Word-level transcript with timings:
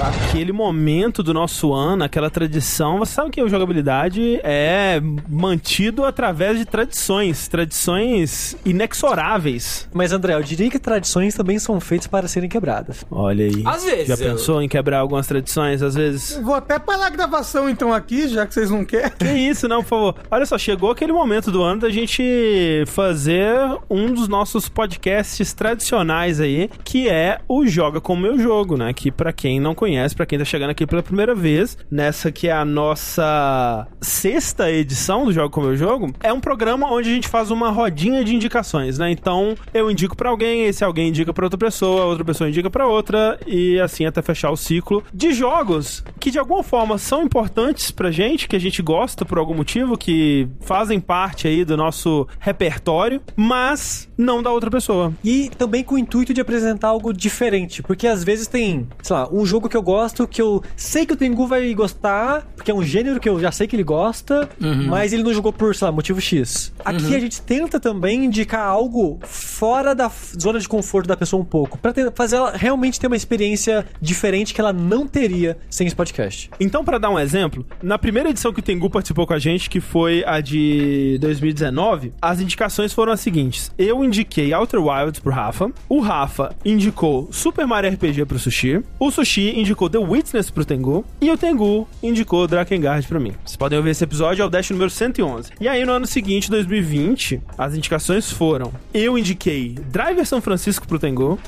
aquele 0.00 0.52
momento 0.52 1.22
do 1.22 1.32
nosso 1.32 1.72
ano, 1.72 2.04
aquela 2.04 2.28
tradição. 2.30 2.98
Você 2.98 3.14
sabe 3.14 3.30
que 3.30 3.40
a 3.40 3.46
jogabilidade 3.48 4.40
é 4.42 5.00
mantido 5.28 6.04
através 6.04 6.58
de 6.58 6.64
tradições, 6.64 7.48
tradições 7.48 8.56
inexoráveis. 8.64 9.88
Mas, 9.92 10.12
André, 10.12 10.34
eu 10.34 10.42
diria 10.42 10.70
que 10.70 10.78
tradições 10.78 11.34
também 11.34 11.58
são 11.58 11.80
feitas 11.80 12.06
para 12.06 12.28
serem 12.28 12.48
quebradas. 12.48 13.04
Olha 13.10 13.44
aí. 13.46 13.62
Às 13.64 13.84
vezes, 13.84 14.06
Já 14.08 14.14
eu- 14.14 14.32
pensou 14.32 14.62
em 14.62 14.68
quebrar 14.68 14.98
algumas 14.98 15.26
tradições, 15.26 15.82
às 15.82 15.94
vezes? 15.94 16.38
Vou 16.42 16.54
até 16.54 16.78
parar 16.78 17.06
a 17.06 17.10
gravação 17.10 17.68
então 17.68 17.92
aqui, 17.92 18.28
já 18.28 18.46
que 18.46 18.54
vocês 18.54 18.70
não 18.70 18.84
querem. 18.84 19.10
Que 19.18 19.26
isso, 19.32 19.68
não, 19.68 19.82
por 19.82 19.88
favor. 19.88 20.14
Olha 20.30 20.46
só, 20.46 20.58
chegou 20.58 20.90
aquele 20.90 21.12
momento 21.12 21.50
do 21.50 21.62
ano 21.62 21.80
da 21.82 21.90
gente 21.90 22.84
fazer 22.86 23.46
um 23.90 24.12
dos 24.12 24.28
nossos 24.28 24.68
podcasts 24.68 25.52
tradicionais 25.52 26.40
aí, 26.40 26.68
que 26.84 27.08
é 27.08 27.38
o 27.48 27.66
Joga 27.66 28.00
com 28.00 28.14
o 28.14 28.16
Meu 28.16 28.38
Jogo, 28.38 28.76
né? 28.76 28.92
Que 28.92 29.10
pra 29.10 29.32
quem 29.32 29.58
não 29.60 29.74
conhece, 29.74 29.85
pra 30.16 30.26
quem 30.26 30.38
tá 30.38 30.44
chegando 30.44 30.70
aqui 30.70 30.86
pela 30.86 31.02
primeira 31.02 31.34
vez, 31.34 31.78
nessa 31.90 32.32
que 32.32 32.48
é 32.48 32.52
a 32.52 32.64
nossa 32.64 33.86
sexta 34.00 34.70
edição 34.70 35.24
do 35.24 35.32
Joga 35.32 35.50
com 35.50 35.60
Meu 35.60 35.76
Jogo, 35.76 36.12
é 36.22 36.32
um 36.32 36.40
programa 36.40 36.90
onde 36.90 37.08
a 37.08 37.14
gente 37.14 37.28
faz 37.28 37.50
uma 37.50 37.70
rodinha 37.70 38.24
de 38.24 38.34
indicações, 38.34 38.98
né? 38.98 39.10
Então, 39.10 39.54
eu 39.72 39.90
indico 39.90 40.16
pra 40.16 40.30
alguém, 40.30 40.66
esse 40.66 40.84
alguém 40.84 41.08
indica 41.08 41.32
pra 41.32 41.46
outra 41.46 41.58
pessoa, 41.58 42.04
outra 42.04 42.24
pessoa 42.24 42.48
indica 42.48 42.68
pra 42.68 42.86
outra, 42.86 43.38
e 43.46 43.78
assim 43.80 44.04
até 44.06 44.20
fechar 44.22 44.50
o 44.50 44.56
ciclo 44.56 45.04
de 45.14 45.32
jogos 45.32 46.04
que 46.18 46.30
de 46.30 46.38
alguma 46.38 46.62
forma 46.62 46.98
são 46.98 47.22
importantes 47.22 47.90
pra 47.90 48.10
gente, 48.10 48.48
que 48.48 48.56
a 48.56 48.60
gente 48.60 48.82
gosta 48.82 49.24
por 49.24 49.38
algum 49.38 49.54
motivo, 49.54 49.96
que 49.96 50.48
fazem 50.60 50.98
parte 50.98 51.46
aí 51.46 51.64
do 51.64 51.76
nosso 51.76 52.26
repertório, 52.40 53.20
mas 53.36 54.08
não 54.16 54.42
da 54.42 54.50
outra 54.50 54.70
pessoa. 54.70 55.12
E 55.22 55.50
também 55.50 55.84
com 55.84 55.94
o 55.94 55.98
intuito 55.98 56.34
de 56.34 56.40
apresentar 56.40 56.88
algo 56.88 57.12
diferente. 57.12 57.82
Porque 57.82 58.06
às 58.06 58.24
vezes 58.24 58.46
tem, 58.46 58.88
sei 59.02 59.16
lá, 59.16 59.28
um 59.32 59.44
jogo 59.44 59.68
que 59.68 59.75
eu 59.76 59.82
gosto, 59.82 60.26
que 60.26 60.40
eu 60.40 60.62
sei 60.76 61.04
que 61.06 61.12
o 61.12 61.16
Tengu 61.16 61.46
vai 61.46 61.72
gostar, 61.74 62.46
porque 62.56 62.70
é 62.70 62.74
um 62.74 62.82
gênero 62.82 63.20
que 63.20 63.28
eu 63.28 63.38
já 63.40 63.50
sei 63.52 63.66
que 63.66 63.76
ele 63.76 63.82
gosta, 63.84 64.48
mas 64.88 65.12
ele 65.12 65.22
não 65.22 65.32
jogou 65.34 65.52
por, 65.52 65.74
sei 65.74 65.86
lá, 65.86 65.92
motivo 65.92 66.20
X. 66.20 66.72
Aqui 66.84 67.14
a 67.14 67.20
gente 67.20 67.40
tenta 67.42 67.78
também 67.80 68.24
indicar 68.24 68.66
algo 68.66 69.18
fora 69.22 69.94
da 69.94 70.10
zona 70.40 70.58
de 70.58 70.68
conforto 70.68 71.06
da 71.06 71.16
pessoa 71.16 71.40
um 71.42 71.44
pouco, 71.44 71.78
pra 71.78 71.92
ter- 71.92 72.12
fazer 72.14 72.36
ela 72.36 72.52
realmente 72.56 72.98
ter 73.00 73.06
uma 73.06 73.16
experiência 73.16 73.86
diferente 74.00 74.52
que 74.54 74.60
ela 74.60 74.72
não 74.72 75.06
teria 75.06 75.56
sem 75.70 75.86
esse 75.86 75.96
podcast. 75.96 76.50
Então, 76.58 76.84
pra 76.84 76.98
dar 76.98 77.10
um 77.10 77.18
exemplo, 77.18 77.64
na 77.82 77.98
primeira 77.98 78.30
edição 78.30 78.52
que 78.52 78.60
o 78.60 78.62
Tengu 78.62 78.88
participou 78.90 79.26
com 79.26 79.32
a 79.34 79.38
gente, 79.38 79.68
que 79.70 79.80
foi 79.80 80.24
a 80.26 80.40
de 80.40 81.18
2019, 81.20 82.12
as 82.20 82.40
indicações 82.40 82.92
foram 82.92 83.12
as 83.12 83.20
seguintes. 83.20 83.70
Eu 83.78 84.04
indiquei 84.04 84.52
Outer 84.52 84.80
Wilds 84.82 85.20
pro 85.20 85.32
Rafa, 85.32 85.70
o 85.88 86.00
Rafa 86.00 86.54
indicou 86.64 87.28
Super 87.30 87.66
Mario 87.66 87.90
RPG 87.92 88.24
pro 88.24 88.38
Sushi, 88.38 88.82
o 88.98 89.10
Sushi 89.10 89.58
indicou 89.66 89.90
The 89.90 89.98
Witness 89.98 90.50
pro 90.50 90.64
Tengu, 90.64 91.04
e 91.20 91.30
o 91.30 91.36
Tengu 91.36 91.88
indicou 92.02 92.46
Drakengard 92.46 93.06
pra 93.06 93.18
mim. 93.18 93.34
Vocês 93.44 93.56
podem 93.56 93.76
ouvir 93.76 93.90
esse 93.90 94.04
episódio, 94.04 94.42
é 94.42 94.46
o 94.46 94.48
Dash 94.48 94.70
número 94.70 94.90
111. 94.90 95.52
E 95.60 95.68
aí, 95.68 95.84
no 95.84 95.92
ano 95.92 96.06
seguinte, 96.06 96.50
2020, 96.50 97.42
as 97.58 97.74
indicações 97.74 98.30
foram: 98.30 98.72
eu 98.94 99.18
indiquei 99.18 99.74
Driver 99.90 100.24
São 100.24 100.40
Francisco 100.40 100.86
pro 100.86 100.98
Tengu, 100.98 101.38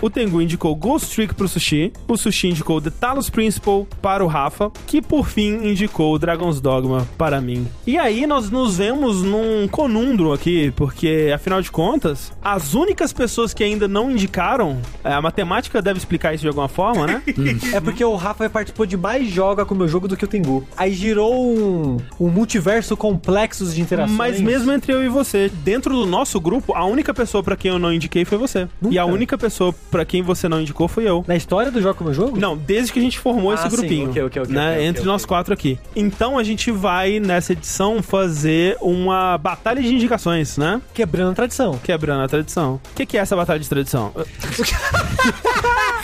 o 0.00 0.10
Tengu 0.10 0.40
indicou 0.40 0.74
Ghost 0.74 1.14
Trick 1.14 1.34
pro 1.34 1.48
Sushi. 1.48 1.92
O 2.08 2.16
Sushi 2.16 2.48
indicou 2.48 2.80
The 2.80 2.90
Talos 2.90 3.28
Principal 3.28 3.86
para 4.00 4.24
o 4.24 4.26
Rafa. 4.26 4.70
Que 4.86 5.02
por 5.02 5.28
fim 5.28 5.68
indicou 5.68 6.18
Dragon's 6.18 6.60
Dogma 6.60 7.06
para 7.18 7.40
mim. 7.40 7.66
E 7.86 7.98
aí 7.98 8.26
nós 8.26 8.50
nos 8.50 8.78
vemos 8.78 9.22
num 9.22 9.68
conundro 9.68 10.32
aqui, 10.32 10.72
porque 10.76 11.30
afinal 11.34 11.60
de 11.60 11.70
contas, 11.70 12.32
as 12.42 12.74
únicas 12.74 13.12
pessoas 13.12 13.52
que 13.52 13.62
ainda 13.62 13.86
não 13.86 14.10
indicaram, 14.10 14.80
é, 15.04 15.12
a 15.12 15.20
matemática 15.20 15.82
deve 15.82 15.98
explicar 15.98 16.34
isso 16.34 16.42
de 16.42 16.48
alguma 16.48 16.68
forma, 16.68 17.06
né? 17.06 17.22
É 17.72 17.80
porque 17.80 18.04
o 18.04 18.14
Rafa 18.14 18.48
participou 18.48 18.86
de 18.86 18.96
mais 18.96 19.28
joga 19.28 19.64
com 19.64 19.74
o 19.74 19.76
meu 19.78 19.88
jogo 19.88 20.06
do 20.08 20.16
que 20.16 20.24
o 20.24 20.28
Tengu. 20.28 20.66
Aí 20.76 20.92
girou 20.92 21.34
um, 21.34 21.96
um 22.20 22.28
multiverso 22.28 22.96
complexo 22.96 23.66
de 23.66 23.80
interações. 23.80 24.16
Mas 24.16 24.40
mesmo 24.40 24.72
entre 24.72 24.92
eu 24.92 25.04
e 25.04 25.08
você, 25.08 25.50
dentro 25.64 25.94
do 25.94 26.06
nosso 26.06 26.40
grupo, 26.40 26.74
a 26.74 26.84
única 26.84 27.12
pessoa 27.12 27.42
pra 27.42 27.56
quem 27.56 27.70
eu 27.70 27.78
não 27.78 27.92
indiquei 27.92 28.24
foi 28.24 28.38
você. 28.38 28.68
E 28.90 28.98
a 28.98 29.02
Nunca. 29.02 29.14
única 29.14 29.38
pessoa 29.38 29.74
pra 29.90 30.04
quem 30.04 30.22
você 30.22 30.48
não 30.48 30.60
indicou 30.60 30.88
foi 30.88 31.04
eu. 31.08 31.24
Na 31.26 31.36
história 31.36 31.70
do 31.70 31.80
jogo 31.80 31.94
com 31.96 32.04
o 32.04 32.06
meu 32.06 32.14
jogo? 32.14 32.38
Não, 32.38 32.56
desde 32.56 32.92
que 32.92 32.98
a 32.98 33.02
gente 33.02 33.18
formou 33.18 33.50
Ah, 33.50 33.54
esse 33.54 33.64
sim, 33.70 33.76
grupinho. 33.76 34.10
ok, 34.10 34.22
ok, 34.24 34.42
ok, 34.42 34.54
né, 34.54 34.72
ok, 34.74 34.86
entre 34.86 35.04
nós 35.04 35.24
quatro 35.24 35.52
aqui. 35.52 35.78
Então 35.94 36.38
a 36.38 36.44
gente 36.44 36.70
vai, 36.70 37.18
nessa 37.20 37.52
edição, 37.52 38.02
fazer 38.02 38.76
uma 38.80 39.36
batalha 39.38 39.82
de 39.82 39.94
indicações, 39.94 40.56
né? 40.56 40.80
Quebrando 40.94 41.32
a 41.32 41.34
tradição. 41.34 41.78
Quebrando 41.82 42.22
a 42.22 42.28
tradição. 42.28 42.74
O 42.92 42.94
que, 42.94 43.04
que 43.06 43.16
é 43.18 43.20
essa 43.20 43.34
batalha 43.36 43.58
de 43.60 43.68
tradição? 43.68 44.12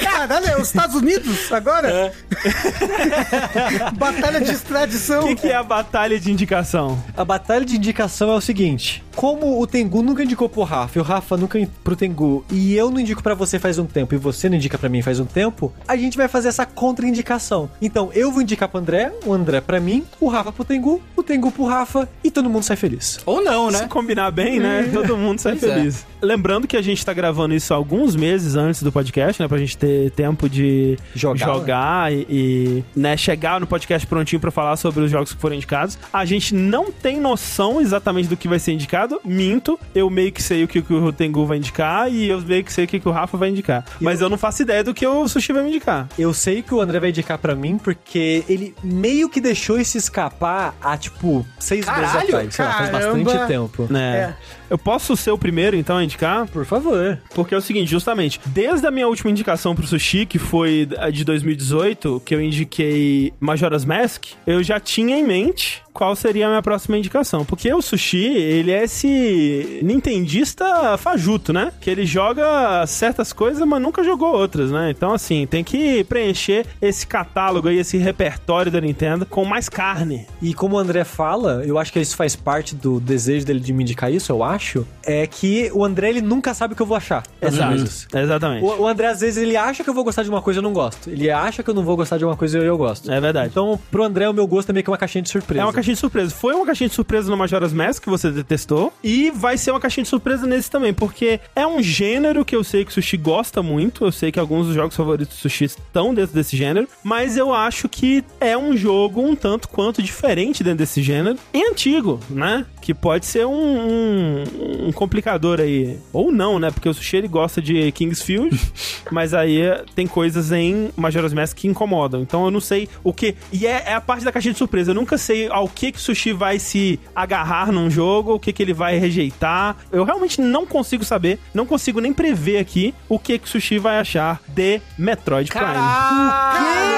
Caralho, 0.00 0.61
os 0.61 0.69
Estados 0.69 0.97
Unidos 0.97 1.12
agora? 1.50 2.12
Batalha 3.97 4.41
de 4.41 4.50
extradição. 4.50 5.25
O 5.25 5.28
que, 5.28 5.37
que 5.37 5.49
é 5.49 5.55
a 5.55 5.62
batalha 5.62 6.19
de 6.19 6.31
indicação? 6.31 7.03
A 7.17 7.25
batalha 7.25 7.65
de 7.65 7.77
indicação 7.77 8.31
é 8.31 8.34
o 8.34 8.41
seguinte: 8.41 9.03
como 9.15 9.61
o 9.61 9.67
Tengu 9.67 10.03
nunca 10.03 10.23
indicou 10.23 10.49
pro 10.49 10.62
Rafa, 10.62 10.99
e 10.99 11.00
o 11.00 11.05
Rafa 11.05 11.37
nunca 11.37 11.59
pro 11.84 11.97
Tengu, 11.97 12.45
e 12.50 12.75
eu 12.75 12.91
não 12.91 13.00
indico 13.00 13.23
pra 13.23 13.34
você 13.34 13.59
faz 13.59 13.78
um 13.78 13.87
tempo, 13.87 14.15
e 14.15 14.19
você 14.19 14.49
não 14.49 14.56
indica 14.56 14.78
pra 14.78 14.89
mim 14.89 15.03
faz 15.03 15.21
um 15.21 15.25
tempo, 15.27 15.73
a 15.87 15.97
gente 15.97 16.17
vai 16.17 16.28
fazer 16.28 16.49
essa 16.49 16.67
contraindicação. 16.67 17.71
Então 17.81 18.11
eu 18.15 18.31
vou 18.31 18.43
indicar 18.43 18.69
pro 18.69 18.79
André, 18.81 19.12
o 19.25 19.33
André 19.33 19.61
pra 19.61 19.81
mim, 19.81 20.05
o 20.21 20.29
Rafa 20.29 20.53
pro 20.53 20.65
Tengu, 20.65 21.03
o 21.17 21.23
Tengu 21.23 21.50
pro 21.50 21.65
Rafa, 21.67 22.09
e 22.23 22.31
todo 22.31 22.49
mundo 22.49 22.62
sai 22.62 22.77
feliz. 22.77 23.21
Ou 23.27 23.43
não, 23.43 23.71
Se 23.71 23.83
né? 23.83 23.89
combinar 23.89 24.31
bem, 24.31 24.59
né? 24.59 24.89
Todo 24.93 25.17
mundo 25.17 25.39
sai 25.39 25.56
Pois 25.56 25.71
é. 25.71 25.75
feliz. 25.75 26.06
Lembrando 26.21 26.67
que 26.69 26.77
a 26.77 26.83
gente 26.83 27.05
tá 27.05 27.12
gravando 27.12 27.55
isso 27.55 27.75
alguns 27.75 28.15
meses 28.15 28.55
antes 28.55 28.83
do 28.83 28.93
podcast, 28.93 29.43
né? 29.43 29.49
Pra 29.49 29.59
gente 29.59 29.77
ter 29.77 30.11
tempo 30.12 30.49
de 30.49 30.97
Jogar, 31.15 31.47
jogar 31.47 32.13
e, 32.13 32.27
e, 32.29 32.85
né, 32.95 33.17
chegar 33.17 33.61
no 33.61 33.67
podcast 33.67 34.07
prontinho 34.07 34.41
pra 34.41 34.51
falar 34.51 34.77
sobre 34.77 35.05
os 35.05 35.11
jogos 35.11 35.33
que 35.33 35.41
foram 35.41 35.57
indicados. 35.57 35.99
A 36.13 36.25
gente 36.25 36.55
não 36.55 36.91
tem 36.91 37.21
noção 37.21 37.81
exatamente 37.81 38.29
do 38.29 38.37
que 38.37 38.49
vai 38.49 38.59
ser 38.59 38.73
indicado. 38.73 39.21
Minto. 39.25 39.79
Eu 39.95 40.09
meio 40.09 40.33
que 40.33 40.43
sei 40.43 40.65
o 40.65 40.69
que, 40.69 40.79
o 40.79 41.12
Tengu 41.12 41.47
vai 41.47 41.59
indicar 41.59 42.11
e 42.11 42.29
eu 42.29 42.41
meio 42.41 42.65
que 42.65 42.73
sei 42.73 42.85
o 42.85 42.89
que, 42.89 43.01
o 43.05 43.11
Rafa 43.11 43.37
vai 43.37 43.51
indicar. 43.51 43.85
Mas 44.01 44.21
eu 44.21 44.29
não 44.29 44.39
faço 44.39 44.62
ideia 44.62 44.83
do 44.83 44.95
que 44.95 45.07
o 45.07 45.29
Sushi 45.29 45.53
vai 45.53 45.62
me 45.62 45.71
indicar. 45.71 46.09
Eu 46.19 46.33
sei 46.33 46.62
que 46.62 46.75
o 46.75 46.81
André 46.81 47.01
vai 47.01 47.11
indicar 47.11 47.39
pra 47.39 47.55
mim, 47.55 47.79
porque 47.79 48.45
ele 48.49 48.75
meio 48.83 49.29
que 49.29 49.41
deixou 49.41 49.79
isso 49.79 49.97
escapar 49.97 50.75
há, 50.81 50.97
tipo, 50.97 51.47
seis 51.59 51.87
meses 51.87 52.12
Caralho, 52.12 52.29
atrás. 52.29 52.55
Sei 52.55 52.65
lá, 52.65 52.73
faz 52.73 52.91
bastante 52.91 53.47
tempo. 53.47 53.87
Né? 53.91 54.17
É. 54.19 54.37
Eu 54.72 54.78
posso 54.78 55.15
ser 55.19 55.31
o 55.31 55.37
primeiro, 55.37 55.77
então, 55.77 55.99
a 55.99 56.03
indicar? 56.03 56.49
Por 56.49 56.65
favor. 56.65 57.21
Porque 57.34 57.55
é 57.55 57.59
o 57.59 57.60
seguinte, 57.60 57.91
justamente, 57.91 58.41
desde 58.47 58.87
a 58.87 58.91
minha 58.91 59.06
última 59.06 59.31
indicação 59.31 59.75
pro 59.75 59.87
Sushi, 59.87 60.25
que 60.25 60.38
foi 60.38 60.88
a 60.97 61.10
de 61.10 61.27
2018, 61.27 62.22
que 62.25 62.34
eu 62.34 62.41
indiquei 62.41 63.34
Majora's 63.38 63.84
Mask, 63.84 64.28
eu 64.47 64.62
já 64.62 64.81
tinha 64.81 65.15
em 65.15 65.25
mente 65.25 65.82
qual 65.93 66.17
seria 66.17 66.47
a 66.47 66.49
minha 66.49 66.63
próxima 66.63 66.97
indicação. 66.97 67.45
Porque 67.45 67.73
o 67.73 67.83
Sushi, 67.83 68.25
ele 68.27 68.71
é 68.71 68.85
esse 68.85 69.81
nintendista 69.83 70.97
fajuto, 70.99 71.53
né? 71.53 71.73
Que 71.81 71.91
ele 71.91 72.07
joga 72.07 72.87
certas 72.87 73.33
coisas, 73.33 73.67
mas 73.67 73.81
nunca 73.81 74.03
jogou 74.03 74.33
outras, 74.33 74.71
né? 74.71 74.91
Então, 74.91 75.13
assim, 75.13 75.47
tem 75.47 75.63
que 75.63 76.05
preencher 76.05 76.67
esse 76.81 77.07
catálogo 77.07 77.69
aí, 77.69 77.79
esse 77.79 77.97
repertório 77.99 78.71
da 78.71 78.81
Nintendo 78.81 79.27
com 79.27 79.45
mais 79.45 79.69
carne. 79.69 80.27
E 80.41 80.55
como 80.55 80.77
o 80.77 80.79
André 80.79 81.05
fala, 81.05 81.63
eu 81.65 81.79
acho 81.79 81.93
que 81.93 82.01
isso 82.01 82.17
faz 82.17 82.35
parte 82.35 82.75
do 82.75 82.99
desejo 83.01 83.47
dele 83.47 83.61
de 83.61 83.73
me 83.73 83.83
indicar 83.83 84.13
isso, 84.13 84.33
eu 84.33 84.43
acho, 84.43 84.87
é 85.05 85.27
que 85.27 85.71
o 85.75 85.85
André, 85.85 86.09
ele 86.11 86.21
nunca 86.21 86.55
sabe 86.55 86.75
o 86.75 86.77
que 86.77 86.83
eu 86.83 86.87
vou 86.87 86.97
achar. 86.97 87.23
das 87.41 87.55
coisas. 87.69 88.09
Exatamente. 88.15 88.65
O, 88.65 88.83
o 88.83 88.87
André, 88.87 89.09
às 89.09 89.21
vezes, 89.21 89.43
ele 89.43 89.57
acha 89.57 89.85
que 89.85 89.91
eu 89.91 89.95
vou 89.95 90.05
gostar 90.05 90.23
de 90.23 90.31
uma 90.31 90.43
coisa 90.43 90.59
e 90.59 90.61
eu 90.61 90.63
não 90.63 90.73
gosto. 90.73 91.11
Ele 91.11 91.31
acha 91.31 91.63
que 91.63 91.71
eu 91.71 91.75
não 91.75 91.83
vou 91.85 91.97
gostar 91.97 92.19
de 92.19 92.25
uma 92.25 92.37
coisa 92.37 92.59
e 92.59 92.65
eu 92.65 92.79
gosto. 92.79 93.11
É 93.11 93.21
verdade. 93.21 93.49
Então, 93.51 93.79
pro 93.91 94.03
André, 94.05 94.29
o 94.29 94.33
meu 94.33 94.47
gosto 94.47 94.71
é 94.71 94.73
meio 94.73 94.85
que 94.85 94.91
uma 94.91 94.99
caixinha 94.99 95.23
de 95.23 95.31
surpresa. 95.31 95.63
É 95.63 95.65
uma 95.65 95.73
caixinha 95.82 95.94
de 95.94 96.00
surpresa. 96.00 96.34
Foi 96.34 96.54
uma 96.54 96.65
caixinha 96.65 96.88
de 96.88 96.94
surpresa 96.94 97.31
no 97.31 97.37
Majora's 97.37 97.72
Mask, 97.72 98.03
que 98.03 98.09
você 98.09 98.31
detestou. 98.31 98.93
E 99.03 99.31
vai 99.31 99.58
ser 99.58 99.73
uma 99.73 99.81
caixinha 99.81 100.05
de 100.05 100.08
surpresa 100.08 100.46
nesse 100.46 100.70
também, 100.70 100.94
porque 100.94 101.40
é 101.55 101.67
um 101.67 101.82
gênero 101.82 102.44
que 102.44 102.55
eu 102.55 102.62
sei 102.62 102.84
que 102.84 102.90
o 102.90 102.94
Sushi 102.94 103.17
gosta 103.17 103.62
muito. 103.62 104.05
Eu 104.05 104.12
sei 104.12 104.31
que 104.31 104.38
alguns 104.38 104.67
dos 104.67 104.75
jogos 104.75 104.96
favoritos 104.96 105.37
do 105.37 105.40
Sushi 105.40 105.64
estão 105.64 106.14
dentro 106.14 106.34
desse 106.34 106.56
gênero. 106.56 106.88
Mas 107.02 107.37
eu 107.37 107.52
acho 107.52 107.88
que 107.88 108.25
é 108.40 108.56
um 108.56 108.76
jogo 108.76 109.20
um 109.20 109.34
tanto 109.34 109.69
quanto 109.69 110.02
diferente 110.02 110.62
dentro 110.62 110.79
desse 110.79 111.02
gênero. 111.02 111.37
E 111.52 111.62
antigo, 111.69 112.20
né? 112.31 112.64
Que 112.81 112.94
pode 112.94 113.26
ser 113.26 113.46
um, 113.46 113.52
um, 113.52 114.44
um 114.88 114.93
complicador 114.93 115.61
aí. 115.61 115.99
Ou 116.12 116.31
não, 116.31 116.58
né? 116.58 116.70
Porque 116.70 116.88
o 116.88 116.94
Sushi 116.94 117.17
ele 117.17 117.28
gosta 117.28 117.61
de 117.61 117.90
Kingsfield. 117.93 118.58
mas 119.11 119.35
aí 119.35 119.62
tem 119.94 120.06
coisas 120.06 120.52
em 120.52 120.90
Majora's 120.96 121.32
Mask 121.32 121.56
que 121.56 121.69
incomodam. 121.69 122.23
Então 122.23 122.44
eu 122.44 122.50
não 122.50 122.61
sei 122.61 122.88
o 123.02 123.12
que. 123.12 123.35
E 123.52 123.67
é, 123.67 123.85
é 123.87 123.94
a 123.94 124.00
parte 124.00 124.25
da 124.25 124.32
caixinha 124.32 124.52
de 124.52 124.58
surpresa. 124.58 124.90
Eu 124.90 124.94
nunca 124.94 125.19
sei 125.19 125.49
ao 125.49 125.69
que 125.73 125.93
que 125.93 125.99
o 125.99 126.01
Sushi 126.01 126.33
vai 126.33 126.59
se 126.59 127.01
agarrar 127.15 127.73
num 127.73 127.91
jogo, 127.91 128.35
o 128.35 128.41
que 128.41 128.53
que 128.53 128.63
ele 128.63 128.73
vai 128.73 128.99
rejeitar. 128.99 129.77
Eu 129.91 130.05
realmente 130.05 130.41
não 130.41 130.67
consigo 130.67 131.05
saber, 131.05 131.39
não 131.53 131.67
consigo 131.67 132.01
nem 132.01 132.13
prever 132.13 132.59
aqui 132.59 132.95
o 133.09 133.19
que 133.19 133.39
que 133.39 133.47
o 133.47 133.51
Sushi 133.51 133.79
vai 133.79 133.99
achar 133.99 134.41
de 134.49 134.81
Metroid 134.99 135.51
Prime. 135.51 135.67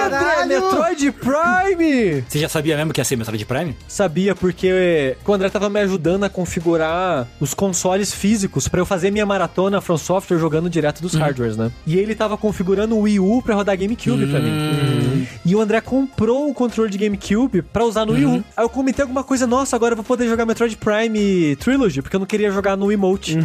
André, 0.04 0.46
Metroid 0.46 1.12
Prime! 1.12 2.24
Você 2.28 2.38
já 2.38 2.48
sabia 2.48 2.76
mesmo 2.76 2.92
que 2.92 3.00
ia 3.00 3.04
ser 3.04 3.16
Metroid 3.16 3.44
Prime? 3.46 3.76
Sabia, 3.88 4.34
porque 4.34 5.16
o 5.26 5.32
André 5.32 5.48
tava 5.48 5.70
me 5.70 5.80
ajudando 5.80 6.24
a 6.24 6.28
configurar 6.28 7.26
os 7.40 7.54
consoles 7.54 8.12
físicos 8.12 8.68
pra 8.68 8.80
eu 8.80 8.86
fazer 8.86 9.10
minha 9.10 9.24
maratona 9.24 9.80
From 9.80 9.96
Software 9.96 10.38
jogando 10.38 10.68
direto 10.68 11.00
dos 11.00 11.14
hardwares, 11.14 11.56
né? 11.56 11.70
E 11.86 11.96
ele 11.96 12.14
tava 12.14 12.36
configurando 12.36 12.96
o 12.96 13.00
Wii 13.00 13.20
U 13.20 13.42
pra 13.42 13.54
rodar 13.54 13.76
GameCube 13.76 14.26
pra 14.26 14.40
mim. 14.40 15.26
E 15.44 15.54
o 15.54 15.60
André 15.60 15.80
comprou 15.80 16.50
o 16.50 16.54
controle 16.54 16.90
de 16.90 16.98
GameCube 16.98 17.62
pra 17.62 17.84
usar 17.84 18.04
no 18.04 18.12
Wii 18.12 18.26
U. 18.26 18.44
Aí 18.64 18.66
eu 18.66 18.70
comentei 18.70 19.02
alguma 19.02 19.22
coisa, 19.22 19.46
nossa, 19.46 19.76
agora 19.76 19.92
eu 19.92 19.96
vou 19.96 20.04
poder 20.04 20.26
jogar 20.26 20.46
Metroid 20.46 20.74
Prime 20.78 21.54
Trilogy, 21.56 22.00
porque 22.00 22.16
eu 22.16 22.20
não 22.20 22.26
queria 22.26 22.50
jogar 22.50 22.78
no 22.78 22.90
emote. 22.90 23.36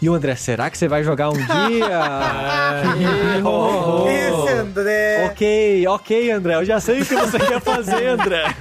E 0.00 0.08
o 0.08 0.14
André, 0.14 0.34
será 0.34 0.70
que 0.70 0.78
você 0.78 0.88
vai 0.88 1.04
jogar 1.04 1.28
um 1.28 1.36
dia? 1.36 2.00
Oh, 3.44 3.48
oh, 3.48 4.02
oh. 4.04 4.08
Esse 4.08 4.52
André. 4.54 5.26
Ok, 5.26 5.86
ok, 5.88 6.30
André. 6.30 6.54
Eu 6.54 6.64
já 6.64 6.80
sei 6.80 7.02
o 7.02 7.04
que 7.04 7.14
você 7.14 7.38
quer 7.38 7.60
fazer, 7.60 8.06
André. 8.06 8.44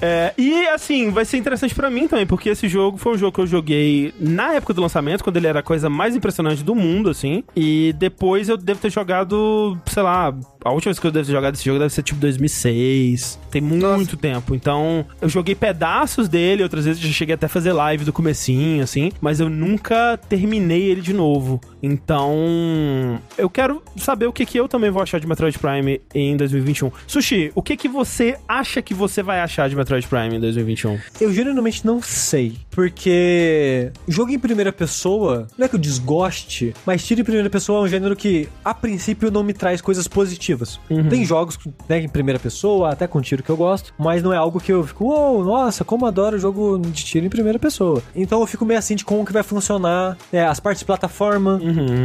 É, 0.00 0.32
e 0.38 0.66
assim, 0.68 1.10
vai 1.10 1.26
ser 1.26 1.36
interessante 1.36 1.74
pra 1.74 1.90
mim 1.90 2.08
também, 2.08 2.26
porque 2.26 2.48
esse 2.48 2.66
jogo 2.66 2.96
foi 2.96 3.12
um 3.12 3.18
jogo 3.18 3.32
que 3.32 3.40
eu 3.42 3.46
joguei 3.46 4.14
na 4.18 4.54
época 4.54 4.72
do 4.72 4.80
lançamento, 4.80 5.22
quando 5.22 5.36
ele 5.36 5.46
era 5.46 5.60
a 5.60 5.62
coisa 5.62 5.90
mais 5.90 6.16
impressionante 6.16 6.64
do 6.64 6.74
mundo, 6.74 7.10
assim. 7.10 7.44
E 7.54 7.94
depois 7.98 8.48
eu 8.48 8.56
devo 8.56 8.80
ter 8.80 8.90
jogado, 8.90 9.78
sei 9.86 10.02
lá, 10.02 10.34
a 10.66 10.72
última 10.72 10.90
vez 10.90 10.98
que 10.98 11.06
eu 11.06 11.12
devo 11.12 11.26
ter 11.26 11.32
jogado 11.32 11.54
esse 11.54 11.64
jogo 11.64 11.78
deve 11.78 11.92
ser 11.92 12.02
tipo 12.02 12.20
2006. 12.20 13.38
Tem 13.50 13.60
muito 13.60 14.16
tempo. 14.16 14.54
Então, 14.54 15.06
eu 15.20 15.28
joguei 15.28 15.54
pedaços 15.54 16.28
dele, 16.28 16.62
outras 16.62 16.84
vezes 16.84 17.02
eu 17.02 17.08
já 17.08 17.14
cheguei 17.14 17.34
até 17.34 17.46
a 17.46 17.48
fazer 17.48 17.72
live 17.72 18.04
do 18.04 18.12
comecinho, 18.12 18.82
assim, 18.82 19.12
mas 19.20 19.40
eu 19.40 19.48
nunca 19.48 20.18
terminei 20.28 20.82
ele 20.82 21.00
de 21.00 21.12
novo. 21.12 21.60
Então, 21.82 23.20
eu 23.38 23.48
quero 23.48 23.82
saber 23.96 24.26
o 24.26 24.32
que, 24.32 24.44
que 24.44 24.58
eu 24.58 24.68
também 24.68 24.90
vou 24.90 25.02
achar 25.02 25.20
de 25.20 25.26
Metroid 25.26 25.56
Prime 25.58 26.00
em 26.14 26.36
2021. 26.36 26.90
Sushi, 27.06 27.52
o 27.54 27.62
que, 27.62 27.76
que 27.76 27.88
você 27.88 28.36
acha 28.48 28.82
que 28.82 28.92
você 28.92 29.22
vai 29.22 29.40
achar 29.40 29.68
de 29.68 29.76
Metroid 29.76 30.06
Prime 30.06 30.36
em 30.36 30.40
2021? 30.40 30.98
Eu 31.20 31.32
genuinamente 31.32 31.86
não 31.86 32.02
sei. 32.02 32.56
Porque 32.70 33.92
jogo 34.08 34.32
em 34.32 34.38
primeira 34.38 34.72
pessoa, 34.72 35.46
não 35.56 35.64
é 35.64 35.68
que 35.68 35.76
eu 35.76 35.80
desgoste, 35.80 36.74
mas 36.84 37.04
tiro 37.04 37.20
em 37.20 37.24
primeira 37.24 37.48
pessoa 37.48 37.80
é 37.80 37.82
um 37.84 37.88
gênero 37.88 38.16
que, 38.16 38.48
a 38.64 38.74
princípio, 38.74 39.30
não 39.30 39.42
me 39.42 39.52
traz 39.52 39.80
coisas 39.80 40.08
positivas. 40.08 40.55
Tem 41.08 41.24
jogos 41.24 41.58
né, 41.88 42.00
em 42.00 42.08
primeira 42.08 42.38
pessoa, 42.38 42.90
até 42.92 43.06
com 43.06 43.20
tiro 43.20 43.42
que 43.42 43.50
eu 43.50 43.56
gosto, 43.56 43.92
mas 43.98 44.22
não 44.22 44.32
é 44.32 44.36
algo 44.36 44.60
que 44.60 44.72
eu 44.72 44.84
fico, 44.84 45.04
uou, 45.04 45.44
nossa, 45.44 45.84
como 45.84 46.06
adoro 46.06 46.38
jogo 46.38 46.78
de 46.78 47.04
tiro 47.04 47.26
em 47.26 47.28
primeira 47.28 47.58
pessoa. 47.58 48.02
Então 48.14 48.40
eu 48.40 48.46
fico 48.46 48.64
meio 48.64 48.78
assim 48.78 48.94
de 48.94 49.04
como 49.04 49.24
que 49.24 49.32
vai 49.32 49.42
funcionar 49.42 50.16
é, 50.32 50.44
as 50.44 50.60
partes 50.60 50.80
de 50.80 50.86
plataforma, 50.86 51.60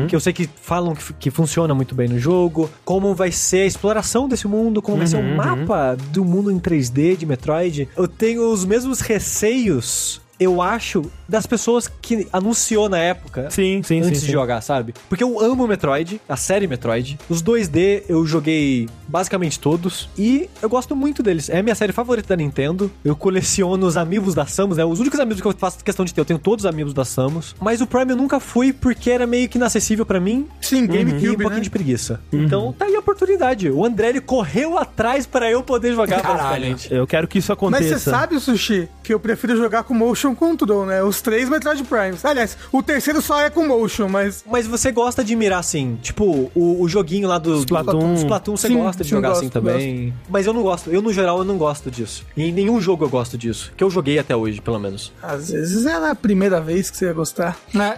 que 0.07 0.15
eu 0.15 0.19
sei 0.19 0.33
que 0.33 0.49
falam 0.61 0.95
que, 0.95 1.13
que 1.13 1.31
funciona 1.31 1.73
muito 1.73 1.95
bem 1.95 2.07
no 2.07 2.19
jogo, 2.19 2.69
como 2.83 3.13
vai 3.13 3.31
ser 3.31 3.63
a 3.63 3.65
exploração 3.65 4.27
desse 4.27 4.47
mundo, 4.47 4.81
como 4.81 4.97
vai 4.97 5.07
ser 5.07 5.17
o 5.17 5.35
mapa 5.35 5.95
do 6.11 6.23
mundo 6.23 6.51
em 6.51 6.59
3D 6.59 7.17
de 7.17 7.25
Metroid. 7.25 7.89
Eu 7.95 8.07
tenho 8.07 8.51
os 8.51 8.65
mesmos 8.65 9.01
receios 9.01 10.21
eu 10.41 10.59
acho, 10.59 11.03
das 11.31 11.45
pessoas 11.47 11.87
que 12.01 12.27
anunciou 12.33 12.89
na 12.89 12.97
época. 12.97 13.49
Sim, 13.49 13.81
sim, 13.83 13.99
antes 13.99 14.19
sim, 14.19 14.25
de 14.25 14.25
sim. 14.25 14.31
jogar, 14.33 14.59
sabe? 14.61 14.93
Porque 15.07 15.23
eu 15.23 15.39
amo 15.39 15.65
Metroid, 15.65 16.19
a 16.27 16.35
série 16.35 16.67
Metroid. 16.67 17.17
Os 17.29 17.41
2D 17.41 18.03
eu 18.09 18.25
joguei 18.25 18.89
basicamente 19.07 19.57
todos. 19.57 20.09
E 20.17 20.49
eu 20.61 20.67
gosto 20.69 20.93
muito 20.93 21.23
deles. 21.23 21.49
É 21.49 21.59
a 21.59 21.63
minha 21.63 21.73
série 21.73 21.93
favorita 21.93 22.27
da 22.29 22.35
Nintendo. 22.35 22.91
Eu 23.03 23.15
coleciono 23.15 23.85
os 23.87 23.95
amigos 23.95 24.35
da 24.35 24.45
Samus, 24.45 24.75
né? 24.77 24.83
Os 24.83 24.99
únicos 24.99 25.19
amigos 25.21 25.41
que 25.41 25.47
eu 25.47 25.53
faço 25.57 25.81
questão 25.83 26.03
de 26.03 26.13
ter. 26.13 26.19
Eu 26.19 26.25
tenho 26.25 26.39
todos 26.39 26.65
os 26.65 26.69
amigos 26.69 26.93
da 26.93 27.05
Samus. 27.05 27.55
Mas 27.61 27.79
o 27.79 27.87
Prime 27.87 28.11
eu 28.11 28.17
nunca 28.17 28.39
fui 28.39 28.73
porque 28.73 29.09
era 29.09 29.25
meio 29.25 29.47
que 29.47 29.57
inacessível 29.57 30.05
pra 30.05 30.19
mim. 30.19 30.47
Sim, 30.59 30.79
E 30.79 30.83
um 30.83 30.87
GameCube, 30.87 31.27
pouquinho 31.37 31.49
né? 31.51 31.59
de 31.61 31.69
preguiça. 31.69 32.19
Então 32.33 32.73
tá 32.73 32.85
aí 32.85 32.95
a 32.95 32.99
oportunidade. 32.99 33.69
O 33.69 33.85
André 33.85 34.09
ele 34.09 34.19
correu 34.21 34.77
atrás 34.77 35.25
pra 35.25 35.49
eu 35.49 35.63
poder 35.63 35.93
jogar 35.93 36.21
Caralho. 36.21 36.37
basicamente. 36.43 36.93
Eu 36.93 37.07
quero 37.07 37.25
que 37.27 37.39
isso 37.39 37.51
Mas 37.51 37.57
aconteça. 37.57 37.99
você 37.99 38.09
sabe, 38.09 38.39
Sushi, 38.39 38.89
que 39.01 39.13
eu 39.13 39.19
prefiro 39.19 39.55
jogar 39.55 39.83
com 39.83 39.93
Motion 39.93 40.35
Control, 40.35 40.85
né? 40.85 41.01
Os 41.03 41.20
três 41.21 41.49
Metroid 41.49 41.83
Primes. 41.83 42.25
Aliás, 42.25 42.57
o 42.71 42.81
terceiro 42.83 43.21
só 43.21 43.41
é 43.41 43.49
com 43.49 43.67
Motion, 43.67 44.07
mas... 44.07 44.43
Mas 44.49 44.67
você 44.67 44.91
gosta 44.91 45.23
de 45.23 45.35
mirar 45.35 45.59
assim, 45.59 45.97
tipo, 46.01 46.51
o, 46.55 46.81
o 46.81 46.87
joguinho 46.87 47.27
lá 47.27 47.37
do 47.37 47.59
Splatoon. 47.59 48.13
do 48.13 48.19
Splatoon 48.19 48.57
você 48.57 48.67
Sim, 48.67 48.77
gosta 48.77 49.03
de 49.03 49.09
jogar 49.09 49.29
gosto, 49.29 49.41
assim 49.41 49.49
também. 49.49 50.13
Mas 50.29 50.45
eu 50.45 50.53
não 50.53 50.61
gosto. 50.61 50.89
Eu, 50.89 51.01
no 51.01 51.13
geral, 51.13 51.39
eu 51.39 51.45
não 51.45 51.57
gosto 51.57 51.89
disso. 51.91 52.25
E 52.35 52.43
em 52.43 52.51
nenhum 52.51 52.81
jogo 52.81 53.05
eu 53.05 53.09
gosto 53.09 53.37
disso. 53.37 53.71
Que 53.75 53.83
eu 53.83 53.89
joguei 53.89 54.19
até 54.19 54.35
hoje, 54.35 54.61
pelo 54.61 54.79
menos. 54.79 55.11
Às 55.21 55.51
vezes 55.51 55.85
é 55.85 55.93
a 55.93 56.15
primeira 56.15 56.59
vez 56.59 56.89
que 56.89 56.97
você 56.97 57.05
ia 57.05 57.13
gostar. 57.13 57.57
Né? 57.73 57.97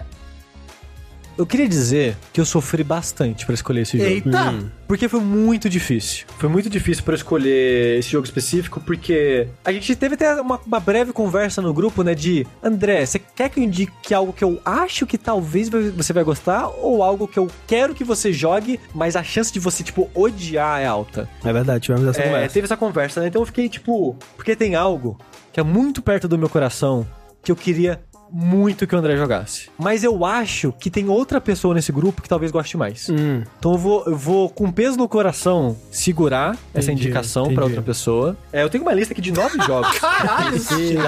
Eu 1.36 1.44
queria 1.46 1.68
dizer 1.68 2.16
que 2.32 2.40
eu 2.40 2.44
sofri 2.44 2.84
bastante 2.84 3.44
pra 3.44 3.54
escolher 3.54 3.82
esse 3.82 3.98
jogo. 3.98 4.10
Eita! 4.10 4.54
Porque 4.86 5.08
foi 5.08 5.20
muito 5.20 5.68
difícil. 5.68 6.26
Foi 6.38 6.48
muito 6.48 6.68
difícil 6.70 7.02
pra 7.02 7.12
eu 7.14 7.16
escolher 7.16 7.98
esse 7.98 8.08
jogo 8.10 8.24
específico, 8.24 8.80
porque 8.80 9.48
a 9.64 9.72
gente 9.72 9.96
teve 9.96 10.14
até 10.14 10.40
uma, 10.40 10.60
uma 10.64 10.78
breve 10.78 11.12
conversa 11.12 11.60
no 11.62 11.72
grupo, 11.74 12.02
né? 12.02 12.14
De 12.14 12.46
André, 12.62 13.04
você 13.04 13.18
quer 13.18 13.48
que 13.48 13.58
eu 13.58 13.64
indique 13.64 14.12
algo 14.14 14.32
que 14.32 14.44
eu 14.44 14.60
acho 14.64 15.06
que 15.06 15.16
talvez 15.18 15.68
você 15.68 16.12
vai 16.12 16.22
gostar, 16.22 16.68
ou 16.68 17.02
algo 17.02 17.26
que 17.26 17.38
eu 17.38 17.48
quero 17.66 17.94
que 17.94 18.04
você 18.04 18.32
jogue, 18.32 18.78
mas 18.94 19.16
a 19.16 19.22
chance 19.22 19.52
de 19.52 19.58
você, 19.58 19.82
tipo, 19.82 20.08
odiar 20.14 20.80
é 20.80 20.86
alta? 20.86 21.28
É 21.44 21.52
verdade, 21.52 21.80
tivemos 21.80 22.06
essa 22.06 22.20
É, 22.20 22.26
conversa. 22.26 22.54
teve 22.54 22.64
essa 22.66 22.76
conversa, 22.76 23.20
né? 23.20 23.26
Então 23.28 23.42
eu 23.42 23.46
fiquei 23.46 23.68
tipo. 23.68 24.16
Porque 24.36 24.54
tem 24.54 24.74
algo 24.74 25.18
que 25.52 25.58
é 25.58 25.62
muito 25.62 26.02
perto 26.02 26.28
do 26.28 26.38
meu 26.38 26.48
coração 26.48 27.06
que 27.42 27.50
eu 27.50 27.56
queria 27.56 28.00
muito 28.36 28.86
que 28.86 28.94
o 28.94 28.98
André 28.98 29.16
jogasse. 29.16 29.68
Mas 29.78 30.02
eu 30.02 30.24
acho 30.24 30.72
que 30.78 30.90
tem 30.90 31.08
outra 31.08 31.40
pessoa 31.40 31.72
nesse 31.74 31.92
grupo 31.92 32.20
que 32.20 32.28
talvez 32.28 32.50
goste 32.50 32.76
mais. 32.76 33.08
Hum, 33.08 33.42
Então 33.58 33.72
eu 33.72 33.78
vou, 33.78 34.04
eu 34.06 34.16
vou 34.16 34.48
com 34.50 34.72
peso 34.72 34.96
no 34.96 35.08
coração 35.08 35.76
segurar 35.90 36.56
essa 36.74 36.90
Entendi, 36.90 37.04
indicação 37.04 37.44
entendi. 37.44 37.54
pra 37.54 37.64
outra 37.64 37.82
pessoa. 37.82 38.36
É, 38.52 38.62
eu 38.62 38.68
tenho 38.68 38.82
uma 38.82 38.92
lista 38.92 39.12
aqui 39.14 39.20
de 39.22 39.30
nove 39.30 39.56
jogos. 39.64 39.98
Caralho, 40.00 40.56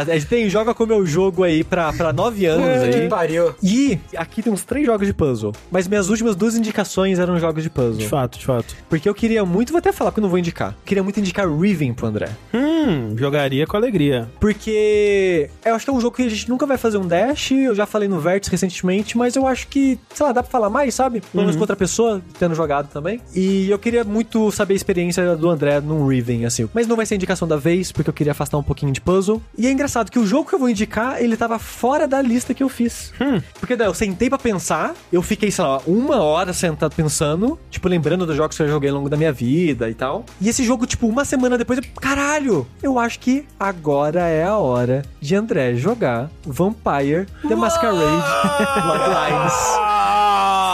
A 0.01 0.05
gente 0.15 0.27
tem 0.27 0.49
Joga 0.49 0.73
com 0.73 0.87
meu 0.87 1.05
jogo 1.05 1.43
aí 1.43 1.65
pra, 1.65 1.93
pra 1.93 2.13
nove 2.13 2.47
anos 2.47 2.89
que 2.95 3.01
aí. 3.03 3.09
pariu. 3.09 3.55
E 3.63 3.99
aqui 4.17 4.43
tem 4.43 4.53
uns 4.53 4.63
três 4.65 4.87
jogos 4.87 5.07
de 5.07 5.13
puzzle. 5.13 5.53
Mas 5.71 5.89
minhas 5.89 6.09
últimas 6.09 6.37
duas 6.37 6.55
indicações 6.55 7.19
eram 7.19 7.39
jogos 7.41 7.63
de 7.65 7.69
puzzle. 7.71 7.97
de 7.99 8.09
fato, 8.09 8.39
de 8.39 8.47
fato. 8.47 8.77
Porque 8.89 9.09
eu 9.09 9.15
queria 9.15 9.45
muito, 9.45 9.73
vou 9.73 9.79
até 9.81 9.91
falar 9.93 10.13
que 10.13 10.21
eu 10.21 10.23
não 10.23 10.29
vou 10.29 10.39
indicar. 10.39 10.77
Queria 10.85 11.03
muito 11.03 11.19
indicar 11.19 11.49
Riven 11.51 11.93
pro 11.93 12.07
André. 12.07 12.29
Hum, 12.55 13.17
jogaria 13.17 13.67
com 13.67 13.77
alegria. 13.77 14.29
Porque 14.39 15.51
eu 15.65 15.75
acho 15.75 15.85
que 15.85 15.91
é 15.91 15.95
um 15.95 16.01
jogo 16.01 16.17
que 16.17 16.23
a 16.23 16.29
gente 16.29 16.49
nunca 16.49 16.67
vai 16.67 16.79
fazer 16.79 16.99
um 16.99 17.07
Eu 17.51 17.75
já 17.75 17.87
falei 17.87 18.09
no 18.09 18.21
Vértice 18.21 18.51
recentemente, 18.51 19.17
mas 19.17 19.37
eu 19.37 19.47
acho 19.47 19.69
que, 19.69 19.99
sei 20.15 20.27
lá, 20.27 20.33
dá 20.33 20.43
pra 20.43 20.51
falar 20.51 20.71
mais, 20.71 20.95
sabe? 20.95 21.21
Pelo 21.21 21.43
menos 21.43 21.57
com 21.57 21.63
outra 21.63 21.77
pessoa 21.77 22.23
tendo 22.39 22.55
jogado 22.55 22.89
também. 22.89 23.21
E 23.35 23.71
eu 23.71 23.79
queria 23.79 24.05
muito 24.05 24.51
saber 24.51 24.75
a 24.75 24.77
experiência 24.77 25.37
do 25.37 25.49
André 25.49 25.81
num 25.81 26.07
Riven, 26.07 26.45
assim. 26.45 26.69
Mas 26.75 26.87
não 26.87 26.97
vai 26.97 27.07
ser 27.07 27.15
a 27.15 27.17
indicação 27.17 27.47
da 27.47 27.57
vez, 27.57 27.93
porque 27.93 28.11
eu 28.11 28.15
queria 28.15 28.33
afastar 28.33 28.59
um 28.59 28.63
pouquinho 28.63 28.93
de 28.93 29.01
puzzle. 29.01 29.41
E 29.57 29.67
é 29.67 29.71
engraçado 29.71 30.11
que 30.11 30.19
o 30.19 30.27
jogo 30.27 30.49
que 30.49 30.55
eu 30.55 30.59
vou 30.59 30.69
indicar, 30.69 31.23
ele 31.23 31.37
tava 31.37 31.59
fora 31.59 32.07
da 32.07 32.21
lista 32.21 32.55
que 32.55 32.63
eu 32.63 32.69
fiz. 32.69 33.13
Porque 33.61 33.77
daí 33.77 33.87
eu 33.89 33.95
sentei 33.95 34.29
pra 34.29 34.39
pensar, 34.39 34.95
eu 35.13 35.23
fiquei, 35.23 35.51
sei 35.51 35.65
lá, 35.65 35.81
uma 35.87 36.23
hora 36.23 36.53
sentado 36.53 36.95
pensando, 36.95 37.59
tipo, 37.71 37.89
lembrando 37.89 38.27
dos 38.27 38.37
jogos 38.37 38.57
que 38.57 38.63
eu 38.63 38.69
joguei 38.69 38.91
ao 38.91 38.97
longo 38.97 39.09
da 39.09 39.17
minha 39.17 39.33
vida 39.33 39.89
e 39.89 39.95
tal. 39.95 40.25
E 40.41 40.49
esse 40.49 40.65
jogo, 40.65 40.87
tipo, 40.87 41.07
uma 41.07 41.25
semana 41.25 41.57
depois, 41.59 41.79
eu, 41.79 41.85
caralho, 42.01 42.67
eu 42.83 42.99
acho 42.99 43.19
que 43.21 43.45
agora 43.59 44.21
é 44.29 44.45
a 44.45 44.57
hora 44.57 45.03
de 45.21 45.35
André 45.35 45.75
jogar 45.75 46.31
Vampire 46.45 47.06
The 47.49 47.55
Masquerade 47.55 47.97
Bloodlines. 48.83 49.53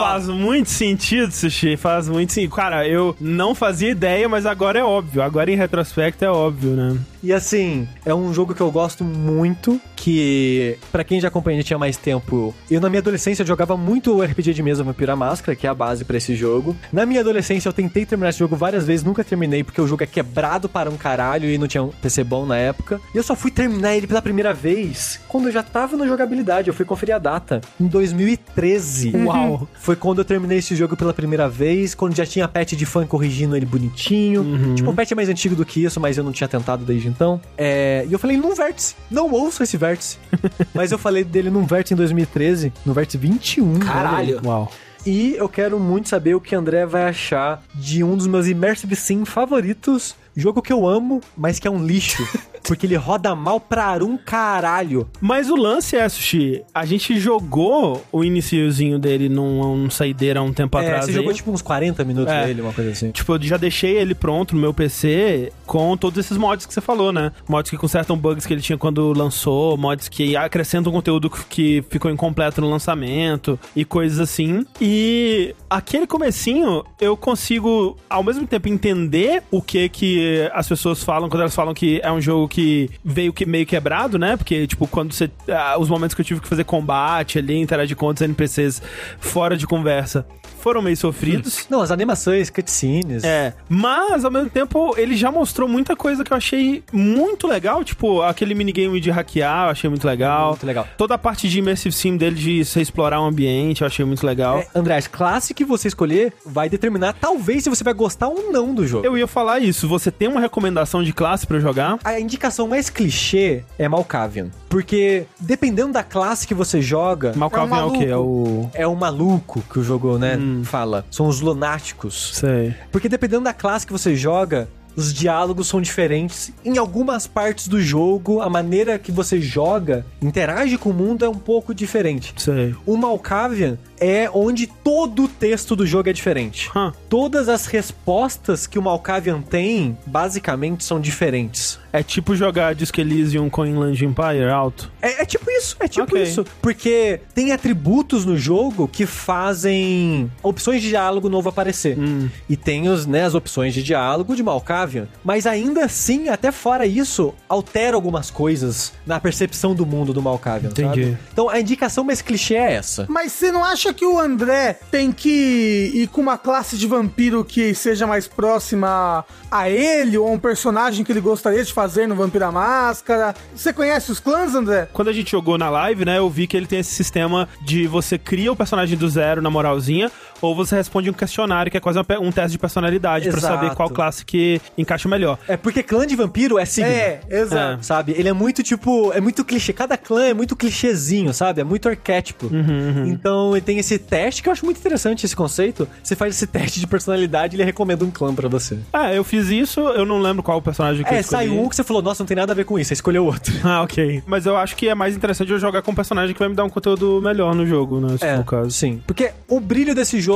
Faz 0.00 0.28
muito 0.28 0.70
sentido, 0.70 1.32
Sushi. 1.32 1.76
Faz 1.76 2.08
muito 2.08 2.32
sentido. 2.32 2.54
Cara, 2.54 2.86
eu 2.86 3.16
não 3.20 3.54
fazia 3.54 3.90
ideia, 3.90 4.28
mas 4.28 4.44
agora 4.46 4.78
é 4.78 4.84
óbvio. 4.84 5.22
Agora 5.22 5.50
em 5.50 5.56
retrospecto 5.56 6.24
é 6.24 6.30
óbvio, 6.30 6.70
né? 6.72 6.98
E 7.22 7.32
assim, 7.32 7.86
é 8.04 8.14
um 8.14 8.32
jogo 8.34 8.54
que 8.54 8.60
eu 8.60 8.70
gosto 8.70 9.04
muito, 9.04 9.80
que 9.94 10.76
pra 10.90 11.04
quem 11.04 11.20
já 11.20 11.28
acompanha 11.28 11.58
já 11.58 11.64
tinha 11.64 11.78
mais 11.78 11.96
tempo, 11.96 12.54
eu 12.70 12.80
na 12.80 12.88
minha 12.88 13.00
adolescência 13.00 13.44
jogava 13.44 13.76
muito 13.76 14.12
o 14.12 14.22
RPG 14.22 14.52
de 14.52 14.62
mesa 14.62 14.82
Vampira 14.82 15.14
Máscara, 15.14 15.54
que 15.54 15.66
é 15.66 15.70
a 15.70 15.74
base 15.74 16.04
pra 16.04 16.16
esse 16.16 16.34
jogo. 16.34 16.76
Na 16.92 17.06
minha 17.06 17.20
adolescência 17.20 17.68
eu 17.68 17.72
tentei 17.72 18.04
terminar 18.04 18.30
esse 18.30 18.40
jogo 18.40 18.56
várias 18.56 18.86
vezes, 18.86 19.04
nunca 19.04 19.22
terminei 19.22 19.62
porque 19.62 19.80
o 19.80 19.86
jogo 19.86 20.02
é 20.02 20.06
quebrado 20.06 20.68
para 20.68 20.90
um 20.90 20.96
caralho 20.96 21.48
e 21.48 21.56
não 21.56 21.68
tinha 21.68 21.84
um 21.84 21.88
PC 21.88 22.24
bom 22.24 22.44
na 22.44 22.56
época. 22.56 23.00
E 23.14 23.16
eu 23.16 23.22
só 23.22 23.36
fui 23.36 23.50
terminar 23.50 23.94
ele 23.94 24.06
pela 24.08 24.20
primeira 24.20 24.52
vez 24.52 25.20
quando 25.28 25.46
eu 25.46 25.52
já 25.52 25.62
tava 25.62 25.96
na 25.96 26.06
jogabilidade, 26.06 26.68
eu 26.68 26.74
fui 26.74 26.84
conferir 26.84 27.14
a 27.14 27.18
data, 27.18 27.60
em 27.80 27.86
2013. 27.86 29.12
Uau. 29.24 29.68
Foi 29.74 29.94
quando 29.94 30.18
eu 30.18 30.24
terminei 30.24 30.58
esse 30.58 30.74
jogo 30.74 30.96
pela 30.96 31.14
primeira 31.14 31.48
vez, 31.48 31.94
quando 31.94 32.16
já 32.16 32.26
tinha 32.26 32.48
patch 32.48 32.72
de 32.72 32.84
fã 32.84 33.06
corrigindo 33.06 33.56
ele 33.56 33.66
bonitinho. 33.66 34.74
Tipo, 34.74 34.90
o 34.90 34.94
patch 34.94 35.12
é 35.12 35.14
mais 35.14 35.28
antigo 35.28 35.54
do 35.54 35.64
que 35.64 35.84
isso, 35.84 36.00
mas 36.00 36.18
eu 36.18 36.24
não 36.24 36.32
tinha 36.32 36.48
tentado 36.48 36.84
desde 36.84 37.11
então. 37.12 37.40
É, 37.56 38.04
e 38.08 38.12
eu 38.12 38.18
falei 38.18 38.36
num 38.36 38.54
vértice. 38.54 38.94
Não 39.10 39.30
ouço 39.30 39.62
esse 39.62 39.76
vértice. 39.76 40.18
mas 40.74 40.90
eu 40.90 40.98
falei 40.98 41.24
dele 41.24 41.50
num 41.50 41.64
vértice 41.64 41.94
em 41.94 41.96
2013, 41.96 42.72
no 42.84 42.92
vértice 42.92 43.18
21. 43.18 43.78
Caralho. 43.78 44.16
olha 44.16 44.40
aí. 44.40 44.46
Uau. 44.46 44.72
E 45.04 45.34
eu 45.36 45.48
quero 45.48 45.80
muito 45.80 46.08
saber 46.08 46.34
o 46.34 46.40
que 46.40 46.54
André 46.54 46.86
vai 46.86 47.04
achar 47.04 47.62
de 47.74 48.04
um 48.04 48.16
dos 48.16 48.26
meus 48.26 48.46
Immersive 48.46 48.94
Sim 48.94 49.24
favoritos. 49.24 50.14
Jogo 50.34 50.62
que 50.62 50.72
eu 50.72 50.86
amo, 50.86 51.20
mas 51.36 51.58
que 51.58 51.66
é 51.66 51.70
um 51.70 51.84
lixo. 51.84 52.22
Porque 52.64 52.86
ele 52.86 52.96
roda 52.96 53.34
mal 53.34 53.58
pra 53.60 53.92
um 54.02 54.16
caralho. 54.16 55.08
Mas 55.20 55.50
o 55.50 55.56
lance 55.56 55.96
é, 55.96 56.08
Sushi, 56.08 56.62
a 56.74 56.84
gente 56.84 57.18
jogou 57.18 58.04
o 58.12 58.24
iniciozinho 58.24 58.98
dele 58.98 59.28
num, 59.28 59.76
num 59.76 59.90
saideira 59.90 60.40
há 60.40 60.42
um 60.42 60.52
tempo 60.52 60.78
É, 60.78 60.82
atrás. 60.82 61.04
você 61.04 61.10
aí. 61.10 61.16
jogou 61.16 61.32
tipo 61.34 61.50
uns 61.50 61.62
40 61.62 62.04
minutos 62.04 62.32
É. 62.32 62.46
dele, 62.46 62.62
uma 62.62 62.72
coisa 62.72 62.90
assim. 62.90 63.10
Tipo, 63.10 63.34
eu 63.34 63.42
já 63.42 63.56
deixei 63.56 63.96
ele 63.96 64.14
pronto 64.14 64.54
no 64.54 64.60
meu 64.60 64.72
PC 64.72 65.52
com 65.66 65.96
todos 65.96 66.18
esses 66.18 66.36
mods 66.36 66.66
que 66.66 66.72
você 66.74 66.80
falou, 66.80 67.12
né? 67.12 67.32
Mods 67.48 67.70
que 67.70 67.76
consertam 67.76 68.16
bugs 68.16 68.46
que 68.46 68.52
ele 68.52 68.60
tinha 68.62 68.78
quando 68.78 69.12
lançou, 69.12 69.76
mods 69.76 70.08
que 70.08 70.36
acrescentam 70.36 70.92
conteúdo 70.92 71.30
que 71.30 71.82
ficou 71.90 72.10
incompleto 72.10 72.60
no 72.60 72.70
lançamento 72.70 73.58
e 73.74 73.84
coisas 73.84 74.20
assim. 74.20 74.64
E 74.80 75.54
aquele 75.68 76.06
comecinho, 76.06 76.84
eu 77.00 77.16
consigo, 77.16 77.96
ao 78.08 78.22
mesmo 78.22 78.46
tempo, 78.46 78.68
entender 78.68 79.42
o 79.50 79.60
que 79.62 79.88
que 79.88 80.48
as 80.52 80.68
pessoas 80.68 81.02
falam 81.02 81.28
quando 81.28 81.40
elas 81.40 81.54
falam 81.54 81.74
que 81.74 82.00
é 82.02 82.12
um 82.12 82.20
jogo 82.20 82.48
que 82.52 82.90
veio 83.02 83.32
que 83.32 83.46
meio 83.46 83.64
quebrado, 83.64 84.18
né? 84.18 84.36
Porque, 84.36 84.66
tipo, 84.66 84.86
quando 84.86 85.12
você... 85.12 85.30
ah, 85.48 85.76
os 85.78 85.88
momentos 85.88 86.14
que 86.14 86.20
eu 86.20 86.24
tive 86.24 86.40
que 86.40 86.48
fazer 86.48 86.64
combate 86.64 87.38
ali, 87.38 87.56
interagir 87.58 87.96
com 87.96 88.06
outros 88.06 88.22
NPCs 88.22 88.82
fora 89.18 89.56
de 89.56 89.66
conversa, 89.66 90.26
foram 90.60 90.80
meio 90.80 90.96
sofridos. 90.96 91.66
Não, 91.68 91.80
as 91.80 91.90
animações, 91.90 92.48
cutscenes. 92.48 93.24
É, 93.24 93.52
mas 93.68 94.24
ao 94.24 94.30
mesmo 94.30 94.48
tempo 94.48 94.94
ele 94.96 95.16
já 95.16 95.30
mostrou 95.30 95.68
muita 95.68 95.96
coisa 95.96 96.22
que 96.22 96.32
eu 96.32 96.36
achei 96.36 96.84
muito 96.92 97.48
legal, 97.48 97.82
tipo 97.82 98.22
aquele 98.22 98.54
minigame 98.54 99.00
de 99.00 99.10
hackear, 99.10 99.66
eu 99.66 99.70
achei 99.70 99.90
muito 99.90 100.06
legal. 100.06 100.50
Muito 100.50 100.66
legal. 100.66 100.86
Toda 100.96 101.14
a 101.14 101.18
parte 101.18 101.48
de 101.48 101.58
immersive 101.58 101.92
sim 101.94 102.16
dele 102.16 102.36
de 102.36 102.64
você 102.64 102.80
explorar 102.80 103.20
o 103.20 103.24
ambiente, 103.24 103.80
eu 103.80 103.86
achei 103.86 104.04
muito 104.04 104.24
legal. 104.24 104.58
É, 104.58 104.68
André, 104.74 104.96
a 104.96 105.02
classe 105.02 105.52
que 105.52 105.64
você 105.64 105.88
escolher 105.88 106.32
vai 106.46 106.68
determinar 106.68 107.14
talvez 107.14 107.64
se 107.64 107.70
você 107.70 107.82
vai 107.82 107.94
gostar 107.94 108.28
ou 108.28 108.52
não 108.52 108.74
do 108.74 108.86
jogo. 108.86 109.04
Eu 109.04 109.18
ia 109.18 109.26
falar 109.26 109.58
isso, 109.58 109.88
você 109.88 110.10
tem 110.10 110.28
uma 110.28 110.40
recomendação 110.40 111.02
de 111.02 111.12
classe 111.12 111.46
pra 111.46 111.56
eu 111.56 111.60
jogar? 111.60 111.98
A 112.04 112.20
indicação 112.20 112.41
mais 112.68 112.90
clichê 112.90 113.62
é 113.78 113.88
Malkavian. 113.88 114.50
Porque 114.68 115.24
dependendo 115.38 115.92
da 115.92 116.02
classe 116.02 116.46
que 116.46 116.54
você 116.54 116.80
joga, 116.80 117.32
Malkavian 117.36 117.76
é, 117.76 117.84
o 117.84 117.92
quê? 117.92 118.04
É 118.04 118.16
o... 118.16 118.70
é 118.74 118.86
o 118.86 118.94
maluco 118.94 119.62
que 119.70 119.78
o 119.78 119.84
jogo, 119.84 120.18
né, 120.18 120.38
fala. 120.64 121.04
São 121.10 121.26
os 121.26 121.40
lunáticos. 121.40 122.32
Sei. 122.34 122.74
Porque 122.90 123.08
dependendo 123.08 123.44
da 123.44 123.52
classe 123.52 123.86
que 123.86 123.92
você 123.92 124.16
joga, 124.16 124.68
os 124.96 125.12
diálogos 125.12 125.68
são 125.68 125.80
diferentes. 125.80 126.52
Em 126.64 126.78
algumas 126.78 127.26
partes 127.26 127.68
do 127.68 127.80
jogo, 127.80 128.40
a 128.40 128.48
maneira 128.48 128.98
que 128.98 129.10
você 129.10 129.40
joga, 129.40 130.04
interage 130.20 130.76
com 130.76 130.90
o 130.90 130.94
mundo 130.94 131.24
é 131.24 131.28
um 131.28 131.34
pouco 131.34 131.74
diferente. 131.74 132.34
Sei. 132.36 132.74
O 132.86 132.96
Malkavian 132.96 133.78
é 133.98 134.28
onde 134.32 134.66
todo 134.66 135.24
o 135.24 135.28
texto 135.28 135.74
do 135.74 135.86
jogo 135.86 136.08
é 136.08 136.12
diferente. 136.12 136.70
Hã. 136.74 136.92
Todas 137.08 137.48
as 137.48 137.66
respostas 137.66 138.66
que 138.66 138.78
o 138.78 138.82
Malkavian 138.82 139.40
tem, 139.40 139.96
basicamente, 140.06 140.84
são 140.84 141.00
diferentes. 141.00 141.78
É 141.92 142.02
tipo 142.02 142.34
jogar 142.34 142.74
Disco 142.74 143.00
Elysium 143.00 143.50
com 143.50 143.66
Inland 143.66 144.02
Empire 144.04 144.48
alto. 144.50 144.90
É, 145.00 145.22
é 145.22 145.26
tipo 145.26 145.50
isso, 145.50 145.76
é 145.78 145.86
tipo 145.86 146.04
Ok. 146.04 146.22
isso. 146.22 146.44
Porque 146.62 147.20
tem 147.34 147.52
atributos 147.52 148.24
no 148.24 148.36
jogo 148.36 148.88
que 148.88 149.04
fazem 149.06 150.30
opções 150.42 150.80
de 150.80 150.88
diálogo 150.88 151.28
novo 151.28 151.50
aparecer. 151.50 151.98
Hum. 151.98 152.30
E 152.48 152.56
tem 152.56 152.88
os, 152.88 153.04
né, 153.06 153.24
as 153.24 153.34
opções 153.34 153.74
de 153.74 153.82
diálogo 153.82 154.34
de 154.34 154.42
Malkavian. 154.42 155.06
Mas 155.22 155.46
ainda 155.46 155.84
assim, 155.84 156.28
até 156.30 156.50
fora 156.50 156.86
isso, 156.86 157.34
altera 157.48 157.94
algumas 157.94 158.30
coisas 158.30 158.92
na 159.06 159.20
percepção 159.20 159.74
do 159.74 159.84
mundo 159.84 160.14
do 160.14 160.22
Malkavian, 160.22 160.70
Entendi. 160.70 161.04
sabe? 161.04 161.18
Então 161.32 161.48
a 161.50 161.60
indicação 161.60 162.04
mais 162.04 162.22
clichê 162.22 162.54
é 162.54 162.72
essa. 162.72 163.06
Mas 163.08 163.32
você 163.32 163.52
não 163.52 163.62
acha 163.62 163.92
que 163.92 164.06
o 164.06 164.18
André 164.18 164.78
tem 164.90 165.12
que 165.12 165.90
ir 165.94 166.06
com 166.08 166.22
uma 166.22 166.38
classe 166.38 166.78
de 166.78 166.86
vampiro 166.86 167.44
que 167.44 167.74
seja 167.74 168.06
mais 168.06 168.26
próxima 168.26 169.24
a 169.50 169.68
ele 169.68 170.16
ou 170.16 170.26
a 170.26 170.30
um 170.30 170.38
personagem 170.38 171.04
que 171.04 171.12
ele 171.12 171.20
gostaria 171.20 171.62
de 171.62 171.70
fazer 171.72 171.81
no 172.06 172.14
Vampira 172.14 172.52
Máscara? 172.52 173.34
Você 173.54 173.72
conhece 173.72 174.12
os 174.12 174.20
clãs, 174.20 174.54
André? 174.54 174.88
Quando 174.92 175.08
a 175.08 175.12
gente 175.12 175.32
jogou 175.32 175.58
na 175.58 175.68
live, 175.68 176.04
né, 176.04 176.18
eu 176.18 176.30
vi 176.30 176.46
que 176.46 176.56
ele 176.56 176.66
tem 176.66 176.78
esse 176.78 176.92
sistema 176.92 177.48
de 177.60 177.88
você 177.88 178.16
cria 178.16 178.52
o 178.52 178.56
personagem 178.56 178.96
do 178.96 179.08
zero 179.08 179.42
na 179.42 179.50
moralzinha, 179.50 180.10
ou 180.42 180.54
você 180.54 180.74
responde 180.76 181.08
um 181.08 181.12
questionário, 181.14 181.70
que 181.70 181.76
é 181.78 181.80
quase 181.80 181.98
uma 181.98 182.04
um 182.20 182.30
teste 182.30 182.52
de 182.52 182.58
personalidade 182.58 183.28
pra 183.30 183.38
Exato. 183.38 183.54
saber 183.62 183.74
qual 183.74 183.88
classe 183.88 184.24
que 184.24 184.60
encaixa 184.76 185.08
melhor. 185.08 185.38
É 185.48 185.56
porque 185.56 185.82
clã 185.82 186.06
de 186.06 186.14
vampiro 186.16 186.58
é 186.58 186.64
signo. 186.64 186.90
É, 186.90 187.20
exato. 187.30 187.84
Sabe? 187.86 188.12
Ele 188.16 188.28
é 188.28 188.32
muito 188.32 188.62
tipo. 188.62 189.12
É 189.12 189.20
muito 189.20 189.44
clichê. 189.44 189.72
Cada 189.72 189.96
clã 189.96 190.24
é 190.26 190.34
muito 190.34 190.54
clichêzinho, 190.56 191.32
sabe? 191.32 191.60
É 191.60 191.64
muito 191.64 191.88
arquétipo. 191.88 192.46
Uhum, 192.46 193.06
Então 193.06 193.52
ele 193.52 193.60
tem 193.60 193.78
esse 193.78 193.98
teste 193.98 194.42
que 194.42 194.48
eu 194.48 194.52
acho 194.52 194.64
muito 194.64 194.78
interessante 194.78 195.24
esse 195.24 195.36
conceito. 195.36 195.88
Você 196.02 196.16
faz 196.16 196.34
esse 196.34 196.46
teste 196.48 196.80
de 196.80 196.86
personalidade 196.86 197.54
e 197.54 197.56
ele 197.56 197.64
recomenda 197.64 198.04
um 198.04 198.10
clã 198.10 198.34
pra 198.34 198.48
você. 198.48 198.78
Ah, 198.92 199.12
eu 199.14 199.22
fiz 199.22 199.48
isso, 199.48 199.80
eu 199.80 200.04
não 200.04 200.18
lembro 200.20 200.42
qual 200.42 200.58
o 200.58 200.62
personagem 200.62 201.04
que 201.04 201.12
eu 201.12 201.16
É, 201.16 201.20
escolhi. 201.20 201.48
sai 201.48 201.56
um 201.58 201.68
que 201.68 201.76
você 201.76 201.84
falou, 201.84 202.02
nossa, 202.02 202.22
não 202.22 202.26
tem 202.26 202.36
nada 202.36 202.52
a 202.52 202.56
ver 202.56 202.64
com 202.64 202.78
isso, 202.78 202.88
você 202.88 202.94
escolheu 202.94 203.24
outro. 203.26 203.52
Ah, 203.64 203.82
ok. 203.82 204.22
Mas 204.26 204.44
eu 204.44 204.56
acho 204.56 204.74
que 204.76 204.88
é 204.88 204.94
mais 204.94 205.14
interessante 205.14 205.50
eu 205.52 205.58
jogar 205.58 205.82
com 205.82 205.92
um 205.92 205.94
personagem 205.94 206.32
que 206.34 206.38
vai 206.38 206.48
me 206.48 206.54
dar 206.54 206.64
um 206.64 206.68
conteúdo 206.68 207.20
melhor 207.22 207.54
no 207.54 207.64
jogo, 207.64 208.00
né? 208.00 208.16
É, 208.20 208.34
for 208.34 208.40
o 208.40 208.44
caso. 208.44 208.70
sim. 208.70 209.00
Porque 209.06 209.30
o 209.48 209.60
brilho 209.60 209.94
desse 209.94 210.20
jogo 210.20 210.31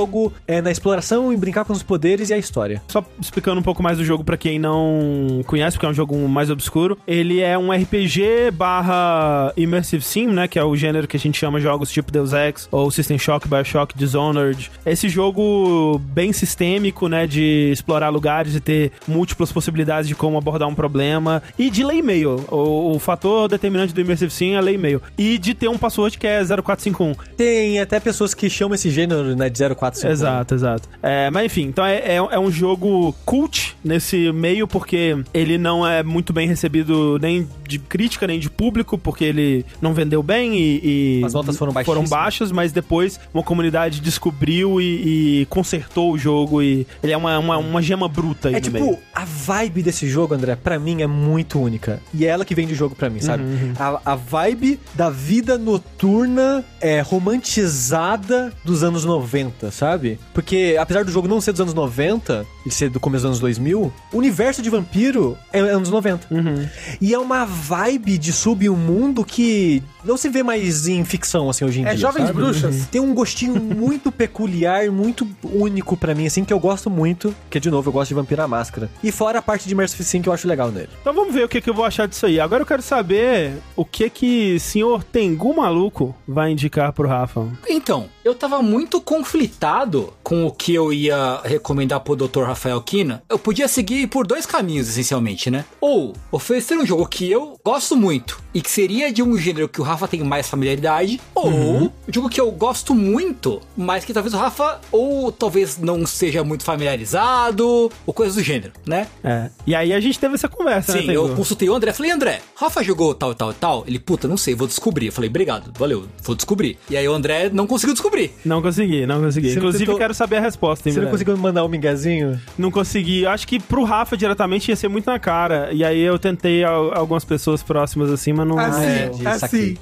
é 0.46 0.60
na 0.60 0.70
exploração 0.70 1.32
e 1.32 1.36
brincar 1.36 1.64
com 1.64 1.72
os 1.72 1.82
poderes 1.82 2.30
e 2.30 2.34
a 2.34 2.38
história. 2.38 2.82
Só 2.88 3.04
explicando 3.20 3.60
um 3.60 3.62
pouco 3.62 3.82
mais 3.82 3.98
do 3.98 4.04
jogo 4.04 4.24
pra 4.24 4.36
quem 4.36 4.58
não 4.58 5.42
conhece, 5.46 5.76
porque 5.76 5.86
é 5.86 5.88
um 5.88 5.94
jogo 5.94 6.16
mais 6.28 6.50
obscuro. 6.50 6.98
Ele 7.06 7.40
é 7.40 7.56
um 7.56 7.72
RPG 7.72 8.50
barra 8.52 9.52
Immersive 9.56 10.02
Sim, 10.02 10.28
né? 10.28 10.48
Que 10.48 10.58
é 10.58 10.64
o 10.64 10.76
gênero 10.76 11.06
que 11.06 11.16
a 11.16 11.20
gente 11.20 11.38
chama 11.38 11.60
jogos 11.60 11.90
tipo 11.90 12.10
Deus 12.12 12.32
Ex, 12.32 12.68
ou 12.70 12.90
System 12.90 13.18
Shock, 13.18 13.48
Bioshock, 13.48 13.96
Dishonored. 13.96 14.70
Esse 14.84 15.08
jogo 15.08 16.00
bem 16.12 16.32
sistêmico, 16.32 17.08
né? 17.08 17.26
De 17.26 17.70
explorar 17.72 18.08
lugares 18.08 18.54
e 18.54 18.60
ter 18.60 18.92
múltiplas 19.06 19.52
possibilidades 19.52 20.08
de 20.08 20.14
como 20.14 20.36
abordar 20.36 20.68
um 20.68 20.74
problema. 20.74 21.42
E 21.58 21.70
de 21.70 21.84
lei 21.84 21.98
e-mail. 21.98 22.44
O, 22.50 22.94
o 22.94 22.98
fator 22.98 23.48
determinante 23.48 23.94
do 23.94 24.00
Immersive 24.00 24.32
Sim 24.32 24.54
é 24.54 24.60
lei 24.60 24.74
e-mail. 24.74 25.02
E 25.16 25.38
de 25.38 25.54
ter 25.54 25.68
um 25.68 25.78
password 25.78 26.18
que 26.18 26.26
é 26.26 26.40
0451. 26.42 27.14
Tem 27.36 27.80
até 27.80 28.00
pessoas 28.00 28.34
que 28.34 28.48
chamam 28.48 28.74
esse 28.74 28.90
gênero 28.90 29.34
né, 29.36 29.48
de 29.48 29.58
045. 29.90 30.12
Exato, 30.12 30.54
exato. 30.54 30.88
É, 31.02 31.30
mas 31.30 31.46
enfim, 31.46 31.62
então 31.64 31.84
é, 31.84 31.96
é, 31.96 32.16
é 32.16 32.38
um 32.38 32.50
jogo 32.50 33.14
cult 33.24 33.76
nesse 33.84 34.30
meio, 34.32 34.66
porque 34.66 35.16
ele 35.32 35.58
não 35.58 35.86
é 35.86 36.02
muito 36.02 36.32
bem 36.32 36.46
recebido 36.48 37.18
nem 37.20 37.46
de 37.66 37.78
crítica, 37.78 38.26
nem 38.26 38.38
de 38.38 38.48
público, 38.50 38.96
porque 38.98 39.24
ele 39.24 39.64
não 39.80 39.92
vendeu 39.94 40.22
bem 40.22 40.54
e. 40.56 41.20
e 41.20 41.24
As 41.24 41.34
notas 41.34 41.56
foram 41.56 41.72
Foram 41.72 41.84
baixíssimas. 42.02 42.10
baixas, 42.10 42.52
mas 42.52 42.72
depois 42.72 43.18
uma 43.32 43.42
comunidade 43.42 44.00
descobriu 44.00 44.80
e, 44.80 45.42
e 45.42 45.46
consertou 45.46 46.12
o 46.12 46.18
jogo 46.18 46.62
e 46.62 46.86
ele 47.02 47.12
é 47.12 47.16
uma, 47.16 47.38
uma, 47.38 47.56
uma 47.58 47.82
gema 47.82 48.08
bruta 48.08 48.48
aí 48.48 48.54
É 48.54 48.58
no 48.58 48.62
tipo, 48.62 48.78
meio. 48.78 48.98
a 49.14 49.24
vibe 49.24 49.82
desse 49.82 50.08
jogo, 50.08 50.34
André, 50.34 50.56
pra 50.56 50.78
mim 50.78 51.02
é 51.02 51.06
muito 51.06 51.58
única. 51.60 52.00
E 52.14 52.24
é 52.24 52.28
ela 52.28 52.44
que 52.44 52.54
vende 52.54 52.72
o 52.72 52.76
jogo 52.76 52.94
pra 52.94 53.08
mim, 53.10 53.20
sabe? 53.20 53.42
Uhum, 53.42 53.72
A, 53.78 54.00
a 54.12 54.14
vibe 54.14 54.78
da 54.94 55.10
vida 55.10 55.58
noturna 55.58 56.64
é 56.80 57.00
romantizada 57.00 58.52
dos 58.64 58.82
anos 58.82 59.04
90, 59.04 59.70
sabe? 59.76 60.18
Porque 60.32 60.76
apesar 60.80 61.04
do 61.04 61.12
jogo 61.12 61.28
não 61.28 61.40
ser 61.40 61.52
dos 61.52 61.60
anos 61.60 61.74
90, 61.74 62.46
ele 62.66 62.74
ser 62.74 62.90
do 62.90 62.98
começo 62.98 63.22
dos 63.22 63.26
anos 63.26 63.40
2000, 63.40 63.92
o 64.12 64.16
universo 64.16 64.60
de 64.60 64.68
vampiro 64.68 65.38
é 65.52 65.60
anos 65.60 65.88
90. 65.88 66.26
Uhum. 66.34 66.68
E 67.00 67.14
é 67.14 67.18
uma 67.18 67.44
vibe 67.44 68.18
de 68.18 68.32
sub 68.32 68.68
um 68.68 68.76
mundo 68.76 69.24
que 69.24 69.82
não 70.04 70.16
se 70.16 70.28
vê 70.28 70.42
mais 70.42 70.88
em 70.88 71.04
ficção 71.04 71.48
assim 71.48 71.64
hoje 71.64 71.80
em 71.80 71.84
É 71.84 71.90
dia. 71.90 71.98
Jovens 71.98 72.26
sabe? 72.26 72.32
Bruxas. 72.32 72.86
Tem 72.86 73.00
um 73.00 73.14
gostinho 73.14 73.54
muito 73.60 74.10
peculiar, 74.10 74.90
muito 74.90 75.26
único 75.44 75.96
pra 75.96 76.14
mim, 76.14 76.26
assim, 76.26 76.44
que 76.44 76.52
eu 76.52 76.58
gosto 76.58 76.90
muito. 76.90 77.34
Que, 77.48 77.60
de 77.60 77.70
novo, 77.70 77.88
eu 77.88 77.92
gosto 77.92 78.08
de 78.08 78.14
Vampira 78.14 78.44
à 78.44 78.48
Máscara. 78.48 78.90
E 79.02 79.12
fora 79.12 79.38
a 79.38 79.42
parte 79.42 79.66
de 79.66 79.74
Immersive 79.74 80.02
Sim 80.02 80.20
que 80.20 80.28
eu 80.28 80.32
acho 80.32 80.48
legal 80.48 80.70
nele. 80.70 80.88
Então 81.00 81.14
vamos 81.14 81.32
ver 81.32 81.44
o 81.44 81.48
que, 81.48 81.60
que 81.60 81.70
eu 81.70 81.74
vou 81.74 81.84
achar 81.84 82.08
disso 82.08 82.26
aí. 82.26 82.40
Agora 82.40 82.62
eu 82.62 82.66
quero 82.66 82.82
saber 82.82 83.54
o 83.76 83.84
que 83.84 84.10
que 84.10 84.58
senhor 84.58 85.04
Tengu 85.04 85.54
Maluco 85.54 86.14
vai 86.26 86.50
indicar 86.50 86.92
pro 86.92 87.08
Rafa. 87.08 87.46
Então, 87.68 88.08
eu 88.24 88.34
tava 88.34 88.60
muito 88.60 89.00
conflitado 89.00 90.12
com 90.22 90.46
o 90.46 90.50
que 90.50 90.74
eu 90.74 90.92
ia 90.92 91.40
recomendar 91.44 92.00
pro 92.00 92.16
Dr. 92.16 92.42
Rafael 92.56 92.80
Kina. 92.80 93.22
Eu 93.28 93.38
podia 93.38 93.68
seguir 93.68 94.06
por 94.06 94.26
dois 94.26 94.46
caminhos, 94.46 94.88
essencialmente, 94.88 95.50
né? 95.50 95.66
Ou 95.78 96.14
oferecer 96.32 96.78
um 96.78 96.86
jogo 96.86 97.06
que 97.06 97.30
eu 97.30 97.60
gosto 97.62 97.94
muito 97.94 98.40
e 98.54 98.62
que 98.62 98.70
seria 98.70 99.12
de 99.12 99.22
um 99.22 99.36
gênero 99.36 99.68
que 99.68 99.78
o 99.78 99.84
Rafa 99.84 100.08
tem 100.08 100.24
mais 100.24 100.48
familiaridade, 100.48 101.20
ou 101.34 101.50
um 101.50 101.90
jogo 102.08 102.30
que 102.30 102.40
eu 102.40 102.50
gosto 102.50 102.94
muito, 102.94 103.60
mas 103.76 104.04
que 104.06 104.14
talvez 104.14 104.32
o 104.32 104.38
Rafa 104.38 104.80
ou 104.90 105.30
talvez 105.30 105.76
não 105.76 106.06
seja 106.06 106.42
muito 106.42 106.64
familiarizado, 106.64 107.90
ou 108.06 108.14
coisas 108.14 108.36
do 108.36 108.42
gênero, 108.42 108.72
né? 108.86 109.06
É. 109.22 109.50
E 109.66 109.74
aí 109.74 109.92
a 109.92 110.00
gente 110.00 110.18
teve 110.18 110.34
essa 110.34 110.48
conversa, 110.48 110.92
Sim, 110.98 111.06
né, 111.06 111.14
eu 111.14 111.28
consultei 111.34 111.68
o 111.68 111.74
André, 111.74 111.92
falei, 111.92 112.10
André, 112.10 112.40
Rafa 112.54 112.82
jogou 112.82 113.14
tal, 113.14 113.34
tal, 113.34 113.52
tal? 113.52 113.84
Ele, 113.86 113.98
puta, 113.98 114.26
não 114.26 114.38
sei, 114.38 114.54
vou 114.54 114.66
descobrir. 114.66 115.06
Eu 115.06 115.12
falei, 115.12 115.28
obrigado, 115.28 115.70
valeu, 115.78 116.06
vou 116.22 116.34
descobrir. 116.34 116.78
E 116.88 116.96
aí 116.96 117.06
o 117.06 117.12
André 117.12 117.50
não 117.52 117.66
conseguiu 117.66 117.92
descobrir. 117.92 118.32
Não 118.44 118.62
consegui, 118.62 119.04
não 119.04 119.20
consegui. 119.20 119.48
Você 119.50 119.54
não 119.56 119.62
Inclusive, 119.64 119.84
tentou- 119.84 119.98
quero 119.98 120.14
saber 120.14 120.36
a 120.36 120.40
resposta. 120.40 120.88
em 120.88 120.92
Você 120.92 121.00
não 121.00 121.10
conseguiu 121.10 121.36
mandar 121.36 121.62
um 121.64 121.68
mingazinho? 121.68 122.40
Não 122.58 122.70
consegui. 122.70 123.26
Acho 123.26 123.46
que 123.46 123.60
pro 123.60 123.84
Rafa 123.84 124.16
diretamente 124.16 124.70
ia 124.70 124.76
ser 124.76 124.88
muito 124.88 125.06
na 125.10 125.18
cara. 125.18 125.68
E 125.72 125.84
aí 125.84 126.00
eu 126.00 126.18
tentei 126.18 126.64
al- 126.64 126.92
algumas 126.96 127.24
pessoas 127.24 127.62
próximas 127.62 128.10
assim, 128.10 128.32
mas 128.32 128.46
não. 128.46 128.58
Assim, 128.58 128.86
é, 128.86 129.10
assim. 129.28 129.76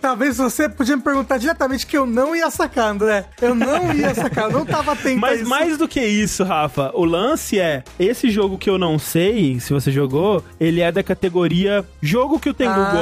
Talvez 0.00 0.36
você 0.38 0.68
podia 0.68 0.96
me 0.96 1.02
perguntar 1.02 1.38
diretamente 1.38 1.86
que 1.86 1.96
eu 1.96 2.06
não 2.06 2.34
ia 2.34 2.50
sacar, 2.50 2.90
André. 2.90 3.24
Eu 3.40 3.54
não 3.54 3.92
ia 3.94 4.14
sacar, 4.14 4.44
eu 4.44 4.50
não 4.58 4.64
tava 4.66 4.92
atento 4.92 5.18
a 5.18 5.20
Mas 5.20 5.40
isso. 5.40 5.48
mais 5.50 5.78
do 5.78 5.86
que 5.88 6.00
isso, 6.00 6.42
Rafa, 6.44 6.90
o 6.94 7.04
lance 7.04 7.58
é: 7.58 7.82
esse 7.98 8.30
jogo 8.30 8.58
que 8.58 8.68
eu 8.68 8.78
não 8.78 8.98
sei 8.98 9.58
se 9.60 9.72
você 9.72 9.90
jogou, 9.90 10.42
ele 10.58 10.80
é 10.80 10.90
da 10.90 11.02
categoria 11.02 11.84
jogo 12.02 12.38
que 12.40 12.48
o 12.48 12.54
Tengu 12.54 12.72
Ah. 12.72 12.92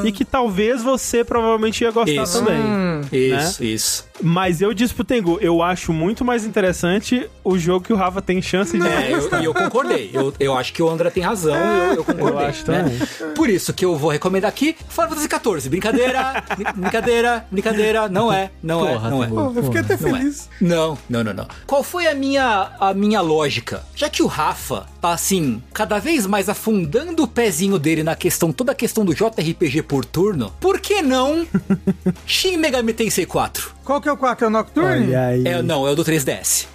gosta 0.00 0.08
e 0.08 0.12
que 0.12 0.24
talvez 0.24 0.82
você 0.82 1.24
provavelmente 1.24 1.82
ia 1.82 1.90
gostar 1.90 2.22
Isso. 2.22 2.38
também. 2.38 2.60
Hum. 2.60 3.00
Isso, 3.12 3.64
isso. 3.64 4.06
Mas 4.22 4.60
eu 4.62 4.72
disse 4.72 4.94
pro 4.94 5.04
Tengu, 5.04 5.38
eu 5.40 5.62
acho 5.62 5.92
muito 5.92 6.24
mais 6.24 6.44
interessante 6.46 7.28
o 7.44 7.58
jogo 7.58 7.84
que 7.84 7.92
o 7.92 7.96
Rafa 7.96 8.22
tem 8.26 8.42
chance 8.42 8.78
de. 8.78 8.86
É, 8.86 9.12
eu, 9.12 9.40
e 9.40 9.44
eu 9.44 9.54
concordei. 9.54 10.10
Eu, 10.12 10.34
eu 10.38 10.56
acho 10.56 10.72
que 10.72 10.82
o 10.82 10.88
André 10.90 11.10
tem 11.10 11.22
razão 11.22 11.54
e 11.54 11.78
eu, 11.90 11.94
eu 11.96 12.04
concordei. 12.04 12.44
Eu 12.44 12.48
acho 12.48 12.70
né? 12.70 12.82
também. 12.82 13.34
Por 13.34 13.48
isso 13.48 13.72
que 13.72 13.84
eu 13.84 13.96
vou 13.96 14.10
recomendar 14.10 14.48
aqui 14.48 14.76
Final 14.88 15.08
Fantasy 15.10 15.28
XIV. 15.60 15.68
Brincadeira, 15.70 16.44
brin- 16.56 16.72
brincadeira, 16.76 17.46
brincadeira. 17.50 18.08
Não 18.08 18.32
é, 18.32 18.50
não 18.62 18.80
Porra, 18.86 19.08
é, 19.08 19.10
não 19.10 19.24
é. 19.24 19.26
Pô, 19.28 19.52
eu 19.54 19.62
fiquei 19.64 19.80
até 19.80 19.96
Não 19.96 20.08
é. 20.08 20.18
feliz. 20.18 20.48
Não, 20.60 20.98
não, 21.08 21.24
não, 21.24 21.32
não. 21.32 21.48
Qual 21.66 21.82
foi 21.82 22.06
a 22.06 22.14
minha, 22.14 22.72
a 22.80 22.92
minha 22.92 23.20
lógica? 23.20 23.82
Já 23.94 24.08
que 24.10 24.22
o 24.22 24.26
Rafa 24.26 24.86
tá 25.00 25.12
assim, 25.12 25.62
cada 25.72 25.98
vez 25.98 26.26
mais 26.26 26.48
afundando 26.48 27.22
o 27.22 27.28
pezinho 27.28 27.78
dele 27.78 28.02
na 28.02 28.16
questão, 28.16 28.52
toda 28.52 28.72
a 28.72 28.74
questão 28.74 29.04
do 29.04 29.14
JRPG 29.14 29.82
por 29.82 30.04
turno, 30.04 30.52
por 30.60 30.80
que 30.80 31.00
não 31.02 31.46
Shin 32.26 32.56
Megami 32.56 32.92
Tensei 32.92 33.26
4? 33.26 33.74
Qual 33.84 34.00
que 34.00 34.08
é 34.08 34.12
o 34.12 34.16
4? 34.16 34.44
É 34.44 34.48
o 34.48 34.50
Nocturne? 34.50 35.06
Olha 35.06 35.26
aí. 35.28 35.46
É, 35.46 35.62
não, 35.62 35.86
é 35.86 35.90
o 35.90 35.94
do 35.94 36.04
3DS. 36.04 36.66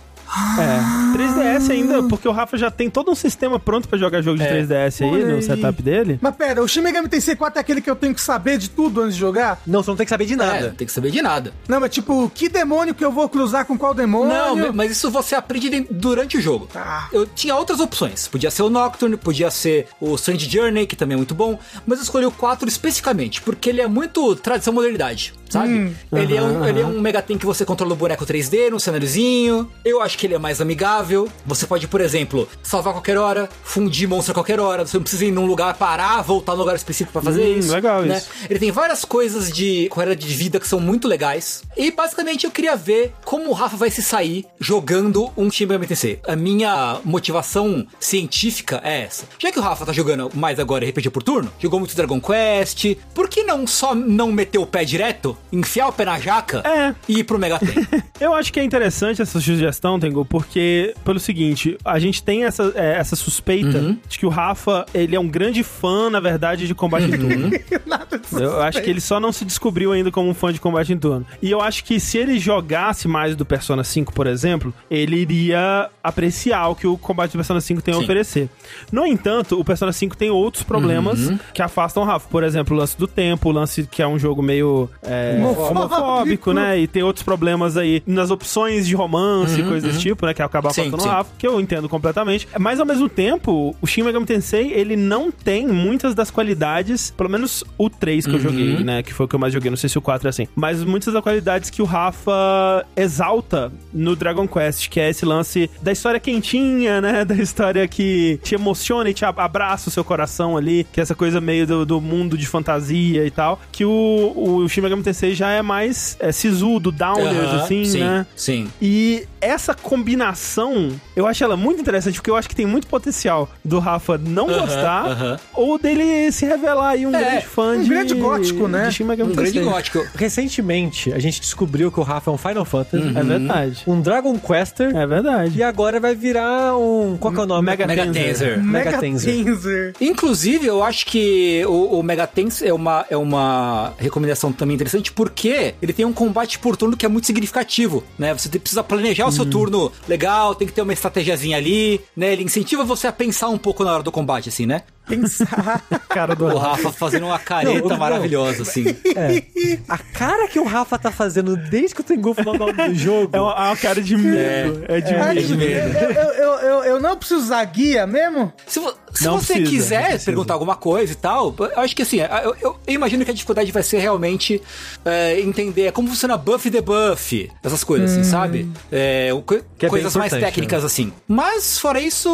É. 0.60 1.12
3DS 1.18 1.70
ainda, 1.72 2.04
porque 2.04 2.28
o 2.28 2.32
Rafa 2.32 2.58
já 2.58 2.72
tem 2.72 2.90
todo 2.90 3.12
um 3.12 3.16
sistema 3.16 3.60
pronto 3.60 3.88
pra 3.88 3.98
jogar 3.98 4.22
jogo 4.22 4.38
de 4.38 4.44
É. 4.44 4.62
3DS 4.64 5.02
aí 5.04 5.24
no 5.26 5.42
setup 5.42 5.82
dele. 5.82 6.18
Mas 6.22 6.36
pera, 6.36 6.62
o 6.64 6.68
Shin 6.68 6.82
Megami 6.82 7.08
Tensei 7.10 7.36
4 7.36 7.60
é 7.60 7.62
aquele 7.62 7.82
que 7.82 7.90
eu 7.90 7.96
tenho 7.96 8.14
que 8.14 8.22
saber 8.22 8.58
de 8.58 8.70
tudo 8.70 9.02
antes 9.02 9.16
de 9.16 9.20
jogar? 9.20 9.62
Não, 9.68 9.84
você 9.84 9.90
não 9.92 9.98
tem 9.98 10.06
que 10.06 10.10
saber 10.10 10.26
de 10.26 10.34
É, 10.34 10.38
nada. 10.38 10.68
não 10.70 10.76
tem 10.76 10.88
que 10.88 10.94
saber 10.94 11.12
de 11.12 11.22
nada. 11.22 11.54
Não, 11.68 11.80
mas 11.80 11.90
tipo, 11.92 12.30
que 12.34 12.48
demônio 12.50 12.96
que 12.96 13.04
eu 13.04 13.12
vou 13.12 13.28
cruzar 13.30 13.66
com 13.66 13.78
qual 13.78 13.94
demônio? 13.94 14.34
Não, 14.34 14.74
mas 14.74 14.92
isso 14.92 15.10
você 15.12 15.36
aprende 15.36 15.70
de- 15.70 15.88
durante 15.92 16.38
o 16.38 16.42
jogo. 16.42 16.68
Tá. 16.72 17.10
Eu 17.12 17.26
tinha 17.26 17.56
outras 17.56 17.80
opções. 17.80 18.28
Podia 18.28 18.50
ser 18.52 18.64
o 18.64 18.70
Nocturne, 18.70 19.18
podia 19.18 19.52
ser 19.52 19.88
o 20.00 20.16
Strange 20.16 20.50
Journey, 20.50 20.86
que 20.88 20.96
também 20.96 21.16
é 21.16 21.18
muito 21.18 21.36
bom. 21.36 21.60
Mas 21.86 22.00
eu 22.00 22.04
escolhi 22.04 22.26
o 22.26 22.32
4 22.32 22.68
especificamente, 22.68 23.42
porque 23.42 23.70
ele 23.70 23.82
é 23.82 23.88
muito 23.88 24.36
tradição 24.36 24.74
modernidade, 24.74 25.34
sabe? 25.50 25.96
ele, 26.12 26.36
é 26.38 26.42
um, 26.42 26.66
ele 26.66 26.82
é 26.82 26.86
um 26.86 27.00
Megaten 27.02 27.38
que 27.38 27.46
você 27.46 27.66
controla 27.66 27.94
o 27.94 27.96
boneco 27.96 28.26
3D 28.26 28.70
num 28.70 28.80
cenáriozinho. 28.80 29.70
Eu 29.84 30.02
acho 30.02 30.18
que 30.18 30.21
ele 30.26 30.36
é 30.36 30.40
mais 30.40 30.62
amigável. 30.62 31.28
Você 31.46 31.66
pode, 31.68 31.88
por 31.88 32.02
exemplo, 32.02 32.48
salvar 32.64 32.92
a 32.92 32.96
qualquer 32.96 33.18
hora, 33.18 33.50
fundir 33.64 34.08
monstro 34.08 34.32
a 34.32 34.34
qualquer 34.34 34.60
hora. 34.60 34.86
Você 34.86 34.98
não 34.98 35.04
precisa 35.04 35.26
ir 35.26 35.32
num 35.32 35.46
lugar 35.46 35.74
parar, 35.76 36.22
voltar 36.22 36.54
num 36.54 36.60
lugar 36.60 36.76
específico 36.76 37.12
pra 37.14 37.22
fazer 37.22 37.42
Hum, 37.56 37.60
isso. 37.60 37.72
legal 37.74 38.02
né? 38.04 38.18
isso. 38.18 38.28
Ele 38.50 38.60
tem 38.60 38.72
várias 38.72 39.04
coisas 39.06 39.52
de 39.52 39.88
qualidade 39.90 40.28
de 40.28 40.34
vida 40.34 40.60
que 40.60 40.68
são 40.68 40.80
muito 40.80 41.08
legais. 41.08 41.64
E 41.78 41.92
basicamente 41.92 42.46
eu 42.46 42.52
queria 42.52 42.76
ver 42.76 43.14
como 43.26 43.50
o 43.50 43.54
Rafa 43.54 43.78
vai 43.78 43.90
se 43.90 44.02
sair 44.02 44.46
jogando 44.60 45.32
um 45.38 45.50
Megami 45.52 45.88
Tensei. 45.88 46.20
A 46.28 46.36
minha 46.36 47.00
motivação 47.04 47.86
científica 48.00 48.80
é 48.84 49.02
essa. 49.04 49.26
Já 49.40 49.52
que 49.52 49.60
o 49.60 49.62
Rafa 49.62 49.86
tá 49.86 49.92
jogando 49.94 50.30
mais 50.36 50.60
agora 50.60 50.88
RPG 50.88 51.10
por 51.10 51.24
turno, 51.24 51.52
jogou 51.60 51.80
muito 51.80 51.96
Dragon 51.96 52.20
Quest, 52.22 52.96
por 53.14 53.28
que 53.28 53.44
não 53.44 53.66
só 53.66 53.94
não 53.96 54.32
meter 54.32 54.58
o 54.60 54.66
pé 54.66 54.84
direto, 54.86 55.38
enfiar 55.52 55.88
o 55.88 55.94
pé 55.94 56.06
na 56.06 56.20
jaca 56.20 56.62
É. 56.66 56.94
e 57.08 57.20
ir 57.20 57.24
pro 57.24 57.40
Megaten? 57.40 57.70
Eu 58.20 58.34
acho 58.34 58.52
que 58.54 58.60
é 58.60 58.64
interessante 58.64 59.22
essa 59.22 59.40
sugestão, 59.40 60.00
Porque, 60.26 60.94
pelo 61.06 61.20
seguinte, 61.20 61.78
a 61.84 61.98
gente 62.00 62.22
tem 62.22 62.44
essa, 62.44 62.72
é, 62.76 62.98
essa 62.98 63.16
suspeita 63.16 63.78
Uhum. 63.78 63.98
de 64.08 64.20
que 64.20 64.26
o 64.26 64.30
Rafa, 64.30 64.86
ele 64.94 65.16
é 65.16 65.20
um 65.20 65.28
grande 65.28 65.64
fã, 65.64 66.10
na 66.10 66.20
verdade, 66.20 66.68
de 66.68 66.76
combate. 66.76 67.08
Nada 67.86 68.11
disso. 68.11 68.11
Eu 68.32 68.62
acho 68.62 68.82
que 68.82 68.90
ele 68.90 69.02
só 69.02 69.20
não 69.20 69.32
se 69.32 69.46
descobriu 69.46 69.92
ainda 69.92 70.12
como 70.12 70.30
um 70.30 70.34
fã 70.34 70.52
de 70.52 70.60
combate 70.60 70.92
em 70.94 70.98
turno. 70.98 71.26
E 71.42 71.50
eu 71.52 71.62
acho 71.62 71.84
que 71.84 72.00
se 72.00 72.18
ele 72.18 72.40
jogasse 72.40 73.08
mais 73.08 73.36
do 73.36 73.46
Persona 73.46 73.84
5, 73.84 74.14
por 74.14 74.28
exemplo, 74.28 74.74
ele 74.90 75.18
iria 75.18 75.90
apreciar 76.04 76.68
o 76.70 76.76
que 76.76 76.88
o 76.88 76.98
combate 76.98 77.32
do 77.32 77.38
Persona 77.38 77.62
5 77.62 77.82
tem 77.82 77.94
a 77.94 77.98
Sim. 77.98 78.04
oferecer. 78.04 78.50
No 78.92 79.06
entanto, 79.06 79.60
o 79.60 79.64
Persona 79.64 79.92
5 79.92 80.16
tem 80.18 80.30
outros 80.30 80.64
problemas 80.64 81.20
Uhum. 81.30 81.40
que 81.54 81.62
afastam 81.62 82.04
o 82.04 82.06
Rafa. 82.06 82.28
Por 82.30 82.44
exemplo, 82.44 82.76
o 82.76 82.80
lance 82.80 82.98
do 82.98 83.08
tempo, 83.08 83.50
o 83.50 83.52
lance 83.52 83.88
que 83.90 84.02
é 84.02 84.08
um 84.08 84.18
jogo 84.20 84.42
meio 84.42 84.90
é, 85.04 85.38
Homofóbico. 85.70 86.54
né? 86.54 86.80
E 86.80 86.88
tem 86.88 87.04
outros 87.04 87.24
problemas 87.24 87.78
aí 87.78 88.02
nas 88.06 88.32
opções 88.32 88.88
de 88.88 88.96
romance 88.96 89.60
e 89.60 89.64
coisas 89.64 89.84
desse 89.84 90.00
tipo, 90.02 90.26
né? 90.26 90.34
Que 90.34 90.42
acaba 90.42 90.70
Uhum, 90.70 90.74
Sim, 90.74 90.82
afastando 90.82 91.04
o. 91.04 91.08
Rafa, 91.08 91.32
que 91.38 91.48
eu 91.48 91.60
entendo 91.60 91.90
completamente. 91.90 92.48
Mas 92.60 92.80
ao 92.80 92.86
mesmo 92.86 93.10
tempo, 93.10 93.76
o 93.82 93.88
Shin 93.88 94.04
Megami 94.04 94.26
Tensei, 94.26 94.72
ele 94.74 94.96
não 94.96 95.32
tem 95.32 95.68
muitas 95.68 96.14
das 96.14 96.30
qualidades, 96.32 97.12
pelo 97.12 97.30
menos 97.30 97.64
o 97.78 97.90
3 98.02 98.26
que 98.26 98.32
eu 98.32 98.36
Uhum. 98.36 98.40
joguei, 98.42 98.84
né? 98.84 99.02
Que 99.04 99.14
foi 99.14 99.26
o 99.26 99.30
que 99.30 99.36
eu 99.36 99.40
mais 99.40 99.54
joguei, 99.54 99.70
não 99.70 99.78
sei 99.78 99.88
se 99.90 99.98
o 99.98 100.02
4 100.02 100.28
é 100.28 100.30
assim. 100.30 100.48
Mas 100.56 100.84
muitas 100.84 101.14
das 101.14 101.22
qualidades 101.24 101.70
que 101.70 101.82
o 101.82 101.86
Rafa 101.86 102.84
exalta 102.96 103.72
no 103.94 104.16
Dragon 104.16 104.48
Quest, 104.48 104.90
que 104.90 105.00
é 105.00 105.10
esse 105.10 105.26
lance 105.26 105.70
da 105.82 105.92
história 105.92 106.20
quentinha, 106.20 107.00
né? 107.00 107.24
Da 107.32 107.36
história 107.36 107.88
que 107.88 108.40
te 108.44 108.56
emociona 108.56 109.10
e 109.10 109.14
te 109.14 109.24
ab- 109.24 109.40
abraça 109.40 109.88
o 109.90 109.92
seu 109.92 110.04
coração 110.04 110.58
ali, 110.58 110.86
que 110.92 111.00
é 111.00 111.04
essa 111.04 111.14
coisa 111.16 111.40
meio 111.40 111.66
do, 111.68 111.86
do 111.86 112.02
mundo 112.02 112.38
de 112.38 112.46
fantasia 112.48 113.26
e 113.26 113.32
tal. 113.32 113.60
Que 113.72 113.86
o, 113.86 114.34
o 114.36 114.68
Shin 114.68 114.82
Megami 114.82 115.04
Tensei 115.04 115.34
já 115.36 115.50
é 115.52 115.62
mais 115.62 116.18
é, 116.20 116.32
sisudo, 116.32 116.92
downers, 116.92 117.50
Aham, 117.54 117.64
assim, 117.64 117.86
sim, 117.86 118.00
né? 118.00 118.26
Sim. 118.36 118.68
E 118.82 119.26
essa 119.40 119.74
combinação, 119.74 120.90
eu 121.16 121.26
acho 121.28 121.44
ela 121.44 121.56
muito 121.58 121.80
interessante, 121.82 122.16
porque 122.16 122.30
eu 122.30 122.36
acho 122.36 122.48
que 122.50 122.56
tem 122.56 122.66
muito 122.66 122.88
potencial 122.88 123.50
do 123.64 123.80
Rafa 123.80 124.18
não 124.18 124.50
Aham, 124.50 124.60
gostar, 124.62 125.40
ou 125.54 125.78
dele 125.80 126.32
se 126.32 126.46
revelar 126.46 126.90
aí 126.90 127.06
um 127.06 127.16
É, 127.16 127.20
grande 127.20 127.46
fã 127.46 127.80
de... 127.82 127.91
grande 127.94 128.14
gótico, 128.16 128.68
né? 128.68 128.88
De 128.88 128.96
Shin 128.96 129.04
Megami 129.04 129.32
Um 129.32 129.36
grande 129.36 129.60
gótico. 129.60 130.06
Recentemente, 130.16 131.14
a 131.14 131.20
gente 131.20 131.40
descobriu 131.40 131.92
que 131.92 132.00
o 132.00 132.04
Rafa 132.04 132.32
é 132.32 132.34
um 132.34 132.38
Final 132.38 132.66
Fantasy, 132.66 133.04
É 133.16 133.24
verdade. 133.24 133.84
um 133.88 134.02
Dragon 134.02 134.38
Quester, 134.40 134.96
É 134.96 135.06
verdade. 135.06 135.58
e 135.58 135.64
agora 135.64 136.00
vai 136.00 136.16
virar 136.16 136.78
um... 136.78 137.18
Qual 137.18 137.34
que 137.34 137.40
é 137.40 137.44
o 137.44 137.46
nome? 137.46 137.66
Mega 137.66 137.86
Mega 137.86 138.06
Tenser. 138.08 138.24
Tenser. 138.24 138.64
Mega 138.64 138.86
Mega 138.92 139.00
Tenser. 139.00 139.46
Tenser. 139.46 139.94
Inclusive, 140.02 140.66
eu 140.68 140.84
acho 140.84 141.06
que 141.06 141.64
o, 141.66 142.00
o 142.00 142.04
Megatens 142.04 142.62
é 142.62 142.74
uma, 142.74 143.06
é 143.10 143.18
uma 143.18 143.94
recomendação 143.98 144.52
também 144.52 144.76
interessante, 144.76 145.12
porque 145.12 145.76
ele 145.82 145.94
tem 145.94 146.06
um 146.06 146.14
combate 146.14 146.58
por 146.60 146.76
turno 146.76 146.96
que 146.98 147.06
é 147.06 147.10
muito 147.10 147.26
significativo, 147.28 148.04
né? 148.18 148.34
Você 148.34 148.50
precisa 148.60 148.84
planejar 148.84 149.28
o 149.28 149.32
seu 149.32 149.46
turno 149.46 149.92
legal, 150.08 150.56
tem 150.56 150.68
que 150.68 150.74
ter 150.74 150.82
uma 150.82 150.94
estratégiazinha 150.94 151.58
ali, 151.58 152.02
né? 152.16 152.34
Ele 152.34 152.44
incentiva 152.44 152.84
você 152.84 153.08
a 153.08 153.12
pensar 153.12 153.50
um 153.50 153.58
pouco 153.58 153.84
na 153.84 153.94
hora 153.94 154.04
do 154.04 154.12
combate, 154.12 154.50
assim, 154.50 154.66
né? 154.66 154.84
Pensar. 155.08 155.82
Cara 156.10 156.36
do 156.36 156.46
O 156.46 156.58
Rafa 156.58 156.92
fazendo 156.92 157.26
uma 157.26 157.40
careta 157.40 157.80
Não, 157.82 157.90
não. 157.90 157.98
maravilhosa, 157.98 158.64
assim. 158.64 158.86
É. 159.16 159.44
A 159.88 159.98
cara 159.98 160.48
que 160.48 160.60
o 160.60 160.64
Rafa 160.66 160.98
tá 160.98 161.12
fazendo 161.12 161.56
desde 161.58 161.96
que 161.96 162.02
o 162.02 162.04
Tengu 162.04 162.34
falou 162.34 162.72
do 162.74 162.94
jogo... 162.96 163.30
É 163.36 163.40
uma, 163.42 163.52
é 163.54 163.68
uma 163.70 163.78
cara 163.78 164.02
de 164.02 164.16
medo. 164.16 164.84
É, 164.88 165.02
de 165.02 165.14
Ai, 165.16 165.36
medo. 165.36 165.48
de 165.48 165.58
medo. 165.58 165.98
eu, 165.98 166.12
eu, 166.12 166.30
eu, 166.32 166.60
eu, 166.60 166.84
eu 166.84 167.00
não 167.02 167.16
preciso 167.18 167.42
usar 167.42 167.64
guia 167.66 168.06
mesmo? 168.08 168.52
Se, 168.68 168.80
vo- 168.80 168.94
se 169.14 169.26
Não 169.26 169.40
você 169.40 169.54
precisa, 169.56 169.62
não 169.64 169.72
quiser 170.06 170.24
perguntar 170.26 170.54
alguma 170.54 170.76
coisa 170.76 171.12
e 171.12 171.16
tal, 171.16 171.54
eu 171.60 171.80
acho 171.80 171.96
que 171.96 172.02
assim, 172.02 172.20
eu, 172.20 172.56
eu- 172.62 172.80
eu 172.88 172.94
imagino 172.94 173.24
que 173.26 173.32
a 173.32 173.34
dificuldade 173.34 173.72
vai 173.72 173.84
ser 173.84 174.00
realmente 174.00 174.62
é, 175.06 175.40
entender 175.42 175.92
como 175.92 176.08
funciona 176.10 176.38
buff 176.38 176.68
e 176.68 176.72
debuff, 176.72 177.50
essas 177.64 177.84
coisas 177.84 178.12
assim, 178.12 178.24
sabe? 178.24 178.70
É, 178.92 179.30
o 179.34 179.42
co- 179.42 179.56
é 179.80 179.88
coisas 179.90 180.16
mais 180.16 180.32
importante, 180.32 180.54
técnicas 180.54 180.84
assim. 180.86 181.12
Mas 181.28 181.78
fora 181.80 182.00
isso, 182.00 182.30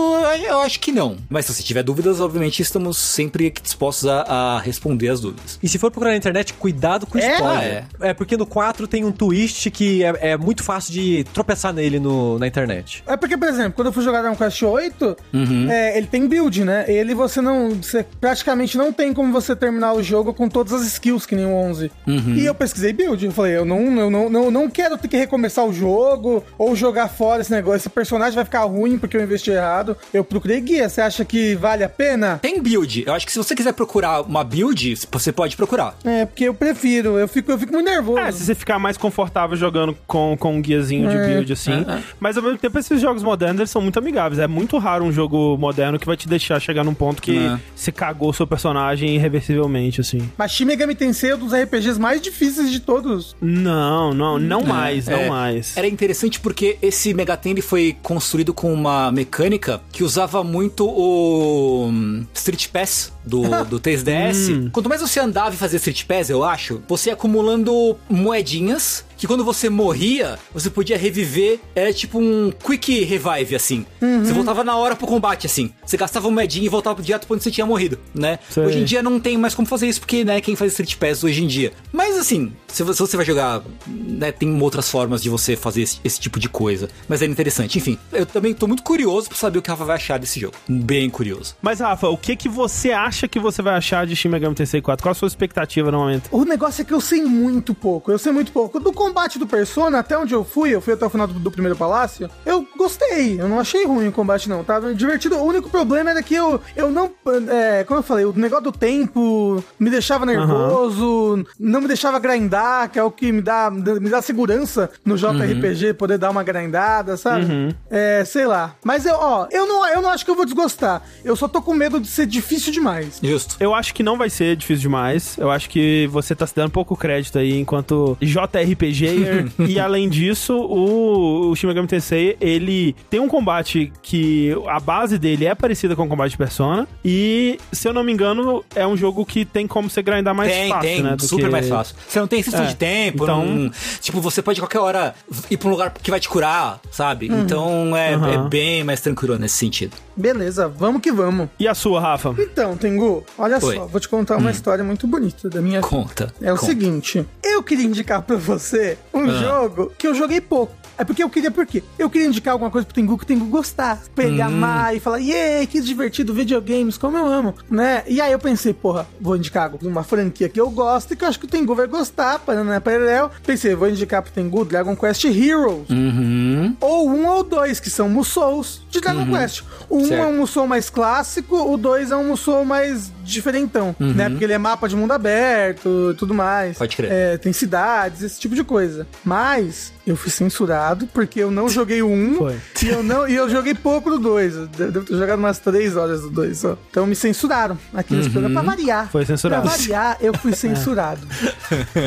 eu 0.47 0.59
acho 0.61 0.79
que 0.79 0.91
não. 0.91 1.17
Mas 1.29 1.45
se 1.45 1.53
você 1.53 1.63
tiver 1.63 1.83
dúvidas, 1.83 2.19
obviamente 2.19 2.56
estamos 2.61 2.97
sempre 2.97 3.47
aqui 3.47 3.61
dispostos 3.61 4.07
a, 4.07 4.21
a 4.21 4.59
responder 4.59 5.09
as 5.09 5.19
dúvidas. 5.21 5.59
E 5.61 5.67
se 5.67 5.77
for 5.77 5.91
procurar 5.91 6.11
na 6.11 6.17
internet, 6.17 6.53
cuidado 6.53 7.05
com 7.05 7.17
É? 7.17 7.33
spoiler. 7.35 7.85
Ah, 7.99 8.07
é. 8.07 8.13
porque 8.13 8.37
no 8.37 8.45
4 8.45 8.87
tem 8.87 9.03
um 9.05 9.11
twist 9.11 9.69
que 9.71 10.03
é, 10.03 10.31
é 10.31 10.37
muito 10.37 10.63
fácil 10.63 10.93
de 10.93 11.23
tropeçar 11.33 11.73
nele 11.73 11.99
no, 11.99 12.37
na 12.39 12.47
internet. 12.47 13.03
É 13.07 13.15
porque, 13.17 13.37
por 13.37 13.47
exemplo, 13.47 13.73
quando 13.73 13.87
eu 13.87 13.93
fui 13.93 14.03
jogar 14.03 14.21
Dragon 14.21 14.35
Quest 14.35 14.61
8, 14.63 15.17
Uhum. 15.33 15.69
é, 15.69 15.97
ele 15.97 16.07
tem 16.07 16.27
build, 16.27 16.63
né? 16.63 16.85
Ele 16.87 17.13
você 17.13 17.41
não. 17.41 17.69
Você 17.81 18.05
praticamente 18.19 18.77
não 18.77 18.91
tem 18.93 19.13
como 19.13 19.31
você 19.31 19.55
terminar 19.55 19.93
o 19.93 20.01
jogo 20.03 20.33
com 20.33 20.47
todas 20.49 20.73
as 20.73 20.85
skills 20.85 21.25
que 21.25 21.35
nem 21.35 21.45
o 21.45 21.53
11. 21.53 21.91
Uhum. 22.07 22.35
E 22.35 22.45
eu 22.45 22.53
pesquisei 22.55 22.93
build. 22.93 23.25
Eu 23.25 23.31
falei, 23.31 23.55
eu 23.57 23.65
não, 23.65 23.99
eu 23.99 24.09
não, 24.09 24.29
não, 24.29 24.51
não 24.51 24.69
quero 24.69 24.97
ter 24.97 25.07
que 25.07 25.17
recomeçar 25.17 25.65
o 25.65 25.73
jogo 25.73 26.43
ou 26.57 26.75
jogar 26.75 27.07
fora 27.07 27.41
esse 27.41 27.51
negócio. 27.51 27.77
Esse 27.77 27.89
personagem 27.89 28.35
vai 28.35 28.45
ficar 28.45 28.63
ruim 28.63 28.97
porque 28.97 29.15
eu 29.17 29.21
investi 29.23 29.51
errado. 29.51 29.95
Eu 30.13 30.23
procurei 30.23 30.59
guia. 30.61 30.89
Você 30.89 31.01
acha 31.01 31.23
que 31.25 31.55
vale 31.55 31.83
a 31.83 31.89
pena? 31.89 32.39
Tem 32.47 32.61
build. 32.61 33.03
Eu 33.05 33.13
acho 33.13 33.25
que 33.25 33.31
se 33.33 33.37
você 33.37 33.53
quiser 33.53 33.73
procurar 33.73 34.21
uma 34.21 34.41
build, 34.41 34.95
você 35.11 35.33
pode 35.33 35.57
procurar. 35.57 35.97
É, 36.05 36.25
porque 36.25 36.45
eu 36.45 36.53
prefiro. 36.53 37.17
Eu 37.17 37.27
fico, 37.27 37.51
eu 37.51 37.59
fico 37.59 37.73
muito 37.73 37.85
nervoso. 37.85 38.19
É, 38.19 38.31
se 38.31 38.45
você 38.45 38.55
ficar 38.55 38.79
mais 38.79 38.95
confortável 38.95 39.57
jogando 39.57 39.93
com, 40.07 40.37
com 40.39 40.55
um 40.55 40.61
guiazinho 40.61 41.09
de 41.09 41.17
build, 41.17 41.51
assim. 41.51 41.85
Mas 42.21 42.37
ao 42.37 42.43
mesmo 42.43 42.57
tempo, 42.57 42.79
esses 42.79 43.01
jogos 43.01 43.21
modernos 43.21 43.59
eles 43.59 43.69
são 43.69 43.81
muito 43.81 43.99
amigáveis. 43.99 44.39
É 44.39 44.47
muito 44.47 44.77
raro 44.77 45.03
um 45.03 45.11
jogo 45.11 45.57
moderno 45.57 45.99
que 45.99 46.05
vai 46.05 46.15
te 46.15 46.25
deixar 46.25 46.57
chegar 46.61 46.85
num 46.85 46.93
ponto 46.93 47.21
que 47.21 47.37
É. 47.37 47.59
você 47.75 47.91
cagou 47.91 48.29
o 48.29 48.33
seu 48.33 48.47
personagem 48.47 49.13
irreversivelmente, 49.15 49.99
assim. 49.99 50.29
Mas 50.37 50.53
Shin 50.53 50.63
Megami 50.63 50.95
Tensei 50.95 51.31
é 51.31 51.35
um 51.35 51.39
dos 51.39 51.53
RPGs 51.53 51.99
mais 51.99 52.21
difíceis 52.21 52.71
de 52.71 52.79
todos. 52.79 53.35
Não, 53.41 54.13
não, 54.13 54.39
não 54.39 54.63
mais, 54.63 55.05
não 55.07 55.19
É, 55.19 55.29
mais. 55.29 55.75
Era 55.75 55.85
interessante 55.87 56.39
porque 56.39 56.77
esse 56.81 57.13
Megaten 57.13 57.51
ele 57.51 57.61
foi 57.61 57.97
construído 58.01 58.53
com 58.53 58.71
uma 58.73 59.11
mecânica 59.11 59.81
que 59.91 60.01
usava 60.01 60.45
muito 60.45 60.87
o 60.87 61.87
hum, 61.89 62.25
Street 62.37 62.69
Pass 62.71 63.11
do, 63.27 63.41
do 63.65 63.79
3DS. 63.81 64.71
Quanto 64.71 64.89
mais 64.89 65.01
você 65.01 65.19
andava 65.19 65.53
e 65.53 65.57
fazia 65.57 65.77
Street 65.77 66.05
Pass, 66.05 66.29
eu 66.29 66.43
acho, 66.43 66.81
você 66.87 67.09
ia 67.09 67.13
acumulando 67.13 67.97
moedinhas 68.09 69.05
que 69.17 69.25
quando 69.25 69.43
você 69.43 69.67
morria, 69.69 70.37
você 70.53 70.69
podia 70.69 70.95
reviver, 70.97 71.59
era 71.75 71.91
tipo 71.91 72.19
um 72.19 72.51
quick 72.51 73.03
revive, 73.03 73.55
assim. 73.55 73.85
Você 73.99 74.31
voltava 74.31 74.63
na 74.63 74.77
hora 74.77 74.95
pro 74.95 75.07
combate, 75.07 75.47
assim. 75.47 75.71
Você 75.83 75.97
gastava 75.97 76.29
moedinha 76.29 76.65
e 76.65 76.69
voltava 76.69 77.01
direto 77.01 77.25
pra 77.25 77.33
onde 77.33 77.43
você 77.43 77.49
tinha 77.49 77.65
morrido, 77.65 77.97
né? 78.13 78.37
Sei. 78.47 78.63
Hoje 78.63 78.79
em 78.79 78.83
dia 78.83 79.01
não 79.01 79.19
tem 79.19 79.35
mais 79.35 79.55
como 79.55 79.67
fazer 79.67 79.87
isso, 79.87 79.99
porque, 79.99 80.23
né, 80.23 80.39
quem 80.39 80.55
faz 80.55 80.71
Street 80.73 80.95
Pass 80.97 81.23
hoje 81.23 81.43
em 81.43 81.47
dia. 81.47 81.73
Mas 81.91 82.15
assim, 82.15 82.53
se 82.67 82.83
você, 82.83 82.97
se 82.97 83.07
você 83.07 83.17
vai 83.17 83.25
jogar, 83.25 83.63
né, 83.87 84.31
tem 84.31 84.61
outras 84.61 84.87
formas 84.89 85.23
de 85.23 85.29
você 85.29 85.55
fazer 85.55 85.81
esse, 85.81 85.99
esse 86.03 86.19
tipo 86.19 86.39
de 86.39 86.47
coisa. 86.47 86.87
Mas 87.09 87.23
é 87.23 87.25
interessante. 87.25 87.79
Enfim, 87.79 87.97
eu 88.13 88.25
também 88.25 88.53
tô 88.53 88.67
muito 88.67 88.83
curioso 88.83 89.29
pra 89.29 89.37
saber 89.37 89.57
o 89.57 89.61
que 89.63 89.71
a 89.71 89.73
Rafa 89.73 89.85
vai 89.85 89.95
achar 89.95 90.19
desse 90.19 90.39
jogo. 90.39 90.53
Bem 90.69 91.09
curioso. 91.09 91.55
Mas, 91.59 91.79
Rafa, 91.79 92.07
o 92.07 92.17
que 92.17 92.35
que 92.35 92.47
você 92.47 92.91
acha 92.91 93.16
que 93.25 93.39
você 93.39 93.61
vai 93.61 93.75
achar 93.75 94.05
de 94.05 94.15
Shin 94.17 94.27
Megami 94.27 94.53
Tensei 94.53 94.81
4? 94.81 95.01
Qual 95.01 95.11
a 95.11 95.15
sua 95.15 95.29
expectativa 95.29 95.89
no 95.89 95.99
momento? 95.99 96.27
O 96.29 96.43
negócio 96.43 96.81
é 96.81 96.85
que 96.85 96.93
eu 96.93 96.99
sei 96.99 97.23
muito 97.23 97.73
pouco. 97.73 98.11
Eu 98.11 98.19
sei 98.19 98.33
muito 98.33 98.51
pouco. 98.51 98.81
Do 98.81 98.91
combate 98.91 99.39
do 99.39 99.47
Persona, 99.47 99.99
até 99.99 100.17
onde 100.17 100.33
eu 100.33 100.43
fui, 100.43 100.71
eu 100.75 100.81
fui 100.81 100.93
até 100.93 101.05
o 101.05 101.09
final 101.09 101.25
do, 101.25 101.39
do 101.39 101.49
primeiro 101.49 101.77
palácio, 101.77 102.29
eu 102.45 102.67
gostei. 102.77 103.39
Eu 103.39 103.47
não 103.47 103.59
achei 103.59 103.85
ruim 103.85 104.09
o 104.09 104.11
combate, 104.11 104.49
não. 104.49 104.63
Tava 104.63 104.93
divertido. 104.93 105.37
O 105.37 105.45
único 105.45 105.69
problema 105.69 106.09
era 106.09 106.21
que 106.21 106.35
eu, 106.35 106.59
eu 106.75 106.91
não. 106.91 107.11
É, 107.49 107.83
como 107.85 107.99
eu 107.99 108.03
falei, 108.03 108.25
o 108.25 108.33
negócio 108.33 108.65
do 108.65 108.71
tempo 108.71 109.63
me 109.79 109.89
deixava 109.89 110.25
nervoso, 110.25 111.45
não 111.59 111.79
me 111.81 111.87
deixava 111.87 112.19
grindar, 112.19 112.89
que 112.89 112.99
é 112.99 113.03
o 113.03 113.11
que 113.11 113.31
me 113.31 113.41
dá, 113.41 113.69
me 113.71 114.09
dá 114.09 114.21
segurança 114.21 114.89
no 115.05 115.15
JRPG, 115.15 115.93
poder 115.93 116.17
dar 116.17 116.29
uma 116.31 116.43
grindada, 116.43 117.15
sabe? 117.15 117.45
É, 117.89 118.23
sei 118.25 118.45
lá. 118.45 118.75
Mas 118.83 119.05
eu, 119.05 119.15
ó, 119.15 119.47
eu 119.51 119.65
não, 119.67 119.87
eu 119.87 120.01
não 120.01 120.09
acho 120.09 120.25
que 120.25 120.31
eu 120.31 120.35
vou 120.35 120.45
desgostar. 120.45 121.01
Eu 121.23 121.35
só 121.35 121.47
tô 121.47 121.61
com 121.61 121.73
medo 121.73 121.99
de 121.99 122.07
ser 122.07 122.25
difícil 122.25 122.71
demais. 122.71 123.06
Justo. 123.21 123.55
Eu 123.59 123.73
acho 123.73 123.93
que 123.93 124.03
não 124.03 124.17
vai 124.17 124.29
ser 124.29 124.55
difícil 124.55 124.81
demais. 124.83 125.37
Eu 125.37 125.49
acho 125.51 125.69
que 125.69 126.07
você 126.11 126.35
tá 126.35 126.45
se 126.47 126.55
dando 126.55 126.71
pouco 126.71 126.95
crédito 126.95 127.37
aí 127.37 127.57
enquanto 127.59 128.17
JRPGer. 128.21 129.47
e 129.67 129.79
além 129.79 130.09
disso, 130.09 130.55
o, 130.57 131.49
o 131.51 131.55
Shin 131.55 131.67
Megami 131.67 131.87
Tensei, 131.87 132.37
ele 132.39 132.95
tem 133.09 133.19
um 133.19 133.27
combate 133.27 133.91
que 134.01 134.55
a 134.67 134.79
base 134.79 135.17
dele 135.17 135.45
é 135.45 135.55
parecida 135.55 135.95
com 135.95 136.03
o 136.03 136.07
combate 136.07 136.31
de 136.31 136.37
Persona. 136.37 136.87
E, 137.03 137.59
se 137.71 137.87
eu 137.87 137.93
não 137.93 138.03
me 138.03 138.11
engano, 138.11 138.63
é 138.75 138.85
um 138.85 138.95
jogo 138.97 139.25
que 139.25 139.45
tem 139.45 139.67
como 139.67 139.89
você 139.89 140.01
grindar 140.01 140.35
mais 140.35 140.51
tem, 140.51 140.69
fácil, 140.69 140.89
tem, 140.89 141.01
né? 141.03 141.15
super 141.19 141.45
que- 141.45 141.49
mais 141.51 141.67
fácil. 141.69 141.95
Você 142.07 142.19
não 142.19 142.27
tem 142.27 142.41
sistema 142.43 142.65
É, 142.65 142.67
de 142.67 142.75
tempo, 142.75 143.23
então- 143.23 143.45
não- 143.45 143.71
tipo, 144.01 144.19
você 144.21 144.41
pode 144.41 144.59
qualquer 144.61 144.79
hora 144.79 145.15
ir 145.49 145.57
pra 145.57 145.67
um 145.67 145.71
lugar 145.71 145.91
que 145.93 146.09
vai 146.11 146.19
te 146.19 146.29
curar, 146.29 146.79
sabe? 146.91 147.27
Então 147.27 147.95
é, 147.95 148.13
Aham. 148.13 148.45
é 148.45 148.49
bem 148.49 148.83
mais 148.83 149.01
tranquilo 149.01 149.37
nesse 149.37 149.55
sentido. 149.55 149.95
Beleza, 150.15 150.67
vamos 150.67 151.01
que 151.01 151.11
vamos. 151.11 151.47
E 151.59 151.67
a 151.67 151.75
sua, 151.75 151.99
Rafa? 151.99 152.33
Então, 152.39 152.75
Tengu, 152.87 153.25
olha 153.37 153.59
Oi. 153.61 153.75
só, 153.75 153.85
vou 153.85 153.99
te 153.99 154.07
contar 154.07 154.37
uma 154.37 154.49
história 154.49 154.81
muito 154.81 155.05
bonita 155.07 155.49
da 155.49 155.61
minha 155.61 155.81
vida. 155.81 155.89
Conta. 155.89 156.33
É 156.41 156.53
o 156.53 156.55
conta. 156.55 156.65
seguinte, 156.71 157.25
eu 157.43 157.61
queria 157.61 157.85
indicar 157.85 158.21
pra 158.21 158.37
você 158.37 158.97
um 159.13 159.25
Ah. 159.25 159.27
jogo 159.41 159.91
que 159.97 160.07
eu 160.07 160.15
joguei 160.15 160.39
pouco. 160.39 160.73
É 160.97 161.03
porque 161.03 161.23
eu 161.23 161.29
queria, 161.29 161.51
por 161.51 161.65
quê? 161.65 161.83
Eu 161.97 162.09
queria 162.09 162.27
indicar 162.27 162.53
alguma 162.53 162.71
coisa 162.71 162.85
pro 162.85 162.93
Tengu 162.95 163.17
que 163.17 163.23
o 163.23 163.27
Tengu 163.27 163.45
gostar. 163.45 164.01
Pra 164.15 164.25
ele 164.25 164.41
Hum. 164.41 164.45
amar 164.45 164.95
e 164.95 164.99
falar, 164.99 165.19
yay, 165.19 165.67
que 165.67 165.79
divertido, 165.79 166.33
videogames, 166.33 166.97
como 166.97 167.17
eu 167.17 167.25
amo, 167.25 167.53
né? 167.69 168.03
E 168.07 168.19
aí 168.19 168.31
eu 168.31 168.39
pensei, 168.39 168.73
porra, 168.73 169.07
vou 169.21 169.35
indicar 169.35 169.71
uma 169.81 170.03
franquia 170.03 170.49
que 170.49 170.59
eu 170.59 170.69
gosto 170.69 171.13
e 171.13 171.15
que 171.15 171.23
eu 171.23 171.27
acho 171.27 171.39
que 171.39 171.45
o 171.45 171.47
Tengu 171.47 171.75
vai 171.75 171.87
gostar, 171.87 172.39
para 172.39 172.63
né, 172.63 172.79
Paralel. 172.79 173.31
Pensei, 173.45 173.75
vou 173.75 173.89
indicar 173.89 174.21
pro 174.21 174.31
Tengu 174.31 174.65
Dragon 174.65 174.95
Quest 174.95 175.23
Heroes. 175.25 175.89
Uhum. 175.89 176.75
Ou 176.81 177.09
um 177.09 177.27
ou 177.27 177.43
dois, 177.43 177.79
que 177.79 177.89
são 177.89 178.09
Musous 178.09 178.81
de 178.89 178.99
Dragon 178.99 179.25
Quest. 179.25 179.63
O 179.89 179.97
um 179.97 180.05
Certo. 180.05 180.21
é 180.23 180.25
um 180.25 180.37
Musou 180.37 180.67
mais 180.67 180.89
clássico, 180.89 181.55
o 181.71 181.77
dois 181.77 182.11
é 182.11 182.15
um 182.15 182.29
Musou 182.29 182.65
mais 182.65 183.11
diferentão, 183.31 183.95
né? 183.99 184.29
Porque 184.29 184.43
ele 184.43 184.53
é 184.53 184.57
mapa 184.57 184.87
de 184.87 184.95
mundo 184.95 185.11
aberto 185.13 186.11
e 186.11 186.15
tudo 186.15 186.33
mais. 186.33 186.77
Pode 186.77 186.95
crer. 186.95 187.11
É, 187.11 187.37
tem 187.37 187.51
cidades, 187.53 188.21
esse 188.21 188.39
tipo 188.39 188.55
de 188.55 188.63
coisa. 188.63 189.07
Mas 189.23 189.93
eu 190.05 190.15
fui 190.15 190.31
censurado 190.31 191.07
porque 191.13 191.39
eu 191.39 191.51
não 191.51 191.67
joguei 191.69 192.01
o 192.01 192.07
um 192.09 192.35
Foi. 192.37 192.55
e 192.83 192.87
eu, 192.87 193.03
não, 193.03 193.27
e 193.27 193.35
eu 193.35 193.49
joguei 193.49 193.73
pouco 193.73 194.09
do 194.09 194.17
dois. 194.19 194.55
Eu 194.55 194.67
devo 194.67 195.05
ter 195.05 195.15
jogado 195.17 195.39
umas 195.39 195.59
três 195.59 195.95
horas 195.95 196.21
do 196.21 196.29
dois 196.29 196.59
só. 196.59 196.77
Então 196.89 197.05
me 197.05 197.15
censuraram 197.15 197.77
aqui 197.93 198.15
nesse 198.15 198.29
programa 198.29 198.61
pra 198.61 198.71
variar. 198.71 199.09
Foi 199.11 199.25
censurado. 199.25 199.61
Pra 199.67 199.71
variar, 199.77 200.17
eu 200.21 200.33
fui 200.37 200.53
censurado. 200.55 201.21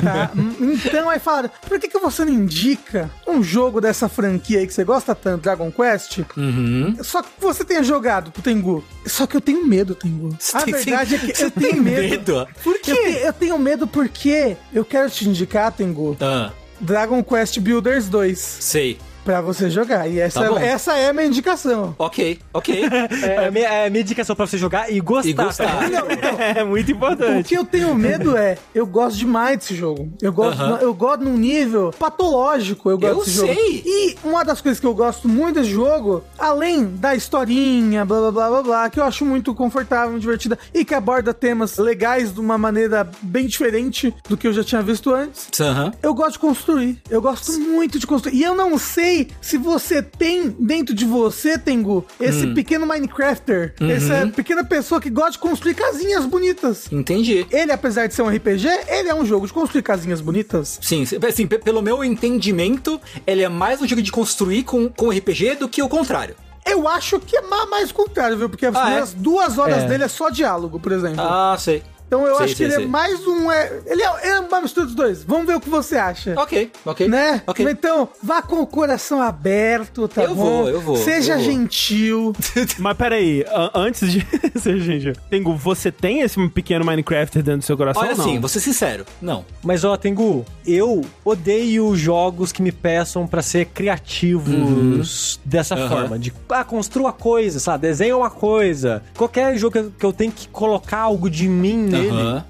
Tá? 0.03 0.31
Então 0.85 1.09
aí 1.09 1.19
falaram, 1.19 1.51
por 1.69 1.79
que, 1.79 1.89
que 1.89 1.99
você 1.99 2.25
não 2.25 2.33
indica 2.33 3.11
um 3.27 3.43
jogo 3.43 3.81
dessa 3.81 4.09
franquia 4.09 4.61
aí 4.61 4.67
que 4.67 4.73
você 4.75 4.85
gosta 4.85 5.15
tanto, 5.15 5.43
Dragon 5.43 5.71
Quest? 5.71 6.21
Uhum. 6.37 6.97
Só 7.03 7.23
que 7.23 7.29
você 7.39 7.65
tenha 7.65 7.83
jogado 7.83 8.31
pro 8.31 8.43
Tengu. 8.43 8.85
Só 9.07 9.27
que 9.27 9.37
eu 9.37 9.41
tenho 9.41 9.67
medo, 9.67 9.95
Tengu. 9.95 10.37
Você 10.39 10.57
A 10.57 10.61
tem- 10.63 10.75
verdade 11.11 11.31
é 11.31 11.33
que 11.33 11.39
você 11.39 11.45
eu 11.45 11.51
tenho 11.51 11.83
medo. 11.83 12.01
medo? 12.03 12.49
Por 12.63 12.81
quê? 12.81 12.91
Eu, 12.91 12.97
te- 12.97 13.19
eu 13.27 13.33
tenho 13.33 13.59
medo 13.59 13.87
porque 13.87 14.57
eu 14.73 14.85
quero 14.85 15.11
te 15.11 15.29
indicar, 15.29 15.73
Tengu, 15.73 16.17
Ah, 16.21 16.51
Dragon 16.81 17.23
Quest 17.23 17.59
Builders 17.59 18.09
2 18.09 18.39
sei. 18.39 18.99
Pra 19.25 19.41
você 19.41 19.69
jogar. 19.71 20.09
E 20.09 20.19
essa, 20.21 20.41
Tá 20.49 20.61
essa 20.63 20.97
é 20.97 21.09
a 21.11 21.13
minha 21.13 21.27
indicação. 21.27 21.95
Ok, 21.99 22.39
ok. 22.53 22.85
É, 23.23 23.47
a 23.47 23.51
minha, 23.51 23.69
é 23.69 23.87
a 23.87 23.91
minha 23.91 24.03
indicação 24.03 24.35
pra 24.35 24.47
você 24.47 24.57
jogar 24.57 24.91
e 24.91 25.01
gostar. 25.01 25.29
E 25.29 25.33
gostar. 25.33 25.91
Não, 25.91 26.07
então, 26.11 26.37
É 26.41 26.65
muito 26.65 26.89
O 26.89 26.91
importante. 26.93 27.49
que 27.49 27.57
eu 27.57 27.65
tenho 27.65 27.95
medo 27.95 28.37
é, 28.37 28.57
eu 28.75 28.87
gosto 28.87 29.17
demais 29.19 29.59
desse 29.59 29.75
jogo. 29.75 30.13
Eu 30.23 30.33
gosto, 30.33 30.61
Aham. 30.61 30.79
eu 30.81 30.95
gosto 30.95 31.25
num 31.25 31.37
nível 31.37 31.93
patológico, 31.99 32.91
eu 32.91 32.99
gosto 32.99 33.13
Eu 33.13 33.19
desse 33.25 33.31
jogo. 33.37 33.53
sei. 33.55 33.83
E 33.87 34.17
uma 34.25 34.45
das 34.45 34.61
coisas 34.61 34.81
que 34.81 34.87
eu 34.87 34.95
gosto 34.95 35.29
muito 35.29 35.57
desse 35.61 35.71
jogo, 35.71 36.23
além 36.39 36.85
da 36.85 37.15
historinha, 37.15 38.05
blá 38.05 38.19
blá 38.21 38.31
blá 38.33 38.49
blá 38.49 38.63
blá, 38.63 38.91
que 38.91 39.01
eu 39.01 39.05
acho 39.05 39.25
muito 39.25 39.55
confortável, 39.55 40.11
muito 40.11 40.23
divertida 40.23 40.59
e 40.73 40.85
que 40.85 40.95
aborda 40.95 41.35
temas 41.35 41.77
legais 41.79 42.33
de 42.33 42.41
uma 42.41 42.57
maneira 42.57 43.09
bem 43.23 43.47
diferente 43.47 44.15
do 44.29 44.37
que 44.37 44.47
eu 44.47 44.53
já 44.53 44.63
tinha 44.65 44.83
visto 44.83 45.13
antes. 45.13 45.49
Aham. 45.61 45.93
Eu 46.03 46.15
gosto 46.15 46.33
de 46.33 46.39
construir. 46.39 46.99
Eu 47.11 47.21
gosto 47.21 47.53
muito 47.59 47.99
de 47.99 48.07
construir. 48.07 48.37
E 48.37 48.43
eu 48.43 48.55
não 48.55 48.79
sei 48.79 49.10
se 49.41 49.57
você 49.57 50.03
tem 50.03 50.49
dentro 50.59 50.95
de 50.95 51.05
você, 51.05 51.59
Tengu, 51.59 52.05
esse 52.21 52.47
Hum. 52.47 52.55
pequeno 52.55 52.87
Minecrafter, 52.87 53.75
Uhum. 53.81 53.91
essa 53.91 54.27
pequena 54.35 54.65
pessoa 54.65 55.01
que 55.01 55.11
gosta 55.11 55.33
de 55.33 55.39
construir 55.39 55.75
casinhas 55.75 56.25
bonitas. 56.25 56.87
Entendi. 56.93 57.47
Ele, 57.51 57.73
apesar 57.73 58.07
de 58.07 58.15
ser 58.15 58.23
um 58.23 58.29
RPG, 58.29 58.67
ele 58.89 59.09
é 59.09 59.15
um 59.15 59.25
jogo 59.25 59.47
de 59.47 59.53
construir 59.53 59.83
casinhas 59.83 60.21
bonitas. 60.21 60.79
Sim, 60.83 61.05
assim, 61.29 61.47
pe- 61.47 61.59
pelo 61.59 61.83
meu 61.83 62.03
entendimento, 62.05 63.01
ele 63.27 63.43
é 63.43 63.49
mais 63.49 63.81
um 63.81 63.87
jogo 63.87 64.03
de 64.03 64.11
construir 64.13 64.63
com, 64.65 64.89
com 64.89 65.11
RPG 65.11 65.57
do 65.57 65.69
que 65.69 65.83
o 65.83 65.89
contrário. 65.89 66.35
Eu 66.67 66.87
acho 66.87 67.19
que 67.19 67.37
é 67.37 67.41
ma- 67.43 67.67
mais 67.67 67.91
o 67.91 67.95
contrário, 67.95 68.37
viu? 68.37 68.49
Porque 68.49 68.67
as 68.67 68.75
Ah, 68.77 68.79
é? 68.81 68.83
primeiras 68.85 69.15
duas 69.15 69.59
horas 69.59 69.85
É. 69.85 69.87
dele 69.89 70.05
é 70.05 70.09
só 70.09 70.29
diálogo, 70.31 70.79
por 70.79 70.93
exemplo. 70.93 71.21
Ah, 71.21 71.57
sei. 71.59 71.83
Então 72.11 72.27
eu 72.27 72.35
sei, 72.37 72.45
acho 72.45 72.55
que 72.55 72.59
sei, 72.59 72.67
ele 72.67 72.75
sei. 72.75 72.85
é 72.85 72.89
mais 72.89 73.25
um. 73.25 73.53
É, 73.53 73.81
ele 73.87 74.03
é, 74.03 74.29
é 74.31 74.41
uma 74.41 74.61
mistura 74.61 74.85
dos 74.85 74.97
dois. 74.97 75.23
Vamos 75.23 75.47
ver 75.47 75.55
o 75.55 75.61
que 75.61 75.71
você 75.71 75.97
acha. 75.97 76.35
Ok, 76.37 76.73
ok. 76.85 77.07
Né? 77.09 77.41
Ok. 77.47 77.65
Então, 77.71 78.09
vá 78.21 78.43
com 78.43 78.57
o 78.61 78.67
coração 78.67 79.23
aberto, 79.23 80.09
tá 80.09 80.25
Eu 80.25 80.35
bom? 80.35 80.43
vou, 80.63 80.69
eu 80.69 80.81
vou, 80.81 80.97
Seja 80.97 81.35
eu 81.35 81.37
vou. 81.39 81.45
gentil. 81.47 82.33
Mas 82.81 82.97
peraí, 82.97 83.45
antes 83.75 84.11
de 84.11 84.27
ser 84.59 84.81
gente, 84.81 85.13
Tengu, 85.31 85.55
você 85.55 85.93
tem 85.93 86.21
esse 86.23 86.49
pequeno 86.49 86.85
Minecraft 86.85 87.37
dentro 87.43 87.59
do 87.59 87.65
seu 87.65 87.77
coração 87.77 88.03
Olha 88.03 88.11
ou 88.13 88.17
não? 88.19 88.25
assim, 88.25 88.41
vou 88.41 88.49
ser 88.49 88.59
sincero. 88.61 89.07
Não. 89.23 89.45
Mas 89.63 89.85
ó, 89.85 89.97
Tengu, 89.97 90.45
eu 90.67 91.03
odeio 91.25 91.95
jogos 91.95 92.51
que 92.51 92.61
me 92.61 92.73
peçam 92.73 93.25
pra 93.27 93.41
ser 93.41 93.67
criativos 93.67 95.39
dessa 95.45 95.75
Aham. 95.75 95.89
forma. 95.89 96.19
De, 96.19 96.33
ah, 96.49 96.65
construa 96.65 97.13
coisa, 97.13 97.59
sabe? 97.61 97.83
Desenha 97.89 98.17
uma 98.17 98.31
coisa. 98.31 99.03
Qualquer 99.17 99.57
jogo 99.57 99.73
que 99.73 99.79
eu- 99.79 99.93
que 99.99 100.07
eu 100.07 100.13
tenho 100.13 100.33
que 100.33 100.49
colocar 100.49 100.99
algo 100.99 101.29
de 101.31 101.49
mim 101.49 101.91
nele, 102.01 102.11
Aham. 102.13 102.45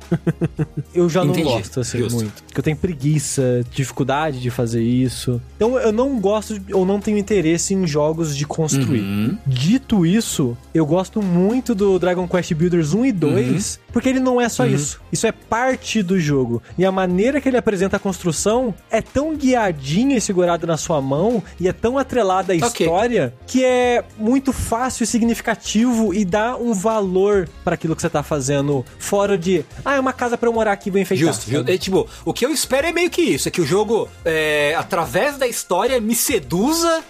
eu 0.94 1.08
já 1.08 1.24
Entendi. 1.24 1.42
não 1.44 1.50
gosto, 1.52 1.80
assim, 1.80 1.98
Justo. 1.98 2.14
muito. 2.16 2.42
Porque 2.44 2.58
eu 2.60 2.64
tenho 2.64 2.76
preguiça, 2.76 3.64
dificuldade 3.72 4.40
de 4.40 4.50
fazer 4.50 4.82
isso. 4.82 5.40
Então 5.56 5.78
eu 5.78 5.92
não 5.92 6.18
gosto, 6.20 6.60
ou 6.72 6.84
não 6.86 7.00
tenho 7.00 7.18
interesse 7.18 7.74
em 7.74 7.86
jogos 7.86 8.36
de 8.36 8.46
construir. 8.46 9.00
Uhum. 9.00 9.38
Dito 9.46 10.04
isso, 10.06 10.56
eu 10.74 10.84
gosto 10.86 11.22
muito 11.22 11.74
do 11.74 11.98
Dragon 11.98 12.26
Quest 12.28 12.54
Builders 12.54 12.92
1 12.94 13.06
e 13.06 13.12
2, 13.12 13.80
Uhum. 13.86 13.89
Porque 13.92 14.08
ele 14.08 14.20
não 14.20 14.40
é 14.40 14.48
só 14.48 14.66
isso. 14.66 15.00
Isso 15.12 15.26
é 15.26 15.32
parte 15.32 16.02
do 16.02 16.18
jogo. 16.18 16.62
E 16.78 16.84
a 16.84 16.92
maneira 16.92 17.40
que 17.40 17.48
ele 17.48 17.56
apresenta 17.56 17.96
a 17.96 18.00
construção 18.00 18.74
é 18.90 19.00
tão 19.02 19.34
guiadinha 19.34 20.16
e 20.16 20.20
segurada 20.20 20.66
na 20.66 20.76
sua 20.76 21.00
mão, 21.00 21.42
e 21.58 21.68
é 21.68 21.72
tão 21.72 21.98
atrelada 21.98 22.52
à 22.52 22.56
Ok. 22.66 22.86
história, 22.86 23.34
que 23.46 23.64
é 23.64 24.04
muito 24.18 24.52
fácil 24.52 25.04
e 25.04 25.06
significativo 25.06 26.14
e 26.14 26.24
dá 26.24 26.56
um 26.56 26.72
valor 26.72 27.48
para 27.64 27.74
aquilo 27.74 27.94
que 27.96 28.02
você 28.02 28.10
tá 28.10 28.22
fazendo 28.22 28.84
fora 28.98 29.36
de, 29.36 29.64
ah, 29.84 29.94
é 29.96 30.00
uma 30.00 30.12
casa 30.12 30.36
pra 30.38 30.48
eu 30.48 30.52
morar 30.52 30.72
aqui, 30.72 30.90
vou 30.90 31.00
enfeitar. 31.00 31.26
Justo, 31.26 31.50
justo. 31.50 31.70
É, 31.70 31.78
tipo, 31.78 32.06
o 32.24 32.32
que 32.32 32.44
eu 32.44 32.50
espero 32.50 32.86
é 32.86 32.92
meio 32.92 33.10
que 33.10 33.22
isso: 33.22 33.48
é 33.48 33.50
que 33.50 33.60
o 33.60 33.66
jogo, 33.66 34.08
é, 34.24 34.74
através 34.78 35.36
da 35.36 35.46
história, 35.46 36.00
me 36.00 36.14
seduza 36.14 37.02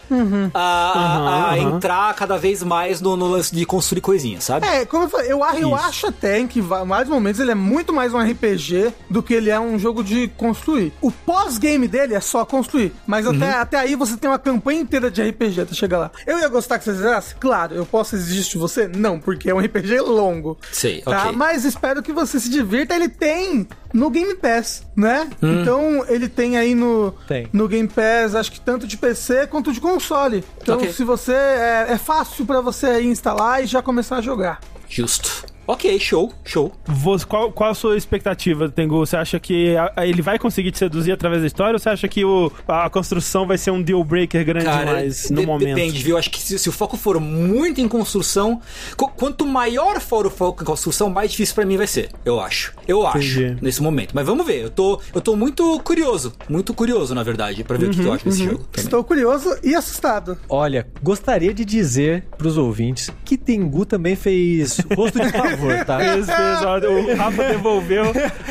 a, 0.55 0.61
a- 0.61 1.51
a 1.51 1.55
Uhum, 1.55 1.63
uhum. 1.71 1.77
entrar 1.77 2.15
cada 2.15 2.37
vez 2.39 2.63
mais 2.63 3.01
no, 3.01 3.17
no 3.17 3.27
lance 3.29 3.55
de 3.55 3.65
construir 3.65 4.01
coisinhas, 4.01 4.45
sabe? 4.45 4.67
É, 4.67 4.85
como 4.85 5.05
eu 5.05 5.09
falei, 5.09 5.33
eu, 5.33 5.43
a- 5.45 5.57
eu 5.59 5.75
acho 5.75 6.07
até 6.07 6.39
em 6.39 6.47
que 6.47 6.61
vários 6.85 7.09
momentos 7.09 7.41
ele 7.41 7.51
é 7.51 7.55
muito 7.55 7.93
mais 7.93 8.15
um 8.15 8.19
RPG 8.19 8.93
do 9.09 9.23
que 9.23 9.35
ele 9.35 9.51
é 9.51 9.59
um 9.61 9.79
jogo 9.79 10.03
de 10.05 10.29
construir. 10.29 10.93
O 11.01 11.11
pós-game 11.11 11.87
dele 11.89 12.15
é 12.15 12.21
só 12.21 12.45
construir, 12.45 12.93
mas 13.07 13.27
Uhum. 13.27 13.33
até, 13.37 13.51
até 13.53 13.79
aí 13.79 13.95
você 13.95 14.17
tem 14.17 14.31
uma 14.31 14.39
campanha 14.39 14.81
inteira 14.81 15.11
de 15.11 15.23
RPG 15.23 15.61
até 15.63 15.75
chegar 15.75 15.99
lá. 15.99 16.11
Eu 16.27 16.39
ia 16.39 16.49
gostar 16.49 16.79
que 16.79 16.85
você 16.85 16.95
zerasse? 16.95 17.35
Claro, 17.37 17.75
eu 17.75 17.85
posso 17.87 18.15
exigir 18.17 18.45
de 18.45 18.59
você? 18.59 18.89
Não, 18.89 19.19
porque 19.21 19.51
é 19.51 19.55
um 19.55 19.59
RPG 19.59 20.01
longo. 20.01 20.59
Sei, 20.73 21.03
Tá? 21.03 21.25
ok. 21.27 21.33
Mas 21.37 21.65
espero 21.65 22.03
que 22.03 22.13
você 22.13 22.39
se 22.41 22.49
divirta. 22.49 22.95
Ele 22.95 23.09
tem 23.09 23.67
no 23.93 24.09
Game 24.11 24.35
Pass, 24.35 24.85
né? 24.97 25.29
Hum. 25.43 25.61
Então 25.63 26.05
ele 26.09 26.29
tem 26.29 26.57
aí 26.57 26.75
no, 26.75 27.13
Tem. 27.27 27.49
no 27.53 27.67
Game 27.69 27.89
Pass, 27.89 28.35
acho 28.35 28.53
que 28.53 28.61
tanto 28.61 28.87
de 28.87 28.97
PC 28.97 29.47
quanto 29.49 29.73
de 29.73 29.81
console. 29.81 30.45
Então 30.63 30.77
Ok. 30.77 30.93
se 30.93 31.03
você 31.05 31.33
é, 31.33 31.87
é 31.91 31.99
fácil 31.99 32.47
pra 32.47 32.61
você 32.61 32.87
aí 32.87 33.07
instalar 33.07 33.63
e 33.63 33.67
já 33.67 33.83
começar 33.83 34.17
a 34.17 34.21
jogar. 34.21 34.61
Justo. 34.89 35.45
Ok, 35.73 35.99
show, 36.01 36.33
show. 36.45 36.73
Você- 36.87 37.25
qual, 37.25 37.53
qual 37.53 37.71
a 37.71 37.75
sua 37.75 37.97
expectativa, 37.97 38.69
Tengu? 38.69 38.99
Você 38.99 39.17
acha 39.17 39.39
que 39.39 39.77
a- 39.77 39.93
a- 39.97 40.07
ele 40.07 40.21
vai 40.21 40.39
conseguir 40.39 40.73
te 40.73 40.79
seduzir 40.79 41.13
através 41.13 41.43
da 41.43 41.47
história 41.47 41.75
ou 41.75 41.79
você 41.79 41.89
acha 41.89 42.09
que 42.09 42.25
o, 42.25 42.51
a 42.67 42.91
construção 42.91 43.47
vai 43.47 43.57
ser 43.57 43.71
um 43.71 43.81
deal 43.83 44.03
breaker 44.03 44.45
grande 44.45 44.65
demais 44.71 45.31
no 45.31 45.41
de- 45.43 45.47
momento? 45.47 45.77
Depende, 45.77 46.03
viu? 46.03 46.17
Acho 46.19 46.31
que 46.31 46.41
se, 46.41 46.59
se 46.59 46.69
o 46.69 46.73
foco 46.73 46.97
for 46.97 47.21
muito 47.21 47.81
em 47.81 47.87
construção, 47.87 48.61
qu- 48.97 49.09
quanto 49.11 49.47
maior 49.47 50.01
for 50.01 50.27
o 50.27 50.31
foco 50.31 50.63
em 50.63 50.67
construção, 50.67 51.09
mais 51.09 51.31
difícil 51.31 51.55
pra 51.55 51.65
mim 51.65 51.77
vai 51.77 51.87
ser. 51.87 52.11
Eu 52.25 52.41
acho. 52.41 52.75
Eu 52.89 53.07
acho, 53.07 53.41
Entendi. 53.41 53.59
nesse 53.63 53.81
momento. 53.83 54.11
Mas 54.13 54.27
vamos 54.27 54.45
ver. 54.45 54.63
Eu 54.65 54.71
tô, 54.71 55.01
eu 55.15 55.21
tô 55.21 55.37
muito 55.37 55.79
curioso. 55.85 56.33
Muito 56.49 56.75
curioso, 56.75 57.15
na 57.15 57.23
verdade, 57.23 57.63
pra 57.63 57.77
ver 57.77 57.87
o 57.87 57.91
que, 57.91 58.01
que 58.01 58.07
eu 58.07 58.13
acho 58.13 58.25
desse 58.25 58.39
jogo. 58.45 58.65
também. 58.65 58.85
Estou 58.85 59.05
curioso 59.05 59.57
e 59.63 59.75
assustado. 59.75 60.37
Olha, 60.49 60.87
gostaria 61.03 61.55
de 61.55 61.65
dizer 61.65 62.25
pros 62.37 62.57
ouvintes 62.59 63.11
que 63.25 63.37
Tengu 63.37 63.85
também 63.87 64.17
fez 64.17 64.79
rosto 64.97 65.21
de 65.21 65.31
pavor, 65.33 65.60
tá? 65.85 65.99
Fez, 65.99 66.27
fez, 66.27 66.63
ó, 66.63 66.79
o 66.79 67.17
Rafa 67.17 67.45
devolveu 67.45 68.05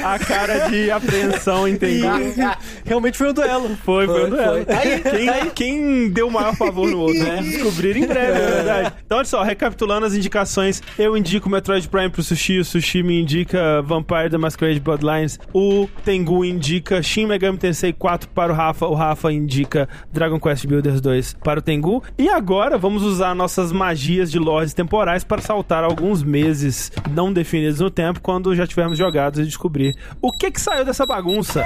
a 0.03 0.19
cara 0.19 0.69
de 0.69 0.89
apreensão 0.91 1.67
em 1.67 1.75
Tengu. 1.75 2.07
Realmente 2.85 3.17
foi 3.17 3.29
um 3.29 3.33
duelo. 3.33 3.69
Foi, 3.83 4.05
foi, 4.05 4.15
Foi, 4.15 4.25
um 4.25 4.29
duelo. 4.29 4.53
foi. 4.55 4.65
Tá 4.65 4.79
aí, 4.79 4.99
quem, 5.01 5.25
tá 5.25 5.33
aí. 5.33 5.51
quem 5.53 6.09
deu 6.09 6.27
o 6.27 6.31
maior 6.31 6.55
favor 6.55 6.89
no 6.89 6.99
outro, 6.99 7.23
né? 7.23 7.41
Descobrir 7.41 7.97
em 7.97 8.05
breve, 8.05 8.39
é 8.39 8.47
verdade. 8.47 8.93
Então, 9.05 9.17
olha 9.17 9.25
só, 9.25 9.43
recapitulando 9.43 10.05
as 10.05 10.13
indicações, 10.13 10.81
eu 10.97 11.15
indico 11.17 11.49
Metroid 11.49 11.87
Prime 11.87 12.09
pro 12.09 12.23
Sushi, 12.23 12.59
o 12.59 12.65
Sushi 12.65 13.03
me 13.03 13.21
indica 13.21 13.81
Vampire 13.81 14.29
the 14.29 14.37
Masquerade 14.37 14.79
Bloodlines, 14.79 15.39
o 15.53 15.87
Tengu 16.03 16.43
indica 16.45 17.01
Shin 17.01 17.25
Megami 17.25 17.57
Tensei 17.57 17.93
4 17.93 18.29
para 18.29 18.51
o 18.51 18.55
Rafa, 18.55 18.85
o 18.87 18.93
Rafa 18.93 19.31
indica 19.31 19.87
Dragon 20.11 20.39
Quest 20.39 20.65
Builders 20.65 21.01
2 21.01 21.37
para 21.43 21.59
o 21.59 21.61
Tengu. 21.61 22.03
E 22.17 22.29
agora 22.29 22.77
vamos 22.77 23.03
usar 23.03 23.33
nossas 23.35 23.71
magias 23.71 24.31
de 24.31 24.39
lords 24.39 24.73
temporais 24.73 25.23
para 25.23 25.41
saltar 25.41 25.83
alguns 25.83 26.23
meses 26.23 26.91
não 27.11 27.31
definidos 27.31 27.79
no 27.79 27.89
tempo, 27.89 28.21
quando 28.21 28.55
já 28.55 28.65
tivermos 28.65 28.97
jogados 28.97 29.39
e 29.39 29.43
descobrir 29.43 29.95
o 30.21 30.31
que 30.31 30.51
que 30.51 30.61
saiu 30.61 30.85
dessa 30.85 31.05
bagunça. 31.05 31.63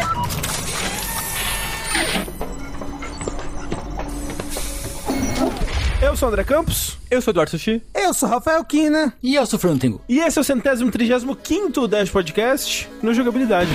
Eu 6.02 6.18
sou 6.18 6.28
o 6.28 6.32
André 6.32 6.44
Campos. 6.44 6.98
Eu 7.10 7.22
sou 7.22 7.32
o 7.32 7.34
Eduardo 7.34 7.52
Sushi. 7.52 7.82
Eu 7.94 8.14
sou 8.14 8.28
Rafael 8.28 8.64
Kina. 8.66 9.14
E 9.24 9.36
eu 9.36 9.46
sou 9.46 9.58
o 9.58 9.60
Fernando 9.60 9.80
Tengu. 9.80 10.02
E 10.08 10.20
esse 10.20 10.38
é 10.38 10.42
o 10.42 10.44
centésimo 10.44 10.92
trigésimo 10.92 11.36
quinto 11.36 11.88
Dash 11.88 12.10
Podcast 12.10 12.90
no 13.02 13.14
Jogabilidade. 13.14 13.72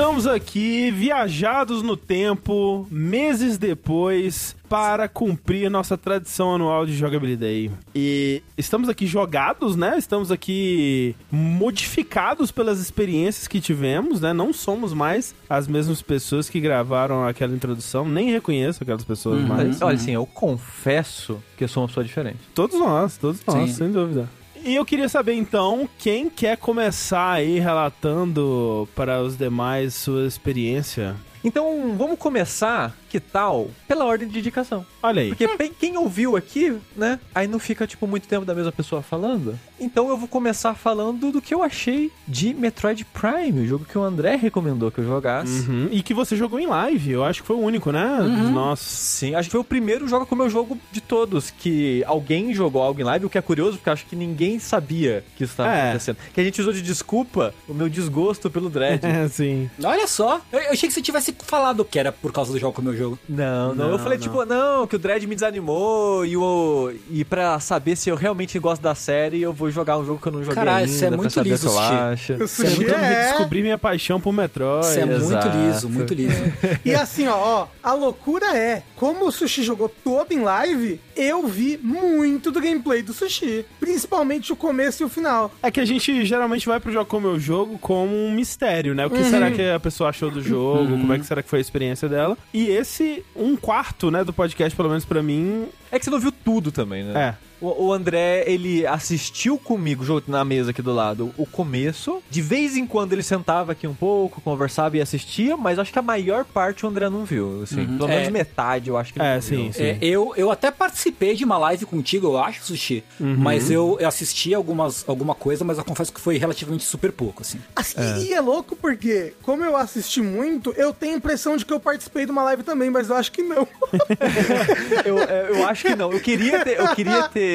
Estamos 0.00 0.26
aqui, 0.26 0.90
viajados 0.90 1.82
no 1.82 1.94
tempo, 1.94 2.86
meses 2.90 3.58
depois, 3.58 4.56
para 4.66 5.06
cumprir 5.08 5.70
nossa 5.70 5.94
tradição 5.98 6.54
anual 6.54 6.86
de 6.86 6.96
jogabilidade. 6.96 7.70
E 7.94 8.42
estamos 8.56 8.88
aqui 8.88 9.06
jogados, 9.06 9.76
né? 9.76 9.98
Estamos 9.98 10.32
aqui 10.32 11.14
modificados 11.30 12.50
pelas 12.50 12.80
experiências 12.80 13.46
que 13.46 13.60
tivemos, 13.60 14.22
né? 14.22 14.32
Não 14.32 14.54
somos 14.54 14.94
mais 14.94 15.34
as 15.46 15.68
mesmas 15.68 16.00
pessoas 16.00 16.48
que 16.48 16.60
gravaram 16.60 17.26
aquela 17.26 17.54
introdução, 17.54 18.08
nem 18.08 18.30
reconheço 18.30 18.82
aquelas 18.82 19.04
pessoas 19.04 19.46
mais. 19.46 19.82
Olha, 19.82 19.96
assim, 19.96 20.12
eu 20.12 20.24
confesso 20.24 21.42
que 21.58 21.64
eu 21.64 21.68
sou 21.68 21.82
uma 21.82 21.88
pessoa 21.88 22.04
diferente. 22.04 22.38
Todos 22.54 22.78
nós, 22.78 23.18
todos 23.18 23.44
nós, 23.46 23.68
Sim. 23.68 23.76
sem 23.76 23.92
dúvida. 23.92 24.39
E 24.62 24.74
eu 24.74 24.84
queria 24.84 25.08
saber 25.08 25.32
então, 25.34 25.88
quem 25.98 26.28
quer 26.28 26.56
começar 26.56 27.32
aí 27.32 27.58
relatando 27.58 28.86
para 28.94 29.22
os 29.22 29.36
demais 29.36 29.94
sua 29.94 30.26
experiência? 30.26 31.16
Então, 31.42 31.94
vamos 31.96 32.18
começar, 32.18 32.94
que 33.10 33.20
tal, 33.20 33.68
pela 33.88 34.04
ordem 34.04 34.28
de 34.28 34.38
indicação. 34.38 34.86
Olha 35.02 35.20
aí. 35.22 35.28
Porque 35.30 35.46
bem, 35.56 35.72
quem 35.78 35.96
ouviu 35.98 36.36
aqui, 36.36 36.76
né, 36.96 37.18
aí 37.34 37.46
não 37.48 37.58
fica, 37.58 37.86
tipo, 37.86 38.06
muito 38.06 38.28
tempo 38.28 38.46
da 38.46 38.54
mesma 38.54 38.70
pessoa 38.72 39.02
falando. 39.02 39.58
Então 39.78 40.08
eu 40.08 40.16
vou 40.16 40.28
começar 40.28 40.74
falando 40.74 41.32
do 41.32 41.42
que 41.42 41.52
eu 41.52 41.62
achei 41.62 42.10
de 42.28 42.54
Metroid 42.54 43.04
Prime, 43.06 43.60
o 43.60 43.66
jogo 43.66 43.84
que 43.84 43.98
o 43.98 44.02
André 44.02 44.36
recomendou 44.36 44.90
que 44.90 44.98
eu 45.00 45.04
jogasse. 45.04 45.68
Uhum. 45.68 45.88
E 45.90 46.02
que 46.02 46.14
você 46.14 46.36
jogou 46.36 46.60
em 46.60 46.66
live, 46.66 47.10
eu 47.10 47.24
acho 47.24 47.40
que 47.42 47.46
foi 47.48 47.56
o 47.56 47.60
único, 47.60 47.90
né? 47.90 48.18
Nossa. 48.52 48.84
Sim, 48.84 49.34
acho 49.34 49.48
que 49.48 49.52
foi 49.52 49.60
o 49.60 49.64
primeiro 49.64 50.06
jogo 50.06 50.24
como 50.26 50.42
meu 50.42 50.50
jogo 50.50 50.78
de 50.92 51.00
todos, 51.00 51.50
que 51.50 52.04
alguém 52.06 52.54
jogou 52.54 52.80
algo 52.82 53.00
em 53.00 53.04
live, 53.04 53.26
o 53.26 53.30
que 53.30 53.38
é 53.38 53.42
curioso, 53.42 53.76
porque 53.78 53.90
acho 53.90 54.06
que 54.06 54.14
ninguém 54.16 54.58
sabia 54.58 55.24
que 55.36 55.44
isso 55.44 55.52
estava 55.54 55.70
É. 55.74 55.82
acontecendo. 55.88 56.16
Que 56.32 56.40
a 56.40 56.44
gente 56.44 56.60
usou 56.60 56.72
de 56.72 56.80
desculpa 56.82 57.52
o 57.68 57.74
meu 57.74 57.88
desgosto 57.88 58.48
pelo 58.50 58.70
Dread. 58.70 59.00
É, 59.10 59.26
sim. 59.28 59.68
Olha 59.82 60.06
só. 60.06 60.40
Eu, 60.52 60.60
eu 60.60 60.70
achei 60.72 60.88
que 60.88 60.94
você 60.94 61.02
tivesse 61.02 61.34
falado 61.40 61.84
que 61.84 61.98
era 61.98 62.12
por 62.12 62.32
causa 62.32 62.52
do 62.52 62.58
jogo 62.58 62.72
com 62.74 62.80
o 62.80 62.84
meu 62.84 62.96
jogo. 63.00 63.18
Não, 63.28 63.74
não, 63.74 63.86
Não, 63.86 63.90
Eu 63.92 63.98
falei, 63.98 64.18
não. 64.18 64.22
tipo, 64.22 64.44
não, 64.44 64.86
que 64.86 64.96
o 64.96 64.98
Dredd 64.98 65.24
me 65.26 65.34
desanimou 65.34 66.24
e, 66.24 66.36
o, 66.36 66.92
e 67.10 67.24
pra 67.24 67.58
saber 67.60 67.96
se 67.96 68.08
eu 68.10 68.14
realmente 68.16 68.58
gosto 68.58 68.82
da 68.82 68.94
série, 68.94 69.40
eu 69.42 69.52
vou 69.52 69.70
jogar 69.70 69.98
um 69.98 70.04
jogo 70.04 70.20
que 70.20 70.28
eu 70.28 70.32
não 70.32 70.40
joguei 70.40 70.54
Caralho, 70.54 70.78
ainda, 70.84 70.90
isso 70.92 71.04
é 71.04 71.08
pra 71.08 71.16
muito 71.16 71.32
saber 71.32 71.50
liso, 71.50 71.60
se 71.62 71.66
eu 71.66 71.72
Sushi. 71.82 71.94
acho. 71.94 72.32
O 72.34 72.38
Você 72.48 72.66
sushi 72.66 72.84
é... 72.86 72.96
redescobri 72.96 73.62
minha 73.62 73.78
paixão 73.78 74.20
por 74.20 74.32
Metroid. 74.32 74.86
Isso 74.86 74.98
é 75.00 75.04
muito 75.06 75.22
exato. 75.24 75.48
liso, 75.58 75.88
muito 75.88 76.14
liso. 76.14 76.30
E 76.84 76.94
assim, 76.94 77.26
ó, 77.28 77.36
ó, 77.36 77.66
a 77.82 77.92
loucura 77.92 78.56
é, 78.56 78.82
como 78.96 79.26
o 79.26 79.32
Sushi 79.32 79.62
jogou 79.62 79.88
todo 79.88 80.32
em 80.32 80.40
live, 80.40 81.00
eu 81.22 81.46
vi 81.46 81.78
muito 81.82 82.50
do 82.50 82.60
gameplay 82.60 83.02
do 83.02 83.12
Sushi. 83.12 83.64
Principalmente 83.78 84.52
o 84.52 84.56
começo 84.56 85.02
e 85.02 85.06
o 85.06 85.08
final. 85.08 85.52
É 85.62 85.70
que 85.70 85.80
a 85.80 85.84
gente 85.84 86.24
geralmente 86.24 86.66
vai 86.66 86.80
pro 86.80 86.90
jogo 86.92 87.06
como 87.06 87.26
eu 87.26 87.38
jogo 87.38 87.78
como 87.78 88.14
um 88.16 88.30
mistério, 88.32 88.94
né? 88.94 89.06
O 89.06 89.10
que 89.10 89.22
será 89.24 89.50
que 89.50 89.62
a 89.62 89.78
pessoa 89.80 90.10
achou 90.10 90.30
do 90.30 90.42
jogo? 90.42 90.90
Como 90.92 91.12
é 91.12 91.18
que 91.18 91.26
será 91.26 91.42
que 91.42 91.48
foi 91.48 91.58
a 91.58 91.62
experiência 91.62 92.08
dela? 92.08 92.36
E 92.54 92.68
esse, 92.68 93.24
um 93.36 93.56
quarto, 93.56 94.10
né, 94.10 94.24
do 94.24 94.32
podcast, 94.32 94.74
pelo 94.76 94.88
menos 94.88 95.04
pra 95.04 95.22
mim, 95.22 95.66
É 95.92 95.98
que 95.98 96.04
você 96.04 96.10
não 96.10 96.20
viu 96.20 96.32
tudo 96.32 96.72
também, 96.72 97.04
né? 97.04 97.36
é. 97.36 97.49
O, 97.60 97.86
o 97.86 97.92
André, 97.92 98.44
ele 98.46 98.86
assistiu 98.86 99.58
comigo, 99.58 100.04
junto 100.04 100.30
na 100.30 100.44
mesa 100.44 100.70
aqui 100.70 100.80
do 100.82 100.92
lado, 100.94 101.32
o 101.36 101.44
começo. 101.46 102.22
De 102.30 102.40
vez 102.40 102.76
em 102.76 102.86
quando 102.86 103.12
ele 103.12 103.22
sentava 103.22 103.72
aqui 103.72 103.86
um 103.86 103.94
pouco, 103.94 104.40
conversava 104.40 104.96
e 104.96 105.00
assistia, 105.00 105.56
mas 105.56 105.78
acho 105.78 105.92
que 105.92 105.98
a 105.98 106.02
maior 106.02 106.44
parte 106.44 106.84
o 106.84 106.88
André 106.88 107.08
não 107.10 107.24
viu. 107.24 107.62
Assim, 107.62 107.86
Pelo 107.86 108.08
menos 108.08 108.28
É. 108.28 108.30
metade, 108.30 108.88
eu 108.88 108.96
acho 108.96 109.12
que 109.12 109.18
ele 109.18 109.28
É, 109.28 109.34
não 109.34 109.42
sim, 109.42 109.62
viu. 109.64 109.72
sim. 109.72 109.82
É, 109.82 109.98
eu, 110.00 110.32
eu 110.36 110.50
até 110.50 110.70
participei 110.70 111.34
de 111.36 111.44
uma 111.44 111.58
live 111.58 111.84
contigo, 111.86 112.28
eu 112.28 112.38
acho, 112.38 112.64
Sushi. 112.64 113.04
Mas 113.18 113.70
eu, 113.70 113.96
eu 114.00 114.08
assisti 114.08 114.54
algumas, 114.54 115.04
alguma 115.08 115.34
coisa, 115.34 115.64
mas 115.64 115.76
eu 115.78 115.84
confesso 115.84 116.12
que 116.12 116.20
foi 116.20 116.38
relativamente 116.38 116.84
super 116.84 117.12
pouco, 117.12 117.42
assim. 117.42 117.58
Assim, 117.76 117.96
E 118.24 118.32
é 118.32 118.40
louco 118.40 118.74
porque, 118.76 119.34
como 119.42 119.62
eu 119.64 119.76
assisti 119.76 120.20
muito, 120.22 120.72
eu 120.76 120.92
tenho 120.92 121.14
a 121.14 121.16
impressão 121.16 121.56
de 121.56 121.64
que 121.64 121.72
eu 121.72 121.80
participei 121.80 122.24
de 122.24 122.32
uma 122.32 122.42
live 122.44 122.62
também, 122.62 122.88
mas 122.90 123.10
eu 123.10 123.16
acho 123.16 123.30
que 123.32 123.42
não. 123.42 123.66
Eu, 125.04 125.18
é, 125.18 125.50
eu 125.50 125.66
acho 125.68 125.86
que 125.86 125.96
não. 125.96 126.12
Eu 126.12 126.20
queria 126.20 126.62
ter, 126.64 126.78
eu 126.78 126.88
queria 126.94 127.22
ter 127.28 127.49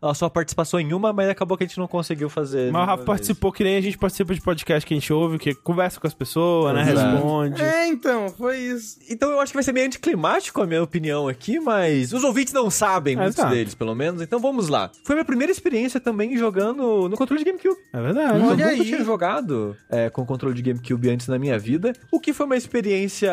a 0.00 0.14
sua 0.14 0.30
participação 0.30 0.80
em 0.80 0.92
uma, 0.92 1.12
mas 1.12 1.28
acabou 1.28 1.56
que 1.56 1.64
a 1.64 1.66
gente 1.66 1.78
não 1.78 1.86
conseguiu 1.86 2.28
fazer. 2.28 2.72
Mas 2.72 2.82
o 2.82 2.86
Rafa 2.86 3.04
participou 3.04 3.52
que 3.52 3.64
nem 3.64 3.76
a 3.76 3.80
gente 3.80 3.98
participa 3.98 4.34
de 4.34 4.40
podcast 4.40 4.86
que 4.86 4.94
a 4.94 4.96
gente 4.96 5.12
ouve, 5.12 5.38
que 5.38 5.54
conversa 5.54 6.00
com 6.00 6.06
as 6.06 6.14
pessoas, 6.14 6.74
né? 6.74 6.90
Exato. 6.90 7.16
Responde. 7.16 7.62
É, 7.62 7.88
então, 7.88 8.28
foi 8.30 8.58
isso. 8.58 8.98
Então 9.08 9.30
eu 9.30 9.40
acho 9.40 9.52
que 9.52 9.56
vai 9.56 9.62
ser 9.62 9.72
meio 9.72 9.86
anticlimático 9.86 10.62
a 10.62 10.66
minha 10.66 10.82
opinião 10.82 11.28
aqui, 11.28 11.60
mas 11.60 12.12
os 12.12 12.24
ouvintes 12.24 12.52
não 12.52 12.70
sabem, 12.70 13.16
muitos 13.16 13.36
Exato. 13.36 13.54
deles, 13.54 13.74
pelo 13.74 13.94
menos. 13.94 14.22
Então 14.22 14.38
vamos 14.38 14.68
lá. 14.68 14.90
Foi 15.04 15.14
minha 15.14 15.24
primeira 15.24 15.52
experiência 15.52 16.00
também 16.00 16.36
jogando 16.36 17.08
no 17.08 17.16
controle 17.16 17.42
de 17.44 17.50
GameCube. 17.50 17.76
É 17.92 18.00
verdade. 18.00 18.38
Eu 18.38 18.44
Olha 18.46 18.56
nunca 18.56 18.68
aí. 18.68 18.84
tinha 18.84 19.04
jogado 19.04 19.76
é, 19.90 20.08
com 20.08 20.24
controle 20.24 20.54
de 20.54 20.62
GameCube 20.62 21.10
antes 21.10 21.28
na 21.28 21.38
minha 21.38 21.58
vida, 21.58 21.92
o 22.12 22.20
que 22.20 22.32
foi 22.32 22.46
uma 22.46 22.56
experiência 22.56 23.32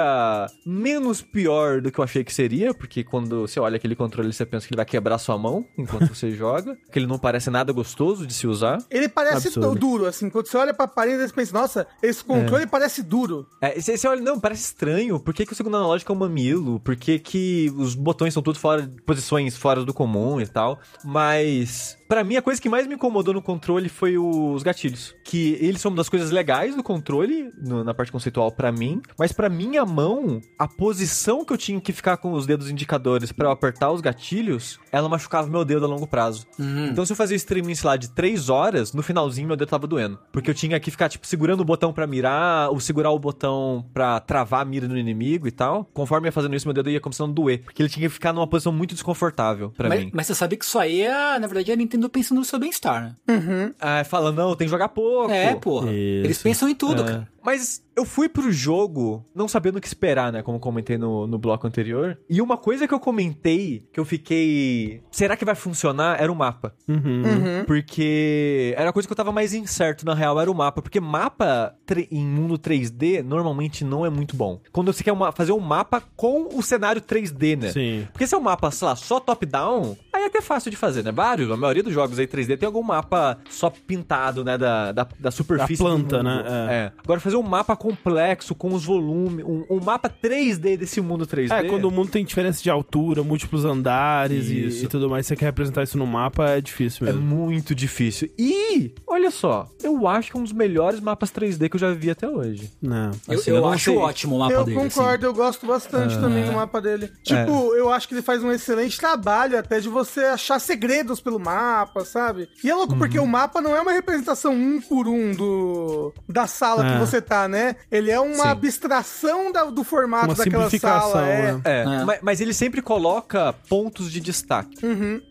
menos 0.65 1.21
pior 1.21 1.81
do 1.81 1.91
que 1.91 1.99
eu 1.99 2.03
achei 2.03 2.23
que 2.23 2.33
seria, 2.33 2.73
porque 2.73 3.03
quando 3.03 3.41
você 3.41 3.59
olha 3.59 3.77
aquele 3.77 3.95
controle 3.95 4.07
controle 4.07 4.33
você 4.33 4.45
pensa 4.45 4.67
que 4.67 4.73
ele 4.73 4.77
vai 4.77 4.85
quebrar 4.85 5.17
sua 5.17 5.37
mão 5.37 5.65
enquanto 5.87 6.13
você 6.13 6.31
joga, 6.31 6.77
que 6.91 6.99
ele 6.99 7.07
não 7.07 7.17
parece 7.17 7.49
nada 7.49 7.71
gostoso 7.71 8.25
de 8.25 8.33
se 8.33 8.47
usar. 8.47 8.77
Ele 8.89 9.07
parece 9.07 9.47
Absurdo. 9.47 9.75
duro, 9.79 10.05
assim. 10.05 10.29
Quando 10.29 10.47
você 10.47 10.57
olha 10.57 10.73
pra 10.73 10.85
aparência, 10.85 11.27
você 11.27 11.33
pensa, 11.33 11.53
nossa, 11.53 11.87
esse 12.01 12.23
controle 12.23 12.67
parece 12.67 13.01
duro. 13.01 13.47
É, 13.61 13.79
você, 13.79 13.97
você 13.97 14.07
olha, 14.07 14.21
não, 14.21 14.39
parece 14.39 14.63
estranho. 14.63 15.19
Por 15.19 15.33
que, 15.33 15.45
que 15.45 15.53
o 15.53 15.55
segundo 15.55 15.77
analógico 15.77 16.11
é 16.11 16.15
um 16.15 16.19
mamilo? 16.19 16.79
Por 16.79 16.95
que, 16.95 17.19
que 17.19 17.73
os 17.77 17.95
botões 17.95 18.33
são 18.33 18.43
tudo 18.43 18.59
fora, 18.59 18.89
posições 19.05 19.55
fora 19.57 19.83
do 19.83 19.93
comum 19.93 20.39
e 20.39 20.47
tal? 20.47 20.79
Mas, 21.03 21.96
pra 22.07 22.23
mim, 22.23 22.35
a 22.37 22.41
coisa 22.41 22.61
que 22.61 22.69
mais 22.69 22.87
me 22.87 22.95
incomodou 22.95 23.33
no 23.33 23.41
controle 23.41 23.89
foi 23.89 24.17
os 24.17 24.63
gatilhos. 24.63 25.15
Que 25.23 25.57
eles 25.61 25.81
são 25.81 25.91
uma 25.91 25.97
das 25.97 26.09
coisas 26.09 26.31
legais 26.31 26.75
do 26.75 26.83
controle, 26.83 27.51
no- 27.61 27.83
na 27.83 27.93
parte 27.93 28.11
conceitual 28.11 28.51
pra 28.51 28.71
mim. 28.71 29.01
Mas 29.17 29.31
pra 29.31 29.49
minha 29.49 29.85
mão, 29.85 30.39
a 30.57 30.67
posição 30.67 31.43
que 31.45 31.53
eu 31.53 31.57
tinha 31.57 31.79
que 31.81 31.91
ficar 31.93 32.17
com 32.17 32.31
os 32.33 32.45
dedos 32.45 32.69
indicadores 32.69 33.31
pra 33.31 33.47
eu 33.47 33.51
apertar 33.51 33.91
os 33.91 34.01
gatilhos, 34.01 34.79
ela 34.91 35.09
machucava 35.09 35.47
meu 35.47 35.63
dedo 35.65 35.85
a 35.85 35.87
longo 35.87 36.07
prazo. 36.07 36.45
Então, 36.91 37.05
se 37.05 37.11
eu 37.11 37.15
fazia 37.15 37.35
streaming, 37.35 37.75
sei 37.75 37.87
lá, 37.89 37.97
de 37.97 38.09
3 38.09 38.49
horas, 38.49 38.93
no 38.93 39.01
finalzinho 39.03 39.47
meu 39.47 39.55
dedo 39.57 39.67
tava 39.69 39.87
doendo. 39.87 40.17
Porque 40.31 40.49
eu 40.49 40.53
tinha 40.55 40.79
que 40.79 40.91
ficar, 40.91 41.09
tipo, 41.09 41.25
segurando 41.27 41.61
o 41.61 41.65
botão 41.65 41.91
pra 41.93 42.07
mirar, 42.07 42.69
ou 42.69 42.79
segurar 42.79 43.11
o 43.11 43.19
botão 43.19 43.85
pra 43.93 44.19
travar 44.19 44.61
a 44.61 44.65
mira 44.65 44.87
no 44.87 44.97
inimigo 44.97 45.47
e 45.47 45.51
tal. 45.51 45.85
Conforme 45.93 46.27
ia 46.27 46.31
fazendo 46.31 46.55
isso, 46.55 46.67
meu 46.67 46.73
dedo 46.73 46.89
ia 46.89 46.99
começando 46.99 47.31
a 47.31 47.33
doer. 47.33 47.61
Porque 47.63 47.81
ele 47.81 47.89
tinha 47.89 48.07
que 48.07 48.13
ficar 48.13 48.33
numa 48.33 48.47
posição 48.47 48.71
muito 48.71 48.93
desconfortável 48.93 49.71
pra 49.71 49.89
Mas, 49.89 50.05
mim. 50.05 50.11
mas 50.13 50.27
você 50.27 50.35
sabe 50.35 50.57
que 50.57 50.65
isso 50.65 50.77
aí 50.79 51.01
é, 51.01 51.39
na 51.39 51.47
verdade, 51.47 51.75
Nintendo 51.75 51.96
pensando 52.09 52.37
no 52.37 52.45
seu 52.45 52.59
bem-estar, 52.59 53.15
né? 53.27 53.73
Ah, 53.79 54.03
fala, 54.03 54.31
não, 54.31 54.55
tem 54.55 54.67
que 54.67 54.71
jogar 54.71 54.89
pouco. 54.89 55.31
É, 55.31 55.55
porra. 55.55 55.87
Isso. 55.91 56.25
Eles 56.25 56.41
pensam 56.41 56.69
em 56.69 56.75
tudo, 56.75 57.01
É. 57.01 57.05
cara. 57.05 57.27
Mas 57.47 57.81
eu 57.95 58.03
fui 58.03 58.27
pro 58.27 58.51
jogo 58.51 59.25
não 59.33 59.47
sabendo 59.47 59.77
o 59.77 59.81
que 59.81 59.87
esperar, 59.87 60.33
né? 60.33 60.43
Como 60.43 60.59
comentei 60.59 60.97
no, 60.97 61.25
no 61.25 61.37
bloco 61.39 61.65
anterior. 61.65 62.19
E 62.29 62.41
uma 62.41 62.57
coisa 62.57 62.85
que 62.85 62.93
eu 62.93 62.99
comentei, 62.99 63.87
que 63.93 63.97
eu 63.97 64.03
fiquei. 64.03 65.01
Será 65.09 65.37
que 65.37 65.45
vai 65.45 65.55
funcionar? 65.55 66.21
Era 66.21 66.29
o 66.29 66.35
mapa. 66.35 66.75
Uhum. 66.89 67.63
Porque 67.65 68.75
era 68.77 68.89
a 68.89 68.93
coisa 68.93 69.07
que 69.07 69.11
eu 69.13 69.15
tava 69.15 69.31
mais 69.31 69.53
incerto, 69.53 70.05
na 70.05 70.13
real, 70.13 70.37
era 70.41 70.51
o 70.51 70.53
mapa. 70.53 70.81
Porque 70.81 70.99
mapa 70.99 71.73
em 72.11 72.25
mundo 72.25 72.57
3D 72.59 73.23
normalmente 73.23 73.85
não 73.85 74.05
é 74.05 74.09
muito 74.09 74.35
bom. 74.35 74.59
Quando 74.73 74.91
você 74.91 75.01
quer 75.01 75.13
uma- 75.13 75.31
fazer 75.31 75.53
um 75.53 75.59
mapa 75.59 76.03
com 76.17 76.49
o 76.53 76.61
cenário 76.61 77.01
3D, 77.01 77.55
né? 77.55 77.71
Sim. 77.71 78.07
Porque 78.11 78.27
se 78.27 78.35
é 78.35 78.37
um 78.37 78.41
mapa, 78.41 78.69
sei 78.71 78.89
lá, 78.89 78.95
só 78.97 79.21
top-down, 79.21 79.95
aí 80.11 80.23
é 80.23 80.25
até 80.25 80.41
fácil 80.41 80.69
de 80.69 80.75
fazer, 80.75 81.01
né? 81.01 81.13
Vários, 81.13 81.49
a 81.49 81.55
maioria 81.55 81.81
dos 81.81 81.93
jogos 81.93 82.19
aí 82.19 82.27
3D 82.27 82.57
tem 82.57 82.67
algum 82.67 82.83
mapa 82.83 83.37
só 83.49 83.69
pintado, 83.69 84.43
né? 84.43 84.57
Da, 84.57 84.91
da, 84.91 85.07
da 85.17 85.31
superfície. 85.31 85.81
Da 85.81 85.89
do 85.89 85.95
planta, 85.95 86.17
mundo. 86.17 86.25
né? 86.25 86.43
É. 86.69 86.91
Agora 87.03 87.19
fazer 87.21 87.36
um 87.37 87.43
mapa 87.43 87.75
complexo, 87.75 88.53
com 88.55 88.73
os 88.73 88.83
volumes, 88.85 89.45
um, 89.45 89.65
um 89.69 89.79
mapa 89.83 90.09
3D 90.09 90.77
desse 90.77 90.99
mundo 91.01 91.25
3D. 91.25 91.51
É, 91.51 91.63
quando 91.69 91.85
o 91.85 91.91
mundo 91.91 92.09
tem 92.09 92.23
diferença 92.25 92.61
de 92.61 92.69
altura, 92.69 93.23
múltiplos 93.23 93.65
andares 93.65 94.49
e, 94.49 94.83
e 94.83 94.87
tudo 94.87 95.09
mais, 95.09 95.25
você 95.27 95.35
quer 95.35 95.45
representar 95.45 95.83
isso 95.83 95.97
no 95.97 96.05
mapa, 96.07 96.49
é 96.49 96.61
difícil 96.61 97.07
É 97.07 97.11
mesmo. 97.11 97.25
muito 97.27 97.73
difícil. 97.75 98.29
E, 98.37 98.93
olha 99.05 99.31
só, 99.31 99.67
eu 99.83 100.07
acho 100.07 100.31
que 100.31 100.37
é 100.37 100.39
um 100.39 100.43
dos 100.43 100.53
melhores 100.53 100.99
mapas 100.99 101.31
3D 101.31 101.69
que 101.69 101.75
eu 101.75 101.79
já 101.79 101.91
vi 101.93 102.09
até 102.09 102.27
hoje. 102.27 102.71
Não. 102.81 103.11
Eu, 103.27 103.39
Assim, 103.39 103.49
eu 103.51 103.55
eu 103.57 103.61
não 103.61 103.69
acho 103.69 103.85
sei. 103.91 103.97
ótimo 103.97 104.35
o 104.35 104.39
mapa 104.39 104.53
eu 104.53 104.63
dele. 104.63 104.79
assim. 104.79 104.89
concordo, 104.89 105.25
eu 105.25 105.33
gosto 105.33 105.65
bastante 105.65 106.17
também 106.19 106.45
do 106.45 106.51
mapa 106.53 106.81
dele. 106.81 107.09
Tipo, 107.23 107.73
eu 107.75 107.91
acho 107.91 108.07
que 108.07 108.13
ele 108.13 108.21
faz 108.21 108.43
um 108.43 108.51
excelente 108.51 108.97
trabalho 108.97 109.57
até 109.57 109.79
de 109.79 109.89
você 109.89 110.21
achar 110.21 110.59
segredos 110.59 111.19
pelo 111.19 111.39
mapa, 111.39 112.03
sabe? 112.05 112.47
E 112.63 112.69
é 112.69 112.75
louco, 112.75 112.95
porque 112.97 113.19
o 113.19 113.25
mapa 113.27 113.61
não 113.61 113.75
é 113.75 113.81
uma 113.81 113.91
representação 113.91 114.53
um 114.53 114.81
por 114.81 115.07
um 115.07 115.33
do 115.33 116.13
da 116.27 116.47
sala 116.47 116.85
É. 116.87 116.93
que 116.93 116.99
você 116.99 117.21
tá, 117.27 117.47
né? 117.47 117.75
Ele 117.91 118.09
é 118.11 118.19
uma 118.19 118.43
Sim. 118.43 118.49
abstração 118.49 119.51
da- 119.51 119.65
do 119.65 119.83
formato 119.83 120.25
Uma 120.27 120.35
daquela 120.35 120.63
simplificação, 120.65 121.11
sala. 121.11 121.27
É. 121.27 121.51
né? 121.53 121.61
É, 121.65 121.81
É. 121.81 122.03
Mas, 122.05 122.19
mas 122.21 122.41
ele 122.41 122.53
sempre 122.53 122.81
coloca 122.81 123.53
pontos 123.69 124.11
de 124.11 124.19
destaque 124.19 124.77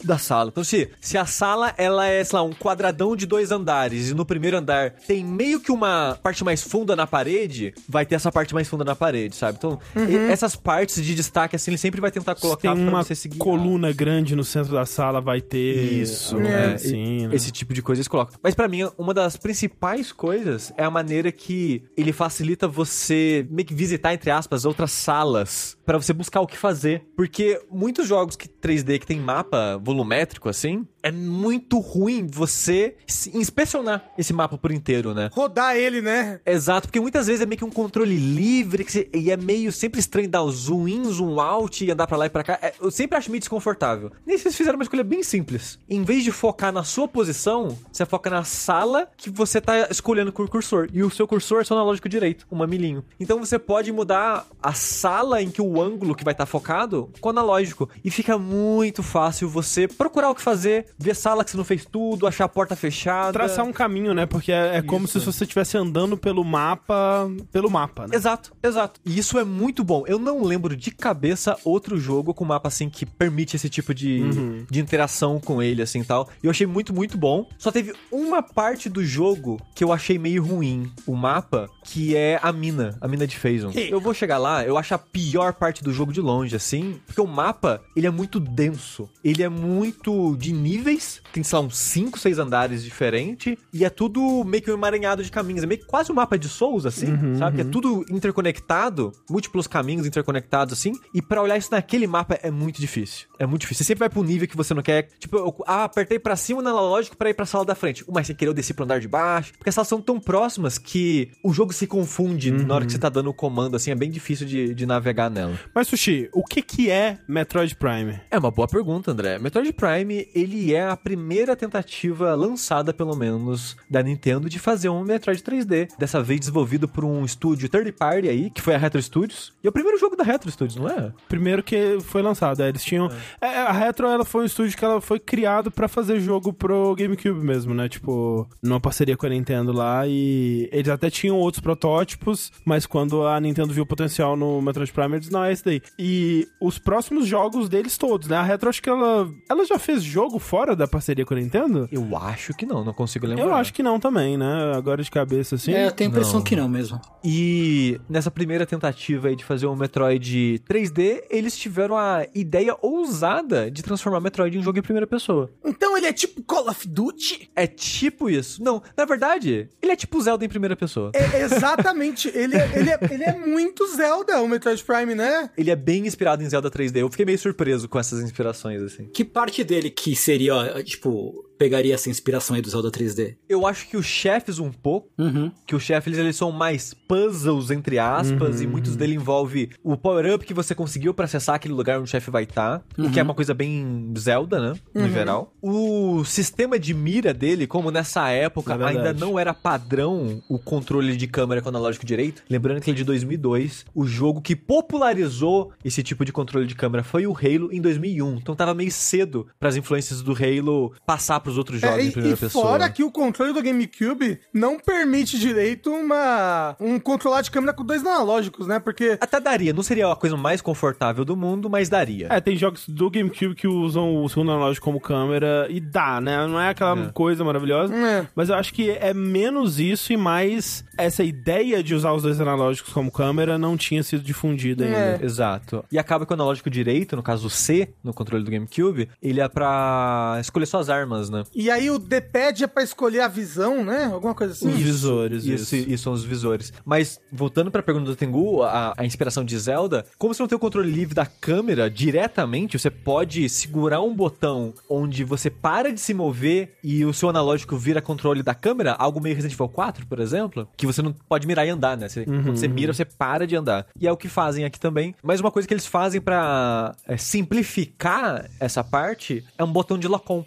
da 0.05 0.19
sala. 0.19 0.51
Então, 0.51 0.63
se, 0.65 0.91
se 1.01 1.17
a 1.19 1.25
sala 1.27 1.73
ela 1.77 2.07
é, 2.07 2.23
sei 2.23 2.37
lá, 2.39 2.43
um 2.43 2.53
quadradão 2.53 3.17
de 3.17 3.27
dois 3.27 3.51
andares 3.51 4.11
e 4.11 4.15
no 4.15 4.25
primeiro 4.27 4.57
andar 4.59 4.91
tem 5.07 5.25
meio 5.25 5.61
que 5.61 5.73
uma 5.73 6.19
parte 6.23 6.45
mais 6.45 6.63
funda 6.63 6.95
na 6.95 7.07
parede, 7.07 7.75
vai 7.89 8.05
ter 8.05 8.15
essa 8.15 8.31
parte 8.31 8.55
mais 8.55 8.69
funda 8.69 8.85
na 8.85 8.95
parede, 8.95 9.35
sabe? 9.37 9.59
Então, 9.59 9.79
e- 10.09 10.31
essas 10.31 10.55
partes 10.57 11.03
de 11.05 11.15
destaque, 11.15 11.57
assim, 11.57 11.71
ele 11.71 11.79
sempre 11.79 12.01
vai 12.01 12.11
tentar 12.11 12.35
Se 12.35 12.41
colocar 12.43 12.75
tem 12.75 12.83
pra 12.85 12.91
uma 12.93 13.03
você 13.03 13.15
seguir. 13.15 13.39
coluna 13.39 13.93
grande 13.93 14.35
no 14.37 14.45
centro 14.45 14.73
da 14.73 14.85
sala, 14.87 15.21
vai 15.21 15.41
ter. 15.41 15.57
Isso, 16.03 16.35
alguma 16.37 16.53
é. 16.55 16.61
coisa 16.69 16.75
assim, 16.75 17.27
né? 17.29 17.35
Esse 17.35 17.51
tipo 17.51 17.73
de 17.73 17.83
coisa 17.83 18.01
eles 18.01 18.09
colocam. 18.09 18.39
Mas 18.43 18.55
pra 18.55 18.69
mim, 18.69 18.89
uma 18.99 19.15
das 19.15 19.37
principais 19.37 20.13
coisas 20.13 20.73
é 20.77 20.85
a 20.85 20.91
maneira 20.91 21.31
que 21.33 21.83
ele 21.97 22.13
facilita 22.13 22.67
você 22.69 23.47
meio 23.51 23.67
que 23.67 23.75
visitar, 23.75 24.15
entre 24.15 24.31
aspas, 24.31 24.65
outras 24.65 24.91
salas 24.93 25.77
pra 25.85 25.99
você 25.99 26.13
buscar 26.13 26.41
o 26.41 26.47
que 26.47 26.57
fazer. 26.57 27.05
Porque 27.17 27.61
muitos 27.71 28.07
jogos 28.09 28.37
que 28.37 28.49
3D 28.49 28.99
que 28.99 29.07
tem 29.07 29.21
mapa 29.21 29.81
volumétrico 29.83 30.49
assim, 30.49 30.87
é 31.03 31.13
muito 31.13 31.79
ruim 31.79 32.27
você 32.27 32.97
inspecionar 33.33 34.05
esse 34.19 34.33
mapa 34.33 34.59
por 34.59 34.73
inteiro, 34.73 35.15
né? 35.15 35.31
Rodar 35.33 35.77
ele, 35.77 36.01
né? 36.01 36.41
Exato, 36.45 36.89
porque 36.89 37.01
muitas 37.01 37.27
vezes 37.27 37.43
é 37.43 37.47
meio 37.47 37.59
que 37.59 37.65
um 37.65 37.71
controle 37.71 38.17
livre 38.17 38.85
que 38.85 38.91
você- 38.93 39.09
e 39.15 39.31
é 39.31 39.37
meio 39.37 39.71
sempre 39.71 40.01
estranho 40.01 40.29
dar 40.29 40.43
o 40.43 40.51
zoom 40.51 40.89
in, 40.89 41.05
zoom 41.05 41.39
out 41.41 41.85
e 41.85 41.91
andar 41.91 42.07
pra 42.07 42.17
lá 42.17 42.27
e 42.27 42.31
pra 42.31 42.43
cá. 42.43 42.59
É, 42.63 42.73
eu 42.81 42.91
sempre 42.91 43.17
acho 43.17 43.31
meio 43.31 43.41
desconfortável. 43.41 44.11
Nesse 44.27 44.47
eles 44.49 44.57
fizeram 44.57 44.77
uma 44.79 44.83
escolha 44.83 45.05
bem 45.05 45.23
simples. 45.23 45.79
Em 45.89 46.03
vez 46.03 46.25
de 46.25 46.33
focar 46.33 46.73
na 46.73 46.83
sua 46.83 47.07
posição, 47.07 47.77
você 47.93 48.05
foca 48.05 48.31
na 48.31 48.43
sala 48.45 49.09
que 49.17 49.31
você 49.31 49.61
tá 49.61 49.89
escolhendo 49.91 50.33
com 50.33 50.43
o 50.43 50.49
cursor. 50.49 50.89
E 50.93 51.03
o 51.03 51.11
seu 51.11 51.27
cursor 51.27 51.65
analógico 51.75 52.09
direito, 52.09 52.47
um 52.51 52.57
mamilinho. 52.57 53.05
Então 53.19 53.39
você 53.39 53.59
pode 53.59 53.91
mudar 53.93 54.47
a 54.63 54.73
sala 54.73 55.43
em 55.43 55.51
que 55.51 55.63
o 55.63 55.81
ângulo 55.81 56.15
que 56.15 56.25
vai 56.25 56.33
estar 56.33 56.47
focado 56.47 57.11
com 57.21 57.29
o 57.29 57.31
analógico. 57.31 57.89
E 58.05 58.11
fica 58.11 58.39
muito 58.39 59.03
fácil 59.03 59.49
você 59.49 59.89
procurar 59.89 60.31
o 60.31 60.35
que 60.35 60.43
fazer, 60.43 60.87
ver 60.99 61.15
sala 61.15 61.45
que 61.45 61.51
você 61.51 61.57
não 61.57 61.65
fez 61.65 61.85
tudo, 61.85 62.27
achar 62.27 62.45
a 62.45 62.49
porta 62.49 62.77
fechada. 62.77 63.33
Traçar 63.33 63.65
um 63.65 63.73
caminho, 63.73 64.15
né? 64.15 64.27
Porque 64.27 64.53
é, 64.53 64.77
é 64.77 64.83
como 64.83 65.07
se 65.07 65.19
você 65.19 65.45
estivesse 65.45 65.77
andando 65.77 66.17
pelo 66.17 66.45
mapa. 66.45 67.29
Pelo 67.53 67.71
mapa, 67.71 68.07
né? 68.07 68.17
Exato, 68.17 68.53
exato. 68.63 69.01
E 69.05 69.19
isso 69.19 69.39
é 69.39 69.45
muito 69.45 69.85
bom. 69.85 70.05
Eu 70.07 70.19
não 70.19 70.43
lembro 70.43 70.77
de 70.77 70.91
cabeça 70.91 71.57
outro 71.65 71.99
jogo 71.99 72.35
com 72.35 72.45
mapa 72.45 72.69
assim 72.69 72.89
que 72.89 73.05
permite 73.05 73.57
esse 73.57 73.69
tipo 73.69 73.95
de, 73.95 74.23
de 74.71 74.81
interação 74.81 75.41
com 75.41 75.63
ele, 75.63 75.83
assim 75.83 76.03
tal. 76.03 76.29
E 76.43 76.47
eu 76.47 76.51
achei 76.51 76.67
muito, 76.67 76.95
muito 76.95 77.17
bom. 77.19 77.49
Só 77.59 77.71
teve 77.71 77.93
uma 78.11 78.43
parte 78.43 78.89
do 78.89 79.05
jogo 79.05 79.61
que 79.75 79.83
eu 79.83 79.93
achei 79.93 80.19
meio 80.19 80.43
ruim. 80.45 80.91
O 81.07 81.15
mapa, 81.15 81.56
que 81.83 82.17
é 82.17 82.39
a 82.43 82.53
mina, 82.53 82.97
a 83.01 83.09
mina 83.09 83.27
de 83.27 83.39
Phazon. 83.39 83.71
Eu 83.75 84.01
vou 84.01 84.13
chegar 84.13 84.39
lá, 84.39 84.65
eu 84.65 84.77
acho 84.77 84.95
a 84.95 84.99
pior 84.99 85.55
parte 85.55 85.83
do 85.83 85.93
jogo 85.93 86.13
de 86.13 86.21
longe, 86.21 86.55
assim. 86.55 87.01
Porque 87.07 87.21
o 87.21 87.27
mapa, 87.27 87.81
ele 87.95 88.07
é 88.07 88.11
muito 88.11 88.39
denso. 88.39 89.09
Ele 89.25 89.43
é 89.43 89.49
muito 89.49 90.37
de 90.37 90.53
níveis. 90.53 91.23
Tem, 91.33 91.43
sei 91.43 91.59
lá, 91.59 91.65
uns 91.65 91.77
5, 91.79 92.19
6 92.19 92.39
andares 92.39 92.85
diferentes. 92.85 93.57
E 93.73 93.85
é 93.85 93.91
tudo 93.91 94.45
meio 94.45 94.63
que 94.63 94.71
um 94.71 94.75
emaranhado 94.75 95.23
de 95.23 95.31
caminhos. 95.31 95.63
É 95.63 95.67
meio 95.67 95.81
que 95.81 95.87
quase 95.87 96.11
um 96.13 96.15
mapa 96.15 96.39
de 96.39 96.49
Souls, 96.49 96.87
assim, 96.87 97.37
sabe? 97.39 97.57
Que 97.57 97.63
é 97.63 97.65
tudo 97.65 98.05
interconectado, 98.11 99.13
múltiplos 99.31 99.67
caminhos 99.67 100.07
interconectados, 100.07 100.73
assim. 100.73 100.93
E 101.15 101.23
pra 101.23 101.43
olhar 101.43 101.57
isso 101.57 101.71
naquele 101.71 102.07
mapa 102.07 102.39
é 102.43 102.51
muito 102.51 102.81
difícil. 102.81 103.27
É 103.39 103.47
muito 103.47 103.63
difícil. 103.63 103.85
Você 103.85 103.89
sempre 103.89 104.01
vai 104.01 104.09
pro 104.09 104.23
nível 104.23 104.49
que 104.49 104.57
você 104.57 104.75
não 104.75 104.83
quer. 104.83 105.09
Tipo, 105.19 105.37
eu 105.37 105.65
ah, 105.67 105.85
apertei 105.85 106.19
pra 106.19 106.37
cima 106.37 106.63
no 106.63 106.69
analógico 106.69 107.17
pra 107.17 107.31
ir 107.31 107.35
pra 107.35 107.47
sala 107.47 107.65
da 107.65 107.75
frente. 107.75 108.05
Mas 108.09 108.27
sem 108.27 108.37
querer 108.37 108.51
eu 108.51 108.55
desci 108.55 108.75
pro 108.75 108.85
andar 108.85 109.01
de 109.01 109.09
baixo. 109.09 109.53
Porque 109.57 109.69
as 109.69 109.75
salas 109.75 109.89
são 109.89 110.01
tão 110.01 110.19
próximas 110.19 110.79
que 110.79 111.31
o 111.47 111.53
jogo 111.53 111.73
se 111.73 111.87
confunde 111.87 112.51
na 112.51 112.75
hora 112.75 112.85
que 112.85 112.91
você 112.91 112.99
tá 112.99 113.09
dando 113.09 113.31
o 113.31 113.35
comando, 113.35 113.77
assim. 113.77 113.93
É 113.93 113.95
bem 113.95 114.11
difícil 114.11 114.47
de, 114.47 114.75
de 114.75 114.85
navegar 114.85 115.31
nela. 115.31 115.59
Mas, 115.73 115.87
Sushi, 115.87 116.29
o 116.33 116.43
que 116.43 116.61
que 116.61 116.91
é 116.91 117.19
Metroid 117.29 117.77
Prime? 117.77 118.21
É 118.29 118.37
uma 118.37 118.51
boa 118.51 118.67
pergunta, 118.67 119.13
André. 119.13 119.39
Metroid 119.39 119.73
Prime, 119.73 120.29
ele 120.35 120.75
é 120.75 120.89
a 120.89 120.97
primeira 120.97 121.55
tentativa 121.55 122.35
lançada, 122.35 122.93
pelo 122.93 123.15
menos, 123.15 123.77
da 123.89 124.03
Nintendo 124.03 124.51
de 124.51 124.59
fazer 124.59 124.89
um 124.89 125.05
Metroid 125.05 125.41
3D. 125.41 125.89
Dessa 125.97 126.21
vez 126.21 126.41
desenvolvido 126.41 126.89
por 126.89 127.05
um 127.05 127.25
estúdio 127.25 127.69
third 127.69 127.93
party 127.93 128.29
aí, 128.29 128.51
que 128.51 128.61
foi 128.61 128.75
a 128.75 128.79
Retro 128.79 129.01
Studios. 129.01 129.53
E 129.63 129.69
é 129.69 129.71
o 129.71 129.73
primeiro 129.73 129.99
jogo 129.99 130.17
da 130.17 130.25
Retro 130.25 130.51
Studios, 130.51 130.75
não 130.75 130.89
é? 130.89 131.13
Primeiro 131.29 131.63
que 131.63 131.99
foi 132.01 132.23
lançado, 132.23 132.61
é, 132.61 132.69
eles 132.69 132.83
tinham... 132.83 133.09
É, 133.41 133.47
a 133.47 133.73
Retro, 133.73 134.09
ela 134.09 134.25
foi 134.25 134.43
um 134.43 134.47
estúdio 134.47 134.77
que 134.77 134.85
ela 134.85 135.01
foi 135.01 135.21
criado 135.21 135.71
pra 135.71 135.87
fazer 135.87 136.19
jogo 136.19 136.53
pro 136.53 136.95
GameCube 136.97 137.41
mesmo, 137.41 137.73
né? 137.73 137.89
Tipo, 137.89 138.49
numa 138.61 138.81
parceria 138.81 139.17
com 139.17 139.27
a 139.27 139.29
Nintendo 139.29 139.73
lá 139.73 140.07
e 140.09 140.69
eles 140.73 140.89
até 140.89 141.09
tinham 141.09 141.36
outros 141.39 141.61
protótipos, 141.61 142.53
mas 142.65 142.87
quando 142.87 143.27
a 143.27 143.41
Nintendo 143.41 143.73
viu 143.73 143.83
o 143.83 143.87
potencial 143.87 144.37
no 144.37 144.61
Metroid 144.63 144.93
Prime, 144.93 145.17
eles 145.17 145.31
não, 145.31 145.45
é 145.45 145.53
esse 145.53 145.65
daí. 145.65 145.83
E 145.99 146.47
os 146.61 146.79
próximos 146.79 147.27
jogos 147.27 147.69
deles 147.69 147.99
todos, 147.99 148.29
né? 148.29 148.37
A 148.37 148.43
Retro, 148.43 148.69
acho 148.69 148.83
que 148.83 148.89
ela... 148.91 149.29
Ela 149.51 149.65
já 149.65 149.79
fez 149.79 150.03
jogo 150.03 150.39
fora 150.39 150.77
da 150.77 150.87
parceria 150.87 151.25
com 151.25 151.35
a 151.35 151.37
Nintendo? 151.37 151.89
Eu 151.91 152.17
acho 152.17 152.55
que 152.55 152.65
não. 152.65 152.77
não, 152.77 152.85
não 152.87 152.93
consigo 152.95 153.27
lembrar. 153.27 153.45
Eu 153.45 153.55
acho 153.55 153.73
que 153.73 153.83
não 153.83 153.99
também, 153.99 154.37
né? 154.37 154.73
Agora 154.75 155.03
de 155.03 155.11
cabeça 155.11 155.55
assim. 155.55 155.73
É, 155.73 155.87
eu 155.87 155.93
tenho 155.93 156.11
a 156.11 156.13
impressão 156.13 156.37
Não. 156.37 156.43
que 156.45 156.55
não 156.57 156.69
mesmo. 156.69 157.01
E 157.25 158.01
nessa 158.09 158.31
primeira 158.31 158.67
tentativa 158.67 159.29
aí 159.29 159.37
de 159.37 159.45
fazer 159.45 159.67
um 159.67 159.75
Metroid 159.75 160.63
3D, 160.69 161.23
eles 161.31 161.57
tiveram 161.57 161.97
a 161.97 162.27
ideia 162.35 162.77
ousada 162.83 163.71
de 163.71 163.83
transformar 163.83 164.21
Metroid 164.21 164.57
em 164.57 164.61
um 164.61 164.63
jogo 164.63 164.79
em 164.79 164.83
primeira 164.83 165.07
pessoa. 165.07 165.51
Então 165.65 165.97
ele 165.97 166.07
é 166.07 166.13
tipo 166.13 166.43
Call 166.43 166.69
of 166.69 166.87
Duty? 166.87 167.51
É 167.57 167.67
tipo 167.67 168.29
isso. 168.31 168.63
Não, 168.63 168.83
na 168.97 169.05
verdade, 169.05 169.69
ele 169.83 169.93
é 169.93 169.97
tipo 169.97 170.21
Zelda 170.21 170.45
em 170.45 170.49
primeira 170.49 170.77
pessoa. 170.77 171.11
É, 171.15 171.26
exatamente. 171.35 172.29
ele, 172.35 172.57
é, 172.57 172.71
ele, 172.75 172.91
é, 172.91 172.99
ele 173.11 173.25
é 173.25 173.33
muito 173.33 173.87
Zelda, 173.95 174.41
o 174.41 174.49
Metroid 174.49 174.83
Prime, 174.83 175.15
né? 175.15 175.51
Ele 175.57 175.71
é 175.71 175.77
bem 175.77 176.07
inspirado 176.07 176.43
em 176.43 176.49
Zelda 176.49 176.71
3D. 176.71 176.99
Eu 176.99 177.11
fiquei 177.11 177.25
meio 177.25 177.39
surpreso 177.39 177.89
com 177.89 177.99
essas 177.99 178.21
inspirações, 178.21 178.83
assim. 178.83 179.07
Que 179.07 179.25
parte 179.25 179.63
dele 179.65 179.91
que 179.91 180.15
seria, 180.15 180.83
tipo, 180.83 181.46
pegaria 181.59 181.95
essa 181.95 182.11
inspiração 182.11 182.57
aí 182.57 182.63
do 182.63 182.69
Zelda 182.71 182.91
3D? 182.91 183.37
Eu 183.49 183.67
acho 183.67 183.89
que 183.89 183.97
os 183.97 184.07
chefes 184.07 184.59
um 184.59 184.71
pouco, 184.71 185.09
Uhum. 185.19 185.51
que 185.67 185.75
os 185.75 185.83
chefes 185.83 186.17
eles 186.19 186.37
são 186.37 186.53
mais 186.53 186.95
puzzles, 186.95 187.71
entre 187.71 187.99
aspas, 187.99 188.61
e 188.61 188.67
muitos 188.67 188.97
dele 188.97 189.15
envolve 189.15 189.71
o 189.83 189.97
power-up 189.97 190.45
que 190.45 190.55
você 190.55 190.75
conseguiu 190.75 191.15
pra 191.15 191.25
acessar 191.25 191.55
aquele 191.57 191.75
lugar 191.75 191.99
onde 191.99 192.09
o 192.09 192.11
chefe 192.11 192.31
vai 192.31 192.43
estar, 192.45 192.83
o 192.99 193.11
que 193.11 193.19
é 193.19 193.23
uma 193.23 193.35
coisa 193.35 193.55
bem 193.55 194.13
Zelda, 194.19 194.61
né, 194.61 194.79
no 194.95 195.09
geral. 195.09 195.53
O 195.63 196.25
sistema 196.25 196.79
de 196.79 196.93
mira 196.95 197.33
dele, 197.33 197.67
como 197.67 197.91
nessa 197.91 198.29
época 198.31 198.75
É 198.75 198.85
ainda 198.85 199.13
não 199.13 199.39
era 199.39 199.53
padrão 199.55 200.43
o 200.49 200.59
controle 200.59 201.17
de 201.17 201.27
câmera 201.27 201.61
com 201.63 201.69
analógico 201.69 202.05
direito, 202.07 202.43
lembrando 202.49 202.81
que 202.81 202.91
ele 202.91 202.97
é 202.97 202.99
de 202.99 203.05
2002, 203.05 203.85
o 203.95 204.07
jogo 204.07 204.41
que 204.41 204.55
popularizou 204.57 205.73
esse 205.85 206.03
tipo 206.03 206.25
de 206.25 206.33
controle 206.33 206.67
de 206.67 206.75
câmera 206.75 207.03
foi 207.05 207.27
o 207.27 207.33
Halo 207.37 207.71
em 207.73 207.81
2001, 207.81 208.37
então 208.37 208.55
tava 208.57 208.75
meio 208.75 208.91
cedo 208.91 209.47
para 209.59 209.69
as 209.69 209.77
influências 209.77 210.23
do 210.23 210.33
Halo 210.33 210.93
passar 211.07 211.41
pros 211.47 211.59
outros 211.59 211.81
jogos 211.81 211.99
É, 211.99 212.03
em 212.03 212.09
e, 212.09 212.13
primeira 212.13 212.37
e 212.37 212.41
pessoa. 212.41 212.67
fora 212.67 212.91
que 212.91 213.05
o 213.05 213.11
controle 213.11 213.53
do 213.53 213.63
GameCube 213.63 214.41
não 214.53 214.79
permite 214.81 215.39
direito 215.39 215.91
uma 215.93 216.75
um 216.81 216.99
controlar 216.99 217.43
de 217.43 217.51
câmera 217.51 217.73
com 217.73 217.85
dois 217.85 218.05
analógicos, 218.05 218.67
né? 218.67 218.79
Porque 218.81 219.17
Até 219.21 219.39
daria, 219.41 219.73
não 219.73 219.83
seria 219.83 220.11
a 220.11 220.17
coisa 220.17 220.37
mais 220.37 220.61
confortável 220.61 221.25
do 221.25 221.37
mundo, 221.37 221.71
mas 221.71 221.89
daria. 221.89 222.27
É, 222.31 222.41
tem 222.41 222.57
jogos 222.57 222.89
do 222.89 223.09
GameCube 223.11 223.55
que 223.55 223.69
usam 223.69 224.23
o 224.25 224.29
segundo 224.29 224.51
analógico 224.51 224.85
como 224.85 225.01
câmera 225.01 225.67
e 225.71 225.79
dá, 225.81 226.21
né? 226.21 226.47
Não 226.47 226.61
é 226.61 226.71
aquela 226.71 226.99
É. 227.07 227.11
coisa 227.13 227.45
maravilhosa. 227.45 227.95
É. 227.95 228.27
Mas 228.35 228.49
eu 228.49 228.57
acho 228.57 228.75
que 228.75 228.91
é 228.91 229.15
menos 229.15 229.79
isso 229.79 230.13
e 230.13 230.17
mais 230.17 230.85
essa 230.99 231.23
ideia 231.23 231.83
de 231.83 231.95
usar 231.95 232.13
os 232.13 232.23
dois 232.23 232.41
analógicos 232.41 232.93
como 232.93 233.11
câmera 233.11 233.57
não 233.57 233.77
tinha 233.77 234.03
sido 234.03 234.23
difundida 234.23 234.85
ainda. 234.85 234.97
É. 234.97 235.19
Exato. 235.23 235.85
E 235.93 235.99
acaba 235.99 236.27
que 236.27 236.33
o 236.33 236.35
analógico 236.35 236.69
direito, 236.69 237.15
no 237.17 237.23
caso 237.23 237.47
o 237.47 237.51
C, 237.51 237.91
no 238.03 238.13
controle 238.13 238.43
do 238.45 238.51
GameCube, 238.51 239.09
ele 239.23 239.41
é 239.41 239.49
pra 239.49 240.39
escolher 240.41 240.67
suas 240.67 240.89
armas, 240.91 241.29
né? 241.31 241.36
E 241.55 241.71
aí 241.71 241.91
o 241.91 241.99
D-pad 241.99 242.65
é 242.65 242.67
pra 242.67 242.83
escolher 242.83 243.21
a 243.21 243.29
visão, 243.29 243.85
né? 243.85 244.05
Alguma 244.13 244.35
coisa 244.35 244.53
assim. 244.53 244.69
Os 244.69 244.75
visores, 244.77 245.45
Isso, 245.45 245.75
isso. 245.77 245.91
isso 245.91 246.03
são 246.05 246.13
os 246.13 246.25
visores. 246.25 246.73
Mas, 246.85 247.21
voltando 247.33 247.71
pra 247.71 247.83
pergunta 247.83 248.07
do 248.07 248.17
Tengu, 248.17 248.63
a, 248.63 248.95
a 248.97 249.05
inspiração 249.05 249.45
de 249.45 249.59
Zelda, 249.59 250.05
como 250.19 250.33
você 250.35 250.43
não 250.43 250.49
tem 250.49 250.57
o 250.57 250.61
controle 250.61 250.91
livre 250.91 251.15
da 251.15 251.27
câmera 251.27 251.91
diretamente, 251.91 252.79
você 252.79 252.91
pode 252.91 253.49
segurar 253.49 254.01
um 254.01 254.15
botão 254.15 254.73
onde 254.89 255.25
você 255.25 255.51
para 255.51 255.93
de 255.93 256.01
se 256.01 256.15
mover 256.15 256.77
e 256.83 257.05
o 257.05 257.13
seu 257.13 257.29
analógico 257.29 257.77
vira 257.77 258.01
controle 258.01 258.43
da 258.43 258.55
câmera, 258.55 258.93
algo 258.99 259.21
meio 259.21 259.35
Resident 259.35 259.55
Evil 259.55 259.69
4, 259.69 260.07
por 260.07 260.19
exemplo, 260.21 260.69
que 260.77 260.87
você 260.87 261.03
não 261.03 261.13
pode 261.13 261.47
mirar 261.47 261.67
e 261.67 261.71
andar, 261.71 261.97
né? 261.97 262.09
Você- 262.09 262.25
Quando 262.25 262.57
você 262.57 262.69
mira, 262.69 262.93
você 262.93 263.05
para 263.05 263.47
de 263.47 263.57
andar. 263.57 263.87
E 264.01 264.07
é 264.07 264.13
o 264.13 264.17
que 264.17 264.29
fazem 264.29 264.65
aqui 264.65 264.79
também. 264.79 265.15
Mas 265.23 265.41
uma 265.41 265.51
coisa 265.51 265.67
que 265.67 265.75
eles 265.75 265.87
fazem 265.87 266.21
pra 266.21 266.95
é, 267.07 267.17
simplificar 267.17 268.49
essa 268.61 268.83
parte 268.85 269.45
é 269.59 269.65
um 269.65 269.73
botão 269.73 269.99
de 269.99 270.07
lock-on, 270.09 270.45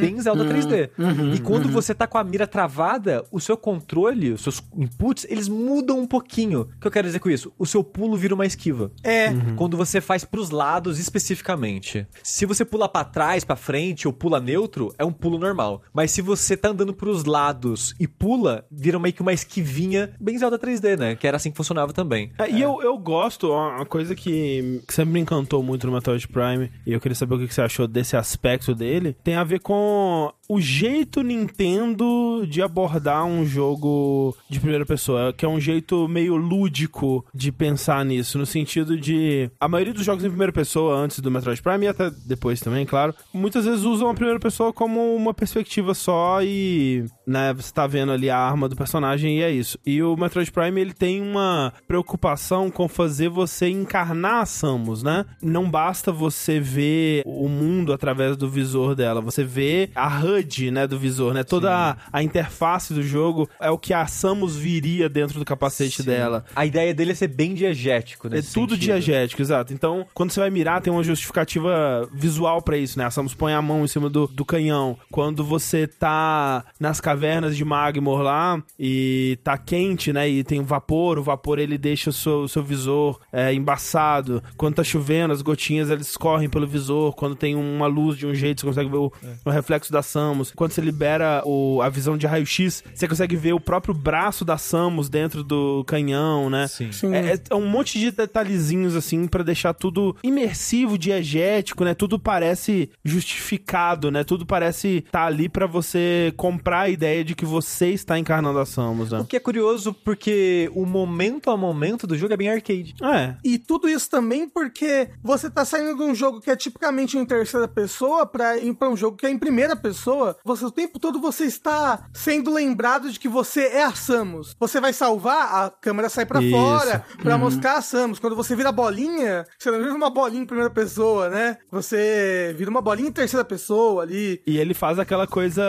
bem 0.00 0.20
Zelda 0.20 0.31
3D. 0.40 0.90
e 1.34 1.40
quando 1.40 1.68
você 1.68 1.94
tá 1.94 2.06
com 2.06 2.18
a 2.18 2.24
mira 2.24 2.46
travada, 2.46 3.24
o 3.30 3.40
seu 3.40 3.56
controle, 3.56 4.32
os 4.32 4.42
seus 4.42 4.62
inputs, 4.76 5.26
eles 5.28 5.48
mudam 5.48 5.98
um 5.98 6.06
pouquinho. 6.06 6.62
O 6.76 6.80
que 6.80 6.86
eu 6.86 6.90
quero 6.90 7.06
dizer 7.06 7.18
com 7.18 7.30
isso? 7.30 7.52
O 7.58 7.66
seu 7.66 7.82
pulo 7.84 8.16
vira 8.16 8.34
uma 8.34 8.46
esquiva. 8.46 8.90
É. 9.02 9.28
Quando 9.56 9.76
você 9.76 10.00
faz 10.00 10.24
pros 10.24 10.50
lados 10.50 10.98
especificamente. 10.98 12.06
Se 12.22 12.46
você 12.46 12.64
pula 12.64 12.88
pra 12.88 13.04
trás, 13.04 13.44
pra 13.44 13.56
frente 13.56 14.06
ou 14.06 14.12
pula 14.12 14.40
neutro, 14.40 14.92
é 14.98 15.04
um 15.04 15.12
pulo 15.12 15.38
normal. 15.38 15.82
Mas 15.92 16.10
se 16.10 16.20
você 16.22 16.56
tá 16.56 16.68
andando 16.68 16.94
pros 16.94 17.24
lados 17.24 17.94
e 17.98 18.06
pula, 18.06 18.64
vira 18.70 18.98
meio 18.98 19.14
que 19.14 19.22
uma 19.22 19.32
esquivinha 19.32 20.14
bem 20.20 20.38
Zelda 20.38 20.58
3D, 20.58 20.98
né? 20.98 21.16
Que 21.16 21.26
era 21.26 21.36
assim 21.36 21.50
que 21.50 21.56
funcionava 21.56 21.92
também. 21.92 22.32
É, 22.38 22.50
E 22.50 22.60
eu, 22.60 22.82
eu 22.82 22.96
gosto, 22.98 23.50
uma 23.50 23.86
coisa 23.86 24.14
que, 24.14 24.82
que 24.86 24.94
sempre 24.94 25.12
me 25.12 25.20
encantou 25.20 25.62
muito 25.62 25.86
no 25.86 25.92
Metroid 25.92 26.26
Prime, 26.28 26.70
e 26.86 26.92
eu 26.92 27.00
queria 27.00 27.14
saber 27.14 27.34
o 27.34 27.38
que 27.46 27.52
você 27.52 27.62
achou 27.62 27.86
desse 27.86 28.16
aspecto 28.16 28.74
dele, 28.74 29.16
tem 29.24 29.34
a 29.34 29.44
ver 29.44 29.60
com 29.60 30.21
vraiment 30.22 30.34
o 30.52 30.60
jeito 30.60 31.22
Nintendo 31.22 32.46
de 32.46 32.60
abordar 32.60 33.24
um 33.24 33.46
jogo 33.46 34.36
de 34.50 34.60
primeira 34.60 34.84
pessoa, 34.84 35.32
que 35.32 35.46
é 35.46 35.48
um 35.48 35.58
jeito 35.58 36.06
meio 36.06 36.36
lúdico 36.36 37.24
de 37.32 37.50
pensar 37.50 38.04
nisso, 38.04 38.36
no 38.36 38.44
sentido 38.44 38.98
de 38.98 39.50
a 39.58 39.66
maioria 39.66 39.94
dos 39.94 40.04
jogos 40.04 40.22
em 40.22 40.28
primeira 40.28 40.52
pessoa 40.52 40.94
antes 40.94 41.20
do 41.20 41.30
Metroid 41.30 41.62
Prime 41.62 41.86
e 41.86 41.88
até 41.88 42.10
depois 42.26 42.60
também, 42.60 42.84
claro, 42.84 43.14
muitas 43.32 43.64
vezes 43.64 43.84
usam 43.84 44.10
a 44.10 44.14
primeira 44.14 44.38
pessoa 44.38 44.74
como 44.74 45.16
uma 45.16 45.32
perspectiva 45.32 45.94
só 45.94 46.42
e, 46.42 47.06
né, 47.26 47.54
você 47.54 47.72
tá 47.72 47.86
vendo 47.86 48.12
ali 48.12 48.28
a 48.28 48.36
arma 48.36 48.68
do 48.68 48.76
personagem 48.76 49.38
e 49.38 49.42
é 49.42 49.50
isso. 49.50 49.78
E 49.86 50.02
o 50.02 50.14
Metroid 50.18 50.52
Prime, 50.52 50.78
ele 50.78 50.92
tem 50.92 51.22
uma 51.22 51.72
preocupação 51.88 52.70
com 52.70 52.86
fazer 52.88 53.30
você 53.30 53.70
encarnar 53.70 54.42
a 54.42 54.46
Samus, 54.46 55.02
né? 55.02 55.24
Não 55.40 55.70
basta 55.70 56.12
você 56.12 56.60
ver 56.60 57.22
o 57.24 57.48
mundo 57.48 57.90
através 57.90 58.36
do 58.36 58.50
visor 58.50 58.94
dela, 58.94 59.22
você 59.22 59.42
vê 59.42 59.88
a 59.94 60.20
HUD, 60.20 60.41
né, 60.70 60.86
do 60.86 60.98
visor, 60.98 61.34
né? 61.34 61.42
Toda 61.42 61.72
a, 61.74 61.96
a 62.12 62.22
interface 62.22 62.92
do 62.94 63.02
jogo 63.02 63.48
é 63.60 63.70
o 63.70 63.78
que 63.78 63.92
a 63.92 64.06
Samus 64.06 64.56
viria 64.56 65.08
dentro 65.08 65.38
do 65.38 65.44
capacete 65.44 66.02
dela. 66.02 66.44
A 66.54 66.66
ideia 66.66 66.94
dele 66.94 67.12
é 67.12 67.14
ser 67.14 67.28
bem 67.28 67.54
diegético, 67.54 68.28
né? 68.28 68.38
É 68.38 68.42
tudo 68.42 68.76
diegético, 68.76 69.42
exato. 69.42 69.72
Então, 69.72 70.06
quando 70.14 70.30
você 70.30 70.40
vai 70.40 70.50
mirar, 70.50 70.80
tem 70.80 70.92
uma 70.92 71.02
justificativa 71.02 72.08
visual 72.12 72.62
pra 72.62 72.76
isso, 72.76 72.98
né? 72.98 73.04
A 73.04 73.10
Samus 73.10 73.34
põe 73.34 73.52
a 73.52 73.62
mão 73.62 73.84
em 73.84 73.88
cima 73.88 74.08
do, 74.08 74.26
do 74.26 74.44
canhão. 74.44 74.96
Quando 75.10 75.44
você 75.44 75.86
tá 75.86 76.64
nas 76.78 77.00
cavernas 77.00 77.56
de 77.56 77.64
Magmor 77.64 78.20
lá 78.20 78.62
e 78.78 79.38
tá 79.42 79.56
quente, 79.58 80.12
né? 80.12 80.28
E 80.28 80.44
tem 80.44 80.62
vapor, 80.62 81.18
o 81.18 81.22
vapor 81.22 81.58
ele 81.58 81.78
deixa 81.78 82.10
o 82.10 82.12
seu, 82.12 82.42
o 82.42 82.48
seu 82.48 82.62
visor 82.62 83.20
é, 83.32 83.52
embaçado. 83.52 84.42
Quando 84.56 84.76
tá 84.76 84.84
chovendo, 84.84 85.32
as 85.32 85.42
gotinhas 85.42 85.90
eles 85.90 86.08
escorrem 86.08 86.48
pelo 86.48 86.66
visor. 86.66 87.14
Quando 87.14 87.36
tem 87.36 87.54
uma 87.54 87.86
luz 87.86 88.16
de 88.16 88.26
um 88.26 88.34
jeito, 88.34 88.60
você 88.60 88.66
consegue 88.66 88.90
ver 88.90 88.96
o, 88.96 89.12
o 89.44 89.50
reflexo 89.50 89.92
da 89.92 90.02
Samus. 90.02 90.21
Quando 90.54 90.72
você 90.72 90.80
libera 90.80 91.42
o, 91.44 91.80
a 91.82 91.88
visão 91.88 92.16
de 92.16 92.26
raio-x, 92.26 92.84
você 92.94 93.08
consegue 93.08 93.36
ver 93.36 93.52
o 93.52 93.60
próprio 93.60 93.94
braço 93.94 94.44
da 94.44 94.58
Samus 94.58 95.08
dentro 95.08 95.42
do 95.42 95.84
canhão, 95.84 96.48
né? 96.48 96.66
Sim. 96.68 96.92
Sim. 96.92 97.14
É, 97.14 97.38
é 97.50 97.54
um 97.54 97.66
monte 97.66 97.98
de 97.98 98.10
detalhezinhos, 98.10 98.94
assim, 98.94 99.26
pra 99.26 99.42
deixar 99.42 99.74
tudo 99.74 100.16
imersivo, 100.22 100.98
diegético, 100.98 101.84
né? 101.84 101.94
Tudo 101.94 102.18
parece 102.18 102.90
justificado, 103.04 104.10
né? 104.10 104.24
Tudo 104.24 104.46
parece 104.46 105.04
tá 105.10 105.24
ali 105.24 105.48
pra 105.48 105.66
você 105.66 106.32
comprar 106.36 106.80
a 106.80 106.88
ideia 106.88 107.24
de 107.24 107.34
que 107.34 107.44
você 107.44 107.88
está 107.88 108.18
encarnando 108.18 108.58
a 108.58 108.66
Samus, 108.66 109.10
né? 109.12 109.20
O 109.20 109.24
que 109.24 109.36
é 109.36 109.40
curioso 109.40 109.92
porque 109.92 110.70
o 110.74 110.84
momento 110.84 111.50
a 111.50 111.56
momento 111.56 112.06
do 112.06 112.16
jogo 112.16 112.34
é 112.34 112.36
bem 112.36 112.48
arcade. 112.48 112.94
É. 113.02 113.34
E 113.44 113.58
tudo 113.58 113.88
isso 113.88 114.08
também 114.10 114.48
porque 114.48 115.08
você 115.22 115.48
tá 115.50 115.64
saindo 115.64 115.96
de 115.96 116.02
um 116.02 116.14
jogo 116.14 116.40
que 116.40 116.50
é 116.50 116.56
tipicamente 116.56 117.16
em 117.16 117.24
terceira 117.24 117.68
pessoa 117.68 118.26
pra 118.26 118.58
ir 118.58 118.74
pra 118.74 118.88
um 118.88 118.96
jogo 118.96 119.16
que 119.16 119.26
é 119.26 119.30
em 119.30 119.38
primeira 119.38 119.76
pessoa. 119.76 120.11
Você 120.44 120.64
o 120.64 120.70
tempo 120.70 120.98
todo 120.98 121.20
você 121.20 121.44
está 121.44 122.04
sendo 122.12 122.52
lembrado 122.52 123.10
de 123.10 123.18
que 123.18 123.28
você 123.28 123.62
é 123.66 123.84
a 123.84 123.92
Samus. 123.94 124.54
Você 124.58 124.80
vai 124.80 124.92
salvar, 124.92 125.64
a 125.64 125.70
câmera 125.70 126.08
sai 126.08 126.26
pra 126.26 126.42
Isso. 126.42 126.50
fora 126.54 127.04
pra 127.22 127.38
mostrar 127.38 127.78
a 127.78 127.82
Samus. 127.82 128.18
Quando 128.18 128.36
você 128.36 128.54
vira 128.54 128.72
bolinha, 128.72 129.46
você 129.58 129.70
não 129.70 129.78
vira 129.78 129.94
uma 129.94 130.10
bolinha 130.10 130.42
em 130.42 130.46
primeira 130.46 130.70
pessoa, 130.70 131.28
né? 131.28 131.58
Você 131.70 132.54
vira 132.56 132.70
uma 132.70 132.80
bolinha 132.80 133.08
em 133.08 133.12
terceira 133.12 133.44
pessoa 133.44 134.02
ali. 134.02 134.40
E 134.46 134.58
ele 134.58 134.74
faz 134.74 134.98
aquela 134.98 135.26
coisa 135.26 135.62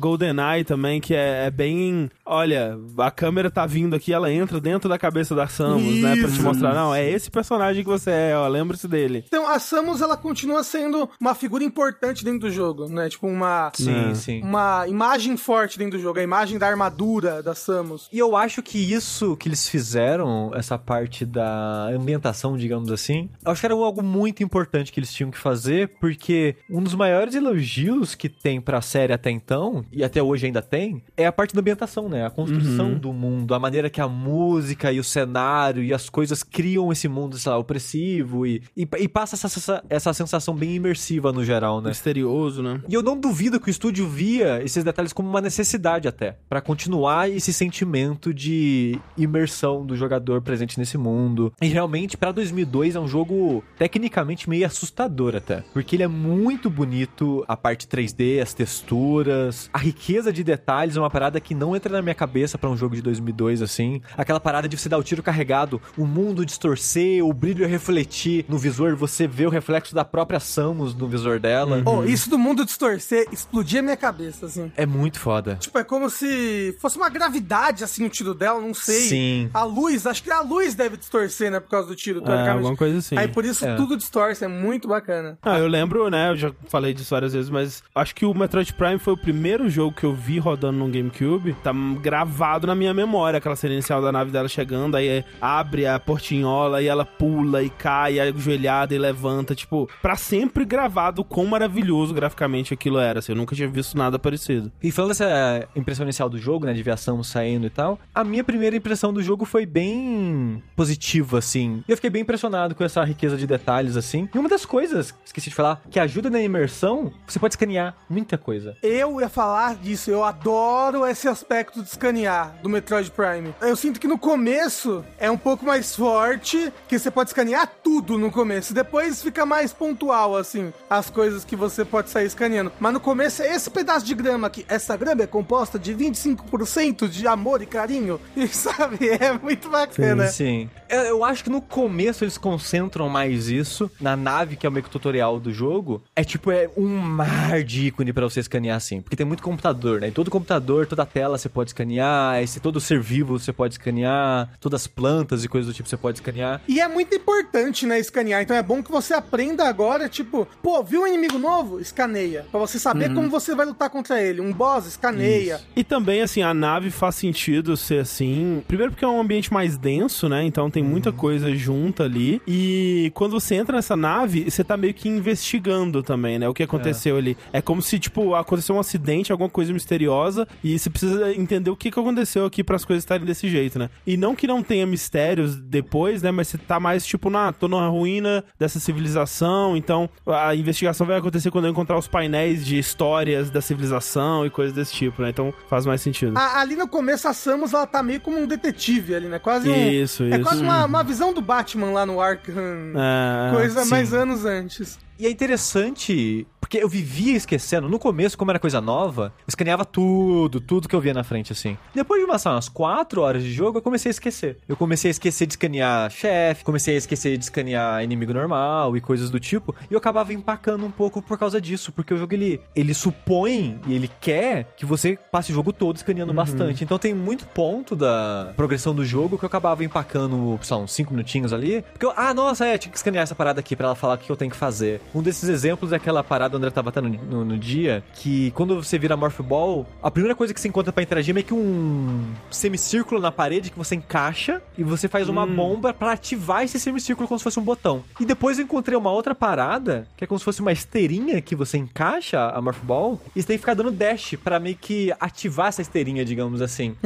GoldenEye 0.00 0.64
também, 0.64 1.00
que 1.00 1.14
é, 1.14 1.46
é 1.46 1.50
bem. 1.50 2.10
Olha, 2.24 2.78
a 2.98 3.10
câmera 3.10 3.50
tá 3.50 3.66
vindo 3.66 3.94
aqui, 3.94 4.12
ela 4.12 4.32
entra 4.32 4.60
dentro 4.60 4.88
da 4.88 4.98
cabeça 4.98 5.34
da 5.34 5.46
Samus, 5.46 6.00
né? 6.00 6.16
Pra 6.16 6.28
te 6.28 6.34
Isso. 6.34 6.42
mostrar, 6.42 6.74
não, 6.74 6.94
é 6.94 7.08
esse 7.08 7.30
personagem 7.30 7.82
que 7.82 7.90
você 7.90 8.10
é, 8.10 8.36
ó, 8.36 8.46
lembre-se 8.48 8.88
dele. 8.88 9.24
Então 9.26 9.48
a 9.48 9.58
Samus 9.58 10.00
ela 10.00 10.16
continua 10.16 10.62
sendo 10.62 11.08
uma 11.20 11.34
figura 11.34 11.64
importante 11.64 12.24
dentro 12.24 12.40
do 12.40 12.50
jogo, 12.50 12.88
né? 12.88 13.08
Tipo 13.08 13.26
uma 13.26 13.70
Sim, 13.82 14.10
É. 14.10 14.14
sim. 14.14 14.42
uma 14.42 14.86
imagem 14.88 15.36
forte 15.36 15.78
dentro 15.78 15.98
do 15.98 16.02
jogo, 16.02 16.18
a 16.18 16.22
imagem 16.22 16.58
da 16.58 16.66
armadura 16.68 17.42
da 17.42 17.54
Samus. 17.54 18.08
E 18.12 18.18
eu 18.18 18.36
acho 18.36 18.62
que 18.62 18.78
isso 18.78 19.36
que 19.36 19.48
eles 19.48 19.68
fizeram, 19.68 20.52
essa 20.54 20.78
parte 20.78 21.24
da 21.24 21.88
ambientação, 21.88 22.56
digamos 22.56 22.90
assim, 22.90 23.28
eu 23.44 23.52
acho 23.52 23.60
que 23.60 23.66
era 23.66 23.74
algo 23.74 24.02
muito 24.02 24.42
importante 24.42 24.92
que 24.92 24.98
eles 25.00 25.12
tinham 25.12 25.30
que 25.30 25.38
fazer, 25.38 25.88
porque 26.00 26.56
um 26.70 26.82
dos 26.82 26.94
maiores 26.94 27.34
elogios 27.34 28.14
que 28.14 28.28
tem 28.28 28.60
pra 28.60 28.80
série 28.80 29.12
até 29.12 29.30
então, 29.30 29.84
e 29.92 30.02
até 30.04 30.22
hoje 30.22 30.46
ainda 30.46 30.62
tem, 30.62 31.02
é 31.16 31.26
a 31.26 31.32
parte 31.32 31.54
da 31.54 31.60
ambientação, 31.60 32.08
né? 32.08 32.26
A 32.26 32.30
construção 32.30 32.94
do 32.94 33.12
mundo, 33.12 33.54
a 33.54 33.58
maneira 33.58 33.88
que 33.90 34.00
a 34.00 34.08
música 34.08 34.92
e 34.92 35.00
o 35.00 35.04
cenário 35.04 35.82
e 35.82 35.92
as 35.92 36.08
coisas 36.08 36.42
criam 36.42 36.90
esse 36.92 37.08
mundo, 37.08 37.38
sei 37.38 37.50
lá, 37.50 37.58
opressivo 37.58 38.46
e, 38.46 38.62
e, 38.76 38.86
e 38.98 39.08
passa 39.08 39.34
essa, 39.36 39.46
essa, 39.46 39.84
essa 39.88 40.12
sensação 40.12 40.54
bem 40.54 40.74
imersiva 40.74 41.32
no 41.32 41.44
geral, 41.44 41.80
né? 41.80 41.88
Misterioso, 41.90 42.62
né? 42.62 42.80
E 42.88 42.94
eu 42.94 43.02
não 43.02 43.18
duvido 43.18 43.60
que 43.64 43.70
o 43.70 43.72
estúdio 43.72 44.06
via 44.06 44.62
esses 44.62 44.84
detalhes 44.84 45.12
como 45.12 45.28
uma 45.28 45.40
necessidade 45.40 46.06
até, 46.06 46.36
Pra 46.48 46.60
continuar 46.60 47.30
esse 47.30 47.52
sentimento 47.52 48.32
de 48.32 48.98
imersão 49.16 49.84
do 49.84 49.96
jogador 49.96 50.42
presente 50.42 50.78
nesse 50.78 50.96
mundo. 50.96 51.52
E 51.60 51.66
realmente, 51.66 52.16
pra 52.16 52.30
2002 52.30 52.94
é 52.94 53.00
um 53.00 53.08
jogo 53.08 53.64
tecnicamente 53.78 54.48
meio 54.48 54.66
assustador 54.66 55.34
até, 55.34 55.64
porque 55.72 55.96
ele 55.96 56.02
é 56.02 56.08
muito 56.08 56.68
bonito, 56.68 57.44
a 57.48 57.56
parte 57.56 57.86
3D, 57.86 58.40
as 58.40 58.54
texturas, 58.54 59.70
a 59.72 59.78
riqueza 59.78 60.32
de 60.32 60.44
detalhes 60.44 60.96
é 60.96 61.00
uma 61.00 61.10
parada 61.10 61.40
que 61.40 61.54
não 61.54 61.74
entra 61.74 61.92
na 61.92 62.02
minha 62.02 62.14
cabeça 62.14 62.58
pra 62.58 62.70
um 62.70 62.76
jogo 62.76 62.94
de 62.94 63.02
2002 63.02 63.62
assim. 63.62 64.00
Aquela 64.16 64.40
parada 64.40 64.68
de 64.68 64.76
você 64.76 64.88
dar 64.88 64.98
o 64.98 65.02
tiro 65.02 65.22
carregado, 65.22 65.80
o 65.96 66.06
mundo 66.06 66.44
distorcer, 66.44 67.24
o 67.24 67.32
brilho 67.32 67.66
refletir 67.66 68.44
no 68.48 68.58
visor, 68.58 68.94
você 68.96 69.26
vê 69.26 69.46
o 69.46 69.50
reflexo 69.50 69.94
da 69.94 70.04
própria 70.04 70.40
Samus 70.40 70.94
no 70.94 71.08
visor 71.08 71.40
dela. 71.40 71.82
Oh, 71.84 72.04
isso 72.04 72.28
do 72.28 72.38
mundo 72.38 72.64
distorcer 72.64 73.26
explodia 73.54 73.82
minha 73.82 73.96
cabeça, 73.96 74.46
assim. 74.46 74.72
É 74.76 74.84
muito 74.84 75.18
foda. 75.20 75.56
Tipo, 75.60 75.78
é 75.78 75.84
como 75.84 76.10
se 76.10 76.76
fosse 76.80 76.96
uma 76.96 77.08
gravidade, 77.08 77.84
assim, 77.84 78.04
o 78.04 78.08
tiro 78.08 78.34
dela, 78.34 78.60
não 78.60 78.74
sei. 78.74 79.08
Sim. 79.08 79.50
A 79.54 79.62
luz, 79.62 80.06
acho 80.06 80.22
que 80.22 80.30
a 80.30 80.40
luz 80.40 80.74
deve 80.74 80.96
distorcer, 80.96 81.50
né, 81.50 81.60
por 81.60 81.70
causa 81.70 81.86
do 81.88 81.94
tiro, 81.94 82.22
É, 82.26 82.48
alguma 82.50 82.76
coisa 82.76 82.98
assim. 82.98 83.16
Aí 83.16 83.28
por 83.28 83.44
isso 83.44 83.64
É. 83.64 83.76
tudo 83.76 83.96
distorce, 83.96 84.44
é 84.44 84.48
muito 84.48 84.88
bacana. 84.88 85.38
Ah, 85.42 85.58
eu 85.58 85.68
lembro, 85.68 86.08
né? 86.10 86.30
Eu 86.30 86.36
já 86.36 86.52
falei 86.68 86.92
disso 86.92 87.10
várias 87.10 87.32
vezes, 87.32 87.48
mas 87.50 87.82
acho 87.94 88.14
que 88.14 88.26
o 88.26 88.34
Metroid 88.34 88.72
Prime 88.74 88.98
foi 88.98 89.12
o 89.12 89.16
primeiro 89.16 89.68
jogo 89.70 89.94
que 89.94 90.04
eu 90.04 90.12
vi 90.12 90.38
rodando 90.38 90.78
no 90.78 90.88
GameCube. 90.88 91.54
Tá 91.62 91.72
gravado 92.00 92.66
na 92.66 92.74
minha 92.74 92.92
memória, 92.92 93.38
aquela 93.38 93.56
cena 93.56 93.74
inicial 93.74 94.02
da 94.02 94.10
nave 94.10 94.30
dela 94.30 94.48
chegando, 94.48 94.96
aí 94.96 95.06
é, 95.08 95.24
abre 95.40 95.86
a 95.86 95.98
portinhola 96.00 96.82
e 96.82 96.86
ela 96.88 97.04
pula 97.04 97.62
e 97.62 97.70
cai, 97.70 98.18
ajoelhada 98.18 98.94
e 98.94 98.98
levanta. 98.98 99.54
Tipo, 99.54 99.88
pra 100.02 100.16
sempre 100.16 100.64
gravado 100.64 101.22
quão 101.24 101.46
maravilhoso 101.46 102.12
graficamente 102.12 102.74
aquilo 102.74 102.98
era. 102.98 103.20
Assim, 103.20 103.32
eu 103.32 103.36
nunca 103.44 103.54
tinha 103.54 103.68
visto 103.68 103.96
nada 103.96 104.18
parecido. 104.18 104.72
E 104.82 104.90
falando 104.90 105.10
dessa 105.10 105.68
impressão 105.76 106.04
inicial 106.04 106.28
do 106.28 106.38
jogo, 106.38 106.66
né, 106.66 106.72
de 106.72 106.84
Samus 106.96 107.28
saindo 107.28 107.66
e 107.66 107.70
tal, 107.70 107.98
a 108.14 108.24
minha 108.24 108.44
primeira 108.44 108.76
impressão 108.76 109.12
do 109.12 109.22
jogo 109.22 109.44
foi 109.44 109.66
bem 109.66 110.62
positiva, 110.76 111.38
assim. 111.38 111.82
E 111.86 111.92
eu 111.92 111.96
fiquei 111.96 112.10
bem 112.10 112.22
impressionado 112.22 112.74
com 112.74 112.84
essa 112.84 113.02
riqueza 113.04 113.36
de 113.36 113.46
detalhes, 113.46 113.96
assim. 113.96 114.28
E 114.34 114.38
uma 114.38 114.48
das 114.48 114.64
coisas, 114.64 115.14
esqueci 115.24 115.50
de 115.50 115.54
falar, 115.54 115.82
que 115.90 115.98
ajuda 115.98 116.30
na 116.30 116.40
imersão, 116.40 117.12
você 117.26 117.38
pode 117.38 117.54
escanear 117.54 117.96
muita 118.08 118.38
coisa. 118.38 118.76
Eu 118.82 119.20
ia 119.20 119.28
falar 119.28 119.76
disso, 119.76 120.10
eu 120.10 120.24
adoro 120.24 121.06
esse 121.06 121.28
aspecto 121.28 121.82
de 121.82 121.88
escanear 121.88 122.54
do 122.62 122.68
Metroid 122.68 123.10
Prime. 123.10 123.54
Eu 123.60 123.76
sinto 123.76 124.00
que 124.00 124.06
no 124.06 124.18
começo 124.18 125.04
é 125.18 125.30
um 125.30 125.36
pouco 125.36 125.64
mais 125.64 125.94
forte, 125.94 126.72
que 126.88 126.98
você 126.98 127.10
pode 127.10 127.30
escanear 127.30 127.70
tudo 127.82 128.16
no 128.16 128.30
começo. 128.30 128.72
Depois 128.72 129.22
fica 129.22 129.44
mais 129.44 129.72
pontual, 129.72 130.36
assim, 130.36 130.72
as 130.88 131.10
coisas 131.10 131.44
que 131.44 131.56
você 131.56 131.84
pode 131.84 132.10
sair 132.10 132.26
escaneando. 132.26 132.72
Mas 132.78 132.92
no 132.92 133.00
começo 133.00 133.33
é 133.42 133.54
esse 133.54 133.70
pedaço 133.70 134.04
de 134.04 134.14
grama 134.14 134.46
aqui. 134.46 134.64
Essa 134.68 134.96
grama 134.96 135.22
é 135.22 135.26
composta 135.26 135.78
de 135.78 135.94
25% 135.94 137.08
de 137.08 137.26
amor 137.26 137.62
e 137.62 137.66
carinho. 137.66 138.20
E 138.36 138.48
sabe, 138.48 139.08
é 139.08 139.32
muito 139.32 139.70
bacana. 139.70 140.26
Sim. 140.26 140.68
Eu, 140.88 141.00
eu 141.02 141.24
acho 141.24 141.44
que 141.44 141.50
no 141.50 141.62
começo 141.62 142.24
eles 142.24 142.36
concentram 142.36 143.08
mais 143.08 143.48
isso. 143.48 143.90
Na 144.00 144.16
nave, 144.16 144.56
que 144.56 144.66
é 144.66 144.68
o 144.68 144.72
meio 144.72 144.82
que 144.84 144.90
tutorial 144.90 145.38
do 145.40 145.52
jogo, 145.52 146.02
é 146.14 146.24
tipo, 146.24 146.50
é 146.50 146.68
um 146.76 146.88
mar 146.88 147.62
de 147.62 147.86
ícone 147.86 148.12
pra 148.12 148.24
você 148.24 148.40
escanear 148.40 148.76
assim. 148.76 149.00
Porque 149.00 149.16
tem 149.16 149.24
muito 149.24 149.42
computador, 149.42 150.00
né? 150.00 150.08
E 150.08 150.10
todo 150.10 150.30
computador, 150.30 150.86
toda 150.86 151.06
tela 151.06 151.38
você 151.38 151.48
pode 151.48 151.70
escanear, 151.70 152.42
esse, 152.42 152.60
todo 152.60 152.80
ser 152.80 153.00
vivo 153.00 153.38
você 153.38 153.52
pode 153.52 153.74
escanear, 153.74 154.50
todas 154.60 154.82
as 154.82 154.86
plantas 154.86 155.44
e 155.44 155.48
coisas 155.48 155.72
do 155.72 155.74
tipo 155.74 155.88
você 155.88 155.96
pode 155.96 156.18
escanear. 156.18 156.60
E 156.68 156.80
é 156.80 156.88
muito 156.88 157.14
importante, 157.14 157.86
né, 157.86 157.98
escanear. 157.98 158.42
Então 158.42 158.56
é 158.56 158.62
bom 158.62 158.82
que 158.82 158.90
você 158.90 159.14
aprenda 159.14 159.68
agora, 159.68 160.08
tipo, 160.08 160.46
pô, 160.62 160.82
viu 160.82 161.02
um 161.02 161.06
inimigo 161.06 161.38
novo? 161.38 161.80
Escaneia. 161.80 162.46
Pra 162.50 162.60
você 162.60 162.78
saber 162.78 163.14
como 163.14 163.23
você 163.28 163.54
vai 163.54 163.66
lutar 163.66 163.90
contra 163.90 164.20
ele. 164.20 164.40
Um 164.40 164.52
boss, 164.52 164.86
escaneia. 164.86 165.60
E 165.74 165.82
também, 165.82 166.22
assim, 166.22 166.42
a 166.42 166.54
nave 166.54 166.90
faz 166.90 167.14
sentido 167.16 167.76
ser 167.76 168.00
assim. 168.00 168.62
Primeiro 168.66 168.92
porque 168.92 169.04
é 169.04 169.08
um 169.08 169.20
ambiente 169.20 169.52
mais 169.52 169.76
denso, 169.76 170.28
né? 170.28 170.44
Então 170.44 170.70
tem 170.70 170.82
muita 170.82 171.12
coisa 171.12 171.54
junta 171.54 172.04
ali. 172.04 172.40
E 172.46 173.10
quando 173.14 173.32
você 173.32 173.54
entra 173.54 173.76
nessa 173.76 173.96
nave, 173.96 174.50
você 174.50 174.62
tá 174.62 174.76
meio 174.76 174.94
que 174.94 175.08
investigando 175.08 176.02
também, 176.02 176.38
né? 176.38 176.48
O 176.48 176.54
que 176.54 176.62
aconteceu 176.62 177.16
ali. 177.16 177.36
É 177.52 177.60
como 177.60 177.82
se, 177.82 177.98
tipo, 177.98 178.34
aconteceu 178.34 178.74
um 178.74 178.80
acidente, 178.80 179.32
alguma 179.32 179.50
coisa 179.50 179.72
misteriosa, 179.72 180.46
e 180.62 180.78
você 180.78 180.90
precisa 180.90 181.32
entender 181.34 181.70
o 181.70 181.76
que, 181.76 181.90
que 181.90 181.98
aconteceu 181.98 182.44
aqui 182.44 182.62
para 182.62 182.76
as 182.76 182.84
coisas 182.84 183.02
estarem 183.02 183.26
desse 183.26 183.48
jeito, 183.48 183.78
né? 183.78 183.90
E 184.06 184.16
não 184.16 184.34
que 184.34 184.46
não 184.46 184.62
tenha 184.62 184.86
mistérios 184.86 185.56
depois, 185.56 186.22
né? 186.22 186.30
Mas 186.30 186.48
você 186.48 186.58
tá 186.58 186.78
mais, 186.78 187.04
tipo, 187.06 187.30
na, 187.30 187.52
tô 187.52 187.68
na 187.68 187.88
ruína 187.88 188.44
dessa 188.58 188.78
civilização, 188.80 189.76
então 189.76 190.08
a 190.26 190.54
investigação 190.54 191.06
vai 191.06 191.18
acontecer 191.18 191.50
quando 191.50 191.66
eu 191.66 191.70
encontrar 191.70 191.98
os 191.98 192.08
painéis 192.08 192.64
de 192.64 192.78
histórias 193.04 193.50
da 193.50 193.60
civilização 193.60 194.46
e 194.46 194.50
coisas 194.50 194.74
desse 194.74 194.92
tipo, 194.92 195.20
né? 195.22 195.28
Então 195.30 195.52
faz 195.68 195.84
mais 195.84 196.00
sentido. 196.00 196.36
A- 196.36 196.60
ali 196.60 196.74
no 196.74 196.88
começo, 196.88 197.28
a 197.28 197.32
Samus, 197.34 197.74
ela 197.74 197.86
tá 197.86 198.02
meio 198.02 198.20
como 198.20 198.38
um 198.38 198.46
detetive 198.46 199.14
ali, 199.14 199.26
né? 199.28 199.38
Quase 199.38 199.68
um... 199.68 199.74
Isso, 199.90 200.24
É 200.24 200.30
isso. 200.36 200.40
quase 200.42 200.62
uma, 200.62 200.86
uma 200.86 201.02
visão 201.04 201.32
do 201.32 201.40
Batman 201.42 201.90
lá 201.90 202.06
no 202.06 202.20
Arkham. 202.20 202.54
É, 202.96 203.52
coisa 203.54 203.84
sim. 203.84 203.90
mais 203.90 204.14
anos 204.14 204.44
antes. 204.44 204.98
E 205.18 205.26
é 205.26 205.30
interessante, 205.30 206.46
porque 206.64 206.78
eu 206.78 206.88
vivia 206.88 207.36
esquecendo. 207.36 207.88
No 207.88 207.98
começo, 207.98 208.36
como 208.36 208.50
era 208.50 208.58
coisa 208.58 208.80
nova, 208.80 209.32
eu 209.40 209.44
escaneava 209.48 209.84
tudo, 209.84 210.60
tudo 210.60 210.88
que 210.88 210.96
eu 210.96 211.00
via 211.00 211.14
na 211.14 211.22
frente, 211.22 211.52
assim. 211.52 211.76
Depois 211.94 212.20
de 212.20 212.26
umas, 212.26 212.44
umas 212.46 212.68
4 212.68 213.20
horas 213.20 213.42
de 213.42 213.52
jogo, 213.52 213.78
eu 213.78 213.82
comecei 213.82 214.10
a 214.10 214.12
esquecer. 214.12 214.58
Eu 214.66 214.74
comecei 214.74 215.10
a 215.10 215.12
esquecer 215.12 215.46
de 215.46 215.52
escanear 215.52 216.10
chefe, 216.10 216.64
comecei 216.64 216.94
a 216.94 216.98
esquecer 216.98 217.36
de 217.36 217.44
escanear 217.44 218.02
inimigo 218.02 218.32
normal 218.32 218.96
e 218.96 219.00
coisas 219.00 219.30
do 219.30 219.38
tipo. 219.38 219.74
E 219.90 219.94
eu 219.94 219.98
acabava 219.98 220.32
empacando 220.32 220.84
um 220.84 220.90
pouco 220.90 221.22
por 221.22 221.38
causa 221.38 221.60
disso, 221.60 221.92
porque 221.92 222.12
o 222.12 222.16
jogo 222.16 222.34
ele, 222.34 222.60
ele 222.74 222.94
supõe 222.94 223.78
e 223.86 223.94
ele 223.94 224.10
quer 224.20 224.74
que 224.76 224.84
você 224.84 225.18
passe 225.30 225.52
o 225.52 225.54
jogo 225.54 225.72
todo 225.72 225.96
escaneando 225.96 226.32
bastante. 226.32 226.82
Então 226.82 226.98
tem 226.98 227.14
muito 227.14 227.46
ponto 227.46 227.94
da 227.94 228.52
progressão 228.56 228.94
do 228.94 229.04
jogo 229.04 229.38
que 229.38 229.44
eu 229.44 229.48
acabava 229.48 229.84
empacando, 229.84 230.58
sei 230.62 230.76
lá, 230.76 230.82
uns 230.82 230.92
5 230.92 231.12
minutinhos 231.12 231.52
ali. 231.52 231.82
Porque 231.92 232.06
eu, 232.06 232.12
ah, 232.16 232.34
nossa, 232.34 232.66
é, 232.66 232.78
tinha 232.78 232.90
que 232.90 232.96
escanear 232.96 233.22
essa 233.22 233.34
parada 233.34 233.60
aqui 233.60 233.76
pra 233.76 233.88
ela 233.88 233.94
falar 233.94 234.14
o 234.14 234.18
que 234.18 234.30
eu 234.30 234.36
tenho 234.36 234.50
que 234.50 234.56
fazer. 234.56 235.00
Um 235.14 235.22
desses 235.22 235.48
exemplos 235.48 235.92
é 235.92 235.96
aquela 235.96 236.22
parada, 236.22 236.54
o 236.54 236.58
André 236.58 236.70
tava 236.70 236.90
até 236.90 237.00
no, 237.00 237.08
no, 237.08 237.44
no 237.44 237.58
dia, 237.58 238.04
que 238.14 238.50
quando 238.52 238.82
você 238.82 238.98
vira 238.98 239.16
Morph 239.16 239.40
Ball, 239.40 239.86
a 240.02 240.10
primeira 240.10 240.34
coisa 240.34 240.52
que 240.52 240.60
você 240.60 240.68
encontra 240.68 240.92
pra 240.92 241.02
interagir 241.02 241.32
é 241.32 241.34
meio 241.34 241.46
que 241.46 241.54
um 241.54 242.24
semicírculo 242.50 243.20
na 243.20 243.32
parede 243.32 243.70
que 243.70 243.78
você 243.78 243.94
encaixa 243.94 244.62
e 244.76 244.84
você 244.84 245.08
faz 245.08 245.28
uma 245.28 245.46
bomba 245.46 245.92
pra 245.92 246.12
ativar 246.12 246.62
esse 246.62 246.78
semicírculo 246.78 247.28
como 247.28 247.38
se 247.38 247.44
fosse 247.44 247.58
um 247.58 247.62
botão. 247.62 248.04
E 248.20 248.24
depois 248.24 248.58
eu 248.58 248.64
encontrei 248.64 248.96
uma 248.96 249.10
outra 249.10 249.34
parada, 249.34 250.06
que 250.16 250.24
é 250.24 250.26
como 250.26 250.38
se 250.38 250.44
fosse 250.44 250.60
uma 250.60 250.72
esteirinha 250.72 251.40
que 251.40 251.54
você 251.54 251.78
encaixa 251.78 252.50
a 252.50 252.60
Morph 252.60 252.82
Ball 252.82 253.20
e 253.34 253.40
você 253.42 253.48
tem 253.48 253.56
que 253.56 253.60
ficar 253.60 253.74
dando 253.74 253.90
dash 253.90 254.36
pra 254.42 254.58
meio 254.58 254.76
que 254.76 255.12
ativar 255.20 255.68
essa 255.68 255.82
esteirinha, 255.82 256.24
digamos 256.24 256.60
assim. 256.62 256.96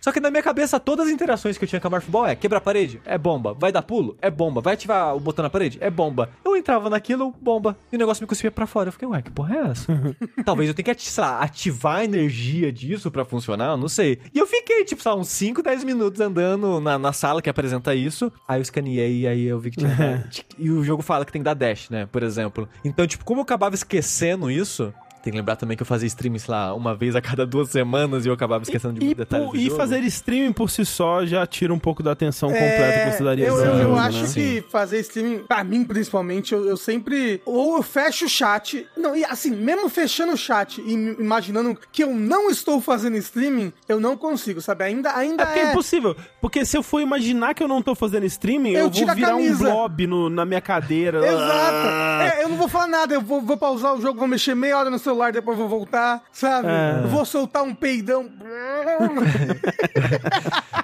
Só 0.00 0.12
que 0.12 0.20
na 0.20 0.30
minha 0.30 0.42
cabeça, 0.42 0.78
todas 0.80 1.06
as 1.06 1.12
interações 1.12 1.58
que 1.58 1.64
eu 1.64 1.68
tinha 1.68 1.80
com 1.80 1.86
a 1.86 1.90
Morph 1.90 2.08
Ball 2.08 2.26
é 2.26 2.34
quebrar 2.34 2.58
a 2.58 2.60
parede, 2.60 3.00
é 3.04 3.18
bomba. 3.18 3.54
Vai 3.54 3.72
dar 3.72 3.82
pulo, 3.82 4.16
é 4.20 4.30
bomba. 4.30 4.60
Vai 4.60 4.74
ativar 4.74 5.16
o 5.16 5.20
botão 5.20 5.42
na 5.42 5.50
parede, 5.50 5.78
é 5.80 5.90
bomba. 5.90 6.30
Eu 6.44 6.56
entrava 6.56 6.88
naquilo, 6.90 7.34
bomba. 7.42 7.76
E 7.92 7.96
o 7.96 7.98
negócio 7.98 8.22
me 8.22 8.28
cuspia 8.28 8.50
pra 8.50 8.66
fora. 8.66 8.88
Eu 8.88 8.92
fiquei, 8.92 9.08
ué, 9.08 9.22
que 9.22 9.30
porra 9.30 9.56
é 9.56 9.58
essa? 9.70 10.16
Talvez 10.44 10.68
eu 10.68 10.74
tenha 10.74 10.94
que, 10.94 11.02
sei 11.02 11.22
lá, 11.22 11.40
ativar 11.40 11.96
a 11.96 12.04
energia 12.04 12.72
disso 12.72 13.10
pra 13.10 13.24
funcionar, 13.24 13.76
não 13.76 13.88
sei. 13.88 14.18
E 14.34 14.38
eu 14.38 14.46
fiquei, 14.46 14.84
tipo, 14.84 15.02
sei 15.02 15.12
lá, 15.12 15.18
uns 15.18 15.28
5, 15.28 15.62
10 15.62 15.84
minutos 15.84 16.20
andando 16.20 16.80
na, 16.80 16.98
na 16.98 17.12
sala 17.12 17.42
que 17.42 17.50
apresenta 17.50 17.94
isso. 17.94 18.32
Aí 18.46 18.58
eu 18.58 18.62
escaneei 18.62 19.20
e 19.20 19.26
aí 19.26 19.44
eu 19.44 19.58
vi 19.58 19.70
que 19.70 19.78
tinha. 19.78 20.28
e 20.58 20.70
o 20.70 20.82
jogo 20.84 21.02
fala 21.02 21.24
que 21.24 21.32
tem 21.32 21.40
que 21.40 21.44
dar 21.44 21.54
dash, 21.54 21.90
né? 21.90 22.06
Por 22.06 22.22
exemplo. 22.22 22.68
Então, 22.84 23.06
tipo, 23.06 23.24
como 23.24 23.40
eu 23.40 23.42
acabava 23.42 23.74
esquecendo 23.74 24.50
isso. 24.50 24.92
Tem 25.28 25.32
que 25.32 25.36
lembrar 25.38 25.56
também 25.56 25.76
que 25.76 25.82
eu 25.82 25.86
fazia 25.86 26.06
stream, 26.06 26.38
sei 26.38 26.50
lá, 26.54 26.72
uma 26.72 26.94
vez 26.94 27.14
a 27.14 27.20
cada 27.20 27.44
duas 27.46 27.68
semanas 27.68 28.24
e 28.24 28.28
eu 28.30 28.32
acabava 28.32 28.62
esquecendo 28.62 28.94
de 28.94 29.00
E, 29.02 29.04
muitos 29.08 29.26
detalhes. 29.26 29.50
e 29.52 29.64
jogo. 29.66 29.76
fazer 29.76 30.00
streaming 30.04 30.54
por 30.54 30.70
si 30.70 30.86
só 30.86 31.26
já 31.26 31.46
tira 31.46 31.70
um 31.74 31.78
pouco 31.78 32.02
da 32.02 32.12
atenção 32.12 32.48
completa 32.48 33.10
que 33.10 33.16
você 33.18 33.22
daria 33.24 33.44
É, 33.44 33.48
eu, 33.50 33.54
pro 33.54 33.64
eu, 33.66 33.72
eu 33.74 33.82
jogo, 33.82 33.96
acho 33.98 34.22
né? 34.22 34.28
que 34.32 34.64
fazer 34.70 35.00
streaming, 35.00 35.40
pra 35.40 35.62
mim 35.62 35.84
principalmente, 35.84 36.54
eu, 36.54 36.64
eu 36.64 36.78
sempre. 36.78 37.42
Ou 37.44 37.76
eu 37.76 37.82
fecho 37.82 38.24
o 38.24 38.28
chat. 38.28 38.86
Não, 38.96 39.14
e 39.14 39.22
assim, 39.22 39.50
mesmo 39.50 39.90
fechando 39.90 40.32
o 40.32 40.36
chat 40.36 40.80
e 40.80 40.92
imaginando 41.20 41.76
que 41.92 42.02
eu 42.04 42.14
não 42.14 42.48
estou 42.48 42.80
fazendo 42.80 43.18
streaming, 43.18 43.70
eu 43.86 44.00
não 44.00 44.16
consigo, 44.16 44.62
sabe? 44.62 44.84
Ainda, 44.84 45.14
ainda 45.14 45.42
É 45.42 45.46
porque 45.46 45.60
é 45.60 45.70
impossível. 45.72 46.16
Porque 46.40 46.64
se 46.64 46.74
eu 46.74 46.82
for 46.82 47.00
imaginar 47.00 47.52
que 47.52 47.62
eu 47.62 47.68
não 47.68 47.82
tô 47.82 47.94
fazendo 47.94 48.24
streaming, 48.24 48.70
Eu 48.72 48.86
eu, 48.86 48.90
vou 48.90 49.14
virar 49.14 49.36
um 49.36 49.56
blob 49.58 50.06
no- 50.06 50.30
na 50.30 50.46
minha 50.46 50.62
cadeira. 50.62 51.18
Exato. 51.18 51.86
Ah. 51.86 52.32
É, 52.34 52.44
eu 52.44 52.48
não 52.48 52.56
vou 52.56 52.68
falar 52.68 52.86
nada, 52.86 53.12
eu 53.14 53.20
vou, 53.20 53.42
vou 53.42 53.58
pausar 53.58 53.94
o 53.94 54.00
jogo, 54.00 54.18
vou 54.18 54.26
mexer 54.28 54.54
meia 54.54 54.78
hora 54.78 54.88
no 54.88 54.98
celular, 54.98 55.17
depois 55.32 55.58
vou 55.58 55.68
voltar, 55.68 56.22
sabe? 56.32 56.68
Eu 57.02 57.08
vou 57.08 57.24
soltar 57.24 57.62
um 57.62 57.74
peidão. 57.74 58.30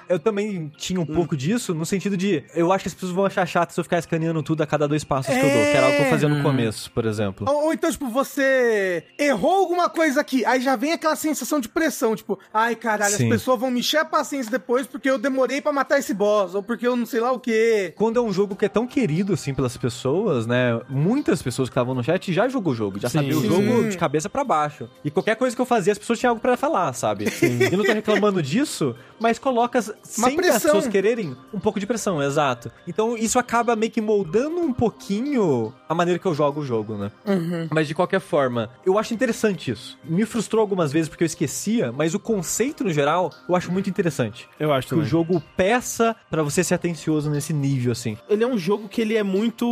Eu 0.07 0.19
também 0.19 0.71
tinha 0.77 0.99
um 0.99 1.05
pouco 1.05 1.35
disso, 1.35 1.73
no 1.73 1.85
sentido 1.85 2.15
de, 2.15 2.43
eu 2.53 2.71
acho 2.71 2.83
que 2.83 2.87
as 2.87 2.93
pessoas 2.93 3.11
vão 3.11 3.25
achar 3.25 3.45
chato 3.45 3.71
se 3.71 3.79
eu 3.79 3.83
ficar 3.83 3.99
escaneando 3.99 4.41
tudo 4.43 4.61
a 4.61 4.67
cada 4.67 4.87
dois 4.87 5.03
passos 5.03 5.33
que 5.33 5.39
eu 5.39 5.49
dou, 5.49 5.61
que 5.63 5.77
era 5.77 5.85
algo 5.87 5.97
que 5.97 6.03
eu 6.03 6.09
fazia 6.09 6.29
no 6.29 6.41
começo, 6.43 6.91
por 6.91 7.05
exemplo. 7.05 7.45
Ou, 7.49 7.65
ou 7.65 7.73
então, 7.73 7.89
tipo, 7.91 8.07
você 8.09 9.03
errou 9.17 9.51
alguma 9.53 9.89
coisa 9.89 10.21
aqui, 10.21 10.45
aí 10.45 10.61
já 10.61 10.75
vem 10.75 10.93
aquela 10.93 11.15
sensação 11.15 11.59
de 11.59 11.69
pressão, 11.69 12.15
tipo, 12.15 12.39
ai 12.53 12.75
caralho, 12.75 13.15
Sim. 13.15 13.23
as 13.25 13.29
pessoas 13.29 13.59
vão 13.59 13.71
me 13.71 13.79
encher 13.79 13.97
a 13.97 14.05
paciência 14.05 14.51
depois 14.51 14.85
porque 14.87 15.09
eu 15.09 15.17
demorei 15.17 15.61
pra 15.61 15.71
matar 15.71 15.99
esse 15.99 16.13
boss, 16.13 16.55
ou 16.55 16.63
porque 16.63 16.87
eu 16.87 16.95
não 16.95 17.05
sei 17.05 17.19
lá 17.19 17.31
o 17.31 17.39
quê. 17.39 17.93
Quando 17.97 18.19
é 18.19 18.21
um 18.21 18.31
jogo 18.31 18.55
que 18.55 18.65
é 18.65 18.69
tão 18.69 18.85
querido 18.87 19.33
assim 19.33 19.53
pelas 19.53 19.75
pessoas, 19.77 20.45
né? 20.45 20.79
Muitas 20.89 21.41
pessoas 21.41 21.69
que 21.69 21.73
estavam 21.73 21.95
no 21.95 22.03
chat 22.03 22.31
já 22.31 22.47
jogou 22.47 22.73
o 22.73 22.75
jogo, 22.75 22.99
já 22.99 23.09
Sim. 23.09 23.19
sabia 23.19 23.37
o 23.37 23.41
Sim. 23.41 23.47
jogo 23.47 23.89
de 23.89 23.97
cabeça 23.97 24.29
pra 24.29 24.43
baixo. 24.43 24.89
E 25.03 25.09
qualquer 25.11 25.35
coisa 25.35 25.55
que 25.55 25.61
eu 25.61 25.65
fazia, 25.65 25.91
as 25.91 25.97
pessoas 25.99 26.19
tinham 26.19 26.31
algo 26.31 26.41
pra 26.41 26.55
falar, 26.57 26.93
sabe? 26.93 27.25
Eu 27.71 27.77
não 27.77 27.85
tô 27.85 27.91
reclamando 27.93 28.41
disso, 28.41 28.95
mas 29.19 29.39
coloca 29.39 29.79
sem 30.03 30.25
as 30.25 30.35
pressão. 30.35 30.59
pessoas 30.61 30.87
quererem 30.87 31.35
um 31.53 31.59
pouco 31.59 31.79
de 31.79 31.85
pressão, 31.85 32.21
exato. 32.21 32.71
Então 32.87 33.17
isso 33.17 33.37
acaba 33.39 33.75
meio 33.75 33.91
que 33.91 34.01
moldando 34.01 34.59
um 34.61 34.73
pouquinho 34.73 35.73
a 35.87 35.93
maneira 35.95 36.19
que 36.19 36.25
eu 36.25 36.33
jogo 36.33 36.61
o 36.61 36.65
jogo, 36.65 36.95
né? 36.95 37.11
Mas 37.71 37.87
de 37.87 37.93
qualquer 37.95 38.19
forma, 38.19 38.69
eu 38.85 38.97
acho 38.97 39.13
interessante 39.13 39.71
isso. 39.71 39.97
Me 40.03 40.25
frustrou 40.25 40.61
algumas 40.61 40.91
vezes 40.91 41.09
porque 41.09 41.23
eu 41.23 41.27
esquecia, 41.27 41.91
mas 41.91 42.13
o 42.13 42.19
conceito 42.19 42.83
no 42.83 42.91
geral 42.93 43.31
eu 43.47 43.55
acho 43.55 43.71
muito 43.71 43.89
interessante. 43.89 44.47
Eu 44.59 44.71
acho 44.73 44.87
Que 44.87 44.93
o 44.93 44.97
também. 44.97 45.09
jogo 45.09 45.43
peça 45.55 46.15
pra 46.29 46.43
você 46.43 46.63
ser 46.63 46.75
atencioso 46.75 47.29
nesse 47.29 47.53
nível, 47.53 47.91
assim. 47.91 48.17
Ele 48.29 48.43
é 48.43 48.47
um 48.47 48.57
jogo 48.57 48.87
que 48.87 49.01
ele 49.01 49.15
é 49.15 49.23
muito 49.23 49.65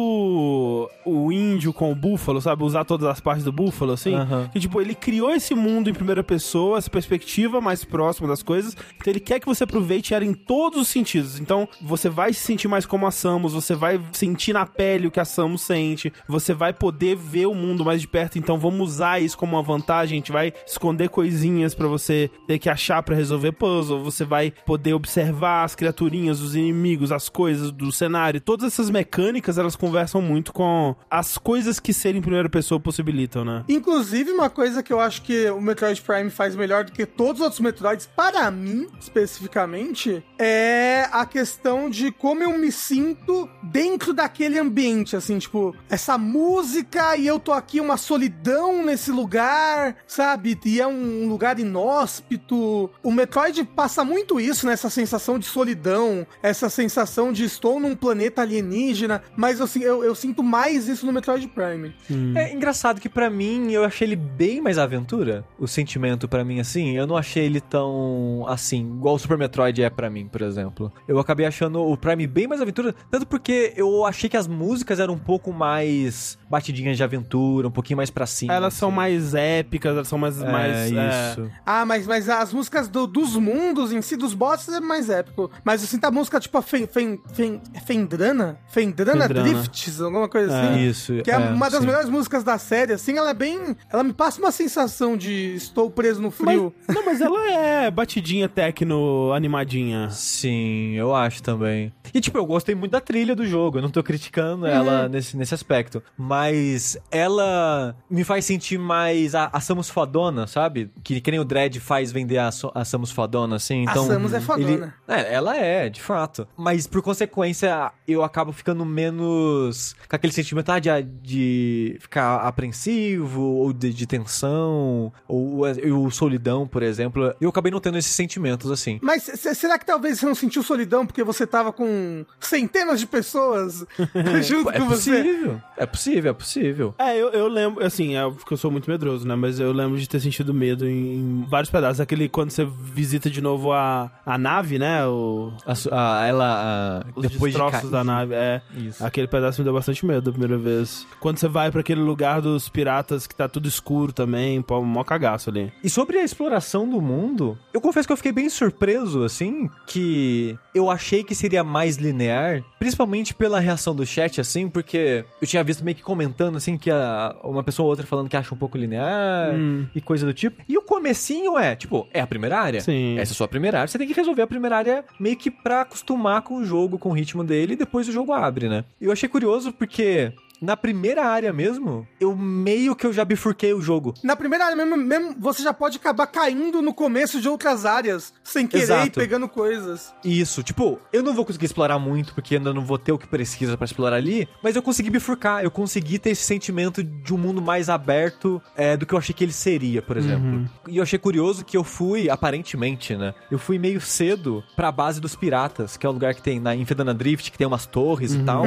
o 1.05 1.31
índio 1.31 1.73
com 1.73 1.91
o 1.91 1.95
búfalo, 1.95 2.41
sabe? 2.41 2.63
Usar 2.63 2.85
todas 2.85 3.07
as 3.07 3.19
partes 3.19 3.43
do 3.43 3.51
búfalo, 3.51 3.93
assim. 3.93 4.13
Aham. 4.15 4.49
Que, 4.51 4.59
tipo, 4.59 4.79
ele 4.81 4.95
criou 4.95 5.31
esse 5.31 5.53
mundo 5.55 5.89
em 5.89 5.93
primeira 5.93 6.23
pessoa, 6.23 6.77
essa 6.77 6.89
perspectiva 6.89 7.59
mais 7.61 7.83
próxima 7.83 8.27
das 8.27 8.41
coisas. 8.43 8.75
Então 8.97 9.11
ele 9.11 9.19
quer 9.19 9.39
que 9.39 9.45
você 9.45 9.63
aproveite 9.63 10.12
em 10.21 10.33
todos 10.33 10.81
os 10.81 10.87
sentidos. 10.87 11.39
Então 11.39 11.67
você 11.81 12.09
vai 12.09 12.33
se 12.33 12.41
sentir 12.41 12.67
mais 12.67 12.85
como 12.85 13.07
a 13.07 13.11
Samus, 13.11 13.53
você 13.53 13.73
vai 13.73 13.99
sentir 14.11 14.53
na 14.53 14.65
pele 14.65 15.07
o 15.07 15.11
que 15.11 15.19
a 15.19 15.25
Samus 15.25 15.61
sente, 15.61 16.11
você 16.27 16.53
vai 16.53 16.73
poder 16.73 17.15
ver 17.15 17.47
o 17.47 17.55
mundo 17.55 17.85
mais 17.85 18.01
de 18.01 18.07
perto. 18.07 18.37
Então 18.37 18.57
vamos 18.57 18.93
usar 18.93 19.21
isso 19.21 19.37
como 19.37 19.55
uma 19.55 19.63
vantagem. 19.63 20.17
A 20.17 20.19
gente 20.19 20.31
vai 20.31 20.53
esconder 20.67 21.09
coisinhas 21.09 21.73
pra 21.73 21.87
você 21.87 22.29
ter 22.47 22.59
que 22.59 22.69
achar 22.69 23.01
pra 23.01 23.15
resolver 23.15 23.53
puzzle. 23.53 24.03
Você 24.03 24.25
vai 24.25 24.51
poder 24.65 24.93
observar 24.93 25.63
as 25.63 25.75
criaturinhas, 25.75 26.41
os 26.41 26.55
inimigos, 26.55 27.11
as 27.11 27.29
coisas 27.29 27.71
do 27.71 27.91
cenário. 27.91 28.41
Todas 28.41 28.73
essas 28.73 28.89
mecânicas 28.89 29.57
elas 29.57 29.75
conversam 29.75 30.21
muito 30.21 30.53
com 30.53 30.95
as 31.09 31.37
coisas 31.37 31.79
que 31.79 31.93
serem 31.93 32.19
em 32.19 32.21
primeira 32.21 32.49
pessoa 32.49 32.79
possibilitam, 32.79 33.45
né? 33.45 33.63
Inclusive, 33.67 34.31
uma 34.31 34.49
coisa 34.49 34.83
que 34.83 34.91
eu 34.91 34.99
acho 34.99 35.21
que 35.21 35.49
o 35.49 35.61
Metroid 35.61 36.01
Prime 36.01 36.29
faz 36.29 36.55
melhor 36.55 36.83
do 36.83 36.91
que 36.91 37.05
todos 37.05 37.39
os 37.39 37.43
outros 37.43 37.61
Metroids, 37.61 38.05
para 38.05 38.49
mim, 38.51 38.87
especificamente, 38.99 40.02
é 40.39 41.07
a 41.11 41.25
questão 41.25 41.89
de 41.89 42.11
como 42.11 42.43
eu 42.43 42.57
me 42.57 42.71
sinto 42.71 43.49
dentro 43.61 44.13
daquele 44.13 44.59
ambiente, 44.59 45.15
assim, 45.15 45.37
tipo, 45.39 45.75
essa 45.89 46.17
música 46.17 47.15
e 47.17 47.25
eu 47.27 47.39
tô 47.39 47.51
aqui, 47.51 47.79
uma 47.79 47.97
solidão 47.97 48.85
nesse 48.85 49.11
lugar, 49.11 49.95
sabe? 50.07 50.57
E 50.65 50.79
é 50.81 50.87
um 50.87 51.27
lugar 51.27 51.59
inóspito. 51.59 52.89
O 53.01 53.11
Metroid 53.11 53.63
passa 53.63 54.03
muito 54.03 54.39
isso, 54.39 54.65
né? 54.65 54.73
Essa 54.73 54.89
sensação 54.89 55.39
de 55.39 55.45
solidão, 55.45 56.25
essa 56.41 56.69
sensação 56.69 57.31
de 57.31 57.43
estou 57.45 57.79
num 57.79 57.95
planeta 57.95 58.41
alienígena, 58.41 59.21
mas 59.35 59.59
eu, 59.59 59.67
si- 59.67 59.81
eu, 59.83 60.03
eu 60.03 60.15
sinto 60.15 60.43
mais 60.43 60.87
isso 60.87 61.05
no 61.05 61.11
Metroid 61.13 61.47
Prime. 61.47 61.93
É 62.35 62.53
engraçado 62.53 62.99
que 62.99 63.09
pra 63.09 63.29
mim 63.29 63.71
eu 63.71 63.83
achei 63.83 64.07
ele 64.07 64.15
bem 64.15 64.61
mais 64.61 64.77
aventura. 64.77 65.45
O 65.59 65.67
sentimento 65.67 66.27
pra 66.27 66.43
mim 66.43 66.59
assim, 66.59 66.95
eu 66.97 67.07
não 67.07 67.17
achei 67.17 67.45
ele 67.45 67.61
tão 67.61 68.45
assim, 68.47 68.81
igual 68.97 69.15
o 69.15 69.19
Super 69.19 69.37
Metroid 69.37 69.81
é 69.81 69.89
pra 69.93 70.09
mim, 70.09 70.27
por 70.27 70.41
exemplo. 70.41 70.91
Eu 71.07 71.19
acabei 71.19 71.45
achando 71.45 71.79
o 71.81 71.95
Prime 71.95 72.27
bem 72.27 72.47
mais 72.47 72.61
aventura, 72.61 72.93
tanto 73.09 73.25
porque 73.27 73.73
eu 73.77 74.05
achei 74.05 74.29
que 74.29 74.35
as 74.37 74.47
músicas 74.47 74.99
eram 74.99 75.13
um 75.13 75.17
pouco 75.19 75.53
mais 75.53 76.37
batidinhas 76.49 76.97
de 76.97 77.03
aventura, 77.03 77.67
um 77.67 77.71
pouquinho 77.71 77.97
mais 77.97 78.09
pra 78.09 78.25
cima. 78.25 78.53
Elas 78.53 78.73
são 78.73 78.89
assim. 78.89 78.95
mais 78.95 79.33
épicas, 79.33 79.93
elas 79.95 80.07
são 80.07 80.17
mais. 80.19 80.41
é, 80.41 80.51
mais 80.51 80.91
isso. 80.91 81.49
Ah, 81.65 81.85
mas, 81.85 82.05
mas 82.07 82.29
as 82.29 82.53
músicas 82.53 82.87
do- 82.87 83.07
dos 83.07 83.35
mundos 83.35 83.91
em 83.91 84.01
si, 84.01 84.15
dos 84.15 84.33
bosses, 84.33 84.73
é 84.73 84.79
mais 84.79 85.09
épico. 85.09 85.49
Mas 85.63 85.83
assim, 85.83 85.97
tá 85.99 86.07
a 86.09 86.11
música 86.11 86.39
tipo 86.39 86.57
a 86.57 86.61
Fen, 86.61 86.87
Fen, 86.87 87.19
Fen, 87.33 87.61
Fendrana? 87.85 88.57
Fendrana, 88.67 89.27
Fendrana. 89.27 89.49
Drifts, 89.49 90.01
alguma 90.01 90.27
coisa 90.29 90.53
É. 90.53 90.69
assim. 90.69 90.79
Isso. 90.87 91.13
Que 91.23 91.31
é, 91.31 91.37
uma 91.37 91.69
das 91.69 91.79
sim. 91.81 91.85
melhores 91.85 92.09
músicas 92.09 92.43
da 92.43 92.57
série, 92.57 92.93
assim, 92.93 93.17
ela 93.17 93.29
é 93.31 93.33
bem. 93.33 93.75
Ela 93.91 94.03
me 94.03 94.13
passa 94.13 94.39
uma 94.39 94.51
sensação 94.51 95.15
de 95.17 95.55
estou 95.55 95.89
preso 95.89 96.21
no 96.21 96.27
Mas, 96.29 96.35
frio. 96.37 96.73
não, 96.87 97.05
mas 97.05 97.21
ela 97.21 97.51
é 97.51 97.89
batidinha 97.91 98.47
tecno 98.49 99.31
animadinha. 99.33 99.82
Sim, 100.09 100.93
eu 100.93 101.13
acho 101.15 101.41
também. 101.41 101.91
E, 102.13 102.21
tipo, 102.21 102.37
eu 102.37 102.45
gostei 102.45 102.75
muito 102.75 102.91
da 102.91 103.01
trilha 103.01 103.35
do 103.35 103.45
jogo. 103.45 103.77
Eu 103.77 103.81
não 103.81 103.89
tô 103.89 104.03
criticando 104.03 104.65
ela 104.65 105.09
nesse, 105.09 105.35
nesse 105.35 105.53
aspecto. 105.53 106.01
Mas 106.17 106.97
ela 107.09 107.95
me 108.09 108.23
faz 108.23 108.45
sentir 108.45 108.77
mais 108.77 109.33
a, 109.35 109.49
a 109.51 109.59
Samus 109.59 109.89
fodona, 109.89 110.45
sabe? 110.47 110.91
Que, 111.03 111.19
que 111.19 111.31
nem 111.31 111.39
o 111.39 111.45
Dredd 111.45 111.77
faz 111.79 112.11
vender 112.11 112.37
a, 112.37 112.49
a 112.73 112.85
Samus 112.85 113.11
fodona, 113.11 113.55
assim. 113.55 113.85
A 113.87 113.91
Então, 113.91 114.05
Samus 114.07 114.33
é 114.33 114.39
fodona. 114.41 114.95
ele- 115.07 115.19
é, 115.21 115.33
ela 115.33 115.55
é, 115.57 115.89
de 115.89 116.01
fato. 116.01 116.47
Mas, 116.57 116.85
por 116.87 117.01
consequência, 117.01 117.91
eu 118.07 118.23
acabo 118.23 118.51
ficando 118.51 118.85
menos 118.85 119.95
com 120.09 120.15
aquele 120.15 120.33
sentimento 120.33 120.69
ah, 120.71 120.79
de, 120.79 120.89
de 121.21 121.97
ficar 121.99 122.37
apreensivo, 122.37 123.41
ou 123.41 123.73
de, 123.73 123.93
de 123.93 124.05
tensão, 124.05 125.11
ou 125.27 125.61
o 126.05 126.11
solidão, 126.11 126.67
por 126.67 126.83
exemplo. 126.83 127.33
Eu 127.39 127.49
acabei 127.49 127.71
não 127.71 127.79
tendo 127.79 127.97
esses 127.97 128.11
sentimentos, 128.11 128.69
assim. 128.71 128.99
Mas 129.01 129.23
será 129.23 129.77
que 129.79 129.85
talvez 129.85 130.19
você 130.19 130.25
não 130.25 130.35
sentiu 130.35 130.61
solidão 130.63 131.05
porque 131.05 131.23
você 131.23 131.45
tava 131.47 131.71
com 131.73 132.02
centenas 132.39 132.99
de 132.99 133.07
pessoas 133.07 133.85
junto 134.43 134.69
É 134.69 134.79
com 134.79 134.85
você? 134.87 135.11
possível. 135.23 135.61
É 135.77 135.85
possível, 135.85 136.31
é 136.31 136.33
possível. 136.33 136.95
É, 136.97 137.17
eu, 137.17 137.29
eu 137.29 137.47
lembro, 137.47 137.85
assim, 137.85 138.15
é 138.15 138.29
porque 138.29 138.53
eu 138.53 138.57
sou 138.57 138.71
muito 138.71 138.89
medroso, 138.89 139.27
né? 139.27 139.35
Mas 139.35 139.59
eu 139.59 139.71
lembro 139.71 139.97
de 139.97 140.07
ter 140.07 140.19
sentido 140.19 140.53
medo 140.53 140.87
em, 140.87 141.15
em 141.15 141.45
vários 141.49 141.69
pedaços. 141.69 141.99
Aquele 141.99 142.29
quando 142.29 142.51
você 142.51 142.65
visita 142.65 143.29
de 143.29 143.41
novo 143.41 143.71
a, 143.71 144.11
a 144.25 144.37
nave, 144.37 144.77
né? 144.79 145.05
O, 145.05 145.51
A, 145.65 145.73
a- 146.21 146.27
ela. 146.27 147.01
a- 147.03 147.05
os 147.15 147.27
depois 147.27 147.53
de 147.53 147.59
destroços 147.59 147.89
cair- 147.89 147.91
da 147.91 148.03
nave. 148.03 148.33
É. 148.35 148.61
Isso. 148.75 149.03
Aquele 149.05 149.27
pedaço 149.27 149.61
me 149.61 149.65
deu 149.65 149.73
bastante 149.73 150.05
medo 150.05 150.21
da 150.21 150.31
primeira 150.31 150.57
vez. 150.57 151.05
Quando 151.19 151.37
você 151.37 151.47
vai 151.47 151.71
pra 151.71 151.81
aquele 151.81 152.01
lugar 152.01 152.41
dos 152.41 152.69
piratas 152.69 153.27
que 153.27 153.35
tá 153.35 153.47
tudo 153.47 153.67
escuro 153.67 154.11
também, 154.13 154.61
pô, 154.61 154.81
mó 154.81 155.03
cagaço 155.03 155.49
ali. 155.49 155.71
E 155.83 155.89
sobre 155.89 156.17
a 156.19 156.23
exploração 156.23 156.87
do 156.89 157.01
mundo, 157.01 157.57
eu 157.73 157.81
confesso 157.81 158.07
que 158.07 158.13
eu 158.13 158.17
fiquei 158.17 158.31
bem 158.31 158.49
surpreso, 158.49 159.23
assim, 159.23 159.69
que 159.87 160.57
eu 160.73 160.89
achei 160.89 161.23
que 161.23 161.35
seria 161.35 161.63
mais 161.63 161.92
linear, 161.97 162.63
principalmente 162.79 163.33
pela 163.33 163.59
reação 163.59 163.95
do 163.95 164.05
chat, 164.05 164.39
assim, 164.41 164.67
porque 164.69 165.25
eu 165.41 165.47
tinha 165.47 165.63
visto 165.63 165.83
meio 165.83 165.95
que 165.95 166.03
comentando, 166.03 166.55
assim, 166.57 166.77
que 166.77 166.89
a- 166.91 167.35
uma 167.43 167.63
pessoa 167.63 167.85
ou 167.85 167.89
outra 167.89 168.05
falando 168.05 168.29
que 168.29 168.37
acha 168.37 168.53
um 168.53 168.57
pouco 168.57 168.77
linear 168.77 169.53
Hum. 169.55 169.85
e 169.95 170.01
coisa 170.01 170.25
do 170.25 170.33
tipo. 170.33 170.61
E 170.67 170.77
o 170.77 170.81
comecinho 170.81 171.57
é, 171.57 171.75
tipo, 171.75 172.07
é 172.13 172.21
a 172.21 172.27
primeira 172.27 172.59
área. 172.59 172.81
Sim. 172.81 173.17
Essa 173.17 173.31
é 173.31 173.33
a 173.33 173.37
sua 173.37 173.47
primeira 173.47 173.79
área, 173.79 173.87
você 173.87 173.97
tem 173.97 174.07
que 174.07 174.13
resolver 174.13 174.41
a 174.41 174.47
primeira 174.47 174.77
área 174.77 175.03
meio 175.19 175.35
que 175.35 175.49
pra 175.51 175.81
acostumar 175.81 176.41
com 176.41 176.55
o 176.55 176.65
jogo, 176.65 176.97
com 176.97 177.09
o 177.09 177.13
ritmo 177.13 177.43
dele, 177.43 177.73
e 177.73 177.77
depois 177.77 178.07
o 178.07 178.11
jogo 178.11 178.31
abre, 178.33 178.67
né? 178.69 178.83
E 178.99 179.05
eu 179.05 179.11
achei 179.11 179.27
curioso 179.29 179.71
porque 179.73 180.31
na 180.63 180.77
primeira 180.77 181.25
área 181.25 181.51
mesmo, 181.51 182.07
eu 182.21 182.33
meio 182.35 182.95
que 182.95 183.05
eu 183.05 183.11
já 183.11 183.25
bifurquei 183.25 183.73
o 183.73 183.81
jogo. 183.81 184.13
Na 184.23 184.33
primeira 184.33 184.65
área 184.65 184.77
mesmo, 184.77 184.95
mesmo, 184.95 185.35
você 185.37 185.61
já 185.61 185.73
pode 185.73 185.97
acabar 185.97 186.25
caindo 186.25 186.81
no 186.81 186.93
começo 186.93 187.41
de 187.41 187.49
outras 187.49 187.85
áreas, 187.85 188.33
sem 188.43 188.65
querer 188.65 188.83
Exato. 188.83 189.07
e 189.07 189.09
pegando 189.09 189.49
coisas. 189.49 190.13
Isso, 190.23 190.63
tipo, 190.63 190.99
eu 191.11 191.21
não 191.21 191.33
vou 191.33 191.43
conseguir 191.43 191.65
explorar 191.65 191.99
muito, 191.99 192.33
porque 192.33 192.55
ainda 192.55 192.73
não 192.73 192.85
vou 192.85 192.97
ter 192.97 193.11
o 193.11 193.17
que 193.17 193.27
precisa 193.27 193.75
pra 193.75 193.83
explorar 193.83 194.15
ali, 194.15 194.47
mas 194.63 194.77
eu 194.77 194.81
consegui 194.81 195.09
bifurcar, 195.09 195.61
eu 195.63 195.69
consegui 195.69 196.17
ter 196.17 196.29
esse 196.29 196.43
sentimento 196.43 197.03
de 197.03 197.33
um 197.33 197.37
mundo 197.37 197.61
mais 197.61 197.89
aberto 197.89 198.61
é, 198.73 198.95
do 198.95 199.05
que 199.05 199.13
eu 199.13 199.17
achei 199.17 199.35
que 199.35 199.43
ele 199.43 199.51
seria, 199.51 200.01
por 200.01 200.15
exemplo. 200.15 200.69
E 200.87 200.97
eu 200.97 201.03
achei 201.03 201.19
curioso 201.19 201.65
que 201.65 201.75
eu 201.75 201.83
fui, 201.83 202.29
aparentemente, 202.29 203.17
né? 203.17 203.33
Eu 203.51 203.59
fui 203.59 203.77
meio 203.77 203.99
cedo 203.99 204.63
pra 204.77 204.91
base 204.93 205.19
dos 205.19 205.35
piratas, 205.35 205.97
que 205.97 206.05
é 206.05 206.09
o 206.09 206.13
lugar 206.13 206.33
que 206.33 206.41
tem 206.41 206.57
na 206.57 206.73
Infedana 206.73 207.13
Drift, 207.13 207.51
que 207.51 207.57
tem 207.57 207.67
umas 207.67 207.85
torres 207.85 208.33
e 208.33 208.43
tal, 208.43 208.63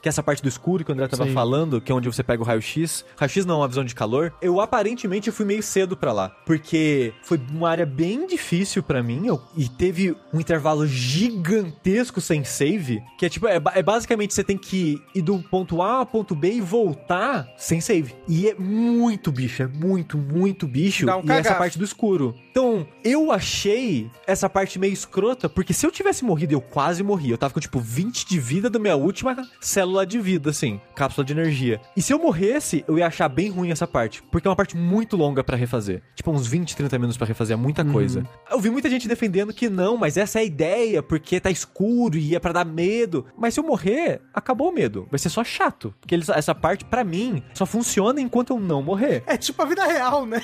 que 0.00 0.08
é 0.08 0.10
essa 0.10 0.22
parte 0.22 0.40
do 0.42 0.48
escuro 0.48 0.84
que 0.84 0.92
o 0.92 0.94
André 0.94 1.08
tava 1.08 1.24
Sim. 1.24 1.32
falando, 1.32 1.39
que 1.80 1.90
é 1.90 1.94
onde 1.94 2.08
você 2.08 2.22
pega 2.22 2.42
o 2.42 2.46
raio-x. 2.46 3.04
Raio-x 3.16 3.44
não 3.46 3.56
é 3.56 3.58
uma 3.58 3.68
visão 3.68 3.84
de 3.84 3.94
calor. 3.94 4.32
Eu 4.42 4.60
aparentemente 4.60 5.30
fui 5.30 5.44
meio 5.46 5.62
cedo 5.62 5.96
pra 5.96 6.12
lá, 6.12 6.28
porque 6.46 7.12
foi 7.22 7.40
uma 7.50 7.68
área 7.70 7.86
bem 7.86 8.26
difícil 8.26 8.82
pra 8.82 9.02
mim 9.02 9.26
eu- 9.26 9.40
e 9.56 9.68
teve 9.68 10.16
um 10.32 10.40
intervalo 10.40 10.86
gigantesco 10.86 12.20
sem 12.20 12.44
save, 12.44 13.02
que 13.18 13.26
é 13.26 13.28
tipo, 13.28 13.46
é, 13.46 13.60
é 13.74 13.82
basicamente 13.82 14.34
você 14.34 14.44
tem 14.44 14.56
que 14.58 15.00
ir 15.14 15.22
do 15.22 15.38
ponto 15.38 15.82
A 15.82 15.92
ao 15.96 16.06
ponto 16.06 16.34
B 16.34 16.52
e 16.54 16.60
voltar 16.60 17.48
sem 17.56 17.80
save. 17.80 18.14
E 18.28 18.48
é 18.48 18.54
muito 18.54 19.32
bicho, 19.32 19.62
é 19.62 19.66
muito, 19.66 20.16
muito 20.18 20.66
bicho. 20.66 21.06
Dá 21.06 21.16
um 21.16 21.20
e 21.20 21.22
essa 21.24 21.34
cagaço. 21.42 21.58
parte 21.58 21.78
do 21.78 21.84
escuro. 21.84 22.34
Então, 22.50 22.86
eu 23.04 23.30
achei 23.32 24.10
essa 24.26 24.48
parte 24.48 24.78
meio 24.78 24.92
escrota, 24.92 25.48
porque 25.48 25.72
se 25.72 25.86
eu 25.86 25.90
tivesse 25.90 26.24
morrido, 26.24 26.52
eu 26.52 26.60
quase 26.60 27.02
morri. 27.02 27.30
Eu 27.30 27.38
tava 27.38 27.54
com 27.54 27.60
tipo 27.60 27.78
20 27.80 28.26
de 28.26 28.38
vida 28.38 28.68
da 28.68 28.78
minha 28.78 28.96
última 28.96 29.36
célula 29.60 30.04
de 30.06 30.18
vida, 30.18 30.50
assim, 30.50 30.80
cápsula 30.94 31.19
cápsula 31.20 31.24
de 31.24 31.32
energia. 31.32 31.80
E 31.96 32.02
se 32.02 32.12
eu 32.12 32.18
morresse, 32.18 32.84
eu 32.88 32.98
ia 32.98 33.06
achar 33.06 33.28
bem 33.28 33.50
ruim 33.50 33.70
essa 33.70 33.86
parte, 33.86 34.22
porque 34.30 34.46
é 34.46 34.50
uma 34.50 34.56
parte 34.56 34.76
muito 34.76 35.16
longa 35.16 35.44
pra 35.44 35.56
refazer. 35.56 36.02
Tipo, 36.14 36.30
uns 36.30 36.46
20, 36.46 36.76
30 36.76 36.98
minutos 36.98 37.16
pra 37.16 37.26
refazer, 37.26 37.54
é 37.54 37.60
muita 37.60 37.84
coisa. 37.84 38.24
Eu 38.50 38.60
vi 38.60 38.70
muita 38.70 38.88
gente 38.88 39.06
defendendo 39.08 39.52
que 39.52 39.68
não, 39.68 39.96
mas 39.96 40.16
essa 40.16 40.38
é 40.38 40.42
a 40.42 40.44
ideia, 40.44 41.02
porque 41.02 41.38
tá 41.40 41.50
escuro 41.50 42.16
e 42.16 42.34
é 42.34 42.38
pra 42.38 42.52
dar 42.52 42.64
medo. 42.64 43.26
Mas 43.36 43.54
se 43.54 43.60
eu 43.60 43.64
morrer, 43.64 44.20
acabou 44.34 44.70
o 44.70 44.72
medo. 44.72 45.06
Vai 45.10 45.18
ser 45.18 45.28
só 45.28 45.44
chato. 45.44 45.94
Porque 46.00 46.14
eles- 46.14 46.28
essa 46.28 46.54
parte, 46.54 46.84
pra 46.84 47.04
mim, 47.04 47.42
só 47.54 47.66
funciona 47.66 48.20
enquanto 48.20 48.50
eu 48.52 48.60
não 48.60 48.82
morrer. 48.82 49.22
É 49.26 49.36
tipo 49.36 49.62
a 49.62 49.66
vida 49.66 49.84
real, 49.84 50.24
né? 50.26 50.40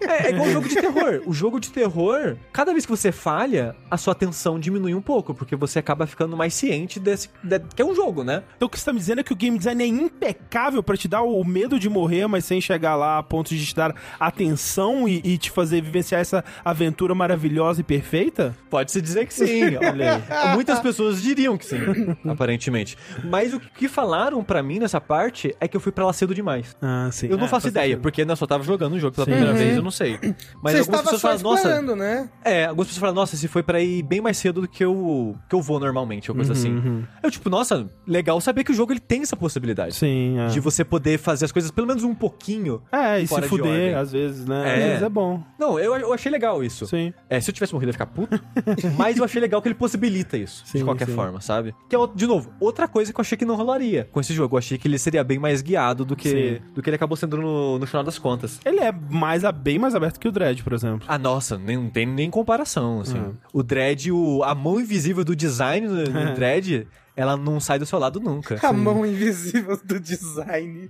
É, 0.00 0.28
é 0.28 0.30
igual 0.30 0.46
o 0.48 0.52
jogo 0.52 0.68
de 0.68 0.74
terror. 0.76 1.22
O 1.26 1.32
jogo 1.32 1.60
de 1.60 1.70
terror, 1.70 2.36
cada 2.52 2.72
vez 2.72 2.84
que 2.86 2.90
você 2.90 3.12
falha, 3.12 3.74
a 3.90 3.96
sua 3.96 4.12
atenção 4.12 4.58
diminui 4.58 4.94
um 4.94 5.02
pouco, 5.02 5.34
porque 5.34 5.56
você 5.56 5.78
acaba 5.78 6.06
ficando 6.06 6.36
mais 6.36 6.54
ciente 6.54 6.98
desse. 7.00 7.28
de- 7.42 7.58
que 7.74 7.82
é 7.82 7.84
um 7.84 7.94
jogo, 7.94 8.22
né? 8.24 8.42
Então 8.56 8.66
o 8.66 8.70
que 8.70 8.78
você 8.78 8.84
tá 8.86 8.92
me 8.92 8.98
dizendo 8.98 9.20
é 9.20 9.24
que 9.24 9.32
o 9.32 9.36
game 9.36 9.58
design 9.58 9.82
é 9.82 9.86
impecável 10.08 10.82
pra 10.82 10.96
te 10.96 11.06
dar 11.08 11.22
o 11.22 11.42
medo 11.44 11.78
de 11.78 11.88
morrer, 11.88 12.26
mas 12.26 12.44
sem 12.44 12.60
chegar 12.60 12.96
lá 12.96 13.18
a 13.18 13.22
ponto 13.22 13.48
de 13.54 13.64
te 13.64 13.74
dar 13.74 13.94
atenção 14.18 15.08
e, 15.08 15.20
e 15.24 15.38
te 15.38 15.50
fazer 15.50 15.80
vivenciar 15.80 16.20
essa 16.20 16.44
aventura 16.64 17.14
maravilhosa 17.14 17.80
e 17.80 17.84
perfeita? 17.84 18.54
Pode-se 18.70 19.00
dizer 19.00 19.26
que 19.26 19.34
sim, 19.34 19.76
olha 19.76 20.16
aí. 20.16 20.22
Muitas 20.54 20.80
pessoas 20.80 21.20
diriam 21.22 21.56
que 21.56 21.64
sim, 21.64 21.80
aparentemente. 22.28 22.96
Mas 23.24 23.52
o 23.54 23.60
que 23.60 23.88
falaram 23.88 24.42
pra 24.44 24.62
mim 24.62 24.78
nessa 24.78 25.00
parte 25.00 25.54
é 25.60 25.66
que 25.68 25.76
eu 25.76 25.80
fui 25.80 25.92
pra 25.92 26.06
lá 26.06 26.12
cedo 26.12 26.34
demais. 26.34 26.76
Ah, 26.80 27.08
sim. 27.12 27.28
Eu 27.28 27.36
não 27.38 27.46
É, 27.46 27.48
faço 27.48 27.68
ideia, 27.68 27.86
sentido. 27.88 28.02
porque 28.02 28.24
né, 28.24 28.32
eu 28.32 28.36
só 28.36 28.46
tava 28.46 28.62
jogando 28.64 28.94
o 28.94 28.98
jogo 29.00 29.14
pela 29.14 29.24
Sim. 29.24 29.32
primeira 29.32 29.52
Uhum. 29.52 29.58
vez, 29.58 29.76
eu 29.76 29.82
não 29.82 29.90
sei. 29.90 30.18
Mas 30.62 30.72
Você 30.74 30.78
algumas 30.80 31.02
pessoas 31.02 31.20
falam, 31.22 31.38
nossa, 31.42 31.96
né? 31.96 32.30
É, 32.44 32.66
algumas 32.66 32.88
pessoas 32.88 33.00
falam, 33.00 33.14
nossa, 33.14 33.36
se 33.36 33.48
foi 33.48 33.62
pra 33.62 33.80
ir 33.80 34.02
bem 34.02 34.20
mais 34.20 34.36
cedo 34.36 34.60
do 34.62 34.68
que 34.68 34.84
eu, 34.84 35.36
que 35.48 35.54
eu 35.54 35.60
vou 35.62 35.80
normalmente, 35.80 36.30
ou 36.30 36.34
coisa 36.36 36.52
Uhum, 36.52 36.58
assim. 36.58 37.04
Eu, 37.22 37.30
tipo, 37.30 37.48
nossa, 37.50 37.86
legal 38.06 38.40
saber 38.40 38.64
que 38.64 38.72
o 38.72 38.74
jogo 38.74 38.92
ele 38.92 39.00
tem 39.00 39.22
essa 39.22 39.36
possibilidade. 39.36 39.94
Sim, 39.98 40.38
é. 40.38 40.46
De 40.46 40.60
você 40.60 40.84
poder 40.84 41.18
fazer 41.18 41.44
as 41.44 41.52
coisas 41.52 41.70
pelo 41.70 41.86
menos 41.86 42.04
um 42.04 42.14
pouquinho. 42.14 42.82
É, 42.92 43.20
e 43.20 43.26
se 43.26 43.42
fuder, 43.42 43.96
às 43.96 44.12
vezes, 44.12 44.44
né? 44.46 44.60
Às 44.60 44.78
É. 44.78 44.88
vezes 44.88 45.02
é 45.02 45.08
bom. 45.08 45.42
Não, 45.58 45.78
eu, 45.78 45.94
eu 45.96 46.12
achei 46.12 46.30
legal 46.30 46.62
isso. 46.62 46.86
Sim. 46.86 47.12
É, 47.28 47.40
se 47.40 47.50
eu 47.50 47.54
tivesse 47.54 47.72
morrido, 47.72 47.88
eu 47.88 47.90
ia 47.90 47.94
ficar 47.94 48.06
puto. 48.06 48.40
mas 48.96 49.18
eu 49.18 49.24
achei 49.24 49.40
legal 49.40 49.60
que 49.60 49.68
ele 49.68 49.74
possibilita 49.74 50.36
isso, 50.36 50.62
Sim, 50.66 50.78
de 50.78 50.84
qualquer 50.84 51.06
sim. 51.06 51.14
forma, 51.14 51.40
sabe? 51.40 51.74
Que 51.88 51.96
é, 51.96 51.98
de 52.14 52.26
novo, 52.26 52.52
outra 52.60 52.86
coisa 52.86 53.12
que 53.12 53.18
eu 53.18 53.22
achei 53.22 53.36
que 53.36 53.44
não 53.44 53.56
rolaria 53.56 54.08
com 54.12 54.20
esse 54.20 54.32
jogo. 54.32 54.54
Eu 54.54 54.58
achei 54.58 54.78
que 54.78 54.86
ele 54.86 54.98
seria 54.98 55.24
bem 55.24 55.38
mais 55.38 55.62
guiado 55.62 56.04
do 56.04 56.14
que, 56.14 56.28
Sim. 56.28 56.72
do 56.74 56.82
que 56.82 56.88
ele 56.88 56.96
acabou 56.96 57.16
sendo 57.16 57.36
no, 57.36 57.78
no 57.78 57.86
final 57.86 58.04
das 58.04 58.18
contas. 58.18 58.60
Ele 58.64 58.80
é 58.80 58.92
mais, 58.92 59.42
bem 59.62 59.78
mais 59.78 59.94
aberto 59.94 60.20
que 60.20 60.28
o 60.28 60.32
Dread, 60.32 60.62
por 60.62 60.72
exemplo. 60.72 61.06
Ah, 61.08 61.18
nossa, 61.18 61.58
nem, 61.58 61.76
não 61.76 61.90
tem 61.90 62.06
nem 62.06 62.30
comparação, 62.30 63.00
assim. 63.00 63.18
Uhum. 63.18 63.34
O 63.52 63.62
Dread, 63.62 64.12
o, 64.12 64.42
a 64.44 64.54
mão 64.54 64.80
invisível 64.80 65.24
do 65.24 65.34
design 65.34 65.86
no, 65.86 65.94
no 66.04 66.34
Dread, 66.36 66.86
ela 67.18 67.36
não 67.36 67.58
sai 67.58 67.78
do 67.80 67.84
seu 67.84 67.98
lado 67.98 68.20
nunca. 68.20 68.58
A 68.62 68.72
mão 68.72 69.04
invisível 69.04 69.76
do 69.84 69.98
design. 69.98 70.88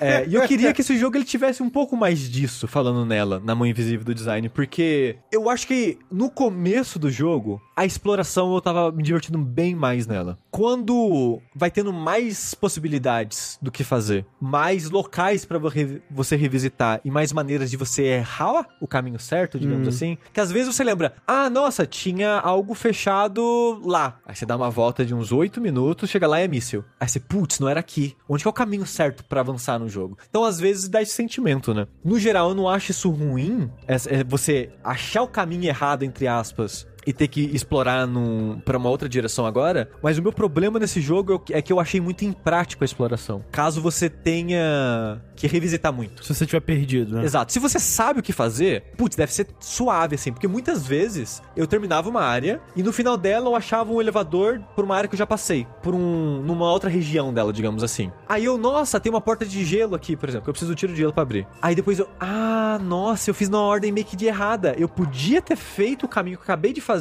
É, 0.00 0.24
e 0.26 0.34
eu 0.34 0.46
queria 0.46 0.72
que 0.72 0.80
esse 0.82 0.96
jogo 0.96 1.16
ele 1.16 1.24
tivesse 1.24 1.62
um 1.62 1.68
pouco 1.68 1.96
mais 1.96 2.20
disso, 2.20 2.68
falando 2.68 3.04
nela, 3.04 3.40
na 3.44 3.54
mão 3.54 3.66
invisível 3.66 4.04
do 4.04 4.14
design, 4.14 4.48
porque 4.48 5.16
eu 5.32 5.50
acho 5.50 5.66
que 5.66 5.98
no 6.10 6.30
começo 6.30 6.98
do 6.98 7.10
jogo, 7.10 7.60
a 7.76 7.84
exploração 7.84 8.54
eu 8.54 8.60
tava 8.60 8.92
me 8.92 9.02
divertindo 9.02 9.36
bem 9.38 9.74
mais 9.74 10.06
nela. 10.06 10.38
Quando 10.50 11.40
vai 11.54 11.70
tendo 11.70 11.92
mais 11.92 12.54
possibilidades 12.54 13.58
do 13.60 13.72
que 13.72 13.82
fazer, 13.82 14.24
mais 14.40 14.88
locais 14.90 15.46
re- 15.72 16.00
você 16.10 16.36
revisitar 16.36 17.00
e 17.04 17.10
mais 17.10 17.32
maneiras 17.32 17.68
de 17.70 17.76
você 17.76 18.02
errar 18.04 18.66
o 18.80 18.86
caminho 18.86 19.18
certo, 19.18 19.58
digamos 19.58 19.88
assim, 19.88 20.16
que 20.32 20.40
às 20.40 20.52
vezes 20.52 20.72
você 20.74 20.84
lembra, 20.84 21.14
ah, 21.26 21.50
nossa, 21.50 21.84
tinha 21.84 22.38
algo 22.38 22.74
fechado 22.74 23.80
lá. 23.84 24.18
Aí 24.24 24.34
você 24.36 24.46
dá 24.46 24.56
uma 24.56 24.70
volta 24.70 25.04
de 25.04 25.14
uns 25.14 25.32
8 25.32 25.60
minutos, 25.64 26.08
chega 26.08 26.26
lá 26.26 26.40
e 26.40 26.44
é 26.44 26.48
míssil. 26.48 26.84
Aí 27.00 27.08
você, 27.08 27.18
putz, 27.18 27.58
não 27.58 27.68
era 27.68 27.80
aqui. 27.80 28.16
Onde 28.28 28.44
que 28.44 28.48
é 28.48 28.50
o 28.50 28.54
caminho 28.54 28.86
certo 28.86 29.24
pra 29.24 29.40
avançar 29.40 29.78
no 29.78 29.88
jogo? 29.88 30.16
Então, 30.28 30.44
às 30.44 30.60
vezes, 30.60 30.88
dá 30.88 31.02
esse 31.02 31.12
sentimento, 31.12 31.74
né? 31.74 31.86
No 32.04 32.18
geral, 32.18 32.50
eu 32.50 32.54
não 32.54 32.68
acho 32.68 32.90
isso 32.90 33.10
ruim, 33.10 33.70
é, 33.88 33.94
é 34.20 34.24
você 34.24 34.70
achar 34.84 35.22
o 35.22 35.28
caminho 35.28 35.64
errado, 35.64 36.04
entre 36.04 36.28
aspas, 36.28 36.86
e 37.06 37.12
ter 37.12 37.28
que 37.28 37.42
explorar 37.54 38.06
num, 38.06 38.58
pra 38.64 38.78
uma 38.78 38.88
outra 38.88 39.08
direção 39.08 39.46
agora. 39.46 39.88
Mas 40.02 40.18
o 40.18 40.22
meu 40.22 40.32
problema 40.32 40.78
nesse 40.78 41.00
jogo 41.00 41.34
é 41.34 41.38
que- 41.38 41.54
é 41.54 41.62
que 41.62 41.72
eu 41.72 41.80
achei 41.80 42.00
muito 42.00 42.24
imprático 42.24 42.82
a 42.84 42.86
exploração. 42.86 43.44
Caso 43.50 43.80
você 43.80 44.08
tenha 44.10 45.20
que 45.36 45.46
revisitar 45.46 45.92
muito. 45.92 46.24
Se 46.24 46.34
você 46.34 46.46
tiver 46.46 46.60
perdido, 46.60 47.16
né? 47.16 47.24
Exato. 47.24 47.52
Se 47.52 47.58
você 47.58 47.78
sabe 47.78 48.20
o 48.20 48.22
que 48.22 48.32
fazer, 48.32 48.82
putz, 48.96 49.16
deve 49.16 49.32
ser 49.32 49.46
suave, 49.60 50.14
assim. 50.14 50.32
Porque 50.32 50.46
muitas 50.48 50.86
vezes 50.86 51.42
eu 51.56 51.66
terminava 51.66 52.08
uma 52.08 52.22
área 52.22 52.60
e 52.76 52.82
no 52.82 52.92
final 52.92 53.16
dela 53.16 53.48
eu 53.48 53.56
achava 53.56 53.92
um 53.92 54.00
elevador 54.00 54.60
por 54.74 54.84
uma 54.84 54.96
área 54.96 55.08
que 55.08 55.14
eu 55.14 55.18
já 55.18 55.26
passei. 55.26 55.66
Por 55.82 55.94
um. 55.94 56.42
numa 56.44 56.70
outra 56.70 56.88
região 56.90 57.32
dela, 57.32 57.52
digamos 57.52 57.82
assim. 57.82 58.10
Aí 58.28 58.44
eu, 58.44 58.56
nossa, 58.56 58.98
tem 59.00 59.10
uma 59.10 59.20
porta 59.20 59.44
de 59.44 59.64
gelo 59.64 59.94
aqui, 59.94 60.16
por 60.16 60.28
exemplo. 60.28 60.44
que 60.44 60.50
Eu 60.50 60.52
preciso 60.54 60.72
do 60.72 60.76
tiro 60.76 60.92
de 60.92 60.98
gelo 60.98 61.12
pra 61.12 61.22
abrir. 61.22 61.46
Aí 61.60 61.74
depois 61.74 61.98
eu, 61.98 62.08
ah, 62.20 62.78
nossa, 62.82 63.30
eu 63.30 63.34
fiz 63.34 63.48
na 63.48 63.60
ordem 63.60 63.92
meio 63.92 64.06
que 64.06 64.16
de 64.16 64.26
errada. 64.26 64.74
Eu 64.78 64.88
podia 64.88 65.40
ter 65.42 65.56
feito 65.56 66.06
o 66.06 66.08
caminho 66.08 66.36
que 66.36 66.42
eu 66.42 66.44
acabei 66.44 66.72
de 66.72 66.80
fazer 66.80 66.93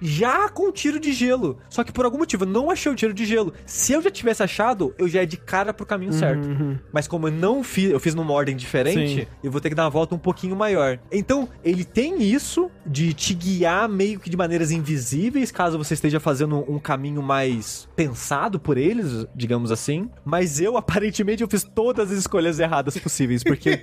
já 0.00 0.48
com 0.48 0.68
o 0.68 0.72
tiro 0.72 0.98
de 1.00 1.12
gelo. 1.12 1.58
Só 1.68 1.84
que 1.84 1.92
por 1.92 2.04
algum 2.04 2.18
motivo 2.18 2.44
eu 2.44 2.48
não 2.48 2.70
achei 2.70 2.90
o 2.90 2.94
tiro 2.94 3.14
de 3.14 3.24
gelo. 3.24 3.52
Se 3.66 3.92
eu 3.92 4.02
já 4.02 4.10
tivesse 4.10 4.42
achado, 4.42 4.94
eu 4.98 5.08
já 5.08 5.20
ia 5.20 5.26
de 5.26 5.36
cara 5.36 5.72
pro 5.72 5.86
caminho 5.86 6.12
certo. 6.12 6.48
Mas 6.92 7.06
como 7.06 7.28
eu 7.28 7.32
não 7.32 7.62
fiz, 7.62 7.90
eu 7.90 8.00
fiz 8.00 8.14
numa 8.14 8.32
ordem 8.32 8.56
diferente, 8.56 9.22
Sim. 9.22 9.26
eu 9.42 9.50
vou 9.50 9.60
ter 9.60 9.68
que 9.68 9.74
dar 9.74 9.84
uma 9.84 9.90
volta 9.90 10.14
um 10.14 10.18
pouquinho 10.18 10.56
maior. 10.56 10.98
Então, 11.10 11.48
ele 11.64 11.84
tem 11.84 12.22
isso 12.22 12.70
de 12.86 13.12
te 13.12 13.34
guiar 13.34 13.88
meio 13.88 14.20
que 14.20 14.30
de 14.30 14.36
maneiras 14.36 14.70
invisíveis, 14.70 15.50
caso 15.50 15.78
você 15.78 15.94
esteja 15.94 16.20
fazendo 16.20 16.64
um 16.70 16.78
caminho 16.78 17.22
mais 17.22 17.88
pensado 17.96 18.58
por 18.58 18.76
eles, 18.76 19.26
digamos 19.34 19.70
assim. 19.70 20.10
Mas 20.24 20.60
eu, 20.60 20.76
aparentemente, 20.78 21.42
eu 21.42 21.48
fiz 21.48 21.64
todas 21.64 22.10
as 22.10 22.18
escolhas 22.18 22.58
erradas 22.58 22.98
possíveis, 22.98 23.42
porque 23.42 23.82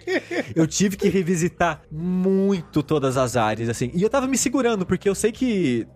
eu 0.55 0.68
tive 0.68 0.97
que 0.97 1.09
revisitar 1.09 1.82
muito 1.91 2.82
todas 2.84 3.18
as 3.18 3.36
áreas, 3.36 3.70
assim. 3.70 3.91
E 3.93 4.01
eu 4.01 4.09
tava 4.09 4.28
me 4.28 4.38
segurando, 4.38 4.86
porque 4.86 5.07
eu 5.07 5.16
sei 5.16 5.32
que 5.32 5.45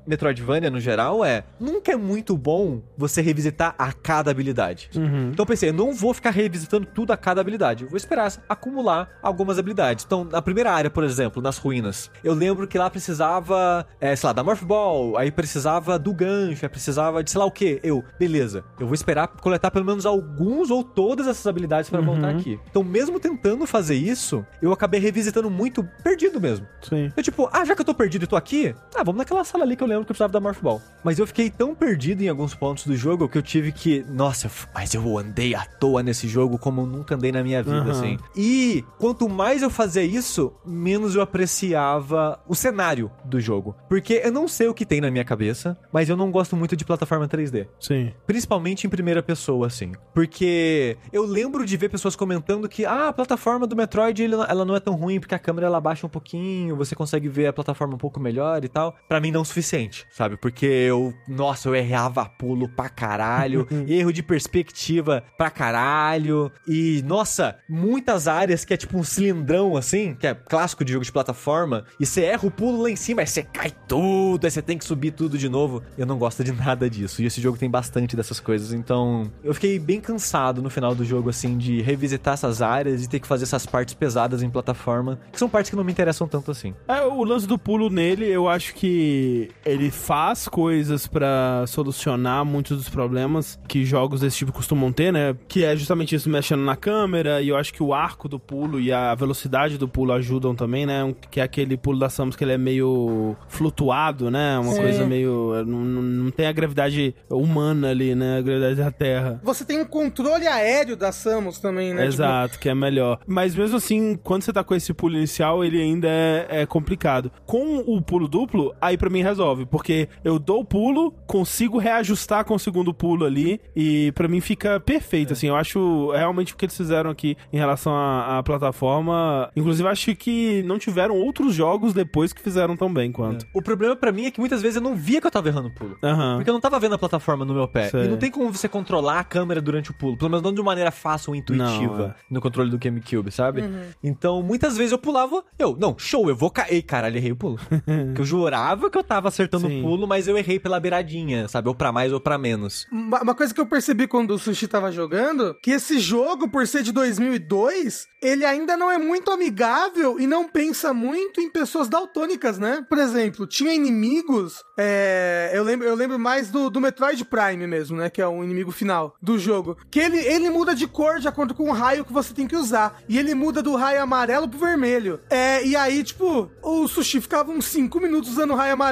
Metroidvania, 0.06 0.70
no 0.70 0.80
geral, 0.80 1.24
é... 1.24 1.44
Nunca 1.60 1.92
é 1.92 1.96
muito 1.96 2.38
bom 2.38 2.82
você 2.98 3.22
revisitar 3.22 3.76
a 3.78 3.92
cada 3.92 4.32
habilidade. 4.32 4.90
Então 5.32 5.44
eu 5.44 5.48
pensei, 5.48 5.70
eu 5.70 5.74
não 5.74 5.94
vou 5.94 6.14
ficar 6.14 6.32
revisitando 6.32 6.86
tudo 6.86 7.12
a 7.12 7.18
cada 7.18 7.42
habilidade. 7.42 7.84
Eu 7.84 7.90
vou 7.90 7.98
esperar 7.98 8.32
acumular 8.48 9.10
algumas 9.22 9.58
habilidades. 9.58 10.06
Então, 10.06 10.24
na 10.24 10.42
primeira 10.42 10.72
área, 10.72 10.90
por 10.90 11.04
exemplo, 11.04 11.42
nas 11.42 11.58
ruínas, 11.58 12.12
eu 12.24 12.34
lembro 12.34 12.68
que 12.68 12.78
lá 12.78 12.90
precisava, 12.90 13.86
é, 14.00 14.16
sei 14.16 14.28
lá, 14.28 14.34
da 14.34 14.44
Morph 14.44 14.64
Ball, 14.64 15.18
aí 15.18 15.32
precisava 15.32 15.98
do 15.98 16.14
gancho, 16.14 16.66
aí 16.66 16.70
precisava 16.70 17.24
de 17.24 17.32
sei 17.32 17.40
lá 17.40 17.46
o 17.46 17.52
que. 17.52 17.80
Eu, 17.84 18.04
beleza, 18.20 18.64
eu 18.80 18.86
vou 18.86 18.94
esperar 18.94 19.28
coletar 19.28 19.72
pelo 19.72 19.86
menos 19.86 20.06
alguns 20.06 20.70
ou 20.70 20.84
todas 20.84 21.28
essas 21.28 21.46
habilidades 21.48 21.90
pra 21.90 22.02
voltar 22.02 22.30
aqui. 22.30 22.60
Então, 22.70 22.84
mesmo 22.84 23.20
tentando 23.20 23.66
fazer 23.66 23.96
isso, 23.96 24.46
eu 24.62 24.72
acabei 24.72 25.00
revisitando 25.00 25.50
muito 25.50 25.84
perdido 26.04 26.40
mesmo. 26.40 26.68
Sim. 26.82 27.12
Eu, 27.16 27.24
tipo, 27.24 27.50
ah, 27.52 27.66
já 27.66 27.76
que 27.76 27.82
eu 27.82 27.86
tô 27.86 27.94
perdido 27.94 28.24
e 28.24 28.28
tô 28.28 28.36
aqui, 28.36 28.76
ah, 28.96 29.04
vamos 29.04 29.18
naquela 29.18 29.44
sala 29.50 29.64
ali 29.64 29.76
que 29.76 29.84
eu 29.84 29.88
lembro 29.88 30.06
que 30.06 30.12
eu 30.12 30.16
precisava 30.16 30.32
da 30.32 30.40
Morph 30.40 30.62
Ball. 30.62 30.82
Mas 31.04 31.18
eu 31.20 31.26
fiquei 31.28 31.50
tão 31.50 31.74
perdido 31.74 32.22
em 32.22 32.30
alguns 32.30 32.54
pontos 32.54 32.86
do 32.86 32.96
jogo 32.96 33.28
que 33.28 33.38
eu 33.38 33.42
tive 33.42 33.72
que. 33.72 34.04
Nossa, 34.10 34.50
mas 34.74 34.94
eu 34.94 35.18
andei 35.18 35.56
à 35.56 35.66
toa 35.66 36.04
nesse 36.04 36.28
jogo 36.28 36.58
como 36.58 36.82
eu 36.82 36.86
nunca 36.86 37.16
andei 37.16 37.32
na 37.32 37.44
minha 37.44 37.64
vida, 37.64 37.78
Aham. 37.78 37.92
assim. 37.92 38.18
E 38.36 38.84
quanto 38.98 39.28
mais 39.28 39.62
eu 39.62 39.70
fazia 39.70 40.04
isso, 40.04 40.54
menos 40.66 41.16
eu 41.16 41.22
apreciava 41.22 42.40
o 42.48 42.56
cenário 42.56 43.12
do 43.26 43.40
jogo. 43.40 43.76
Porque 43.88 44.22
eu 44.24 44.32
não 44.32 44.48
sei 44.48 44.68
o 44.68 44.74
que 44.74 44.86
tem 44.86 45.02
na 45.02 45.10
minha 45.12 45.24
cabeça, 45.24 45.78
mas 45.92 46.10
eu 46.10 46.18
não 46.18 46.32
gosto 46.32 46.56
muito 46.56 46.76
de 46.76 46.86
plataforma 46.86 47.28
3D. 47.28 47.68
Sim. 47.80 48.12
Principalmente 48.28 48.86
em 48.86 48.90
primeira 48.90 49.24
pessoa, 49.24 49.68
assim. 49.68 49.92
Porque 50.14 50.98
eu 51.12 51.26
lembro 51.26 51.66
de 51.66 51.78
ver 51.78 51.90
pessoas 51.90 52.16
comentando 52.16 52.68
que, 52.68 52.86
ah, 52.86 53.08
a 53.10 53.14
plataforma 53.14 53.66
do 53.66 53.76
Metroid 53.76 54.24
ela 54.24 54.66
não 54.66 54.76
é 54.76 54.80
tão 54.80 54.96
ruim 54.96 55.20
porque 55.20 55.36
a 55.36 55.40
câmera 55.40 55.68
ela 55.68 55.80
baixa 55.80 56.06
um 56.06 56.10
pouquinho, 56.10 56.76
você 56.76 56.96
consegue 56.96 57.28
ver 57.28 57.48
a 57.48 57.54
plataforma 57.54 57.96
um 57.96 57.98
pouco 57.98 58.20
melhor 58.20 58.64
e 58.64 58.68
tal. 58.68 58.96
Pra 59.08 59.20
mim 59.20 59.32
não 59.32 59.39
é 59.40 59.42
o 59.42 59.46
suficiente, 59.46 60.06
sabe? 60.12 60.38
Porque 60.38 60.66
eu, 60.66 61.14
nossa, 61.28 61.68
eu 61.70 61.76
errava 61.76 62.26
pulo 62.26 62.68
pra 62.70 62.90
caralho, 62.90 63.68
erro 63.88 64.14
de 64.14 64.24
perspectiva 64.24 65.24
pra 65.38 65.50
caralho. 65.50 66.52
E, 66.68 67.02
nossa, 67.06 67.58
muitas 67.68 68.28
áreas 68.28 68.64
que 68.64 68.74
é 68.74 68.78
tipo 68.78 68.98
um 68.98 69.04
cilindrão 69.04 69.76
assim, 69.76 70.16
que 70.16 70.28
é 70.28 70.34
clássico 70.34 70.86
de 70.86 70.94
jogo 70.94 71.06
de 71.06 71.12
plataforma, 71.12 71.86
e 72.00 72.06
você 72.06 72.24
erra 72.24 72.48
o 72.48 72.52
pulo 72.52 72.84
lá 72.84 72.90
em 72.90 72.96
cima, 72.96 73.22
aí 73.22 73.28
você 73.28 73.44
cai 73.44 73.72
tudo, 73.88 74.46
aí 74.46 74.52
você 74.52 74.62
tem 74.62 74.78
que 74.78 74.86
subir 74.86 75.12
tudo 75.12 75.38
de 75.38 75.50
novo. 75.50 75.82
Eu 75.98 76.06
não 76.06 76.18
gosto 76.18 76.44
de 76.44 76.52
nada 76.54 76.90
disso. 76.90 77.22
E 77.22 77.26
esse 77.26 77.42
jogo 77.42 77.58
tem 77.58 77.70
bastante 77.70 78.16
dessas 78.16 78.40
coisas, 78.40 78.74
então 78.74 79.32
eu 79.44 79.54
fiquei 79.54 79.80
bem 79.80 80.00
cansado 80.00 80.62
no 80.62 80.70
final 80.70 80.94
do 80.94 81.04
jogo, 81.06 81.30
assim, 81.30 81.58
de 81.58 81.82
revisitar 81.82 82.34
essas 82.34 82.62
áreas 82.62 83.04
e 83.04 83.10
ter 83.10 83.20
que 83.20 83.28
fazer 83.28 83.44
essas 83.44 83.66
partes 83.66 83.94
pesadas 83.94 84.44
em 84.44 84.50
plataforma, 84.50 85.20
que 85.32 85.40
são 85.40 85.50
partes 85.50 85.70
que 85.70 85.76
não 85.76 85.84
me 85.84 85.92
interessam 85.92 86.28
tanto 86.28 86.52
assim. 86.52 86.74
É, 86.88 87.02
o 87.02 87.24
lance 87.24 87.48
do 87.48 87.58
pulo 87.58 87.90
nele, 87.90 88.26
eu 88.26 88.48
acho 88.48 88.74
que 88.74 89.29
ele 89.66 89.80
ele 89.80 89.92
faz 89.92 90.48
coisas 90.48 91.08
pra 91.08 91.64
solucionar 91.68 92.44
muitos 92.44 92.78
dos 92.78 92.90
problemas 92.90 93.60
que 93.68 93.86
jogos 93.86 94.20
desse 94.22 94.38
tipo 94.38 94.52
costumam 94.52 94.92
ter, 94.92 95.12
né? 95.12 95.36
Que 95.48 95.64
é 95.64 95.76
justamente 95.76 96.14
isso 96.16 96.30
mexendo 96.30 96.62
na 96.64 96.76
câmera 96.76 97.42
e 97.42 97.50
eu 97.50 97.56
acho 97.58 97.74
que 97.74 97.82
o 97.82 97.94
arco 97.94 98.28
do 98.28 98.40
pulo 98.40 98.80
e 98.80 98.92
a 98.92 99.14
velocidade 99.16 99.78
do 99.78 99.88
pulo 99.88 100.12
ajudam 100.14 100.54
também, 100.56 100.86
né? 100.86 101.14
Que 101.32 101.40
é 101.40 101.44
aquele 101.44 101.78
pulo 101.78 101.98
da 101.98 102.10
Samus 102.10 102.36
que 102.36 102.44
ele 102.44 102.52
é 102.54 102.58
meio 102.58 103.36
flutuado, 103.48 104.32
né? 104.32 104.58
Uma 104.60 104.74
Sim. 104.74 104.82
coisa 104.82 105.06
meio 105.06 105.64
não, 105.66 105.80
não- 105.80 106.02
não 106.02 106.32
tem 106.32 106.48
a 106.48 106.52
gravidade 106.52 107.14
humana 107.30 107.90
ali, 107.90 108.16
né? 108.16 108.38
A 108.38 108.42
gravidade 108.42 108.76
da 108.76 108.92
Terra. 108.92 109.40
Você 109.44 109.64
tem 109.66 109.80
um 109.82 109.86
controle 109.86 110.48
aéreo 110.48 110.96
da 110.96 111.12
Samus 111.12 111.60
também, 111.60 111.94
né? 111.94 112.02
Tipo, 112.02 112.14
Exato, 112.14 112.60
que 112.60 112.70
é 112.70 112.76
melhor. 112.76 113.20
Mas 113.28 113.56
mesmo 113.56 113.78
assim, 113.78 114.18
quando 114.24 114.44
você 114.44 114.54
tá 114.54 114.64
com 114.64 114.76
esse 114.76 114.94
pulo 114.94 115.16
inicial, 115.16 115.64
ele 115.64 115.82
ainda 115.82 116.08
é, 116.08 116.48
é 116.62 116.66
complicado. 116.66 117.32
Com 117.46 117.78
o 117.80 118.02
pulo 118.02 118.28
duplo, 118.28 118.74
aí 118.82 118.98
pra 118.98 119.10
mim 119.10 119.19
resolve, 119.22 119.66
porque 119.66 120.08
eu 120.24 120.40
dou 120.40 120.62
o 120.62 120.66
pulo, 120.66 121.12
consigo 121.28 121.78
reajustar 121.78 122.46
com 122.46 122.56
o 122.56 122.60
segundo 122.60 122.94
pulo 122.94 123.26
ali, 123.26 123.60
e 123.76 124.12
pra 124.14 124.28
mim 124.28 124.42
fica 124.42 124.80
perfeito, 124.80 125.34
assim. 125.34 125.48
Eu 125.48 125.56
acho 125.56 126.12
realmente 126.12 126.54
o 126.54 126.58
que 126.58 126.66
eles 126.66 126.76
fizeram 126.78 127.10
aqui 127.10 127.36
em 127.52 127.58
relação 127.58 127.94
à, 127.94 128.38
à 128.38 128.44
plataforma. 128.44 129.50
Inclusive, 129.56 129.88
acho 129.88 130.16
que 130.16 130.64
não 130.64 130.78
tiveram 130.80 131.16
outros 131.16 131.54
jogos 131.54 131.94
depois 131.94 132.34
que 132.34 132.42
fizeram 132.42 132.76
tão 132.76 132.92
bem 132.94 133.12
quanto. 133.12 133.46
O 133.54 133.62
problema 133.62 133.96
pra 133.96 134.12
mim 134.12 134.26
é 134.26 134.32
que 134.32 134.40
muitas 134.40 134.62
vezes 134.62 134.78
eu 134.78 134.82
não 134.82 134.96
via 134.96 135.20
que 135.22 135.28
eu 135.28 135.32
tava 135.32 135.48
errando 135.48 135.70
o 135.70 135.74
pulo. 135.74 135.98
Aham. 136.04 136.36
Porque 136.38 136.50
eu 136.50 136.54
não 136.54 136.62
tava 136.62 136.80
vendo 136.80 136.96
a 136.96 136.98
plataforma 136.98 137.46
no 137.46 137.54
meu 137.54 137.68
pé. 137.68 137.90
Sei. 137.90 138.06
E 138.06 138.08
não 138.08 138.18
tem 138.18 138.32
como 138.32 138.52
você 138.52 138.68
controlar 138.68 139.20
a 139.20 139.24
câmera 139.24 139.62
durante 139.62 139.92
o 139.92 139.94
pulo. 139.94 140.18
Pelo 140.18 140.30
menos 140.30 140.44
não 140.44 140.54
de 140.54 140.62
maneira 140.62 140.92
fácil 140.92 141.32
ou 141.32 141.36
intuitiva 141.36 141.98
Não, 141.98 142.06
é. 142.06 142.16
no 142.30 142.42
controle 142.42 142.70
do 142.70 142.78
GameCube, 142.78 143.32
sabe? 143.32 143.64
Então, 144.04 144.42
muitas 144.42 144.78
vezes 144.78 144.92
eu 144.92 144.98
pulava, 144.98 145.44
eu, 145.58 145.76
não, 145.80 145.96
show, 145.98 146.30
eu 146.30 146.36
vou 146.36 146.50
cair. 146.50 146.82
Caralho, 146.84 147.18
errei 147.18 147.32
o 147.32 147.36
pulo. 147.36 147.60
Porque 147.70 148.22
eu 148.22 148.26
jurava 148.26 148.90
que 148.90 148.98
eu 149.00 149.04
tava 149.04 149.28
acertando 149.30 149.68
Sim. 149.68 149.80
o 149.80 149.84
pulo, 149.84 150.08
mas 150.08 150.28
eu 150.28 150.38
errei 150.38 150.60
pela 150.60 150.80
beiradinha, 150.80 151.48
sabe? 151.48 151.70
Ou 151.70 151.76
pra 151.76 151.92
mais 151.92 152.12
ou 152.12 152.20
pra 152.20 152.38
menos. 152.38 152.86
Uma 152.92 153.30
uma 153.30 153.36
coisa 153.36 153.54
que 153.54 153.62
eu 153.62 153.66
percebi 153.66 154.08
quando 154.08 154.32
o 154.32 154.40
Sushi 154.40 154.68
tava 154.68 154.92
jogando, 154.92 155.56
que 155.62 155.72
esse 155.72 156.00
jogo, 156.00 156.50
por 156.50 156.66
ser 156.66 156.82
de 156.82 156.92
2002, 156.92 158.08
ele 158.22 158.44
ainda 158.44 158.76
não 158.76 158.92
é 158.92 158.98
muito 158.98 159.32
amigável 159.32 160.20
e 160.20 160.28
não 160.28 160.48
pensa 160.48 160.94
muito 160.94 161.40
em 161.40 161.50
pessoas 161.50 161.88
daltônicas, 161.88 162.58
né? 162.58 162.86
Por 162.90 162.98
exemplo, 162.98 163.46
tinha 163.46 163.74
inimigos, 163.74 164.64
é, 164.78 165.52
eu, 165.54 165.64
lembro, 165.64 165.88
eu 165.88 165.96
lembro 165.96 166.18
mais 166.18 166.50
do, 166.50 166.70
do 166.70 166.82
Metroid 166.82 167.24
Prime 167.24 167.68
mesmo, 167.68 167.98
né? 167.98 168.10
Que 168.10 168.22
é 168.22 168.28
o 168.28 168.44
inimigo 168.44 168.72
final 168.72 169.16
do 169.22 169.38
jogo. 169.38 169.78
Que 169.92 170.00
ele, 170.00 170.18
ele 170.18 170.50
muda 170.50 170.76
de 170.76 170.88
cor 170.88 171.20
de 171.20 171.28
acordo 171.28 171.54
com 171.54 171.70
o 171.70 171.74
raio 171.74 172.04
que 172.04 172.12
você 172.12 172.34
tem 172.34 172.48
que 172.48 172.56
usar. 172.56 173.02
E 173.08 173.18
ele 173.18 173.36
muda 173.36 173.62
do 173.62 173.76
raio 173.76 174.02
amarelo 174.02 174.50
pro 174.50 174.60
vermelho. 174.60 175.20
É, 175.30 175.64
e 175.66 175.76
aí, 175.76 176.04
tipo, 176.04 176.50
o 176.64 176.88
Sushi 176.88 177.22
ficava 177.22 177.52
uns 177.52 177.66
5 177.66 178.00
minutos 178.02 178.32
usando 178.32 178.52
o 178.52 178.56
raio 178.56 178.74
amarelo 178.74 178.89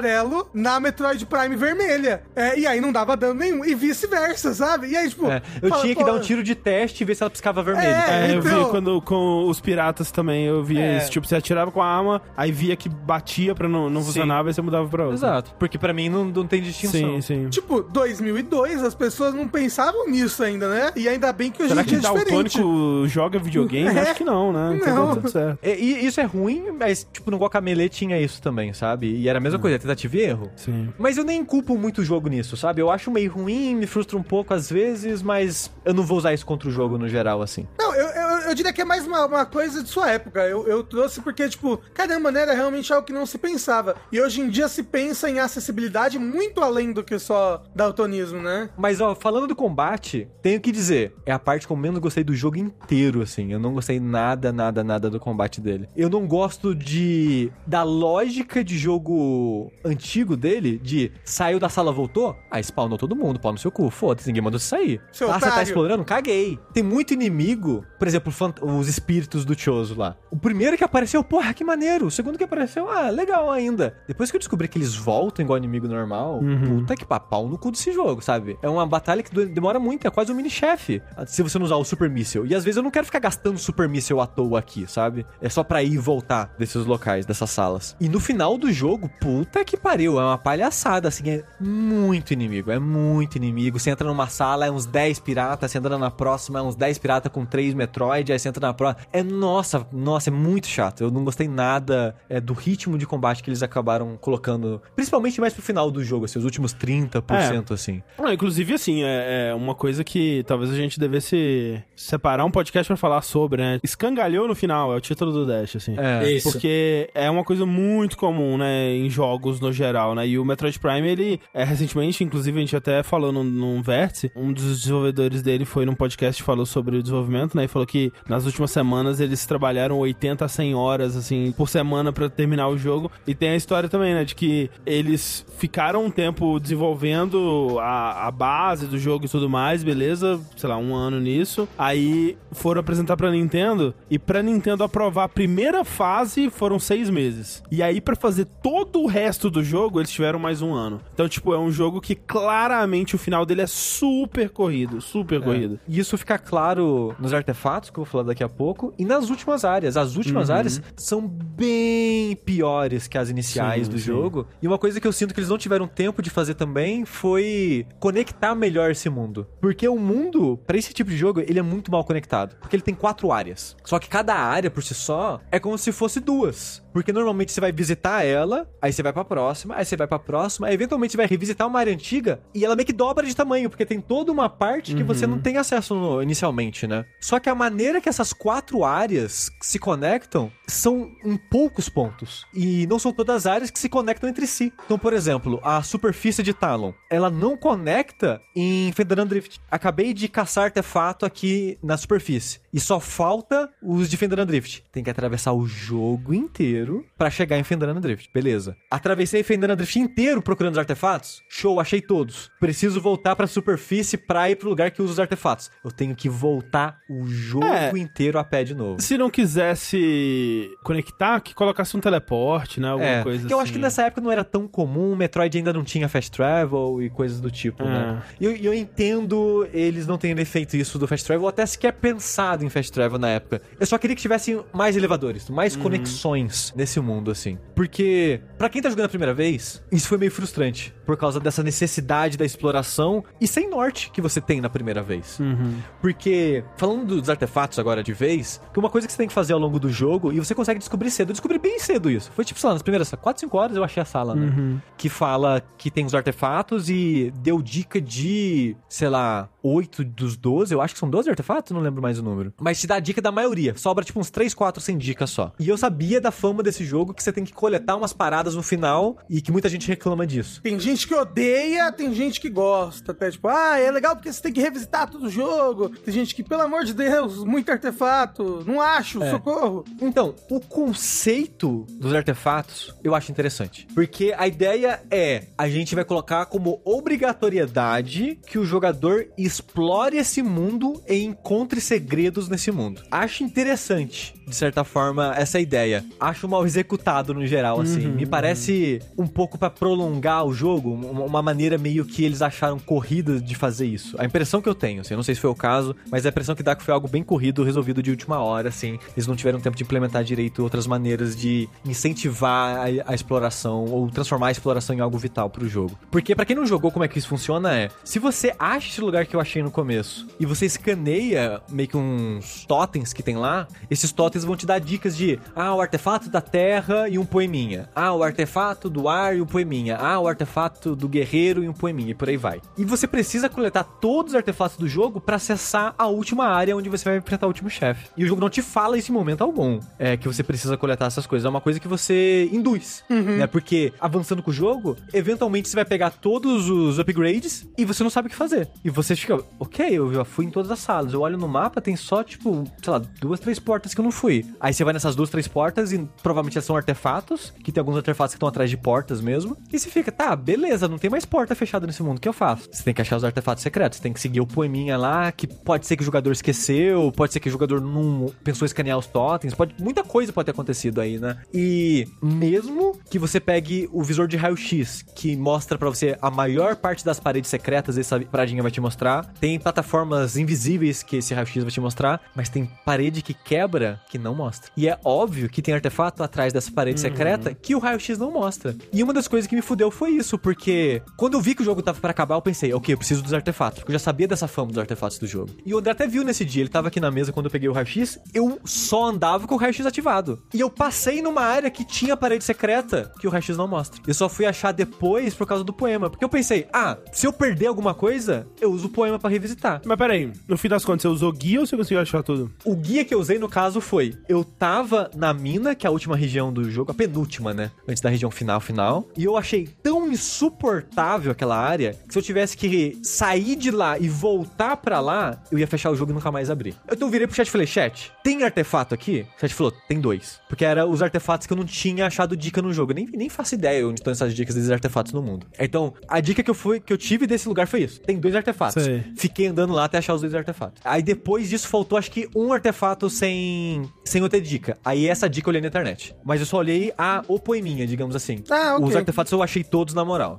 na 0.53 0.79
Metroid 0.79 1.25
Prime 1.25 1.55
vermelha. 1.55 2.23
É, 2.35 2.57
e 2.59 2.65
aí 2.67 2.79
não 2.81 2.91
dava 2.91 3.15
dano 3.17 3.33
nenhum. 3.35 3.63
E 3.65 3.73
vice-versa, 3.75 4.53
sabe? 4.53 4.87
E 4.87 4.95
aí, 4.97 5.09
tipo. 5.09 5.29
É, 5.29 5.41
eu 5.61 5.69
fala, 5.69 5.81
tinha 5.81 5.95
que 5.95 6.01
pô, 6.01 6.07
dar 6.07 6.15
um 6.15 6.19
tiro 6.21 6.43
de 6.43 6.55
teste 6.55 7.03
e 7.03 7.05
ver 7.05 7.15
se 7.15 7.23
ela 7.23 7.29
piscava 7.29 7.61
vermelho. 7.63 7.87
É, 7.87 8.27
É, 8.29 8.35
eu 8.35 8.39
então- 8.39 8.65
vi 8.65 8.69
quando 8.71 9.01
com 9.01 9.47
os 9.47 9.59
piratas 9.59 10.11
também, 10.11 10.45
eu 10.45 10.63
via 10.63 10.79
É. 10.81 10.97
isso. 10.97 11.11
Tipo, 11.11 11.27
você 11.27 11.35
atirava 11.35 11.71
com 11.71 11.81
a 11.81 11.87
arma, 11.87 12.21
aí 12.35 12.51
via 12.51 12.75
que 12.75 12.89
batia 12.89 13.53
pra 13.55 13.67
não, 13.67 13.89
não 13.89 14.01
Sim. 14.01 14.07
funcionava 14.07 14.49
e 14.49 14.53
você 14.53 14.61
mudava 14.61 14.87
pra 14.87 15.03
outra. 15.03 15.17
Exato. 15.17 15.55
Porque 15.59 15.77
pra 15.77 15.93
mim 15.93 16.09
não, 16.09 16.25
não 16.25 16.45
tem 16.47 16.61
distinção. 16.61 16.99
Sim, 16.99 17.21
sim. 17.21 17.49
Tipo, 17.49 17.81
2002, 17.81 18.83
as 18.83 18.95
pessoas 18.95 19.33
não 19.33 19.47
pensavam 19.47 20.07
nisso 20.09 20.43
ainda, 20.43 20.69
né? 20.69 20.91
E 20.95 21.07
ainda 21.07 21.31
bem 21.33 21.51
que 21.51 21.61
hoje 21.61 21.69
Será 21.69 21.81
em 21.81 21.85
que 21.85 21.97
dia 21.97 21.99
é 22.09 22.11
diferente. 22.13 22.57
Daltônico 22.57 23.07
joga 23.07 23.39
videogame? 23.39 23.95
É. 23.97 24.01
Acho 24.01 24.15
que 24.15 24.23
não, 24.23 24.51
né? 24.53 24.77
Então 24.81 24.95
Não. 24.95 25.07
tá 25.09 25.15
tudo 25.15 25.29
certo. 25.29 25.59
E, 25.63 25.69
e 25.69 26.05
isso 26.05 26.19
é 26.19 26.23
ruim, 26.23 26.65
mas, 26.79 27.07
tipo, 27.11 27.29
no 27.31 27.37
Guacamele 27.37 27.89
tinha 27.89 28.19
isso 28.19 28.41
também, 28.41 28.73
sabe? 28.73 29.07
E 29.07 29.27
era 29.29 29.37
a 29.37 29.41
mesma 29.41 29.59
coisa, 29.59 29.77
tentativa 29.87 30.17
e 30.17 30.21
erro. 30.21 30.51
Sim. 30.55 30.93
Mas 30.97 31.17
eu 31.17 31.23
nem 31.23 31.43
culpo 31.43 31.77
muito 31.77 32.01
o 32.01 32.03
jogo 32.03 32.27
nisso, 32.27 32.57
sabe? 32.57 32.81
Eu 32.81 32.89
acho 32.89 33.09
meio 33.09 33.31
ruim, 33.31 33.75
me 33.75 33.87
frustra 33.87 34.17
um 34.17 34.23
pouco 34.23 34.53
às 34.53 34.69
vezes, 34.69 35.21
mas 35.21 35.71
eu 35.85 35.93
não 35.93 36.03
vou 36.03 36.17
usar 36.17 36.33
isso 36.33 36.45
contra 36.45 36.67
o 36.67 36.71
jogo 36.71 36.97
no 36.97 37.07
geral, 37.07 37.41
assim. 37.41 37.67
Não, 37.79 37.93
eu, 37.95 38.07
eu, 38.07 38.27
eu 38.49 38.55
diria 38.55 38.73
que 38.73 38.81
é 38.81 38.85
mais 38.85 39.05
uma, 39.05 39.25
uma 39.25 39.45
coisa 39.45 39.81
de 39.81 39.89
sua 39.89 40.11
época. 40.11 40.41
Eu, 40.41 40.67
eu 40.67 40.83
trouxe 40.83 41.21
porque, 41.21 41.47
tipo, 41.49 41.77
caramba, 41.93 42.31
né? 42.31 42.41
Era 42.41 42.53
realmente 42.53 42.91
algo 42.91 43.05
que 43.05 43.13
não 43.13 43.25
se 43.25 43.37
pensava. 43.37 43.95
E 44.11 44.21
hoje 44.21 44.41
em 44.41 44.49
dia 44.49 44.67
se 44.67 44.83
pensa 44.83 45.29
em 45.29 45.39
acessibilidade 45.39 46.19
muito 46.19 46.61
além 46.61 46.91
do 46.91 47.03
que 47.03 47.17
só 47.17 47.63
daltonismo, 47.75 48.41
né? 48.41 48.69
Mas, 48.77 49.01
ó, 49.01 49.15
falando 49.15 49.47
do 49.47 49.55
combate, 49.55 50.27
tenho 50.41 50.59
que 50.59 50.71
dizer, 50.71 51.13
é 51.25 51.31
a 51.31 51.39
parte 51.39 51.65
que 51.65 51.73
eu 51.73 51.77
menos 51.77 51.99
gostei 51.99 52.23
do 52.23 52.35
jogo 52.35 52.57
inteiro, 52.57 53.21
assim. 53.21 53.51
Eu 53.51 53.59
não 53.59 53.73
gostei 53.73 53.99
nada, 53.99 54.51
nada, 54.51 54.83
nada 54.83 55.09
do 55.09 55.19
combate 55.19 55.61
dele. 55.61 55.89
Eu 55.95 56.09
não 56.09 56.27
gosto 56.27 56.75
de. 56.75 57.51
da 57.65 57.83
lógica 57.83 58.63
de 58.63 58.77
jogo 58.77 59.71
antigo 59.83 60.35
dele, 60.35 60.77
de 60.77 61.11
saiu 61.23 61.59
da 61.59 61.69
sala, 61.69 61.91
voltou, 61.91 62.35
aí 62.49 62.63
spawnou 62.63 62.97
todo 62.97 63.15
mundo, 63.15 63.39
pau 63.39 63.51
no 63.51 63.57
seu 63.57 63.71
cu, 63.71 63.89
foda-se, 63.89 64.27
ninguém 64.27 64.41
mandou 64.41 64.59
você 64.59 64.67
sair. 64.67 65.01
Seu 65.11 65.31
ah, 65.31 65.39
você 65.39 65.49
tá 65.49 65.63
explorando? 65.63 66.03
Caguei. 66.05 66.59
Tem 66.73 66.83
muito 66.83 67.13
inimigo, 67.13 67.85
por 67.97 68.07
exemplo, 68.07 68.33
os 68.61 68.87
espíritos 68.87 69.43
do 69.43 69.57
Choso 69.57 69.95
lá. 69.97 70.15
O 70.31 70.37
primeiro 70.37 70.77
que 70.77 70.83
apareceu, 70.83 71.23
porra, 71.23 71.53
que 71.53 71.63
maneiro. 71.63 72.07
O 72.07 72.11
segundo 72.11 72.37
que 72.37 72.43
apareceu, 72.43 72.89
ah, 72.89 73.09
legal 73.09 73.49
ainda. 73.51 73.95
Depois 74.07 74.29
que 74.29 74.37
eu 74.37 74.39
descobri 74.39 74.67
que 74.67 74.77
eles 74.77 74.95
voltam 74.95 75.43
igual 75.43 75.57
inimigo 75.57 75.87
normal, 75.87 76.39
puta 76.65 76.95
que 76.95 77.05
pá, 77.05 77.19
pau 77.19 77.47
no 77.47 77.57
cu 77.57 77.71
desse 77.71 77.91
jogo, 77.91 78.21
sabe? 78.21 78.57
É 78.61 78.69
uma 78.69 78.85
batalha 78.85 79.23
que 79.23 79.45
demora 79.45 79.79
muito, 79.79 80.07
é 80.07 80.09
quase 80.09 80.31
um 80.31 80.35
mini-chefe. 80.35 81.01
Se 81.25 81.41
você 81.41 81.57
não 81.57 81.65
usar 81.65 81.75
o 81.75 81.83
Super 81.83 82.09
Missile. 82.09 82.47
E 82.47 82.55
às 82.55 82.63
vezes 82.63 82.77
eu 82.77 82.83
não 82.83 82.91
quero 82.91 83.05
ficar 83.05 83.19
gastando 83.19 83.57
Super 83.57 83.89
Missile 83.89 84.19
à 84.19 84.27
toa 84.27 84.59
aqui, 84.59 84.85
sabe? 84.87 85.25
É 85.41 85.49
só 85.49 85.63
pra 85.63 85.83
ir 85.83 85.93
e 85.93 85.97
voltar 85.97 86.53
desses 86.57 86.85
locais, 86.85 87.25
dessas 87.25 87.49
salas. 87.49 87.95
E 87.99 88.07
no 88.07 88.19
final 88.19 88.57
do 88.57 88.71
jogo, 88.71 89.09
puta 89.19 89.63
que 89.67 89.77
pariu, 89.77 90.19
é 90.19 90.23
uma 90.23 90.37
palhaçada, 90.37 91.09
assim, 91.09 91.29
é 91.29 91.43
muito 91.59 92.31
inimigo, 92.31 92.71
é 92.71 92.79
muito 92.79 93.35
inimigo. 93.35 93.77
Você 93.77 93.89
entra 93.89 94.07
numa 94.07 94.27
sala, 94.27 94.65
é 94.65 94.71
uns 94.71 94.85
10 94.85 95.19
piratas, 95.19 95.69
você 95.69 95.77
entra 95.77 95.97
na 95.97 96.09
próxima, 96.09 96.59
é 96.59 96.61
uns 96.61 96.75
10 96.75 96.97
piratas 96.97 97.31
com 97.31 97.45
3 97.45 97.73
Metroid, 97.73 98.31
aí 98.31 98.39
você 98.39 98.47
entra 98.47 98.65
na 98.65 98.73
próxima. 98.73 99.05
É, 99.11 99.21
nossa, 99.21 99.85
nossa, 99.91 100.29
é 100.29 100.33
muito 100.33 100.67
chato. 100.67 101.01
Eu 101.01 101.11
não 101.11 101.23
gostei 101.23 101.47
nada 101.47 102.15
é, 102.29 102.39
do 102.39 102.53
ritmo 102.53 102.97
de 102.97 103.05
combate 103.05 103.43
que 103.43 103.49
eles 103.49 103.61
acabaram 103.61 104.15
colocando, 104.17 104.81
principalmente 104.95 105.41
mais 105.41 105.53
pro 105.53 105.61
final 105.61 105.91
do 105.91 106.01
jogo, 106.03 106.25
assim, 106.25 106.39
os 106.39 106.45
últimos 106.45 106.73
30%, 106.73 107.71
assim. 107.73 108.01
Ah, 108.17 108.33
inclusive, 108.33 108.73
assim, 108.73 109.03
é, 109.03 109.49
é 109.49 109.53
uma 109.53 109.75
coisa 109.75 110.03
que 110.03 110.43
talvez 110.47 110.71
a 110.71 110.75
gente 110.75 110.97
devesse 110.97 111.83
separar 111.93 112.45
um 112.45 112.51
podcast 112.51 112.87
pra 112.87 112.95
falar 112.95 113.21
sobre, 113.21 113.61
né? 113.61 113.79
Escangalhou 113.83 114.47
no 114.47 114.55
final, 114.55 114.93
é 114.93 114.95
o 114.95 115.01
título 115.01 115.33
do 115.33 115.45
Dash, 115.45 115.75
assim. 115.75 115.95
É. 115.97 116.31
Isso. 116.31 116.51
Porque 116.51 117.09
é 117.13 117.29
uma 117.29 117.43
coisa 117.43 117.65
muito 117.65 118.17
comum, 118.17 118.57
né, 118.57 118.93
em 118.93 119.09
jogos 119.09 119.56
no 119.59 119.71
geral, 119.71 120.15
né? 120.15 120.27
E 120.27 120.39
o 120.39 120.45
Metroid 120.45 120.79
Prime, 120.79 121.07
ele, 121.07 121.39
é, 121.53 121.63
recentemente, 121.63 122.23
inclusive, 122.23 122.57
a 122.57 122.61
gente 122.61 122.75
até 122.75 123.03
falou 123.03 123.31
num, 123.31 123.43
num 123.43 123.81
vértice, 123.81 124.31
um 124.35 124.51
dos 124.51 124.81
desenvolvedores 124.81 125.41
dele 125.41 125.65
foi 125.65 125.85
num 125.85 125.95
podcast 125.95 126.41
falou 126.43 126.65
sobre 126.65 126.97
o 126.97 127.03
desenvolvimento, 127.03 127.55
né? 127.55 127.65
E 127.65 127.67
falou 127.67 127.85
que 127.85 128.11
nas 128.27 128.45
últimas 128.45 128.71
semanas 128.71 129.19
eles 129.19 129.45
trabalharam 129.45 129.97
80 129.97 130.45
a 130.45 130.47
100 130.47 130.75
horas, 130.75 131.15
assim, 131.15 131.53
por 131.55 131.69
semana 131.69 132.11
pra 132.11 132.29
terminar 132.29 132.67
o 132.67 132.77
jogo. 132.77 133.11
E 133.25 133.35
tem 133.35 133.49
a 133.49 133.55
história 133.55 133.89
também, 133.89 134.13
né, 134.13 134.23
de 134.23 134.35
que 134.35 134.69
eles 134.85 135.45
ficaram 135.57 136.05
um 136.05 136.11
tempo 136.11 136.59
desenvolvendo 136.59 137.77
a, 137.79 138.27
a 138.27 138.31
base 138.31 138.87
do 138.87 138.97
jogo 138.97 139.25
e 139.25 139.29
tudo 139.29 139.49
mais, 139.49 139.83
beleza? 139.83 140.39
Sei 140.55 140.69
lá, 140.69 140.77
um 140.77 140.95
ano 140.95 141.19
nisso. 141.19 141.67
Aí 141.77 142.37
foram 142.51 142.79
apresentar 142.79 143.17
pra 143.17 143.31
Nintendo 143.31 143.93
e 144.09 144.17
pra 144.17 144.41
Nintendo 144.41 144.83
aprovar 144.83 145.25
a 145.25 145.29
primeira 145.29 145.83
fase 145.83 146.49
foram 146.49 146.79
seis 146.79 147.09
meses. 147.09 147.63
E 147.71 147.83
aí 147.83 147.99
pra 147.99 148.15
fazer 148.15 148.45
todo 148.61 149.01
o 149.01 149.07
resto 149.07 149.46
do 149.49 149.63
jogo 149.63 149.99
eles 149.99 150.11
tiveram 150.11 150.39
mais 150.39 150.61
um 150.61 150.73
ano. 150.73 151.01
Então, 151.13 151.27
tipo, 151.27 151.53
é 151.53 151.59
um 151.59 151.71
jogo 151.71 152.01
que 152.01 152.15
claramente 152.15 153.15
o 153.15 153.19
final 153.19 153.45
dele 153.45 153.61
é 153.61 153.67
super 153.67 154.49
corrido, 154.49 155.01
super 155.01 155.41
corrido. 155.41 155.79
E 155.87 155.99
isso 155.99 156.17
fica 156.17 156.37
claro 156.37 157.15
nos 157.19 157.33
artefatos, 157.33 157.89
que 157.89 157.97
eu 157.99 158.03
vou 158.03 158.11
falar 158.11 158.23
daqui 158.23 158.43
a 158.43 158.49
pouco, 158.49 158.93
e 158.97 159.05
nas 159.05 159.29
últimas 159.29 159.63
áreas. 159.65 159.97
As 159.97 160.15
últimas 160.15 160.49
áreas 160.49 160.81
são 160.95 161.21
bem 161.27 162.35
piores 162.45 163.07
que 163.07 163.17
as 163.17 163.29
iniciais 163.29 163.85
Sim, 163.87 163.91
do 163.91 163.99
sim. 163.99 164.05
jogo. 164.05 164.47
E 164.61 164.67
uma 164.67 164.77
coisa 164.77 164.99
que 164.99 165.07
eu 165.07 165.11
sinto 165.11 165.33
que 165.33 165.39
eles 165.39 165.49
não 165.49 165.57
tiveram 165.57 165.87
tempo 165.87 166.21
de 166.21 166.29
fazer 166.29 166.53
também 166.53 167.05
foi 167.05 167.85
conectar 167.99 168.55
melhor 168.55 168.91
esse 168.91 169.09
mundo. 169.09 169.47
Porque 169.59 169.87
o 169.87 169.97
mundo, 169.97 170.59
pra 170.65 170.77
esse 170.77 170.93
tipo 170.93 171.09
de 171.09 171.17
jogo, 171.17 171.39
ele 171.41 171.59
é 171.59 171.61
muito 171.61 171.91
mal 171.91 172.03
conectado. 172.03 172.55
Porque 172.59 172.75
ele 172.75 172.83
tem 172.83 172.93
quatro 172.95 173.31
áreas. 173.31 173.75
Só 173.83 173.99
que 173.99 174.09
cada 174.09 174.35
área 174.35 174.69
por 174.69 174.83
si 174.83 174.93
só 174.93 175.39
é 175.51 175.59
como 175.59 175.77
se 175.77 175.91
fosse 175.91 176.19
duas. 176.19 176.83
Porque 176.93 177.13
normalmente 177.13 177.51
você 177.51 177.61
vai 177.61 177.71
visitar 177.71 178.23
ela, 178.23 178.67
aí 178.81 178.91
você 178.91 179.03
vai 179.03 179.13
pra 179.13 179.23
próxima, 179.23 179.36
aí 179.75 179.85
você 179.85 179.95
vai 179.95 180.07
pra 180.07 180.19
próxima, 180.19 180.67
aí 180.67 180.73
eventualmente 180.73 181.15
vai 181.17 181.25
revisitar 181.25 181.67
uma 181.67 181.79
área 181.79 181.93
antiga 181.93 182.41
e 182.53 182.63
ela 182.65 182.75
meio 182.75 182.85
que 182.85 182.93
dobra 182.93 183.25
de 183.25 183.35
tamanho, 183.35 183.69
porque 183.69 183.85
tem 183.85 183.99
toda 184.01 184.31
uma 184.31 184.49
parte 184.49 184.95
que 184.95 185.03
você 185.03 185.25
não 185.27 185.39
tem 185.39 185.57
acesso 185.57 185.95
no- 185.95 186.21
inicialmente, 186.21 186.87
né? 186.87 187.05
Só 187.19 187.39
que 187.39 187.49
a 187.49 187.55
maneira 187.55 187.99
que 188.01 188.09
essas 188.09 188.33
quatro 188.33 188.83
áreas 188.83 189.49
se 189.61 189.79
conectam 189.79 190.51
são 190.67 191.09
em 191.23 191.37
poucos 191.37 191.89
pontos. 191.89 192.45
E 192.53 192.85
não 192.87 192.99
são 192.99 193.11
todas 193.13 193.35
as 193.37 193.45
áreas 193.45 193.71
que 193.71 193.79
se 193.79 193.89
conectam 193.89 194.29
entre 194.29 194.45
si. 194.47 194.73
Então, 194.85 194.97
por 194.99 195.13
exemplo, 195.13 195.59
a 195.63 195.81
superfície 195.83 196.43
de 196.43 196.53
Talon, 196.53 196.93
ela 197.09 197.29
não 197.29 197.55
conecta 197.57 198.41
em 198.55 198.91
Fenderan 198.91 199.25
Drift. 199.27 199.59
Acabei 199.71 200.13
de 200.13 200.27
caçar 200.27 200.65
artefato 200.65 201.25
aqui 201.25 201.77
na 201.83 201.95
superfície. 201.97 202.59
E 202.73 202.79
só 202.79 202.99
falta 202.99 203.69
os 203.81 204.09
de 204.09 204.17
Fenderan 204.17 204.45
Drift. 204.45 204.83
Tem 204.91 205.03
que 205.03 205.09
atravessar 205.09 205.53
o 205.53 205.65
jogo 205.65 206.33
inteiro 206.33 207.05
para 207.17 207.29
chegar 207.29 207.57
em 207.57 207.63
Fenderan 207.63 207.99
Drift. 207.99 208.29
Beleza. 208.33 208.75
Atravessei 209.17 209.41
Fenderan 209.41 209.75
Drift 209.75 209.97
inteiro 209.99 210.43
procurando 210.43 210.73
os 210.73 210.77
artefatos. 210.77 211.41
Show, 211.49 211.79
achei 211.79 211.99
todos. 211.99 212.51
Preciso 212.59 213.01
voltar 213.01 213.35
pra 213.35 213.47
superfície 213.47 214.15
pra 214.15 214.47
ir 214.51 214.55
pro 214.57 214.69
lugar 214.69 214.91
que 214.91 215.01
usa 215.01 215.13
os 215.13 215.19
artefatos. 215.19 215.71
Eu 215.83 215.89
tenho 215.91 216.15
que 216.15 216.29
voltar 216.29 216.99
o 217.09 217.25
jogo 217.27 217.65
É. 217.65 217.89
inteiro 217.97 218.37
a 218.37 218.43
pé 218.43 218.63
de 218.63 218.75
novo. 218.75 219.01
Se 219.01 219.17
não 219.17 219.27
quisesse 219.31 220.69
conectar, 220.83 221.39
que 221.41 221.55
colocasse 221.55 221.97
um 221.97 221.99
teleporte, 221.99 222.79
né? 222.79 222.89
Alguma 222.89 223.09
É, 223.09 223.23
coisa 223.23 223.47
que 223.47 223.51
eu 223.53 223.57
acho 223.57 223.65
assim. 223.65 223.73
que 223.73 223.79
nessa 223.79 224.03
época 224.03 224.21
não 224.21 224.31
era 224.31 224.43
tão 224.43 224.67
comum, 224.67 225.13
o 225.13 225.15
Metroid 225.15 225.57
ainda 225.57 225.73
não 225.73 225.83
tinha 225.83 226.07
fast 226.07 226.31
travel 226.31 227.01
e 227.01 227.09
coisas 227.09 227.39
do 227.41 227.49
tipo, 227.49 227.81
É. 227.83 227.85
né? 227.87 228.23
E 228.39 228.45
eu, 228.45 228.55
eu 228.55 228.73
entendo 228.73 229.67
eles 229.73 230.05
não 230.05 230.17
terem 230.17 230.45
feito 230.45 230.77
isso 230.77 230.99
do 230.99 231.07
fast 231.07 231.25
travel, 231.25 231.41
ou 231.43 231.49
até 231.49 231.65
sequer 231.65 231.93
pensado 231.93 232.63
em 232.63 232.69
fast 232.69 232.91
travel 232.91 233.17
na 233.17 233.29
época. 233.29 233.61
Eu 233.79 233.85
só 233.87 233.97
queria 233.97 234.15
que 234.15 234.21
tivessem 234.21 234.63
mais 234.71 234.95
elevadores, 234.95 235.49
mais 235.49 235.75
Uhum. 235.75 235.81
conexões 235.81 236.71
nesse 236.75 236.99
mundo, 236.99 237.31
assim. 237.31 237.57
Porque, 237.75 238.41
pra 238.57 238.69
quem 238.69 238.81
tá 238.81 238.89
jogando 238.89 239.06
primeira 239.09 239.33
vez, 239.33 239.83
isso 239.91 240.07
foi 240.07 240.17
meio 240.17 240.31
frustrante, 240.31 240.93
por 241.05 241.17
causa 241.17 241.39
dessa 241.39 241.63
necessidade 241.63 242.37
da 242.37 242.45
exploração 242.45 243.23
e 243.39 243.47
sem 243.47 243.69
norte 243.69 244.11
que 244.11 244.21
você 244.21 244.41
tem 244.41 244.61
na 244.61 244.69
primeira 244.69 245.01
vez. 245.01 245.39
Uhum. 245.39 245.75
Porque, 246.01 246.63
falando 246.77 247.19
dos 247.19 247.29
artefatos 247.29 247.79
agora 247.79 248.03
de 248.03 248.13
vez, 248.13 248.61
que 248.73 248.79
uma 248.79 248.89
coisa 248.89 249.07
que 249.07 249.13
você 249.13 249.17
tem 249.17 249.27
que 249.27 249.33
fazer 249.33 249.53
ao 249.53 249.59
longo 249.59 249.79
do 249.79 249.89
jogo, 249.89 250.31
e 250.31 250.39
você 250.39 250.53
consegue 250.53 250.79
descobrir 250.79 251.11
cedo, 251.11 251.29
eu 251.29 251.33
descobri 251.33 251.59
bem 251.59 251.79
cedo 251.79 252.09
isso. 252.09 252.31
Foi 252.33 252.45
tipo, 252.45 252.59
sei 252.59 252.67
lá, 252.67 252.73
nas 252.73 252.83
primeiras 252.83 253.09
4, 253.09 253.39
5 253.41 253.57
horas 253.57 253.77
eu 253.77 253.83
achei 253.83 254.01
a 254.01 254.05
sala, 254.05 254.35
né? 254.35 254.47
Uhum. 254.47 254.81
Que 254.97 255.09
fala 255.09 255.61
que 255.77 255.89
tem 255.89 256.05
os 256.05 256.13
artefatos 256.13 256.89
e 256.89 257.31
deu 257.39 257.61
dica 257.61 257.99
de, 258.01 258.75
sei 258.89 259.09
lá, 259.09 259.49
8 259.67 260.03
dos 260.03 260.35
12, 260.37 260.73
eu 260.73 260.81
acho 260.81 260.93
que 260.93 260.99
são 260.99 261.09
12 261.09 261.29
artefatos, 261.29 261.71
não 261.73 261.81
lembro 261.81 262.01
mais 262.01 262.19
o 262.19 262.23
número. 262.23 262.53
Mas 262.59 262.79
te 262.79 262.87
dá 262.87 262.99
dica 262.99 263.21
da 263.21 263.31
maioria, 263.31 263.75
sobra 263.77 264.03
tipo 264.03 264.19
uns 264.19 264.29
3, 264.29 264.53
4 264.53 264.81
sem 264.81 264.97
dica 264.97 265.27
só. 265.27 265.51
E 265.59 265.67
eu 265.69 265.77
sabia 265.77 266.19
da 266.21 266.31
fama 266.31 266.63
desse 266.63 266.85
jogo 266.85 267.13
que 267.13 267.21
você 267.23 267.31
tem 267.33 267.43
que 267.43 267.53
coletar 267.53 267.95
umas 267.95 268.13
paradas 268.13 268.55
no 268.55 268.63
final 268.63 269.17
e 269.29 269.41
que 269.41 269.51
muita 269.51 269.69
gente 269.69 269.87
reclama 269.87 270.25
disso. 270.25 270.61
Tem 270.61 270.79
gente 270.79 271.07
que 271.07 271.13
odeia, 271.15 271.91
tem 271.91 272.13
gente 272.13 272.39
que 272.39 272.49
gosta. 272.49 273.11
Até 273.11 273.31
tipo, 273.31 273.47
ah, 273.47 273.77
é 273.79 273.89
legal 273.91 274.15
porque 274.15 274.31
você 274.31 274.41
tem 274.41 274.53
que 274.53 274.61
revisitar 274.61 275.09
todo 275.09 275.25
o 275.25 275.29
jogo. 275.29 275.89
Tem 275.89 276.13
gente 276.13 276.33
que, 276.35 276.43
pelo 276.43 276.61
amor 276.61 276.83
de 276.83 276.93
Deus, 276.93 277.43
muito 277.43 277.71
artefato. 277.71 278.63
Não 278.65 278.81
acho, 278.81 279.21
É. 279.21 279.31
socorro. 279.31 279.83
Então, 280.01 280.35
o 280.49 280.59
conceito 280.59 281.85
dos 281.91 282.13
artefatos 282.13 282.93
eu 283.03 283.13
acho 283.15 283.31
interessante. 283.31 283.87
Porque 283.93 284.33
a 284.37 284.47
ideia 284.47 285.01
é: 285.11 285.47
a 285.57 285.67
gente 285.69 285.95
vai 285.95 286.03
colocar 286.05 286.45
como 286.45 286.81
obrigatoriedade 286.83 288.39
que 288.47 288.57
o 288.57 288.65
jogador 288.65 289.27
explore 289.57 290.17
esse 290.17 290.43
mundo 290.43 291.01
e 291.07 291.23
encontre 291.23 291.81
segredos 291.81 292.47
nesse 292.47 292.71
mundo. 292.71 293.01
Acho 293.09 293.43
interessante, 293.43 294.33
de 294.47 294.55
certa 294.55 294.83
forma, 294.83 295.33
essa 295.35 295.59
ideia. 295.59 296.05
Acho 296.19 296.47
mal 296.47 296.65
executado 296.65 297.33
no 297.33 297.45
geral, 297.45 297.81
assim. 297.81 298.07
Me 298.07 298.25
parece 298.25 299.01
um 299.17 299.27
pouco 299.27 299.57
pra 299.57 299.69
prolongar 299.69 300.45
o 300.45 300.53
jogo, 300.53 300.93
uma 300.93 301.41
maneira 301.41 301.77
meio 301.77 302.05
que 302.05 302.23
eles 302.23 302.41
acharam 302.41 302.77
corrida 302.79 303.39
de 303.39 303.55
fazer 303.55 303.87
isso. 303.87 304.15
A 304.19 304.25
impressão 304.25 304.61
que 304.61 304.69
eu 304.69 304.75
tenho, 304.75 305.01
assim, 305.01 305.15
não 305.15 305.23
sei 305.23 305.35
se 305.35 305.41
foi 305.41 305.49
o 305.49 305.55
caso, 305.55 305.95
mas 306.11 306.25
a 306.25 306.29
impressão 306.29 306.55
que 306.55 306.63
dá 306.63 306.75
que 306.75 306.83
foi 306.83 306.93
algo 306.93 307.07
bem 307.07 307.23
corrido, 307.23 307.63
resolvido 307.63 308.03
de 308.03 308.11
última 308.11 308.39
hora, 308.39 308.69
assim. 308.69 308.99
Eles 309.15 309.27
não 309.27 309.35
tiveram 309.35 309.59
tempo 309.59 309.75
de 309.75 309.83
implementar 309.83 310.23
direito 310.23 310.61
outras 310.61 310.85
maneiras 310.85 311.35
de 311.35 311.67
incentivar 311.85 312.77
a, 312.77 313.11
a 313.11 313.15
exploração 313.15 313.85
ou 313.85 314.09
transformar 314.09 314.47
a 314.47 314.51
exploração 314.51 314.95
em 314.95 314.99
algo 314.99 315.17
vital 315.17 315.49
pro 315.49 315.67
jogo. 315.67 315.97
Porque 316.11 316.35
pra 316.35 316.45
quem 316.45 316.55
não 316.55 316.65
jogou, 316.65 316.91
como 316.91 317.03
é 317.03 317.07
que 317.07 317.17
isso 317.17 317.27
funciona 317.27 317.75
é, 317.75 317.89
se 318.03 318.19
você 318.19 318.53
acha 318.59 318.87
esse 318.89 319.01
lugar 319.01 319.25
que 319.25 319.35
eu 319.35 319.39
achei 319.47 319.63
no 319.63 319.71
começo 319.71 320.27
e 320.39 320.45
você 320.45 320.65
escaneia 320.65 321.61
meio 321.69 321.87
que 321.87 321.97
uns 321.97 322.65
totens 322.65 323.13
que 323.13 323.23
tem 323.23 323.37
lá, 323.37 323.67
esses 323.89 324.11
totens 324.11 324.43
vão 324.43 324.55
te 324.55 324.65
dar 324.65 324.79
dicas 324.79 325.15
de, 325.15 325.39
ah, 325.55 325.73
o 325.73 325.81
artefato 325.81 326.29
da 326.29 326.41
terra 326.41 327.07
e 327.07 327.17
um 327.17 327.25
poeminha. 327.25 327.89
Ah, 327.95 328.13
o 328.13 328.23
artefato 328.23 328.89
do 328.89 329.07
ar 329.07 329.35
e 329.35 329.41
um 329.41 329.45
poeminha. 329.45 329.97
Ah, 329.97 330.19
o 330.19 330.27
artefato 330.27 330.95
do 330.95 331.07
guerreiro 331.07 331.63
e 331.63 331.69
um 331.69 331.73
poeminha, 331.73 332.11
e 332.11 332.13
por 332.13 332.27
aí 332.27 332.37
vai. 332.37 332.61
E 332.77 332.83
você 332.83 333.07
precisa 333.07 333.49
coletar 333.49 333.83
todos 333.83 334.33
os 334.33 334.35
artefatos 334.35 334.77
do 334.77 334.87
jogo 334.87 335.21
pra 335.21 335.37
acessar 335.37 335.95
a 335.97 336.07
última 336.07 336.45
área 336.45 336.75
onde 336.75 336.89
você 336.89 337.05
vai 337.05 337.17
enfrentar 337.17 337.45
o 337.45 337.49
último 337.49 337.69
chefe. 337.69 338.07
E 338.17 338.23
o 338.23 338.27
jogo 338.27 338.41
não 338.41 338.49
te 338.49 338.61
fala 338.61 338.97
isso 338.97 339.11
em 339.11 339.15
momento 339.15 339.43
algum, 339.43 339.79
é 339.97 340.17
que 340.17 340.27
você 340.27 340.43
precisa 340.43 340.75
coletar 340.77 341.05
essas 341.05 341.25
coisas. 341.25 341.45
É 341.45 341.49
uma 341.49 341.61
coisa 341.61 341.79
que 341.79 341.87
você 341.87 342.49
induz, 342.51 343.03
né? 343.09 343.47
Porque 343.47 343.93
avançando 343.99 344.43
com 344.43 344.51
o 344.51 344.53
jogo, 344.53 344.97
eventualmente 345.13 345.69
você 345.69 345.75
vai 345.75 345.85
pegar 345.85 346.09
todos 346.11 346.69
os 346.69 346.99
upgrades 346.99 347.67
e 347.77 347.85
você 347.85 348.03
não 348.03 348.09
sabe 348.09 348.27
o 348.27 348.29
que 348.29 348.35
fazer. 348.35 348.67
E 348.83 348.89
você 348.89 349.15
fica, 349.27 349.43
ok, 349.59 349.85
eu 349.91 350.13
já 350.13 350.23
fui 350.23 350.45
em 350.45 350.49
todas 350.49 350.71
as 350.71 350.79
salas. 350.79 351.13
Eu 351.13 351.21
olho 351.21 351.37
no 351.37 351.47
mapa, 351.47 351.81
tem 351.81 351.95
só, 351.95 352.23
tipo, 352.23 352.63
sei 352.81 352.93
lá, 352.93 353.01
duas, 353.19 353.39
três 353.39 353.59
portas 353.59 353.93
que 353.93 353.99
eu 353.99 354.03
não 354.03 354.11
fui. 354.11 354.45
Aí 354.59 354.73
você 354.73 354.83
vai 354.83 354.93
nessas 354.93 355.15
duas, 355.15 355.29
três 355.29 355.47
portas 355.47 355.91
e 355.91 355.99
provavelmente 356.23 356.61
são 356.61 356.75
artefatos, 356.75 357.53
que 357.63 357.71
tem 357.71 357.81
alguns 357.81 357.97
artefatos 357.97 358.33
que 358.33 358.37
estão 358.37 358.47
atrás 358.47 358.69
de 358.69 358.77
portas 358.77 359.19
mesmo. 359.19 359.57
E 359.71 359.77
você 359.77 359.89
fica, 359.89 360.11
tá, 360.11 360.35
beleza, 360.35 360.87
não 360.87 360.97
tem 360.97 361.09
mais 361.09 361.25
porta 361.25 361.53
fechada 361.55 361.85
nesse 361.85 362.01
mundo, 362.01 362.17
o 362.17 362.21
que 362.21 362.29
eu 362.29 362.33
faço? 362.33 362.69
Você 362.71 362.83
tem 362.83 362.93
que 362.93 363.01
achar 363.01 363.17
os 363.17 363.23
artefatos 363.23 363.63
secretos, 363.63 363.97
você 363.97 364.03
tem 364.03 364.13
que 364.13 364.19
seguir 364.19 364.39
o 364.39 364.47
poeminha 364.47 364.97
lá, 364.97 365.31
que 365.31 365.47
pode 365.47 365.85
ser 365.85 365.97
que 365.97 366.03
o 366.03 366.05
jogador 366.05 366.31
esqueceu, 366.31 367.11
pode 367.11 367.33
ser 367.33 367.39
que 367.39 367.49
o 367.49 367.51
jogador 367.51 367.81
não 367.81 368.31
pensou 368.43 368.65
escanear 368.65 368.97
os 368.97 369.07
totens, 369.07 369.53
pode, 369.53 369.75
muita 369.79 370.03
coisa 370.03 370.31
pode 370.31 370.45
ter 370.45 370.51
acontecido 370.51 371.01
aí, 371.01 371.19
né? 371.19 371.37
E 371.53 372.07
mesmo 372.21 372.97
que 373.09 373.19
você 373.19 373.39
pegue 373.39 373.89
o 373.91 374.03
visor 374.03 374.27
de 374.27 374.37
raio-x, 374.37 375.03
que 375.15 375.35
mostra 375.35 375.77
pra 375.77 375.89
você 375.89 376.17
a 376.21 376.31
maior 376.31 376.75
parte 376.75 377.03
das 377.03 377.19
paredes 377.19 377.49
secretas, 377.49 377.97
essa 377.97 378.19
paradinha 378.19 378.61
vai 378.61 378.71
te 378.71 378.79
mostrar, 378.79 379.16
tem 379.39 379.59
plataformas 379.59 380.37
invisíveis 380.37 381.03
que 381.03 381.17
esse 381.17 381.33
raio-x 381.33 381.63
vai 381.63 381.71
te 381.71 381.79
mostrar, 381.79 382.21
mas 382.35 382.49
tem 382.49 382.69
parede 382.85 383.21
que 383.21 383.33
quebra 383.33 383.99
que 384.09 384.17
não 384.17 384.35
mostra. 384.35 384.71
E 384.75 384.87
é 384.87 384.99
óbvio 385.03 385.49
que 385.49 385.61
tem 385.61 385.73
artefato 385.73 386.23
atrás 386.23 386.53
dessa 386.53 386.71
parede 386.71 386.99
secreta 386.99 387.53
que 387.53 387.75
o 387.75 387.79
raio-x 387.79 388.17
não 388.17 388.31
mostra. 388.31 388.75
E 388.91 389.03
uma 389.03 389.13
das 389.13 389.27
coisas 389.27 389.47
que 389.47 389.55
me 389.55 389.61
fudeu 389.61 389.91
foi 389.91 390.11
isso, 390.11 390.37
porque 390.37 391.01
quando 391.15 391.35
eu 391.35 391.41
vi 391.41 391.55
que 391.55 391.61
o 391.61 391.65
jogo 391.65 391.81
tava 391.81 391.99
pra 391.99 392.11
acabar, 392.11 392.35
eu 392.35 392.41
pensei, 392.41 392.73
ok, 392.73 392.93
eu 392.93 392.97
preciso 392.97 393.21
dos 393.21 393.33
artefatos, 393.33 393.79
porque 393.79 393.91
eu 393.91 393.99
já 393.99 394.03
sabia 394.03 394.27
dessa 394.27 394.47
fama 394.47 394.69
dos 394.69 394.77
artefatos 394.77 395.17
do 395.19 395.27
jogo. 395.27 395.51
E 395.65 395.73
o 395.73 395.77
André 395.77 395.91
até 395.91 396.07
viu 396.07 396.23
nesse 396.23 396.45
dia, 396.45 396.61
ele 396.61 396.69
tava 396.69 396.87
aqui 396.87 396.99
na 396.99 397.11
mesa 397.11 397.31
quando 397.31 397.45
eu 397.45 397.51
peguei 397.51 397.69
o 397.69 397.73
raio-x, 397.73 398.19
eu 398.33 398.59
só 398.65 399.05
andava 399.05 399.47
com 399.47 399.55
o 399.55 399.57
raio-x 399.57 399.85
ativado. 399.85 400.41
E 400.53 400.59
eu 400.59 400.69
passei 400.69 401.21
numa 401.21 401.41
área 401.41 401.69
que 401.69 401.85
tinha 401.85 402.17
parede 402.17 402.43
secreta 402.43 403.11
que 403.19 403.27
o 403.27 403.29
raio-x 403.29 403.55
não 403.57 403.67
mostra. 403.67 404.01
Eu 404.05 404.13
só 404.13 404.27
fui 404.29 404.45
achar 404.45 404.71
depois 404.71 405.33
por 405.33 405.47
causa 405.47 405.63
do 405.63 405.73
poema, 405.73 406.09
porque 406.09 406.23
eu 406.23 406.29
pensei, 406.29 406.67
ah, 406.73 406.97
se 407.11 407.25
eu 407.25 407.33
perder 407.33 407.67
alguma 407.67 407.93
coisa, 407.93 408.47
eu 408.59 408.71
uso 408.71 408.87
o 408.87 408.89
poema 408.89 409.06
pra 409.19 409.29
revisitar. 409.29 409.81
Mas 409.85 409.97
peraí, 409.97 410.31
no 410.47 410.57
fim 410.57 410.67
das 410.67 410.83
contas, 410.83 411.03
você 411.03 411.07
usou 411.07 411.31
guia 411.31 411.59
ou 411.59 411.65
você 411.65 411.77
conseguiu 411.77 412.01
achar 412.01 412.23
tudo? 412.23 412.51
O 412.63 412.75
guia 412.75 413.05
que 413.05 413.13
eu 413.13 413.19
usei 413.19 413.39
no 413.39 413.49
caso 413.49 413.81
foi: 413.81 414.15
eu 414.27 414.43
tava 414.43 415.09
na 415.15 415.33
mina, 415.33 415.75
que 415.75 415.85
é 415.85 415.89
a 415.89 415.91
última 415.91 416.15
região 416.15 416.51
do 416.51 416.69
jogo, 416.69 416.91
a 416.91 416.93
penúltima, 416.93 417.53
né? 417.53 417.71
Antes 417.87 418.01
da 418.01 418.09
região 418.09 418.31
final 418.31 418.59
final. 418.59 419.07
E 419.15 419.23
eu 419.23 419.37
achei 419.37 419.67
tão 419.81 420.11
insuportável 420.11 421.31
aquela 421.31 421.57
área 421.57 421.93
que 422.07 422.13
se 422.13 422.19
eu 422.19 422.23
tivesse 422.23 422.57
que 422.57 422.97
sair 423.03 423.55
de 423.55 423.71
lá 423.71 423.97
e 423.97 424.07
voltar 424.07 424.77
pra 424.77 424.99
lá, 424.99 425.41
eu 425.51 425.57
ia 425.57 425.67
fechar 425.67 425.91
o 425.91 425.95
jogo 425.95 426.11
e 426.11 426.13
nunca 426.13 426.31
mais 426.31 426.49
abrir. 426.49 426.75
Então 426.91 427.07
eu 427.07 427.11
virei 427.11 427.27
pro 427.27 427.35
chat 427.35 427.47
e 427.47 427.51
falei: 427.51 427.67
chat, 427.67 428.11
tem 428.23 428.43
artefato 428.43 428.93
aqui? 428.93 429.25
O 429.37 429.39
chat 429.39 429.53
falou: 429.53 429.71
tem 429.87 429.99
dois. 429.99 430.39
Porque 430.47 430.65
era 430.65 430.85
os 430.85 431.01
artefatos 431.01 431.47
que 431.47 431.53
eu 431.53 431.57
não 431.57 431.65
tinha 431.65 432.05
achado 432.05 432.35
dica 432.35 432.61
no 432.61 432.73
jogo. 432.73 432.91
Eu 432.91 432.95
nem, 432.95 433.05
nem 433.13 433.29
faço 433.29 433.55
ideia 433.55 433.87
onde 433.87 433.99
estão 433.99 434.11
essas 434.11 434.33
dicas 434.33 434.55
desses 434.55 434.71
artefatos 434.71 435.13
no 435.13 435.21
mundo. 435.21 435.45
Então, 435.59 435.93
a 436.07 436.19
dica 436.19 436.43
que 436.43 436.49
eu, 436.49 436.55
fui, 436.55 436.79
que 436.79 436.91
eu 436.91 436.97
tive 436.97 437.27
desse 437.27 437.47
lugar 437.47 437.67
foi 437.67 437.83
isso: 437.83 437.99
tem 438.01 438.19
dois 438.19 438.35
artefatos. 438.35 438.83
Sei. 438.83 438.96
Fiquei 439.15 439.47
andando 439.47 439.73
lá 439.73 439.85
até 439.85 439.97
achar 439.97 440.13
os 440.13 440.21
dois 440.21 440.33
artefatos. 440.33 440.81
Aí 440.83 441.01
depois 441.01 441.49
disso 441.49 441.67
faltou 441.67 441.97
acho 441.97 442.11
que 442.11 442.29
um 442.35 442.53
artefato 442.53 443.09
sem 443.09 443.89
sem 444.07 444.21
outra 444.21 444.39
dica. 444.39 444.77
Aí 444.83 445.07
essa 445.07 445.29
dica 445.29 445.47
eu 445.47 445.51
olhei 445.51 445.61
na 445.61 445.67
internet. 445.67 446.15
Mas 446.23 446.39
eu 446.39 446.45
só 446.45 446.57
olhei 446.57 446.93
a 446.97 447.23
o 447.27 447.39
poeminha, 447.39 447.85
digamos 447.85 448.15
assim. 448.15 448.43
Ah, 448.49 448.75
ok. 448.75 448.87
Os 448.87 448.95
artefatos 448.95 449.31
eu 449.31 449.43
achei 449.43 449.63
todos 449.63 449.93
na 449.93 450.03
moral. 450.03 450.37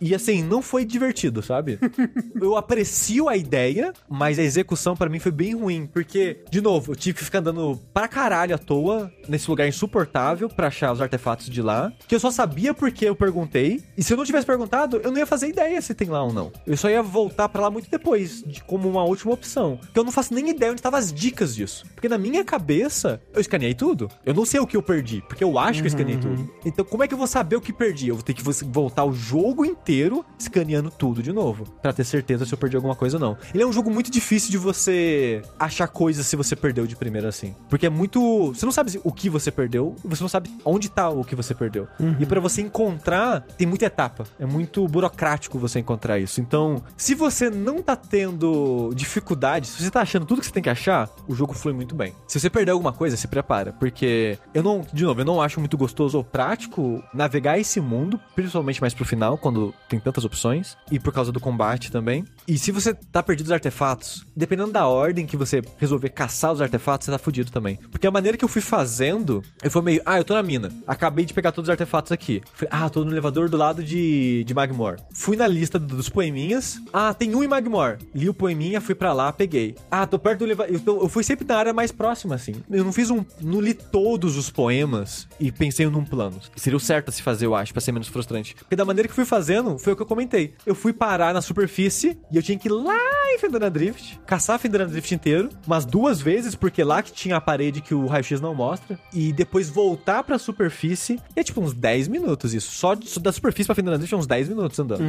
E 0.00 0.14
assim, 0.14 0.42
não 0.42 0.62
foi 0.62 0.84
divertido, 0.84 1.42
sabe? 1.42 1.78
eu 2.40 2.56
aprecio 2.56 3.28
a 3.28 3.36
ideia, 3.36 3.92
mas 4.08 4.38
a 4.38 4.42
execução 4.42 4.96
pra 4.96 5.08
mim 5.08 5.18
foi 5.18 5.32
bem 5.32 5.54
ruim, 5.54 5.86
porque 5.86 6.38
de 6.50 6.60
novo, 6.60 6.92
eu 6.92 6.96
tive 6.96 7.18
que 7.18 7.24
ficar 7.24 7.38
andando 7.38 7.78
pra 7.92 8.08
caralho 8.08 8.54
à 8.54 8.58
toa 8.58 9.12
nesse 9.28 9.48
lugar 9.48 9.66
insuportável 9.66 10.48
pra 10.48 10.68
achar 10.68 10.92
os 10.92 11.00
artefatos 11.00 11.48
de 11.48 11.62
lá, 11.62 11.92
que 12.06 12.14
eu 12.14 12.20
só 12.20 12.30
sabia 12.30 12.74
porque 12.74 13.04
eu 13.04 13.16
perguntei, 13.16 13.82
e 13.96 14.02
se 14.02 14.12
eu 14.12 14.16
não 14.16 14.24
tivesse 14.24 14.46
perguntado, 14.46 15.00
eu 15.02 15.10
não 15.10 15.18
ia 15.18 15.26
fazer 15.26 15.48
ideia 15.48 15.80
se 15.80 15.94
tem 15.94 16.08
lá 16.08 16.22
ou 16.22 16.32
não. 16.32 16.52
Eu 16.66 16.76
só 16.76 16.88
ia 16.88 17.02
voltar 17.02 17.48
pra 17.48 17.62
lá 17.62 17.70
muito 17.70 17.90
depois, 17.90 18.42
de, 18.42 18.62
como 18.64 18.88
uma 18.88 19.04
última 19.04 19.32
opção. 19.32 19.78
Porque 19.80 19.98
eu 19.98 20.04
não 20.04 20.12
faço 20.12 20.34
nem 20.34 20.50
ideia 20.50 20.72
onde 20.72 20.80
estavam 20.80 20.98
as 20.98 21.12
dicas 21.12 21.54
disso. 21.54 21.84
Porque 21.94 22.08
na 22.08 22.18
minha 22.18 22.44
cabeça, 22.44 22.99
cabeça, 23.00 23.20
eu 23.32 23.40
escaneei 23.40 23.74
tudo. 23.74 24.08
Eu 24.24 24.34
não 24.34 24.44
sei 24.44 24.60
o 24.60 24.66
que 24.66 24.76
eu 24.76 24.82
perdi, 24.82 25.22
porque 25.26 25.42
eu 25.42 25.58
acho 25.58 25.80
que 25.80 25.86
eu 25.86 25.88
escaneei 25.88 26.16
Uhum. 26.16 26.20
tudo. 26.36 26.50
Então, 26.64 26.84
como 26.84 27.02
é 27.02 27.08
que 27.08 27.14
eu 27.14 27.18
vou 27.18 27.26
saber 27.26 27.56
o 27.56 27.60
que 27.60 27.72
perdi? 27.72 28.08
Eu 28.08 28.14
vou 28.16 28.22
ter 28.22 28.34
que 28.34 28.42
vo- 28.42 28.52
voltar 28.70 29.04
o 29.04 29.12
jogo 29.12 29.64
inteiro 29.64 30.24
escaneando 30.38 30.90
tudo 30.90 31.22
de 31.22 31.32
novo, 31.32 31.64
Pra 31.82 31.92
ter 31.92 32.04
certeza 32.04 32.44
se 32.44 32.52
eu 32.52 32.58
perdi 32.58 32.76
alguma 32.76 32.94
coisa 32.94 33.16
ou 33.16 33.20
não. 33.20 33.36
Ele 33.54 33.62
é 33.62 33.66
um 33.66 33.72
jogo 33.72 33.90
muito 33.90 34.10
difícil 34.10 34.50
de 34.50 34.58
você 34.58 35.42
achar 35.58 35.88
coisas 35.88 36.26
se 36.26 36.36
você 36.36 36.54
perdeu 36.54 36.86
de 36.86 36.94
primeira 36.96 37.28
assim, 37.28 37.54
porque 37.68 37.86
é 37.86 37.90
muito, 37.90 38.52
você 38.52 38.64
não 38.66 38.72
sabe 38.72 39.00
o 39.02 39.12
que 39.12 39.28
você 39.30 39.50
perdeu, 39.50 39.94
você 40.04 40.22
não 40.22 40.28
sabe 40.28 40.50
onde 40.64 40.88
tá 40.90 41.08
o 41.08 41.24
que 41.24 41.34
você 41.34 41.54
perdeu. 41.54 41.86
E 42.18 42.26
pra 42.26 42.40
você 42.40 42.60
encontrar, 42.62 43.40
tem 43.56 43.66
muita 43.66 43.86
etapa. 43.86 44.24
É 44.38 44.44
muito 44.46 44.86
burocrático 44.86 45.58
você 45.58 45.78
encontrar 45.78 46.18
isso. 46.18 46.40
Então, 46.40 46.82
se 46.96 47.14
você 47.14 47.48
não 47.50 47.82
tá 47.82 47.96
tendo 47.96 48.90
dificuldade, 48.94 49.66
se 49.66 49.82
você 49.82 49.90
tá 49.90 50.00
achando 50.02 50.26
tudo 50.26 50.40
que 50.40 50.46
você 50.46 50.52
tem 50.52 50.62
que 50.62 50.70
achar, 50.70 51.08
o 51.28 51.34
jogo 51.34 51.52
flui 51.54 51.72
muito 51.74 51.94
bem. 51.94 52.12
Se 52.26 52.38
você 52.38 52.50
perder 52.50 52.72
alguma 52.72 52.89
coisa, 52.92 53.16
se 53.16 53.28
prepara, 53.28 53.72
porque 53.72 54.38
eu 54.54 54.62
não, 54.62 54.84
de 54.92 55.04
novo, 55.04 55.20
eu 55.20 55.24
não 55.24 55.40
acho 55.40 55.60
muito 55.60 55.76
gostoso 55.76 56.18
ou 56.18 56.24
prático 56.24 57.02
navegar 57.12 57.58
esse 57.58 57.80
mundo, 57.80 58.20
principalmente 58.34 58.80
mais 58.80 58.94
pro 58.94 59.04
final, 59.04 59.38
quando 59.38 59.74
tem 59.88 59.98
tantas 59.98 60.24
opções, 60.24 60.76
e 60.90 60.98
por 60.98 61.12
causa 61.12 61.32
do 61.32 61.40
combate 61.40 61.90
também. 61.90 62.24
E 62.50 62.58
se 62.58 62.72
você 62.72 62.92
tá 62.92 63.22
perdido 63.22 63.46
os 63.46 63.52
artefatos, 63.52 64.26
dependendo 64.34 64.72
da 64.72 64.84
ordem 64.88 65.24
que 65.24 65.36
você 65.36 65.62
resolver 65.78 66.08
caçar 66.08 66.52
os 66.52 66.60
artefatos, 66.60 67.04
você 67.04 67.12
tá 67.12 67.18
fudido 67.18 67.48
também. 67.52 67.76
Porque 67.92 68.08
a 68.08 68.10
maneira 68.10 68.36
que 68.36 68.44
eu 68.44 68.48
fui 68.48 68.60
fazendo, 68.60 69.40
eu 69.62 69.70
fui 69.70 69.80
meio, 69.82 70.02
ah, 70.04 70.18
eu 70.18 70.24
tô 70.24 70.34
na 70.34 70.42
mina, 70.42 70.72
acabei 70.84 71.24
de 71.24 71.32
pegar 71.32 71.52
todos 71.52 71.68
os 71.68 71.70
artefatos 71.70 72.10
aqui. 72.10 72.42
Ah, 72.68 72.90
tô 72.90 73.04
no 73.04 73.12
elevador 73.12 73.48
do 73.48 73.56
lado 73.56 73.84
de, 73.84 74.42
de 74.42 74.52
Magmor. 74.52 74.96
Fui 75.14 75.36
na 75.36 75.46
lista 75.46 75.78
do- 75.78 75.94
dos 75.94 76.08
poeminhas, 76.08 76.80
ah, 76.92 77.14
tem 77.14 77.36
um 77.36 77.44
em 77.44 77.46
Magmor. 77.46 77.98
Li 78.12 78.28
o 78.28 78.34
poeminha, 78.34 78.80
fui 78.80 78.96
pra 78.96 79.12
lá, 79.12 79.32
peguei. 79.32 79.76
Ah, 79.88 80.04
tô 80.04 80.18
perto 80.18 80.40
do 80.40 80.46
elevador. 80.46 80.74
Eu, 80.84 81.02
eu 81.02 81.08
fui 81.08 81.22
sempre 81.22 81.46
na 81.46 81.56
área 81.56 81.72
mais 81.72 81.92
próxima, 81.92 82.34
assim. 82.34 82.56
Eu 82.68 82.82
não 82.82 82.92
fiz 82.92 83.10
um. 83.10 83.24
Não 83.40 83.60
li 83.60 83.74
todos 83.74 84.36
os 84.36 84.50
poemas 84.50 85.28
e 85.38 85.52
pensei 85.52 85.86
num 85.86 86.04
plano. 86.04 86.40
Seria 86.56 86.76
o 86.76 86.80
certo 86.80 87.10
a 87.10 87.12
se 87.12 87.22
fazer, 87.22 87.46
eu 87.46 87.54
acho, 87.54 87.72
pra 87.72 87.80
ser 87.80 87.92
menos 87.92 88.08
frustrante. 88.08 88.56
Porque 88.56 88.74
da 88.74 88.84
maneira 88.84 89.08
que 89.08 89.14
fui 89.14 89.24
fazendo, 89.24 89.78
foi 89.78 89.92
o 89.92 89.96
que 89.96 90.02
eu 90.02 90.06
comentei. 90.06 90.54
Eu 90.66 90.74
fui 90.74 90.92
parar 90.92 91.32
na 91.32 91.40
superfície 91.40 92.18
e 92.32 92.39
eu 92.40 92.44
tinha 92.44 92.58
que 92.58 92.68
ir 92.68 92.72
lá 92.72 92.96
em 93.34 93.38
Fendana 93.38 93.70
Drift, 93.70 94.18
caçar 94.26 94.58
Fendana 94.58 94.86
Drift 94.86 95.14
inteiro, 95.14 95.48
umas 95.66 95.84
duas 95.84 96.20
vezes, 96.20 96.54
porque 96.54 96.82
lá 96.82 97.02
que 97.02 97.12
tinha 97.12 97.36
a 97.36 97.40
parede 97.40 97.80
que 97.80 97.94
o 97.94 98.06
raio-x 98.06 98.40
não 98.40 98.54
mostra, 98.54 98.98
e 99.14 99.32
depois 99.32 99.68
voltar 99.68 100.22
pra 100.24 100.38
superfície. 100.38 101.20
E 101.36 101.40
é 101.40 101.42
tipo 101.44 101.60
uns 101.60 101.72
10 101.72 102.08
minutos 102.08 102.52
isso. 102.54 102.72
Só, 102.72 102.94
de- 102.94 103.08
só 103.08 103.20
da 103.20 103.30
superfície 103.32 103.66
pra 103.66 103.74
Fendana 103.74 103.96
Drift 103.98 104.12
é 104.14 104.16
uns 104.16 104.26
10 104.26 104.48
minutos 104.48 104.78
andando. 104.78 105.02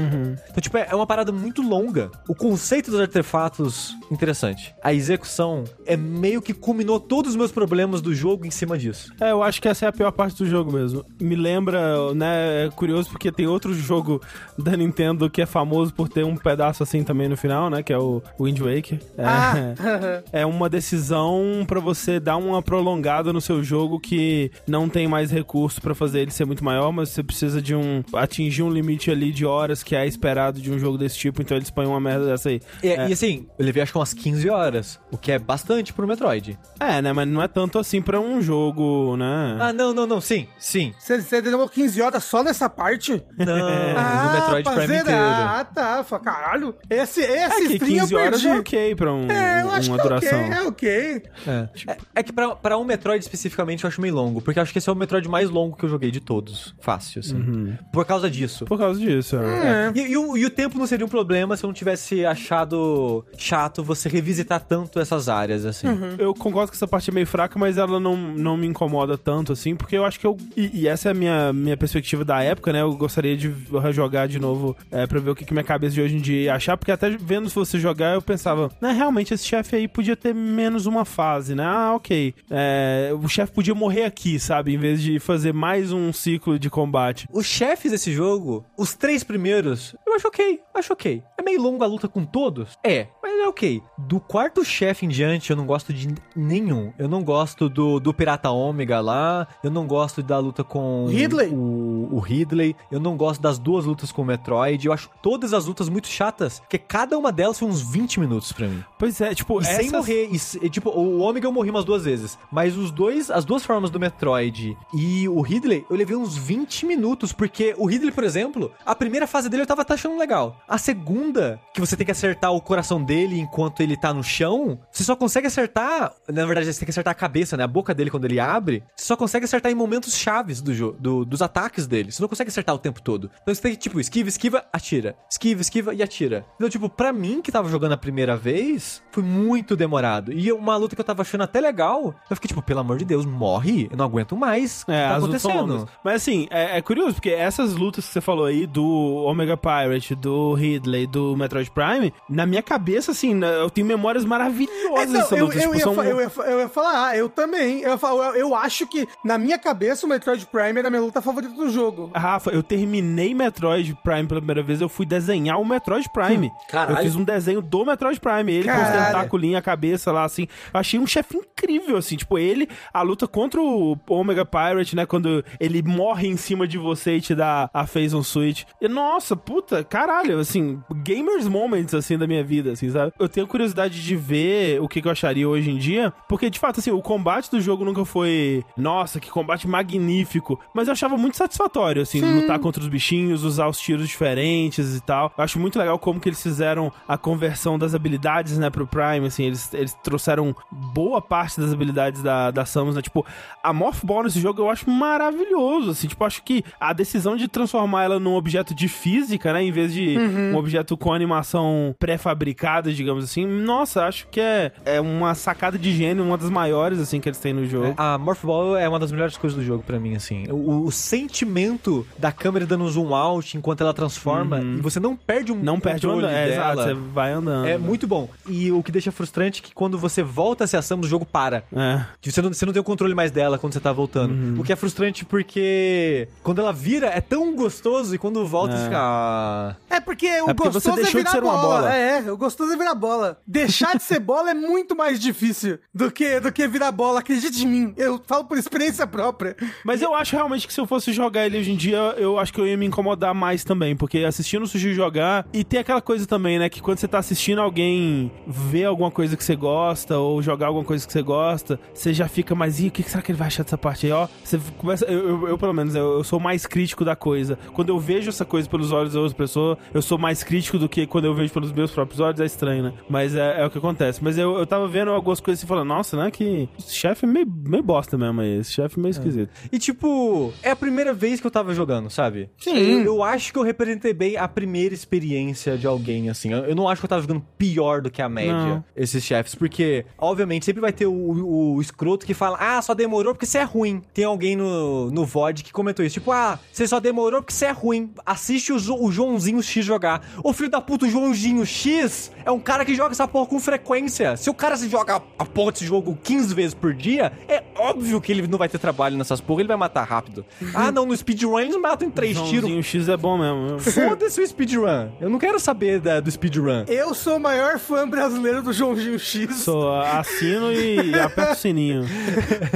Então, 0.49 0.61
tipo, 0.61 0.77
é 0.77 0.87
é 0.91 0.95
uma 0.95 1.07
parada 1.07 1.31
muito 1.31 1.61
longa. 1.61 2.11
O 2.27 2.35
conceito 2.35 2.91
dos 2.91 2.99
artefatos, 2.99 3.95
interessante. 4.11 4.75
A 4.83 4.93
execução 4.93 5.63
é 5.85 5.95
meio 5.95 6.41
que 6.41 6.53
culminou 6.53 6.99
todos 6.99 7.31
os 7.31 7.37
meus 7.37 7.51
problemas 7.51 8.01
do 8.01 8.13
jogo 8.13 8.45
em 8.45 8.51
cima 8.51 8.77
disso. 8.77 9.13
É, 9.21 9.31
eu 9.31 9.41
acho 9.41 9.61
que 9.61 9.67
essa 9.69 9.85
é 9.85 9.87
a 9.87 9.91
pior 9.91 10.11
parte 10.11 10.37
do 10.37 10.45
jogo 10.45 10.71
mesmo. 10.73 11.05
Me 11.19 11.35
lembra, 11.35 12.13
né, 12.13 12.65
é 12.65 12.69
curioso 12.75 13.09
porque 13.09 13.31
tem 13.31 13.47
outro 13.47 13.73
jogo 13.73 14.21
da 14.57 14.75
Nintendo 14.75 15.29
que 15.29 15.41
é 15.41 15.45
famoso 15.45 15.93
por 15.93 16.09
ter 16.09 16.25
um 16.25 16.35
pedaço 16.35 16.83
assim 16.83 17.03
também 17.11 17.27
no 17.27 17.35
final, 17.35 17.69
né, 17.69 17.83
que 17.83 17.91
é 17.91 17.97
o 17.97 18.21
Wind 18.39 18.57
Waker. 18.59 18.97
É, 19.17 19.25
Ah. 19.25 19.53
é 20.31 20.45
uma 20.45 20.69
decisão 20.69 21.65
pra 21.67 21.79
você 21.81 22.19
dar 22.21 22.37
uma 22.37 22.61
prolongada 22.61 23.33
no 23.33 23.41
seu 23.41 23.61
jogo 23.61 23.99
que 23.99 24.49
não 24.65 24.87
tem 24.87 25.07
mais 25.09 25.29
recurso 25.29 25.81
pra 25.81 25.93
fazer 25.93 26.21
ele 26.21 26.31
ser 26.31 26.45
muito 26.45 26.63
maior, 26.63 26.91
mas 26.93 27.09
você 27.09 27.21
precisa 27.21 27.61
de 27.61 27.75
um 27.75 28.01
atingir 28.13 28.63
um 28.63 28.69
limite 28.69 29.11
ali 29.11 29.31
de 29.33 29.45
horas 29.45 29.83
que 29.83 29.93
é 29.93 30.07
esperado 30.07 30.61
de 30.61 30.71
um 30.71 30.79
jogo 30.79 30.97
desse 30.97 31.17
tipo, 31.17 31.41
então 31.41 31.57
eles 31.57 31.69
põem 31.69 31.85
uma 31.85 31.99
merda 31.99 32.25
dessa 32.27 32.47
aí. 32.47 32.61
E, 32.81 32.87
e 32.87 33.11
assim, 33.13 33.45
eu 33.59 33.65
levei 33.65 33.83
acho 33.83 33.91
que 33.91 33.97
umas 33.97 34.13
15 34.13 34.49
horas, 34.49 34.99
o 35.11 35.17
que 35.17 35.33
é 35.33 35.39
bastante 35.39 35.91
pro 35.91 36.07
Metroid. 36.07 36.57
É, 36.79 37.01
né, 37.01 37.11
mas 37.11 37.27
não 37.27 37.41
é 37.41 37.47
tanto 37.49 37.77
assim 37.77 38.01
pra 38.01 38.19
um 38.21 38.41
jogo, 38.41 39.17
né? 39.17 39.57
Ah, 39.59 39.73
não, 39.73 39.93
não, 39.93 40.07
não, 40.07 40.21
sim, 40.21 40.47
sim. 40.57 40.93
Você, 40.97 41.41
demorou 41.41 41.67
15 41.67 42.01
horas 42.01 42.23
só 42.23 42.41
nessa 42.41 42.69
parte? 42.69 43.21
Não, 43.37 43.57
no 44.25 44.33
Metroid 44.33 44.63
pra 44.63 44.73
Prime 44.75 44.97
inteiro. 44.97 45.19
Ah, 45.21 45.65
tá. 45.65 46.05
Caralho. 46.21 46.75
Esse, 47.03 47.21
esse 47.21 47.31
É 47.31 47.49
que 47.67 47.73
stream 47.73 47.99
15 48.01 48.13
eu 48.13 48.19
horas 48.19 48.45
é 48.45 48.59
ok 48.59 48.95
pra 48.95 49.13
um, 49.13 49.29
É, 49.31 49.61
eu 49.61 49.71
acho 49.71 49.89
uma 49.89 49.97
que 49.97 50.01
é 50.01 50.03
duração. 50.03 50.39
ok, 50.39 50.51
é 50.57 50.61
ok. 50.63 51.23
É, 51.47 51.69
é, 51.91 51.97
é 52.15 52.23
que 52.23 52.31
pra, 52.33 52.55
pra 52.55 52.77
um 52.77 52.83
Metroid 52.83 53.23
especificamente 53.23 53.83
eu 53.83 53.87
acho 53.87 54.01
meio 54.01 54.13
longo, 54.13 54.41
porque 54.41 54.59
eu 54.59 54.63
acho 54.63 54.71
que 54.71 54.77
esse 54.77 54.89
é 54.89 54.91
o 54.91 54.95
Metroid 54.95 55.27
mais 55.29 55.49
longo 55.49 55.75
que 55.75 55.83
eu 55.85 55.89
joguei 55.89 56.11
de 56.11 56.19
todos. 56.19 56.75
Fácil, 56.79 57.19
assim. 57.19 57.75
Por 57.91 58.05
causa 58.05 58.29
disso. 58.29 58.65
Por 58.65 58.77
causa 58.77 58.99
disso. 58.99 59.35
é. 59.37 59.71
É. 59.71 59.91
E, 59.95 60.11
e 60.11 60.17
o, 60.17 60.37
e 60.37 60.45
o 60.45 60.49
tempo 60.49 60.77
não 60.77 60.85
seria 60.87 61.05
um 61.05 61.09
problema 61.09 61.55
se 61.57 61.63
eu 61.63 61.67
não 61.67 61.73
tivesse 61.73 62.25
achado 62.25 63.25
chato 63.37 63.83
você 63.83 64.09
revisitar 64.09 64.59
tanto 64.61 64.99
essas 64.99 65.29
áreas, 65.29 65.65
assim. 65.65 65.87
Eu 66.17 66.33
concordo 66.33 66.71
que 66.71 66.77
essa 66.77 66.87
parte 66.87 67.09
é 67.09 67.13
meio 67.13 67.27
fraca, 67.27 67.57
mas 67.57 67.77
ela 67.77 67.99
não, 67.99 68.15
não 68.15 68.57
me 68.57 68.67
incomoda 68.67 69.17
tanto, 69.17 69.53
assim, 69.53 69.75
porque 69.75 69.97
eu 69.97 70.05
acho 70.05 70.19
que 70.19 70.27
eu. 70.27 70.37
E, 70.55 70.81
e 70.81 70.87
essa 70.87 71.09
é 71.09 71.11
a 71.11 71.13
minha, 71.15 71.53
minha 71.53 71.77
perspectiva 71.77 72.23
da 72.25 72.41
época, 72.43 72.71
né? 72.73 72.81
Eu 72.81 72.93
gostaria 72.95 73.35
de 73.37 73.53
rejogar 73.81 74.27
de 74.27 74.39
novo 74.39 74.75
é, 74.91 75.05
pra 75.07 75.19
ver 75.19 75.29
o 75.31 75.35
que, 75.35 75.45
que 75.45 75.53
minha 75.53 75.63
cabeça 75.63 75.93
de 75.93 76.01
hoje 76.01 76.15
em 76.15 76.21
dia 76.21 76.41
ia 76.43 76.55
achar, 76.55 76.77
porque 76.77 76.90
até 76.91 77.09
vendo 77.09 77.49
se 77.49 77.55
você 77.55 77.79
jogar, 77.79 78.13
eu 78.13 78.21
pensava, 78.21 78.71
né, 78.81 78.91
realmente 78.91 79.33
esse 79.33 79.45
chefe 79.45 79.75
aí 79.75 79.87
podia 79.87 80.15
ter 80.15 80.33
menos 80.33 80.85
uma 80.85 81.05
fase, 81.05 81.55
né? 81.55 81.63
Ah, 81.63 81.93
ok. 81.95 82.33
É, 82.49 83.11
o 83.21 83.27
chefe 83.27 83.51
podia 83.51 83.75
morrer 83.75 84.03
aqui, 84.03 84.39
sabe? 84.39 84.73
Em 84.73 84.77
vez 84.77 85.01
de 85.01 85.19
fazer 85.19 85.53
mais 85.53 85.91
um 85.91 86.11
ciclo 86.11 86.57
de 86.57 86.69
combate. 86.69 87.27
Os 87.31 87.45
chefes 87.45 87.91
desse 87.91 88.11
jogo, 88.11 88.65
os 88.77 88.93
três 88.93 89.23
primeiros, 89.23 89.95
eu 90.05 90.15
acho 90.15 90.27
ok, 90.27 90.59
acho 90.73 90.93
ok. 90.93 91.23
É 91.37 91.41
meio 91.41 91.61
longa 91.61 91.85
a 91.85 91.87
luta 91.87 92.07
com 92.07 92.25
todos? 92.25 92.77
É, 92.83 93.07
mas 93.21 93.31
é 93.39 93.47
ok. 93.47 93.81
Do 93.97 94.19
quarto 94.19 94.63
chefe 94.63 95.05
em 95.05 95.09
diante, 95.09 95.49
eu 95.49 95.55
não 95.55 95.65
gosto 95.65 95.93
de 95.93 96.13
nenhum. 96.35 96.91
Eu 96.97 97.07
não 97.07 97.23
gosto 97.23 97.69
do, 97.69 97.99
do 97.99 98.13
Pirata 98.13 98.49
Ômega 98.49 98.99
lá, 98.99 99.47
eu 99.63 99.71
não 99.71 99.87
gosto 99.87 100.21
da 100.21 100.37
luta 100.37 100.63
com 100.63 101.05
Ridley? 101.07 101.49
O, 101.49 102.09
o 102.11 102.19
Ridley, 102.19 102.75
eu 102.91 102.99
não 102.99 103.17
gosto 103.17 103.41
das 103.41 103.57
duas 103.57 103.85
lutas 103.85 104.11
com 104.11 104.21
o 104.21 104.25
Metroid, 104.25 104.85
eu 104.85 104.93
acho 104.93 105.09
todas 105.21 105.53
as 105.53 105.65
lutas 105.65 105.89
muito 105.89 106.07
chatas, 106.07 106.59
porque 106.59 106.77
cada 106.87 107.17
uma 107.17 107.31
delas 107.31 107.57
foi 107.59 107.67
uns 107.67 107.81
20 107.81 108.19
minutos 108.19 108.51
pra 108.51 108.67
mim. 108.67 108.83
Pois 108.99 109.21
é, 109.21 109.33
tipo, 109.33 109.61
E 109.61 109.65
sem 109.65 109.73
essas- 109.87 109.91
morrer. 109.91 110.29
E, 110.31 110.37
se- 110.39 110.59
e, 110.61 110.69
tipo, 110.69 110.89
o 110.89 111.19
Ômega 111.19 111.47
eu 111.47 111.51
morri 111.51 111.69
umas 111.69 111.85
duas 111.85 112.03
vezes. 112.03 112.37
Mas 112.51 112.75
os 112.77 112.91
dois, 112.91 113.29
as 113.31 113.45
duas 113.45 113.63
formas 113.63 113.89
do 113.89 113.99
Metroid 113.99 114.77
e 114.93 115.27
o 115.29 115.41
Ridley, 115.41 115.85
eu 115.89 115.95
levei 115.95 116.15
uns 116.15 116.35
20 116.35 116.85
minutos. 116.85 117.31
Porque 117.33 117.73
o 117.77 117.85
Ridley, 117.85 118.11
por 118.11 118.23
exemplo, 118.23 118.71
a 118.85 118.93
primeira 118.95 119.25
fase 119.27 119.49
dele 119.49 119.63
eu 119.63 119.67
tava 119.67 119.85
achando 119.87 120.17
legal. 120.17 120.57
A 120.67 120.77
segunda, 120.77 121.59
que 121.73 121.79
você 121.81 121.95
tem 121.97 122.05
que 122.05 122.11
acertar 122.11 122.51
o 122.53 122.61
coração 122.61 123.01
dele 123.03 123.39
enquanto 123.39 123.81
ele 123.81 123.97
tá 123.97 124.13
no 124.13 124.23
chão, 124.23 124.79
você 124.91 125.03
só 125.03 125.15
consegue 125.15 125.47
acertar. 125.47 126.13
Na 126.27 126.45
verdade, 126.45 126.71
você 126.71 126.79
tem 126.79 126.85
que 126.85 126.91
acertar 126.91 127.11
a 127.11 127.15
cabeça, 127.15 127.57
né? 127.57 127.63
A 127.63 127.67
boca 127.67 127.93
dele 127.93 128.09
quando 128.09 128.25
ele 128.25 128.39
abre. 128.39 128.83
Você 128.95 129.05
só 129.05 129.15
consegue 129.15 129.45
acertar 129.45 129.71
em 129.71 129.75
momentos 129.75 130.15
chaves 130.15 130.61
do 130.61 130.73
jogo, 130.73 130.97
do- 130.99 131.25
dos 131.25 131.41
ataques 131.41 131.87
dele. 131.87 132.11
Você 132.11 132.21
não 132.21 132.29
consegue 132.29 132.49
acertar 132.49 132.73
o 132.75 132.79
tempo 132.79 133.01
todo. 133.01 133.29
Então 133.41 133.53
você 133.53 133.61
tem 133.61 133.71
que, 133.73 133.77
tipo, 133.79 133.99
esquiva, 133.99 134.29
esquiva, 134.29 134.65
atira. 134.71 135.15
Esquiva, 135.29 135.61
esquiva 135.61 135.93
e 135.93 136.01
atira. 136.03 136.45
Então, 136.55 136.69
tipo, 136.71 136.89
pra 136.89 137.13
mim, 137.13 137.41
que 137.41 137.51
tava 137.51 137.69
jogando 137.69 137.91
a 137.93 137.97
primeira 137.97 138.35
vez, 138.35 139.01
foi 139.11 139.21
muito 139.23 139.75
demorado. 139.75 140.31
E 140.33 140.51
uma 140.51 140.75
luta 140.75 140.95
que 140.95 141.01
eu 141.01 141.05
tava 141.05 141.21
achando 141.21 141.41
até 141.43 141.59
legal, 141.61 142.15
eu 142.29 142.35
fiquei, 142.35 142.47
tipo, 142.47 142.61
pelo 142.61 142.79
amor 142.79 142.97
de 142.97 143.05
Deus, 143.05 143.25
morre. 143.25 143.87
Eu 143.91 143.97
não 143.97 144.05
aguento 144.05 144.35
mais. 144.35 144.83
É, 144.87 145.07
tá 145.09 145.17
acontecendo? 145.17 145.87
Mas 146.03 146.15
assim, 146.15 146.47
é, 146.49 146.77
é 146.77 146.81
curioso, 146.81 147.13
porque 147.15 147.29
essas 147.29 147.75
lutas 147.75 148.05
que 148.07 148.13
você 148.13 148.21
falou 148.21 148.45
aí 148.45 148.65
do 148.65 148.83
Omega 149.25 149.55
Pirate, 149.57 150.15
do 150.15 150.53
Ridley, 150.53 151.05
do 151.07 151.35
Metroid 151.35 151.69
Prime, 151.71 152.13
na 152.29 152.45
minha 152.45 152.63
cabeça, 152.63 153.11
assim, 153.11 153.39
eu 153.43 153.69
tenho 153.69 153.85
memórias 153.85 154.25
maravilhosas 154.25 155.09
Então, 155.09 155.13
dessa 155.13 155.35
eu, 155.35 155.45
luta. 155.45 155.57
eu, 155.57 155.61
tipo, 155.61 155.75
ia, 155.75 155.83
são- 155.83 155.93
fa- 155.95 156.05
eu, 156.05 156.21
ia, 156.21 156.29
fa- 156.29 156.43
eu 156.43 156.59
ia 156.59 156.69
falar, 156.69 157.07
ah, 157.09 157.17
eu 157.17 157.29
também. 157.29 157.81
Eu, 157.81 157.91
ia 157.91 157.97
falar, 157.97 158.29
eu, 158.29 158.35
eu 158.35 158.55
acho 158.55 158.87
que, 158.87 159.07
na 159.23 159.37
minha 159.37 159.57
cabeça, 159.59 160.05
o 160.05 160.09
Metroid 160.09 160.45
Prime 160.47 160.79
era 160.79 160.87
a 160.87 160.91
minha 160.91 161.01
luta 161.01 161.21
favorita 161.21 161.53
do 161.53 161.69
jogo. 161.69 162.11
Rafa, 162.15 162.51
eu 162.51 162.63
terminei 162.63 163.33
Metroid 163.33 163.95
Prime 164.03 164.27
pela 164.27 164.39
primeira 164.41 164.63
vez, 164.63 164.81
eu 164.81 164.89
fui 164.89 165.05
desenhar 165.05 165.59
o 165.59 165.65
Metroid 165.65 166.07
Prime. 166.13 166.51
Caralho. 166.69 166.97
Eu 166.97 167.03
fiz 167.03 167.15
um 167.15 167.23
desenho 167.23 167.61
do 167.61 167.85
Metroid 167.85 168.19
Prime, 168.19 168.51
ele 168.51 168.63
com 168.63 168.71
os 168.71 168.77
Caralho. 168.77 169.05
tentáculos, 169.07 169.41
a 169.55 169.61
cabeça 169.61 170.11
lá, 170.11 170.23
assim. 170.23 170.47
Eu 170.73 170.79
achei 170.79 170.99
um 170.99 171.07
chefe 171.07 171.37
incrível, 171.37 171.97
assim, 171.97 172.15
tipo, 172.15 172.37
ele, 172.37 172.67
a 172.93 173.01
luta 173.01 173.27
contra 173.27 173.61
o 173.61 173.97
Omega 174.07 174.45
Pirate, 174.45 174.95
né, 174.95 175.05
quando 175.05 175.43
ele 175.59 175.81
morre 175.81 176.27
em 176.27 176.37
cima 176.37 176.67
de 176.67 176.77
você 176.77 177.17
e 177.17 177.21
te 177.21 177.35
dá 177.35 177.69
a 177.73 177.85
Phase 177.85 178.15
on 178.15 178.23
Switch. 178.23 178.63
E, 178.79 178.87
nossa, 178.87 179.35
puta, 179.35 179.83
caralho, 179.83 180.39
assim, 180.39 180.81
gamers 181.03 181.47
moments, 181.47 181.93
assim, 181.93 182.17
da 182.17 182.27
minha 182.27 182.43
vida, 182.43 182.71
assim, 182.71 182.89
sabe? 182.89 183.11
Eu 183.19 183.27
tenho 183.27 183.47
curiosidade 183.47 184.01
de 184.01 184.15
ver 184.15 184.81
o 184.81 184.87
que, 184.87 185.01
que 185.01 185.07
eu 185.07 185.11
acharia 185.11 185.47
hoje 185.47 185.69
em 185.69 185.77
dia, 185.77 186.13
porque, 186.29 186.49
de 186.49 186.59
fato, 186.59 186.79
assim, 186.79 186.91
o 186.91 187.01
combate 187.01 187.49
do 187.49 187.59
jogo 187.59 187.83
nunca 187.83 188.05
foi, 188.05 188.63
nossa, 188.77 189.19
que 189.19 189.29
combate 189.29 189.67
magnífico, 189.67 190.59
mas 190.73 190.87
eu 190.87 190.93
achava 190.93 191.17
muito 191.17 191.37
satisfatório, 191.37 192.01
assim, 192.01 192.21
lutar 192.21 192.59
contra 192.59 192.81
os 192.81 192.87
bichinhos, 192.87 193.43
usar 193.43 193.67
os 193.67 193.79
tiros 193.79 194.07
diferentes 194.07 194.95
e 194.95 195.01
tal. 195.01 195.33
Eu 195.37 195.43
acho 195.43 195.59
muito 195.59 195.77
legal 195.77 195.97
como 195.99 196.19
que 196.19 196.29
eles 196.29 196.39
fizeram 196.51 196.91
a 197.07 197.17
conversão 197.17 197.79
das 197.79 197.95
habilidades, 197.95 198.57
né, 198.57 198.69
pro 198.69 198.85
Prime, 198.85 199.25
assim, 199.25 199.45
eles, 199.45 199.73
eles 199.73 199.93
trouxeram 200.03 200.55
boa 200.69 201.21
parte 201.21 201.59
das 201.59 201.71
habilidades 201.71 202.21
da, 202.21 202.51
da 202.51 202.65
Samus, 202.65 202.95
né, 202.95 203.01
tipo, 203.01 203.25
a 203.63 203.71
Morph 203.71 204.03
Ball 204.03 204.23
nesse 204.23 204.39
jogo 204.39 204.61
eu 204.61 204.69
acho 204.69 204.89
maravilhoso, 204.89 205.91
assim, 205.91 206.07
tipo, 206.07 206.23
acho 206.25 206.43
que 206.43 206.63
a 206.79 206.91
decisão 206.93 207.35
de 207.35 207.47
transformar 207.47 208.03
ela 208.03 208.19
num 208.19 208.35
objeto 208.35 208.75
de 208.75 208.87
física, 208.87 209.53
né, 209.53 209.63
em 209.63 209.71
vez 209.71 209.93
de 209.93 210.17
um 210.53 210.57
objeto 210.57 210.97
com 210.97 211.13
animação 211.13 211.95
pré-fabricada, 211.97 212.91
digamos 212.91 213.23
assim, 213.23 213.45
nossa, 213.45 214.05
acho 214.05 214.27
que 214.27 214.39
é, 214.39 214.71
é 214.85 215.01
uma 215.01 215.33
sacada 215.33 215.77
de 215.77 215.91
gênio, 215.95 216.23
uma 216.23 216.37
das 216.37 216.49
maiores, 216.49 216.99
assim, 216.99 217.19
que 217.19 217.29
eles 217.29 217.39
têm 217.39 217.53
no 217.53 217.65
jogo. 217.65 217.93
A 217.97 218.17
Morph 218.17 218.43
Ball 218.43 218.77
é 218.77 218.87
uma 218.89 218.99
das 218.99 219.11
melhores 219.11 219.37
coisas 219.37 219.57
do 219.57 219.63
jogo 219.63 219.83
pra 219.83 219.99
mim, 219.99 220.15
assim. 220.15 220.45
O, 220.49 220.85
o 220.85 220.91
sentimento 220.91 222.05
da 222.17 222.31
câmera 222.31 222.65
dando 222.65 222.87
zoom 222.89 223.15
out 223.15 223.57
enquanto 223.57 223.81
ela 223.81 223.93
transforma 223.93 224.59
e 224.61 224.81
você 224.81 224.99
não 224.99 225.15
perde 225.15 225.51
um 225.51 225.55
Não 225.55 225.79
perde 225.79 226.05
o 226.05 226.09
controle 226.11 226.33
É, 226.49 226.53
exato, 226.53 226.75
dela. 226.77 226.87
você 226.87 226.93
vai 227.13 227.31
andando. 227.31 227.67
É 227.67 227.77
muito 227.77 228.07
bom. 228.07 228.29
E 228.47 228.71
o 228.71 228.81
que 228.83 228.91
deixa 228.91 229.11
frustrante 229.11 229.61
é 229.61 229.63
que 229.63 229.73
quando 229.73 229.97
você 229.97 230.21
volta 230.23 230.63
a 230.63 230.67
se 230.67 230.77
ação, 230.77 230.99
o 230.99 231.03
jogo 231.03 231.25
para. 231.25 231.63
É. 231.75 232.05
Você 232.23 232.41
não, 232.41 232.53
você 232.53 232.65
não 232.65 232.73
tem 232.73 232.79
o 232.81 232.83
controle 232.83 233.13
mais 233.15 233.31
dela 233.31 233.57
quando 233.57 233.73
você 233.73 233.79
tá 233.79 233.91
voltando. 233.91 234.31
Uhum. 234.33 234.59
O 234.59 234.63
que 234.63 234.71
é 234.73 234.75
frustrante 234.75 235.25
porque 235.25 236.27
quando 236.43 236.59
ela 236.59 236.71
vira 236.73 237.07
é 237.07 237.21
tão 237.21 237.55
gostoso 237.55 238.13
e 238.15 238.17
quando 238.17 238.45
volta 238.45 238.73
É. 238.73 238.77
você 238.77 238.83
fica. 238.85 238.97
"Ah". 238.99 239.75
É 239.89 239.99
porque 239.99 240.27
o 240.41 240.49
É 240.49 240.53
porque 240.53 240.69
você 240.69 240.89
gostoso 240.89 240.99
é 240.99 241.03
deixou 241.03 241.19
de 241.21 241.27
virar 241.27 241.31
ser 241.31 241.43
uma 241.43 241.57
bola. 241.57 241.95
É, 241.95 242.23
é, 242.25 242.31
o 242.31 242.37
gostoso 242.37 242.71
é 242.73 242.77
virar 242.77 242.95
bola. 242.95 243.39
Deixar 243.45 243.95
de 243.95 244.03
ser 244.03 244.19
bola 244.21 244.51
é 244.51 244.53
muito 244.53 244.95
mais 244.95 245.19
difícil 245.19 245.79
do 245.93 246.11
que, 246.11 246.39
do 246.39 246.51
que 246.51 246.67
virar 246.67 246.91
bola. 246.91 247.19
Acredite 247.19 247.63
em 247.63 247.67
mim. 247.67 247.93
Eu 247.97 248.21
falo 248.25 248.45
por 248.45 248.57
experiência 248.57 249.05
própria. 249.07 249.55
Mas 249.85 250.01
eu 250.01 250.13
acho 250.15 250.35
realmente 250.35 250.67
que 250.67 250.73
se 250.73 250.79
eu 250.79 250.87
fosse 250.87 251.11
jogar 251.11 251.45
ele 251.45 251.57
hoje 251.59 251.71
em 251.71 251.75
dia, 251.75 251.97
eu 252.17 252.37
acho 252.39 252.53
que 252.53 252.59
eu 252.59 252.67
ia 252.67 252.77
me 252.77 252.85
incomodar 252.85 253.33
mais 253.33 253.63
também, 253.63 253.95
porque 253.95 254.19
assistindo 254.19 254.63
o 254.63 254.67
Sushi 254.67 254.93
jogar, 254.93 255.45
e 255.53 255.63
tem 255.63 255.79
aquela 255.79 256.01
coisa 256.01 256.25
também, 256.31 256.57
né, 256.57 256.69
que 256.69 256.81
quando 256.81 256.97
você 256.97 257.07
tá 257.07 257.19
assistindo 257.19 257.59
alguém 257.61 258.31
ver 258.47 258.85
alguma 258.85 259.11
coisa 259.11 259.35
que 259.35 259.43
você 259.43 259.55
gosta, 259.55 260.17
ou 260.17 260.41
jogar 260.41 260.67
alguma 260.67 260.85
coisa 260.85 261.05
que 261.05 261.11
você 261.11 261.21
gosta, 261.21 261.79
você 261.93 262.13
já 262.13 262.27
fica 262.27 262.55
mais, 262.55 262.79
ih, 262.79 262.87
o 262.87 262.91
que 262.91 263.03
será 263.03 263.21
que 263.21 263.31
ele 263.31 263.37
vai 263.37 263.47
achar 263.47 263.63
dessa 263.63 263.77
parte 263.77 264.05
aí, 264.05 264.11
ó? 264.13 264.27
Você 264.43 264.59
começa, 264.77 265.05
eu, 265.05 265.27
eu- 265.29 265.47
eu, 265.49 265.57
pelo 265.57 265.73
menos, 265.73 265.93
eu, 265.93 266.13
eu 266.13 266.23
sou 266.23 266.39
mais 266.39 266.65
crítico 266.65 267.03
da 267.03 267.15
coisa. 267.15 267.59
Quando 267.73 267.89
eu 267.89 267.99
vejo 267.99 268.29
essa 268.29 268.45
coisa 268.45 268.69
pelos 268.69 268.91
olhos 268.91 269.13
da 269.13 269.19
outra 269.19 269.35
pessoa, 269.37 269.77
eu 269.93 270.01
sou 270.01 270.17
mais 270.17 270.43
crítico 270.43 270.77
do 270.79 270.87
que 270.87 271.05
quando 271.05 271.25
eu 271.25 271.33
vejo 271.35 271.51
pelos 271.51 271.71
meus 271.73 271.91
próprios 271.91 272.19
olhos, 272.21 272.39
é 272.39 272.45
estranho, 272.45 272.83
né? 272.83 272.93
Mas 273.09 273.35
é, 273.35 273.61
é 273.61 273.65
o 273.65 273.69
que 273.69 273.77
acontece. 273.77 274.23
Mas 274.23 274.37
eu, 274.37 274.57
eu 274.57 274.65
tava 274.65 274.87
vendo 274.87 275.11
algumas 275.11 275.39
coisas 275.41 275.61
e 275.63 275.67
falando, 275.67 275.87
nossa, 275.89 276.15
né, 276.15 276.31
que 276.31 276.69
esse 276.79 276.95
chefe 276.95 277.25
é 277.25 277.27
meio, 277.27 277.45
meio 277.67 277.83
bosta 277.83 278.17
mesmo 278.17 278.41
aí, 278.41 278.59
esse 278.59 278.71
chefe 278.71 278.97
é 278.97 279.01
meio 279.01 279.11
esquisito. 279.11 279.49
E 279.71 279.77
tipo, 279.77 280.53
é 280.63 280.71
a 280.71 280.75
primeira 280.75 281.13
vez 281.13 281.41
que 281.41 281.47
eu 281.47 281.51
tava 281.51 281.73
jogando, 281.73 282.09
sabe? 282.09 282.49
Sim. 282.57 282.77
Eu, 282.77 283.03
eu 283.05 283.23
acho 283.23 283.51
que 283.51 283.59
eu 283.59 283.63
representei 283.63 284.13
bem 284.13 284.37
a 284.37 284.47
primeira 284.47 284.93
experiência 284.93 285.77
de 285.77 285.85
alguém, 285.87 286.10
assim. 286.29 286.51
Eu, 286.51 286.75
não 286.75 286.87
acho 286.87 287.01
que 287.01 287.05
eu 287.05 287.09
tava 287.09 287.21
jogando 287.21 287.43
pior 287.57 288.01
do 288.01 288.09
que 288.09 288.21
a 288.21 288.29
média, 288.29 288.53
Não. 288.53 288.83
esses 288.95 289.23
chefes. 289.23 289.55
Porque, 289.55 290.05
obviamente, 290.17 290.65
sempre 290.65 290.81
vai 290.81 290.91
ter 290.91 291.05
o, 291.05 291.11
o, 291.11 291.75
o 291.75 291.81
escroto 291.81 292.25
que 292.25 292.33
fala, 292.33 292.57
ah, 292.59 292.81
só 292.81 292.93
demorou 292.93 293.33
porque 293.33 293.45
você 293.45 293.59
é 293.59 293.63
ruim. 293.63 294.01
Tem 294.13 294.25
alguém 294.25 294.55
no, 294.55 295.11
no 295.11 295.25
VOD 295.25 295.63
que 295.63 295.71
comentou 295.71 296.05
isso. 296.05 296.15
Tipo, 296.15 296.31
ah, 296.31 296.59
você 296.71 296.87
só 296.87 296.99
demorou 296.99 297.41
porque 297.41 297.53
você 297.53 297.65
é 297.65 297.71
ruim. 297.71 298.11
Assiste 298.25 298.71
o, 298.71 298.75
o 298.75 299.11
Joãozinho 299.11 299.61
X 299.61 299.85
jogar. 299.85 300.21
Ô 300.43 300.53
filho 300.53 300.69
da 300.69 300.81
puta, 300.81 301.05
o 301.05 301.09
Joãozinho 301.09 301.65
X 301.65 302.31
é 302.45 302.51
um 302.51 302.59
cara 302.59 302.83
que 302.85 302.95
joga 302.95 303.11
essa 303.11 303.27
porra 303.27 303.47
com 303.47 303.59
frequência. 303.59 304.35
Se 304.37 304.49
o 304.49 304.53
cara 304.53 304.75
se 304.75 304.89
joga 304.89 305.21
a 305.37 305.45
porra 305.45 305.71
desse 305.71 305.85
jogo 305.85 306.17
15 306.23 306.53
vezes 306.53 306.73
por 306.73 306.93
dia, 306.93 307.31
é 307.47 307.63
óbvio 307.77 308.19
que 308.19 308.31
ele 308.31 308.47
não 308.47 308.57
vai 308.57 308.69
ter 308.69 308.77
trabalho 308.77 309.17
nessas 309.17 309.39
porra, 309.39 309.61
ele 309.61 309.67
vai 309.67 309.77
matar 309.77 310.03
rápido. 310.03 310.45
ah, 310.73 310.91
não, 310.91 311.05
no 311.05 311.15
speedrun 311.15 311.59
eles 311.59 311.75
matam 311.77 312.07
em 312.07 312.11
três 312.11 312.37
tiros. 312.37 312.69
Joãozinho 312.69 312.83
X 312.83 313.09
é 313.09 313.17
bom 313.17 313.37
mesmo. 313.37 313.79
Foda-se 313.79 314.41
o 314.41 314.47
speedrun. 314.47 315.11
Eu 315.19 315.29
não 315.29 315.39
quero 315.39 315.59
saber 315.59 315.99
da- 316.01 316.19
do 316.19 316.29
speedrun. 316.31 316.83
Eu 316.87 317.13
sou 317.13 317.37
o 317.37 317.39
maior 317.39 317.79
fã 317.79 318.07
brasileiro 318.07 318.61
do 318.61 318.73
Joãozinho 318.73 319.17
X. 319.19 319.55
Sou, 319.57 319.93
assino 320.01 320.71
e 320.73 321.13
aperto 321.19 321.53
o 321.53 321.55
sininho. 321.55 322.03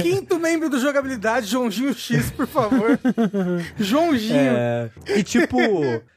Quinto 0.00 0.38
membro 0.38 0.70
do 0.70 0.78
Jogabilidade, 0.80 1.46
Joãozinho 1.46 1.92
X, 1.94 2.30
por 2.30 2.46
favor. 2.46 2.98
Joãozinho. 3.78 4.36
É, 4.36 4.90
e 5.16 5.22
tipo, 5.22 5.58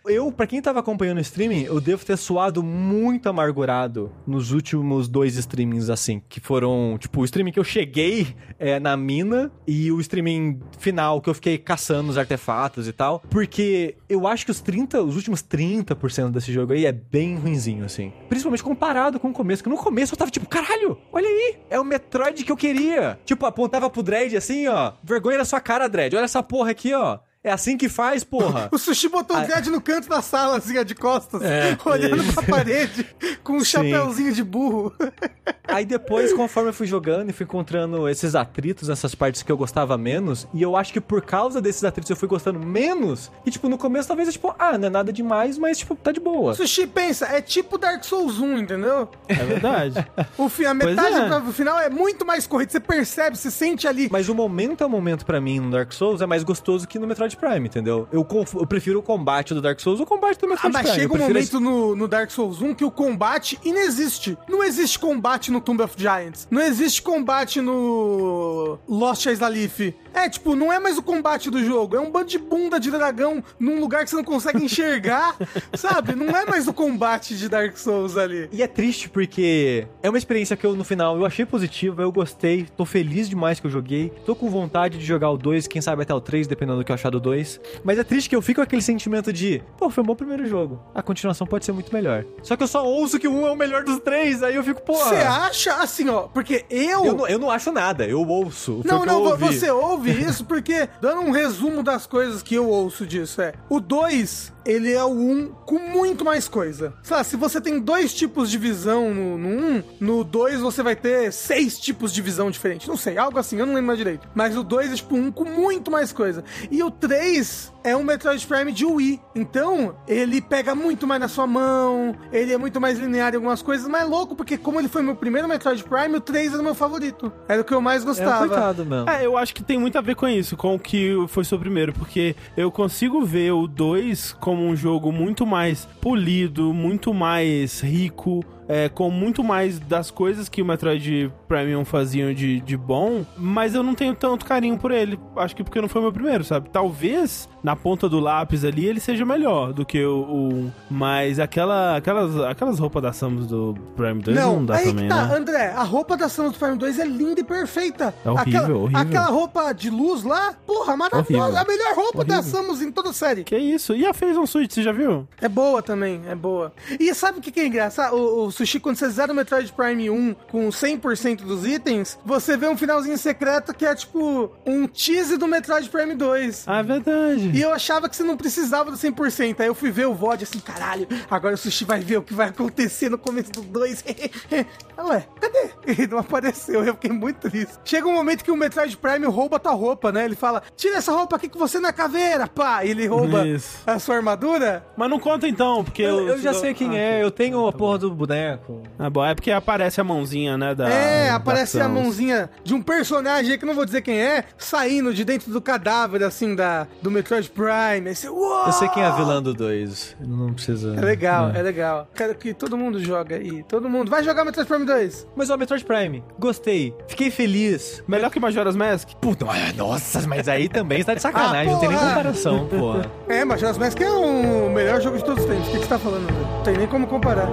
eu, 0.06 0.32
pra 0.32 0.48
quem 0.48 0.62
tava 0.62 0.80
acompanhando 0.80 1.18
o 1.18 1.22
streaming, 1.22 1.64
eu 1.64 1.80
devo 1.82 2.06
ter 2.06 2.18
suado 2.18 2.64
muito 2.64 3.28
amargurado 3.28 4.12
nos 4.26 4.52
últimos 4.52 5.08
dois 5.08 5.36
streamings, 5.36 5.90
assim, 5.90 6.22
que 6.30 6.40
foram, 6.40 6.98
tipo, 7.00 7.22
o 7.22 7.26
streaming 7.26 7.52
que 7.52 7.60
eu 7.60 7.64
cheguei 7.64 8.36
é, 8.58 8.80
na 8.80 8.96
mina 8.96 9.52
e 9.68 9.92
o 9.92 10.00
streaming 10.00 10.60
final 10.78 11.22
que 11.22 11.30
eu 11.30 11.34
fiquei 11.34 11.58
caçando 11.58 12.10
os 12.10 12.18
artefatos 12.18 12.88
e 12.88 12.94
tal, 12.94 13.22
porque 13.30 13.96
eu 14.08 14.28
acho 14.28 14.46
que 14.46 14.52
os 14.52 14.62
30, 14.62 15.02
os 15.02 15.16
últimos 15.16 15.42
30% 15.44 16.32
desse 16.32 16.52
jogo 16.52 16.74
aí 16.74 16.86
é 16.86 16.99
bem 17.00 17.36
ruinzinho, 17.36 17.86
assim. 17.86 18.12
Principalmente 18.28 18.64
comparado 18.64 19.20
com 19.20 19.30
o 19.30 19.34
começo, 19.34 19.64
que 19.64 19.70
no 19.70 19.78
começo 19.78 20.14
eu 20.14 20.18
tava 20.18 20.32
tipo, 20.32 20.48
caralho, 20.48 20.98
olha 21.12 21.28
aí, 21.28 21.58
é 21.70 21.80
o 21.80 21.86
Metroid 21.86 22.44
que 22.44 22.52
eu 22.52 22.58
queria. 22.58 23.20
Tipo, 23.26 23.46
apontava 23.46 23.90
pro 23.90 24.04
Dredd 24.04 24.36
assim, 24.36 24.68
ó, 24.68 24.94
vergonha 25.04 25.38
na 25.38 25.46
sua 25.46 25.60
cara, 25.60 25.88
Dredd, 25.88 26.16
olha 26.16 26.26
essa 26.26 26.44
porra 26.44 26.72
aqui, 26.72 26.94
ó. 26.94 27.20
É 27.42 27.52
assim 27.52 27.78
que 27.78 27.88
faz, 27.88 28.24
porra. 28.24 28.68
O 28.74 28.78
Sushi 28.78 29.08
botou 29.08 29.38
o 29.38 29.42
dread 29.42 29.70
no 29.70 29.80
canto 29.82 30.10
da 30.10 30.22
sala, 30.22 30.58
assim, 30.58 30.84
de 30.84 30.94
costas, 30.94 31.42
É, 31.42 31.78
olhando 31.86 32.34
pra 32.34 32.44
parede, 32.44 33.08
com 33.44 33.54
um 33.54 33.60
Sim. 33.60 33.66
chapéuzinho 33.66 34.34
de 34.34 34.44
burro. 34.44 34.94
Aí 35.68 35.86
depois, 35.86 36.34
conforme 36.34 36.70
eu 36.70 36.74
fui 36.74 36.88
jogando 36.88 37.30
e 37.30 37.34
fui 37.34 37.44
encontrando 37.46 38.10
esses 38.10 38.34
atritos 38.36 38.88
nessas 38.90 39.14
partes 39.14 39.44
que 39.44 39.52
eu 39.52 39.56
gostava 39.58 39.98
menos, 39.98 40.48
e 40.54 40.62
eu 40.64 40.76
acho 40.76 40.92
que 40.92 41.00
por 41.00 41.22
causa 41.22 41.62
desses 41.62 41.84
atritos 41.84 42.10
eu 42.10 42.16
fui 42.16 42.28
gostando 42.28 42.60
menos, 42.60 43.32
e 43.46 43.52
tipo, 43.52 43.70
no 43.70 43.78
começo 43.78 44.08
talvez 44.08 44.28
eu, 44.28 44.34
tipo, 44.34 44.54
ah, 44.58 44.78
não 44.80 44.88
é 44.88 44.90
nada 44.90 45.14
demais, 45.14 45.58
mas 45.60 45.78
tipo, 45.78 45.96
tá 45.96 46.12
de 46.12 46.20
boa. 46.20 46.56
Sushi, 46.56 46.88
pensa, 46.88 47.28
é 47.28 47.40
tipo 47.40 47.78
Dark 47.78 48.04
Souls 48.04 48.40
1, 48.40 48.58
entendeu? 48.58 49.10
É 49.28 49.36
verdade. 49.36 50.08
O 50.38 50.50
fi- 50.50 50.66
a 50.66 50.74
metade 50.74 51.16
é. 51.16 51.40
do 51.40 51.54
final 51.54 51.80
é 51.80 51.90
muito 51.90 52.26
mais 52.26 52.48
corrido, 52.48 52.72
você 52.72 52.80
percebe, 52.80 53.38
você 53.38 53.52
sente 53.52 53.88
ali. 53.88 54.10
Mas 54.12 54.28
o 54.28 54.34
momento 54.36 54.84
a 54.84 54.90
momento 54.90 55.24
pra 55.26 55.40
mim 55.40 55.60
no 55.60 55.70
Dark 55.72 55.94
Souls 55.94 56.20
é 56.22 56.26
mais 56.26 56.44
gostoso 56.44 56.88
que 56.88 56.98
no 56.98 57.06
Metroid 57.06 57.29
Prime, 57.38 57.68
entendeu? 57.68 58.08
Eu, 58.12 58.26
eu 58.56 58.68
prefiro 58.68 59.00
o 59.00 59.04
combate 59.04 59.54
do 59.54 59.62
Dark 59.62 59.80
Souls 59.80 60.00
ou 60.00 60.06
o 60.06 60.10
combate 60.10 60.40
do 60.40 60.46
Ah, 60.46 60.50
Metroid 60.50 60.74
mas 60.74 60.82
Prime. 60.84 60.96
chega 61.02 61.14
eu 61.14 61.18
um 61.22 61.28
momento 61.28 61.60
no, 61.60 61.96
no 61.96 62.08
Dark 62.08 62.30
Souls 62.32 62.62
1 62.62 62.74
que 62.74 62.86
o 62.86 62.92
combate 62.92 63.60
inexiste. 63.64 64.38
Não 64.48 64.64
existe 64.64 64.98
combate 65.00 65.52
no 65.52 65.62
Tomb 65.62 65.84
of 65.84 65.94
Giants. 65.98 66.48
Não 66.50 66.62
existe 66.62 67.02
combate 67.02 67.62
no 67.62 68.78
Lost 68.88 69.26
Leaf. 69.26 69.94
É, 70.14 70.28
tipo, 70.28 70.56
não 70.56 70.74
é 70.74 70.80
mais 70.80 70.98
o 70.98 71.04
combate 71.04 71.50
do 71.50 71.64
jogo. 71.64 71.96
É 71.96 72.00
um 72.00 72.12
bando 72.12 72.26
de 72.30 72.38
bunda 72.40 72.80
de 72.80 72.90
dragão 72.90 73.44
num 73.60 73.80
lugar 73.80 74.04
que 74.04 74.10
você 74.10 74.16
não 74.16 74.24
consegue 74.24 74.64
enxergar, 74.64 75.36
sabe? 75.76 76.16
Não 76.16 76.36
é 76.36 76.46
mais 76.46 76.68
o 76.68 76.74
combate 76.74 77.38
de 77.38 77.48
Dark 77.48 77.78
Souls 77.78 78.18
ali. 78.18 78.50
E 78.52 78.62
é 78.64 78.68
triste 78.68 79.08
porque 79.10 79.88
é 80.02 80.10
uma 80.10 80.18
experiência 80.18 80.58
que 80.58 80.66
eu, 80.66 80.76
no 80.76 80.84
final, 80.84 81.16
eu 81.18 81.26
achei 81.26 81.46
positiva, 81.46 82.02
eu 82.02 82.12
gostei, 82.12 82.66
tô 82.76 82.86
feliz 82.86 83.30
demais 83.30 83.60
que 83.60 83.68
eu 83.68 83.72
joguei, 83.72 84.12
tô 84.26 84.36
com 84.36 84.50
vontade 84.50 84.98
de 84.98 85.06
jogar 85.06 85.30
o 85.30 85.38
2, 85.38 85.68
quem 85.68 85.82
sabe 85.82 86.02
até 86.02 86.14
o 86.14 86.20
3, 86.20 86.48
dependendo 86.48 86.80
do 86.80 86.84
que 86.84 86.92
eu 86.92 86.96
achar 86.96 87.12
do 87.12 87.19
2. 87.20 87.60
Mas 87.84 88.00
é 88.00 88.04
triste 88.04 88.30
que 88.30 88.36
eu 88.36 88.42
fico 88.42 88.60
com 88.60 88.64
aquele 88.64 88.82
sentimento 88.82 89.32
de, 89.32 89.62
pô, 89.78 89.90
foi 89.90 90.04
um 90.04 90.08
bom 90.08 90.16
primeiro 90.16 90.46
jogo, 90.48 90.82
a 90.94 91.02
continuação 91.02 91.48
pode 91.48 91.66
ser 91.66 91.72
muito 91.72 91.94
melhor. 91.94 92.26
Só 92.44 92.56
que 92.56 92.64
eu 92.64 92.68
só 92.68 92.86
ouço 92.86 93.20
que 93.20 93.28
o 93.28 93.32
1 93.32 93.48
é 93.48 93.52
o 93.52 93.56
melhor 93.56 93.84
dos 93.84 94.00
três, 94.00 94.44
aí 94.44 94.56
eu 94.56 94.64
fico, 94.64 94.82
pô... 94.82 94.94
Você 94.94 95.16
acha, 95.16 95.76
assim, 95.76 96.10
ó, 96.10 96.24
porque 96.24 96.66
eu... 96.70 97.06
Eu 97.06 97.16
não, 97.16 97.28
eu 97.28 97.40
não 97.40 97.52
acho 97.52 97.72
nada, 97.72 98.06
eu 98.06 98.28
ouço. 98.28 98.82
Não, 98.86 99.06
não, 99.06 99.24
ouvi. 99.24 99.46
você 99.46 99.70
ouve 99.70 100.12
isso 100.12 100.46
porque, 100.46 100.88
dando 101.02 101.22
um 101.22 101.32
resumo 101.32 101.84
das 101.84 102.06
coisas 102.06 102.42
que 102.42 102.56
eu 102.56 102.68
ouço 102.68 103.06
disso, 103.06 103.42
é: 103.42 103.54
o 103.70 103.80
2, 103.80 104.54
ele 104.66 104.94
é 104.94 105.04
o 105.04 105.10
1 105.10 105.32
um 105.32 105.48
com 105.66 105.80
muito 105.80 106.24
mais 106.24 106.48
coisa. 106.48 106.94
Sei 107.02 107.16
lá, 107.16 107.24
se 107.24 107.36
você 107.36 107.60
tem 107.60 107.80
dois 107.80 108.14
tipos 108.14 108.50
de 108.50 108.58
visão 108.58 109.14
no 109.14 109.36
1, 109.36 109.38
no, 109.38 109.50
um, 109.50 109.84
no 110.00 110.24
2 110.24 110.60
você 110.62 110.84
vai 110.84 110.96
ter 110.96 111.32
seis 111.32 111.80
tipos 111.80 112.14
de 112.14 112.22
visão 112.22 112.52
diferentes. 112.52 112.88
Não 112.88 112.98
sei, 112.98 113.18
algo 113.18 113.40
assim, 113.40 113.58
eu 113.58 113.66
não 113.66 113.74
lembro 113.74 113.88
mais 113.88 113.98
direito. 113.98 114.28
Mas 114.34 114.56
o 114.58 114.64
2 114.64 114.92
é 114.92 114.96
tipo 114.96 115.16
um 115.16 115.32
com 115.32 115.46
muito 115.46 115.90
mais 115.90 116.12
coisa. 116.12 116.44
E 116.70 116.84
o 116.84 116.92
3 117.10 117.72
é 117.84 117.96
um 117.96 118.04
Metroid 118.04 118.46
Prime 118.46 118.72
de 118.72 118.86
Wii. 118.86 119.20
Então, 119.36 119.96
ele 120.08 120.42
pega 120.42 120.76
muito 120.76 121.08
mais 121.08 121.22
na 121.22 121.28
sua 121.28 121.48
mão, 121.48 122.16
ele 122.32 122.52
é 122.54 122.58
muito 122.58 122.80
mais 122.82 123.00
linear 123.00 123.34
em 123.34 123.38
algumas 123.38 123.62
coisas, 123.62 123.88
mas 123.88 124.02
é 124.02 124.06
louco, 124.06 124.36
porque 124.36 124.58
como 124.58 124.80
ele 124.80 124.88
foi 124.88 125.02
meu 125.02 125.16
primeiro 125.16 125.48
Metroid 125.48 125.84
Prime, 125.84 126.16
o 126.18 126.22
3 126.22 126.54
era 126.54 126.62
o 126.62 126.66
meu 126.66 126.76
favorito. 126.76 127.32
Era 127.48 127.62
o 127.62 127.64
que 127.64 127.74
eu 127.74 127.82
mais 127.82 128.02
É 128.02 128.06
um 128.06 128.08
gostava. 128.08 128.48
coitado 128.48 128.86
mesmo. 128.86 129.10
É, 129.10 129.26
eu 129.26 129.38
acho 129.38 129.54
que 129.54 129.64
tem 129.64 129.78
muito 129.78 129.98
a 129.98 130.02
ver 130.02 130.16
com 130.16 130.28
isso, 130.28 130.58
com 130.58 130.76
o 130.76 130.80
que 130.80 131.14
foi 131.28 131.44
seu 131.44 131.58
primeiro, 131.60 131.94
porque 131.94 132.36
eu 132.58 132.72
consigo 132.72 133.24
ver 133.26 133.52
o 133.52 133.68
2 133.68 134.34
como 134.40 134.64
um 134.66 134.76
jogo 134.76 135.12
muito 135.12 135.46
mais 135.46 135.86
polido, 136.02 136.74
muito 136.74 137.14
mais 137.14 137.82
rico, 137.82 138.44
é, 138.68 138.88
com 138.88 139.10
muito 139.10 139.44
mais 139.44 139.80
das 139.80 140.12
coisas 140.12 140.48
que 140.48 140.62
o 140.62 140.66
Metroid 140.66 141.32
Premium 141.48 141.84
faziam 141.84 142.32
de, 142.34 142.60
de 142.62 142.78
bom, 142.78 143.26
mas 143.36 143.74
eu 143.74 143.82
não 143.82 143.96
tenho 143.96 144.14
tanto 144.14 144.46
carinho 144.46 144.78
por 144.78 144.92
ele. 144.92 145.20
Acho 145.38 145.56
que 145.56 145.64
porque 145.64 145.82
não 145.82 145.88
foi 145.90 146.02
meu 146.02 146.12
primeiro, 146.14 146.44
sabe? 146.44 146.70
Talvez 146.70 147.50
na 147.70 147.76
ponta 147.76 148.10
do 148.10 148.20
lápis 148.20 148.66
ali 148.66 148.88
ele 148.88 149.00
seja 149.00 149.24
melhor 149.24 149.72
do 149.74 149.86
que 149.86 150.04
o. 150.04 150.22
o- 150.22 150.74
mas 150.90 151.40
aquela, 151.40 151.98
aquelas, 151.98 152.36
aquelas 152.42 152.80
roupas 152.80 153.04
da 153.04 153.14
Samus 153.14 153.46
do 153.46 153.76
Prime 153.96 154.22
2 154.24 154.36
não, 154.36 154.66
dá 154.66 154.78
aí 154.78 154.86
também, 154.88 155.08
tá, 155.08 155.26
né? 155.28 155.36
André, 155.38 155.68
a 155.76 155.84
roupa 155.84 156.18
da 156.18 156.28
Samus 156.28 156.58
Prime 156.58 156.78
2 156.78 156.98
é 156.98 157.06
linda 157.06 157.40
e 157.42 157.44
perfeita. 157.44 158.12
É 158.26 158.30
horrível, 158.30 158.60
aquela, 158.62 158.78
horrível. 158.80 159.02
Aquela 159.02 159.26
roupa 159.28 159.72
de 159.74 159.90
luz 159.92 160.24
lá, 160.24 160.54
porra, 160.66 160.98
maravilhosa. 160.98 161.44
Horrível. 161.44 161.62
A 161.62 161.66
melhor 161.66 161.96
roupa 161.96 162.26
da 162.26 162.40
Horrível. 162.40 162.52
Samus 162.60 162.82
em 162.82 162.92
toda 162.92 163.10
a 163.12 163.14
série. 163.14 163.44
Que 163.44 163.56
isso? 163.58 163.94
E 163.96 164.04
a 164.06 164.14
Phase 164.16 164.40
on 164.40 164.48
Switch, 164.48 164.72
você 164.74 164.82
já 164.82 164.92
viu? 164.92 165.28
É 165.40 165.48
boa 165.48 165.84
também, 165.84 166.22
é 166.28 166.34
boa. 166.34 166.74
E 167.00 167.14
sabe 167.14 167.38
o 167.38 167.42
que, 167.42 167.52
que 167.52 167.60
é 167.60 167.68
engraçado? 167.68 168.16
O, 168.16 168.46
o 168.48 168.52
Sushi, 168.52 168.80
quando 168.80 168.96
você 168.96 169.08
zera 169.10 169.32
o 169.32 169.36
Metroid 169.36 169.72
Prime 169.74 170.10
1 170.10 170.36
com 170.52 170.70
100% 170.70 171.42
dos 171.44 171.68
itens, 171.68 172.18
você 172.26 172.58
vê 172.58 172.68
um 172.68 172.76
finalzinho 172.78 173.18
secreto 173.18 173.74
que 173.76 173.86
é 173.86 173.94
tipo 173.94 174.52
um 174.66 174.88
tease 174.88 175.38
do 175.38 175.48
Metroid 175.48 175.88
Prime 175.90 176.16
2. 176.16 176.64
Ah, 176.68 176.80
é 176.80 176.84
verdade. 176.84 177.52
E 177.54 177.59
eu 177.62 177.74
achava 177.74 178.08
que 178.10 178.16
você 178.16 178.24
não 178.24 178.38
precisava 178.38 178.92
do 178.92 178.98
100%. 178.98 179.60
Aí 179.60 179.68
eu 179.68 179.76
fui 179.76 179.92
ver 179.92 180.08
o 180.08 180.14
VOD 180.14 180.44
assim, 180.44 180.60
caralho, 180.60 181.08
agora 181.30 181.56
o 181.56 181.58
Sushi 181.58 181.86
vai 181.86 182.00
ver 182.00 182.18
o 182.18 182.22
que 182.24 182.34
vai 182.34 182.50
acontecer 182.50 183.10
no 183.10 183.18
começo 183.18 183.52
do 183.52 183.62
2. 183.62 184.04
Ué, 185.00 185.26
cadê? 185.40 185.70
Ele 185.88 186.08
não 186.12 186.20
apareceu, 186.20 186.84
eu 186.84 186.94
fiquei 186.94 187.12
muito 187.12 187.50
triste. 187.50 187.74
Chega 187.86 188.08
um 188.08 188.14
momento 188.14 188.44
que 188.44 188.52
o 188.52 188.56
Metroid 188.58 188.96
Prime 188.98 189.26
rouba 189.26 189.60
tua 189.60 189.72
roupa, 189.74 190.12
né? 190.12 190.26
Ele 190.26 190.36
fala, 190.36 190.62
tira 190.76 190.98
essa 190.98 191.12
roupa 191.12 191.36
aqui 191.38 191.48
que 191.48 191.58
você 191.58 191.80
não 191.80 191.90
é 191.90 191.94
caveira, 191.94 192.48
pá! 192.48 192.84
E 192.84 192.92
ele 192.92 193.08
rouba 193.08 193.48
Isso. 193.48 193.80
a 193.88 193.98
sua 194.00 194.16
armadura. 194.18 194.86
Mas 194.98 195.10
não 195.10 195.20
conta 195.20 195.48
então, 195.48 195.84
porque 195.84 196.02
Eu, 196.02 196.20
eu... 196.20 196.28
eu 196.30 196.42
já 196.42 196.54
sei 196.54 196.74
quem 196.74 196.90
Ah, 196.92 196.98
é, 196.98 197.24
eu 197.24 197.32
tenho 197.32 197.66
a 197.68 197.72
porra 197.74 197.98
do 198.00 198.12
boneco. 198.12 198.84
Ah, 198.98 199.10
bom, 199.10 199.26
é 199.26 199.34
porque 199.34 199.52
aparece 199.52 200.02
a 200.02 200.04
mãozinha, 200.04 200.58
né, 200.58 200.76
da... 200.76 200.90
é, 200.90 201.30
da 201.30 201.36
aparece 201.36 201.78
a 201.80 201.84
Samus. 201.84 202.04
mãozinha 202.04 202.50
de 202.64 202.74
um 202.74 202.82
personagem 202.82 203.52
aí 203.54 203.58
que 203.58 203.66
não 203.66 203.74
vou 203.76 203.86
dizer 203.86 204.02
quem 204.02 204.20
é, 204.20 204.44
saindo 204.58 205.14
de 205.14 205.24
dentro 205.24 205.52
do 205.52 205.62
cadáver, 205.62 206.24
assim, 206.24 206.56
da, 206.56 206.88
do 207.02 207.10
Metroid 207.10 207.49
Prime. 207.50 208.10
Aí 208.10 208.16
você, 208.16 208.30
uau! 208.30 208.68
Eu 208.68 208.72
sei 208.74 208.88
quem 208.90 209.04
é 209.04 209.06
a 209.06 209.12
vilã 209.12 209.42
do 209.42 209.54
2. 209.54 210.18
Não 210.20 210.54
precisa. 210.54 210.96
É 210.96 211.02
legal, 211.02 211.50
é. 211.52 211.62
legal. 211.62 212.08
Quero 212.16 212.36
que 212.36 212.54
todo 212.54 212.78
mundo 212.78 213.00
joga 213.00 213.36
aí. 213.36 213.64
Todo 213.64 213.90
mundo. 213.90 214.10
Vai 214.10 214.24
jogar 214.24 214.46
Metroid 214.46 214.68
Prime 214.68 214.86
2. 214.86 215.28
Mas 215.36 215.50
ó, 215.50 215.58
Metroid 215.58 215.84
Prime, 215.86 216.24
gostei. 216.38 216.94
Fiquei 217.08 217.30
feliz. 217.32 218.04
Melhor 218.08 218.30
que 218.30 218.40
Majora's 218.40 218.76
Mask? 218.76 219.10
Puta, 219.22 219.46
mas- 219.46 219.76
nossa, 219.76 220.28
mas 220.28 220.48
aí 220.48 220.70
também 220.70 221.00
está 221.00 221.14
de 221.14 221.22
sacanagem, 221.22 221.70
Ah, 221.70 221.74
não 221.74 221.80
tem 221.80 221.90
nem 221.90 221.98
comparação, 221.98 222.68
porra. 222.68 223.06
É, 223.28 223.44
Majora's 223.46 223.78
Mask 223.78 224.00
é 224.02 224.10
o 224.10 224.70
melhor 224.70 225.02
jogo 225.02 225.18
de 225.18 225.24
todos 225.24 225.44
os 225.44 225.50
tempos. 225.50 225.68
O 225.68 225.72
que, 225.72 225.78
que 225.78 225.84
você 225.84 225.90
tá 225.90 226.00
falando? 226.00 226.28
Não 226.32 226.64
tem 226.64 226.78
nem 226.78 226.88
como 226.88 227.08
comparar. 227.08 227.48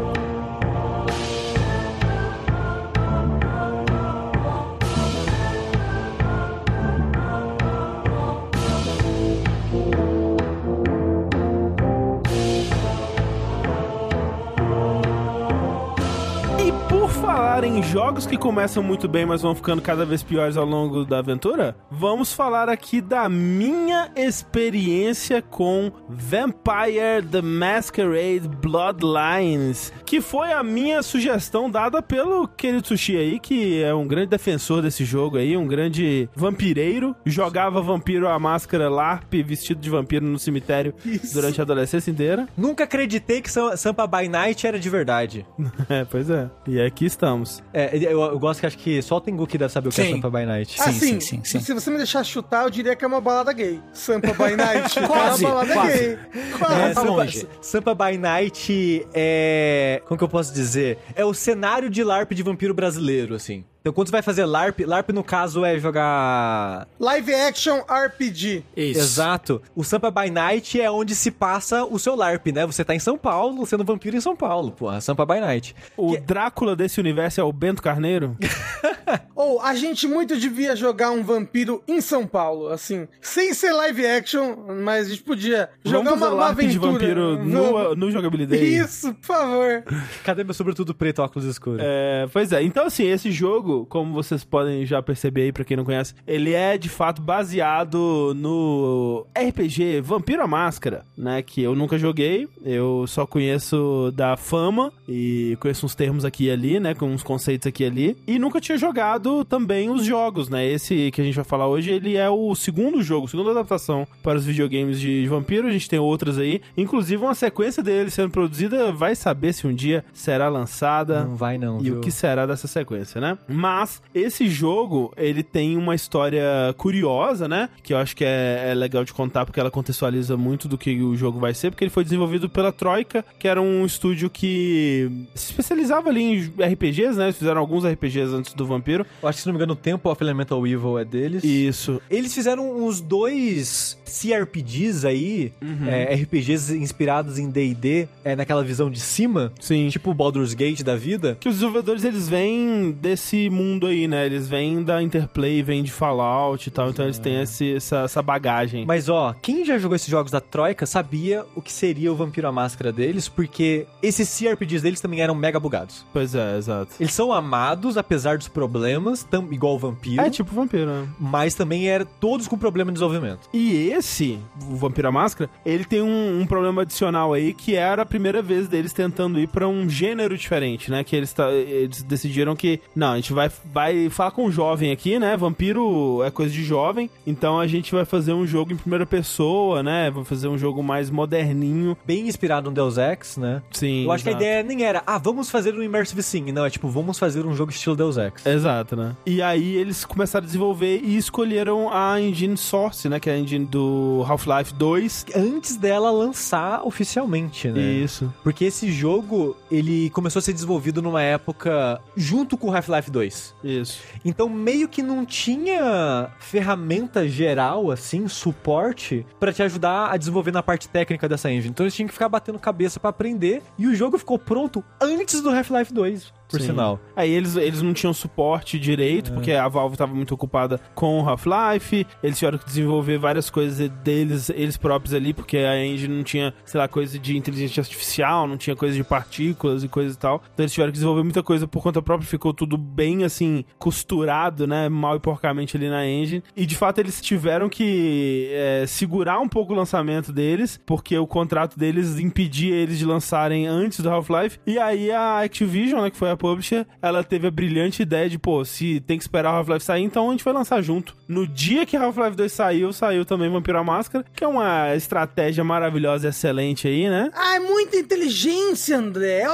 Falar 17.26 17.64
em 17.64 17.82
jogos 17.82 18.24
que 18.24 18.36
começam 18.36 18.84
muito 18.84 19.08
bem, 19.08 19.26
mas 19.26 19.42
vão 19.42 19.52
ficando 19.52 19.82
cada 19.82 20.04
vez 20.06 20.22
piores 20.22 20.56
ao 20.56 20.64
longo 20.64 21.04
da 21.04 21.18
aventura, 21.18 21.76
vamos 21.90 22.32
falar 22.32 22.68
aqui 22.68 23.00
da 23.00 23.28
minha 23.28 24.12
experiência 24.14 25.42
com 25.42 25.90
Vampire 26.08 27.26
the 27.28 27.42
Masquerade 27.42 28.48
Bloodlines, 28.62 29.92
que 30.04 30.20
foi 30.20 30.52
a 30.52 30.62
minha 30.62 31.02
sugestão 31.02 31.68
dada 31.68 32.00
pelo 32.00 32.46
querido 32.46 32.86
Sushi 32.86 33.16
aí, 33.16 33.40
que 33.40 33.82
é 33.82 33.92
um 33.92 34.06
grande 34.06 34.28
defensor 34.28 34.80
desse 34.80 35.04
jogo 35.04 35.36
aí, 35.36 35.56
um 35.56 35.66
grande 35.66 36.28
vampireiro, 36.32 37.14
jogava 37.26 37.80
vampiro 37.82 38.28
à 38.28 38.38
máscara 38.38 38.88
LARP, 38.88 39.34
vestido 39.44 39.80
de 39.80 39.90
vampiro 39.90 40.24
no 40.24 40.38
cemitério 40.38 40.94
Isso. 41.04 41.34
durante 41.34 41.60
a 41.60 41.64
adolescência 41.64 42.08
inteira. 42.10 42.46
Nunca 42.56 42.84
acreditei 42.84 43.42
que 43.42 43.50
Sam- 43.50 43.76
Sampa 43.76 44.06
by 44.06 44.28
Night 44.28 44.64
era 44.64 44.78
de 44.78 44.88
verdade. 44.88 45.44
É, 45.88 46.04
pois 46.04 46.28
é. 46.30 46.48
E 46.66 46.80
aqui 46.80 47.04
estamos. 47.16 47.62
É, 47.72 47.96
eu, 47.96 48.20
eu 48.20 48.38
gosto 48.38 48.60
que 48.60 48.66
acho 48.66 48.78
que 48.78 49.02
só 49.02 49.16
o 49.16 49.20
Tengu 49.20 49.46
que 49.46 49.58
deve 49.58 49.72
saber 49.72 49.88
o 49.88 49.92
que 49.92 50.00
é 50.00 50.04
Sim. 50.04 50.12
Sampa 50.14 50.30
by 50.30 50.46
Night. 50.46 50.72
Sim, 50.72 50.88
assim, 50.88 50.98
sim, 50.98 51.20
sim, 51.20 51.40
sim. 51.44 51.60
se 51.60 51.72
você 51.74 51.90
me 51.90 51.96
deixar 51.96 52.22
chutar, 52.24 52.64
eu 52.64 52.70
diria 52.70 52.94
que 52.94 53.04
é 53.04 53.08
uma 53.08 53.20
balada 53.20 53.52
gay. 53.52 53.80
Sampa 53.92 54.28
by 54.28 54.54
Night. 54.56 55.00
Quase, 55.06 55.44
é 55.44 55.48
uma 55.48 55.54
balada 55.64 55.72
quase. 55.72 55.92
gay. 55.98 56.12
É, 56.12 56.58
Quase. 56.58 56.94
tá 56.94 56.94
Sampa, 56.94 57.10
longe. 57.10 57.48
Sampa 57.60 57.94
by 57.94 58.18
Night 58.18 59.06
é. 59.12 60.02
Como 60.06 60.16
que 60.18 60.24
eu 60.24 60.28
posso 60.28 60.52
dizer? 60.52 60.98
É 61.14 61.24
o 61.24 61.34
cenário 61.34 61.90
de 61.90 62.04
LARP 62.04 62.32
de 62.32 62.42
vampiro 62.42 62.74
brasileiro, 62.74 63.34
assim. 63.34 63.64
Então, 63.86 63.94
quando 63.94 64.08
você 64.08 64.12
vai 64.12 64.22
fazer 64.22 64.44
LARP, 64.44 64.80
LARP 64.80 65.10
no 65.10 65.22
caso 65.22 65.64
é 65.64 65.78
jogar. 65.78 66.88
Live 66.98 67.32
action 67.32 67.84
RPG. 67.88 68.64
Isso. 68.76 68.98
Exato. 68.98 69.62
O 69.76 69.84
Sampa 69.84 70.10
by 70.10 70.28
Night 70.28 70.80
é 70.80 70.90
onde 70.90 71.14
se 71.14 71.30
passa 71.30 71.84
o 71.84 71.96
seu 71.96 72.16
LARP, 72.16 72.48
né? 72.48 72.66
Você 72.66 72.84
tá 72.84 72.96
em 72.96 72.98
São 72.98 73.16
Paulo, 73.16 73.64
sendo 73.64 73.84
vampiro 73.84 74.16
em 74.16 74.20
São 74.20 74.34
Paulo, 74.34 74.72
porra. 74.72 75.00
Sampa 75.00 75.24
by 75.24 75.38
Night. 75.38 75.76
O 75.96 76.16
Drácula 76.16 76.74
desse 76.74 76.98
universo 76.98 77.40
é 77.40 77.44
o 77.44 77.52
Bento 77.52 77.80
Carneiro? 77.80 78.36
Ou 79.36 79.60
a 79.60 79.74
gente 79.74 80.08
muito 80.08 80.36
devia 80.36 80.74
jogar 80.74 81.10
um 81.10 81.22
vampiro 81.22 81.80
em 81.86 82.00
São 82.00 82.26
Paulo, 82.26 82.68
assim, 82.68 83.06
sem 83.20 83.54
ser 83.54 83.70
live 83.70 84.04
action, 84.04 84.56
mas 84.82 85.06
a 85.06 85.10
gente 85.10 85.22
podia 85.22 85.70
jogar 85.84 86.10
Vamos 86.10 86.26
uma, 86.26 86.28
uma 86.28 86.44
LARP 86.46 86.58
de 86.60 86.78
aventura. 86.78 86.92
vampiro 86.92 87.44
no, 87.44 87.94
no 87.94 88.10
Jogabilidade. 88.10 88.64
Isso, 88.64 89.14
por 89.14 89.26
favor. 89.26 89.84
Cadê 90.24 90.42
meu 90.42 90.54
sobretudo 90.54 90.94
preto, 90.94 91.22
óculos 91.22 91.46
escuros? 91.46 91.80
É, 91.84 92.26
pois 92.32 92.50
é, 92.50 92.62
então 92.62 92.86
assim, 92.86 93.06
esse 93.06 93.30
jogo, 93.30 93.75
como 93.84 94.12
vocês 94.14 94.44
podem 94.44 94.86
já 94.86 95.02
perceber 95.02 95.42
aí, 95.42 95.52
pra 95.52 95.64
quem 95.64 95.76
não 95.76 95.84
conhece, 95.84 96.14
ele 96.26 96.52
é 96.52 96.78
de 96.78 96.88
fato 96.88 97.20
baseado 97.20 98.32
no 98.36 99.26
RPG 99.36 100.00
Vampiro 100.00 100.42
à 100.42 100.46
Máscara, 100.46 101.04
né? 101.16 101.42
Que 101.42 101.62
eu 101.62 101.74
nunca 101.74 101.98
joguei, 101.98 102.48
eu 102.64 103.04
só 103.06 103.26
conheço 103.26 104.12
da 104.14 104.36
fama 104.36 104.92
e 105.08 105.56
conheço 105.60 105.84
uns 105.86 105.94
termos 105.94 106.24
aqui 106.24 106.44
e 106.44 106.50
ali, 106.50 106.80
né? 106.80 106.94
Com 106.94 107.06
uns 107.12 107.22
conceitos 107.22 107.66
aqui 107.66 107.82
e 107.82 107.86
ali. 107.86 108.16
E 108.26 108.38
nunca 108.38 108.60
tinha 108.60 108.78
jogado 108.78 109.44
também 109.44 109.90
os 109.90 110.04
jogos, 110.04 110.48
né? 110.48 110.66
Esse 110.66 111.10
que 111.10 111.20
a 111.20 111.24
gente 111.24 111.34
vai 111.34 111.44
falar 111.44 111.66
hoje, 111.68 111.90
ele 111.90 112.16
é 112.16 112.28
o 112.30 112.54
segundo 112.54 113.02
jogo, 113.02 113.28
segunda 113.28 113.50
adaptação 113.50 114.06
para 114.22 114.38
os 114.38 114.44
videogames 114.44 115.00
de 115.00 115.26
vampiro. 115.26 115.66
A 115.68 115.72
gente 115.72 115.88
tem 115.88 115.98
outras 115.98 116.38
aí, 116.38 116.60
inclusive 116.76 117.22
uma 117.22 117.34
sequência 117.34 117.82
dele 117.82 118.10
sendo 118.10 118.30
produzida, 118.30 118.92
vai 118.92 119.14
saber 119.14 119.52
se 119.52 119.66
um 119.66 119.74
dia 119.74 120.04
será 120.12 120.48
lançada. 120.48 121.24
Não 121.24 121.36
vai 121.36 121.58
não, 121.58 121.78
E 121.80 121.84
viu? 121.84 121.98
o 121.98 122.00
que 122.00 122.10
será 122.10 122.46
dessa 122.46 122.66
sequência, 122.66 123.20
né? 123.20 123.38
Mas 123.48 123.65
esse 124.14 124.48
jogo, 124.48 125.12
ele 125.16 125.42
tem 125.42 125.76
uma 125.76 125.94
história 125.94 126.42
curiosa, 126.76 127.48
né? 127.48 127.68
Que 127.82 127.92
eu 127.92 127.98
acho 127.98 128.14
que 128.16 128.24
é, 128.24 128.68
é 128.70 128.74
legal 128.74 129.04
de 129.04 129.12
contar 129.12 129.44
porque 129.44 129.60
ela 129.60 129.70
contextualiza 129.70 130.36
muito 130.36 130.68
do 130.68 130.76
que 130.78 131.00
o 131.02 131.16
jogo 131.16 131.38
vai 131.38 131.54
ser, 131.54 131.70
porque 131.70 131.84
ele 131.84 131.90
foi 131.90 132.04
desenvolvido 132.04 132.48
pela 132.48 132.72
Troika, 132.72 133.24
que 133.38 133.48
era 133.48 133.60
um 133.60 133.84
estúdio 133.84 134.28
que 134.30 135.10
se 135.34 135.50
especializava 135.50 136.08
ali 136.10 136.22
em 136.22 136.38
RPGs, 136.72 137.16
né? 137.18 137.24
Eles 137.26 137.38
fizeram 137.38 137.60
alguns 137.60 137.84
RPGs 137.84 138.34
antes 138.34 138.52
do 138.54 138.66
Vampiro. 138.66 139.06
Eu 139.22 139.28
acho 139.28 139.36
que, 139.38 139.42
se 139.42 139.46
não 139.48 139.52
me 139.54 139.58
engano, 139.58 139.72
o 139.72 139.76
Temple 139.76 140.10
of 140.10 140.22
Elemental 140.22 140.66
Evil 140.66 140.98
é 140.98 141.04
deles. 141.04 141.44
Isso. 141.44 142.00
Eles 142.10 142.34
fizeram 142.34 142.84
uns 142.84 143.00
dois 143.00 143.98
CRPGs 144.04 145.06
aí, 145.06 145.52
Uhum. 145.60 145.88
é, 145.88 146.14
RPGs 146.14 146.76
inspirados 146.76 147.38
em 147.38 147.50
D&D, 147.50 148.08
é, 148.24 148.34
naquela 148.36 148.62
visão 148.62 148.90
de 148.90 149.00
cima, 149.00 149.52
Sim. 149.60 149.88
tipo 149.88 150.10
o 150.10 150.14
Baldur's 150.14 150.54
Gate 150.54 150.82
da 150.82 150.96
vida. 150.96 151.36
que 151.40 151.48
os 151.48 151.54
desenvolvedores 151.56 152.04
eles 152.04 152.28
vêm 152.28 152.92
desse 153.00 153.45
mundo 153.50 153.86
aí, 153.86 154.06
né? 154.08 154.26
Eles 154.26 154.48
vêm 154.48 154.82
da 154.82 155.02
Interplay, 155.02 155.62
vêm 155.62 155.82
de 155.82 155.90
Fallout 155.92 156.68
e 156.68 156.70
tal, 156.72 156.90
então 156.90 157.04
eles 157.04 157.18
têm 157.18 157.40
esse- 157.42 157.74
essa, 157.76 157.98
essa 158.00 158.22
bagagem. 158.22 158.84
Mas 158.86 159.08
ó, 159.08 159.34
quem 159.42 159.64
já 159.64 159.78
jogou 159.78 159.96
esses 159.96 160.08
jogos 160.08 160.30
da 160.32 160.40
Troika 160.40 160.86
sabia 160.86 161.44
o 161.54 161.62
que 161.62 161.72
seria 161.72 162.12
o 162.12 162.16
Vampiro 162.16 162.46
à 162.48 162.52
Máscara 162.52 162.92
deles, 162.92 163.28
porque 163.28 163.86
esses 164.02 164.28
CRPGs 164.28 164.82
deles 164.82 165.00
também 165.00 165.20
eram 165.20 165.34
mega 165.34 165.58
bugados. 165.60 166.04
Pois 166.12 166.34
é, 166.34 166.56
exato. 166.56 166.94
Eles 167.00 167.12
são 167.12 167.32
amados, 167.32 167.96
apesar 167.96 168.38
dos 168.38 168.48
problemas, 168.48 169.22
tam, 169.24 169.48
igual 169.52 169.74
o 169.74 169.78
Vampiro, 169.78 170.22
É 170.22 170.30
tipo 170.30 170.54
vampiro, 170.54 170.86
né? 170.86 171.08
mas 171.18 171.54
também 171.54 171.88
eram 171.88 172.06
todos 172.20 172.46
com 172.48 172.56
problema 172.58 172.90
de 172.90 172.94
desenvolvimento. 172.98 173.48
E 173.52 173.88
esse, 173.90 174.38
o 174.70 174.76
Vampiro 174.76 175.08
à 175.08 175.12
Máscara, 175.12 175.50
ele 175.64 175.84
tem 175.84 176.02
um, 176.02 176.40
um 176.40 176.46
problema 176.46 176.82
adicional 176.82 177.32
aí, 177.32 177.52
que 177.52 177.74
era 177.74 178.02
a 178.02 178.06
primeira 178.06 178.40
vez 178.42 178.68
deles 178.68 178.92
tentando 178.92 179.38
ir 179.38 179.48
pra 179.48 179.66
um 179.68 179.88
gênero 179.88 180.36
diferente, 180.36 180.90
né? 180.90 181.02
Que 181.04 181.16
eles, 181.16 181.34
eles 181.66 182.02
decidiram 182.02 182.54
que, 182.56 182.80
não, 182.94 183.12
a 183.12 183.16
gente 183.16 183.32
vai, 183.36 183.50
vai 183.72 184.10
falar 184.10 184.30
com 184.30 184.46
um 184.46 184.50
jovem 184.50 184.90
aqui, 184.90 185.18
né? 185.18 185.36
Vampiro 185.36 186.22
é 186.24 186.30
coisa 186.30 186.52
de 186.52 186.64
jovem, 186.64 187.10
então 187.26 187.60
a 187.60 187.66
gente 187.66 187.94
vai 187.94 188.04
fazer 188.04 188.32
um 188.32 188.46
jogo 188.46 188.72
em 188.72 188.76
primeira 188.76 189.04
pessoa, 189.04 189.82
né? 189.82 190.10
Vai 190.10 190.24
fazer 190.24 190.48
um 190.48 190.56
jogo 190.56 190.82
mais 190.82 191.10
moderninho. 191.10 191.96
Bem 192.06 192.26
inspirado 192.26 192.70
no 192.70 192.74
Deus 192.74 192.96
Ex, 192.96 193.36
né? 193.36 193.62
Sim. 193.70 194.04
Eu 194.04 194.12
acho 194.12 194.24
que 194.24 194.30
a 194.30 194.32
exato. 194.32 194.44
ideia 194.44 194.62
nem 194.62 194.84
era, 194.84 195.02
ah, 195.06 195.18
vamos 195.18 195.50
fazer 195.50 195.74
um 195.74 195.82
Immersive 195.82 196.22
Sim. 196.22 196.50
Não, 196.50 196.64
é 196.64 196.70
tipo, 196.70 196.88
vamos 196.88 197.18
fazer 197.18 197.44
um 197.44 197.54
jogo 197.54 197.70
estilo 197.70 197.94
Deus 197.94 198.16
Ex. 198.16 198.46
Exato, 198.46 198.96
né? 198.96 199.14
E 199.26 199.42
aí 199.42 199.76
eles 199.76 200.04
começaram 200.04 200.44
a 200.44 200.46
desenvolver 200.46 201.00
e 201.04 201.16
escolheram 201.16 201.92
a 201.92 202.20
engine 202.20 202.56
Source, 202.56 203.08
né? 203.08 203.20
Que 203.20 203.28
é 203.28 203.34
a 203.34 203.38
engine 203.38 203.66
do 203.66 204.24
Half-Life 204.26 204.72
2. 204.74 205.26
Antes 205.36 205.76
dela 205.76 206.10
lançar 206.10 206.82
oficialmente, 206.86 207.68
né? 207.68 207.80
Isso. 207.80 208.32
Porque 208.42 208.64
esse 208.64 208.90
jogo, 208.90 209.54
ele 209.70 210.08
começou 210.10 210.38
a 210.40 210.42
ser 210.42 210.54
desenvolvido 210.54 211.02
numa 211.02 211.22
época 211.22 212.00
junto 212.16 212.56
com 212.56 212.70
o 212.70 212.74
Half-Life 212.74 213.10
2. 213.10 213.25
Isso. 213.62 214.02
Então 214.24 214.48
meio 214.48 214.88
que 214.88 215.02
não 215.02 215.24
tinha 215.24 216.30
ferramenta 216.38 217.28
geral, 217.28 217.90
assim, 217.90 218.28
suporte, 218.28 219.26
pra 219.38 219.52
te 219.52 219.62
ajudar 219.62 220.10
a 220.10 220.16
desenvolver 220.16 220.52
na 220.52 220.62
parte 220.62 220.88
técnica 220.88 221.28
dessa 221.28 221.50
engine. 221.50 221.70
Então 221.70 221.84
eles 221.84 221.94
tinham 221.94 222.06
que 222.06 222.12
ficar 222.12 222.28
batendo 222.28 222.58
cabeça 222.58 222.98
pra 223.00 223.10
aprender. 223.10 223.62
E 223.78 223.86
o 223.86 223.94
jogo 223.94 224.18
ficou 224.18 224.38
pronto 224.38 224.84
antes 225.00 225.40
do 225.40 225.50
Half-Life 225.50 225.92
2. 225.92 226.32
Por 226.48 226.60
Sim. 226.60 226.66
sinal. 226.66 227.00
Aí 227.14 227.30
eles, 227.30 227.56
eles 227.56 227.82
não 227.82 227.92
tinham 227.92 228.12
suporte 228.12 228.78
direito, 228.78 229.32
porque 229.32 229.52
a 229.52 229.68
Valve 229.68 229.94
estava 229.94 230.14
muito 230.14 230.34
ocupada 230.34 230.80
com 230.94 231.20
o 231.20 231.28
Half-Life. 231.28 232.06
Eles 232.22 232.38
tiveram 232.38 232.58
que 232.58 232.64
desenvolver 232.64 233.18
várias 233.18 233.50
coisas 233.50 233.88
deles, 234.02 234.50
eles 234.50 234.76
próprios 234.76 235.14
ali, 235.14 235.32
porque 235.32 235.58
a 235.58 235.84
engine 235.84 236.14
não 236.14 236.24
tinha, 236.24 236.54
sei 236.64 236.78
lá, 236.78 236.88
coisa 236.88 237.18
de 237.18 237.36
inteligência 237.36 237.80
artificial, 237.80 238.46
não 238.46 238.56
tinha 238.56 238.76
coisa 238.76 238.96
de 238.96 239.04
partículas 239.04 239.82
e 239.82 239.88
coisa 239.88 240.14
e 240.14 240.18
tal. 240.18 240.42
Então 240.52 240.64
eles 240.64 240.72
tiveram 240.72 240.90
que 240.90 240.98
desenvolver 240.98 241.22
muita 241.22 241.42
coisa 241.42 241.66
por 241.66 241.82
conta 241.82 242.00
própria, 242.00 242.28
ficou 242.28 242.52
tudo 242.52 242.76
bem 242.76 243.24
assim, 243.24 243.64
costurado, 243.78 244.66
né? 244.66 244.88
Mal 244.88 245.16
e 245.16 245.20
porcamente 245.20 245.76
ali 245.76 245.88
na 245.88 246.06
engine. 246.06 246.42
E 246.56 246.66
de 246.66 246.76
fato 246.76 246.98
eles 246.98 247.20
tiveram 247.20 247.68
que 247.68 248.48
é, 248.52 248.84
segurar 248.86 249.40
um 249.40 249.48
pouco 249.48 249.72
o 249.72 249.76
lançamento 249.76 250.32
deles, 250.32 250.80
porque 250.86 251.16
o 251.18 251.26
contrato 251.26 251.78
deles 251.78 252.18
impedia 252.18 252.74
eles 252.74 252.98
de 252.98 253.04
lançarem 253.04 253.66
antes 253.66 254.00
do 254.00 254.10
Half-Life. 254.10 254.58
E 254.66 254.78
aí 254.78 255.10
a 255.10 255.40
Activision, 255.40 256.02
né, 256.02 256.10
que 256.10 256.16
foi 256.16 256.30
a 256.30 256.35
publisher, 256.36 256.86
ela 257.00 257.22
teve 257.22 257.46
a 257.46 257.50
brilhante 257.50 258.02
ideia 258.02 258.28
de, 258.28 258.38
pô, 258.38 258.64
se 258.64 259.00
tem 259.00 259.16
que 259.18 259.24
esperar 259.24 259.52
o 259.52 259.56
Half-Life 259.56 259.84
sair, 259.84 260.02
então 260.02 260.28
a 260.28 260.32
gente 260.32 260.44
vai 260.44 260.54
lançar 260.54 260.82
junto. 260.82 261.16
No 261.28 261.46
dia 261.46 261.86
que 261.86 261.96
Half-Life 261.96 262.36
2 262.36 262.52
saiu, 262.52 262.92
saiu 262.92 263.24
também 263.24 263.50
Vampiro 263.50 263.78
à 263.78 263.84
Máscara, 263.84 264.24
que 264.34 264.44
é 264.44 264.48
uma 264.48 264.94
estratégia 264.94 265.64
maravilhosa 265.64 266.26
e 266.26 266.30
excelente 266.30 266.88
aí, 266.88 267.08
né? 267.08 267.30
Ah, 267.34 267.56
é 267.56 267.60
muita 267.60 267.96
inteligência, 267.96 268.98
André. 268.98 269.44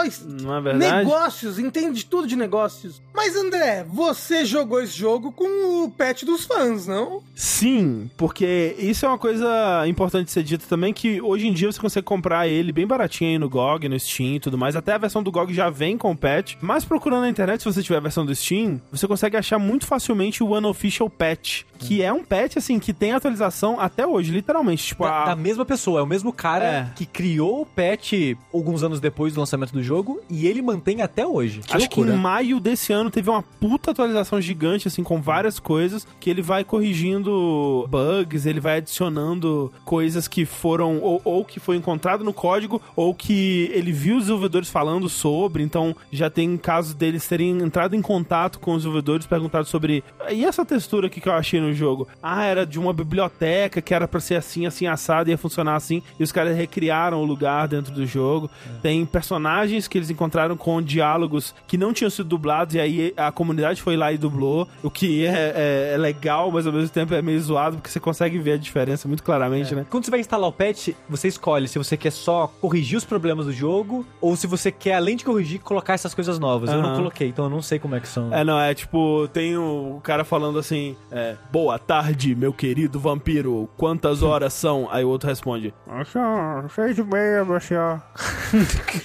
Não 0.42 0.56
é 0.56 0.60
verdade? 0.60 1.04
Negócios, 1.04 1.58
entende 1.58 2.04
tudo 2.04 2.26
de 2.26 2.36
negócios. 2.36 3.00
Mas, 3.14 3.36
André, 3.36 3.84
você 3.88 4.44
jogou 4.44 4.80
esse 4.82 4.96
jogo 4.96 5.32
com 5.32 5.84
o 5.84 5.90
pet 5.90 6.24
dos 6.24 6.44
fãs, 6.44 6.86
não? 6.86 7.22
Sim, 7.34 8.10
porque 8.16 8.74
isso 8.78 9.04
é 9.04 9.08
uma 9.08 9.18
coisa 9.18 9.86
importante 9.86 10.26
de 10.26 10.32
ser 10.32 10.42
dito 10.42 10.66
também, 10.66 10.92
que 10.92 11.20
hoje 11.20 11.46
em 11.46 11.52
dia 11.52 11.70
você 11.70 11.80
consegue 11.80 12.04
comprar 12.04 12.48
ele 12.48 12.72
bem 12.72 12.86
baratinho 12.86 13.30
aí 13.30 13.38
no 13.38 13.48
GOG, 13.48 13.88
no 13.88 13.98
Steam 13.98 14.36
e 14.36 14.40
tudo 14.40 14.58
mais. 14.58 14.76
Até 14.76 14.92
a 14.92 14.98
versão 14.98 15.22
do 15.22 15.30
GOG 15.30 15.52
já 15.52 15.70
vem 15.70 15.96
com 15.96 16.10
o 16.10 16.16
patch. 16.16 16.54
Mas 16.72 16.86
procurando 16.86 17.20
na 17.20 17.28
internet, 17.28 17.58
se 17.60 17.66
você 17.66 17.82
tiver 17.82 17.98
a 17.98 18.00
versão 18.00 18.24
do 18.24 18.34
Steam, 18.34 18.80
você 18.90 19.06
consegue 19.06 19.36
achar 19.36 19.58
muito 19.58 19.86
facilmente 19.86 20.42
o 20.42 20.56
Unofficial 20.56 21.10
Patch, 21.10 21.64
que 21.78 22.00
é 22.00 22.10
um 22.10 22.24
patch, 22.24 22.56
assim, 22.56 22.78
que 22.78 22.94
tem 22.94 23.12
atualização 23.12 23.78
até 23.78 24.06
hoje, 24.06 24.32
literalmente. 24.32 24.86
Tipo, 24.86 25.04
Da, 25.04 25.22
a... 25.22 25.26
da 25.26 25.36
mesma 25.36 25.66
pessoa, 25.66 26.00
é 26.00 26.02
o 26.02 26.06
mesmo 26.06 26.32
cara 26.32 26.64
É. 26.64 26.90
que 26.96 27.04
criou 27.04 27.60
o 27.60 27.66
patch 27.66 28.12
alguns 28.54 28.82
anos 28.82 29.00
depois 29.00 29.34
do 29.34 29.40
lançamento 29.40 29.72
do 29.72 29.82
jogo 29.82 30.18
e 30.30 30.46
ele 30.46 30.62
mantém 30.62 31.02
até 31.02 31.26
hoje. 31.26 31.60
Que 31.60 31.76
Acho 31.76 31.90
que 31.90 31.96
loucura. 32.00 32.16
em 32.16 32.18
maio 32.18 32.58
desse 32.58 32.90
ano 32.90 33.10
teve 33.10 33.28
uma 33.28 33.42
puta 33.42 33.90
atualização 33.90 34.40
gigante, 34.40 34.88
assim, 34.88 35.02
com 35.02 35.20
várias 35.20 35.58
coisas, 35.60 36.06
que 36.18 36.30
ele 36.30 36.40
vai 36.40 36.64
corrigindo 36.64 37.86
bugs, 37.90 38.46
ele 38.46 38.60
vai 38.60 38.78
adicionando 38.78 39.70
coisas 39.84 40.26
que 40.26 40.46
foram, 40.46 41.00
ou, 41.02 41.20
ou 41.22 41.44
que 41.44 41.60
foi 41.60 41.76
encontrado 41.76 42.24
no 42.24 42.32
código, 42.32 42.80
ou 42.96 43.12
que 43.14 43.70
ele 43.74 43.92
viu 43.92 44.16
os 44.16 44.22
desenvolvedores 44.22 44.70
falando 44.70 45.06
sobre, 45.08 45.62
então 45.62 45.94
já 46.10 46.30
tem 46.30 46.56
casos 46.62 46.94
deles 46.94 47.26
terem 47.28 47.58
entrado 47.58 47.94
em 47.94 48.00
contato 48.00 48.58
com 48.58 48.70
os 48.72 48.78
desenvolvedores, 48.78 49.26
perguntado 49.26 49.66
sobre, 49.66 50.02
e 50.30 50.44
essa 50.44 50.64
textura 50.64 51.08
aqui 51.08 51.20
que 51.20 51.28
eu 51.28 51.32
achei 51.34 51.60
no 51.60 51.72
jogo? 51.74 52.08
Ah, 52.22 52.44
era 52.44 52.64
de 52.64 52.78
uma 52.78 52.92
biblioteca 52.92 53.82
que 53.82 53.92
era 53.92 54.06
pra 54.08 54.20
ser 54.20 54.36
assim, 54.36 54.64
assim, 54.64 54.86
assado, 54.86 55.28
ia 55.28 55.36
funcionar 55.36 55.74
assim, 55.76 56.02
e 56.18 56.22
os 56.22 56.32
caras 56.32 56.56
recriaram 56.56 57.20
o 57.20 57.24
lugar 57.24 57.68
dentro 57.68 57.92
do 57.92 58.06
jogo. 58.06 58.48
Tem 58.80 59.04
personagens 59.04 59.88
que 59.88 59.98
eles 59.98 60.10
encontraram 60.10 60.56
com 60.56 60.80
diálogos 60.80 61.54
que 61.66 61.76
não 61.76 61.92
tinham 61.92 62.10
sido 62.10 62.28
dublados, 62.28 62.74
e 62.74 62.80
aí 62.80 63.12
a 63.16 63.32
comunidade 63.32 63.82
foi 63.82 63.96
lá 63.96 64.12
e 64.12 64.18
dublou, 64.18 64.68
o 64.82 64.90
que 64.90 65.26
é, 65.26 65.30
é- 65.56 65.94
é 65.94 65.96
legal, 65.98 66.50
mas 66.52 66.66
ao 66.66 66.72
mesmo 66.72 66.88
tempo 66.90 67.12
é 67.14 67.20
meio 67.20 67.40
zoado, 67.40 67.76
porque 67.76 67.90
você 67.90 67.98
consegue 68.00 68.38
ver 68.38 68.52
a 68.52 68.56
diferença 68.56 69.08
muito 69.08 69.22
claramente, 69.22 69.74
né? 69.74 69.84
Quando 69.90 70.04
você 70.04 70.10
vai 70.10 70.20
instalar 70.20 70.48
o 70.48 70.52
patch, 70.52 70.90
você 71.08 71.28
escolhe 71.28 71.66
se 71.66 71.78
você 71.78 71.96
quer 71.96 72.12
só 72.12 72.46
corrigir 72.60 72.96
os 72.96 73.04
problemas 73.04 73.46
do 73.46 73.52
jogo 73.52 74.06
ou 74.20 74.36
se 74.36 74.46
você 74.46 74.70
quer, 74.70 74.94
além 74.94 75.16
de 75.16 75.24
corrigir, 75.24 75.60
colocar 75.60 75.94
essas 75.94 76.14
coisas 76.14 76.38
novas. 76.38 76.51
Eu 76.60 76.82
não 76.82 76.96
coloquei, 76.96 77.28
então 77.28 77.44
eu 77.46 77.50
não 77.50 77.62
sei 77.62 77.78
como 77.78 77.94
é 77.94 78.00
que 78.00 78.08
são. 78.08 78.32
É, 78.32 78.42
não, 78.44 78.58
é 78.58 78.74
tipo, 78.74 79.28
tem 79.32 79.56
o 79.56 80.00
cara 80.02 80.24
falando 80.24 80.58
assim, 80.58 80.96
é, 81.10 81.36
boa 81.50 81.78
tarde, 81.78 82.34
meu 82.34 82.52
querido 82.52 82.98
vampiro, 82.98 83.68
quantas 83.76 84.22
horas 84.24 84.52
são? 84.52 84.88
Aí 84.90 85.04
o 85.04 85.08
outro 85.08 85.28
responde, 85.28 85.72
"Ah, 85.88 86.64
seis 86.74 86.98
e 86.98 87.02
meia, 87.02 87.44
meu 87.44 87.58
senhor. 87.60 88.00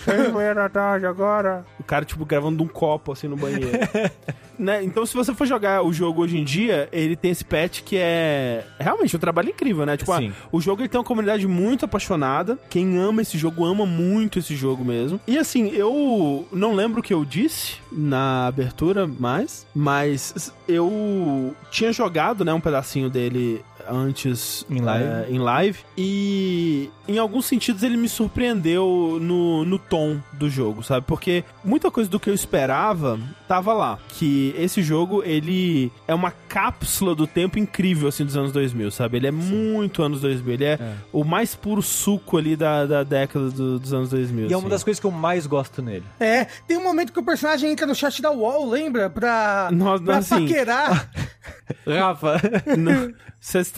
seis 0.03 0.27
e 0.27 0.31
meia 0.31 0.53
da 0.53 0.69
tarde 0.69 1.05
agora. 1.05 1.65
O 1.79 1.83
cara, 1.83 2.05
tipo, 2.05 2.25
gravando 2.25 2.57
de 2.57 2.63
um 2.63 2.67
copo, 2.67 3.11
assim, 3.11 3.27
no 3.27 3.35
banheiro. 3.35 3.67
né? 4.57 4.83
Então, 4.83 5.05
se 5.05 5.13
você 5.13 5.33
for 5.33 5.45
jogar 5.45 5.83
o 5.83 5.93
jogo 5.93 6.21
hoje 6.21 6.37
em 6.37 6.43
dia, 6.43 6.89
ele 6.91 7.15
tem 7.15 7.31
esse 7.31 7.43
patch 7.43 7.81
que 7.81 7.97
é 7.97 8.65
realmente 8.79 9.15
um 9.15 9.19
trabalho 9.19 9.49
incrível, 9.49 9.85
né? 9.85 9.97
Tipo, 9.97 10.11
ah, 10.13 10.21
o 10.51 10.59
jogo 10.61 10.81
ele 10.81 10.89
tem 10.89 10.99
uma 10.99 11.05
comunidade 11.05 11.47
muito 11.47 11.85
apaixonada. 11.85 12.57
Quem 12.69 12.97
ama 12.97 13.21
esse 13.21 13.37
jogo 13.37 13.65
ama 13.65 13.85
muito 13.85 14.39
esse 14.39 14.55
jogo 14.55 14.83
mesmo. 14.83 15.19
E 15.27 15.37
assim, 15.37 15.69
eu 15.69 16.47
não 16.51 16.73
lembro 16.73 16.99
o 16.99 17.03
que 17.03 17.13
eu 17.13 17.23
disse 17.23 17.75
na 17.91 18.47
abertura 18.47 19.07
mais, 19.07 19.65
mas 19.73 20.51
eu 20.67 21.55
tinha 21.71 21.91
jogado, 21.91 22.43
né, 22.43 22.53
um 22.53 22.59
pedacinho 22.59 23.09
dele 23.09 23.61
antes 23.89 24.65
Em 24.69 24.79
live. 24.81 25.05
é, 25.05 25.27
em 25.29 25.39
live 25.39 25.79
e 25.97 26.89
em 27.07 27.17
alguns 27.17 27.45
sentidos 27.45 27.83
ele 27.83 27.95
me 27.97 28.09
surpreendeu 28.09 29.17
no, 29.21 29.63
no 29.65 29.79
tom 29.79 30.19
do 30.33 30.49
jogo, 30.49 30.83
sabe? 30.83 31.05
Porque 31.07 31.43
muita 31.63 31.89
coisa 31.89 32.09
do 32.09 32.19
que 32.19 32.29
eu 32.29 32.33
esperava 32.33 33.19
tava 33.47 33.73
lá, 33.73 33.97
que 34.09 34.53
esse 34.57 34.81
jogo 34.81 35.23
ele 35.23 35.91
é 36.07 36.13
uma 36.13 36.31
cápsula 36.31 37.15
do 37.15 37.25
tempo 37.25 37.57
incrível 37.57 38.09
assim 38.09 38.25
dos 38.25 38.35
anos 38.35 38.51
2000, 38.51 38.91
sabe? 38.91 39.17
Ele 39.17 39.27
é 39.27 39.31
muito 39.31 40.03
anos 40.03 40.19
2000, 40.21 40.53
ele 40.53 40.65
é, 40.65 40.79
o 41.13 41.23
mais 41.23 41.55
puro 41.55 41.81
suco 41.81 42.37
ali 42.37 42.55
da, 42.55 42.85
da 42.85 43.03
década 43.03 43.49
do- 43.49 43.79
dos 43.79 43.93
anos 43.93 44.09
2000. 44.09 44.47
E 44.49 44.53
é 44.53 44.57
uma 44.57 44.63
assim. 44.63 44.69
das 44.69 44.83
coisas 44.83 44.99
que 44.99 45.07
eu 45.07 45.11
mais 45.11 45.47
gosto 45.47 45.81
nele. 45.81 46.03
É, 46.19 46.45
tem 46.67 46.77
um 46.77 46.83
momento 46.83 47.13
que 47.13 47.19
o 47.19 47.23
personagem 47.23 47.71
entra 47.71 47.85
no 47.85 47.95
chat 47.95 48.21
da 48.21 48.31
UOL, 48.31 48.69
lembra? 48.69 49.09
Pra, 49.09 49.69
Nossa, 49.71 50.03
pra 50.03 50.17
assim, 50.17 50.45
paquerar. 50.45 51.09
Rafa, 51.87 52.41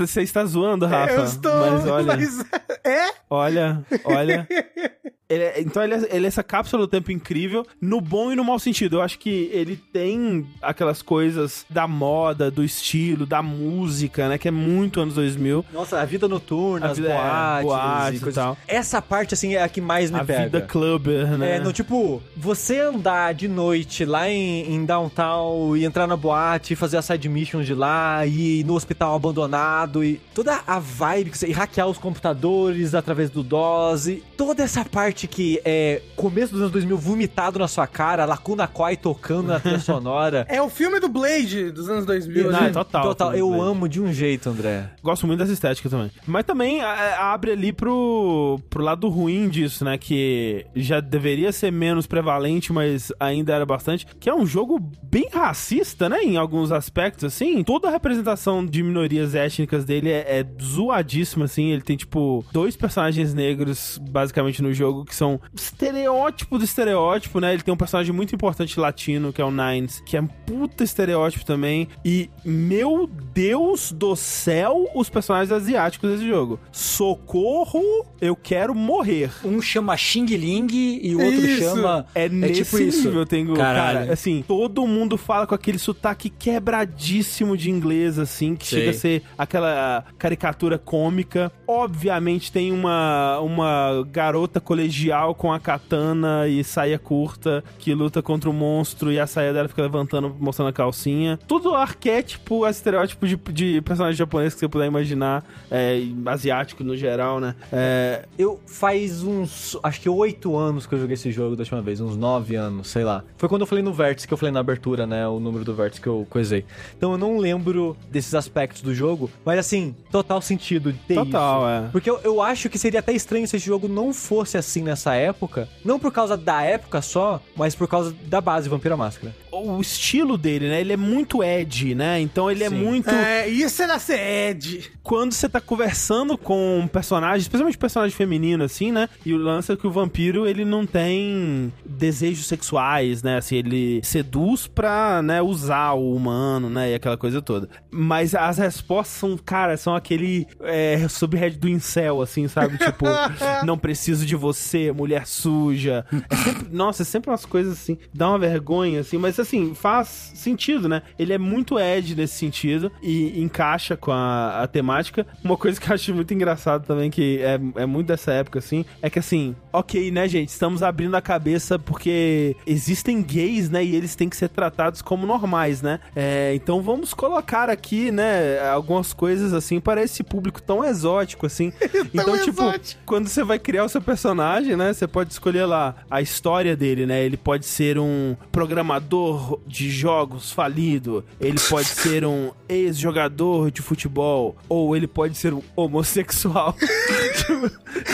Você 0.08 0.22
está 0.22 0.46
zoando, 0.46 0.86
Rafa. 0.86 1.14
eu 1.14 1.24
estou. 1.26 1.72
Mas 1.72 1.86
olha, 1.88 2.06
mas- 2.06 2.46
é? 2.86 3.12
olha, 3.30 3.86
olha. 4.06 4.48
Ele 5.30 5.44
é- 5.44 5.62
então 5.62 5.84
ele 5.84 5.94
é, 5.94 6.08
ele 6.16 6.26
é 6.26 6.28
essa 6.28 6.44
cápsula 6.44 6.84
do 6.84 6.88
tempo 6.88 7.12
incrível, 7.12 7.66
no 7.80 8.02
bom 8.02 8.32
e 8.32 8.36
no 8.36 8.44
mau 8.44 8.58
sentido. 8.58 8.98
Eu 8.98 9.02
acho 9.02 9.20
que 9.20 9.50
ele 9.54 9.76
tem 9.94 10.46
aquelas 10.62 11.02
coisas 11.02 11.66
da 11.70 11.88
moda, 11.88 12.50
do 12.50 12.64
estilo, 12.64 13.26
da 13.26 13.42
música, 13.42 14.28
né? 14.28 14.38
Que 14.38 14.48
é 14.48 14.52
muito 14.52 15.00
anos 15.00 15.14
2000. 15.16 15.64
nossa, 15.74 16.00
a 16.02 16.06
vida 16.06 16.28
noturna, 16.28 16.88
A 16.88 16.90
as 16.92 16.98
vida- 16.98 17.10
é, 17.12 17.14
boates, 17.62 17.64
boates 17.66 18.22
e 18.22 18.30
e 18.30 18.34
tal. 18.34 18.58
Essa 18.68 19.02
parte, 19.02 19.34
assim, 19.34 19.54
é 19.54 19.62
a 19.62 19.70
que 19.70 19.80
mais 19.82 20.10
me 20.10 20.20
a 20.20 20.26
pega. 20.26 20.44
vida 20.46 20.62
clubber, 20.62 21.38
né? 21.38 21.58
É, 21.58 21.60
no 21.60 21.72
tipo, 21.72 22.22
você 22.36 22.80
andar 22.80 23.34
de 23.34 23.48
noite 23.48 24.06
lá 24.06 24.30
em, 24.30 24.74
em 24.74 24.86
downtown 24.86 25.76
e 25.78 25.86
entrar 25.86 26.08
na 26.08 26.16
boate 26.18 26.74
e 26.74 26.76
fazer 26.76 26.98
as 26.98 27.06
side 27.06 27.30
missions 27.30 27.66
de 27.66 27.74
lá 27.74 28.26
e 28.26 28.62
ir 28.62 28.64
no 28.66 28.74
hospital 28.74 29.16
abandonado 29.16 30.04
e 30.04 30.20
toda 30.34 30.62
a 30.66 30.80
vibe 30.80 31.30
que 31.32 31.38
você, 31.38 31.48
e 31.48 31.52
hackear 31.52 31.88
os 31.88 31.98
computadores 31.98 32.96
através 32.96 33.30
do 33.30 33.44
DOS 33.44 34.08
e 34.08 34.24
toda 34.38 34.64
essa 34.64 34.84
parte 34.86 35.19
que 35.28 35.62
é 35.66 36.02
começo 36.16 36.54
dos 36.54 36.62
anos 36.62 36.72
2000 36.72 36.98
vomitado 36.98 37.60
na 37.60 37.68
sua 37.68 37.88
cara, 37.88 38.26
Lacuna 38.26 38.68
Coil 38.68 38.98
tocando 38.98 39.48
na 39.48 39.60
trilha 39.60 39.80
sonora. 39.80 40.46
É 40.50 40.62
o 40.62 40.70
filme 40.70 41.00
do 41.00 41.10
Blade 41.10 41.72
dos 41.72 41.90
anos 41.90 42.06
2000. 42.06 42.52
Não, 42.52 42.62
né? 42.62 42.68
é 42.68 42.70
total. 42.72 43.04
Total, 43.04 43.36
eu 43.36 43.62
amo 43.62 43.88
de 43.88 44.02
um 44.02 44.12
jeito, 44.12 44.50
André. 44.50 44.90
Gosto 45.02 45.28
muito 45.28 45.40
dessa 45.40 45.54
estética 45.54 45.90
também. 45.90 46.12
Mas 46.26 46.44
também 46.44 46.82
abre 46.82 47.52
ali 47.52 47.72
pro, 47.72 48.60
pro 48.70 48.84
lado 48.84 49.08
ruim 49.10 49.50
disso, 49.50 49.84
né? 49.84 49.98
Que 49.98 50.66
já 50.76 51.00
deveria 51.00 51.52
ser 51.52 51.72
menos 51.72 52.06
prevalente, 52.08 52.72
mas 52.72 53.12
ainda 53.20 53.54
era 53.54 53.66
bastante. 53.66 54.06
Que 54.20 54.30
é 54.30 54.34
um 54.34 54.46
jogo 54.46 54.80
bem 55.04 55.28
racista, 55.32 56.10
né? 56.10 56.22
Em 56.24 56.38
alguns 56.38 56.72
aspectos, 56.72 57.26
assim. 57.26 57.64
Toda 57.64 57.88
a 57.88 57.92
representação 57.92 58.66
de 58.66 58.84
minorias 58.84 59.36
étnicas 59.36 59.86
dele 59.86 60.10
é, 60.10 60.40
é 60.40 60.46
zoadíssima, 60.62 61.46
assim. 61.46 61.72
Ele 61.72 61.82
tem, 61.82 61.98
tipo, 61.98 62.46
dois 62.52 62.76
personagens 62.76 63.34
negros, 63.34 64.00
basicamente, 64.10 64.62
no 64.62 64.74
jogo, 64.74 65.06
que 65.10 65.16
são 65.16 65.42
estereótipo 65.54 66.58
do 66.58 66.64
estereótipo, 66.64 67.40
né? 67.40 67.54
Ele 67.54 67.64
tem 67.64 67.74
um 67.74 67.78
personagem 67.78 68.14
muito 68.14 68.34
importante 68.34 68.80
latino, 68.80 69.34
que 69.34 69.42
é 69.42 69.46
o 69.46 69.52
Nines, 69.52 70.02
que 70.06 70.16
é 70.16 70.22
um 70.22 70.28
puta 70.28 70.84
estereótipo 70.84 71.44
também. 71.44 71.88
E, 72.06 72.30
meu 72.46 73.10
Deus 73.34 73.92
do 73.92 74.16
céu, 74.16 74.88
os 74.94 75.10
personagens 75.10 75.52
asiáticos 75.52 76.12
desse 76.12 76.28
jogo. 76.28 76.60
Socorro, 76.72 77.82
eu 78.22 78.36
quero 78.36 78.76
morrer. 78.76 79.32
Um 79.44 79.60
chama 79.62 79.98
Xing 79.98 80.28
Ling 80.28 80.68
e 81.02 81.16
o 81.16 81.22
outro 81.22 81.46
Isso. 81.46 81.64
chama. 81.64 82.06
É, 82.14 82.30
nesse 82.30 82.64
tipo 82.64 82.78
isso. 82.78 83.08
nível, 83.08 83.26
Tengu. 83.26 83.56
Caralho. 83.56 84.00
Cara, 84.00 84.14
assim, 84.14 84.44
todo 84.48 84.86
mundo 84.86 85.18
fala 85.18 85.48
com 85.48 85.56
aquele 85.56 85.80
sotaque 85.80 86.30
quebradíssimo 86.30 87.58
de 87.58 87.72
inglês, 87.72 88.20
assim, 88.20 88.56
que 88.56 88.68
Sei. 88.68 88.80
chega 88.80 88.92
a 88.92 88.94
ser 88.94 89.24
aquela 89.36 90.06
caricatura 90.20 90.78
cômica. 90.78 91.52
Obviamente 91.66 92.52
tem 92.52 92.72
uma, 92.72 93.40
uma 93.40 94.06
garota 94.12 94.60
colegial 94.60 94.99
com 95.38 95.52
a 95.52 95.60
katana 95.60 96.48
e 96.48 96.64
saia 96.64 97.00
curta 97.00 97.64
que 97.78 97.94
luta 97.94 98.22
contra 98.22 98.50
o 98.50 98.54
monstro 98.54 99.12
e 99.12 99.20
a 99.20 99.26
saia 99.28 99.54
dela 99.54 99.68
fica 99.68 99.82
levantando, 99.82 100.36
mostrando 100.40 100.70
a 100.70 100.74
calcinha. 100.74 101.40
Tudo 101.48 101.76
arquétipo, 101.76 102.68
estereótipo 102.68 103.28
de, 103.28 103.36
de 103.52 103.82
personagem 103.82 104.18
japonês 104.18 104.54
que 104.54 104.60
você 104.60 104.68
puder 104.68 104.88
imaginar, 104.88 105.44
é, 105.72 106.02
asiático 106.26 106.84
no 106.84 106.96
geral, 106.96 107.40
né? 107.40 107.56
É, 107.72 108.26
Eu 108.38 108.60
faz 108.66 109.24
uns, 109.24 109.78
acho 109.84 110.02
que 110.02 110.10
oito 110.10 110.56
anos 110.58 110.86
que 110.86 110.94
eu 110.96 111.00
joguei 111.00 111.14
esse 111.14 111.32
jogo 111.32 111.56
da 111.56 111.62
última 111.62 111.82
vez, 111.82 112.00
uns 112.02 112.18
nove 112.18 112.56
anos, 112.56 112.88
sei 112.90 113.04
lá. 113.04 113.24
Foi 113.38 113.48
quando 113.48 113.62
eu 113.62 113.68
falei 113.68 113.84
no 113.84 113.94
Vértice, 113.94 114.28
que 114.28 114.34
eu 114.34 114.38
falei 114.38 114.52
na 114.54 114.60
abertura, 114.60 115.06
né, 115.06 115.28
o 115.28 115.40
número 115.40 115.64
do 115.64 115.74
Vértice 115.74 116.02
que 116.02 116.08
eu 116.08 116.26
coisei. 116.30 116.66
Então 116.98 117.12
eu 117.12 117.18
não 117.18 117.38
lembro 117.38 117.96
desses 118.12 118.34
aspectos 118.34 118.82
do 118.82 118.94
jogo, 118.94 119.30
mas 119.46 119.60
assim, 119.60 119.96
total 120.12 120.42
sentido 120.42 120.92
de 120.92 121.00
ter 121.00 121.16
Total, 121.16 121.62
isso. 121.62 121.70
é. 121.88 121.90
Porque 121.92 122.10
eu, 122.10 122.20
eu 122.24 122.42
acho 122.42 122.70
que 122.70 122.78
seria 122.78 123.00
até 123.00 123.14
estranho 123.14 123.48
se 123.48 123.56
esse 123.56 123.66
jogo 123.66 123.88
não 123.88 124.14
fosse 124.14 124.58
assim 124.58 124.89
nessa 124.90 125.16
época, 125.16 125.68
não 125.86 126.00
por 126.00 126.12
causa 126.12 126.36
da 126.36 126.62
época 126.64 127.02
só, 127.02 127.42
mas 127.56 127.76
por 127.76 127.88
causa 127.88 128.14
da 128.26 128.42
base 128.42 128.68
Vampira 128.68 128.98
Máscara. 128.98 129.34
O 129.52 129.82
estilo 129.82 130.38
dele, 130.38 130.68
né? 130.68 130.82
Ele 130.82 130.94
é 130.94 130.98
muito 130.98 131.44
Ed, 131.44 131.96
né? 131.96 132.20
Então 132.20 132.50
ele 132.50 132.64
é 132.64 132.70
Sim. 132.70 132.76
muito. 132.76 133.10
É, 133.10 133.48
isso 133.48 133.82
era 133.82 133.98
ser 134.00 134.20
Ed. 134.20 134.92
Quando 135.04 135.34
você 135.34 135.50
tá 135.50 135.60
conversando 135.60 136.38
com 136.38 136.80
um 136.80 136.88
personagem, 136.88 137.40
especialmente 137.40 137.78
personagem 137.78 138.16
feminino, 138.16 138.64
assim, 138.64 138.92
né? 138.92 139.10
E 139.26 139.34
o 139.34 139.38
lance 139.38 139.72
é 139.72 139.76
que 139.76 139.88
o 139.88 139.92
vampiro, 139.92 140.48
ele 140.48 140.64
não 140.64 140.86
tem 140.86 141.74
desejos 141.84 142.46
sexuais, 142.46 143.24
né? 143.24 143.38
Assim, 143.38 143.56
ele 143.56 144.02
seduz 144.04 144.68
pra, 144.68 145.22
né, 145.22 145.42
usar 145.42 145.94
o 145.94 146.16
humano, 146.16 146.70
né? 146.70 146.92
E 146.92 146.96
aquela 146.96 147.18
coisa 147.18 147.42
toda. 147.42 147.68
Mas 147.90 148.36
as 148.36 148.58
respostas 148.58 149.18
são, 149.18 149.38
cara, 149.38 149.78
são 149.78 149.96
aquele 149.96 150.46
é, 150.62 151.08
subhead 151.10 151.58
do 151.58 151.68
incel, 151.68 152.22
assim, 152.22 152.48
sabe? 152.48 152.78
Tipo, 152.78 153.06
não 153.66 153.78
preciso 153.78 154.26
de 154.26 154.36
você, 154.36 154.92
mulher 154.92 155.26
suja. 155.26 156.06
É 156.30 156.36
sempre, 156.36 156.68
nossa, 156.72 157.02
é 157.02 157.06
sempre 157.06 157.32
umas 157.32 157.46
coisas 157.46 157.74
assim, 157.74 157.98
dá 158.14 158.30
uma 158.30 158.38
vergonha, 158.38 159.00
assim, 159.00 159.18
mas 159.18 159.40
assim, 159.40 159.49
faz 159.74 160.32
sentido, 160.36 160.88
né? 160.88 161.02
Ele 161.18 161.34
é 161.34 161.38
muito 161.38 161.80
Ed 161.80 162.16
nesse 162.16 162.36
sentido 162.36 162.92
e 163.02 163.42
encaixa 163.42 163.96
com 163.96 164.12
a, 164.12 164.64
a 164.64 164.68
temática. 164.68 165.26
Uma 165.44 165.58
coisa 165.58 165.80
que 165.80 165.90
eu 165.90 165.94
acho 165.94 166.14
muito 166.14 166.34
engraçado 166.34 166.86
também, 166.86 167.10
que 167.10 167.40
é, 167.42 167.60
é 167.82 167.86
muito 167.86 168.08
dessa 168.08 168.32
época, 168.32 168.60
assim, 168.60 168.86
é 169.02 169.10
que 169.10 169.20
assim, 169.20 169.56
ok, 169.72 170.12
né, 170.12 170.28
gente, 170.28 170.50
estamos 170.50 170.82
abrindo 170.84 171.16
a 171.16 171.22
cabeça 171.22 171.78
porque 171.78 172.56
existem 172.66 173.22
gays, 173.22 173.70
né, 173.70 173.84
e 173.84 173.96
eles 173.96 174.16
têm 174.16 174.30
que 174.30 174.36
ser 174.36 174.50
tratados 174.50 175.02
como 175.02 175.26
normais, 175.26 175.82
né? 175.82 176.00
É, 176.16 176.54
então 176.56 176.82
vamos 176.82 177.14
colocar 177.14 177.70
aqui, 177.70 178.12
né, 178.12 178.60
algumas 178.70 179.14
coisas 179.14 179.54
assim 179.54 179.80
para 179.80 180.02
esse 180.02 180.24
público 180.24 180.62
tão 180.62 180.84
exótico, 180.84 181.46
assim. 181.46 181.72
então, 182.14 182.38
tipo, 182.38 182.62
exótico. 182.62 183.02
quando 183.06 183.28
você 183.28 183.44
vai 183.44 183.60
criar 183.60 183.86
o 183.86 183.90
seu 183.90 184.02
personagem, 184.02 184.76
né? 184.76 184.94
Você 184.94 185.08
pode 185.08 185.32
escolher 185.32 185.66
lá 185.66 185.96
a 186.10 186.22
história 186.22 186.76
dele, 186.76 187.06
né? 187.06 187.24
Ele 187.24 187.38
pode 187.38 187.66
ser 187.66 187.98
um 187.98 188.36
programador 188.52 189.29
de 189.66 189.90
jogos 189.90 190.52
falido, 190.52 191.24
ele 191.40 191.60
pode 191.70 191.88
ser 191.88 192.26
um 192.26 192.52
ex-jogador 192.68 193.72
de 193.72 193.82
futebol, 193.82 194.56
ou 194.68 194.96
ele 194.96 195.08
pode 195.08 195.38
ser 195.38 195.54
um 195.54 195.62
homossexual. 195.76 196.76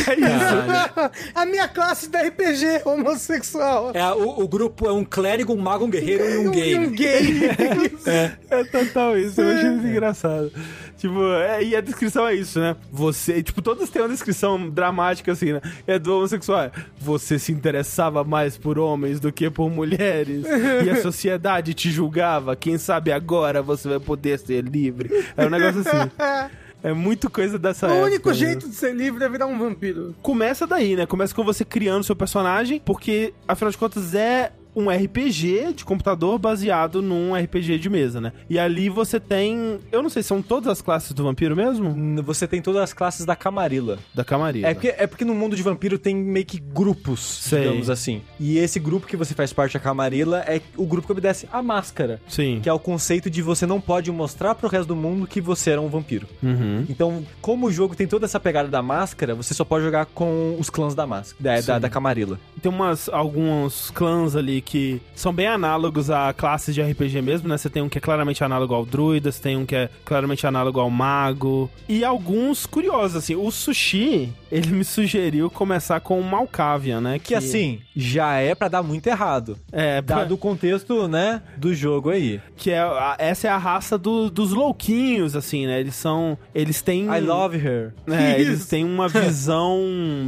É 0.07 0.13
isso. 0.13 1.31
A 1.35 1.45
minha 1.45 1.67
classe 1.67 2.09
da 2.09 2.21
RPG 2.21 2.81
homossexual. 2.85 3.91
É, 3.93 4.13
o, 4.13 4.43
o 4.43 4.47
grupo 4.47 4.87
é 4.87 4.93
um 4.93 5.03
clérigo, 5.03 5.53
um 5.53 5.57
mago, 5.57 5.85
um 5.85 5.89
guerreiro 5.89 6.23
e 6.23 6.47
um 6.47 6.51
gay. 6.51 6.73
E 6.73 6.79
um 6.79 6.91
gay. 6.91 7.95
É 8.49 8.63
total 8.63 9.17
isso, 9.17 9.41
eu 9.41 9.55
achei 9.55 9.69
muito 9.69 9.87
engraçado. 9.87 10.51
Tipo, 10.97 11.21
é, 11.33 11.63
e 11.63 11.75
a 11.75 11.81
descrição 11.81 12.25
é 12.27 12.33
isso, 12.35 12.59
né? 12.59 12.75
Você, 12.91 13.43
tipo, 13.43 13.61
todas 13.61 13.89
têm 13.89 14.01
uma 14.01 14.07
descrição 14.09 14.69
dramática 14.69 15.31
assim, 15.33 15.53
né? 15.53 15.61
É 15.85 15.99
do 15.99 16.15
homossexual. 16.15 16.61
é, 16.63 16.71
Você 16.99 17.37
se 17.37 17.51
interessava 17.51 18.23
mais 18.23 18.57
por 18.57 18.79
homens 18.79 19.19
do 19.19 19.31
que 19.31 19.49
por 19.49 19.69
mulheres. 19.69 20.45
e 20.85 20.89
a 20.89 20.95
sociedade 21.03 21.73
te 21.73 21.91
julgava. 21.91 22.55
Quem 22.55 22.77
sabe 22.77 23.11
agora 23.11 23.61
você 23.61 23.89
vai 23.89 23.99
poder 23.99 24.39
ser 24.39 24.63
livre. 24.63 25.25
É 25.35 25.45
um 25.45 25.49
negócio 25.49 25.81
assim. 25.81 26.11
É 26.83 26.93
muito 26.93 27.31
coisa 27.31 27.57
dessa 27.57 27.87
o 27.87 27.89
época. 27.89 28.05
único 28.05 28.29
né? 28.29 28.35
jeito 28.35 28.69
de 28.69 28.75
ser 28.75 28.93
livre 28.93 29.23
é 29.23 29.27
virar 29.27 29.47
um 29.47 29.57
vampiro. 29.57 30.13
Começa 30.21 30.67
daí, 30.67 30.95
né? 30.95 31.07
Começa 31.07 31.33
com 31.33 31.43
você 31.43 31.65
criando 31.65 32.03
seu 32.03 32.15
personagem, 32.15 32.79
porque, 32.85 33.33
afinal 33.47 33.71
de 33.71 33.77
contas, 33.79 34.13
é 34.13 34.51
um 34.75 34.89
RPG 34.89 35.73
de 35.73 35.85
computador 35.85 36.37
baseado 36.37 37.01
num 37.01 37.33
RPG 37.33 37.79
de 37.79 37.89
mesa, 37.89 38.19
né? 38.19 38.33
E 38.49 38.59
ali 38.59 38.89
você 38.89 39.19
tem. 39.19 39.79
Eu 39.91 40.03
não 40.03 40.09
sei, 40.09 40.21
são 40.21 40.41
todas 40.41 40.69
as 40.69 40.81
classes 40.81 41.13
do 41.13 41.23
vampiro 41.23 41.55
mesmo? 41.55 42.21
Você 42.23 42.47
tem 42.47 42.61
todas 42.61 42.81
as 42.81 42.93
classes 42.93 43.25
da 43.25 43.35
Camarilla. 43.35 43.97
Da 44.13 44.23
Camarilla. 44.23 44.67
É 44.67 44.73
porque, 44.73 44.95
é 44.97 45.07
porque 45.07 45.25
no 45.25 45.33
mundo 45.33 45.55
de 45.55 45.63
vampiro 45.63 45.97
tem 45.97 46.15
meio 46.15 46.45
que 46.45 46.59
grupos, 46.59 47.19
Sei. 47.19 47.61
digamos 47.61 47.89
assim. 47.89 48.21
E 48.39 48.57
esse 48.57 48.79
grupo 48.79 49.07
que 49.07 49.15
você 49.15 49.33
faz 49.33 49.53
parte, 49.53 49.77
a 49.77 49.79
Camarilla, 49.79 50.43
é 50.47 50.61
o 50.75 50.85
grupo 50.85 51.07
que 51.07 51.11
obedece 51.11 51.47
a 51.51 51.61
máscara. 51.61 52.19
Sim. 52.27 52.59
Que 52.61 52.69
é 52.69 52.73
o 52.73 52.79
conceito 52.79 53.29
de 53.29 53.41
você 53.41 53.65
não 53.65 53.79
pode 53.79 54.11
mostrar 54.11 54.55
pro 54.55 54.67
resto 54.67 54.87
do 54.87 54.95
mundo 54.95 55.27
que 55.27 55.39
você 55.39 55.71
era 55.71 55.81
um 55.81 55.87
vampiro. 55.87 56.27
Uhum. 56.43 56.85
Então, 56.89 57.25
como 57.41 57.67
o 57.67 57.71
jogo 57.71 57.95
tem 57.95 58.07
toda 58.07 58.25
essa 58.25 58.39
pegada 58.39 58.67
da 58.67 58.81
máscara, 58.81 59.35
você 59.35 59.53
só 59.53 59.63
pode 59.63 59.85
jogar 59.85 60.05
com 60.07 60.57
os 60.59 60.69
clãs 60.69 60.93
da 60.93 61.07
máscara, 61.07 61.43
da, 61.43 61.61
da, 61.61 61.79
da 61.79 61.89
Camarilla. 61.89 62.39
Tem 62.61 62.71
umas, 62.71 63.07
alguns 63.09 63.91
clãs 63.91 64.35
ali 64.35 64.61
que 64.65 64.99
são 65.15 65.31
bem 65.31 65.47
análogos 65.47 66.09
a 66.09 66.33
classes 66.33 66.73
de 66.73 66.81
RPG 66.81 67.21
mesmo, 67.21 67.47
né? 67.47 67.57
Você 67.57 67.69
tem 67.69 67.81
um 67.81 67.87
que 67.87 67.99
é 67.99 68.01
claramente 68.01 68.43
análogo 68.43 68.73
ao 68.73 68.85
druida, 68.85 69.31
você 69.31 69.41
tem 69.41 69.55
um 69.55 69.65
que 69.65 69.75
é 69.75 69.89
claramente 70.03 70.45
análogo 70.45 70.79
ao 70.79 70.89
mago. 70.89 71.69
E 71.87 72.03
alguns 72.03 72.65
curiosos, 72.65 73.15
assim. 73.15 73.35
O 73.35 73.49
Sushi, 73.51 74.33
ele 74.57 74.71
me 74.71 74.83
sugeriu 74.83 75.49
começar 75.49 75.99
com 75.99 76.19
o 76.19 76.23
Malkavian, 76.23 77.01
né? 77.01 77.19
Que 77.19 77.35
assim, 77.35 77.79
já 77.95 78.33
é 78.35 78.53
pra 78.55 78.67
dar 78.67 78.81
muito 78.83 79.07
errado. 79.07 79.57
É, 79.71 80.01
Dado 80.01 80.35
o 80.35 80.37
contexto, 80.37 81.07
né, 81.07 81.41
do 81.57 81.73
jogo 81.73 82.09
aí. 82.09 82.39
que 82.55 82.71
é 82.71 82.81
essa 83.17 83.47
é 83.47 83.51
a 83.51 83.57
raça 83.57 83.97
do- 83.97 84.29
dos 84.29 84.51
louquinhos, 84.51 85.35
assim, 85.35 85.65
né? 85.67 85.79
Eles 85.79 85.95
são, 85.95 86.37
eles 86.53 86.81
têm, 86.81 87.05
I 87.05 87.19
love 87.19 87.57
her. 87.57 87.93
é, 88.07 88.39
Isso. 88.39 88.49
eles 88.49 88.65
têm 88.67 88.83
uma 88.85 89.07
visão 89.09 89.79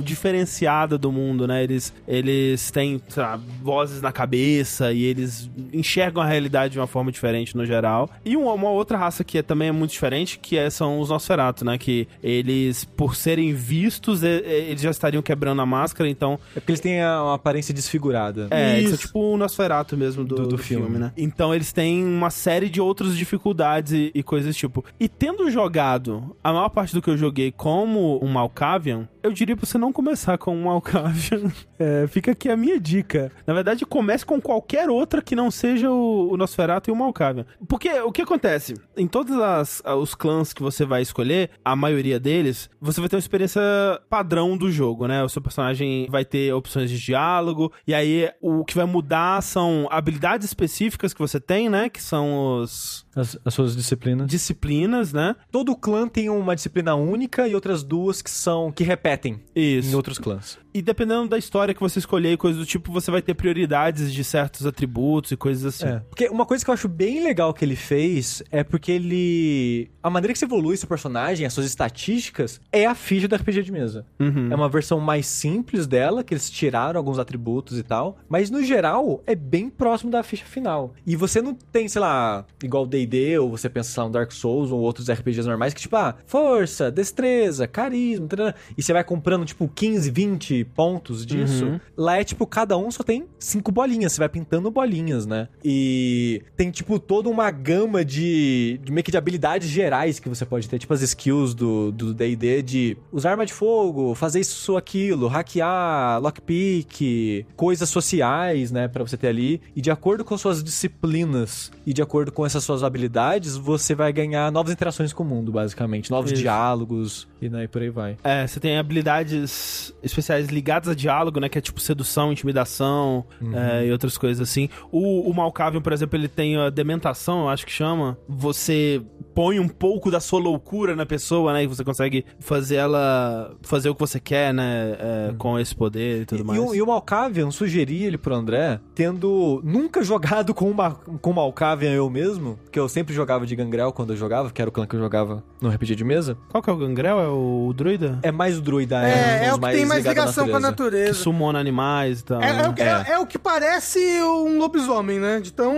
diferenciada 0.04 0.98
do 0.98 1.12
mundo, 1.12 1.48
né? 1.48 1.64
Eles, 1.64 1.94
eles 2.08 2.72
têm 2.72 3.02
lá, 3.16 3.40
vozes 3.62 4.02
na 4.02 4.12
cabeça 4.12 4.92
e 4.92 5.04
eles 5.04 5.50
enxergam 5.74 6.22
a 6.22 6.26
realidade 6.26 6.74
de 6.74 6.80
uma 6.80 6.88
forma 6.88 7.12
diferente 7.12 7.56
no 7.56 7.66
geral. 7.66 8.10
E 8.26 8.36
uma, 8.36 8.54
uma 8.54 8.70
outra 8.70 8.98
raça 8.98 9.24
que 9.24 9.38
é, 9.38 9.42
também 9.42 9.70
é 9.70 9.72
muito 9.72 9.92
diferente, 9.92 10.40
que 10.40 10.58
é, 10.58 10.70
são 10.70 11.00
os 11.00 11.10
Nosferatu, 11.10 11.64
né? 11.64 11.78
Que 11.78 12.08
eles, 12.24 12.84
por 12.84 13.16
serem 13.16 13.54
vistos, 13.54 14.17
e- 14.24 14.28
e- 14.28 14.72
eles 14.72 14.82
já 14.82 14.92
estariam 14.92 15.22
quebrando 15.22 15.62
a 15.62 15.66
máscara, 15.66 16.10
então 16.10 16.40
É 16.56 16.60
porque 16.60 16.72
eles 16.72 16.80
têm 16.82 17.02
a- 17.02 17.24
uma 17.24 17.34
aparência 17.36 17.74
desfigurada. 17.74 18.48
é, 18.52 18.80
isso. 18.80 18.94
Isso. 18.94 19.04
é 19.04 19.08
tipo 19.08 19.20
o 19.20 19.38
Nosferatu 19.38 19.96
mesmo 19.98 20.24
do, 20.24 20.36
Do- 20.36 20.42
do, 20.44 20.48
do 20.50 20.58
filme, 20.58 20.86
filme. 20.86 21.00
né? 21.00 21.12
Então 21.18 21.54
eles 21.54 21.72
têm 21.74 22.04
uma 22.04 22.30
série 22.30 22.70
de 22.70 22.80
outras 22.82 23.16
dificuldades 23.18 23.92
e, 23.94 24.12
e 24.14 24.24
coisas 24.24 24.56
tipo. 24.56 24.84
E 25.00 25.08
tendo 25.08 25.50
jogado 25.50 26.36
a 26.44 26.52
maior 26.54 26.70
parte 26.70 26.94
do 26.94 27.02
que 27.02 27.10
eu 27.10 27.18
joguei 27.18 27.52
como 27.52 28.24
um 28.24 28.28
Malkavian, 28.28 29.08
eu 29.24 29.32
diria 29.34 29.56
pra 29.56 29.66
você 29.66 29.78
não 29.78 29.92
começar 29.92 30.38
com 30.38 30.56
um 30.56 30.64
Malkavian. 30.64 31.52
É, 31.80 32.08
fica 32.08 32.32
aqui 32.32 32.50
a 32.50 32.58
minha 32.58 32.80
dica. 32.80 33.32
Na 33.46 33.54
verdade, 33.54 33.86
comece 33.86 34.26
com 34.26 34.42
qualquer 34.42 34.90
outra 34.90 35.22
que 35.22 35.36
não 35.36 35.52
seja 35.52 35.92
o, 35.92 36.32
o 36.32 36.36
Nosferatu 36.36 36.90
e 36.90 36.92
o 36.92 36.96
Malkavian. 36.96 37.46
Porque 37.68 37.88
o 38.02 38.12
que 38.12 38.24
acontece? 38.24 38.74
Em 38.98 39.06
todos 39.06 39.38
as- 39.40 39.84
os 39.86 40.16
clãs 40.16 40.54
que 40.54 40.64
você 40.64 40.84
vai 40.86 41.04
escolher, 41.04 41.52
a 41.64 41.76
maioria 41.76 42.20
deles, 42.20 42.68
você 42.82 43.00
vai 43.00 43.08
ter 43.08 43.16
uma 43.16 43.20
experiência 43.20 43.62
padrão 44.10 44.58
do 44.58 44.72
jogo, 44.72 45.08
né? 45.08 45.24
O 45.24 45.30
seu 45.30 45.42
personagem 45.42 46.08
vai 46.10 46.24
ter 46.26 46.54
opções 46.54 46.90
de 46.90 47.00
diálogo, 47.00 47.72
e 47.86 47.94
aí 47.94 48.30
o 48.42 48.64
que 48.66 48.76
vai 48.76 48.86
mudar 48.86 49.42
são 49.42 49.88
habilidades 49.92 50.46
específicas 50.48 51.14
que 51.14 51.20
você 51.20 51.40
tem, 51.40 51.70
né? 51.70 51.90
Que 51.90 52.02
são 52.02 52.62
os 52.62 53.06
As, 53.16 53.38
as 53.44 53.54
suas 53.54 53.76
disciplinas. 53.76 54.28
disciplinas, 54.28 55.14
né? 55.14 55.36
Todo 55.52 55.76
clã 55.76 56.08
tem 56.08 56.30
uma 56.30 56.56
disciplina 56.56 56.96
única 56.96 57.48
e 57.48 57.56
outras 57.56 57.84
duas 57.84 58.22
que 58.22 58.30
são 58.30 58.72
que 58.72 58.84
repetem 58.84 59.40
em 59.56 59.78
Isso. 59.80 59.96
outros 59.96 60.18
clãs. 60.18 60.58
E 60.78 60.82
dependendo 60.84 61.28
da 61.28 61.40
história 61.40 61.74
que 61.74 61.80
você 61.80 61.98
escolher 61.98 62.34
e 62.34 62.38
coisas 62.38 62.60
do 62.60 62.66
tipo, 62.66 62.92
você 62.92 63.10
vai 63.10 63.20
ter 63.20 63.34
prioridades 63.34 64.14
de 64.14 64.24
certos 64.24 64.64
atributos 64.64 65.32
e 65.32 65.36
coisas 65.36 65.66
assim. 65.66 65.88
É. 65.88 66.04
Porque 66.08 66.30
uma 66.30 66.46
coisa 66.46 66.64
que 66.64 66.70
eu 66.70 66.74
acho 66.76 66.88
bem 66.88 67.24
legal 67.24 67.52
que 67.52 67.66
ele 67.66 67.76
fez 67.76 68.44
é 68.52 68.64
porque 68.64 68.92
ele. 68.92 69.90
A 70.04 70.10
maneira 70.12 70.34
que 70.34 70.38
você 70.38 70.46
evolui 70.46 70.78
seu 70.78 70.88
personagem, 70.88 71.48
as 71.48 71.54
suas 71.54 71.66
estatísticas, 71.66 72.62
é 72.72 72.86
a 72.86 72.94
ficha 72.94 73.28
do 73.28 73.36
RPG 73.36 73.64
de 73.64 73.72
mesa. 73.72 74.06
Uhum. 74.20 74.52
É 74.52 74.56
uma 74.56 74.70
versão 74.70 75.00
mais 75.00 75.26
simples 75.26 75.88
dela, 75.88 76.24
que 76.24 76.32
eles 76.32 76.48
tiraram 76.48 77.00
alguns 77.00 77.18
atributos 77.18 77.80
e 77.80 77.82
tal. 77.82 78.20
Mas 78.30 78.52
no 78.52 78.64
geral, 78.64 79.24
é 79.26 79.34
bem 79.34 79.72
próximo 79.72 80.12
da 80.12 80.22
ficha 80.22 80.46
final. 80.46 80.94
E 81.08 81.16
você 81.16 81.42
não 81.42 81.56
tem, 81.56 81.88
sei 81.88 82.02
lá, 82.02 82.46
igual 82.64 82.86
DD, 82.86 83.40
ou 83.40 83.50
você 83.50 83.68
pensa, 83.68 84.00
lá, 84.00 84.08
um 84.08 84.12
Dark 84.12 84.32
Souls 84.32 84.72
ou 84.72 84.80
outros 84.80 85.10
RPGs 85.10 85.48
normais, 85.48 85.74
que 85.74 85.82
tipo, 85.82 85.96
ah, 85.96 86.14
força, 86.28 86.92
destreza, 86.92 87.68
carisma, 87.68 88.54
e 88.78 88.84
você 88.84 88.94
vai 88.94 89.04
comprando, 89.04 89.44
tipo, 89.44 89.68
15, 89.68 90.12
20 90.12 90.67
pontos 90.68 91.26
disso. 91.26 91.66
Uhum. 91.66 91.80
Lá 91.96 92.20
é 92.20 92.24
tipo, 92.24 92.46
cada 92.46 92.78
um 92.78 92.92
só 92.92 93.04
tem 93.04 93.26
cinco 93.40 93.72
bolinhas. 93.72 94.14
Você 94.14 94.20
vai 94.20 94.30
pintando 94.30 94.70
bolinhas, 94.70 95.26
né? 95.26 95.48
E 95.64 96.42
tem, 96.56 96.70
tipo, 96.72 97.00
toda 97.00 97.30
uma 97.30 97.50
gama 97.50 98.04
de, 98.04 98.80
de 98.84 98.92
meio 98.92 99.04
que 99.04 99.12
de 99.12 99.18
habilidades 99.18 99.70
gerais 99.70 100.20
que 100.20 100.30
você 100.30 100.46
pode 100.46 100.68
ter. 100.70 100.80
Tipo, 100.80 100.94
as 100.94 101.02
skills 101.02 101.54
do 101.54 101.92
do 101.92 102.14
D&D 102.14 102.62
de 102.62 102.98
usar 103.12 103.32
arma 103.32 103.46
de 103.46 103.54
fogo, 103.54 104.14
fazer 104.16 104.40
isso 104.40 104.74
ou 104.74 104.78
aquilo, 104.78 105.28
hackear, 105.28 106.22
lockpick, 106.22 107.46
coisas 107.56 107.90
sociais, 107.90 108.72
né, 108.72 108.88
Pra 108.88 109.04
você 109.04 109.18
ter 109.18 109.28
ali. 109.28 109.62
E 109.76 109.82
de 109.82 109.92
acordo 109.92 110.24
com 110.24 110.38
suas 110.38 110.64
disciplinas 110.64 111.72
e 111.86 111.94
de 111.94 112.02
acordo 112.02 112.32
com 112.32 112.46
essas 112.46 112.64
suas 112.64 112.84
habilidades, 112.84 113.56
você 113.56 113.96
vai 113.96 114.12
ganhar 114.12 114.52
novas 114.52 114.72
interações 114.72 115.14
com 115.14 115.24
o 115.24 115.26
mundo, 115.26 115.52
basicamente. 115.52 116.10
Novos 116.12 116.32
Isso. 116.32 116.42
diálogos 116.42 117.28
e 117.42 117.50
né, 117.50 117.64
e 117.64 117.68
por 117.68 117.82
aí 117.82 117.90
vai. 117.90 118.18
É, 118.24 118.46
você 118.46 118.60
tem 118.60 118.78
habilidades 118.78 119.94
especiais 120.02 120.48
ligadas 120.48 120.90
a 120.90 120.96
diálogo, 120.96 121.40
né? 121.40 121.50
Que 121.50 121.58
é 121.58 121.62
tipo 121.62 121.80
sedução, 121.80 122.32
intimidação 122.32 123.26
é, 123.54 123.86
e 123.86 123.92
outras 123.92 124.18
coisas 124.18 124.48
assim. 124.48 124.70
O, 124.92 125.30
o 125.30 125.34
Malkavian, 125.34 125.82
por 125.82 125.94
exemplo, 125.94 126.18
ele 126.18 126.28
tem 126.28 126.58
a 126.58 126.70
dementação, 126.70 127.42
eu 127.42 127.50
acho 127.50 127.66
que 127.66 127.72
chama. 127.72 128.18
Você 128.28 129.02
põe 129.34 129.60
um 129.60 129.68
pouco 129.68 130.10
da 130.10 130.20
sua 130.20 130.40
loucura 130.40 130.96
na 130.96 131.06
pessoa, 131.06 131.54
né? 131.54 131.64
E 131.64 131.68
você 131.68 131.84
consegue 131.84 132.26
fazer 132.40 132.76
ela 132.78 133.56
fazer 133.62 133.90
o 133.90 133.94
que 133.94 134.00
você 134.00 134.20
quer, 134.20 134.54
né? 134.54 134.96
é, 135.00 135.34
Com 135.38 135.60
esse 135.60 135.76
poder 135.76 136.22
e 136.22 136.26
tudo 136.26 136.42
E, 136.42 136.44
mais. 136.44 136.60
e 136.60 136.64
o, 136.64 136.76
e 136.76 136.82
o 136.82 136.88
Malkavian 136.88 137.52
sugeri 137.52 138.04
ele 138.04 138.18
pro 138.18 138.34
André, 138.34 138.80
tendo 138.96 139.62
nunca 139.64 140.04
jogado 140.04 140.54
com 140.54 140.70
uma 140.70 140.92
com 140.92 141.32
o 141.32 141.34
Malkavian 141.36 141.92
eu 141.92 142.10
mesmo, 142.10 142.58
que 142.72 142.80
eu 142.80 142.90
sempre 142.90 143.14
jogava 143.14 143.46
de 143.46 143.56
Gangrel 143.56 143.92
quando 143.92 144.12
eu 144.14 144.18
jogava, 144.18 144.50
que 144.52 144.62
era 144.62 144.70
o 144.70 144.72
clã 144.72 144.86
que 144.88 144.96
eu 144.96 145.00
jogava 145.00 145.44
no 145.62 145.70
RPG 145.70 145.96
de 145.96 146.04
mesa. 146.04 146.38
Qual 146.50 146.62
que 146.64 146.70
é 146.70 146.74
o 146.74 146.78
Gangrel? 146.78 147.20
É 147.28 147.30
o 147.30 147.74
druida? 147.76 148.20
É 148.24 148.32
mais 148.32 148.58
o 148.58 148.62
druida, 148.62 149.08
É, 149.08 149.46
é 149.46 149.52
os 149.52 149.58
o 149.58 149.60
que 149.62 149.72
tem 149.72 149.86
mais 149.86 150.04
ligado 150.06 150.18
à 150.18 150.22
ligação 150.22 150.46
com 150.48 150.56
a 150.56 150.60
Que 150.60 150.62
natureza. 150.62 151.14
sumona 151.14 151.60
animais 151.60 152.22
e 152.22 152.24
tal. 152.24 152.42
É, 152.42 152.50
é 152.64 152.68
o 152.70 152.74
que, 152.74 152.82
É. 152.82 152.86
é- 152.86 153.12
é 153.14 153.20
o 153.20 153.26
que 153.28 153.38
parece 153.40 154.00
um 154.24 154.58
lobisomem, 154.58 155.20
né? 155.20 155.40
De 155.40 155.52
tão. 155.52 155.74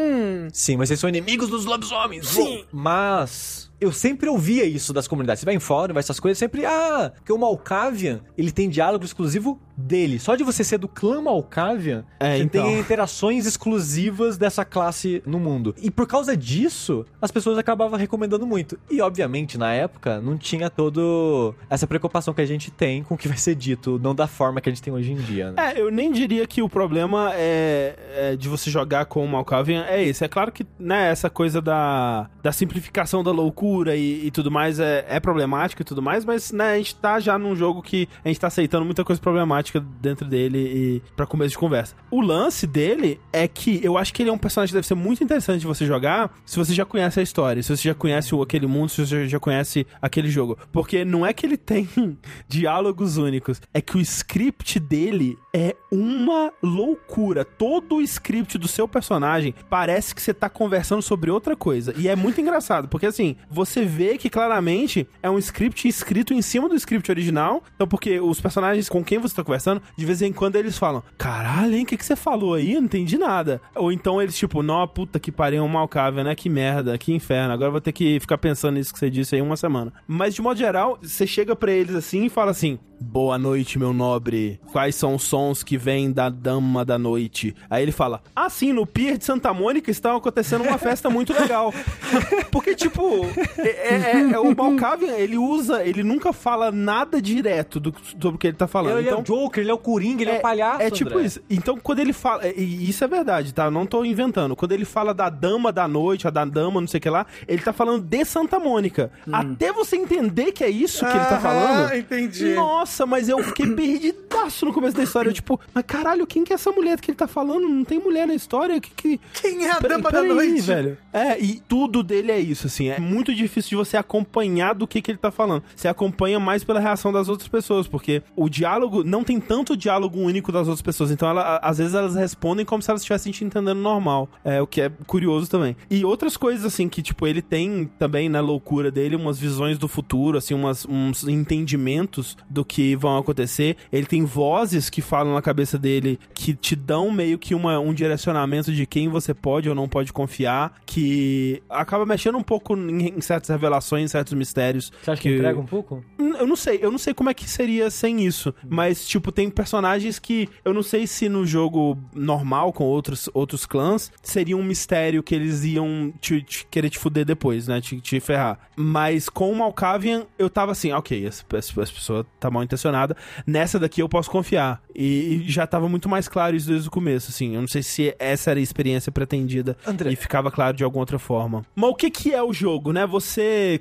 Sim, 0.54 0.78
mas 0.78 0.90
eles 0.90 1.00
são 1.00 1.10
inimigos 1.10 1.50
dos 1.50 1.66
lobisomens. 1.66 2.28
Sim. 2.28 2.64
Mas 2.72 3.69
eu 3.80 3.92
sempre 3.92 4.28
ouvia 4.30 4.66
isso 4.66 4.92
das 4.94 5.08
comunidades. 5.08 5.40
Você 5.40 5.46
vai 5.46 5.56
em 5.56 5.60
fórum, 5.60 5.94
vai 5.94 6.02
essas 6.02 6.20
coisas, 6.20 6.38
sempre, 6.38 6.66
ah, 6.66 7.12
porque 7.16 7.32
o 7.32 7.38
Malkavian, 7.38 8.22
ele 8.38 8.52
tem 8.52 8.70
diálogo 8.70 9.06
exclusivo 9.06 9.60
dele. 9.78 10.20
Só 10.20 10.36
de 10.36 10.44
você 10.44 10.64
ser 10.64 10.78
do 10.78 10.88
clã 10.88 11.22
Malkavian, 11.22 12.04
É, 12.20 12.38
você 12.38 12.44
então. 12.44 12.66
tem 12.66 12.80
interações 12.80 13.46
exclusivas 13.46 14.38
dessa 14.38 14.66
classe 14.66 15.24
no 15.26 15.40
mundo. 15.40 15.74
E 15.82 15.90
por 15.90 16.06
causa 16.06 16.36
disso, 16.36 17.06
as 17.22 17.32
pessoas 17.32 17.58
acabavam 17.58 17.98
recomendando 17.98 18.46
muito. 18.46 18.78
E, 18.90 19.02
obviamente, 19.02 19.58
na 19.58 19.74
época, 19.74 20.20
não 20.20 20.38
tinha 20.38 20.70
todo 20.70 21.56
essa 21.70 21.88
preocupação 21.88 22.34
que 22.34 22.42
a 22.42 22.46
gente 22.46 22.70
tem 22.72 23.04
com 23.04 23.16
o 23.16 23.18
que 23.18 23.28
vai 23.28 23.38
ser 23.38 23.56
dito, 23.56 24.00
não 24.04 24.14
da 24.14 24.28
forma 24.28 24.60
que 24.60 24.68
a 24.68 24.72
gente 24.72 24.82
tem 24.82 24.94
hoje 24.94 25.14
em 25.14 25.16
dia, 25.16 25.52
né? 25.52 25.74
É, 25.74 25.82
eu 25.82 25.90
nem 25.90 26.12
diria 26.12 26.46
que 26.46 26.62
o 26.62 26.68
problema 26.68 27.32
é, 27.34 27.96
é 28.16 28.36
de 28.36 28.50
você 28.50 28.70
jogar 28.70 29.06
com 29.06 29.24
o 29.24 29.28
Malkavian 29.28 29.86
é 29.86 30.04
esse. 30.04 30.26
É 30.26 30.28
claro 30.28 30.52
que, 30.52 30.66
né, 30.78 31.10
essa 31.10 31.30
coisa 31.30 31.62
da, 31.62 32.30
da 32.44 32.52
simplificação 32.52 33.24
da 33.24 33.32
loucura 33.32 33.69
e, 33.96 34.28
e 34.28 34.32
tudo 34.32 34.50
mais 34.52 34.80
é, 34.80 35.06
é 35.08 35.20
problemático 35.20 35.82
e 35.82 35.86
tudo 35.86 36.02
mais, 36.02 36.26
mas, 36.26 36.52
né, 36.52 36.74
a 36.74 36.78
gente 36.78 36.96
tá 36.96 37.20
já 37.20 37.38
num 37.38 37.56
jogo 37.56 37.82
que 37.82 38.08
a 38.24 38.28
gente 38.28 38.40
tá 38.40 38.48
aceitando 38.48 38.86
muita 38.86 39.04
coisa 39.04 39.22
problemática 39.22 39.80
dentro 40.02 40.28
dele 40.28 40.58
e 40.60 41.02
para 41.16 41.26
começo 41.26 41.52
de 41.52 41.58
conversa. 41.58 41.96
O 42.12 42.22
lance 42.22 42.66
dele 42.66 43.20
é 43.32 43.48
que 43.48 43.80
eu 43.84 43.98
acho 43.98 44.14
que 44.14 44.24
ele 44.24 44.30
é 44.30 44.34
um 44.34 44.38
personagem 44.38 44.72
que 44.72 44.76
deve 44.76 44.88
ser 44.88 44.96
muito 44.96 45.24
interessante 45.24 45.62
de 45.62 45.68
você 45.68 45.86
jogar 45.86 46.34
se 46.46 46.58
você 46.58 46.74
já 46.74 46.86
conhece 46.86 47.20
a 47.20 47.24
história, 47.24 47.62
se 47.62 47.76
você 47.76 47.84
já 47.84 47.96
conhece 47.96 48.34
aquele 48.42 48.68
mundo, 48.68 48.90
se 48.90 49.06
você 49.06 49.28
já 49.28 49.40
conhece 49.40 49.86
aquele 50.02 50.30
jogo. 50.30 50.58
Porque 50.72 51.06
não 51.06 51.26
é 51.26 51.34
que 51.34 51.46
ele 51.46 51.58
tem 51.58 51.88
diálogos 52.48 53.18
únicos, 53.18 53.62
é 53.74 53.82
que 53.82 53.98
o 53.98 54.02
script 54.02 54.80
dele 54.80 55.38
é 55.54 55.76
uma 55.92 56.52
loucura. 56.62 57.44
Todo 57.44 57.98
o 57.98 58.02
script 58.02 58.58
do 58.58 58.68
seu 58.68 58.88
personagem 58.88 59.54
parece 59.70 60.14
que 60.14 60.22
você 60.22 60.34
tá 60.34 60.50
conversando 60.50 61.02
sobre 61.02 61.32
outra 61.32 61.56
coisa. 61.56 61.94
E 61.98 62.08
é 62.08 62.16
muito 62.16 62.40
engraçado, 62.42 62.88
porque 62.88 63.06
assim, 63.06 63.36
você 63.60 63.84
vê 63.84 64.18
que 64.18 64.30
claramente 64.30 65.08
é 65.22 65.30
um 65.30 65.38
script 65.38 65.88
escrito 65.88 66.34
em 66.34 66.42
cima 66.42 66.70
do 66.70 66.76
script 66.76 67.12
original. 67.12 67.62
Então, 67.76 67.88
porque 67.88 68.20
os 68.20 68.40
personagens 68.40 68.88
com 68.88 69.04
quem 69.04 69.20
você 69.20 69.36
tá 69.36 69.44
conversando, 69.44 69.82
de 69.98 70.06
vez 70.06 70.22
em 70.22 70.32
quando 70.32 70.56
eles 70.56 70.78
falam: 70.78 71.04
Caralho, 71.18 71.76
hein, 71.76 71.84
o 71.84 71.86
que, 71.86 71.98
que 71.98 72.06
você 72.06 72.16
falou 72.16 72.54
aí? 72.54 72.74
Eu 72.74 72.82
não 72.82 72.86
entendi 72.86 73.18
nada. 73.18 73.62
Ou 73.76 73.92
então 73.92 74.22
eles, 74.22 74.38
tipo, 74.38 74.64
nó, 74.64 74.88
puta 74.88 75.20
que 75.20 75.32
pariu, 75.32 75.64
um 75.64 75.68
malcável, 75.68 76.24
né? 76.24 76.36
Que 76.36 76.50
merda, 76.50 76.98
que 76.98 77.14
inferno. 77.14 77.54
Agora 77.54 77.68
eu 77.68 77.74
vou 77.74 77.82
ter 77.82 77.92
que 77.92 78.20
ficar 78.20 78.38
pensando 78.38 78.76
nisso 78.76 78.94
que 78.94 79.00
você 79.00 79.10
disse 79.10 79.36
aí 79.36 79.42
uma 79.42 79.58
semana. 79.58 79.94
Mas 80.08 80.34
de 80.34 80.42
modo 80.42 80.58
geral, 80.58 80.98
você 81.02 81.28
chega 81.28 81.56
pra 81.56 81.72
eles 81.72 81.96
assim 81.96 82.26
e 82.26 82.30
fala 82.30 82.52
assim: 82.52 82.80
Boa 83.02 83.38
noite, 83.38 83.80
meu 83.80 83.94
nobre. 83.94 84.60
Quais 84.74 84.94
são 84.94 85.16
os 85.16 85.24
sons 85.24 85.64
que 85.64 85.78
vêm 85.78 86.12
da 86.12 86.30
dama 86.30 86.84
da 86.84 86.98
noite? 86.98 87.56
Aí 87.70 87.82
ele 87.82 87.94
fala: 87.94 88.22
Ah, 88.36 88.50
sim, 88.50 88.74
no 88.74 88.86
Pier 88.86 89.18
de 89.18 89.24
Santa 89.24 89.54
Mônica 89.54 89.90
está 89.90 90.16
acontecendo 90.16 90.66
uma 90.66 90.78
festa 90.78 91.10
muito 91.10 91.32
legal. 91.32 91.74
Porque, 92.52 92.76
tipo, 92.76 93.26
é, 93.58 93.96
é- 93.96 94.32
é- 94.34 94.40
o 94.40 94.56
Malkavian, 94.56 95.14
ele 95.16 95.38
usa, 95.38 95.84
ele 95.84 96.04
nunca 96.04 96.32
fala 96.34 96.72
nada 96.72 97.22
direto 97.22 97.80
do, 97.80 97.94
sobre 98.20 98.36
o 98.36 98.38
que 98.38 98.48
ele 98.48 98.58
tá 98.58 98.68
falando. 98.68 98.98
Ele, 99.00 99.08
então, 99.08 99.20
é 99.20 99.22
o 99.22 99.24
Joker, 99.24 99.62
ele 99.64 99.72
é 99.72 99.74
o 99.74 99.78
Coringa, 99.78 100.22
ele 100.24 100.32
é, 100.32 100.38
o 100.38 100.42
palhaço. 100.42 100.82
é 100.82 100.90
tipo 100.90 101.12
André. 101.12 101.26
isso. 101.26 101.42
Então, 101.50 101.78
quando 101.78 102.00
ele 102.00 102.14
fala. 102.14 102.48
E 102.48 102.90
isso 102.90 103.04
é 103.04 103.08
verdade, 103.08 103.54
tá? 103.54 103.66
Eu 103.66 103.72
não 103.72 103.86
tô 103.86 104.04
inventando. 104.06 104.56
Quando 104.56 104.72
ele 104.72 104.86
fala 104.86 105.14
da 105.14 105.30
dama 105.30 105.72
da 105.72 105.88
noite, 105.88 106.28
a 106.28 106.30
da 106.30 106.46
dama, 106.46 106.80
não 106.82 106.88
sei 106.88 106.98
o 106.98 107.02
que 107.02 107.10
lá, 107.10 107.26
ele 107.48 107.62
tá 107.62 107.74
falando 107.74 108.04
de 108.04 108.26
Santa 108.26 108.60
Mônica. 108.60 109.12
Até 109.32 109.72
você 109.72 109.96
entender 109.96 110.52
que 110.52 110.64
é 110.64 110.70
isso 110.70 111.00
que 111.06 111.12
ele 111.12 111.26
tá 111.26 111.36
Aham, 111.36 111.40
falando. 111.42 111.96
entendi. 111.96 112.54
Nossa, 112.54 113.06
mas 113.06 113.30
eu 113.30 113.42
fiquei 113.44 113.68
perdidaço 114.00 114.66
no 114.66 114.74
começo 114.74 114.96
da 114.96 115.04
história. 115.04 115.30
Eu, 115.30 115.34
tipo, 115.34 115.60
mas 115.74 115.84
caralho, 115.86 116.26
quem 116.26 116.44
que 116.44 116.54
é 116.54 116.56
essa 116.56 116.72
mulher 116.72 117.00
que 117.00 117.12
ele 117.12 117.18
tá 117.18 117.28
falando? 117.28 117.68
Não 117.68 117.84
tem 117.84 118.00
mulher 118.00 118.28
na 118.28 118.34
história? 118.34 118.80
Que, 118.80 118.90
que... 118.92 119.20
Quem 119.42 119.66
é 119.66 119.72
a 119.72 119.76
Pera- 119.76 119.96
dama 119.98 120.12
da 120.12 120.22
peraí, 120.22 120.30
noite? 120.34 120.62
velho. 120.62 120.98
É, 121.12 121.40
e 121.40 121.60
tudo 121.68 122.04
dele 122.04 122.32
é 122.32 122.40
isso, 122.40 122.68
assim. 122.68 122.90
É 122.90 123.00
muito 123.00 123.34
difícil 123.44 123.70
de 123.70 123.76
você 123.76 123.98
acompanhar 123.98 124.74
do 124.74 124.88
que, 124.88 125.02
que 125.02 125.12
ele 125.12 125.18
tá 125.18 125.32
falando. 125.32 125.64
Você 125.76 125.88
acompanha 125.88 126.40
mais 126.40 126.64
pela 126.64 126.80
reação 126.80 127.12
das 127.12 127.30
outras 127.30 127.48
pessoas, 127.48 127.88
porque 127.88 128.22
o 128.36 128.50
diálogo 128.50 129.04
não 129.04 129.24
tem 129.24 129.40
tanto 129.40 129.76
diálogo 129.76 130.20
único 130.20 130.52
das 130.52 130.68
outras 130.68 130.82
pessoas. 130.82 131.12
Então, 131.12 131.30
ela, 131.30 131.58
às 131.58 131.78
vezes, 131.78 131.94
elas 131.94 132.16
respondem 132.16 132.66
como 132.66 132.82
se 132.82 132.90
elas 132.90 133.02
estivessem 133.02 133.32
te 133.32 133.44
entendendo 133.44 133.80
normal. 133.80 134.30
É 134.44 134.62
o 134.62 134.68
que 134.68 134.82
é 134.82 134.92
curioso 135.08 135.50
também. 135.50 135.76
E 135.90 136.06
outras 136.06 136.38
coisas, 136.38 136.66
assim, 136.66 136.88
que, 136.88 137.02
tipo, 137.02 137.26
ele 137.26 137.42
tem 137.42 137.90
também 137.98 138.30
na 138.30 138.40
loucura 138.40 138.92
dele 138.92 139.16
umas 139.16 139.40
visões 139.40 139.78
do 139.78 139.88
futuro, 139.88 140.38
assim, 140.38 140.54
umas, 140.54 140.86
uns 140.86 141.28
entendimentos 141.28 142.38
do 142.50 142.64
que 142.64 142.96
vão 142.96 143.18
acontecer. 143.18 143.78
Ele 143.92 144.06
tem 144.06 144.26
vozes 144.26 144.90
que 144.90 145.02
falam 145.02 145.34
na 145.34 145.42
cabeça 145.42 145.78
dele 145.78 146.20
que 146.34 146.54
te 146.54 146.76
dão 146.76 147.12
meio 147.12 147.38
que 147.38 147.56
uma, 147.56 147.80
um 147.80 147.94
direcionamento 147.94 148.72
de 148.72 148.86
quem 148.86 149.10
você 149.10 149.34
pode 149.34 149.70
ou 149.70 149.76
não 149.76 149.88
pode 149.88 150.12
confiar, 150.14 150.74
que 150.86 151.62
acaba 151.70 152.06
mexendo 152.06 152.38
um 152.38 152.44
pouco 152.44 152.76
em 152.76 153.22
certas 153.30 153.50
revelações, 153.50 154.12
certos 154.12 154.34
mistérios. 154.34 154.92
Você 155.02 155.12
acha 155.12 155.22
que, 155.22 155.36
entrega 155.36 155.60
um 155.60 155.66
pouco? 155.66 156.04
Hum, 156.20 156.34
Eu 156.40 156.48
não 156.48 156.56
sei, 156.56 156.80
eu 156.82 156.92
não 156.92 156.98
sei 156.98 157.14
como 157.14 157.30
é 157.30 157.34
que 157.34 157.50
seria 157.50 157.90
sem 157.90 158.26
isso. 158.26 158.54
Mas, 158.68 159.08
tipo, 159.08 159.32
tem 159.32 159.50
personagens 159.50 160.18
que 160.20 160.50
eu 160.66 160.74
não 160.74 160.84
sei 160.84 161.06
se 161.08 161.30
no 161.30 161.46
jogo 161.46 161.98
normal, 162.14 162.74
com 162.74 162.84
outros, 162.84 163.30
outros 163.34 163.66
clãs, 163.66 164.12
seria 164.24 164.58
um 164.58 164.64
mistério 164.64 165.22
que 165.24 165.36
eles 165.36 165.64
iam 165.64 166.14
te, 166.20 166.42
te 166.42 166.66
querer 166.70 166.90
te 166.90 166.98
fuder 166.98 167.26
depois, 167.26 167.68
né? 167.68 167.80
Te, 167.82 168.00
te 168.02 168.20
ferrar. 168.20 168.60
Mas 168.76 169.30
com 169.30 169.52
o 169.52 169.56
Malkavian, 169.56 170.26
eu 170.38 170.50
tava 170.50 170.72
assim, 170.72 170.92
ok, 170.92 171.26
essa, 171.26 171.44
essa, 171.54 171.82
essa 171.82 171.94
pessoa 171.94 172.26
tá 172.40 172.50
mal 172.50 172.64
intencionada. 172.64 173.16
Nessa 173.46 173.78
daqui 173.80 174.02
eu 174.02 174.10
posso 174.10 174.30
confiar. 174.32 174.82
E, 174.96 175.44
e 175.46 175.50
já 175.50 175.68
tava 175.68 175.88
muito 175.88 176.10
mais 176.10 176.28
claro 176.28 176.56
isso 176.56 176.68
desde 176.68 176.88
o 176.88 176.92
começo, 176.92 177.30
assim. 177.30 177.56
Eu 177.56 177.62
não 177.62 177.68
sei 177.68 177.84
se 177.84 178.16
essa 178.18 178.52
era 178.52 178.60
a 178.60 178.64
experiência 178.64 179.12
pretendida 179.12 179.78
André. 179.86 180.12
e 180.12 180.16
ficava 180.16 180.50
claro 180.52 180.76
de 180.76 180.84
alguma 180.84 181.02
outra 181.04 181.20
forma. 181.20 181.64
Mas 181.76 181.90
o 181.90 181.96
que 181.96 182.10
que 182.10 182.34
é 182.34 182.42
o 182.42 182.52
jogo, 182.54 182.92
né? 182.92 183.06
Você 183.06 183.19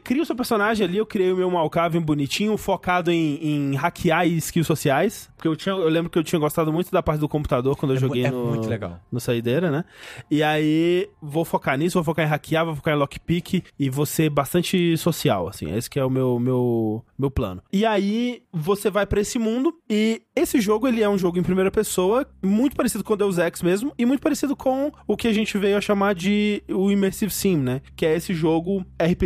cria 0.02 0.22
o 0.22 0.26
seu 0.26 0.34
personagem 0.36 0.86
ali, 0.86 0.98
eu 0.98 1.06
criei 1.06 1.32
o 1.32 1.36
meu 1.36 1.50
Malkavian 1.50 2.02
bonitinho, 2.02 2.56
focado 2.56 3.10
em, 3.10 3.38
em 3.42 3.74
hackear 3.74 4.26
e 4.26 4.36
skills 4.38 4.66
sociais. 4.66 5.28
Porque 5.36 5.46
eu, 5.48 5.54
tinha, 5.54 5.74
eu 5.74 5.88
lembro 5.88 6.10
que 6.10 6.18
eu 6.18 6.24
tinha 6.24 6.38
gostado 6.38 6.72
muito 6.72 6.90
da 6.90 7.02
parte 7.02 7.20
do 7.20 7.28
computador 7.28 7.76
quando 7.76 7.92
eu 7.92 7.96
É 7.96 8.00
joguei 8.00 8.24
é 8.24 8.30
no, 8.30 8.46
muito 8.46 8.68
legal. 8.68 9.00
no 9.10 9.20
Saideira, 9.20 9.70
né? 9.70 9.84
E 10.30 10.42
aí, 10.42 11.08
vou 11.22 11.44
focar 11.44 11.78
nisso, 11.78 11.94
vou 11.94 12.04
focar 12.04 12.24
em 12.24 12.28
hackear, 12.28 12.64
vou 12.64 12.74
focar 12.74 12.94
em 12.94 12.98
lockpick 12.98 13.62
e 13.78 13.88
vou 13.90 14.04
ser 14.04 14.30
bastante 14.30 14.96
social, 14.96 15.46
assim. 15.48 15.72
Esse 15.76 15.88
que 15.88 15.98
é 15.98 16.04
o 16.04 16.10
meu, 16.10 16.38
meu, 16.40 17.04
meu 17.18 17.30
plano. 17.30 17.62
E 17.72 17.86
aí, 17.86 18.42
você 18.52 18.90
vai 18.90 19.06
pra 19.06 19.20
esse 19.20 19.38
mundo 19.38 19.74
e 19.88 20.22
esse 20.34 20.60
jogo, 20.60 20.88
ele 20.88 21.02
é 21.02 21.08
um 21.08 21.18
jogo 21.18 21.38
em 21.38 21.42
primeira 21.42 21.70
pessoa, 21.70 22.26
muito 22.42 22.74
parecido 22.76 23.04
com 23.04 23.16
Deus 23.16 23.38
Ex 23.38 23.62
mesmo, 23.62 23.92
e 23.98 24.04
muito 24.04 24.20
parecido 24.20 24.56
com 24.56 24.90
o 25.06 25.16
que 25.16 25.28
a 25.28 25.32
gente 25.32 25.56
veio 25.58 25.76
a 25.76 25.80
chamar 25.80 26.14
de 26.14 26.62
o 26.68 26.90
Immersive 26.90 27.32
Sim, 27.32 27.56
né? 27.56 27.80
Que 27.96 28.06
é 28.06 28.16
esse 28.16 28.32
jogo 28.34 28.84
RPG 29.00 29.17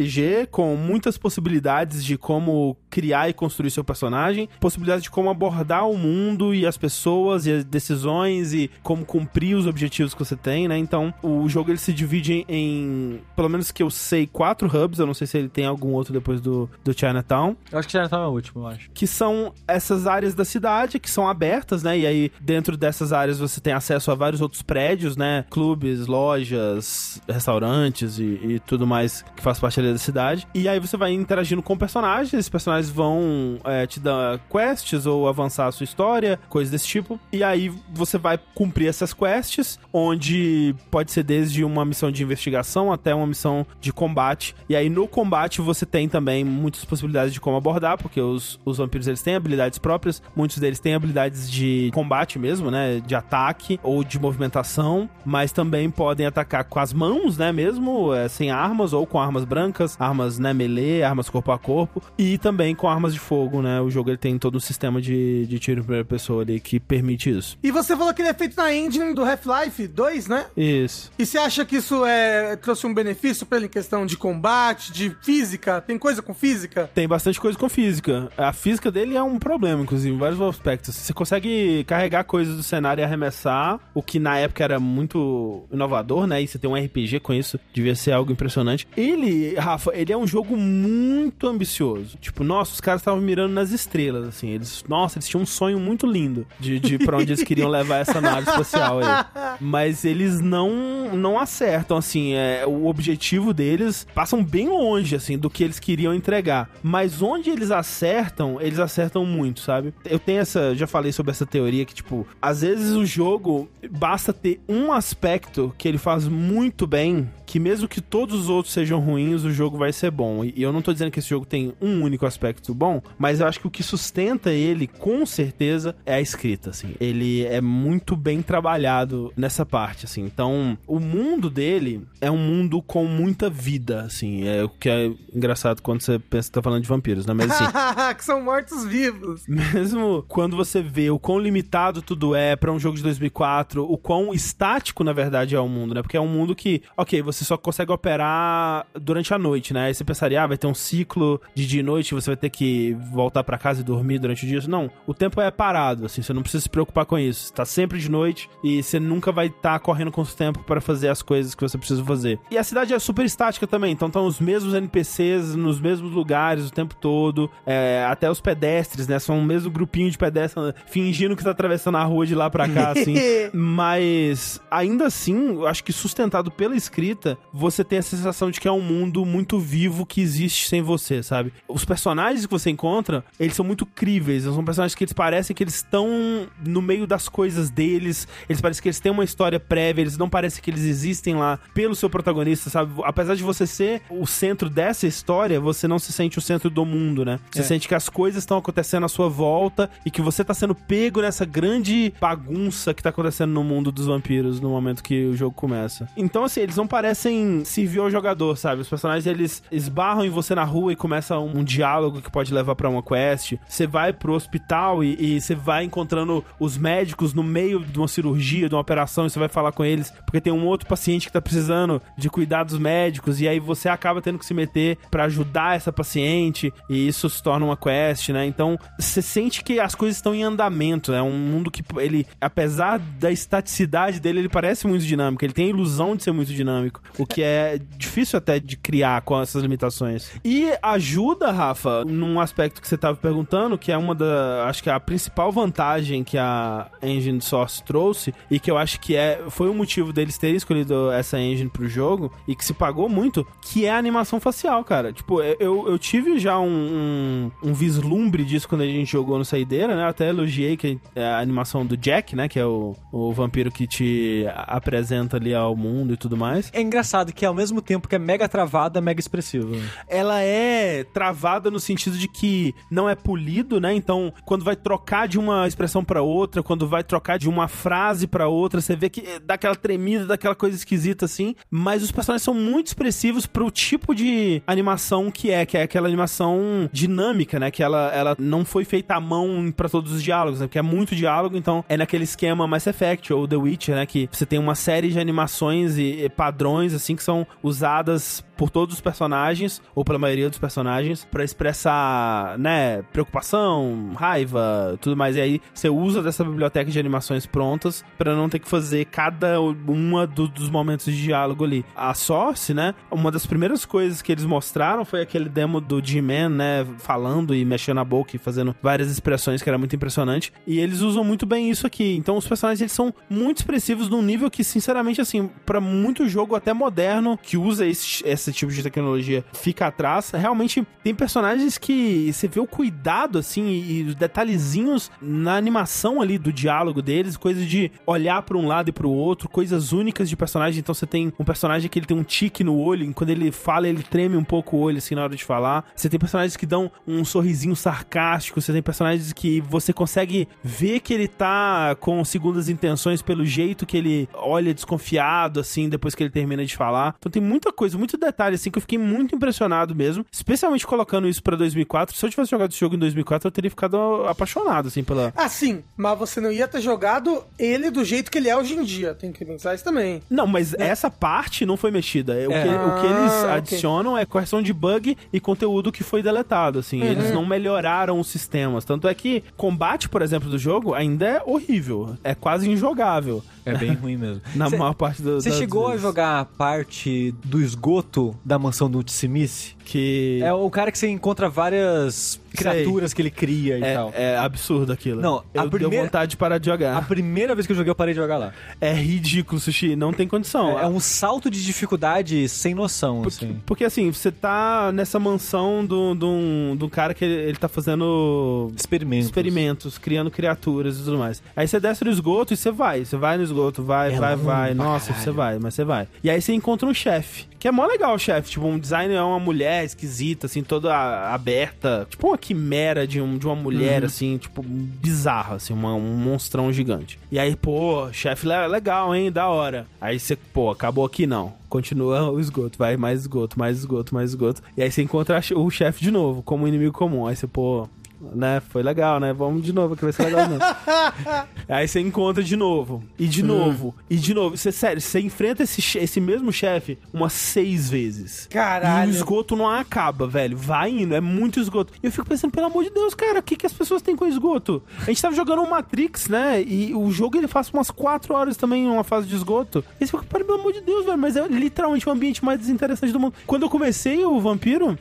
com 0.50 0.76
muitas 0.76 1.16
possibilidades 1.18 2.04
de 2.04 2.16
como 2.16 2.76
criar 2.90 3.28
e 3.28 3.32
construir 3.32 3.70
seu 3.70 3.84
personagem, 3.84 4.48
possibilidades 4.60 5.02
de 5.02 5.10
como 5.10 5.30
abordar 5.30 5.88
o 5.88 5.96
mundo 5.96 6.54
e 6.54 6.66
as 6.66 6.76
pessoas 6.76 7.46
e 7.46 7.52
as 7.52 7.64
decisões 7.64 8.52
e 8.52 8.70
como 8.82 9.04
cumprir 9.04 9.56
os 9.56 9.66
objetivos 9.66 10.14
que 10.14 10.24
você 10.24 10.36
tem, 10.36 10.68
né? 10.68 10.76
Então, 10.76 11.12
o 11.22 11.48
jogo 11.48 11.70
ele 11.70 11.78
se 11.78 11.92
divide 11.92 12.44
em, 12.48 13.20
pelo 13.36 13.48
menos 13.48 13.70
que 13.70 13.82
eu 13.82 13.90
sei, 13.90 14.26
quatro 14.26 14.66
hubs, 14.68 14.98
eu 14.98 15.06
não 15.06 15.14
sei 15.14 15.26
se 15.26 15.38
ele 15.38 15.48
tem 15.48 15.66
algum 15.66 15.92
outro 15.92 16.12
depois 16.12 16.40
do, 16.40 16.68
do 16.84 16.92
Chinatown, 16.98 17.56
Eu 17.70 17.78
acho 17.78 17.88
que 17.88 17.92
Chinatown 17.92 18.24
é 18.24 18.26
o 18.26 18.30
último, 18.30 18.62
eu 18.62 18.66
acho. 18.68 18.90
que 18.92 19.06
são 19.06 19.52
essas 19.66 20.06
áreas 20.06 20.34
da 20.34 20.44
cidade 20.44 20.98
que 20.98 21.10
são 21.10 21.28
abertas, 21.28 21.82
né? 21.82 21.98
E 21.98 22.06
aí, 22.06 22.32
dentro 22.40 22.76
dessas 22.76 23.12
áreas, 23.12 23.38
você 23.38 23.60
tem 23.60 23.72
acesso 23.72 24.10
a 24.10 24.14
vários 24.14 24.40
outros 24.40 24.62
prédios, 24.62 25.16
né? 25.16 25.44
Clubes, 25.50 26.06
lojas, 26.06 27.20
restaurantes 27.28 28.18
e, 28.18 28.22
e 28.22 28.60
tudo 28.66 28.86
mais 28.86 29.22
que 29.36 29.42
faz 29.42 29.58
parte 29.58 29.80
da 29.90 29.98
cidade. 29.98 30.46
E 30.54 30.68
aí 30.68 30.78
você 30.78 30.96
vai 30.96 31.12
interagindo 31.12 31.62
com 31.62 31.76
personagens, 31.76 32.32
esses 32.32 32.48
personagens 32.48 32.90
vão 32.90 33.58
é, 33.64 33.86
te 33.86 33.98
dar 33.98 34.38
quests 34.50 35.06
ou 35.06 35.28
avançar 35.28 35.66
a 35.66 35.72
sua 35.72 35.84
história, 35.84 36.38
coisas 36.48 36.70
desse 36.70 36.86
tipo. 36.86 37.18
E 37.32 37.42
aí 37.42 37.72
você 37.92 38.18
vai 38.18 38.38
cumprir 38.54 38.88
essas 38.88 39.12
quests, 39.12 39.78
onde 39.92 40.74
pode 40.90 41.10
ser 41.10 41.22
desde 41.22 41.64
uma 41.64 41.84
missão 41.84 42.10
de 42.10 42.22
investigação 42.22 42.92
até 42.92 43.14
uma 43.14 43.26
missão 43.26 43.66
de 43.80 43.92
combate. 43.92 44.54
E 44.68 44.76
aí 44.76 44.88
no 44.88 45.08
combate 45.08 45.60
você 45.60 45.86
tem 45.86 46.08
também 46.08 46.44
muitas 46.44 46.84
possibilidades 46.84 47.32
de 47.32 47.40
como 47.40 47.56
abordar, 47.56 47.98
porque 47.98 48.20
os, 48.20 48.60
os 48.64 48.78
vampiros 48.78 49.06
eles 49.06 49.22
têm 49.22 49.34
habilidades 49.34 49.78
próprias, 49.78 50.22
muitos 50.34 50.58
deles 50.58 50.78
têm 50.78 50.94
habilidades 50.94 51.50
de 51.50 51.90
combate 51.94 52.38
mesmo, 52.38 52.70
né? 52.70 53.00
De 53.04 53.14
ataque 53.14 53.78
ou 53.82 54.04
de 54.04 54.18
movimentação, 54.18 55.08
mas 55.24 55.52
também 55.52 55.90
podem 55.90 56.26
atacar 56.26 56.64
com 56.64 56.78
as 56.78 56.92
mãos, 56.92 57.36
né? 57.38 57.52
Mesmo 57.52 58.12
é, 58.14 58.28
sem 58.28 58.50
armas 58.50 58.92
ou 58.92 59.06
com 59.06 59.20
armas 59.20 59.44
brancas, 59.44 59.71
armas 59.98 60.38
né, 60.38 60.52
melee, 60.52 61.02
armas 61.02 61.28
corpo 61.28 61.52
a 61.52 61.58
corpo 61.58 62.02
e 62.18 62.38
também 62.38 62.74
com 62.74 62.88
armas 62.88 63.12
de 63.12 63.20
fogo, 63.20 63.62
né? 63.62 63.80
O 63.80 63.90
jogo 63.90 64.10
ele 64.10 64.18
tem 64.18 64.38
todo 64.38 64.56
um 64.56 64.60
sistema 64.60 65.00
de, 65.00 65.46
de 65.46 65.58
tiro 65.58 65.80
em 65.80 65.82
primeira 65.82 66.04
pessoa 66.04 66.42
ali 66.42 66.60
que 66.60 66.78
permite 66.78 67.30
isso. 67.30 67.58
E 67.62 67.70
você 67.70 67.96
falou 67.96 68.12
que 68.12 68.22
ele 68.22 68.28
é 68.28 68.34
feito 68.34 68.56
na 68.56 68.74
engine 68.74 69.14
do 69.14 69.24
Half-Life 69.24 69.86
2, 69.88 70.28
né? 70.28 70.46
Isso. 70.56 71.10
E 71.18 71.26
você 71.26 71.38
acha 71.38 71.64
que 71.64 71.76
isso 71.76 72.04
é, 72.04 72.56
trouxe 72.56 72.86
um 72.86 72.94
benefício 72.94 73.46
pra 73.46 73.58
ele 73.58 73.66
em 73.66 73.70
questão 73.70 74.04
de 74.06 74.16
combate, 74.16 74.92
de 74.92 75.16
física? 75.22 75.80
Tem 75.80 75.98
coisa 75.98 76.22
com 76.22 76.34
física? 76.34 76.90
Tem 76.94 77.06
bastante 77.06 77.40
coisa 77.40 77.58
com 77.58 77.68
física. 77.68 78.30
A 78.36 78.52
física 78.52 78.90
dele 78.90 79.16
é 79.16 79.22
um 79.22 79.38
problema, 79.38 79.82
inclusive, 79.82 80.14
em 80.14 80.18
vários 80.18 80.40
aspectos. 80.40 80.94
Você 80.94 81.12
consegue 81.12 81.84
carregar 81.84 82.24
coisas 82.24 82.56
do 82.56 82.62
cenário 82.62 83.00
e 83.00 83.04
arremessar, 83.04 83.80
o 83.94 84.02
que 84.02 84.18
na 84.18 84.38
época 84.38 84.64
era 84.64 84.78
muito 84.80 85.64
inovador, 85.72 86.26
né? 86.26 86.42
E 86.42 86.48
você 86.48 86.58
tem 86.58 86.68
um 86.68 86.74
RPG 86.74 87.20
com 87.20 87.32
isso, 87.32 87.58
devia 87.72 87.94
ser 87.94 88.12
algo 88.12 88.32
impressionante. 88.32 88.86
Ele, 88.96 89.54
Rafa, 89.62 89.92
ele 89.94 90.12
é 90.12 90.16
um 90.16 90.26
jogo 90.26 90.56
muito 90.56 91.46
ambicioso. 91.46 92.16
Tipo, 92.20 92.44
nossa, 92.44 92.74
os 92.74 92.80
caras 92.80 93.00
estavam 93.00 93.20
mirando 93.20 93.52
nas 93.52 93.70
estrelas, 93.70 94.26
assim. 94.26 94.50
Eles, 94.50 94.84
nossa, 94.88 95.18
eles 95.18 95.28
tinham 95.28 95.42
um 95.42 95.46
sonho 95.46 95.78
muito 95.78 96.06
lindo 96.06 96.46
de, 96.58 96.78
de 96.78 96.98
pra 96.98 97.16
onde 97.16 97.32
eles 97.32 97.42
queriam 97.42 97.68
levar 97.68 97.98
essa 97.98 98.20
nave 98.20 98.48
espacial 98.48 99.00
aí. 99.00 99.56
Mas 99.60 100.04
eles 100.04 100.40
não, 100.40 101.14
não 101.14 101.38
acertam, 101.38 101.96
assim. 101.96 102.34
É, 102.34 102.64
o 102.66 102.86
objetivo 102.86 103.54
deles 103.54 104.06
passam 104.14 104.42
bem 104.42 104.68
longe, 104.68 105.14
assim, 105.14 105.38
do 105.38 105.48
que 105.48 105.62
eles 105.62 105.78
queriam 105.78 106.14
entregar. 106.14 106.68
Mas 106.82 107.22
onde 107.22 107.50
eles 107.50 107.70
acertam, 107.70 108.60
eles 108.60 108.78
acertam 108.78 109.24
muito, 109.24 109.60
sabe? 109.60 109.94
Eu 110.04 110.18
tenho 110.18 110.40
essa. 110.40 110.74
Já 110.74 110.86
falei 110.86 111.12
sobre 111.12 111.30
essa 111.30 111.46
teoria 111.46 111.84
que, 111.84 111.94
tipo, 111.94 112.26
às 112.40 112.62
vezes 112.62 112.92
o 112.92 113.06
jogo 113.06 113.68
basta 113.90 114.32
ter 114.32 114.60
um 114.68 114.92
aspecto 114.92 115.74
que 115.78 115.86
ele 115.86 115.98
faz 115.98 116.26
muito 116.26 116.86
bem. 116.86 117.30
Que 117.46 117.58
mesmo 117.58 117.86
que 117.86 118.00
todos 118.00 118.40
os 118.40 118.48
outros 118.48 118.72
sejam 118.72 118.98
ruins, 118.98 119.44
o 119.44 119.51
jogo 119.52 119.78
vai 119.78 119.92
ser 119.92 120.10
bom. 120.10 120.44
E 120.44 120.62
eu 120.62 120.72
não 120.72 120.82
tô 120.82 120.92
dizendo 120.92 121.10
que 121.10 121.18
esse 121.18 121.28
jogo 121.28 121.46
tem 121.46 121.72
um 121.80 122.02
único 122.02 122.26
aspecto 122.26 122.74
bom, 122.74 123.02
mas 123.18 123.40
eu 123.40 123.46
acho 123.46 123.60
que 123.60 123.66
o 123.66 123.70
que 123.70 123.82
sustenta 123.82 124.50
ele, 124.50 124.86
com 124.86 125.24
certeza, 125.26 125.94
é 126.04 126.14
a 126.14 126.20
escrita, 126.20 126.70
assim. 126.70 126.94
Ele 127.00 127.44
é 127.44 127.60
muito 127.60 128.16
bem 128.16 128.42
trabalhado 128.42 129.32
nessa 129.36 129.64
parte, 129.64 130.06
assim. 130.06 130.24
Então, 130.24 130.76
o 130.86 130.98
mundo 130.98 131.50
dele 131.50 132.06
é 132.20 132.30
um 132.30 132.36
mundo 132.36 132.82
com 132.82 133.04
muita 133.06 133.48
vida, 133.48 134.02
assim. 134.02 134.46
É 134.46 134.64
o 134.64 134.68
que 134.68 134.88
é 134.88 135.12
engraçado 135.34 135.80
quando 135.82 136.00
você 136.00 136.18
pensa 136.18 136.48
que 136.48 136.54
tá 136.54 136.62
falando 136.62 136.82
de 136.82 136.88
vampiros, 136.88 137.26
né? 137.26 137.34
Mas 137.34 137.50
assim, 137.50 137.64
que 138.16 138.24
são 138.24 138.42
mortos-vivos. 138.42 139.42
mesmo 139.48 140.24
quando 140.28 140.56
você 140.56 140.82
vê 140.82 141.10
o 141.10 141.18
quão 141.18 141.38
limitado 141.38 142.02
tudo 142.02 142.34
é 142.34 142.56
pra 142.56 142.72
um 142.72 142.78
jogo 142.78 142.96
de 142.96 143.02
2004, 143.02 143.84
o 143.84 143.96
quão 143.96 144.32
estático, 144.32 145.04
na 145.04 145.12
verdade, 145.12 145.54
é 145.54 145.60
o 145.60 145.68
mundo, 145.68 145.94
né? 145.94 146.02
Porque 146.02 146.16
é 146.16 146.20
um 146.20 146.28
mundo 146.28 146.54
que, 146.54 146.82
ok, 146.96 147.22
você 147.22 147.44
só 147.44 147.56
consegue 147.56 147.92
operar 147.92 148.86
durante 148.94 149.32
a 149.34 149.38
noite, 149.42 149.74
né? 149.74 149.86
Aí 149.86 149.94
você 149.94 150.04
pensaria, 150.04 150.42
ah, 150.42 150.46
vai 150.46 150.56
ter 150.56 150.66
um 150.66 150.74
ciclo 150.74 151.40
de 151.54 151.66
dia 151.66 151.80
e 151.80 151.82
noite, 151.82 152.14
você 152.14 152.30
vai 152.30 152.36
ter 152.36 152.50
que 152.50 152.96
voltar 153.12 153.44
pra 153.44 153.58
casa 153.58 153.80
e 153.80 153.84
dormir 153.84 154.18
durante 154.18 154.44
o 154.44 154.48
dia. 154.48 154.60
Não, 154.68 154.90
o 155.06 155.12
tempo 155.12 155.40
é 155.40 155.50
parado, 155.50 156.06
assim, 156.06 156.22
você 156.22 156.32
não 156.32 156.42
precisa 156.42 156.62
se 156.62 156.68
preocupar 156.68 157.04
com 157.04 157.18
isso. 157.18 157.46
Você 157.46 157.52
tá 157.52 157.64
sempre 157.64 157.98
de 157.98 158.10
noite 158.10 158.48
e 158.62 158.82
você 158.82 159.00
nunca 159.00 159.32
vai 159.32 159.46
estar 159.46 159.78
correndo 159.80 160.12
com 160.12 160.22
o 160.22 160.26
tempo 160.26 160.60
para 160.60 160.80
fazer 160.80 161.08
as 161.08 161.20
coisas 161.20 161.54
que 161.54 161.62
você 161.62 161.76
precisa 161.76 162.04
fazer. 162.04 162.38
E 162.50 162.56
a 162.56 162.64
cidade 162.64 162.94
é 162.94 162.98
super 162.98 163.24
estática 163.24 163.66
também, 163.66 163.92
então 163.92 164.08
estão 164.08 164.26
os 164.26 164.40
mesmos 164.40 164.74
NPCs 164.74 165.54
nos 165.54 165.80
mesmos 165.80 166.12
lugares 166.12 166.68
o 166.68 166.72
tempo 166.72 166.94
todo, 166.94 167.50
é, 167.66 168.06
até 168.08 168.30
os 168.30 168.40
pedestres, 168.40 169.08
né? 169.08 169.18
São 169.18 169.38
o 169.38 169.44
mesmo 169.44 169.70
grupinho 169.70 170.10
de 170.10 170.18
pedestres 170.18 170.74
fingindo 170.86 171.36
que 171.36 171.44
tá 171.44 171.50
atravessando 171.50 171.96
a 171.96 172.04
rua 172.04 172.26
de 172.26 172.34
lá 172.34 172.48
pra 172.50 172.68
cá, 172.68 172.92
assim. 172.92 173.14
Mas 173.52 174.60
ainda 174.70 175.06
assim, 175.06 175.54
eu 175.54 175.66
acho 175.66 175.82
que 175.82 175.92
sustentado 175.92 176.50
pela 176.50 176.76
escrita, 176.76 177.38
você 177.52 177.82
tem 177.82 177.98
a 177.98 178.02
sensação 178.02 178.50
de 178.50 178.60
que 178.60 178.68
é 178.68 178.72
um 178.72 178.80
mundo 178.80 179.24
muito 179.32 179.58
vivo 179.58 180.04
que 180.04 180.20
existe 180.20 180.68
sem 180.68 180.82
você, 180.82 181.22
sabe? 181.22 181.52
Os 181.66 181.84
personagens 181.84 182.44
que 182.46 182.50
você 182.52 182.70
encontra, 182.70 183.24
eles 183.40 183.56
são 183.56 183.64
muito 183.64 183.86
críveis, 183.86 184.44
são 184.44 184.64
personagens 184.64 184.94
que 184.94 185.04
eles 185.04 185.12
parecem 185.12 185.54
que 185.56 185.62
eles 185.64 185.76
estão 185.76 186.46
no 186.64 186.82
meio 186.82 187.06
das 187.06 187.28
coisas 187.28 187.70
deles, 187.70 188.28
eles 188.48 188.60
parecem 188.60 188.82
que 188.82 188.88
eles 188.88 189.00
têm 189.00 189.10
uma 189.12 189.24
história 189.24 189.58
prévia, 189.58 190.02
eles 190.02 190.18
não 190.18 190.28
parecem 190.28 190.62
que 190.62 190.70
eles 190.70 190.84
existem 190.84 191.34
lá 191.34 191.58
pelo 191.74 191.94
seu 191.94 192.10
protagonista, 192.10 192.68
sabe? 192.70 192.92
Apesar 193.04 193.34
de 193.34 193.42
você 193.42 193.66
ser 193.66 194.02
o 194.10 194.26
centro 194.26 194.68
dessa 194.68 195.06
história, 195.06 195.58
você 195.60 195.88
não 195.88 195.98
se 195.98 196.12
sente 196.12 196.38
o 196.38 196.42
centro 196.42 196.68
do 196.68 196.84
mundo, 196.84 197.24
né? 197.24 197.40
Você 197.50 197.60
É. 197.60 197.64
sente 197.64 197.88
que 197.88 197.94
as 197.94 198.08
coisas 198.08 198.42
estão 198.42 198.58
acontecendo 198.58 199.04
à 199.04 199.08
sua 199.08 199.28
volta 199.28 199.88
e 200.04 200.10
que 200.10 200.20
você 200.20 200.44
tá 200.44 200.52
sendo 200.54 200.74
pego 200.74 201.20
nessa 201.22 201.44
grande 201.44 202.12
bagunça 202.20 202.92
que 202.94 203.02
tá 203.02 203.08
acontecendo 203.10 203.50
no 203.52 203.62
mundo 203.64 203.90
dos 203.92 204.06
vampiros 204.06 204.60
no 204.60 204.68
momento 204.70 205.02
que 205.02 205.24
o 205.26 205.36
jogo 205.36 205.54
começa. 205.54 206.08
Então, 206.16 206.44
assim, 206.44 206.60
eles 206.60 206.76
não 206.76 206.86
parecem 206.86 207.64
servir 207.64 208.00
ao 208.00 208.10
jogador, 208.10 208.56
sabe? 208.56 208.82
Os 208.82 208.88
personagens, 208.88 209.21
eles 209.26 209.62
esbarram 209.70 210.24
em 210.24 210.30
você 210.30 210.54
na 210.54 210.64
rua 210.64 210.92
e 210.92 210.96
começa 210.96 211.38
um, 211.38 211.58
um 211.58 211.64
diálogo 211.64 212.20
que 212.20 212.30
pode 212.30 212.52
levar 212.52 212.74
pra 212.74 212.88
uma 212.88 213.02
quest. 213.02 213.54
Você 213.68 213.86
vai 213.86 214.12
pro 214.12 214.34
hospital 214.34 215.02
e, 215.02 215.36
e 215.36 215.40
você 215.40 215.54
vai 215.54 215.84
encontrando 215.84 216.44
os 216.58 216.76
médicos 216.76 217.34
no 217.34 217.42
meio 217.42 217.80
de 217.80 217.98
uma 217.98 218.08
cirurgia, 218.08 218.68
de 218.68 218.74
uma 218.74 218.80
operação, 218.80 219.26
e 219.26 219.30
você 219.30 219.38
vai 219.38 219.48
falar 219.48 219.72
com 219.72 219.84
eles, 219.84 220.10
porque 220.24 220.40
tem 220.40 220.52
um 220.52 220.66
outro 220.66 220.88
paciente 220.88 221.26
que 221.26 221.32
tá 221.32 221.40
precisando 221.40 222.00
de 222.16 222.30
cuidados 222.30 222.78
médicos, 222.78 223.40
e 223.40 223.48
aí 223.48 223.60
você 223.60 223.88
acaba 223.88 224.22
tendo 224.22 224.38
que 224.38 224.46
se 224.46 224.54
meter 224.54 224.98
pra 225.10 225.24
ajudar 225.24 225.76
essa 225.76 225.92
paciente, 225.92 226.72
e 226.88 227.08
isso 227.08 227.28
se 227.28 227.42
torna 227.42 227.66
uma 227.66 227.76
quest, 227.76 228.30
né? 228.30 228.46
Então, 228.46 228.78
você 228.98 229.22
sente 229.22 229.62
que 229.62 229.78
as 229.80 229.94
coisas 229.94 230.16
estão 230.16 230.34
em 230.34 230.42
andamento, 230.42 231.12
é 231.12 231.22
um 231.22 231.36
mundo 231.36 231.70
que 231.70 231.82
ele, 231.98 232.26
apesar 232.40 232.98
da 232.98 233.30
estaticidade 233.30 234.20
dele, 234.20 234.40
ele 234.40 234.48
parece 234.48 234.86
muito 234.86 235.04
dinâmico, 235.04 235.44
ele 235.44 235.52
tem 235.52 235.66
a 235.66 235.70
ilusão 235.70 236.16
de 236.16 236.22
ser 236.22 236.32
muito 236.32 236.52
dinâmico, 236.52 237.00
o 237.18 237.26
que 237.26 237.42
é 237.42 237.80
difícil 237.96 238.38
até 238.38 238.58
de 238.58 238.76
criar 238.76 239.01
com 239.24 239.40
essas 239.40 239.62
limitações. 239.62 240.30
E 240.44 240.72
ajuda, 240.82 241.50
Rafa, 241.50 242.04
num 242.04 242.40
aspecto 242.40 242.80
que 242.80 242.88
você 242.88 242.96
tava 242.96 243.16
perguntando, 243.16 243.78
que 243.78 243.92
é 243.92 243.96
uma 243.96 244.14
da, 244.14 244.66
acho 244.68 244.82
que 244.82 244.90
é 244.90 244.92
a 244.92 245.00
principal 245.00 245.50
vantagem 245.52 246.24
que 246.24 246.38
a 246.38 246.88
Engine 247.02 247.40
Source 247.40 247.82
trouxe 247.82 248.34
e 248.50 248.58
que 248.58 248.70
eu 248.70 248.78
acho 248.78 249.00
que 249.00 249.16
é 249.16 249.42
foi 249.48 249.68
o 249.68 249.74
motivo 249.74 250.12
deles 250.12 250.38
terem 250.38 250.56
escolhido 250.56 251.10
essa 251.10 251.38
engine 251.38 251.68
pro 251.68 251.88
jogo 251.88 252.32
e 252.46 252.54
que 252.54 252.64
se 252.64 252.72
pagou 252.72 253.08
muito, 253.08 253.46
que 253.60 253.86
é 253.86 253.90
a 253.90 253.98
animação 253.98 254.40
facial, 254.40 254.84
cara. 254.84 255.12
Tipo, 255.12 255.42
eu, 255.42 255.88
eu 255.88 255.98
tive 255.98 256.38
já 256.38 256.58
um, 256.58 257.50
um, 257.62 257.70
um 257.70 257.74
vislumbre 257.74 258.44
disso 258.44 258.68
quando 258.68 258.82
a 258.82 258.86
gente 258.86 259.10
jogou 259.10 259.38
no 259.38 259.44
Saideira, 259.44 259.94
né? 259.94 260.02
Eu 260.02 260.08
até 260.08 260.28
elogiei 260.28 260.76
que 260.76 260.98
é 261.14 261.24
a 261.24 261.38
animação 261.38 261.84
do 261.84 261.96
Jack, 261.96 262.34
né? 262.36 262.48
Que 262.48 262.58
é 262.58 262.66
o, 262.66 262.94
o 263.10 263.32
vampiro 263.32 263.70
que 263.70 263.86
te 263.86 264.46
apresenta 264.54 265.36
ali 265.36 265.54
ao 265.54 265.76
mundo 265.76 266.14
e 266.14 266.16
tudo 266.16 266.36
mais. 266.36 266.70
É 266.72 266.80
engraçado 266.80 267.32
que 267.32 267.44
ao 267.44 267.54
mesmo 267.54 267.80
tempo 267.80 268.08
que 268.08 268.14
é 268.14 268.18
mega 268.18 268.48
travada, 268.92 269.00
mega 269.00 269.20
expressivo. 269.20 269.74
ela 270.08 270.40
é 270.40 271.04
travada 271.04 271.70
no 271.70 271.80
sentido 271.80 272.18
de 272.18 272.28
que 272.28 272.74
não 272.90 273.08
é 273.08 273.14
polido, 273.14 273.80
né? 273.80 273.94
Então, 273.94 274.32
quando 274.44 274.64
vai 274.64 274.76
trocar 274.76 275.26
de 275.26 275.38
uma 275.38 275.66
expressão 275.66 276.04
pra 276.04 276.22
outra, 276.22 276.62
quando 276.62 276.86
vai 276.86 277.02
trocar 277.02 277.38
de 277.38 277.48
uma 277.48 277.68
frase 277.68 278.26
pra 278.26 278.48
outra, 278.48 278.80
você 278.80 278.94
vê 278.94 279.08
que 279.08 279.40
dá 279.44 279.54
aquela 279.54 279.74
tremida, 279.74 280.26
dá 280.26 280.34
aquela 280.34 280.54
coisa 280.54 280.76
esquisita 280.76 281.24
assim. 281.24 281.54
Mas 281.70 282.02
os 282.02 282.12
personagens 282.12 282.42
são 282.42 282.54
muito 282.54 282.88
expressivos 282.88 283.46
pro 283.46 283.70
tipo 283.70 284.14
de 284.14 284.62
animação 284.66 285.30
que 285.30 285.50
é, 285.50 285.64
que 285.64 285.76
é 285.76 285.82
aquela 285.82 286.06
animação 286.06 286.88
dinâmica, 286.92 287.58
né? 287.58 287.70
Que 287.70 287.82
ela, 287.82 288.12
ela 288.14 288.36
não 288.38 288.64
foi 288.64 288.84
feita 288.84 289.14
à 289.14 289.20
mão 289.20 289.72
pra 289.74 289.88
todos 289.88 290.12
os 290.12 290.22
diálogos, 290.22 290.60
né? 290.60 290.66
Porque 290.66 290.78
é 290.78 290.82
muito 290.82 291.14
diálogo, 291.14 291.56
então 291.56 291.84
é 291.88 291.96
naquele 291.96 292.24
esquema 292.24 292.66
Mass 292.66 292.86
Effect 292.86 293.32
ou 293.32 293.46
The 293.46 293.56
Witcher, 293.56 293.94
né? 293.94 294.06
Que 294.06 294.28
você 294.30 294.44
tem 294.44 294.58
uma 294.58 294.74
série 294.74 295.08
de 295.08 295.18
animações 295.18 295.96
e, 295.96 296.24
e 296.24 296.28
padrões, 296.28 296.92
assim, 296.92 297.16
que 297.16 297.22
são 297.22 297.46
usadas 297.62 298.44
por 298.62 298.70
todos 298.70 298.94
os 298.94 299.00
personagens, 299.00 299.82
ou 299.92 300.04
pela 300.04 300.20
maioria 300.20 300.48
dos 300.48 300.56
personagens, 300.56 301.24
pra 301.28 301.42
expressar, 301.42 302.56
né, 302.60 303.02
preocupação, 303.12 304.12
raiva, 304.14 304.96
tudo 305.00 305.16
mais. 305.16 305.34
E 305.34 305.40
aí 305.40 305.60
você 305.74 305.88
usa 305.88 306.22
dessa 306.22 306.44
biblioteca 306.44 306.88
de 306.88 306.96
animações 306.96 307.44
prontas 307.44 308.04
pra 308.16 308.36
não 308.36 308.48
ter 308.48 308.60
que 308.60 308.68
fazer 308.68 309.06
cada 309.06 309.60
uma 309.60 310.28
do- 310.28 310.46
dos 310.46 310.70
momentos 310.70 311.06
de 311.06 311.20
diálogo 311.20 311.64
ali. 311.64 311.84
A 311.96 312.14
Source, 312.14 312.72
né, 312.72 312.94
uma 313.10 313.32
das 313.32 313.44
primeiras 313.46 313.84
coisas 313.84 314.22
que 314.22 314.30
eles 314.30 314.44
mostraram 314.44 315.04
foi 315.04 315.22
aquele 315.22 315.48
demo 315.48 315.80
do 315.80 316.00
G-Man, 316.00 316.50
né, 316.50 316.86
falando 316.98 317.56
e 317.56 317.64
mexendo 317.64 317.98
a 317.98 318.04
boca 318.04 318.36
e 318.36 318.38
fazendo 318.38 318.76
várias 318.80 319.10
expressões 319.10 319.60
que 319.60 319.68
era 319.68 319.76
muito 319.76 319.96
impressionante. 319.96 320.52
E 320.64 320.78
eles 320.78 321.00
usam 321.00 321.24
muito 321.24 321.44
bem 321.44 321.68
isso 321.68 321.84
aqui. 321.84 322.14
Então 322.16 322.36
os 322.36 322.46
personagens 322.46 322.80
eles 322.80 322.92
são 322.92 323.12
muito 323.28 323.56
expressivos 323.56 324.08
num 324.08 324.22
nível 324.22 324.48
que, 324.48 324.62
sinceramente, 324.62 325.20
assim, 325.20 325.50
pra 325.66 325.80
muito 325.80 326.28
jogo 326.28 326.54
até 326.54 326.72
moderno 326.72 327.36
que 327.42 327.56
usa 327.56 327.84
esse, 327.84 328.22
esse 328.24 328.51
tipo 328.52 328.72
de 328.72 328.82
tecnologia 328.82 329.44
fica 329.52 329.86
atrás. 329.86 330.30
Realmente 330.30 330.86
tem 331.02 331.14
personagens 331.14 331.78
que 331.78 332.32
você 332.32 332.48
vê 332.48 332.60
o 332.60 332.66
cuidado, 332.66 333.38
assim, 333.38 333.66
e, 333.68 334.02
os 334.02 334.14
detalhezinhos 334.14 335.10
na 335.20 335.56
animação 335.56 336.20
ali 336.20 336.38
do 336.38 336.52
diálogo 336.52 337.02
deles, 337.02 337.36
coisas 337.36 337.66
de 337.66 337.90
olhar 338.06 338.42
pra 338.42 338.56
um 338.56 338.66
lado 338.66 338.88
e 338.88 338.92
pro 338.92 339.10
outro, 339.10 339.48
coisas 339.48 339.92
únicas 339.92 340.28
de 340.28 340.36
personagem. 340.36 340.80
Então 340.80 340.94
você 340.94 341.06
tem 341.06 341.32
um 341.38 341.44
personagem 341.44 341.88
que 341.88 341.98
ele 341.98 342.06
tem 342.06 342.16
um 342.16 342.24
tique 342.24 342.64
no 342.64 342.76
olho, 342.78 343.04
e 343.04 343.14
quando 343.14 343.30
ele 343.30 343.50
fala, 343.52 343.88
ele 343.88 344.02
treme 344.02 344.36
um 344.36 344.44
pouco 344.44 344.76
o 344.76 344.80
olho, 344.80 344.98
assim, 344.98 345.14
na 345.14 345.24
hora 345.24 345.36
de 345.36 345.44
falar. 345.44 345.84
Você 345.94 346.08
tem 346.08 346.18
personagens 346.18 346.56
que 346.56 346.66
dão 346.66 346.90
um 347.06 347.24
sorrisinho 347.24 347.76
sarcástico, 347.76 348.60
você 348.60 348.72
tem 348.72 348.82
personagens 348.82 349.32
que 349.32 349.60
você 349.60 349.92
consegue 349.92 350.48
ver 350.62 351.00
que 351.00 351.12
ele 351.14 351.28
tá 351.28 351.96
com 352.00 352.24
segundas 352.24 352.68
intenções 352.68 353.22
pelo 353.22 353.44
jeito 353.44 353.86
que 353.86 353.96
ele 353.96 354.28
olha 354.34 354.74
desconfiado, 354.74 355.60
assim, 355.60 355.88
depois 355.88 356.14
que 356.14 356.22
ele 356.22 356.30
termina 356.30 356.64
de 356.64 356.76
falar. 356.76 357.14
Então 357.18 357.30
tem 357.30 357.42
muita 357.42 357.72
coisa, 357.72 357.96
muito 357.98 358.16
detalhe, 358.16 358.31
assim, 358.38 358.70
que 358.70 358.78
eu 358.78 358.80
fiquei 358.82 358.98
muito 358.98 359.34
impressionado 359.34 359.94
mesmo, 359.94 360.24
especialmente 360.30 360.86
colocando 360.86 361.28
isso 361.28 361.42
pra 361.42 361.56
2004. 361.56 362.16
Se 362.16 362.24
eu 362.24 362.30
tivesse 362.30 362.50
jogado 362.50 362.70
esse 362.70 362.80
jogo 362.80 362.94
em 362.94 362.98
2004, 362.98 363.46
eu 363.46 363.52
teria 363.52 363.70
ficado 363.70 363.96
apaixonado, 364.26 364.88
assim, 364.88 365.02
pela... 365.04 365.32
Ah, 365.36 365.48
sim, 365.48 365.82
mas 365.96 366.18
você 366.18 366.40
não 366.40 366.50
ia 366.52 366.66
ter 366.68 366.80
jogado 366.80 367.42
ele 367.58 367.90
do 367.90 368.04
jeito 368.04 368.30
que 368.30 368.38
ele 368.38 368.48
é 368.48 368.56
hoje 368.56 368.74
em 368.74 368.82
dia. 368.84 369.14
Tem 369.14 369.32
que 369.32 369.44
pensar 369.44 369.74
isso 369.74 369.84
também. 369.84 370.22
Não, 370.30 370.46
mas 370.46 370.74
essa 370.74 371.10
parte 371.10 371.64
não 371.66 371.76
foi 371.76 371.90
mexida. 371.90 372.32
O, 372.32 372.52
É. 372.52 372.62
que, 372.62 372.68
o 372.68 373.00
que 373.00 373.06
eles 373.06 373.32
Ah, 373.44 373.54
adicionam 373.54 374.16
é 374.16 374.24
correção 374.24 374.62
de 374.62 374.72
bug 374.72 375.16
e 375.32 375.40
conteúdo 375.40 375.90
que 375.92 376.02
foi 376.04 376.22
deletado, 376.22 376.78
assim. 376.78 377.02
Eles 377.02 377.32
não 377.32 377.44
melhoraram 377.46 378.18
os 378.20 378.26
sistemas. 378.28 378.84
Tanto 378.84 379.08
é 379.08 379.14
que 379.14 379.42
combate, 379.56 380.08
por 380.08 380.22
exemplo, 380.22 380.48
do 380.50 380.58
jogo 380.58 380.94
ainda 380.94 381.26
é 381.26 381.42
horrível. 381.44 382.16
É 382.24 382.34
quase 382.34 382.68
injogável. 382.70 383.42
É 383.64 383.74
bem 383.76 383.92
ruim 383.94 384.16
mesmo. 384.16 384.40
Na 384.56 384.68
Cê- 384.68 384.76
maior 384.76 384.94
parte 384.94 385.22
do, 385.22 385.40
Você 385.40 385.52
chegou 385.52 385.86
a 385.86 385.90
vezes. 385.90 386.02
jogar 386.02 386.40
a 386.40 386.44
parte 386.44 387.32
do 387.44 387.60
esgoto 387.60 388.21
da 388.44 388.58
mansão 388.58 388.90
do 388.90 389.02
Tsimice? 389.02 389.74
Que 389.92 390.40
É 390.42 390.52
o 390.54 390.70
cara 390.70 390.90
que 390.90 390.98
você 390.98 391.06
encontra 391.08 391.50
várias 391.50 392.40
criaturas 392.56 393.12
que 393.14 393.20
ele 393.22 393.30
cria 393.30 393.78
e 393.78 393.94
tal. 393.94 394.10
é, 394.14 394.32
é 394.32 394.36
absurdo 394.38 394.92
aquilo. 394.92 395.20
Não, 395.20 395.38
a 395.54 395.64
eu 395.64 395.70
primeira- 395.70 395.90
deu 395.90 396.02
vontade 396.04 396.30
de 396.30 396.36
parar 396.36 396.56
de 396.58 396.66
jogar. 396.66 396.96
A 396.96 397.02
primeira 397.02 397.54
vez 397.54 397.66
que 397.66 397.72
eu 397.72 397.76
joguei, 397.76 397.90
eu 397.90 397.94
parei 397.94 398.14
de 398.14 398.20
jogar 398.20 398.36
lá. 398.38 398.52
É 398.80 398.92
ridículo, 398.92 399.60
Sushi. 399.60 399.94
Não 399.96 400.12
tem 400.12 400.26
condição. 400.26 400.78
É, 400.78 400.84
é 400.84 400.86
um 400.86 400.98
salto 401.00 401.50
de 401.50 401.62
dificuldade 401.64 402.48
sem 402.48 402.74
noção, 402.74 403.22
Porque, 403.22 403.44
assim. 403.44 403.60
porque, 403.66 403.84
assim, 403.84 404.10
você 404.10 404.30
tá 404.30 404.90
nessa 404.92 405.18
mansão 405.18 405.84
do, 405.84 406.14
do, 406.14 406.74
do 406.76 406.88
cara 406.88 407.12
que 407.14 407.24
ele, 407.24 407.34
ele 407.50 407.56
tá 407.58 407.68
fazendo 407.68 408.72
Experimentos. 408.76 409.26
experimentos, 409.26 409.98
criando 409.98 410.30
criaturas 410.30 410.98
e 410.98 411.04
tudo 411.04 411.18
mais. 411.18 411.42
Aí 411.54 411.68
você 411.68 411.78
desce 411.78 412.02
no 412.04 412.10
esgoto 412.10 412.54
e 412.54 412.56
você 412.56 412.70
vai. 412.70 413.04
Você 413.04 413.16
vai 413.16 413.36
no 413.36 413.42
esgoto, 413.42 413.82
vai, 413.82 414.14
É 414.14 414.18
vai, 414.18 414.36
vai. 414.36 414.74
Nossa, 414.74 415.12
você 415.12 415.30
vai, 415.30 415.58
mas 415.58 415.74
você 415.74 415.84
vai. 415.84 416.06
E 416.24 416.30
aí 416.30 416.40
você 416.40 416.52
encontra 416.54 416.88
um 416.88 416.94
chefe. 416.94 417.46
Que 417.58 417.68
é 417.68 417.70
mó 417.70 417.86
legal 417.86 418.14
o 418.14 418.18
chefe. 418.18 418.50
Tipo, 418.50 418.66
um 418.66 418.76
design 418.78 419.14
é 419.14 419.22
uma 419.22 419.38
mulher 419.38 419.81
esquisita, 419.84 420.46
assim, 420.46 420.62
toda 420.62 420.92
aberta. 421.32 422.06
Tipo 422.08 422.28
uma 422.28 422.38
quimera 422.38 423.06
de, 423.06 423.20
um, 423.20 423.36
de 423.38 423.46
uma 423.46 423.54
mulher, 423.56 424.04
assim, 424.04 424.38
tipo, 424.38 424.62
bizarra, 424.62 425.56
assim, 425.56 425.72
uma- 425.72 425.94
um 425.94 426.14
monstrão 426.16 426.72
gigante. 426.72 427.18
E 427.30 427.38
aí, 427.38 427.56
pô, 427.56 428.12
chefe 428.12 428.46
le- 428.46 428.66
legal, 428.68 429.14
hein? 429.14 429.30
Da 429.30 429.48
hora. 429.48 429.86
Aí 430.00 430.18
você, 430.18 430.36
pô, 430.36 430.70
acabou 430.70 431.04
aqui 431.04 431.26
não. 431.26 431.52
Continua 431.68 432.30
o 432.30 432.38
esgoto, 432.38 432.78
vai 432.78 432.96
mais 432.96 433.20
esgoto, 433.20 433.58
mais 433.58 433.78
esgoto, 433.78 434.14
mais 434.14 434.30
esgoto. 434.30 434.62
E 434.76 434.82
aí 434.82 434.90
você 434.90 435.02
encontra 435.02 435.40
o 435.56 435.70
chefe 435.70 436.02
de 436.02 436.10
novo, 436.10 436.42
como 436.42 436.68
inimigo 436.68 436.92
comum. 436.92 437.26
Aí 437.26 437.34
você, 437.34 437.46
pô, 437.46 437.88
né? 438.34 438.60
Foi 438.68 438.82
legal, 438.82 439.18
né? 439.20 439.32
Vamos 439.32 439.62
de 439.64 439.72
novo, 439.72 439.96
que 439.96 440.02
vai 440.04 440.12
ser 440.12 440.24
legal 440.24 440.48
mesmo. 440.48 440.64
Aí 441.68 441.88
você 441.88 442.00
encontra 442.00 442.42
de 442.42 442.56
novo, 442.56 443.02
e 443.18 443.26
de 443.26 443.42
novo, 443.42 443.94
e 444.10 444.16
de 444.16 444.34
novo. 444.34 444.56
Você, 444.56 444.70
sério, 444.72 445.00
você 445.00 445.20
enfrenta 445.20 445.62
esse, 445.62 445.98
esse 445.98 446.20
mesmo 446.20 446.52
chefe 446.52 446.98
umas 447.12 447.32
seis 447.32 447.88
vezes. 447.90 448.46
Caralho. 448.50 449.10
E 449.10 449.14
o 449.14 449.16
esgoto 449.16 449.56
não 449.56 449.68
acaba, 449.68 450.26
velho. 450.26 450.56
Vai 450.56 450.90
indo, 450.90 451.14
é 451.14 451.20
muito 451.20 451.58
esgoto. 451.60 451.92
E 452.02 452.06
eu 452.06 452.12
fico 452.12 452.26
pensando, 452.28 452.50
pelo 452.52 452.66
amor 452.66 452.84
de 452.84 452.90
Deus, 452.90 453.14
cara, 453.14 453.40
o 453.40 453.42
que, 453.42 453.56
que 453.56 453.66
as 453.66 453.72
pessoas 453.72 454.02
têm 454.02 454.14
com 454.16 454.26
esgoto? 454.26 454.82
A 455.00 455.04
gente 455.06 455.22
tava 455.22 455.34
jogando 455.34 455.62
o 455.62 455.70
Matrix, 455.70 456.28
né? 456.28 456.62
E 456.62 456.94
o 456.94 457.10
jogo 457.10 457.36
ele 457.36 457.48
faz 457.48 457.70
umas 457.70 457.90
quatro 457.90 458.34
horas 458.34 458.56
também 458.56 458.86
uma 458.88 459.04
fase 459.04 459.26
de 459.26 459.34
esgoto. 459.34 459.84
E 460.00 460.06
você 460.06 460.10
fica, 460.12 460.24
"Pera, 460.24 460.44
pelo 460.44 460.58
amor 460.60 460.72
de 460.72 460.80
Deus, 460.80 461.04
velho, 461.06 461.18
mas 461.18 461.36
é 461.36 461.46
literalmente 461.48 462.08
o 462.08 462.12
ambiente 462.12 462.44
mais 462.44 462.58
desinteressante 462.60 463.12
do 463.12 463.20
mundo. 463.20 463.34
Quando 463.46 463.62
eu 463.62 463.70
comecei 463.70 464.24
o 464.24 464.38
Vampiro, 464.40 464.98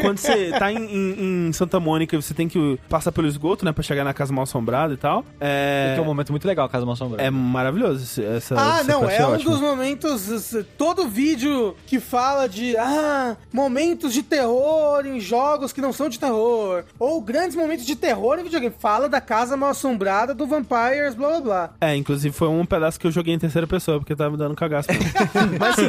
quando 0.00 0.18
você 0.18 0.50
tá 0.58 0.72
em, 0.72 0.76
em- 0.78 1.48
em 1.48 1.52
Santa 1.52 1.78
Mônica 1.80 2.14
e 2.16 2.22
você 2.22 2.31
tem 2.32 2.48
que 2.48 2.78
passar 2.88 3.12
pelo 3.12 3.26
esgoto, 3.28 3.64
né, 3.64 3.72
pra 3.72 3.82
chegar 3.82 4.04
na 4.04 4.12
casa 4.14 4.32
mal 4.32 4.42
assombrada 4.44 4.92
e 4.94 4.96
tal, 4.96 5.24
é, 5.40 5.92
Que 5.94 6.00
é 6.00 6.02
um 6.02 6.06
momento 6.06 6.30
muito 6.32 6.46
legal, 6.46 6.68
Casa 6.68 6.84
Mal 6.84 6.94
Assombrada. 6.94 7.22
é 7.22 7.30
maravilhoso 7.30 8.02
esse- 8.04 8.24
essa 8.24 8.54
Ah, 8.58 8.80
essa 8.80 8.92
não, 8.92 9.00
parte 9.02 9.14
é 9.20 9.26
um 9.26 9.32
ótima. 9.32 9.50
dos 9.50 9.60
momentos. 9.60 10.54
Todo 10.78 11.06
vídeo 11.08 11.76
que 11.86 11.98
fala 12.00 12.48
de 12.48 12.76
ah, 12.76 13.36
momentos 13.52 14.12
de 14.12 14.22
terror 14.22 15.04
em 15.06 15.20
jogos 15.20 15.72
que 15.72 15.80
não 15.80 15.92
são 15.92 16.08
de 16.08 16.18
terror, 16.18 16.84
ou 16.98 17.20
grandes 17.20 17.56
momentos 17.56 17.84
de 17.86 17.96
terror 17.96 18.38
em 18.38 18.44
videogame, 18.44 18.74
fala 18.78 19.08
da 19.08 19.20
casa 19.20 19.56
mal 19.56 19.70
assombrada 19.70 20.34
do 20.34 20.46
Vampires, 20.46 21.14
blá 21.14 21.28
blá 21.28 21.40
blá. 21.40 21.70
É, 21.80 21.96
inclusive 21.96 22.34
foi 22.34 22.48
um 22.48 22.64
pedaço 22.64 22.98
que 22.98 23.06
eu 23.06 23.10
joguei 23.10 23.34
em 23.34 23.38
terceira 23.38 23.66
pessoa, 23.66 23.98
porque 23.98 24.14
tava 24.16 24.30
me 24.30 24.36
dando 24.36 24.54
cagaço. 24.54 24.88
Mas 25.58 25.78
assim, 25.78 25.88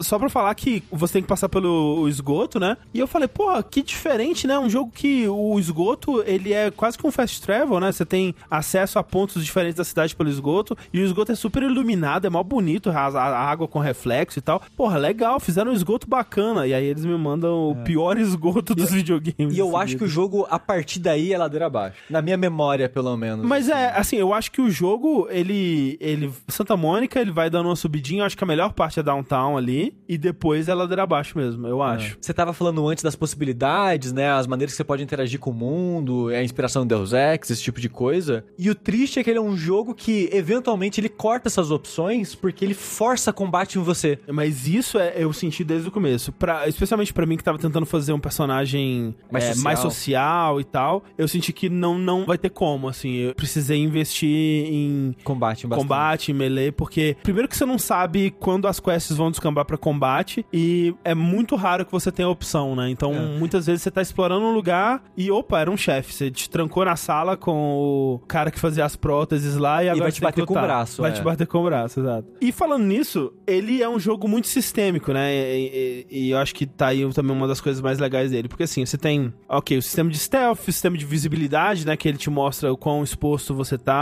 só 0.00 0.18
pra 0.18 0.28
falar 0.28 0.54
que 0.54 0.82
você 0.90 1.14
tem 1.14 1.22
que 1.22 1.28
passar 1.28 1.48
pelo 1.48 2.08
esgoto, 2.08 2.58
né? 2.58 2.76
E 2.92 2.98
eu 2.98 3.06
falei, 3.06 3.28
pô, 3.28 3.62
que 3.62 3.82
diferente, 3.82 4.46
né? 4.46 4.58
Um 4.58 4.68
jogo 4.68 4.90
que 4.94 5.26
o 5.28 5.58
esgoto, 5.58 5.83
ele 6.26 6.52
é 6.52 6.70
quase 6.70 6.96
que 6.96 7.06
um 7.06 7.10
fast 7.10 7.40
travel, 7.42 7.80
né? 7.80 7.92
Você 7.92 8.04
tem 8.04 8.34
acesso 8.50 8.98
a 8.98 9.02
pontos 9.02 9.44
diferentes 9.44 9.76
da 9.76 9.84
cidade 9.84 10.14
pelo 10.14 10.28
esgoto, 10.28 10.76
e 10.92 11.00
o 11.00 11.04
esgoto 11.04 11.32
é 11.32 11.34
super 11.34 11.62
iluminado, 11.62 12.26
é 12.26 12.30
mó 12.30 12.42
bonito, 12.42 12.90
a, 12.90 13.06
a 13.06 13.50
água 13.50 13.68
com 13.68 13.78
reflexo 13.78 14.38
e 14.38 14.42
tal. 14.42 14.62
Porra, 14.76 14.98
legal, 14.98 15.38
fizeram 15.40 15.70
um 15.70 15.74
esgoto 15.74 16.08
bacana. 16.08 16.66
E 16.66 16.74
aí 16.74 16.84
eles 16.84 17.04
me 17.04 17.16
mandam 17.16 17.70
o 17.70 17.76
pior 17.84 18.16
esgoto 18.18 18.74
dos 18.74 18.90
videogames. 18.90 19.54
E 19.54 19.58
eu 19.58 19.70
em 19.70 19.76
acho 19.76 19.96
que 19.96 20.04
o 20.04 20.08
seguida. 20.08 20.14
jogo, 20.14 20.46
a 20.50 20.58
partir 20.58 20.98
daí, 20.98 21.32
é 21.32 21.38
ladeira 21.38 21.66
abaixo. 21.66 21.98
Na 22.08 22.22
minha 22.22 22.36
memória, 22.36 22.88
pelo 22.88 23.16
menos. 23.16 23.44
Mas 23.46 23.68
é, 23.68 23.90
assim, 23.96 24.16
eu 24.16 24.32
acho 24.32 24.50
que 24.50 24.60
o 24.60 24.70
jogo, 24.70 25.28
ele. 25.30 25.96
ele 26.00 26.32
Santa 26.48 26.76
Mônica, 26.76 27.20
ele 27.20 27.30
vai 27.30 27.50
dando 27.50 27.66
uma 27.66 27.76
subidinha. 27.76 28.22
Eu 28.22 28.26
acho 28.26 28.36
que 28.36 28.44
a 28.44 28.46
melhor 28.46 28.72
parte 28.72 29.00
é 29.00 29.02
downtown 29.02 29.56
ali. 29.56 29.96
E 30.08 30.16
depois 30.16 30.68
é 30.68 30.74
ladeira 30.74 31.02
abaixo 31.02 31.36
mesmo, 31.36 31.66
eu 31.66 31.82
acho. 31.82 32.16
Você 32.20 32.32
tava 32.32 32.52
falando 32.52 32.86
antes 32.88 33.02
das 33.02 33.16
possibilidades, 33.16 34.12
né? 34.12 34.30
As 34.30 34.46
maneiras 34.46 34.72
que 34.72 34.76
você 34.76 34.84
pode 34.84 35.02
interagir 35.02 35.38
com 35.38 35.50
o 35.50 35.54
mundo, 35.64 36.28
a 36.28 36.42
inspiração 36.42 36.86
do 36.86 36.88
Deus 36.94 37.12
Ex, 37.12 37.50
esse 37.50 37.62
tipo 37.62 37.80
de 37.80 37.88
coisa. 37.88 38.44
E 38.58 38.68
o 38.70 38.74
triste 38.74 39.18
é 39.18 39.24
que 39.24 39.30
ele 39.30 39.38
é 39.38 39.42
um 39.42 39.56
jogo 39.56 39.94
que, 39.94 40.28
eventualmente, 40.32 41.00
ele 41.00 41.08
corta 41.08 41.48
essas 41.48 41.70
opções 41.70 42.34
porque 42.34 42.64
ele 42.64 42.74
força 42.74 43.32
combate 43.32 43.78
em 43.78 43.82
você. 43.82 44.18
Mas 44.30 44.66
isso 44.66 44.98
é, 44.98 45.14
eu 45.16 45.32
senti 45.32 45.64
desde 45.64 45.88
o 45.88 45.90
começo. 45.92 46.32
Pra, 46.32 46.68
especialmente 46.68 47.12
pra 47.12 47.26
mim 47.26 47.36
que 47.36 47.44
tava 47.44 47.58
tentando 47.58 47.86
fazer 47.86 48.12
um 48.12 48.18
personagem 48.20 49.14
Mais 49.30 49.44
é, 49.44 49.48
social. 49.48 49.64
mais 49.64 49.78
social 49.78 50.60
e 50.60 50.64
tal. 50.64 51.04
Eu 51.16 51.26
senti 51.28 51.52
que 51.52 51.68
não, 51.68 51.98
não 51.98 52.24
vai 52.26 52.38
ter 52.38 52.50
como, 52.50 52.88
assim. 52.88 53.14
Eu 53.16 53.34
precisei 53.34 53.78
investir 53.78 54.28
em 54.28 55.14
Combate 55.24 55.66
bastante. 55.66 55.82
combate, 55.82 56.30
em 56.30 56.34
melee, 56.34 56.70
porque 56.72 57.16
primeiro 57.22 57.48
que 57.48 57.56
você 57.56 57.64
não 57.64 57.78
sabe 57.78 58.30
quando 58.38 58.66
as 58.68 58.78
quests 58.80 59.16
vão 59.16 59.30
descambar 59.30 59.64
pra 59.64 59.76
combate 59.76 60.44
e 60.52 60.94
é 61.04 61.14
muito 61.14 61.56
raro 61.56 61.84
que 61.84 61.92
você 61.92 62.10
tenha 62.12 62.28
opção, 62.28 62.74
né? 62.76 62.90
Então, 62.90 63.12
É. 63.14 63.38
muitas 63.38 63.66
vezes 63.66 63.82
você 63.82 63.90
tá 63.90 64.02
explorando 64.02 64.44
um 64.44 64.52
lugar 64.52 65.02
e 65.16 65.30
opa, 65.30 65.53
era 65.60 65.70
um 65.70 65.76
chefe, 65.76 66.12
você 66.12 66.30
te 66.30 66.48
trancou 66.50 66.84
na 66.84 66.96
sala 66.96 67.36
com 67.36 67.52
o 67.76 68.18
cara 68.26 68.50
que 68.50 68.58
fazia 68.58 68.84
as 68.84 68.96
próteses 68.96 69.56
lá 69.56 69.82
e 69.84 69.88
agora 69.88 70.04
vai 70.04 70.12
te 70.12 70.20
bater 70.20 70.44
com 70.46 70.52
o 70.52 70.56
lutar. 70.56 70.64
braço, 70.68 71.02
Vai 71.02 71.10
é. 71.10 71.14
te 71.14 71.22
bater 71.22 71.46
com 71.46 71.58
o 71.58 71.64
braço, 71.64 72.00
exato. 72.00 72.28
E 72.40 72.52
falando 72.52 72.84
nisso, 72.84 73.32
ele 73.46 73.82
é 73.82 73.88
um 73.88 73.98
jogo 73.98 74.26
muito 74.28 74.48
sistêmico, 74.48 75.12
né? 75.12 75.34
E, 75.34 76.06
e- 76.10 76.26
e 76.26 76.30
eu 76.30 76.38
acho 76.38 76.54
que 76.54 76.66
tá 76.66 76.88
aí 76.88 77.08
também 77.12 77.36
uma 77.36 77.48
das 77.48 77.60
coisas 77.60 77.80
mais 77.82 77.98
legais 77.98 78.30
dele, 78.30 78.48
porque 78.48 78.62
assim, 78.64 78.84
você 78.84 78.96
tem, 78.98 79.32
ok, 79.48 79.76
o 79.78 79.82
sistema 79.82 80.10
de 80.10 80.18
stealth, 80.18 80.60
o 80.60 80.72
sistema 80.72 80.96
de 80.96 81.04
visibilidade, 81.04 81.86
né, 81.86 81.96
que 81.96 82.08
ele 82.08 82.18
te 82.18 82.30
mostra 82.30 82.72
o 82.72 82.76
quão 82.76 83.02
exposto 83.02 83.54
você 83.54 83.76
tá 83.78 83.94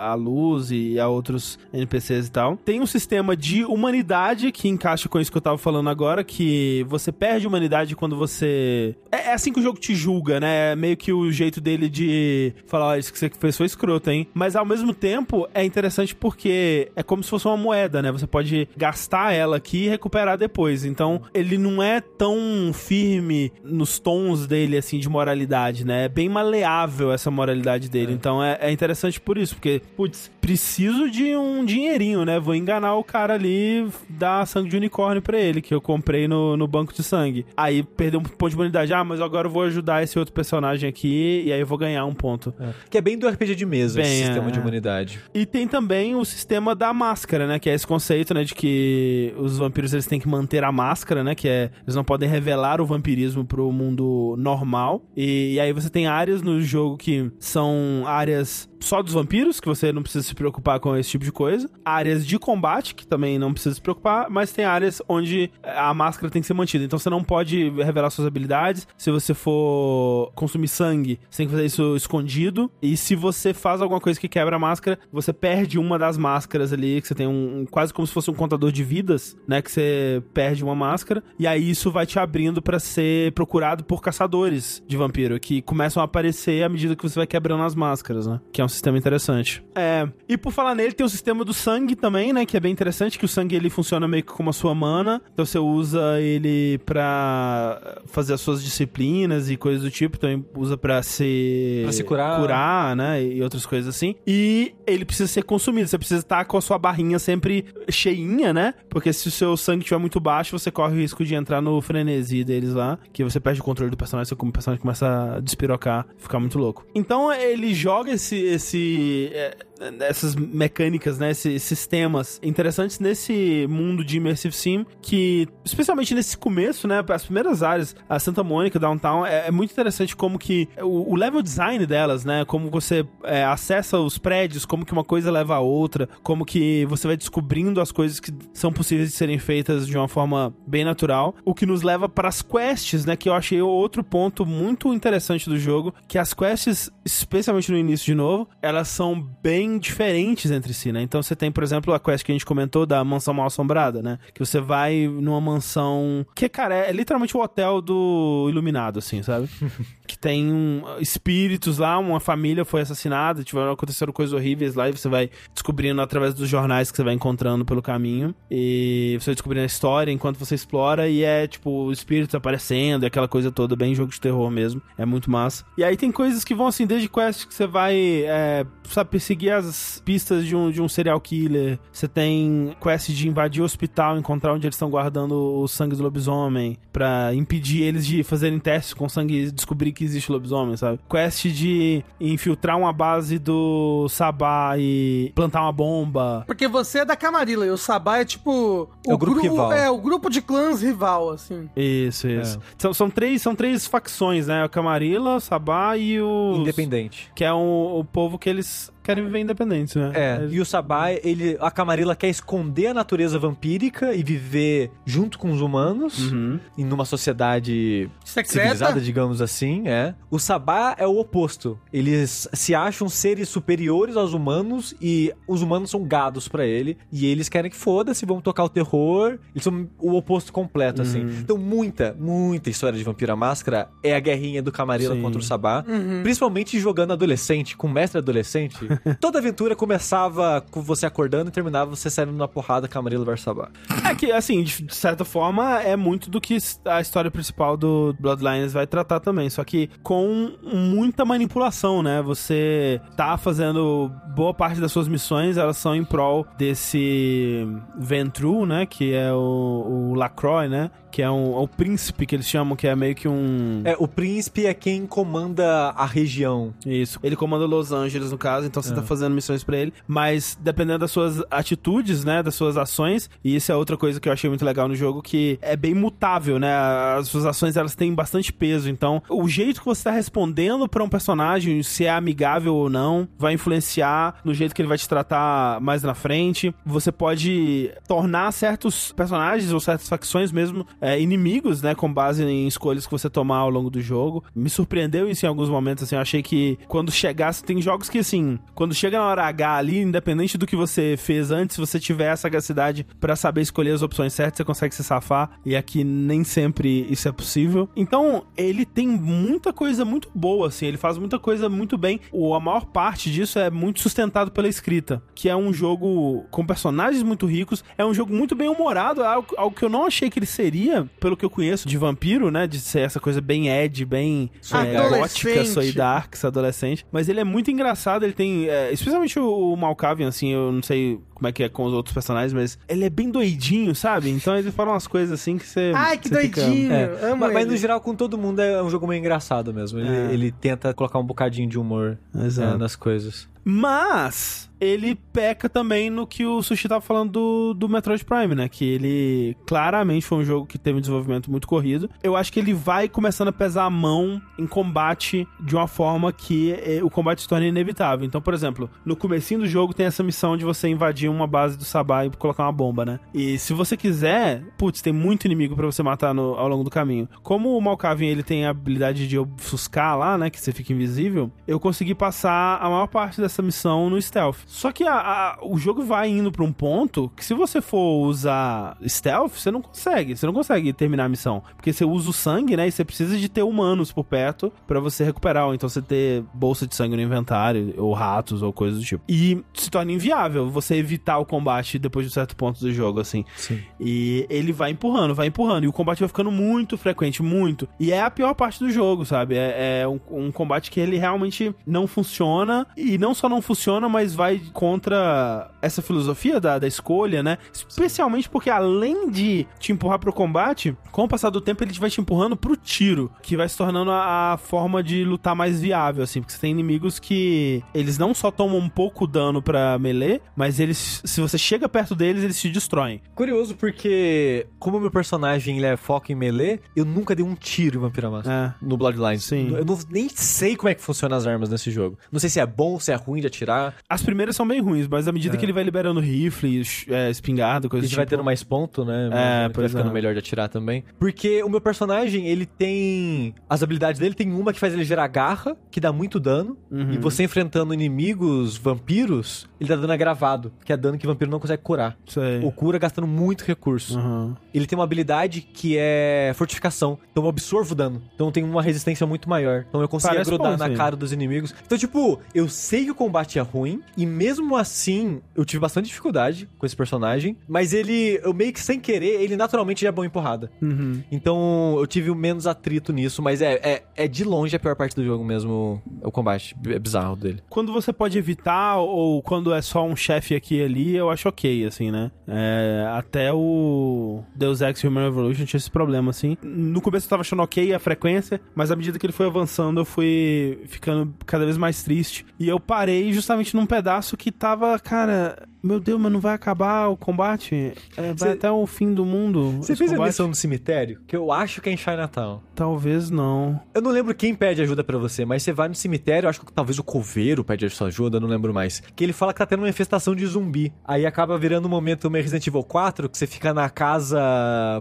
à 0.00 0.14
luz 0.14 0.70
e 0.70 0.98
a 0.98 1.08
outros 1.08 1.58
NPCs 1.72 2.26
e 2.26 2.30
tal. 2.30 2.56
Tem 2.56 2.80
um 2.80 2.86
sistema 2.86 3.36
de 3.36 3.64
humanidade 3.64 4.50
que 4.52 4.68
encaixa 4.68 5.08
com 5.08 5.18
isso 5.20 5.30
que 5.30 5.36
eu 5.38 5.42
tava 5.42 5.58
falando 5.58 5.88
agora, 5.88 6.22
que 6.24 6.84
você 6.88 7.10
perde 7.12 7.46
humanidade 7.46 7.94
quando 7.96 8.16
você... 8.16 8.94
É, 9.10 9.28
é 9.28 9.32
assim 9.34 9.52
que 9.52 9.60
o 9.60 9.62
jogo 9.62 9.78
te 9.78 9.94
julga, 9.94 10.40
né? 10.40 10.72
É 10.72 10.76
meio 10.76 10.96
que 10.98 11.12
o 11.12 11.30
jeito 11.30 11.60
dele 11.60 11.88
de 11.88 12.52
falar, 12.66 12.88
ó, 12.88 12.96
isso 12.96 13.12
que 13.12 13.18
você 13.18 13.30
fez 13.30 13.56
foi 13.56 13.66
escroto, 13.66 14.10
hein? 14.10 14.26
Mas 14.34 14.56
ao 14.56 14.66
mesmo 14.66 14.92
tempo 14.92 15.48
é 15.54 15.64
interessante 15.64 16.14
porque 16.14 16.90
é 16.94 17.02
como 17.02 17.22
se 17.22 17.30
fosse 17.30 17.46
uma 17.46 17.56
moeda, 17.56 18.02
né? 18.02 18.12
Você 18.12 18.26
pode 18.26 18.68
gastar 18.76 19.32
ela 19.32 19.56
aqui 19.56 19.84
e 19.84 19.88
recuperar 19.88 20.36
depois. 20.36 20.84
Então, 20.84 21.22
ele 21.32 21.56
não 21.56 21.82
é 21.82 22.00
tão 22.00 22.72
firme 22.72 23.52
nos 23.62 23.98
tons 23.98 24.46
dele, 24.46 24.76
assim, 24.76 24.98
de 24.98 25.08
moralidade, 25.08 25.84
né? 25.84 26.04
É 26.04 26.08
bem 26.08 26.28
maleável 26.28 27.12
essa 27.12 27.30
moralidade 27.30 27.88
dele. 27.88 28.12
Então, 28.12 28.42
é, 28.42 28.58
é 28.60 28.72
interessante 28.72 29.20
por 29.20 29.38
isso, 29.38 29.54
porque, 29.54 29.80
putz, 29.96 30.30
preciso 30.40 31.10
de 31.10 31.36
um 31.36 31.64
dinheirinho, 31.64 32.24
né? 32.24 32.40
Vou 32.40 32.54
enganar 32.54 32.94
o 32.96 33.04
cara 33.04 33.34
ali, 33.34 33.86
dar 34.08 34.46
sangue 34.46 34.70
de 34.70 34.76
unicórnio 34.76 35.22
pra 35.22 35.38
ele, 35.38 35.60
que 35.60 35.74
eu 35.74 35.80
comprei 35.80 36.26
no, 36.26 36.56
no 36.56 36.66
banco 36.66 36.92
de 36.92 37.02
sangue. 37.02 37.46
Aí, 37.56 37.82
perdeu 37.82 38.20
um 38.20 38.22
ponto 38.22 38.50
de 38.50 38.56
humanidade. 38.56 38.92
Ah, 38.92 39.04
mas 39.04 39.20
agora 39.20 39.46
eu 39.46 39.52
vou 39.52 39.62
ajudar 39.62 40.02
esse 40.02 40.18
outro 40.18 40.34
personagem 40.34 40.87
aqui 40.88 41.44
e 41.46 41.52
aí 41.52 41.60
eu 41.60 41.66
vou 41.66 41.78
ganhar 41.78 42.04
um 42.04 42.14
ponto. 42.14 42.52
É. 42.58 42.72
Que 42.90 42.98
é 42.98 43.00
bem 43.00 43.18
do 43.18 43.28
RPG 43.28 43.54
de 43.54 43.66
mesa, 43.66 44.00
Bem, 44.00 44.10
esse 44.10 44.24
sistema 44.24 44.48
é. 44.48 44.50
de 44.50 44.60
humanidade. 44.60 45.20
E 45.34 45.46
tem 45.46 45.68
também 45.68 46.14
o 46.14 46.24
sistema 46.24 46.74
da 46.74 46.92
máscara, 46.92 47.46
né? 47.46 47.58
Que 47.58 47.70
é 47.70 47.74
esse 47.74 47.86
conceito, 47.86 48.34
né? 48.34 48.44
De 48.44 48.54
que 48.54 49.34
os 49.38 49.58
vampiros 49.58 49.92
eles 49.92 50.06
têm 50.06 50.18
que 50.20 50.28
manter 50.28 50.64
a 50.64 50.72
máscara, 50.72 51.22
né? 51.22 51.34
Que 51.34 51.48
é. 51.48 51.70
Eles 51.82 51.94
não 51.94 52.04
podem 52.04 52.28
revelar 52.28 52.80
o 52.80 52.86
vampirismo 52.86 53.44
pro 53.44 53.70
mundo 53.72 54.34
normal. 54.38 55.02
E, 55.16 55.54
e 55.54 55.60
aí 55.60 55.72
você 55.72 55.88
tem 55.88 56.06
áreas 56.06 56.42
no 56.42 56.60
jogo 56.60 56.96
que 56.96 57.30
são 57.38 58.04
áreas 58.06 58.68
só 58.80 59.02
dos 59.02 59.12
vampiros, 59.12 59.60
que 59.60 59.68
você 59.68 59.92
não 59.92 60.02
precisa 60.02 60.26
se 60.26 60.34
preocupar 60.34 60.80
com 60.80 60.96
esse 60.96 61.10
tipo 61.10 61.24
de 61.24 61.32
coisa. 61.32 61.68
Áreas 61.84 62.26
de 62.26 62.38
combate, 62.38 62.94
que 62.94 63.06
também 63.06 63.38
não 63.38 63.52
precisa 63.52 63.74
se 63.74 63.80
preocupar, 63.80 64.28
mas 64.30 64.52
tem 64.52 64.64
áreas 64.64 65.02
onde 65.08 65.50
a 65.62 65.92
máscara 65.94 66.30
tem 66.30 66.40
que 66.40 66.48
ser 66.48 66.54
mantida. 66.54 66.84
Então 66.84 66.98
você 66.98 67.10
não 67.10 67.22
pode 67.22 67.70
revelar 67.70 68.10
suas 68.10 68.26
habilidades. 68.26 68.86
Se 68.96 69.10
você 69.10 69.34
for 69.34 70.30
consumir 70.34 70.68
sangue, 70.68 71.18
você 71.28 71.38
tem 71.38 71.46
que 71.46 71.52
fazer 71.52 71.66
isso 71.66 71.96
escondido. 71.96 72.70
E 72.80 72.96
se 72.96 73.14
você 73.14 73.52
faz 73.52 73.80
alguma 73.80 74.00
coisa 74.00 74.18
que 74.18 74.28
quebra 74.28 74.56
a 74.56 74.58
máscara, 74.58 74.98
você 75.12 75.32
perde 75.32 75.78
uma 75.78 75.98
das 75.98 76.16
máscaras 76.16 76.72
ali, 76.72 77.00
que 77.00 77.08
você 77.08 77.14
tem 77.14 77.26
um, 77.26 77.66
quase 77.70 77.92
como 77.92 78.06
se 78.06 78.12
fosse 78.12 78.30
um 78.30 78.34
contador 78.34 78.70
de 78.70 78.84
vidas, 78.84 79.36
né, 79.46 79.62
que 79.62 79.70
você 79.70 80.22
perde 80.32 80.62
uma 80.62 80.74
máscara, 80.74 81.22
e 81.38 81.46
aí 81.46 81.70
isso 81.70 81.90
vai 81.90 82.06
te 82.06 82.18
abrindo 82.18 82.62
pra 82.62 82.78
ser 82.78 83.32
procurado 83.32 83.84
por 83.84 84.00
caçadores 84.00 84.82
de 84.86 84.96
vampiro, 84.96 85.38
que 85.40 85.62
começam 85.62 86.00
a 86.00 86.04
aparecer 86.04 86.62
à 86.62 86.68
medida 86.68 86.94
que 86.94 87.02
você 87.02 87.18
vai 87.18 87.26
quebrando 87.26 87.62
as 87.62 87.74
máscaras, 87.74 88.26
né? 88.26 88.40
Que 88.52 88.60
é 88.60 88.67
um 88.68 88.70
sistema 88.70 88.96
interessante. 88.98 89.62
É, 89.74 90.08
e 90.28 90.36
por 90.36 90.52
falar 90.52 90.74
nele, 90.74 90.92
tem 90.92 91.04
o 91.04 91.08
sistema 91.08 91.44
do 91.44 91.52
sangue 91.52 91.96
também, 91.96 92.32
né, 92.32 92.46
que 92.46 92.56
é 92.56 92.60
bem 92.60 92.72
interessante, 92.72 93.18
que 93.18 93.24
o 93.24 93.28
sangue 93.28 93.56
ele 93.56 93.70
funciona 93.70 94.06
meio 94.06 94.22
que 94.22 94.32
como 94.32 94.50
a 94.50 94.52
sua 94.52 94.74
mana, 94.74 95.20
então 95.32 95.44
você 95.44 95.58
usa 95.58 96.20
ele 96.20 96.78
pra 96.84 98.00
fazer 98.06 98.34
as 98.34 98.40
suas 98.40 98.62
disciplinas 98.62 99.50
e 99.50 99.56
coisas 99.56 99.82
do 99.82 99.90
tipo, 99.90 100.18
também 100.18 100.44
usa 100.56 100.76
pra 100.76 101.02
se 101.02 101.80
Pra 101.84 101.92
se 101.92 102.04
curar. 102.04 102.40
curar, 102.40 102.96
né, 102.96 103.22
e 103.22 103.42
outras 103.42 103.64
coisas 103.66 103.94
assim. 103.94 104.14
E 104.26 104.74
ele 104.86 105.04
precisa 105.04 105.28
ser 105.28 105.42
consumido, 105.42 105.88
você 105.88 105.98
precisa 105.98 106.20
estar 106.20 106.44
com 106.44 106.56
a 106.56 106.60
sua 106.60 106.78
barrinha 106.78 107.18
sempre 107.18 107.64
cheinha, 107.90 108.52
né? 108.52 108.74
Porque 108.88 109.12
se 109.12 109.28
o 109.28 109.30
seu 109.30 109.56
sangue 109.56 109.80
estiver 109.82 109.98
muito 109.98 110.20
baixo, 110.20 110.58
você 110.58 110.70
corre 110.70 110.94
o 110.96 111.00
risco 111.00 111.24
de 111.24 111.34
entrar 111.34 111.60
no 111.60 111.80
frenesi 111.80 112.44
deles 112.44 112.72
lá, 112.74 112.98
que 113.12 113.24
você 113.24 113.40
perde 113.40 113.60
o 113.60 113.64
controle 113.64 113.90
do 113.90 113.96
personagem, 113.96 114.28
seu 114.28 114.36
personagem 114.36 114.80
começa 114.80 115.36
a 115.36 115.40
despirocar, 115.40 116.06
ficar 116.18 116.38
muito 116.38 116.58
louco. 116.58 116.86
Então 116.94 117.32
ele 117.32 117.72
joga 117.74 118.12
esse, 118.12 118.36
esse 118.58 119.30
é, 119.32 119.56
essas 120.00 120.34
mecânicas, 120.34 121.18
né, 121.18 121.30
esses 121.30 121.62
sistemas 121.62 122.40
interessantes 122.42 122.98
nesse 122.98 123.66
mundo 123.68 124.04
de 124.04 124.16
Immersive 124.16 124.54
Sim, 124.54 124.86
que 125.00 125.48
especialmente 125.64 126.14
nesse 126.14 126.36
começo, 126.36 126.88
né, 126.88 127.04
as 127.08 127.24
primeiras 127.24 127.62
áreas, 127.62 127.94
a 128.08 128.18
Santa 128.18 128.42
Mônica, 128.42 128.78
Downtown, 128.78 129.24
é, 129.24 129.48
é 129.48 129.50
muito 129.50 129.70
interessante 129.70 130.16
como 130.16 130.38
que 130.38 130.68
o, 130.80 131.12
o 131.12 131.16
level 131.16 131.42
design 131.42 131.84
delas, 131.86 132.24
né, 132.24 132.44
como 132.44 132.70
você 132.70 133.06
é, 133.24 133.44
acessa 133.44 133.98
os 133.98 134.18
prédios, 134.18 134.64
como 134.64 134.84
que 134.84 134.92
uma 134.92 135.04
coisa 135.04 135.30
leva 135.30 135.56
a 135.56 135.60
outra, 135.60 136.08
como 136.22 136.44
que 136.44 136.84
você 136.86 137.06
vai 137.06 137.16
descobrindo 137.16 137.80
as 137.80 137.92
coisas 137.92 138.20
que 138.20 138.32
são 138.52 138.72
possíveis 138.72 139.10
de 139.10 139.14
serem 139.14 139.38
feitas 139.38 139.86
de 139.86 139.96
uma 139.96 140.08
forma 140.08 140.54
bem 140.66 140.84
natural, 140.84 141.34
o 141.44 141.54
que 141.54 141.66
nos 141.66 141.82
leva 141.82 142.08
para 142.08 142.28
as 142.28 142.42
quests, 142.42 143.04
né, 143.04 143.16
que 143.16 143.28
eu 143.28 143.34
achei 143.34 143.60
outro 143.62 144.02
ponto 144.02 144.44
muito 144.44 144.92
interessante 144.92 145.48
do 145.48 145.58
jogo, 145.58 145.94
que 146.06 146.18
as 146.18 146.34
quests, 146.34 146.90
especialmente 147.04 147.70
no 147.70 147.78
início 147.78 148.06
de 148.06 148.14
novo, 148.14 148.48
elas 148.60 148.88
são 148.88 149.20
bem 149.42 149.67
diferentes 149.76 150.50
entre 150.50 150.72
si, 150.72 150.92
né? 150.92 151.02
Então 151.02 151.20
você 151.20 151.34
tem, 151.34 151.50
por 151.50 151.64
exemplo, 151.64 151.92
a 151.92 151.98
quest 151.98 152.24
que 152.24 152.30
a 152.30 152.34
gente 152.34 152.46
comentou 152.46 152.86
da 152.86 153.02
mansão 153.02 153.34
mal 153.34 153.46
assombrada, 153.46 154.00
né? 154.00 154.18
Que 154.32 154.38
você 154.38 154.60
vai 154.60 155.08
numa 155.08 155.40
mansão 155.40 156.24
que, 156.34 156.48
cara, 156.48 156.74
é 156.74 156.92
literalmente 156.92 157.36
o 157.36 157.40
hotel 157.40 157.80
do 157.80 158.46
iluminado, 158.48 159.00
assim, 159.00 159.22
sabe? 159.22 159.48
tem 160.20 160.52
um, 160.52 160.82
espíritos 161.00 161.78
lá, 161.78 161.98
uma 161.98 162.20
família 162.20 162.64
foi 162.64 162.80
assassinada, 162.80 163.44
tiveram 163.44 163.72
aconteceram 163.72 164.12
coisas 164.12 164.32
horríveis 164.32 164.74
lá 164.74 164.88
e 164.88 164.92
você 164.92 165.08
vai 165.08 165.30
descobrindo 165.52 166.00
através 166.00 166.34
dos 166.34 166.48
jornais 166.48 166.90
que 166.90 166.96
você 166.96 167.04
vai 167.04 167.14
encontrando 167.14 167.64
pelo 167.64 167.82
caminho. 167.82 168.34
E 168.50 169.16
você 169.20 169.26
vai 169.26 169.34
descobrindo 169.34 169.62
a 169.62 169.66
história 169.66 170.10
enquanto 170.10 170.38
você 170.38 170.54
explora 170.54 171.08
e 171.08 171.22
é 171.22 171.46
tipo 171.46 171.92
espíritos 171.92 172.34
aparecendo, 172.34 173.04
e 173.04 173.06
aquela 173.06 173.28
coisa 173.28 173.50
toda 173.50 173.76
bem 173.76 173.94
jogo 173.94 174.10
de 174.10 174.20
terror 174.20 174.50
mesmo, 174.50 174.82
é 174.96 175.04
muito 175.04 175.30
massa. 175.30 175.64
E 175.76 175.84
aí 175.84 175.96
tem 175.96 176.10
coisas 176.10 176.44
que 176.44 176.54
vão 176.54 176.66
assim 176.66 176.86
desde 176.86 177.08
quest 177.08 177.46
que 177.46 177.54
você 177.54 177.66
vai, 177.66 177.96
é, 178.26 178.66
sabe, 178.84 179.10
perseguir 179.10 179.52
as 179.52 180.02
pistas 180.04 180.46
de 180.46 180.56
um, 180.56 180.70
de 180.70 180.82
um 180.82 180.88
serial 180.88 181.20
killer, 181.20 181.78
você 181.92 182.08
tem 182.08 182.76
quest 182.80 183.10
de 183.10 183.28
invadir 183.28 183.62
o 183.62 183.64
hospital, 183.64 184.18
encontrar 184.18 184.54
onde 184.54 184.66
eles 184.66 184.74
estão 184.74 184.90
guardando 184.90 185.32
o 185.32 185.68
sangue 185.68 185.96
do 185.96 186.02
lobisomem 186.02 186.76
pra 186.92 187.34
impedir 187.34 187.82
eles 187.82 188.06
de 188.06 188.22
fazerem 188.22 188.58
testes 188.58 188.94
com 188.94 189.08
sangue 189.08 189.44
e 189.44 189.50
descobrir 189.50 189.92
que 189.92 190.07
existe 190.08 190.30
lobisomem, 190.32 190.76
sabe? 190.76 190.98
Quest 191.08 191.46
de 191.46 192.04
infiltrar 192.20 192.76
uma 192.78 192.92
base 192.92 193.38
do 193.38 194.06
Sabá 194.08 194.74
e 194.78 195.32
plantar 195.34 195.62
uma 195.62 195.72
bomba. 195.72 196.44
Porque 196.46 196.66
você 196.68 197.00
é 197.00 197.04
da 197.04 197.16
Camarilla 197.16 197.66
e 197.66 197.70
o 197.70 197.76
Sabá 197.78 198.18
é 198.18 198.24
tipo. 198.24 198.88
É 199.06 199.12
o 199.14 199.18
grupo 199.18 199.40
gru- 199.40 199.50
rival. 199.50 199.72
É, 199.72 199.90
o 199.90 199.98
grupo 199.98 200.28
de 200.30 200.40
clãs 200.42 200.82
rival, 200.82 201.30
assim. 201.30 201.68
Isso, 201.76 202.28
isso. 202.28 202.58
São, 202.76 202.92
são, 202.92 203.10
três, 203.10 203.40
são 203.42 203.54
três 203.54 203.86
facções, 203.86 204.46
né? 204.46 204.64
A 204.64 204.68
Camarilla, 204.68 205.36
o 205.36 205.40
Sabá 205.40 205.96
e 205.96 206.20
o. 206.20 206.54
Independente. 206.56 207.30
Que 207.34 207.44
é 207.44 207.52
um, 207.52 207.98
o 207.98 208.04
povo 208.04 208.38
que 208.38 208.48
eles 208.48 208.90
querem 209.08 209.24
viver 209.24 209.40
independentes, 209.40 209.94
né? 209.94 210.12
É, 210.14 210.36
Eles- 210.42 210.52
e 210.52 210.60
o 210.60 210.64
Sabá, 210.66 211.10
ele, 211.12 211.56
a 211.60 211.70
Camarilla 211.70 212.14
quer 212.14 212.28
esconder 212.28 212.88
a 212.88 212.94
natureza 212.94 213.38
vampírica 213.38 214.14
e 214.14 214.22
viver 214.22 214.90
junto 215.06 215.38
com 215.38 215.50
os 215.50 215.60
humanos, 215.62 216.30
Uhum. 216.30 216.60
em 216.76 216.84
numa 216.84 217.04
sociedade 217.04 218.10
Secreta. 218.24 218.52
civilizada, 218.62 219.00
digamos 219.00 219.40
assim, 219.40 219.88
é. 219.88 220.14
O 220.30 220.38
Sabá 220.38 220.94
é 220.98 221.06
o 221.06 221.18
oposto. 221.18 221.78
Eles 221.92 222.46
se 222.52 222.74
acham 222.74 223.08
seres 223.08 223.48
superiores 223.48 224.16
aos 224.16 224.32
humanos 224.34 224.94
e 225.00 225.32
os 225.46 225.62
humanos 225.62 225.90
são 225.90 226.02
gados 226.04 226.48
pra 226.48 226.66
ele 226.66 226.98
e 227.10 227.26
eles 227.26 227.48
querem 227.48 227.70
que 227.70 227.76
foda-se, 227.76 228.26
vão 228.26 228.40
tocar 228.40 228.64
o 228.64 228.68
terror. 228.68 229.38
Eles 229.54 229.64
são 229.64 229.88
o 229.98 230.14
oposto 230.16 230.52
completo, 230.52 231.00
assim. 231.02 231.22
Uhum. 231.24 231.38
Então, 231.40 231.56
muita, 231.58 232.14
muita 232.18 232.68
história 232.68 232.98
de 232.98 233.04
Vampiro 233.04 233.32
à 233.32 233.36
Máscara 233.36 233.88
é 234.02 234.14
a 234.14 234.20
guerrinha 234.20 234.62
do 234.62 234.70
Camarilla 234.70 235.14
Sim. 235.14 235.22
contra 235.22 235.38
o 235.40 235.42
Sabá. 235.42 235.84
Uhum. 235.88 236.22
Principalmente 236.22 236.78
jogando 236.78 237.12
adolescente, 237.12 237.76
com 237.76 237.88
mestre 237.88 238.18
adolescente. 238.18 238.76
Toda 239.20 239.38
aventura 239.38 239.76
começava 239.76 240.64
com 240.70 240.82
você 240.82 241.06
acordando 241.06 241.50
e 241.50 241.52
terminava 241.52 241.90
você 241.94 242.10
saindo 242.10 242.32
na 242.32 242.48
porrada 242.48 242.88
Camarilla 242.88 243.24
versus 243.24 243.44
Sabá. 243.44 243.68
É 244.04 244.14
que, 244.14 244.32
assim, 244.32 244.62
de 244.62 244.88
de 244.88 244.94
certa 244.94 245.24
forma, 245.24 245.80
é 245.82 245.94
muito 245.96 246.30
do 246.30 246.40
que 246.40 246.56
a 246.84 247.00
história 247.00 247.30
principal 247.30 247.76
do 247.76 248.14
Bloodlines 248.18 248.72
vai 248.72 248.86
tratar 248.86 249.20
também. 249.20 249.48
Só 249.50 249.62
que 249.62 249.90
com 250.02 250.52
muita 250.62 251.24
manipulação, 251.24 252.02
né? 252.02 252.22
Você 252.22 253.00
tá 253.16 253.36
fazendo 253.36 254.10
boa 254.34 254.54
parte 254.54 254.80
das 254.80 254.90
suas 254.90 255.06
missões, 255.06 255.56
elas 255.56 255.76
são 255.76 255.94
em 255.94 256.04
prol 256.04 256.46
desse 256.56 257.66
Ventru, 257.98 258.64
né? 258.64 258.86
Que 258.86 259.12
é 259.14 259.32
o, 259.32 260.08
o 260.10 260.14
Lacroix, 260.14 260.70
né? 260.70 260.90
Que 261.10 261.22
é 261.22 261.30
um, 261.30 261.54
é 261.56 261.60
o 261.60 261.68
príncipe 261.68 262.26
que 262.26 262.36
eles 262.36 262.46
chamam, 262.46 262.76
que 262.76 262.86
é 262.86 262.94
meio 262.94 263.14
que 263.14 263.28
um. 263.28 263.82
É, 263.84 263.96
o 263.98 264.08
príncipe 264.08 264.66
é 264.66 264.74
quem 264.74 265.06
comanda 265.06 265.90
a 265.90 266.06
região. 266.06 266.72
Isso. 266.84 267.18
Ele 267.22 267.36
comanda 267.36 267.66
Los 267.66 267.92
Angeles, 267.92 268.30
no 268.30 268.38
caso, 268.38 268.66
então 268.66 268.77
você 268.82 268.94
tá 268.94 269.02
fazendo 269.02 269.34
missões 269.34 269.64
pra 269.64 269.76
ele. 269.76 269.92
Mas 270.06 270.58
dependendo 270.60 271.00
das 271.00 271.10
suas 271.10 271.42
atitudes, 271.50 272.24
né? 272.24 272.42
Das 272.42 272.54
suas 272.54 272.76
ações, 272.76 273.28
e 273.44 273.56
isso 273.56 273.70
é 273.72 273.76
outra 273.76 273.96
coisa 273.96 274.20
que 274.20 274.28
eu 274.28 274.32
achei 274.32 274.48
muito 274.48 274.64
legal 274.64 274.88
no 274.88 274.94
jogo, 274.94 275.22
que 275.22 275.58
é 275.62 275.76
bem 275.76 275.94
mutável, 275.94 276.58
né? 276.58 276.72
As 277.18 277.28
suas 277.28 277.46
ações, 277.46 277.76
elas 277.76 277.94
têm 277.94 278.14
bastante 278.14 278.52
peso. 278.52 278.88
Então, 278.88 279.22
o 279.28 279.48
jeito 279.48 279.80
que 279.80 279.86
você 279.86 280.04
tá 280.04 280.10
respondendo 280.10 280.88
pra 280.88 281.02
um 281.02 281.08
personagem, 281.08 281.82
se 281.82 282.04
é 282.04 282.10
amigável 282.10 282.74
ou 282.74 282.88
não, 282.90 283.28
vai 283.38 283.54
influenciar 283.54 284.36
no 284.44 284.54
jeito 284.54 284.74
que 284.74 284.82
ele 284.82 284.88
vai 284.88 284.98
te 284.98 285.08
tratar 285.08 285.80
mais 285.80 286.02
na 286.02 286.14
frente. 286.14 286.74
Você 286.84 287.12
pode 287.12 287.90
tornar 288.06 288.52
certos 288.52 289.12
personagens 289.12 289.72
ou 289.72 289.80
certas 289.80 290.08
facções 290.08 290.52
mesmo 290.52 290.86
é, 291.00 291.20
inimigos, 291.20 291.82
né? 291.82 291.94
Com 291.94 292.12
base 292.12 292.44
em 292.44 292.66
escolhas 292.66 293.06
que 293.06 293.12
você 293.12 293.28
tomar 293.28 293.58
ao 293.58 293.70
longo 293.70 293.90
do 293.90 294.00
jogo. 294.00 294.44
Me 294.54 294.70
surpreendeu 294.70 295.28
isso 295.28 295.44
em 295.44 295.48
alguns 295.48 295.68
momentos, 295.68 296.04
assim. 296.04 296.14
Eu 296.14 296.22
achei 296.22 296.42
que 296.42 296.78
quando 296.88 297.10
chegasse. 297.10 297.62
Tem 297.62 297.80
jogos 297.80 298.08
que, 298.08 298.18
assim, 298.18 298.58
quando 298.78 298.94
chega 298.94 299.18
na 299.18 299.24
hora 299.24 299.42
H 299.42 299.76
ali, 299.76 299.98
independente 299.98 300.56
do 300.56 300.64
que 300.64 300.76
você 300.76 301.16
fez 301.18 301.50
antes, 301.50 301.74
se 301.74 301.80
você 301.80 301.98
tiver 301.98 302.30
a 302.30 302.36
sagacidade 302.36 303.04
pra 303.18 303.34
saber 303.34 303.62
escolher 303.62 303.90
as 303.90 304.02
opções 304.02 304.32
certas, 304.32 304.58
você 304.58 304.64
consegue 304.64 304.94
se 304.94 305.02
safar. 305.02 305.50
E 305.66 305.74
aqui 305.74 306.04
nem 306.04 306.44
sempre 306.44 307.04
isso 307.10 307.26
é 307.26 307.32
possível. 307.32 307.88
Então, 307.96 308.46
ele 308.56 308.86
tem 308.86 309.08
muita 309.08 309.72
coisa 309.72 310.04
muito 310.04 310.30
boa, 310.32 310.68
assim. 310.68 310.86
Ele 310.86 310.96
faz 310.96 311.18
muita 311.18 311.40
coisa 311.40 311.68
muito 311.68 311.98
bem. 311.98 312.20
O, 312.30 312.54
a 312.54 312.60
maior 312.60 312.86
parte 312.86 313.32
disso 313.32 313.58
é 313.58 313.68
muito 313.68 314.00
sustentado 314.00 314.52
pela 314.52 314.68
escrita, 314.68 315.20
que 315.34 315.48
é 315.48 315.56
um 315.56 315.72
jogo 315.72 316.46
com 316.48 316.64
personagens 316.64 317.24
muito 317.24 317.46
ricos. 317.46 317.82
É 317.98 318.04
um 318.04 318.14
jogo 318.14 318.32
muito 318.32 318.54
bem 318.54 318.68
humorado, 318.68 319.24
algo, 319.24 319.56
algo 319.56 319.74
que 319.74 319.84
eu 319.84 319.88
não 319.88 320.06
achei 320.06 320.30
que 320.30 320.38
ele 320.38 320.46
seria, 320.46 321.10
pelo 321.18 321.36
que 321.36 321.44
eu 321.44 321.50
conheço 321.50 321.88
de 321.88 321.98
vampiro, 321.98 322.48
né? 322.48 322.68
De 322.68 322.78
ser 322.78 323.00
essa 323.00 323.18
coisa 323.18 323.40
bem 323.40 323.68
Ed, 323.68 324.04
bem 324.04 324.52
é, 324.72 325.18
gótica, 325.18 325.64
soy 325.64 325.90
darks, 325.90 326.44
adolescente. 326.44 327.04
Mas 327.10 327.28
ele 327.28 327.40
é 327.40 327.44
muito 327.44 327.72
engraçado, 327.72 328.22
ele 328.22 328.34
tem. 328.34 328.67
É, 328.68 328.92
especialmente 328.92 329.38
o, 329.38 329.72
o 329.72 329.76
Malkavian, 329.76 330.28
assim, 330.28 330.52
eu 330.52 330.70
não 330.72 330.82
sei 330.82 331.18
como 331.34 331.46
é 331.48 331.52
que 331.52 331.62
é 331.62 331.68
com 331.68 331.84
os 331.84 331.92
outros 331.92 332.12
personagens, 332.12 332.52
mas 332.52 332.78
ele 332.88 333.04
é 333.04 333.10
bem 333.10 333.30
doidinho, 333.30 333.94
sabe? 333.94 334.28
Então 334.30 334.56
ele 334.56 334.70
fala 334.72 334.90
umas 334.92 335.06
coisas 335.06 335.32
assim 335.40 335.56
que 335.56 335.66
você. 335.66 335.92
Ai, 335.94 336.18
que 336.18 336.28
você 336.28 336.40
fica- 336.42 336.60
doidinho. 336.62 336.92
É, 336.92 337.30
Amo 337.30 337.36
mas, 337.40 337.52
mas 337.54 337.66
no 337.66 337.76
geral, 337.76 338.00
com 338.00 338.14
todo 338.14 338.36
mundo, 338.36 338.60
é 338.60 338.82
um 338.82 338.90
jogo 338.90 339.06
meio 339.06 339.18
engraçado 339.20 339.72
mesmo. 339.72 339.98
Ele, 339.98 340.08
É. 340.08 340.32
ele 340.32 340.52
tenta 340.52 340.92
colocar 340.94 341.18
um 341.18 341.24
bocadinho 341.24 341.68
de 341.68 341.78
humor 341.78 342.18
é, 342.34 342.76
nas 342.76 342.94
coisas. 342.96 343.48
Mas 343.64 344.68
ele 344.80 345.16
peca 345.32 345.68
também 345.68 346.08
no 346.08 346.24
que 346.24 346.46
o 346.46 346.62
Sushi 346.62 346.88
tava 346.88 347.00
falando 347.00 347.32
do, 347.32 347.74
do 347.74 347.88
Metroid 347.88 348.24
Prime, 348.24 348.54
né? 348.54 348.68
Que 348.68 348.84
ele 348.84 349.56
claramente 349.66 350.24
foi 350.24 350.38
um 350.38 350.44
jogo 350.44 350.66
que 350.66 350.78
teve 350.78 350.98
um 350.98 351.00
desenvolvimento 351.00 351.50
muito 351.50 351.66
corrido. 351.66 352.08
Eu 352.22 352.36
acho 352.36 352.52
que 352.52 352.60
ele 352.60 352.72
vai 352.72 353.08
começando 353.08 353.48
a 353.48 353.52
pesar 353.52 353.84
a 353.86 353.90
mão 353.90 354.40
em 354.56 354.68
combate 354.68 355.48
de 355.58 355.74
uma 355.74 355.88
forma 355.88 356.32
que 356.32 356.72
eh, 356.74 357.00
o 357.02 357.10
combate 357.10 357.42
se 357.42 357.48
torna 357.48 357.66
inevitável. 357.66 358.24
Então, 358.24 358.40
por 358.40 358.54
exemplo, 358.54 358.88
no 359.04 359.16
comecinho 359.16 359.60
do 359.60 359.66
jogo 359.66 359.92
tem 359.92 360.06
essa 360.06 360.22
missão 360.22 360.56
de 360.56 360.64
você 360.64 360.86
invadir 360.88 361.28
uma 361.28 361.46
base 361.48 361.76
do 361.76 361.84
Sabá 361.84 362.24
e 362.26 362.30
colocar 362.30 362.62
uma 362.62 362.72
bomba, 362.72 363.04
né? 363.04 363.18
E 363.34 363.58
se 363.58 363.72
você 363.72 363.96
quiser, 363.96 364.62
putz, 364.78 365.02
tem 365.02 365.12
muito 365.12 365.44
inimigo 365.44 365.74
pra 365.74 365.86
você 365.86 366.04
matar 366.04 366.32
no- 366.32 366.54
ao 366.54 366.68
longo 366.68 366.84
do 366.84 366.90
caminho. 366.90 367.28
Como 367.42 367.76
o 367.76 367.80
Malkavian 367.80 368.30
ele 368.30 368.44
tem 368.44 368.64
a 368.64 368.70
habilidade 368.70 369.26
de 369.26 369.36
ofuscar 369.36 370.16
lá, 370.16 370.38
né? 370.38 370.50
Que 370.50 370.60
você 370.60 370.70
fica 370.72 370.92
invisível, 370.92 371.50
eu 371.66 371.80
consegui 371.80 372.14
passar 372.14 372.78
a 372.80 372.88
maior 372.88 373.08
parte 373.08 373.40
dessa 373.40 373.57
missão 373.62 374.08
no 374.10 374.20
stealth. 374.20 374.58
Só 374.66 374.92
que 374.92 375.04
a- 375.04 375.14
a- 375.14 375.58
o 375.62 375.78
jogo 375.78 376.02
vai 376.02 376.28
indo 376.28 376.50
pra 376.52 376.64
um 376.64 376.72
ponto 376.72 377.30
que 377.36 377.44
se 377.44 377.54
você 377.54 377.80
for 377.80 378.26
usar 378.26 378.96
stealth, 379.06 379.52
você 379.52 379.70
não 379.70 379.82
consegue. 379.82 380.36
Você 380.36 380.46
não 380.46 380.52
consegue 380.52 380.92
terminar 380.92 381.24
a 381.24 381.28
missão. 381.28 381.62
Porque 381.76 381.92
você 381.92 382.04
usa 382.04 382.30
o 382.30 382.32
sangue, 382.32 382.76
né? 382.76 382.86
E 382.88 382.92
você 382.92 383.04
precisa 383.04 383.36
de 383.36 383.48
ter 383.48 383.62
humanos 383.62 384.12
por 384.12 384.24
perto 384.24 384.72
pra 384.86 385.00
você 385.00 385.24
recuperar. 385.24 385.66
Ou 385.66 385.74
então 385.74 385.88
você 385.88 386.02
ter 386.02 386.44
bolsa 386.54 386.86
de 386.86 386.94
sangue 386.94 387.16
no 387.16 387.22
inventário, 387.22 387.94
ou 387.98 388.12
ratos, 388.12 388.62
ou 388.62 388.72
coisas 388.72 388.98
do 388.98 389.04
tipo. 389.04 389.22
E 389.28 389.62
se 389.74 389.90
torna 389.90 390.12
inviável 390.12 390.68
você 390.68 390.94
evitar 390.96 391.38
o 391.38 391.46
combate 391.46 391.98
depois 391.98 392.26
de 392.26 392.30
um 392.30 392.34
certo 392.34 392.56
ponto 392.56 392.80
do 392.80 392.92
jogo, 392.92 393.20
assim. 393.20 393.44
Sim. 393.56 393.80
E 394.00 394.46
ele 394.48 394.72
vai 394.72 394.90
empurrando, 394.90 395.34
vai 395.34 395.46
empurrando. 395.46 395.84
E 395.84 395.88
o 395.88 395.92
combate 395.92 396.20
vai 396.20 396.28
ficando 396.28 396.50
muito 396.50 396.96
frequente, 396.96 397.42
muito. 397.42 397.88
E 397.98 398.12
é 398.12 398.20
a 398.20 398.30
pior 398.30 398.54
parte 398.54 398.78
do 398.80 398.90
jogo, 398.90 399.24
sabe? 399.24 399.56
É, 399.56 400.00
é 400.02 400.08
um, 400.08 400.20
um 400.30 400.52
combate 400.52 400.90
que 400.90 401.00
ele 401.00 401.16
realmente 401.18 401.74
não 401.86 402.06
funciona. 402.06 402.86
E 402.96 403.18
não 403.18 403.34
só 403.38 403.48
não 403.48 403.62
funciona, 403.62 404.08
mas 404.08 404.34
vai 404.34 404.60
contra 404.72 405.70
essa 405.80 406.02
filosofia 406.02 406.60
da, 406.60 406.78
da 406.78 406.86
escolha, 406.86 407.42
né? 407.42 407.58
Especialmente 407.72 408.48
porque 408.48 408.70
além 408.70 409.30
de 409.30 409.66
te 409.78 409.92
empurrar 409.92 410.18
pro 410.18 410.32
combate, 410.32 410.96
com 411.12 411.24
o 411.24 411.28
passar 411.28 411.50
do 411.50 411.60
tempo 411.60 411.82
ele 411.84 411.92
vai 411.94 412.10
te 412.10 412.20
empurrando 412.20 412.56
pro 412.56 412.76
tiro. 412.76 413.30
Que 413.42 413.56
vai 413.56 413.68
se 413.68 413.76
tornando 413.76 414.10
a, 414.10 414.52
a 414.52 414.56
forma 414.56 415.02
de 415.02 415.24
lutar 415.24 415.54
mais 415.54 415.80
viável, 415.80 416.22
assim. 416.24 416.40
Porque 416.40 416.52
você 416.52 416.58
tem 416.58 416.70
inimigos 416.70 417.18
que 417.18 417.82
eles 417.94 418.18
não 418.18 418.34
só 418.34 418.50
tomam 418.50 418.78
um 418.78 418.88
pouco 418.88 419.26
dano 419.26 419.62
pra 419.62 419.98
melee, 419.98 420.40
mas 420.56 420.80
eles, 420.80 421.22
se 421.24 421.40
você 421.40 421.56
chega 421.56 421.88
perto 421.88 422.14
deles, 422.14 422.42
eles 422.42 422.60
te 422.60 422.68
destroem. 422.68 423.20
Curioso 423.34 423.74
porque, 423.76 424.66
como 424.78 425.00
meu 425.00 425.10
personagem 425.10 425.76
ele 425.76 425.86
é 425.86 425.96
foco 425.96 426.32
em 426.32 426.34
melee, 426.34 426.80
eu 426.94 427.04
nunca 427.04 427.34
dei 427.34 427.44
um 427.44 427.54
tiro 427.54 427.98
em 427.98 428.00
Vampira 428.00 428.30
Massa. 428.30 428.52
É. 428.52 428.74
No 428.84 428.96
Bloodlines. 428.96 429.44
Sim. 429.44 429.74
Eu 429.74 429.84
não, 429.84 429.98
nem 430.10 430.28
sei 430.28 430.76
como 430.76 430.88
é 430.88 430.94
que 430.94 431.02
funcionam 431.02 431.36
as 431.36 431.46
armas 431.46 431.68
nesse 431.68 431.90
jogo. 431.90 432.18
Não 432.30 432.40
sei 432.40 432.50
se 432.50 432.60
é 432.60 432.66
bom, 432.66 432.98
se 432.98 433.12
é 433.12 433.14
ruim 433.14 433.27
de 433.36 433.46
atirar. 433.46 433.94
As 434.08 434.22
primeiras 434.22 434.56
são 434.56 434.66
bem 434.66 434.80
ruins, 434.80 435.06
mas 435.06 435.28
à 435.28 435.32
medida 435.32 435.56
que 435.56 435.64
ele 435.64 435.72
vai 435.72 435.84
liberando 435.84 436.20
rifle, 436.20 436.82
é, 437.08 437.30
espingarda, 437.30 437.86
A 437.86 437.90
coisa 437.90 438.06
gente 438.06 438.14
do 438.14 438.16
vai 438.16 438.24
tipo, 438.24 438.36
tendo 438.36 438.44
mais 438.44 438.62
ponto, 438.62 439.04
né? 439.04 439.26
É, 439.26 439.60
vai 439.62 439.70
pois 439.70 439.90
ficando 439.90 440.10
é. 440.10 440.12
melhor 440.12 440.32
de 440.32 440.38
atirar 440.38 440.68
também. 440.68 441.04
Porque 441.18 441.62
o 441.62 441.68
meu 441.68 441.80
personagem, 441.80 442.46
ele 442.46 442.66
tem. 442.66 443.54
As 443.68 443.82
habilidades 443.82 444.20
dele 444.20 444.34
tem 444.34 444.52
uma 444.52 444.72
que 444.72 444.80
faz 444.80 444.92
ele 444.92 445.04
gerar 445.04 445.26
garra, 445.28 445.76
que 445.90 446.00
dá 446.00 446.12
muito 446.12 446.40
dano. 446.40 446.76
Uhum. 446.90 447.12
E 447.12 447.18
você 447.18 447.44
enfrentando 447.44 447.92
inimigos 447.92 448.76
vampiros, 448.76 449.68
ele 449.80 449.88
dá 449.88 449.96
dano 449.96 450.12
agravado, 450.12 450.72
que 450.84 450.92
é 450.92 450.96
dano 450.96 451.18
que 451.18 451.26
vampiro 451.26 451.50
não 451.50 451.60
consegue 451.60 451.82
curar. 451.82 452.16
Sei. 452.26 452.60
Ou 452.62 452.72
cura 452.72 452.98
gastando 452.98 453.26
muito 453.26 453.62
recurso. 453.62 454.18
Uhum. 454.18 454.54
Ele 454.72 454.86
tem 454.86 454.98
uma 454.98 455.04
habilidade 455.04 455.60
que 455.60 455.96
é 455.98 456.52
fortificação. 456.54 457.18
Então 457.30 457.44
eu 457.44 457.48
absorvo 457.48 457.94
dano. 457.94 458.22
Então 458.34 458.50
tem 458.50 458.64
uma 458.64 458.82
resistência 458.82 459.26
muito 459.26 459.48
maior. 459.48 459.84
Então 459.88 460.00
eu 460.00 460.08
consigo 460.08 460.34
grudar 460.44 460.72
bom, 460.72 460.76
na 460.76 460.90
cara 460.94 461.16
dos 461.16 461.32
inimigos. 461.32 461.74
Então, 461.84 461.96
tipo, 461.98 462.40
eu 462.54 462.68
sei 462.68 463.04
que 463.04 463.10
o 463.10 463.14
combate 463.18 463.58
é 463.58 463.62
ruim. 463.62 464.00
E 464.16 464.24
mesmo 464.24 464.76
assim, 464.76 465.40
eu 465.56 465.64
tive 465.64 465.80
bastante 465.80 466.06
dificuldade 466.06 466.68
com 466.78 466.86
esse 466.86 466.94
personagem. 466.94 467.56
Mas 467.68 467.92
ele, 467.92 468.40
eu 468.44 468.54
meio 468.54 468.72
que 468.72 468.80
sem 468.80 469.00
querer, 469.00 469.42
ele 469.42 469.56
naturalmente 469.56 470.02
já 470.02 470.08
é 470.08 470.12
bom 470.12 470.24
em 470.24 470.30
porrada. 470.30 470.70
Uhum. 470.80 471.20
Então 471.30 471.96
eu 471.98 472.06
tive 472.06 472.32
menos 472.32 472.66
atrito 472.66 473.12
nisso. 473.12 473.42
Mas 473.42 473.60
é, 473.60 473.74
é, 473.82 474.02
é 474.16 474.28
de 474.28 474.44
longe 474.44 474.76
a 474.76 474.78
pior 474.78 474.94
parte 474.94 475.16
do 475.16 475.24
jogo 475.24 475.44
mesmo. 475.44 476.00
O 476.22 476.30
combate. 476.30 476.76
É 476.86 476.98
bizarro 476.98 477.34
dele. 477.34 477.60
Quando 477.68 477.92
você 477.92 478.12
pode 478.12 478.38
evitar, 478.38 478.98
ou 478.98 479.42
quando 479.42 479.74
é 479.74 479.82
só 479.82 480.06
um 480.06 480.14
chefe 480.14 480.54
aqui 480.54 480.76
e 480.76 480.82
ali, 480.82 481.16
eu 481.16 481.28
acho 481.28 481.48
ok, 481.48 481.84
assim, 481.84 482.10
né? 482.12 482.30
É, 482.46 483.08
até 483.12 483.52
o 483.52 484.42
Deus 484.54 484.80
Ex 484.80 485.02
Human 485.02 485.24
Revolution 485.24 485.64
tinha 485.64 485.78
esse 485.78 485.90
problema, 485.90 486.30
assim. 486.30 486.56
No 486.62 487.00
começo 487.00 487.26
eu 487.26 487.30
tava 487.30 487.40
achando 487.40 487.62
ok 487.62 487.92
a 487.92 487.98
frequência, 487.98 488.60
mas 488.74 488.92
à 488.92 488.96
medida 488.96 489.18
que 489.18 489.26
ele 489.26 489.32
foi 489.32 489.46
avançando, 489.46 490.00
eu 490.00 490.04
fui 490.04 490.78
ficando 490.86 491.34
cada 491.44 491.64
vez 491.64 491.76
mais 491.76 492.02
triste. 492.02 492.46
E 492.58 492.68
eu 492.68 492.78
parei 492.78 493.07
justamente 493.32 493.74
num 493.76 493.86
pedaço 493.86 494.36
que 494.36 494.50
tava, 494.52 494.98
cara, 494.98 495.66
meu 495.82 495.98
Deus, 496.00 496.20
mas 496.20 496.32
não 496.32 496.40
vai 496.40 496.54
acabar 496.54 497.08
o 497.08 497.16
combate? 497.16 497.92
É, 498.16 498.32
vai 498.34 498.36
Cê- 498.36 498.48
até 498.50 498.70
o 498.70 498.86
fim 498.86 499.12
do 499.14 499.24
mundo. 499.24 499.72
Você 499.82 499.94
fez 499.96 500.10
a 500.10 500.14
combate? 500.14 500.28
missão 500.28 500.50
do 500.50 500.56
cemitério? 500.56 501.20
Que 501.26 501.36
eu 501.36 501.50
acho 501.52 501.80
que 501.80 501.88
é 501.88 501.92
em 501.92 501.96
Chinatown. 501.96 502.60
Talvez 502.78 503.28
não. 503.28 503.80
Eu 503.92 504.00
não 504.00 504.12
lembro 504.12 504.32
quem 504.32 504.54
pede 504.54 504.80
ajuda 504.80 505.02
pra 505.02 505.18
você, 505.18 505.44
mas 505.44 505.64
você 505.64 505.72
vai 505.72 505.88
no 505.88 505.96
cemitério, 505.96 506.48
acho 506.48 506.60
que 506.60 506.72
talvez 506.72 506.96
o 506.96 507.02
coveiro 507.02 507.64
pede 507.64 507.84
a 507.84 507.90
sua 507.90 508.06
ajuda, 508.06 508.38
não 508.38 508.46
lembro 508.46 508.72
mais. 508.72 509.02
Que 509.16 509.24
ele 509.24 509.32
fala 509.32 509.52
que 509.52 509.58
tá 509.58 509.66
tendo 509.66 509.80
uma 509.80 509.88
infestação 509.88 510.32
de 510.32 510.46
zumbi. 510.46 510.92
Aí 511.04 511.26
acaba 511.26 511.58
virando 511.58 511.86
um 511.86 511.88
momento 511.88 512.30
meio 512.30 512.44
Resident 512.44 512.64
Evil 512.68 512.84
4, 512.84 513.28
que 513.28 513.36
você 513.36 513.48
fica 513.48 513.74
na 513.74 513.90
casa 513.90 514.38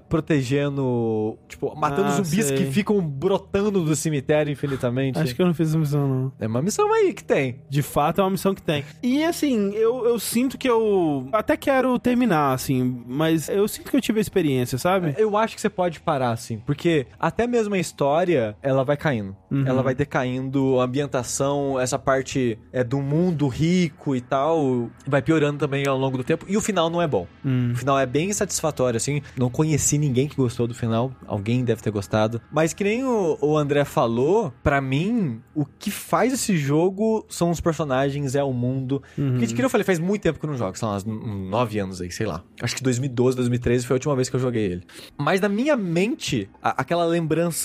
protegendo, 0.09 1.37
tipo, 1.47 1.75
matando 1.75 2.07
Ah, 2.07 2.11
zumbis 2.23 2.45
sei. 2.47 2.57
que 2.57 2.65
ficam 2.65 2.99
brotando 2.99 3.83
do 3.83 3.95
cemitério 3.95 4.51
infinitamente. 4.51 5.19
Acho 5.19 5.35
que 5.35 5.41
eu 5.43 5.45
não 5.45 5.53
fiz 5.53 5.69
essa 5.69 5.77
missão, 5.77 6.07
não. 6.07 6.31
É 6.39 6.47
uma 6.47 6.63
missão 6.63 6.91
aí 6.91 7.13
que 7.13 7.23
tem. 7.23 7.59
De 7.69 7.83
fato, 7.83 8.21
é 8.21 8.23
uma 8.23 8.31
missão 8.31 8.55
que 8.55 8.61
tem. 8.63 8.83
E 9.03 9.23
assim, 9.23 9.71
eu, 9.75 10.03
eu 10.03 10.17
sinto 10.17 10.57
que 10.57 10.67
eu 10.67 11.29
até 11.31 11.55
quero 11.55 11.99
terminar, 11.99 12.53
assim, 12.53 13.03
mas 13.05 13.49
eu 13.49 13.67
sinto 13.67 13.91
que 13.91 13.97
eu 13.97 14.01
tive 14.01 14.17
a 14.17 14.21
experiência, 14.21 14.79
sabe? 14.79 15.13
Eu 15.15 15.37
acho 15.37 15.53
que 15.53 15.61
você 15.61 15.69
pode 15.69 15.99
parar, 15.99 16.31
assim, 16.31 16.57
porque 16.65 17.05
até 17.19 17.45
mesmo 17.45 17.66
a 17.75 17.79
história, 17.79 18.55
ela 18.61 18.83
vai 18.83 18.95
caindo. 18.97 19.35
Uhum. 19.51 19.65
Ela 19.67 19.81
vai 19.81 19.95
decaindo, 19.95 20.79
a 20.79 20.83
ambientação, 20.83 21.79
essa 21.79 21.97
parte 21.97 22.57
é 22.71 22.83
do 22.83 22.99
mundo 23.01 23.47
rico 23.47 24.15
e 24.15 24.21
tal, 24.21 24.89
vai 25.07 25.21
piorando 25.21 25.57
também 25.59 25.85
ao 25.87 25.97
longo 25.97 26.17
do 26.17 26.23
tempo. 26.23 26.45
E 26.47 26.55
o 26.57 26.61
final 26.61 26.89
não 26.89 27.01
é 27.01 27.07
bom. 27.07 27.27
Hum. 27.45 27.71
O 27.73 27.75
final 27.75 27.97
é 27.97 28.05
bem 28.05 28.31
satisfatório, 28.33 28.97
assim. 28.97 29.21
Não 29.37 29.49
conheci 29.49 29.97
ninguém 29.97 30.27
que 30.27 30.35
gostou 30.35 30.67
do 30.67 30.73
final. 30.73 31.11
Alguém 31.25 31.63
deve 31.63 31.81
ter 31.81 31.91
gostado. 31.91 32.41
Mas 32.51 32.73
que 32.73 32.83
nem 32.83 33.03
o, 33.03 33.37
o 33.41 33.57
André 33.57 33.85
falou, 33.85 34.53
pra 34.63 34.81
mim, 34.81 35.41
o 35.55 35.65
que 35.65 35.89
faz 35.91 36.33
esse 36.33 36.57
jogo 36.57 37.25
são 37.29 37.49
os 37.49 37.59
personagens, 37.61 38.35
é 38.35 38.43
o 38.43 38.53
mundo. 38.53 39.01
Porque, 39.15 39.47
que 39.47 39.53
nem 39.53 39.63
eu 39.63 39.69
falei, 39.69 39.83
faz 39.85 39.99
muito 39.99 40.21
tempo 40.21 40.39
que 40.39 40.45
eu 40.45 40.49
não 40.49 40.57
jogo. 40.57 40.73
Uns 40.81 41.05
uns 41.05 41.49
nove 41.49 41.79
anos 41.79 42.01
aí, 42.01 42.11
sei 42.11 42.25
lá. 42.25 42.43
Acho 42.61 42.75
que 42.75 42.83
2012, 42.83 43.35
2013 43.37 43.85
foi 43.85 43.95
a 43.95 43.97
última 43.97 44.15
vez 44.15 44.29
que 44.29 44.35
eu 44.35 44.39
joguei 44.39 44.65
ele. 44.65 44.83
Mas 45.17 45.39
na 45.41 45.49
minha 45.49 45.75
mente, 45.75 46.49
a- 46.61 46.81
aquela 46.81 47.05
lembrança 47.05 47.56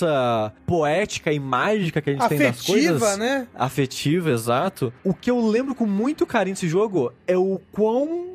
poética 0.65 1.31
e 1.31 1.39
mágica 1.39 2.01
que 2.01 2.09
a 2.09 2.13
gente 2.13 2.27
tem 2.29 2.39
das 2.39 2.59
Afetiva, 2.59 2.99
coisas... 2.99 3.17
né? 3.17 3.47
Afetivo, 3.53 4.29
exato. 4.29 4.93
O 5.03 5.13
que 5.13 5.29
eu 5.29 5.45
lembro 5.45 5.75
com 5.75 5.85
muito 5.85 6.25
carinho 6.25 6.55
desse 6.55 6.67
jogo 6.67 7.11
é 7.27 7.37
o 7.37 7.59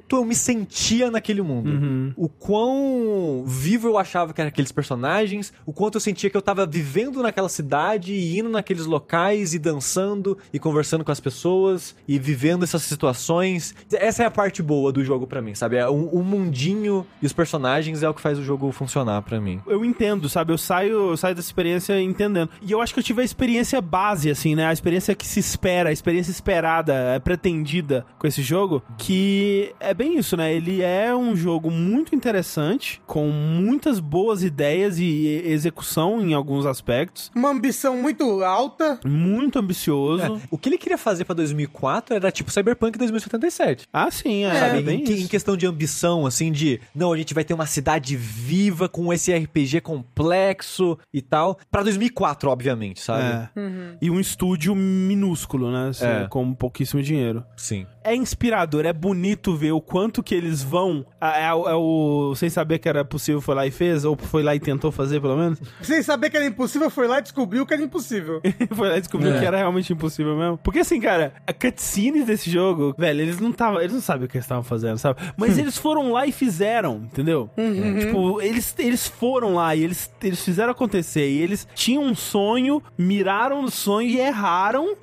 quanto 0.08 0.16
eu 0.16 0.24
me 0.24 0.34
sentia 0.34 1.10
naquele 1.10 1.42
mundo. 1.42 1.70
Uhum. 1.70 2.12
O 2.16 2.28
quão 2.28 3.44
vivo 3.46 3.88
eu 3.88 3.98
achava 3.98 4.32
que 4.32 4.40
eram 4.40 4.48
aqueles 4.48 4.72
personagens, 4.72 5.52
o 5.66 5.72
quanto 5.72 5.96
eu 5.96 6.00
sentia 6.00 6.30
que 6.30 6.36
eu 6.36 6.40
tava 6.42 6.66
vivendo 6.66 7.22
naquela 7.22 7.48
cidade 7.48 8.14
e 8.14 8.38
indo 8.38 8.48
naqueles 8.48 8.86
locais 8.86 9.52
e 9.52 9.58
dançando 9.58 10.38
e 10.52 10.58
conversando 10.58 11.04
com 11.04 11.12
as 11.12 11.20
pessoas 11.20 11.94
e 12.06 12.18
vivendo 12.18 12.62
essas 12.62 12.82
situações. 12.82 13.74
Essa 13.92 14.22
é 14.22 14.26
a 14.26 14.30
parte 14.30 14.62
boa 14.62 14.90
do 14.90 15.04
jogo 15.04 15.26
pra 15.26 15.42
mim, 15.42 15.54
sabe? 15.54 15.76
É 15.76 15.86
o, 15.86 16.08
o 16.08 16.24
mundinho 16.24 17.06
e 17.20 17.26
os 17.26 17.32
personagens 17.34 18.02
é 18.02 18.08
o 18.08 18.14
que 18.14 18.22
faz 18.22 18.38
o 18.38 18.42
jogo 18.42 18.72
funcionar 18.72 19.20
pra 19.22 19.38
mim. 19.40 19.60
eu 19.66 19.84
entendo, 19.84 20.28
sabe? 20.28 20.52
Eu 20.52 20.58
saio, 20.58 21.10
eu 21.10 21.16
saio 21.16 21.34
dessa 21.34 21.48
experiência 21.48 22.00
entendendo. 22.00 22.48
E 22.62 22.72
eu 22.72 22.80
acho 22.80 22.94
que 22.94 23.00
eu 23.00 23.04
tive 23.04 23.20
a 23.20 23.24
experiência 23.24 23.80
base, 23.82 24.30
assim, 24.30 24.54
né? 24.54 24.66
A 24.66 24.72
experiência 24.72 25.14
que 25.14 25.26
se 25.26 25.40
espera, 25.40 25.90
a 25.90 25.92
experiência 25.92 26.30
esperada, 26.30 26.94
é, 26.94 27.18
pretendida 27.18 28.06
com 28.18 28.26
esse 28.26 28.42
jogo, 28.42 28.82
que 28.96 29.74
é 29.78 29.92
bem 29.98 30.16
isso, 30.16 30.36
né? 30.36 30.54
Ele 30.54 30.80
é 30.80 31.14
um 31.14 31.34
jogo 31.34 31.70
muito 31.70 32.14
interessante, 32.14 33.00
com 33.06 33.28
muitas 33.28 33.98
boas 33.98 34.42
ideias 34.44 34.98
e 34.98 35.42
execução 35.44 36.20
em 36.20 36.32
alguns 36.34 36.64
aspectos, 36.64 37.30
Uma 37.34 37.50
ambição 37.50 37.96
muito 38.00 38.42
alta. 38.44 39.00
muito 39.04 39.58
ambicioso. 39.58 40.22
É, 40.22 40.40
o 40.50 40.56
que 40.56 40.68
ele 40.68 40.78
queria 40.78 40.96
fazer 40.96 41.24
pra 41.24 41.34
2004 41.34 42.14
era 42.14 42.30
tipo 42.30 42.50
Cyberpunk 42.50 42.96
2077. 42.96 43.86
Ah, 43.92 44.10
sim, 44.10 44.44
é, 44.44 44.54
Sabe, 44.54 44.78
é 44.78 44.82
bem 44.82 45.00
em, 45.00 45.02
isso. 45.02 45.24
em 45.24 45.26
questão 45.26 45.56
de 45.56 45.66
ambição, 45.66 46.24
assim, 46.26 46.52
de 46.52 46.80
não, 46.94 47.12
a 47.12 47.16
gente 47.16 47.34
vai 47.34 47.42
ter 47.44 47.52
uma 47.54 47.66
cidade 47.66 48.16
viva 48.16 48.88
com 48.88 49.12
esse 49.12 49.34
RPG 49.34 49.80
complexo 49.80 50.96
e 51.12 51.20
tal. 51.20 51.58
Pra 51.70 51.82
2004, 51.82 52.48
obviamente, 52.50 53.00
sabe? 53.00 53.48
É. 53.56 53.96
E 54.00 54.10
um 54.10 54.20
estúdio 54.20 54.74
minúsculo, 54.74 55.70
né? 55.72 55.88
Assim, 55.88 56.04
É. 56.06 56.26
Com 56.28 56.54
pouquíssimo 56.54 57.02
dinheiro. 57.02 57.44
Sim. 57.56 57.86
É 58.12 58.14
inspirador, 58.16 58.84
é 58.86 58.92
bonito 58.92 59.54
ver 59.56 59.72
o 59.72 59.80
quanto 59.80 60.22
que 60.22 60.34
eles 60.34 60.62
vão. 60.62 61.04
É, 61.20 61.44
é 61.46 61.54
o- 61.54 61.68
é 61.68 61.74
o. 61.74 62.34
Sem 62.36 62.48
saber 62.50 62.78
que 62.78 62.88
era 62.88 63.04
possível, 63.04 63.40
foi 63.40 63.54
lá 63.54 63.66
e 63.66 63.70
fez? 63.70 64.04
Ou 64.04 64.16
foi 64.16 64.42
lá 64.42 64.54
e 64.54 64.60
tentou 64.60 64.90
fazer, 64.90 65.20
pelo 65.20 65.36
menos? 65.36 65.58
Sem 65.82 66.02
saber 66.02 66.30
que 66.30 66.36
era 66.36 66.46
impossível, 66.46 66.90
foi 66.90 67.06
lá 67.06 67.18
e 67.18 67.22
descobriu 67.22 67.66
que 67.66 67.74
era 67.74 67.82
impossível. 67.82 68.40
foi 68.74 68.88
lá 68.88 68.96
e 68.96 69.00
descobriu 69.00 69.32
É. 69.34 69.38
que 69.38 69.44
era 69.44 69.56
realmente 69.56 69.92
impossível 69.92 70.36
mesmo. 70.36 70.58
Porque 70.58 70.80
assim, 70.80 71.00
cara, 71.00 71.32
a 71.46 71.52
cutscenes 71.52 72.26
desse 72.26 72.50
jogo, 72.50 72.94
velho, 72.96 73.20
eles 73.20 73.38
não 73.40 73.50
estavam. 73.50 73.80
Eles 73.80 73.92
não 73.94 74.00
sabem 74.00 74.26
o 74.26 74.28
que 74.28 74.36
eles 74.36 74.44
estavam 74.44 74.62
fazendo, 74.64 74.98
sabe? 74.98 75.20
Mas 75.36 75.56
eles 75.58 75.76
foram 75.76 76.12
lá 76.12 76.26
e 76.26 76.32
fizeram, 76.32 77.02
entendeu? 77.04 77.50
Tipo, 78.00 78.40
eles, 78.40 78.74
eles 78.78 79.06
foram 79.06 79.54
lá 79.54 79.74
e 79.74 79.84
eles, 79.84 80.10
eles 80.22 80.44
fizeram 80.44 80.70
acontecer. 80.72 81.28
E 81.28 81.38
eles 81.42 81.66
tinham 81.74 82.02
um 82.04 82.14
sonho, 82.14 82.82
miraram 82.96 83.62
no 83.62 83.70
sonho 83.70 84.08
e 84.08 84.18
erraram. 84.18 84.94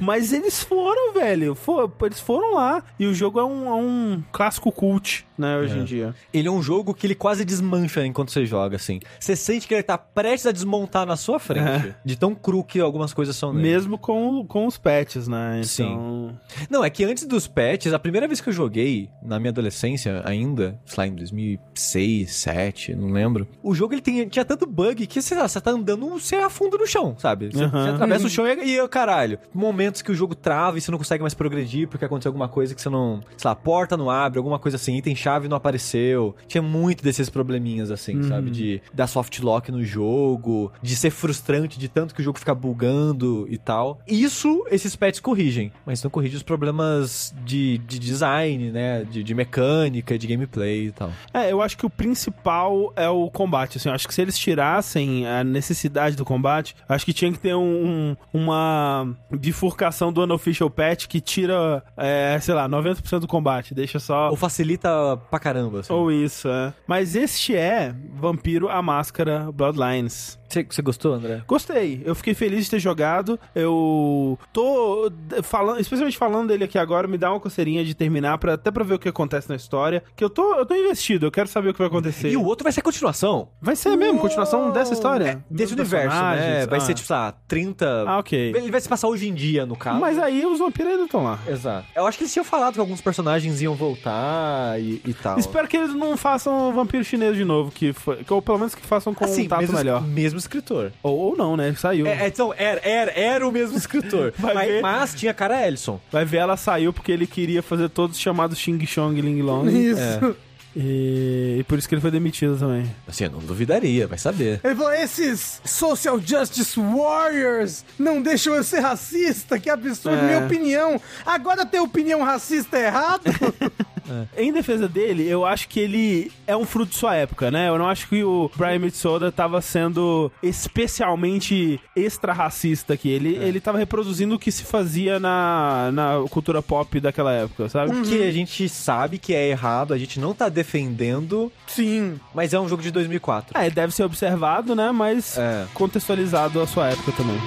mas 0.00 0.32
eles 0.32 0.62
foram, 0.62 1.12
velho. 1.12 1.54
For- 1.54 1.90
eles 2.02 2.20
foram 2.20 2.47
lá. 2.54 2.82
E 2.98 3.06
o 3.06 3.14
jogo 3.14 3.38
é 3.40 3.44
um, 3.44 3.66
é 3.68 3.74
um 3.74 4.22
clássico 4.32 4.70
cult, 4.72 5.26
né, 5.36 5.56
hoje 5.58 5.78
em 5.78 5.84
dia. 5.84 6.14
Ele 6.32 6.48
é 6.48 6.50
um 6.50 6.62
jogo 6.62 6.92
que 6.94 7.06
ele 7.06 7.14
quase 7.14 7.44
desmancha 7.44 8.04
enquanto 8.04 8.30
você 8.32 8.44
joga, 8.46 8.76
assim. 8.76 9.00
Você 9.18 9.34
sente 9.36 9.66
que 9.66 9.74
ele 9.74 9.82
tá 9.82 9.96
prestes 9.98 10.46
a 10.46 10.52
desmontar 10.52 11.06
na 11.06 11.16
sua 11.16 11.38
frente. 11.38 11.94
De 12.04 12.16
tão 12.16 12.34
cru 12.34 12.62
que 12.64 12.80
algumas 12.80 13.12
coisas 13.12 13.36
são 13.36 13.52
nele. 13.52 13.68
Mesmo 13.68 13.98
com, 13.98 14.44
com 14.46 14.66
os 14.66 14.76
patches, 14.78 15.28
né? 15.28 15.60
Então, 15.64 15.64
Sim. 15.64 16.66
Não, 16.70 16.84
é 16.84 16.90
que 16.90 17.04
antes 17.04 17.24
dos 17.26 17.46
patches, 17.46 17.92
a 17.92 17.98
primeira 17.98 18.26
vez 18.26 18.40
que 18.40 18.48
eu 18.48 18.52
joguei, 18.52 19.08
na 19.22 19.38
minha 19.38 19.50
adolescência 19.50 20.22
ainda, 20.24 20.78
sei 20.84 20.96
lá, 20.98 21.06
em 21.06 21.14
2006, 21.14 22.28
2007, 22.28 22.94
não 22.94 23.10
lembro. 23.10 23.46
O 23.62 23.74
jogo 23.74 23.94
ele 23.94 24.00
tem- 24.02 24.28
tinha 24.28 24.44
tanto 24.44 24.66
bug 24.66 25.06
que, 25.06 25.20
sei 25.22 25.36
lá, 25.38 25.48
você 25.48 25.60
tá 25.60 25.70
andando, 25.70 26.08
você 26.10 26.36
afunda 26.36 26.76
no 26.76 26.86
chão, 26.86 27.14
sabe? 27.18 27.50
Você, 27.52 27.64
Aham. 27.64 27.84
você 27.84 27.90
atravessa 27.90 28.26
o 28.26 28.30
chão 28.30 28.46
e, 28.46 28.78
e, 28.78 28.88
caralho, 28.88 29.38
momentos 29.52 30.02
que 30.02 30.10
o 30.10 30.14
jogo 30.14 30.34
trava 30.34 30.78
e 30.78 30.80
você 30.80 30.90
não 30.90 30.98
consegue 30.98 31.22
mais 31.22 31.34
progredir 31.34 31.88
porque 31.88 32.04
aconteceu 32.04 32.27
alguma 32.28 32.48
coisa 32.48 32.74
que 32.74 32.80
você 32.80 32.88
não. 32.88 33.20
Sei 33.36 33.46
lá, 33.48 33.52
a 33.52 33.56
porta 33.56 33.96
não 33.96 34.10
abre, 34.10 34.38
alguma 34.38 34.58
coisa 34.58 34.76
assim, 34.76 34.96
item-chave 34.96 35.48
não 35.48 35.56
apareceu. 35.56 36.34
Tinha 36.46 36.62
muito 36.62 37.02
desses 37.02 37.28
probleminhas, 37.28 37.90
assim, 37.90 38.22
sabe? 38.28 38.50
De 38.50 38.80
dar 38.94 39.06
soft 39.06 39.38
lock 39.40 39.70
no 39.72 39.84
jogo, 39.84 40.72
de 40.82 40.94
ser 40.96 41.10
frustrante 41.10 41.78
de 41.78 41.88
tanto 41.88 42.14
que 42.14 42.20
o 42.20 42.24
jogo 42.24 42.38
fica 42.38 42.54
bugando 42.54 43.46
e 43.50 43.58
tal. 43.58 43.98
Isso 44.06 44.64
esses 44.70 44.94
patches 44.94 45.20
corrigem, 45.20 45.72
mas 45.86 46.02
não 46.02 46.10
corrigem 46.10 46.36
os 46.36 46.42
problemas 46.42 47.34
de, 47.44 47.78
de 47.78 47.98
design, 47.98 48.70
né? 48.70 49.04
De, 49.04 49.22
de 49.24 49.34
mecânica, 49.34 50.18
de 50.18 50.26
gameplay 50.26 50.86
e 50.88 50.92
tal. 50.92 51.10
É, 51.32 51.50
eu 51.52 51.60
acho 51.62 51.76
que 51.76 51.86
o 51.86 51.90
principal 51.90 52.92
é 52.96 53.08
o 53.08 53.30
combate, 53.30 53.78
assim, 53.78 53.88
eu 53.88 53.94
acho 53.94 54.06
que 54.06 54.14
se 54.14 54.20
eles 54.22 54.38
tirassem 54.38 55.26
a 55.26 55.42
necessidade 55.44 56.16
do 56.16 56.24
combate, 56.24 56.74
acho 56.88 57.04
que 57.04 57.12
tinha 57.12 57.32
que 57.32 57.38
ter 57.38 57.54
um, 57.54 58.16
um- 58.32 58.38
uma 58.48 59.16
bifurcação 59.30 60.12
do 60.12 60.22
unofficial 60.22 60.68
patch 60.70 61.06
que 61.06 61.20
tira, 61.20 61.82
é, 61.96 62.17
sei 62.40 62.54
lá, 62.54 62.68
90% 62.68 63.20
do 63.20 63.26
combate, 63.26 63.74
deixa 63.74 63.98
só... 63.98 64.30
Ou 64.30 64.36
facilita 64.36 65.16
pra 65.30 65.38
caramba, 65.38 65.80
assim. 65.80 65.92
Ou 65.92 66.10
isso, 66.10 66.48
é. 66.48 66.72
Mas 66.86 67.14
este 67.14 67.54
é 67.54 67.94
Vampiro 68.14 68.68
a 68.68 68.80
Máscara 68.82 69.50
Bloodlines. 69.52 70.37
Você, 70.48 70.82
gostou, 70.82 71.12
André? 71.14 71.42
Gostei, 71.46 72.02
eu 72.04 72.14
fiquei 72.14 72.34
feliz 72.34 72.64
de 72.64 72.70
ter 72.70 72.78
jogado. 72.78 73.38
Eu 73.54 74.38
tô 74.52 75.10
falando, 75.42 75.80
especialmente 75.80 76.16
falando 76.16 76.48
dele 76.48 76.64
aqui 76.64 76.78
agora, 76.78 77.06
me 77.06 77.18
dá 77.18 77.30
uma 77.30 77.40
coceirinha 77.40 77.84
de 77.84 77.94
terminar, 77.94 78.38
pra, 78.38 78.54
até 78.54 78.70
pra 78.70 78.82
ver 78.84 78.94
o 78.94 78.98
que 78.98 79.08
acontece 79.08 79.48
na 79.48 79.56
história. 79.56 80.02
Que 80.16 80.24
eu 80.24 80.30
tô, 80.30 80.54
eu 80.54 80.64
tô 80.66 80.74
investido, 80.74 81.26
eu 81.26 81.30
quero 81.30 81.48
saber 81.48 81.68
o 81.70 81.72
que 81.72 81.78
vai 81.78 81.88
acontecer. 81.88 82.30
E 82.30 82.36
o 82.36 82.44
outro 82.44 82.64
vai 82.64 82.72
ser 82.72 82.80
continuação. 82.82 83.48
Vai 83.60 83.76
ser 83.76 83.94
mesmo, 83.96 84.18
continuação 84.18 84.70
dessa 84.70 84.92
história? 84.94 85.44
Desse 85.50 85.74
Dos 85.74 85.80
universo, 85.90 86.16
né? 86.16 86.66
Vai 86.66 86.78
Ah. 86.78 86.80
ser, 86.80 86.94
tipo, 86.94 87.06
sei 87.06 87.16
lá, 87.16 87.32
30... 87.46 88.04
Ah, 88.06 88.18
ok. 88.18 88.52
Ele 88.56 88.70
vai 88.70 88.80
se 88.80 88.88
passar 88.88 89.08
hoje 89.08 89.28
em 89.28 89.34
dia, 89.34 89.66
no 89.66 89.76
caso. 89.76 90.00
Mas 90.00 90.18
aí 90.18 90.44
os 90.46 90.58
vampiros 90.58 90.92
ainda 90.92 91.04
estão 91.04 91.24
lá. 91.24 91.38
Exato. 91.46 91.86
Eu 91.94 92.06
acho 92.06 92.16
que 92.18 92.24
eles 92.24 92.32
tinham 92.32 92.44
falado 92.44 92.74
que 92.74 92.80
alguns 92.80 93.00
personagens 93.00 93.60
iam 93.60 93.74
voltar 93.74 94.80
e, 94.80 95.00
e 95.06 95.12
tal. 95.14 95.38
Espero 95.38 95.68
que 95.68 95.76
eles 95.76 95.94
não 95.94 96.16
façam 96.16 96.70
o 96.70 96.72
vampiro 96.72 97.04
chinês 97.04 97.36
de 97.36 97.44
novo, 97.44 97.70
que 97.70 97.92
foi, 97.92 98.16
que, 98.24 98.32
ou 98.32 98.40
pelo 98.40 98.58
menos 98.58 98.74
que 98.74 98.84
façam 98.86 99.12
com 99.14 99.24
um 99.24 99.48
tato 99.48 99.60
mesmo, 99.60 99.76
melhor. 99.76 100.02
mesmo 100.02 100.37
escritor. 100.38 100.92
Ou, 101.02 101.16
ou 101.16 101.36
não, 101.36 101.56
né? 101.56 101.74
Saiu. 101.76 102.06
É, 102.06 102.24
é, 102.24 102.26
então, 102.28 102.54
era, 102.56 102.80
era, 102.82 103.10
era 103.12 103.46
o 103.48 103.52
mesmo 103.52 103.76
escritor. 103.76 104.32
Vai 104.38 104.54
mas, 104.54 104.68
ver. 104.68 104.82
mas 104.82 105.14
tinha 105.14 105.34
cara 105.34 105.66
Ellison. 105.66 106.00
Vai 106.10 106.24
ver, 106.24 106.38
ela 106.38 106.56
saiu 106.56 106.92
porque 106.92 107.12
ele 107.12 107.26
queria 107.26 107.62
fazer 107.62 107.88
todos 107.88 108.16
os 108.16 108.22
chamados 108.22 108.58
Xing 108.58 108.84
Chong 108.86 109.20
Ling 109.20 109.42
Long. 109.42 109.66
Isso. 109.68 110.00
É. 110.00 110.48
E, 110.76 111.56
e 111.58 111.64
por 111.64 111.76
isso 111.78 111.88
que 111.88 111.94
ele 111.94 112.00
foi 112.00 112.10
demitido 112.10 112.56
também. 112.56 112.88
Assim, 113.06 113.24
eu 113.24 113.30
não 113.30 113.40
duvidaria, 113.40 114.06
vai 114.06 114.18
saber. 114.18 114.60
Ele 114.62 114.74
falou: 114.76 114.92
esses 114.92 115.60
social 115.64 116.20
justice 116.20 116.78
warriors 116.78 117.84
não 117.98 118.22
deixam 118.22 118.54
eu 118.54 118.62
ser 118.62 118.80
racista, 118.80 119.58
que 119.58 119.68
absurdo, 119.68 120.18
É. 120.18 120.22
minha 120.22 120.46
opinião. 120.46 121.00
Agora 121.26 121.66
ter 121.66 121.80
opinião 121.80 122.22
racista 122.22 122.78
é 122.78 122.86
errado? 122.86 123.22
Em 124.36 124.52
defesa 124.52 124.88
dele, 124.88 125.26
eu 125.28 125.44
acho 125.44 125.68
que 125.68 125.80
ele 125.80 126.32
é 126.46 126.56
um 126.56 126.64
fruto 126.64 126.92
de 126.92 126.96
sua 126.98 127.14
época, 127.14 127.50
né? 127.50 127.68
Eu 127.68 127.78
não 127.78 127.88
acho 127.88 128.08
que 128.08 128.22
o 128.24 128.50
Brian 128.56 128.78
Mitsoda 128.78 129.30
tava 129.32 129.60
sendo 129.60 130.30
especialmente 130.42 131.80
extra-racista 131.94 132.94
aqui. 132.94 133.08
Ele, 133.08 133.36
ele 133.36 133.60
tava 133.60 133.78
reproduzindo 133.78 134.34
o 134.34 134.38
que 134.38 134.50
se 134.50 134.64
fazia 134.64 135.18
na, 135.20 135.90
na 135.92 136.24
cultura 136.30 136.62
pop 136.62 136.98
daquela 137.00 137.32
época, 137.32 137.68
sabe? 137.68 137.96
O 137.96 138.02
que 138.02 138.22
a 138.22 138.32
gente 138.32 138.68
sabe 138.68 139.18
que 139.18 139.34
é 139.34 139.48
errado, 139.48 139.92
a 139.94 139.98
gente 139.98 140.18
não 140.18 140.34
tá 140.34 140.48
defendendo, 140.48 141.52
Sim. 141.66 142.18
mas 142.34 142.52
é 142.54 142.60
um 142.60 142.68
jogo 142.68 142.82
de 142.82 142.90
2004. 142.90 143.58
É, 143.58 143.70
deve 143.70 143.94
ser 143.94 144.04
observado, 144.04 144.74
né? 144.74 144.90
Mas 144.92 145.36
É. 145.38 145.66
contextualizado 145.74 146.60
à 146.60 146.66
sua 146.66 146.88
época 146.88 147.12
também. 147.12 147.38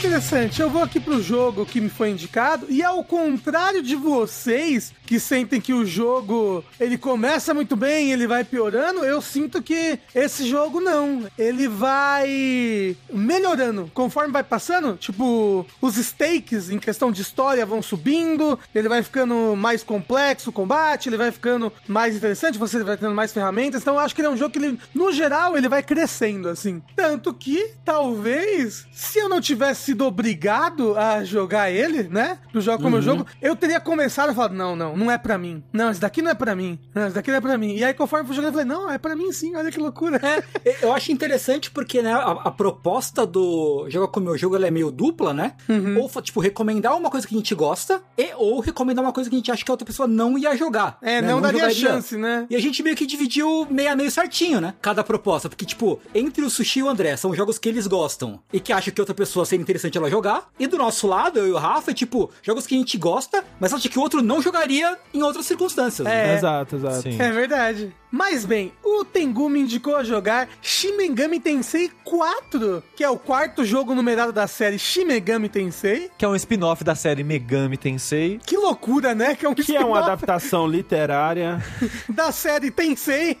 Interessante, 0.00 0.62
eu 0.62 0.70
vou 0.70 0.82
aqui 0.82 0.98
pro 0.98 1.22
jogo 1.22 1.66
que 1.66 1.78
me 1.78 1.90
foi 1.90 2.08
indicado 2.08 2.64
e 2.70 2.82
ao 2.82 3.04
contrário 3.04 3.82
de 3.82 3.94
vocês 3.94 4.94
que 5.10 5.18
sentem 5.18 5.60
que 5.60 5.74
o 5.74 5.84
jogo 5.84 6.64
ele 6.78 6.96
começa 6.96 7.52
muito 7.52 7.74
bem, 7.74 8.12
ele 8.12 8.28
vai 8.28 8.44
piorando, 8.44 9.04
eu 9.04 9.20
sinto 9.20 9.60
que 9.60 9.98
esse 10.14 10.48
jogo 10.48 10.80
não, 10.80 11.26
ele 11.36 11.66
vai 11.66 12.96
melhorando 13.12 13.90
conforme 13.92 14.32
vai 14.32 14.44
passando, 14.44 14.96
tipo, 14.96 15.66
os 15.82 15.96
stakes 15.96 16.70
em 16.70 16.78
questão 16.78 17.10
de 17.10 17.22
história 17.22 17.66
vão 17.66 17.82
subindo, 17.82 18.56
ele 18.72 18.88
vai 18.88 19.02
ficando 19.02 19.56
mais 19.56 19.82
complexo 19.82 20.50
o 20.50 20.52
combate, 20.52 21.08
ele 21.08 21.16
vai 21.16 21.32
ficando 21.32 21.72
mais 21.88 22.14
interessante, 22.14 22.56
você 22.56 22.80
vai 22.84 22.96
tendo 22.96 23.12
mais 23.12 23.32
ferramentas, 23.32 23.82
então 23.82 23.94
eu 23.94 24.00
acho 24.00 24.14
que 24.14 24.20
ele 24.20 24.28
é 24.28 24.30
um 24.30 24.36
jogo 24.36 24.52
que 24.52 24.60
ele, 24.60 24.78
no 24.94 25.10
geral, 25.10 25.58
ele 25.58 25.68
vai 25.68 25.82
crescendo 25.82 26.48
assim. 26.48 26.80
Tanto 26.94 27.34
que 27.34 27.72
talvez 27.84 28.86
se 28.92 29.18
eu 29.18 29.28
não 29.28 29.40
tivesse 29.40 29.86
sido 29.86 30.06
obrigado 30.06 30.96
a 30.96 31.24
jogar 31.24 31.68
ele, 31.68 32.04
né? 32.04 32.38
Do 32.52 32.60
jogo 32.60 32.80
como 32.80 32.98
eu 32.98 33.02
jogo, 33.02 33.26
eu 33.42 33.56
teria 33.56 33.80
começado 33.80 34.30
a 34.30 34.34
falar: 34.34 34.50
não, 34.50 34.76
não, 34.76 34.99
não 35.04 35.10
é 35.10 35.18
pra 35.18 35.36
mim. 35.38 35.62
Não, 35.72 35.90
esse 35.90 36.00
daqui 36.00 36.22
não 36.22 36.30
é 36.30 36.34
pra 36.34 36.54
mim. 36.54 36.78
Não, 36.94 37.06
esse 37.06 37.14
daqui 37.14 37.30
não 37.30 37.38
é 37.38 37.40
pra 37.40 37.56
mim. 37.58 37.74
E 37.74 37.84
aí, 37.84 37.94
conforme 37.94 38.22
eu 38.22 38.26
fui 38.26 38.36
jogando, 38.36 38.54
eu 38.54 38.60
falei: 38.60 38.66
não, 38.78 38.90
é 38.90 38.98
pra 38.98 39.16
mim 39.16 39.32
sim, 39.32 39.54
olha 39.56 39.70
que 39.70 39.78
loucura. 39.80 40.20
É, 40.64 40.76
eu 40.84 40.92
acho 40.92 41.10
interessante 41.12 41.70
porque, 41.70 42.02
né, 42.02 42.12
a, 42.12 42.30
a 42.32 42.50
proposta 42.50 43.26
do 43.26 43.86
Joga 43.88 44.08
com 44.08 44.20
o 44.20 44.22
meu 44.22 44.36
jogo 44.38 44.56
ela 44.56 44.66
é 44.66 44.70
meio 44.70 44.90
dupla, 44.90 45.32
né? 45.32 45.54
Ou, 45.98 46.08
fa- 46.08 46.22
tipo, 46.22 46.40
recomendar 46.40 46.96
uma 46.96 47.10
coisa 47.10 47.26
que 47.26 47.34
a 47.34 47.38
gente 47.38 47.54
gosta 47.54 48.02
e 48.16 48.30
ou 48.36 48.60
recomendar 48.60 49.04
uma 49.04 49.12
coisa 49.12 49.28
que 49.30 49.36
a 49.36 49.38
gente 49.38 49.50
acha 49.50 49.64
que 49.64 49.70
a 49.70 49.74
outra 49.74 49.86
pessoa 49.86 50.06
não 50.06 50.36
ia 50.38 50.56
jogar. 50.56 50.98
É, 51.02 51.20
né? 51.22 51.28
não, 51.28 51.40
daria 51.40 51.60
jogaria. 51.70 51.80
chance, 51.88 52.16
né? 52.16 52.46
E 52.50 52.56
a 52.56 52.60
gente 52.60 52.82
meio 52.82 52.96
que 52.96 53.06
dividiu 53.06 53.66
meio 53.70 53.90
a 53.92 53.96
meio 53.96 54.10
certinho, 54.10 54.60
né? 54.60 54.74
Cada 54.80 55.02
proposta. 55.02 55.48
Porque, 55.48 55.64
tipo, 55.64 56.00
entre 56.14 56.44
o 56.44 56.50
Sushi 56.50 56.80
e 56.80 56.82
o 56.82 56.88
André, 56.88 57.16
são 57.16 57.34
jogos 57.34 57.58
que 57.58 57.68
eles 57.68 57.86
gostam 57.86 58.40
e 58.52 58.60
que 58.60 58.72
acham 58.72 58.92
que 58.92 59.00
outra 59.00 59.14
pessoa 59.14 59.44
seria 59.46 59.62
interessante 59.62 59.96
ela 59.98 60.10
jogar. 60.10 60.48
E 60.58 60.66
do 60.66 60.76
nosso 60.78 61.06
lado, 61.06 61.38
eu 61.38 61.48
e 61.48 61.50
o 61.52 61.56
Rafa, 61.56 61.90
é 61.90 61.94
tipo, 61.94 62.30
jogos 62.42 62.66
que 62.66 62.74
a 62.74 62.78
gente 62.78 62.96
gosta, 62.98 63.44
mas 63.58 63.72
acha 63.72 63.88
que 63.88 63.98
o 63.98 64.02
outro 64.02 64.22
não 64.22 64.40
jogaria 64.42 64.89
em 65.12 65.22
outras 65.22 65.46
circunstâncias. 65.46 66.06
É. 66.06 66.34
Exato, 66.34 66.76
exato. 66.76 67.02
Sim. 67.02 67.20
É 67.20 67.30
verdade. 67.30 67.94
Mas 68.10 68.44
bem, 68.44 68.72
o 68.84 69.04
Tengu 69.04 69.48
me 69.48 69.60
indicou 69.60 69.94
a 69.96 70.02
jogar 70.02 70.48
Shin 70.60 70.96
Megami 70.96 71.38
Tensei 71.38 71.90
4, 72.04 72.82
que 72.96 73.04
é 73.04 73.08
o 73.08 73.16
quarto 73.16 73.64
jogo 73.64 73.94
numerado 73.94 74.32
da 74.32 74.46
série 74.46 74.78
Shin 74.78 75.04
Megami 75.04 75.48
Tensei. 75.48 76.10
Que 76.18 76.24
é 76.24 76.28
um 76.28 76.34
spin-off 76.34 76.82
da 76.82 76.94
série 76.94 77.22
Megami 77.22 77.76
Tensei. 77.76 78.40
Que 78.44 78.56
loucura, 78.56 79.14
né? 79.14 79.34
Que 79.36 79.46
é 79.46 79.48
um 79.48 79.54
Que 79.54 79.76
é 79.76 79.84
uma 79.84 80.00
adaptação 80.00 80.66
literária. 80.66 81.62
da 82.08 82.32
série 82.32 82.70
Tensei. 82.70 83.38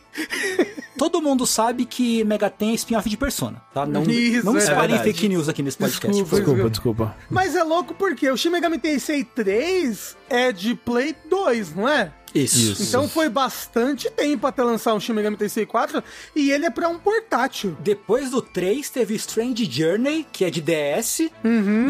Todo 0.96 1.20
mundo 1.20 1.46
sabe 1.46 1.84
que 1.86 2.22
Megaten 2.24 2.72
é 2.72 2.74
spin-off 2.74 3.08
de 3.08 3.16
Persona, 3.16 3.62
tá? 3.72 3.86
Não, 3.86 4.02
Isso, 4.02 4.44
não 4.44 4.54
é 4.56 4.58
espalhem 4.58 4.96
verdade. 4.96 5.04
fake 5.12 5.28
news 5.28 5.48
aqui 5.48 5.62
nesse 5.62 5.78
podcast. 5.78 6.06
Desculpa. 6.08 6.36
Desculpa, 6.36 6.70
desculpa. 6.70 7.16
Mas 7.30 7.56
é 7.56 7.62
louco 7.64 7.94
porque 7.94 8.30
o 8.30 8.36
Shin 8.36 8.50
Megami 8.50 8.78
Tensei 8.78 9.24
3 9.24 10.16
é 10.28 10.52
de 10.52 10.74
Play 10.74 11.16
2, 11.28 11.74
não 11.74 11.88
é? 11.88 12.12
Isso. 12.34 12.72
Isso. 12.72 12.82
Então 12.82 13.08
foi 13.08 13.28
bastante 13.28 14.10
tempo 14.10 14.46
até 14.46 14.62
lançar 14.62 14.94
o 14.94 15.00
Shin 15.00 15.12
Megami 15.12 15.36
Tensei 15.36 15.66
4 15.66 16.02
e 16.34 16.50
ele 16.50 16.66
é 16.66 16.70
pra 16.70 16.88
um 16.88 16.98
portátil. 16.98 17.76
Depois 17.80 18.30
do 18.30 18.40
3 18.42 18.88
teve 18.90 19.14
Strange 19.14 19.64
Journey, 19.70 20.26
que 20.32 20.44
é 20.44 20.50
de 20.50 20.60
DS. 20.60 21.30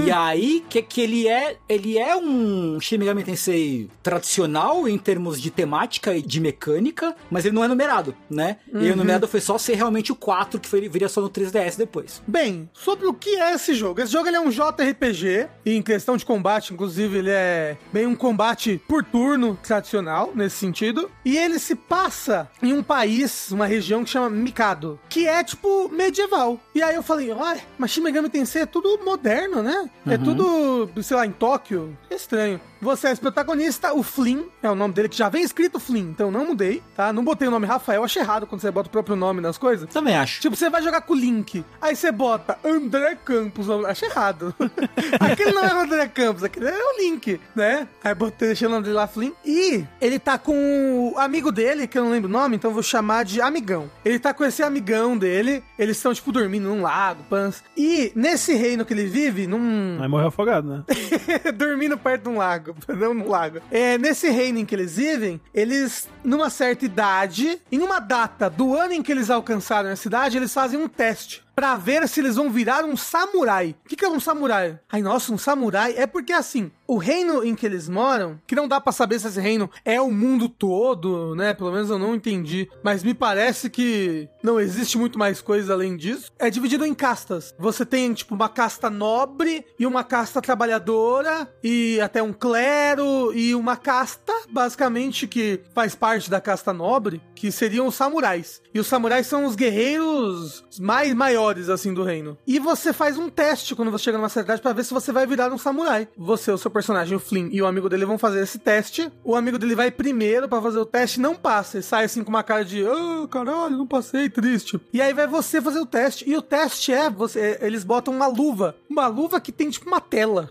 E 0.06 0.10
aí, 0.10 0.64
que, 0.68 0.82
que 0.82 1.00
ele 1.00 1.28
é 1.28 1.56
ele 1.68 1.98
é 1.98 2.16
um 2.16 2.80
Shin 2.80 2.98
Megami 2.98 3.24
Tensei 3.24 3.88
tradicional 4.02 4.88
em 4.88 4.98
termos 4.98 5.40
de 5.40 5.50
temática 5.50 6.14
e 6.14 6.22
de 6.22 6.40
mecânica, 6.40 7.14
mas 7.30 7.44
ele 7.44 7.54
não 7.54 7.64
é 7.64 7.68
numerado, 7.68 8.14
né? 8.28 8.56
E 8.72 8.90
o 8.90 8.96
numerado 8.96 9.28
foi 9.28 9.40
só 9.40 9.58
ser 9.58 9.74
realmente 9.74 10.12
o 10.12 10.16
4, 10.16 10.58
que 10.60 10.68
foi, 10.68 10.88
viria 10.88 11.08
só 11.08 11.20
no 11.20 11.28
3DS 11.30 11.76
depois. 11.76 12.22
Bem, 12.26 12.68
sobre 12.72 13.06
o 13.06 13.14
que 13.14 13.36
é 13.36 13.54
esse 13.54 13.74
jogo? 13.74 14.00
Esse 14.00 14.12
jogo 14.12 14.28
ele 14.28 14.36
é 14.36 14.40
um 14.40 14.50
JRPG, 14.50 15.48
e 15.64 15.76
em 15.76 15.82
questão 15.82 16.16
de 16.16 16.24
combate, 16.24 16.72
inclusive, 16.72 17.18
ele 17.18 17.30
é 17.30 17.76
bem 17.92 18.06
um 18.06 18.14
combate 18.14 18.80
por 18.88 19.04
turno 19.04 19.58
tradicional, 19.62 20.29
nesse 20.34 20.56
sentido. 20.56 21.10
E 21.24 21.36
ele 21.36 21.58
se 21.58 21.74
passa 21.74 22.50
em 22.62 22.72
um 22.72 22.82
país, 22.82 23.50
uma 23.50 23.66
região 23.66 24.04
que 24.04 24.10
chama 24.10 24.30
Mikado, 24.30 24.98
que 25.08 25.26
é 25.26 25.42
tipo 25.42 25.88
medieval. 25.88 26.58
E 26.74 26.82
aí 26.82 26.94
eu 26.94 27.02
falei, 27.02 27.30
olha, 27.32 27.60
mas 27.78 27.90
Shin 27.90 28.02
Megami 28.02 28.28
Tensei 28.28 28.62
é 28.62 28.66
tudo 28.66 28.98
moderno, 29.04 29.62
né? 29.62 29.88
É 30.06 30.16
tudo, 30.16 30.90
sei 31.02 31.16
lá, 31.16 31.26
em 31.26 31.32
Tóquio. 31.32 31.96
É 32.08 32.14
estranho. 32.14 32.60
Você 32.80 33.08
é 33.08 33.14
protagonista, 33.14 33.92
o 33.92 34.02
Flynn, 34.02 34.44
é 34.62 34.70
o 34.70 34.74
nome 34.74 34.94
dele 34.94 35.08
que 35.08 35.16
já 35.16 35.28
vem 35.28 35.42
escrito 35.42 35.78
Flynn, 35.78 36.10
então 36.10 36.30
não 36.30 36.46
mudei, 36.46 36.82
tá? 36.96 37.12
Não 37.12 37.22
botei 37.22 37.46
o 37.46 37.50
nome 37.50 37.66
Rafael, 37.66 38.02
achei 38.02 38.22
errado 38.22 38.46
quando 38.46 38.62
você 38.62 38.70
bota 38.70 38.88
o 38.88 38.90
próprio 38.92 39.16
nome 39.16 39.40
nas 39.40 39.58
coisas. 39.58 39.88
Também 39.90 40.16
acho. 40.16 40.40
Tipo, 40.40 40.56
você 40.56 40.70
vai 40.70 40.82
jogar 40.82 41.02
com 41.02 41.12
o 41.12 41.16
Link, 41.16 41.62
aí 41.80 41.94
você 41.94 42.10
bota 42.10 42.58
André 42.64 43.16
Campos, 43.22 43.68
acho 43.86 44.04
errado. 44.06 44.54
aquele 45.20 45.52
não 45.52 45.64
é 45.64 45.74
o 45.74 45.80
André 45.80 46.08
Campos, 46.08 46.42
aquele 46.42 46.68
é 46.68 46.72
o 46.72 46.98
Link, 47.02 47.38
né? 47.54 47.86
Aí 48.02 48.14
botei, 48.14 48.48
deixei 48.48 48.66
o 48.66 48.70
nome 48.70 48.84
dele 48.84 48.96
lá, 48.96 49.06
Flynn. 49.06 49.32
E 49.44 49.84
ele 50.00 50.18
tá 50.18 50.38
com 50.38 51.12
o 51.12 51.18
amigo 51.18 51.52
dele, 51.52 51.86
que 51.86 51.98
eu 51.98 52.04
não 52.04 52.10
lembro 52.10 52.30
o 52.30 52.32
nome, 52.32 52.56
então 52.56 52.70
eu 52.70 52.74
vou 52.74 52.82
chamar 52.82 53.24
de 53.24 53.42
amigão. 53.42 53.90
Ele 54.04 54.18
tá 54.18 54.32
com 54.32 54.44
esse 54.44 54.62
amigão 54.62 55.18
dele, 55.18 55.62
eles 55.78 55.98
estão, 55.98 56.14
tipo, 56.14 56.32
dormindo 56.32 56.68
num 56.68 56.82
lago, 56.82 57.22
pans. 57.28 57.62
E 57.76 58.10
nesse 58.14 58.54
reino 58.54 58.84
que 58.86 58.94
ele 58.94 59.06
vive, 59.06 59.46
num, 59.46 59.98
Aí 60.00 60.08
morreu 60.08 60.28
afogado, 60.28 60.66
né? 60.66 60.84
dormindo 61.54 61.98
perto 61.98 62.22
de 62.22 62.28
um 62.30 62.38
lago, 62.38 62.69
não 62.88 63.14
num 63.14 63.28
lago. 63.28 63.60
É, 63.70 63.98
nesse 63.98 64.30
reino 64.30 64.58
em 64.58 64.64
que 64.64 64.74
eles 64.74 64.96
vivem, 64.96 65.40
eles, 65.54 66.08
numa 66.24 66.50
certa 66.50 66.84
idade, 66.84 67.60
em 67.70 67.80
uma 67.80 67.98
data 67.98 68.48
do 68.48 68.74
ano 68.74 68.92
em 68.92 69.02
que 69.02 69.12
eles 69.12 69.30
alcançaram 69.30 69.90
a 69.90 69.96
cidade, 69.96 70.36
eles 70.36 70.52
fazem 70.52 70.78
um 70.78 70.88
teste. 70.88 71.42
Pra 71.54 71.76
ver 71.76 72.08
se 72.08 72.20
eles 72.20 72.36
vão 72.36 72.50
virar 72.50 72.84
um 72.84 72.96
samurai. 72.96 73.76
O 73.84 73.88
que, 73.88 73.96
que 73.96 74.04
é 74.04 74.08
um 74.08 74.18
samurai? 74.18 74.78
Ai, 74.90 75.02
nossa, 75.02 75.32
um 75.32 75.36
samurai 75.36 75.94
é 75.96 76.06
porque 76.06 76.32
assim, 76.32 76.70
o 76.90 76.96
reino 76.96 77.44
em 77.44 77.54
que 77.54 77.64
eles 77.64 77.88
moram, 77.88 78.40
que 78.48 78.56
não 78.56 78.66
dá 78.66 78.80
pra 78.80 78.92
saber 78.92 79.20
se 79.20 79.28
esse 79.28 79.40
reino 79.40 79.70
é 79.84 80.00
o 80.00 80.10
mundo 80.10 80.48
todo, 80.48 81.36
né? 81.36 81.54
Pelo 81.54 81.70
menos 81.70 81.88
eu 81.88 82.00
não 82.00 82.16
entendi. 82.16 82.68
Mas 82.82 83.04
me 83.04 83.14
parece 83.14 83.70
que 83.70 84.28
não 84.42 84.58
existe 84.58 84.98
muito 84.98 85.16
mais 85.16 85.40
coisa 85.40 85.72
além 85.72 85.96
disso. 85.96 86.32
É 86.36 86.50
dividido 86.50 86.84
em 86.84 86.92
castas. 86.92 87.54
Você 87.56 87.86
tem, 87.86 88.12
tipo, 88.12 88.34
uma 88.34 88.48
casta 88.48 88.90
nobre 88.90 89.64
e 89.78 89.86
uma 89.86 90.02
casta 90.02 90.42
trabalhadora 90.42 91.48
e 91.62 92.00
até 92.00 92.20
um 92.20 92.32
clero 92.32 93.32
e 93.32 93.54
uma 93.54 93.76
casta, 93.76 94.32
basicamente, 94.50 95.28
que 95.28 95.60
faz 95.72 95.94
parte 95.94 96.28
da 96.28 96.40
casta 96.40 96.72
nobre, 96.72 97.22
que 97.36 97.52
seriam 97.52 97.86
os 97.86 97.94
samurais. 97.94 98.60
E 98.74 98.80
os 98.80 98.88
samurais 98.88 99.28
são 99.28 99.44
os 99.44 99.54
guerreiros 99.54 100.64
mais 100.80 101.14
maiores, 101.14 101.68
assim, 101.68 101.94
do 101.94 102.02
reino. 102.02 102.36
E 102.44 102.58
você 102.58 102.92
faz 102.92 103.16
um 103.16 103.28
teste 103.28 103.76
quando 103.76 103.92
você 103.92 104.04
chega 104.04 104.18
numa 104.18 104.28
certa 104.28 104.58
pra 104.58 104.72
ver 104.72 104.84
se 104.84 104.92
você 104.92 105.12
vai 105.12 105.24
virar 105.24 105.52
um 105.52 105.58
samurai. 105.58 106.08
Você, 106.16 106.50
o 106.50 106.58
seu 106.58 106.70
personagem, 106.80 107.14
o 107.14 107.20
Flynn, 107.20 107.48
e 107.52 107.60
o 107.60 107.66
amigo 107.66 107.88
dele 107.90 108.06
vão 108.06 108.16
fazer 108.16 108.40
esse 108.42 108.58
teste. 108.58 109.10
O 109.22 109.36
amigo 109.36 109.58
dele 109.58 109.74
vai 109.74 109.90
primeiro 109.90 110.48
pra 110.48 110.62
fazer 110.62 110.78
o 110.78 110.86
teste, 110.86 111.20
não 111.20 111.34
passa. 111.34 111.78
E 111.78 111.82
sai 111.82 112.04
assim 112.04 112.24
com 112.24 112.30
uma 112.30 112.42
cara 112.42 112.64
de, 112.64 112.84
ah, 112.86 113.28
caralho, 113.30 113.76
não 113.76 113.86
passei, 113.86 114.30
triste. 114.30 114.80
E 114.92 115.00
aí 115.00 115.12
vai 115.12 115.26
você 115.26 115.60
fazer 115.60 115.78
o 115.78 115.84
teste. 115.86 116.28
E 116.28 116.34
o 116.36 116.40
teste 116.42 116.92
é, 116.92 117.10
você, 117.10 117.58
eles 117.60 117.84
botam 117.84 118.14
uma 118.14 118.26
luva. 118.26 118.74
Uma 118.88 119.06
luva 119.08 119.40
que 119.40 119.52
tem 119.52 119.68
tipo 119.68 119.86
uma 119.88 120.00
tela. 120.00 120.50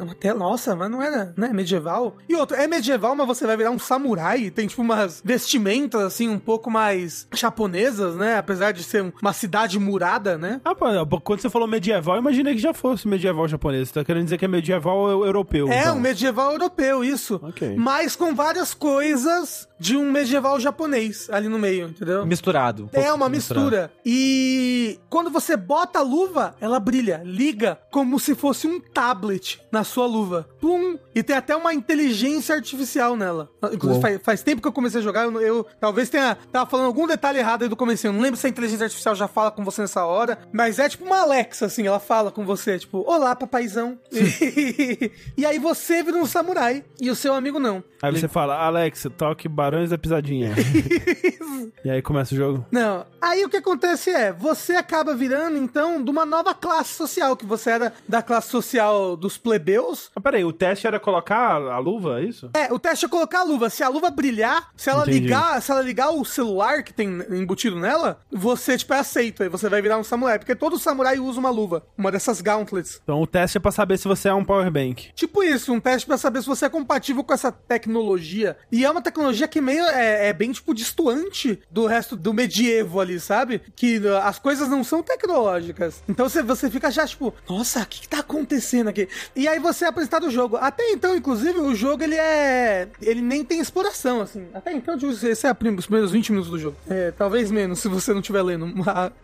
Uma 0.00 0.14
tela, 0.14 0.38
nossa, 0.38 0.74
mas 0.74 0.90
não 0.90 1.00
era, 1.00 1.32
né, 1.36 1.50
medieval. 1.52 2.16
E 2.28 2.34
outro, 2.34 2.56
é 2.56 2.66
medieval, 2.66 3.14
mas 3.14 3.26
você 3.26 3.46
vai 3.46 3.56
virar 3.56 3.70
um 3.70 3.78
samurai. 3.78 4.50
Tem 4.50 4.66
tipo 4.66 4.82
umas 4.82 5.22
vestimentas, 5.24 6.02
assim, 6.02 6.28
um 6.28 6.38
pouco 6.38 6.70
mais 6.70 7.28
japonesas, 7.32 8.16
né? 8.16 8.36
Apesar 8.36 8.72
de 8.72 8.82
ser 8.82 9.12
uma 9.22 9.32
cidade 9.32 9.78
murada, 9.78 10.36
né? 10.36 10.60
Ah, 10.64 10.74
quando 10.74 11.40
você 11.40 11.48
falou 11.50 11.68
medieval, 11.68 12.16
eu 12.16 12.20
imaginei 12.20 12.54
que 12.54 12.60
já 12.60 12.74
fosse 12.74 13.06
medieval 13.06 13.46
japonês. 13.46 13.88
Você 13.88 13.94
tá 13.94 14.04
querendo 14.04 14.24
dizer 14.24 14.38
que 14.38 14.44
é 14.44 14.48
medieval 14.48 15.08
eu- 15.08 15.26
europeu. 15.68 15.78
É, 15.78 15.82
então. 15.82 15.96
um 15.96 16.00
medieval 16.00 16.52
europeu, 16.52 17.04
isso. 17.04 17.40
Ok. 17.42 17.76
Mas 17.76 18.16
com 18.16 18.34
várias 18.34 18.74
coisas 18.74 19.67
de 19.78 19.96
um 19.96 20.10
medieval 20.10 20.58
japonês 20.58 21.28
ali 21.30 21.48
no 21.48 21.58
meio, 21.58 21.88
entendeu? 21.88 22.26
Misturado. 22.26 22.84
um 22.92 23.00
É 23.00 23.12
uma 23.12 23.28
misturado. 23.28 23.66
mistura. 23.66 23.92
E 24.04 24.98
quando 25.08 25.30
você 25.30 25.56
bota 25.56 26.00
a 26.00 26.02
luva, 26.02 26.54
ela 26.60 26.80
brilha, 26.80 27.22
liga 27.24 27.78
como 27.90 28.18
se 28.18 28.34
fosse 28.34 28.66
um 28.66 28.80
tablet 28.80 29.60
na 29.70 29.84
sua 29.84 30.06
luva. 30.06 30.48
Pum! 30.60 30.98
E 31.14 31.22
tem 31.22 31.36
até 31.36 31.54
uma 31.56 31.72
inteligência 31.74 32.54
artificial 32.54 33.16
nela. 33.16 33.50
Inclusive, 33.72 34.00
faz, 34.00 34.20
faz 34.22 34.42
tempo 34.42 34.62
que 34.62 34.68
eu 34.68 34.72
comecei 34.72 35.00
a 35.00 35.04
jogar, 35.04 35.24
eu, 35.24 35.40
eu 35.40 35.66
talvez 35.80 36.08
tenha 36.08 36.36
tava 36.52 36.68
falando 36.68 36.86
algum 36.86 37.06
detalhe 37.06 37.38
errado 37.38 37.62
aí 37.62 37.68
do 37.68 37.76
começo. 37.76 38.06
Eu 38.06 38.12
não 38.12 38.20
lembro 38.20 38.38
se 38.38 38.46
a 38.46 38.50
inteligência 38.50 38.84
artificial 38.84 39.14
já 39.14 39.28
fala 39.28 39.50
com 39.50 39.64
você 39.64 39.82
nessa 39.82 40.04
hora, 40.04 40.38
mas 40.52 40.78
é 40.78 40.88
tipo 40.88 41.04
uma 41.04 41.20
Alexa, 41.20 41.66
assim, 41.66 41.86
ela 41.86 42.00
fala 42.00 42.30
com 42.30 42.44
você, 42.44 42.78
tipo, 42.78 43.04
olá, 43.06 43.34
papaizão. 43.34 43.98
E, 44.12 45.10
e 45.36 45.46
aí 45.46 45.58
você 45.58 46.02
vira 46.02 46.16
um 46.16 46.26
samurai 46.26 46.84
e 47.00 47.10
o 47.10 47.14
seu 47.16 47.34
amigo 47.34 47.58
não. 47.58 47.82
Aí 48.02 48.12
você 48.12 48.28
fala, 48.28 48.56
Alex, 48.56 49.06
toque 49.16 49.48
Barões 49.68 49.90
da 49.90 49.98
Pisadinha. 49.98 50.54
e 51.84 51.90
aí 51.90 52.00
começa 52.00 52.34
o 52.34 52.38
jogo. 52.38 52.66
Não. 52.72 53.04
Aí 53.20 53.44
o 53.44 53.50
que 53.50 53.58
acontece 53.58 54.08
é, 54.08 54.32
você 54.32 54.74
acaba 54.74 55.14
virando, 55.14 55.58
então, 55.58 56.02
de 56.02 56.10
uma 56.10 56.24
nova 56.24 56.54
classe 56.54 56.94
social, 56.94 57.36
que 57.36 57.44
você 57.44 57.70
era 57.70 57.92
da 58.08 58.22
classe 58.22 58.48
social 58.48 59.14
dos 59.14 59.36
plebeus. 59.36 60.10
Ah, 60.16 60.20
peraí, 60.22 60.42
o 60.42 60.54
teste 60.54 60.86
era 60.86 60.98
colocar 60.98 61.56
a 61.56 61.78
luva, 61.78 62.20
é 62.20 62.24
isso? 62.24 62.48
É, 62.54 62.72
o 62.72 62.78
teste 62.78 63.04
é 63.04 63.08
colocar 63.08 63.40
a 63.40 63.44
luva. 63.44 63.68
Se 63.68 63.82
a 63.82 63.88
luva 63.90 64.10
brilhar, 64.10 64.70
se 64.74 64.88
ela 64.88 65.02
Entendi. 65.02 65.20
ligar, 65.20 65.60
se 65.60 65.70
ela 65.70 65.82
ligar 65.82 66.10
o 66.12 66.24
celular 66.24 66.82
que 66.82 66.94
tem 66.94 67.06
embutido 67.30 67.76
nela, 67.76 68.20
você, 68.32 68.78
tipo, 68.78 68.94
é 68.94 69.00
aceito. 69.00 69.42
Aí 69.42 69.50
você 69.50 69.68
vai 69.68 69.82
virar 69.82 69.98
um 69.98 70.04
samurai. 70.04 70.38
Porque 70.38 70.54
todo 70.54 70.78
samurai 70.78 71.18
usa 71.18 71.38
uma 71.38 71.50
luva. 71.50 71.84
Uma 71.98 72.10
dessas 72.10 72.40
gauntlets. 72.40 73.00
Então 73.02 73.20
o 73.20 73.26
teste 73.26 73.58
é 73.58 73.60
pra 73.60 73.70
saber 73.70 73.98
se 73.98 74.08
você 74.08 74.30
é 74.30 74.34
um 74.34 74.44
powerbank. 74.44 75.10
Tipo 75.14 75.42
isso, 75.42 75.74
um 75.74 75.80
teste 75.80 76.06
pra 76.06 76.16
saber 76.16 76.40
se 76.40 76.46
você 76.46 76.64
é 76.64 76.70
compatível 76.70 77.22
com 77.22 77.34
essa 77.34 77.52
tecnologia. 77.52 78.56
E 78.72 78.84
é 78.84 78.90
uma 78.90 79.02
tecnologia 79.02 79.46
que 79.46 79.57
que 79.58 79.60
meio 79.60 79.84
é, 79.86 80.28
é 80.28 80.32
bem, 80.32 80.52
tipo, 80.52 80.72
distoante 80.72 81.58
do 81.68 81.86
resto 81.86 82.14
do 82.14 82.32
medievo 82.32 83.00
ali, 83.00 83.18
sabe? 83.18 83.60
Que 83.74 83.98
uh, 83.98 84.18
as 84.18 84.38
coisas 84.38 84.68
não 84.68 84.84
são 84.84 85.02
tecnológicas. 85.02 86.00
Então 86.08 86.28
você, 86.28 86.44
você 86.44 86.70
fica 86.70 86.92
já, 86.92 87.04
tipo, 87.04 87.34
nossa, 87.48 87.82
o 87.82 87.86
que, 87.86 88.02
que 88.02 88.08
tá 88.08 88.20
acontecendo 88.20 88.86
aqui? 88.86 89.08
E 89.34 89.48
aí 89.48 89.58
você 89.58 89.84
é 89.84 89.88
apresentado 89.88 90.28
o 90.28 90.30
jogo. 90.30 90.56
Até 90.56 90.90
então, 90.92 91.16
inclusive, 91.16 91.58
o 91.58 91.74
jogo 91.74 92.04
ele 92.04 92.14
é. 92.14 92.88
Ele 93.02 93.20
nem 93.20 93.44
tem 93.44 93.58
exploração, 93.58 94.20
assim. 94.20 94.46
Até 94.54 94.72
então, 94.72 94.96
tipo, 94.96 95.10
esse 95.10 95.46
é 95.46 95.50
os 95.50 95.86
primeiros 95.86 96.12
20 96.12 96.30
minutos 96.30 96.50
do 96.52 96.58
jogo. 96.58 96.76
É, 96.88 97.10
talvez 97.10 97.50
menos, 97.50 97.80
se 97.82 97.88
você 97.88 98.12
não 98.12 98.20
estiver 98.20 98.42
lendo 98.42 98.72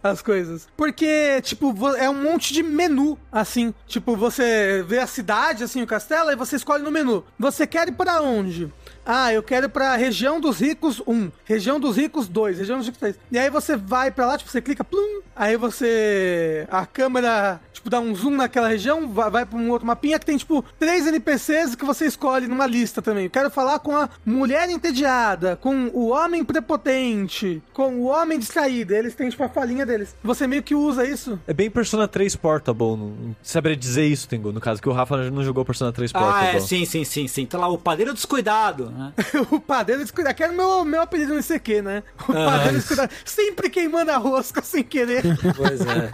as 0.02 0.20
coisas. 0.20 0.66
Porque, 0.77 1.40
tipo, 1.43 1.73
é 1.97 2.11
um 2.11 2.20
monte 2.20 2.52
de 2.52 2.65
menu, 2.65 3.16
assim. 3.31 3.73
Tipo, 3.86 4.16
você 4.16 4.85
vê 4.85 4.98
a 4.98 5.06
cidade, 5.06 5.62
assim, 5.62 5.81
o 5.81 5.86
castelo, 5.86 6.32
e 6.32 6.36
você 6.36 6.56
escolhe 6.56 6.82
no 6.82 6.90
menu. 6.90 7.24
Você 7.39 7.69
quer 7.69 7.86
ir 7.86 7.93
para 7.93 8.20
onde? 8.20 8.73
Ah, 9.07 9.33
eu 9.33 9.43
quero 9.43 9.67
ir 9.67 9.69
pra 9.69 9.97
região 9.97 10.41
dos 10.41 10.61
ricos 10.61 11.03
1, 11.07 11.31
região 11.45 11.79
dos 11.79 11.97
ricos 11.97 12.27
2, 12.27 12.59
região 12.59 12.79
dos 12.79 12.87
ricos 12.87 13.01
3. 13.01 13.17
E 13.31 13.39
aí 13.39 13.51
você 13.51 13.77
vai 13.77 14.11
pra 14.11 14.27
lá, 14.27 14.39
tipo, 14.39 14.51
você 14.51 14.63
clica, 14.63 14.83
plum, 14.83 15.21
aí 15.37 15.57
você. 15.57 16.67
A 16.71 16.87
câmera, 16.87 17.61
tipo, 17.73 17.91
dá 17.91 18.01
um 18.01 18.15
zoom 18.15 18.31
naquela 18.37 18.69
região, 18.69 19.09
vai, 19.09 19.31
vai 19.31 19.47
pra 19.47 19.59
um 19.59 19.71
outro 19.71 19.87
mapinha 19.87 20.19
que 20.19 20.25
tem, 20.25 20.37
tipo, 20.37 20.65
três 20.79 21.07
NPCs 21.07 21.75
que 21.75 21.85
você 21.85 22.07
escolhe 22.07 22.47
numa 22.47 22.67
lista 22.67 23.03
também. 23.03 23.25
Eu 23.25 23.31
quero 23.31 23.51
falar 23.51 23.79
com 23.81 23.95
a 23.95 24.09
mulher 24.25 24.71
entediada, 24.71 25.57
com 25.57 25.91
o 25.93 26.09
homem 26.09 26.43
prepotente, 26.43 27.63
com 27.73 27.97
o 27.97 28.05
homem 28.05 28.39
distraído. 28.39 28.95
Eles 28.95 29.15
têm, 29.15 29.29
tipo, 29.29 29.45
a 29.45 29.49
falinha 29.49 29.85
deles. 29.85 30.17
Você 30.23 30.47
meio 30.47 30.63
que 30.63 30.75
usa 30.75 31.07
isso. 31.07 31.39
É 31.47 31.53
bem 31.53 31.71
Persona 31.71 32.09
3 32.09 32.37
Portable. 32.37 32.97
Não 32.97 33.37
saberia 33.43 33.77
dizer 33.77 34.07
isso, 34.07 34.27
Tengu. 34.29 34.51
No 34.53 34.61
caso, 34.61 34.81
que 34.81 34.89
o 34.89 34.93
Rafa 34.93 35.31
não 35.31 35.45
jogou 35.45 35.65
Persona 35.65 35.93
3 35.93 36.13
Portable. 36.13 36.49
Ah, 36.49 36.57
é, 36.57 36.61
sim, 36.61 36.85
sim, 36.87 37.05
sim, 37.05 37.29
sim. 37.29 37.45
Tá 37.45 37.59
lá 37.59 37.69
o 37.69 37.77
padeiro 37.77 38.15
descuidado 38.15 38.94
né? 38.95 39.12
o 39.51 39.61
padeiro 39.61 40.03
descuidado, 40.03 40.35
que 40.35 40.43
era 40.43 40.53
o 40.53 40.57
meu, 40.57 40.85
meu 40.85 41.03
apelido 41.03 41.35
no 41.35 41.41
ICQ, 41.41 41.83
né? 41.83 42.03
O 42.29 42.33
ah, 42.33 42.47
padeiro 42.47 42.77
descuidado. 42.77 43.12
Sempre 43.25 43.69
queimando 43.69 44.11
a 44.11 44.16
rosca 44.16 44.62
sem 44.62 44.85
querer. 44.85 45.23
Pois 45.57 45.81
é. 45.81 46.11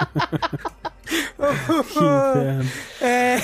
é... 3.01 3.37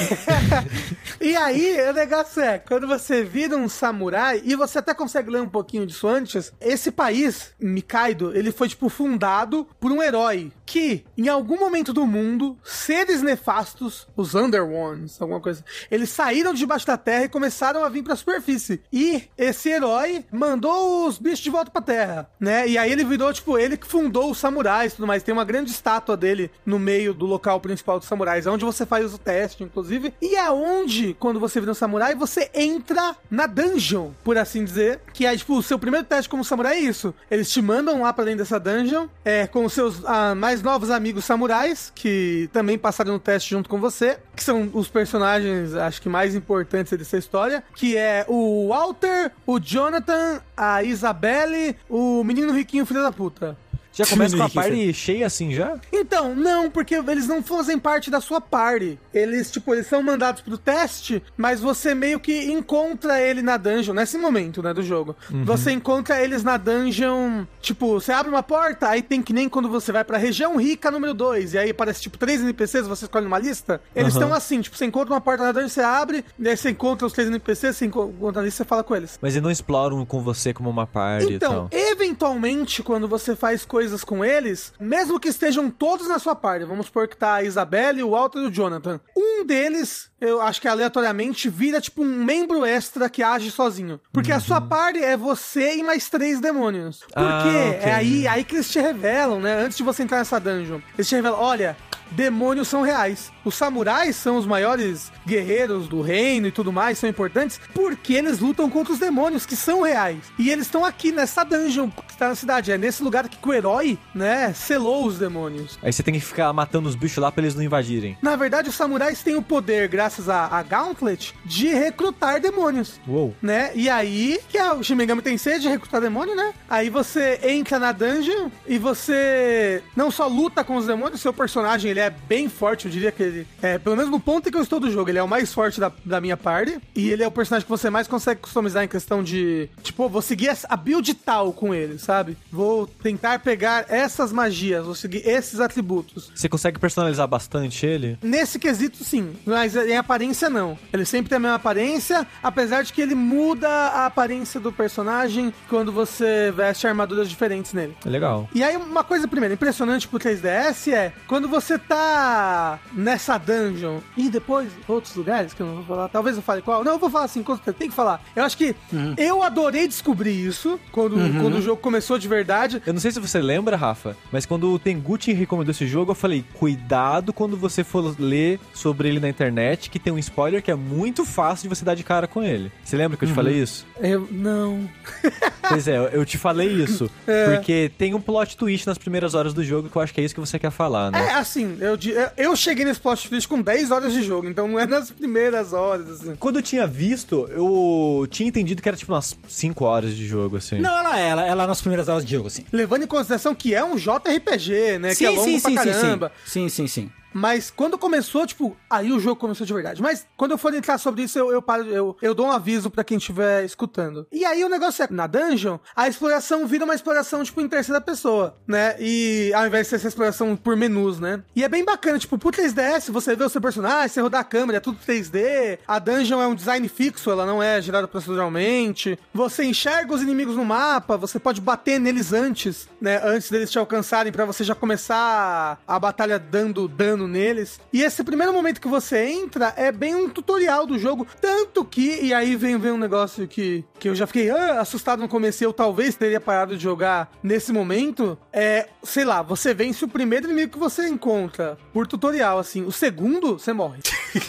e 1.20 1.36
aí, 1.36 1.90
o 1.90 1.93
negócio 1.93 2.43
é, 2.43 2.59
quando 2.59 2.86
você 2.86 3.22
vira 3.22 3.56
um 3.56 3.68
samurai, 3.68 4.43
e 4.44 4.55
você 4.55 4.78
até 4.78 4.94
consegue 4.94 5.30
ler 5.30 5.43
um 5.43 5.48
pouquinho 5.48 5.86
disso 5.86 6.06
antes, 6.06 6.52
esse 6.60 6.90
país, 6.90 7.52
Mikaido, 7.60 8.36
ele 8.36 8.52
foi, 8.52 8.68
tipo, 8.68 8.88
fundado 8.88 9.66
por 9.80 9.90
um 9.93 10.02
herói 10.02 10.52
que, 10.64 11.05
em 11.16 11.28
algum 11.28 11.59
momento 11.59 11.93
do 11.93 12.06
mundo, 12.06 12.59
seres 12.64 13.22
nefastos, 13.22 14.06
os 14.16 14.34
Underones, 14.34 15.20
alguma 15.20 15.40
coisa, 15.40 15.64
eles 15.90 16.10
saíram 16.10 16.52
debaixo 16.52 16.86
da 16.86 16.97
terra 16.97 17.24
e 17.24 17.28
começaram 17.28 17.84
a 17.84 17.88
vir 17.88 18.02
pra 18.02 18.16
superfície. 18.16 18.80
E 18.93 19.24
esse 19.38 19.68
herói 19.68 20.24
mandou 20.32 21.06
os 21.06 21.18
bichos 21.18 21.40
de 21.40 21.51
volta 21.51 21.70
pra 21.70 21.80
terra, 21.80 22.30
né? 22.38 22.68
E 22.68 22.76
aí 22.76 22.90
ele 22.90 23.05
virou, 23.05 23.32
tipo, 23.32 23.59
ele 23.59 23.76
que 23.76 23.86
fundou 23.86 24.30
os 24.30 24.38
samurais 24.38 24.93
e 24.93 24.97
tudo 24.97 25.06
mais. 25.06 25.22
Tem 25.22 25.32
uma 25.32 25.44
grande 25.44 25.70
estátua 25.70 26.16
dele 26.16 26.51
no 26.64 26.78
meio 26.78 27.14
do 27.14 27.26
local 27.26 27.55
principal 27.60 27.98
dos 27.98 28.08
samurais, 28.08 28.46
onde 28.46 28.64
você 28.64 28.86
faz 28.86 29.12
o 29.12 29.18
teste, 29.18 29.62
inclusive. 29.62 30.12
E 30.20 30.36
é 30.36 30.50
onde, 30.50 31.14
quando 31.14 31.40
você 31.40 31.60
vira 31.60 31.72
um 31.72 31.74
samurai, 31.74 32.14
você 32.14 32.50
entra 32.54 33.16
na 33.30 33.46
dungeon, 33.46 34.10
por 34.24 34.38
assim 34.38 34.64
dizer. 34.64 35.00
Que 35.12 35.26
é, 35.26 35.36
tipo, 35.36 35.56
o 35.56 35.62
seu 35.62 35.78
primeiro 35.78 36.06
teste 36.06 36.28
como 36.28 36.44
samurai 36.44 36.76
é 36.76 36.80
isso. 36.80 37.14
Eles 37.30 37.50
te 37.50 37.60
mandam 37.60 38.02
lá 38.02 38.12
pra 38.12 38.24
dentro 38.24 38.38
dessa 38.38 38.58
dungeon, 38.58 39.06
é, 39.24 39.46
com 39.46 39.64
os 39.64 39.72
seus 39.72 40.04
ah, 40.04 40.34
mais 40.34 40.62
novos 40.62 40.90
amigos 40.90 41.24
samurais, 41.24 41.92
que 41.94 42.48
também 42.52 42.78
passaram 42.78 43.12
no 43.12 43.18
teste 43.18 43.50
junto 43.50 43.68
com 43.68 43.80
você, 43.80 44.18
que 44.34 44.42
são 44.42 44.70
os 44.72 44.88
personagens, 44.88 45.74
acho 45.74 46.00
que 46.00 46.08
mais 46.08 46.34
importantes 46.34 46.96
dessa 46.96 47.16
história, 47.16 47.62
que 47.74 47.96
é 47.96 48.24
o 48.28 48.68
Walter, 48.68 49.32
o 49.46 49.58
Jonathan, 49.58 50.40
a 50.56 50.82
Isabelle, 50.82 51.76
o 51.88 52.24
menino 52.24 52.52
riquinho 52.52 52.86
filho 52.86 53.02
da 53.02 53.12
puta. 53.12 53.56
Já 53.97 54.05
começa 54.05 54.36
com 54.36 54.43
a 54.43 54.51
party 54.51 54.93
cheia 54.93 55.27
assim 55.27 55.55
já? 55.55 55.78
Então, 55.90 56.35
não, 56.35 56.70
porque 56.70 56.97
eles 56.97 57.27
não 57.27 57.43
fazem 57.43 57.78
parte 57.78 58.10
da 58.10 58.20
sua 58.20 58.43
party. 58.43 58.98
Eles, 59.12 59.51
tipo, 59.51 59.73
eles 59.74 59.86
são 59.86 60.02
mandados 60.02 60.43
pro 60.43 60.59
teste, 60.59 61.23
mas 61.35 61.60
você 61.60 61.94
meio 61.94 62.20
que 62.20 62.52
encontra 62.52 63.18
ele 63.18 63.40
na 63.40 63.56
dungeon, 63.56 63.94
nesse 63.94 64.18
momento, 64.18 64.62
né, 64.62 64.74
do 64.74 64.82
jogo. 64.82 65.16
Uhum. 65.32 65.47
Você 65.47 65.73
encontra 65.73 66.23
eles 66.23 66.44
na 66.44 66.59
dungeon, 66.59 67.47
tipo, 67.62 67.94
você 67.94 68.12
abre 68.12 68.31
uma 68.31 68.43
porta, 68.43 68.86
aí 68.90 69.01
tem 69.01 69.23
que 69.23 69.32
nem 69.32 69.48
quando 69.48 69.70
você 69.70 69.90
vai 69.90 70.05
pra 70.05 70.18
região 70.18 70.59
rica 70.59 70.90
número 70.90 71.14
2, 71.14 71.55
e 71.55 71.59
aí 71.59 71.70
aparece, 71.70 72.02
tipo, 72.02 72.18
três 72.18 72.43
NPCs, 72.43 72.86
você 72.86 73.06
escolhe 73.06 73.24
uma 73.24 73.39
lista. 73.39 73.81
Eles 73.94 74.12
estão 74.12 74.28
uhum. 74.28 74.35
assim, 74.35 74.60
tipo, 74.60 74.77
você 74.77 74.85
encontra 74.85 75.14
uma 75.14 75.23
porta 75.23 75.43
na 75.43 75.52
dungeon, 75.52 75.70
você 75.70 75.81
abre, 75.81 76.23
e 76.39 76.47
aí 76.47 76.56
você 76.56 76.68
encontra 76.68 77.06
os 77.06 77.14
três 77.14 77.28
NPCs, 77.28 77.77
você 77.77 77.86
encontra 77.86 78.43
a 78.43 78.44
lista, 78.44 78.59
você 78.59 78.68
fala 78.68 78.85
com 78.85 78.94
eles. 78.94 79.18
Mas 79.23 79.32
eles 79.32 79.43
não 79.43 79.51
exploram 79.51 80.05
com 80.05 80.20
você 80.20 80.52
como 80.52 80.68
uma 80.68 80.86
party 80.86 81.32
então, 81.32 81.68
e 81.73 81.78
tal. 81.78 81.93
eventualmente, 81.93 82.82
quando 82.82 83.09
você 83.09 83.35
faz 83.35 83.64
coisas 83.64 83.85
coisas 83.86 84.02
com 84.02 84.24
eles, 84.24 84.72
mesmo 84.80 85.20
que 85.20 85.28
estejam 85.28 85.70
todos 85.70 86.08
na 86.08 86.18
sua 86.18 86.34
parte, 86.34 86.64
vamos 86.64 86.86
supor 86.86 87.06
que 87.06 87.16
tá 87.16 87.34
a 87.34 87.42
Isabelle, 87.44 88.02
o 88.02 88.10
Walter 88.10 88.40
e 88.40 88.46
o 88.46 88.50
Jonathan. 88.50 89.00
Um 89.16 89.44
deles, 89.44 90.10
eu 90.20 90.42
acho 90.42 90.60
que 90.60 90.66
aleatoriamente, 90.66 91.48
vira 91.48 91.80
tipo 91.80 92.02
um 92.02 92.24
membro 92.24 92.64
extra 92.64 93.08
que 93.08 93.22
age 93.22 93.50
sozinho. 93.50 94.00
Porque 94.12 94.32
uhum. 94.32 94.38
a 94.38 94.40
sua 94.40 94.60
uhum. 94.60 94.68
parte 94.68 94.98
é 94.98 95.16
você 95.16 95.76
e 95.76 95.84
mais 95.84 96.08
três 96.08 96.40
demônios. 96.40 97.00
Porque 97.00 97.14
ah, 97.14 97.44
okay. 97.46 97.90
é 97.90 97.94
aí, 97.94 98.26
aí 98.26 98.42
que 98.42 98.56
eles 98.56 98.68
te 98.68 98.80
revelam, 98.80 99.40
né? 99.40 99.62
Antes 99.62 99.76
de 99.76 99.84
você 99.84 100.02
entrar 100.02 100.18
nessa 100.18 100.40
dungeon. 100.40 100.80
Eles 100.96 101.08
te 101.08 101.14
revelam, 101.14 101.38
olha, 101.38 101.76
demônios 102.10 102.68
são 102.68 102.82
reais. 102.82 103.32
Os 103.44 103.54
samurais 103.54 104.16
são 104.16 104.36
os 104.36 104.46
maiores 104.46 105.12
guerreiros 105.26 105.88
do 105.88 106.00
reino 106.00 106.46
e 106.46 106.52
tudo 106.52 106.72
mais, 106.72 106.98
são 106.98 107.08
importantes 107.08 107.60
porque 107.72 108.14
eles 108.14 108.38
lutam 108.38 108.68
contra 108.68 108.92
os 108.92 108.98
demônios 108.98 109.46
que 109.46 109.56
são 109.56 109.82
reais. 109.82 110.18
E 110.38 110.50
eles 110.50 110.66
estão 110.66 110.84
aqui 110.84 111.12
nessa 111.12 111.44
dungeon 111.44 111.90
que 111.90 112.12
está 112.12 112.28
na 112.28 112.34
cidade. 112.34 112.72
É 112.72 112.78
nesse 112.78 113.02
lugar 113.02 113.28
que 113.28 113.38
o 113.46 113.52
herói, 113.52 113.98
né, 114.14 114.52
selou 114.52 115.06
os 115.06 115.18
demônios. 115.18 115.78
Aí 115.82 115.92
você 115.92 116.02
tem 116.02 116.14
que 116.14 116.20
ficar 116.20 116.52
matando 116.52 116.88
os 116.88 116.94
bichos 116.94 117.18
lá 117.18 117.30
pra 117.30 117.42
eles 117.42 117.54
não 117.54 117.62
invadirem. 117.62 118.16
Na 118.20 118.36
verdade, 118.36 118.68
os 118.68 118.74
samurais 118.74 119.22
têm 119.22 119.36
o 119.36 119.42
poder, 119.42 119.88
graças 119.88 120.28
a, 120.28 120.46
a 120.46 120.62
Gauntlet, 120.62 121.34
de 121.44 121.68
recrutar 121.68 122.40
demônios. 122.40 123.00
Uou. 123.06 123.34
Né? 123.40 123.70
E 123.74 123.88
aí, 123.88 124.40
que 124.48 124.58
é 124.58 124.72
o 124.72 124.82
Shimegami 124.82 125.22
Tensei 125.22 125.58
de 125.58 125.68
recrutar 125.68 126.00
demônio, 126.00 126.34
né? 126.34 126.54
Aí 126.68 126.90
você 126.90 127.40
entra 127.42 127.78
na 127.78 127.92
dungeon 127.92 128.50
e 128.66 128.78
você 128.78 129.82
não 129.94 130.10
só 130.10 130.26
luta 130.26 130.64
com 130.64 130.76
os 130.76 130.86
demônios, 130.86 131.20
seu 131.20 131.32
personagem 131.32 131.90
ele 131.97 132.01
é 132.01 132.10
bem 132.10 132.48
forte, 132.48 132.85
eu 132.86 132.90
diria 132.90 133.10
que 133.10 133.23
ele 133.23 133.47
é, 133.62 133.78
pelo 133.78 133.97
menos 133.97 134.10
no 134.10 134.20
ponto 134.20 134.48
em 134.48 134.52
que 134.52 134.59
eu 134.59 134.62
estou 134.62 134.78
do 134.78 134.90
jogo, 134.90 135.10
ele 135.10 135.18
é 135.18 135.23
o 135.23 135.28
mais 135.28 135.52
forte 135.52 135.81
da, 135.81 135.90
da 136.05 136.20
minha 136.20 136.36
party. 136.36 136.78
E 136.94 137.10
ele 137.10 137.23
é 137.23 137.27
o 137.27 137.31
personagem 137.31 137.64
que 137.64 137.70
você 137.70 137.89
mais 137.89 138.06
consegue 138.06 138.40
customizar 138.40 138.85
em 138.85 138.89
questão 138.89 139.23
de, 139.23 139.68
tipo, 139.82 140.09
vou 140.09 140.23
seguir 140.23 140.51
a 140.68 140.77
build 140.77 141.14
tal 141.14 141.52
com 141.52 141.74
ele, 141.74 141.98
sabe? 141.98 142.36
Vou 142.51 142.86
tentar 142.86 143.39
pegar 143.39 143.86
essas 143.89 144.32
magias, 144.32 144.85
vou 144.85 144.94
seguir 144.94 145.27
esses 145.27 145.60
atributos. 145.60 146.31
Você 146.35 146.48
consegue 146.48 146.78
personalizar 146.78 147.27
bastante 147.27 147.86
ele? 147.86 148.18
Nesse 148.23 148.59
quesito, 148.59 149.02
sim. 149.02 149.35
Mas 149.44 149.74
em 149.74 149.97
aparência, 149.97 150.51
não. 150.51 150.78
Ele 150.93 151.05
sempre 151.05 151.28
tem 151.31 151.36
a 151.36 151.40
mesma 151.40 151.56
aparência, 151.56 152.27
apesar 152.43 152.82
de 152.82 152.93
que 152.93 153.01
ele 153.01 153.14
muda 153.14 153.68
a 153.68 154.06
aparência 154.06 154.60
do 154.60 154.73
personagem 154.73 155.52
quando 155.68 155.90
você 155.90 156.52
veste 156.55 156.86
armaduras 156.86 157.28
diferentes 157.28 157.73
nele. 157.73 157.97
É 158.05 158.09
legal. 158.09 158.48
E 158.55 158.62
aí, 158.62 158.77
uma 158.77 159.05
coisa, 159.05 159.27
primeiro, 159.27 159.55
impressionante 159.55 160.06
pro 160.06 160.18
3DS 160.18 160.93
é 160.93 161.12
quando 161.27 161.48
você 161.48 161.78
tá 161.88 162.78
nessa 162.92 163.38
dungeon 163.38 164.00
e 164.16 164.28
depois 164.28 164.70
outros 164.88 165.14
lugares 165.14 165.54
que 165.54 165.60
eu 165.60 165.66
não 165.66 165.76
vou 165.76 165.84
falar, 165.84 166.08
talvez 166.08 166.36
eu 166.36 166.42
fale 166.42 166.62
qual. 166.62 166.84
Não, 166.84 166.92
eu 166.92 166.98
vou 166.98 167.10
falar 167.10 167.24
assim, 167.24 167.44
tem 167.78 167.88
que 167.88 167.94
falar. 167.94 168.22
Eu 168.34 168.44
acho 168.44 168.56
que 168.56 168.74
uhum. 168.92 169.14
eu 169.16 169.42
adorei 169.42 169.86
descobrir 169.86 170.32
isso 170.32 170.78
quando, 170.92 171.16
uhum. 171.16 171.40
quando 171.40 171.54
o 171.58 171.62
jogo 171.62 171.80
começou 171.80 172.18
de 172.18 172.28
verdade. 172.28 172.82
Eu 172.86 172.92
não 172.92 173.00
sei 173.00 173.10
se 173.10 173.20
você 173.20 173.40
lembra, 173.40 173.76
Rafa, 173.76 174.16
mas 174.32 174.46
quando 174.46 174.72
o 174.72 174.78
Tenguchi 174.78 175.32
recomendou 175.32 175.70
esse 175.70 175.86
jogo, 175.86 176.12
eu 176.12 176.14
falei: 176.14 176.44
cuidado 176.54 177.32
quando 177.32 177.56
você 177.56 177.84
for 177.84 178.14
ler 178.18 178.60
sobre 178.72 179.08
ele 179.08 179.20
na 179.20 179.28
internet, 179.28 179.90
que 179.90 179.98
tem 179.98 180.12
um 180.12 180.18
spoiler 180.18 180.62
que 180.62 180.70
é 180.70 180.74
muito 180.74 181.24
fácil 181.24 181.68
de 181.68 181.74
você 181.74 181.84
dar 181.84 181.94
de 181.94 182.04
cara 182.04 182.26
com 182.26 182.42
ele. 182.42 182.70
Você 182.84 182.96
lembra 182.96 183.16
que 183.16 183.24
eu 183.24 183.28
te 183.28 183.30
uhum. 183.30 183.36
falei 183.36 183.60
isso? 183.60 183.86
Eu 184.00 184.28
não. 184.30 184.88
pois 185.68 185.88
é, 185.88 186.10
eu 186.12 186.24
te 186.24 186.38
falei 186.38 186.68
isso. 186.68 187.10
É. 187.26 187.54
Porque 187.54 187.90
tem 187.96 188.14
um 188.14 188.20
plot 188.20 188.56
twist 188.56 188.86
nas 188.86 188.98
primeiras 188.98 189.34
horas 189.34 189.52
do 189.54 189.64
jogo 189.64 189.88
que 189.88 189.96
eu 189.96 190.02
acho 190.02 190.12
que 190.12 190.20
é 190.20 190.24
isso 190.24 190.34
que 190.34 190.40
você 190.40 190.58
quer 190.58 190.70
falar, 190.70 191.10
né? 191.10 191.26
É, 191.26 191.34
assim, 191.34 191.75
eu, 191.80 191.98
eu 192.36 192.56
cheguei 192.56 192.84
nesse 192.84 193.00
plot 193.00 193.28
twist 193.28 193.48
com 193.48 193.60
10 193.60 193.90
horas 193.90 194.12
de 194.12 194.22
jogo, 194.22 194.48
então 194.48 194.66
não 194.68 194.78
é 194.78 194.86
nas 194.86 195.10
primeiras 195.10 195.72
horas, 195.72 196.08
assim. 196.08 196.36
Quando 196.36 196.56
eu 196.56 196.62
tinha 196.62 196.86
visto, 196.86 197.48
eu 197.50 198.26
tinha 198.30 198.48
entendido 198.48 198.82
que 198.82 198.88
era 198.88 198.96
tipo 198.96 199.12
umas 199.12 199.36
5 199.48 199.84
horas 199.84 200.14
de 200.14 200.26
jogo, 200.26 200.56
assim. 200.56 200.78
Não, 200.78 200.98
ela 200.98 201.18
é, 201.18 201.28
ela, 201.28 201.46
ela 201.46 201.64
é 201.64 201.66
nas 201.66 201.80
primeiras 201.80 202.08
horas 202.08 202.24
de 202.24 202.32
jogo, 202.32 202.48
assim. 202.48 202.64
Levando 202.72 203.04
em 203.04 203.06
consideração 203.06 203.54
que 203.54 203.74
é 203.74 203.84
um 203.84 203.96
JRPG, 203.96 204.98
né? 204.98 205.14
Sim, 205.14 205.18
que 205.18 205.26
é 205.26 205.30
longo 205.30 205.44
sim, 205.44 205.60
pra 205.60 205.70
sim, 205.70 205.76
caramba. 205.76 206.32
Sim, 206.44 206.68
sim, 206.68 206.86
sim. 206.86 207.02
sim. 207.02 207.10
Mas 207.36 207.70
quando 207.70 207.98
começou, 207.98 208.46
tipo, 208.46 208.74
aí 208.88 209.12
o 209.12 209.20
jogo 209.20 209.36
começou 209.36 209.66
de 209.66 209.74
verdade. 209.74 210.00
Mas 210.00 210.26
quando 210.38 210.52
eu 210.52 210.58
for 210.58 210.72
entrar 210.72 210.96
sobre 210.96 211.24
isso, 211.24 211.38
eu, 211.38 211.52
eu 211.52 211.60
paro, 211.60 211.84
eu, 211.84 212.16
eu 212.22 212.34
dou 212.34 212.46
um 212.46 212.50
aviso 212.50 212.90
pra 212.90 213.04
quem 213.04 213.18
estiver 213.18 213.62
escutando. 213.62 214.26
E 214.32 214.42
aí 214.42 214.64
o 214.64 214.70
negócio 214.70 215.04
é, 215.04 215.08
na 215.10 215.26
dungeon, 215.26 215.78
a 215.94 216.08
exploração 216.08 216.66
vira 216.66 216.86
uma 216.86 216.94
exploração, 216.94 217.44
tipo, 217.44 217.60
em 217.60 217.68
terceira 217.68 218.00
pessoa, 218.00 218.56
né? 218.66 218.96
E 218.98 219.52
ao 219.54 219.66
invés 219.66 219.84
de 219.86 219.90
ser 219.90 219.96
essa 219.96 220.08
exploração 220.08 220.56
por 220.56 220.74
menus, 220.76 221.20
né? 221.20 221.42
E 221.54 221.62
é 221.62 221.68
bem 221.68 221.84
bacana, 221.84 222.18
tipo, 222.18 222.38
pro 222.38 222.50
3DS, 222.50 223.10
você 223.10 223.36
vê 223.36 223.44
o 223.44 223.50
seu 223.50 223.60
personagem, 223.60 224.08
você 224.08 224.20
rodar 224.22 224.40
a 224.40 224.44
câmera, 224.44 224.78
é 224.78 224.80
tudo 224.80 224.98
3D. 225.06 225.78
A 225.86 225.98
dungeon 225.98 226.40
é 226.40 226.46
um 226.46 226.54
design 226.54 226.88
fixo, 226.88 227.30
ela 227.30 227.44
não 227.44 227.62
é 227.62 227.82
gerada 227.82 228.08
proceduralmente. 228.08 229.18
Você 229.34 229.62
enxerga 229.62 230.14
os 230.14 230.22
inimigos 230.22 230.56
no 230.56 230.64
mapa, 230.64 231.18
você 231.18 231.38
pode 231.38 231.60
bater 231.60 232.00
neles 232.00 232.32
antes, 232.32 232.88
né? 232.98 233.20
Antes 233.22 233.50
deles 233.50 233.70
te 233.70 233.78
alcançarem, 233.78 234.32
para 234.32 234.46
você 234.46 234.64
já 234.64 234.74
começar 234.74 235.78
a 235.86 235.98
batalha 235.98 236.38
dando 236.38 236.88
dano 236.88 237.25
neles. 237.26 237.80
E 237.92 238.02
esse 238.02 238.22
primeiro 238.24 238.52
momento 238.52 238.80
que 238.80 238.88
você 238.88 239.24
entra 239.26 239.72
é 239.76 239.90
bem 239.90 240.14
um 240.14 240.28
tutorial 240.28 240.86
do 240.86 240.98
jogo. 240.98 241.26
Tanto 241.40 241.84
que, 241.84 242.20
e 242.22 242.34
aí 242.34 242.56
vem, 242.56 242.78
vem 242.78 242.92
um 242.92 242.98
negócio 242.98 243.46
que, 243.46 243.84
que 243.98 244.08
eu 244.08 244.14
já 244.14 244.26
fiquei 244.26 244.50
ah, 244.50 244.80
assustado 244.80 245.20
no 245.20 245.28
começo, 245.28 245.62
eu 245.62 245.72
talvez 245.72 246.14
teria 246.14 246.40
parado 246.40 246.76
de 246.76 246.82
jogar 246.82 247.30
nesse 247.42 247.72
momento. 247.72 248.38
É, 248.52 248.88
sei 249.02 249.24
lá, 249.24 249.42
você 249.42 249.74
vence 249.74 250.04
o 250.04 250.08
primeiro 250.08 250.46
inimigo 250.46 250.72
que 250.72 250.78
você 250.78 251.08
encontra 251.08 251.78
por 251.92 252.06
tutorial, 252.06 252.58
assim. 252.58 252.84
O 252.84 252.92
segundo, 252.92 253.58
você 253.58 253.72
morre. 253.72 254.00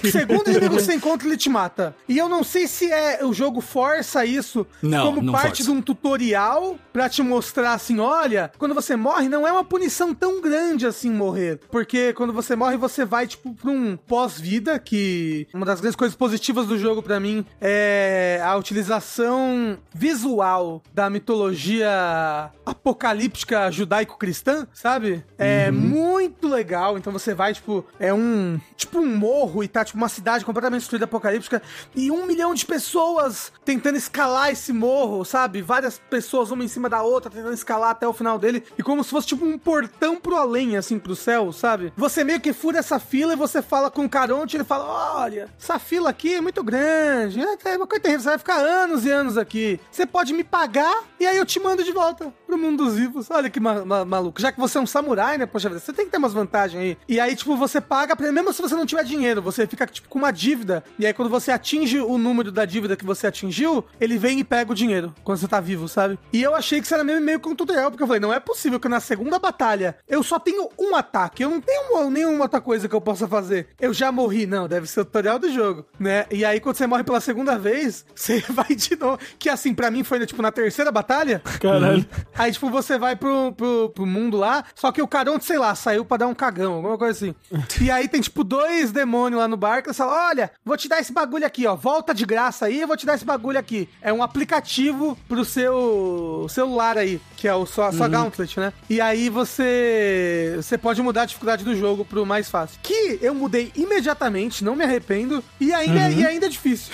O 0.04 0.08
segundo 0.12 0.50
inimigo 0.50 0.76
que 0.76 0.82
você 0.82 0.94
encontra, 0.94 1.28
ele 1.28 1.38
te 1.38 1.50
mata. 1.50 1.96
E 2.08 2.18
eu 2.18 2.30
não 2.30 2.44
sei 2.44 2.68
se 2.68 2.92
é 2.92 3.24
o 3.24 3.34
jogo 3.34 3.62
força 3.62 4.26
isso 4.26 4.66
Não, 4.82 5.08
como 5.08 5.22
não 5.22 5.34
parte 5.34 5.58
força. 5.58 5.64
de 5.64 5.72
um 5.72 5.82
tutorial 5.82 6.78
pra 6.98 7.08
te 7.08 7.22
mostrar 7.22 7.74
assim, 7.74 8.00
olha, 8.00 8.52
quando 8.58 8.74
você 8.74 8.96
morre 8.96 9.30
não 9.30 9.48
é 9.48 9.52
uma 9.52 9.64
punição 9.64 10.16
tão 10.16 10.42
grande 10.42 10.88
assim 10.88 11.12
morrer, 11.12 11.60
porque 11.70 12.12
quando 12.14 12.34
você 12.34 12.56
morre 12.56 12.76
você 12.76 13.06
vai 13.06 13.28
tipo 13.28 13.54
pra 13.54 13.70
um 13.70 13.96
pós-vida 13.96 14.80
que 14.80 15.48
uma 15.54 15.64
das 15.64 15.80
grandes 15.80 15.96
coisas 15.96 16.18
positivas 16.18 16.66
do 16.66 16.76
jogo 16.76 17.04
pra 17.04 17.20
mim 17.20 17.46
é 17.62 18.42
a 18.44 18.56
utilização 18.56 19.78
visual 19.94 20.82
da 20.92 21.08
mitologia 21.08 22.50
apocalíptica 22.66 23.70
judaico-cristã, 23.72 24.68
sabe? 24.74 25.24
É 25.38 25.70
muito 25.70 26.48
legal, 26.48 26.98
então 26.98 27.14
você 27.14 27.32
vai 27.32 27.54
tipo 27.54 27.86
é 28.00 28.12
um 28.12 28.60
tipo 28.76 28.98
um 28.98 29.16
morro 29.16 29.64
e 29.64 29.68
tá 29.68 29.86
tipo 29.86 30.00
uma 30.00 30.10
cidade 30.10 30.44
completamente 30.44 30.80
destruída 30.80 31.06
apocalíptica 31.06 31.62
e 31.96 32.10
um 32.10 32.26
milhão 32.26 32.56
de 32.56 32.66
pessoas 32.66 33.52
tentando 33.64 34.00
escalar 34.00 34.50
esse 34.50 34.74
morro, 34.74 35.24
sabe? 35.24 35.62
Várias 35.62 36.02
pessoas 36.10 36.50
uma 36.50 36.64
em 36.64 36.68
cima 36.68 36.87
da 36.90 37.02
outra 37.02 37.32
tentando 37.32 37.54
escalar 37.54 37.92
até 37.92 38.08
o 38.08 38.14
final 38.14 38.38
dele 38.38 38.64
e 38.78 38.84
como 38.84 39.04
se 39.04 39.10
fosse 39.10 39.28
tipo 39.28 39.46
um 39.46 39.58
portão 39.58 40.18
pro 40.18 40.36
além, 40.36 40.78
assim, 40.78 41.00
pro 41.00 41.16
céu, 41.16 41.52
sabe? 41.52 41.94
Você 41.96 42.24
meio 42.24 42.40
que 42.40 42.54
fura 42.54 42.80
essa 42.80 43.00
fila 43.00 43.34
e 43.34 43.36
você 43.36 43.62
fala 43.62 43.90
com 43.90 44.06
o 44.06 44.10
Caronte 44.10 44.58
ele 44.58 44.64
fala: 44.64 45.18
Olha, 45.22 45.50
essa 45.60 45.80
fila 45.80 46.10
aqui 46.10 46.36
é 46.36 46.42
muito 46.42 46.64
grande, 46.64 47.40
é 47.42 47.78
uma 47.78 47.88
coisa 47.88 48.04
terrível, 48.04 48.22
você 48.22 48.30
vai 48.30 48.38
ficar 48.38 48.58
anos 48.58 49.06
e 49.06 49.12
anos 49.12 49.38
aqui. 49.38 49.80
Você 49.92 50.06
pode 50.06 50.34
me 50.34 50.44
pagar 50.44 51.04
e 51.20 51.26
aí 51.26 51.38
eu 51.38 51.46
te 51.46 51.60
mando 51.60 51.84
de 51.84 51.92
volta 51.92 52.34
pro 52.48 52.58
mundo 52.58 52.86
dos 52.86 52.96
vivos. 52.96 53.30
Olha 53.30 53.50
que 53.50 53.60
ma- 53.60 53.86
ma- 53.86 54.06
maluco. 54.06 54.42
Já 54.42 54.52
que 54.52 54.60
você 54.60 54.78
é 54.78 54.82
um 54.82 54.88
samurai, 54.88 55.38
né? 55.38 55.46
Poxa 55.46 55.68
vida, 55.70 55.80
você 55.80 55.94
tem 55.94 56.06
que 56.06 56.12
ter 56.12 56.18
umas 56.18 56.34
vantagens 56.34 56.82
aí. 56.82 56.98
E 57.08 57.20
aí, 57.20 57.36
tipo, 57.36 57.56
você 57.56 57.80
paga, 57.82 58.16
pra- 58.16 58.32
mesmo 58.32 58.52
se 58.54 58.62
você 58.62 58.74
não 58.76 58.86
tiver 58.86 59.04
dinheiro, 59.04 59.42
você 59.42 59.68
fica, 59.68 59.86
tipo, 59.86 60.08
com 60.10 60.18
uma 60.18 60.32
dívida. 60.32 60.84
E 60.98 61.06
aí, 61.06 61.14
quando 61.14 61.30
você 61.30 61.52
atinge 61.52 62.00
o 62.00 62.18
número 62.18 62.52
da 62.52 62.66
dívida 62.66 62.96
que 62.96 63.06
você 63.06 63.28
atingiu, 63.28 63.84
ele 64.00 64.18
vem 64.18 64.40
e 64.40 64.44
pega 64.44 64.72
o 64.72 64.76
dinheiro 64.76 65.14
quando 65.24 65.38
você 65.38 65.48
tá 65.48 65.60
vivo, 65.60 65.88
sabe? 65.88 66.18
E 66.32 66.42
eu 66.42 66.56
achei 66.56 66.80
que 66.80 66.86
isso 66.86 66.94
era 66.96 67.04
meio, 67.04 67.22
meio 67.22 67.40
com 67.40 67.54
tutorial, 67.54 67.92
porque 67.92 68.02
eu 68.04 68.08
falei, 68.08 68.20
não 68.22 68.34
é 68.34 68.40
possível 68.40 68.80
que 68.80 68.88
na 68.88 69.00
segunda 69.00 69.38
batalha 69.38 69.98
eu 70.08 70.24
só 70.24 70.40
tenho 70.40 70.70
um 70.80 70.96
ataque. 70.96 71.44
Eu 71.44 71.50
não 71.50 71.60
tenho 71.62 71.92
uma- 71.94 72.10
nenhuma 72.10 72.44
outra 72.46 72.62
coisa 72.62 72.88
que 72.88 72.96
eu 72.96 73.02
possa 73.02 73.28
fazer. 73.28 73.68
Eu 73.80 73.94
já 73.94 74.12
morri. 74.12 74.46
Não, 74.46 74.68
deve 74.68 74.88
ser 74.88 75.02
o 75.02 75.06
tutorial 75.06 75.38
do 75.38 75.52
jogo, 75.52 75.86
né? 76.00 76.26
E 76.32 76.46
aí, 76.46 76.60
quando 76.60 76.76
você 76.78 76.88
morre 76.88 77.04
pela 77.04 77.20
segunda 77.20 77.58
vez, 77.58 78.06
você 78.16 78.40
vai 78.50 78.68
de 78.76 78.96
novo. 78.96 79.20
Que 79.38 79.50
assim, 79.50 79.74
pra 79.74 79.92
mim 79.92 80.04
foi, 80.04 80.26
tipo, 80.26 80.42
na 80.42 80.52
terceira 80.52 80.92
batalha. 80.92 81.42
Caralho. 81.60 82.06
Aí, 82.38 82.52
tipo, 82.52 82.70
você 82.70 82.98
vai 82.98 83.16
pro, 83.16 83.52
pro, 83.54 83.90
pro 83.90 84.06
mundo 84.06 84.38
lá, 84.38 84.64
só 84.76 84.92
que 84.92 85.02
o 85.02 85.08
Caronte, 85.08 85.46
sei 85.46 85.58
lá, 85.58 85.74
saiu 85.74 86.06
pra 86.06 86.18
dar 86.18 86.28
um 86.28 86.36
cagão, 86.36 86.74
alguma 86.74 86.98
coisa 86.98 87.14
assim. 87.18 87.36
E 87.88 87.92
aí 87.92 88.08
tem, 88.08 88.20
tipo, 88.22 88.44
dois 88.44 88.92
demônios 88.92 89.40
lá 89.40 89.48
no 89.48 89.56
barco, 89.56 89.90
e 89.90 89.94
você 89.94 89.98
fala, 89.98 90.30
olha, 90.30 90.52
vou 90.66 90.76
te 90.76 90.88
dar 90.88 91.00
esse 91.00 91.14
bagulho 91.14 91.46
aqui, 91.46 91.66
ó, 91.66 91.76
volta 91.76 92.14
de 92.14 92.26
graça 92.26 92.66
aí, 92.66 92.82
eu 92.82 92.88
vou 92.88 92.98
te 92.98 93.06
dar 93.06 93.16
esse 93.16 93.26
bagulho 93.26 93.58
aqui. 93.58 93.88
É 94.02 94.12
um 94.12 94.22
aplicativo 94.22 95.18
pro 95.28 95.46
seu 95.46 96.46
celular 96.50 96.98
aí, 96.98 97.22
que 97.38 97.48
é 97.48 97.54
o 97.56 97.66
sua, 97.66 97.92
sua 97.92 98.08
Gauntlet, 98.08 98.60
né? 98.60 98.74
E 98.90 99.00
aí 99.00 99.30
você, 99.30 100.54
você 100.58 100.78
pode 100.78 101.02
mudar 101.02 101.24
a 101.24 101.26
dificuldade 101.26 101.64
do 101.64 101.76
jogo 101.76 102.04
pro 102.04 102.26
mais 102.26 102.50
fácil. 102.50 102.80
Que 102.84 103.20
eu 103.22 103.34
mudei 103.34 103.72
imediatamente, 103.76 104.64
não 104.64 104.76
me 104.76 104.84
arrependo, 104.84 105.44
e 105.60 105.74
ainda, 105.74 106.10
e 106.10 106.26
ainda 106.26 106.46
é 106.46 106.50
difícil. 106.50 106.94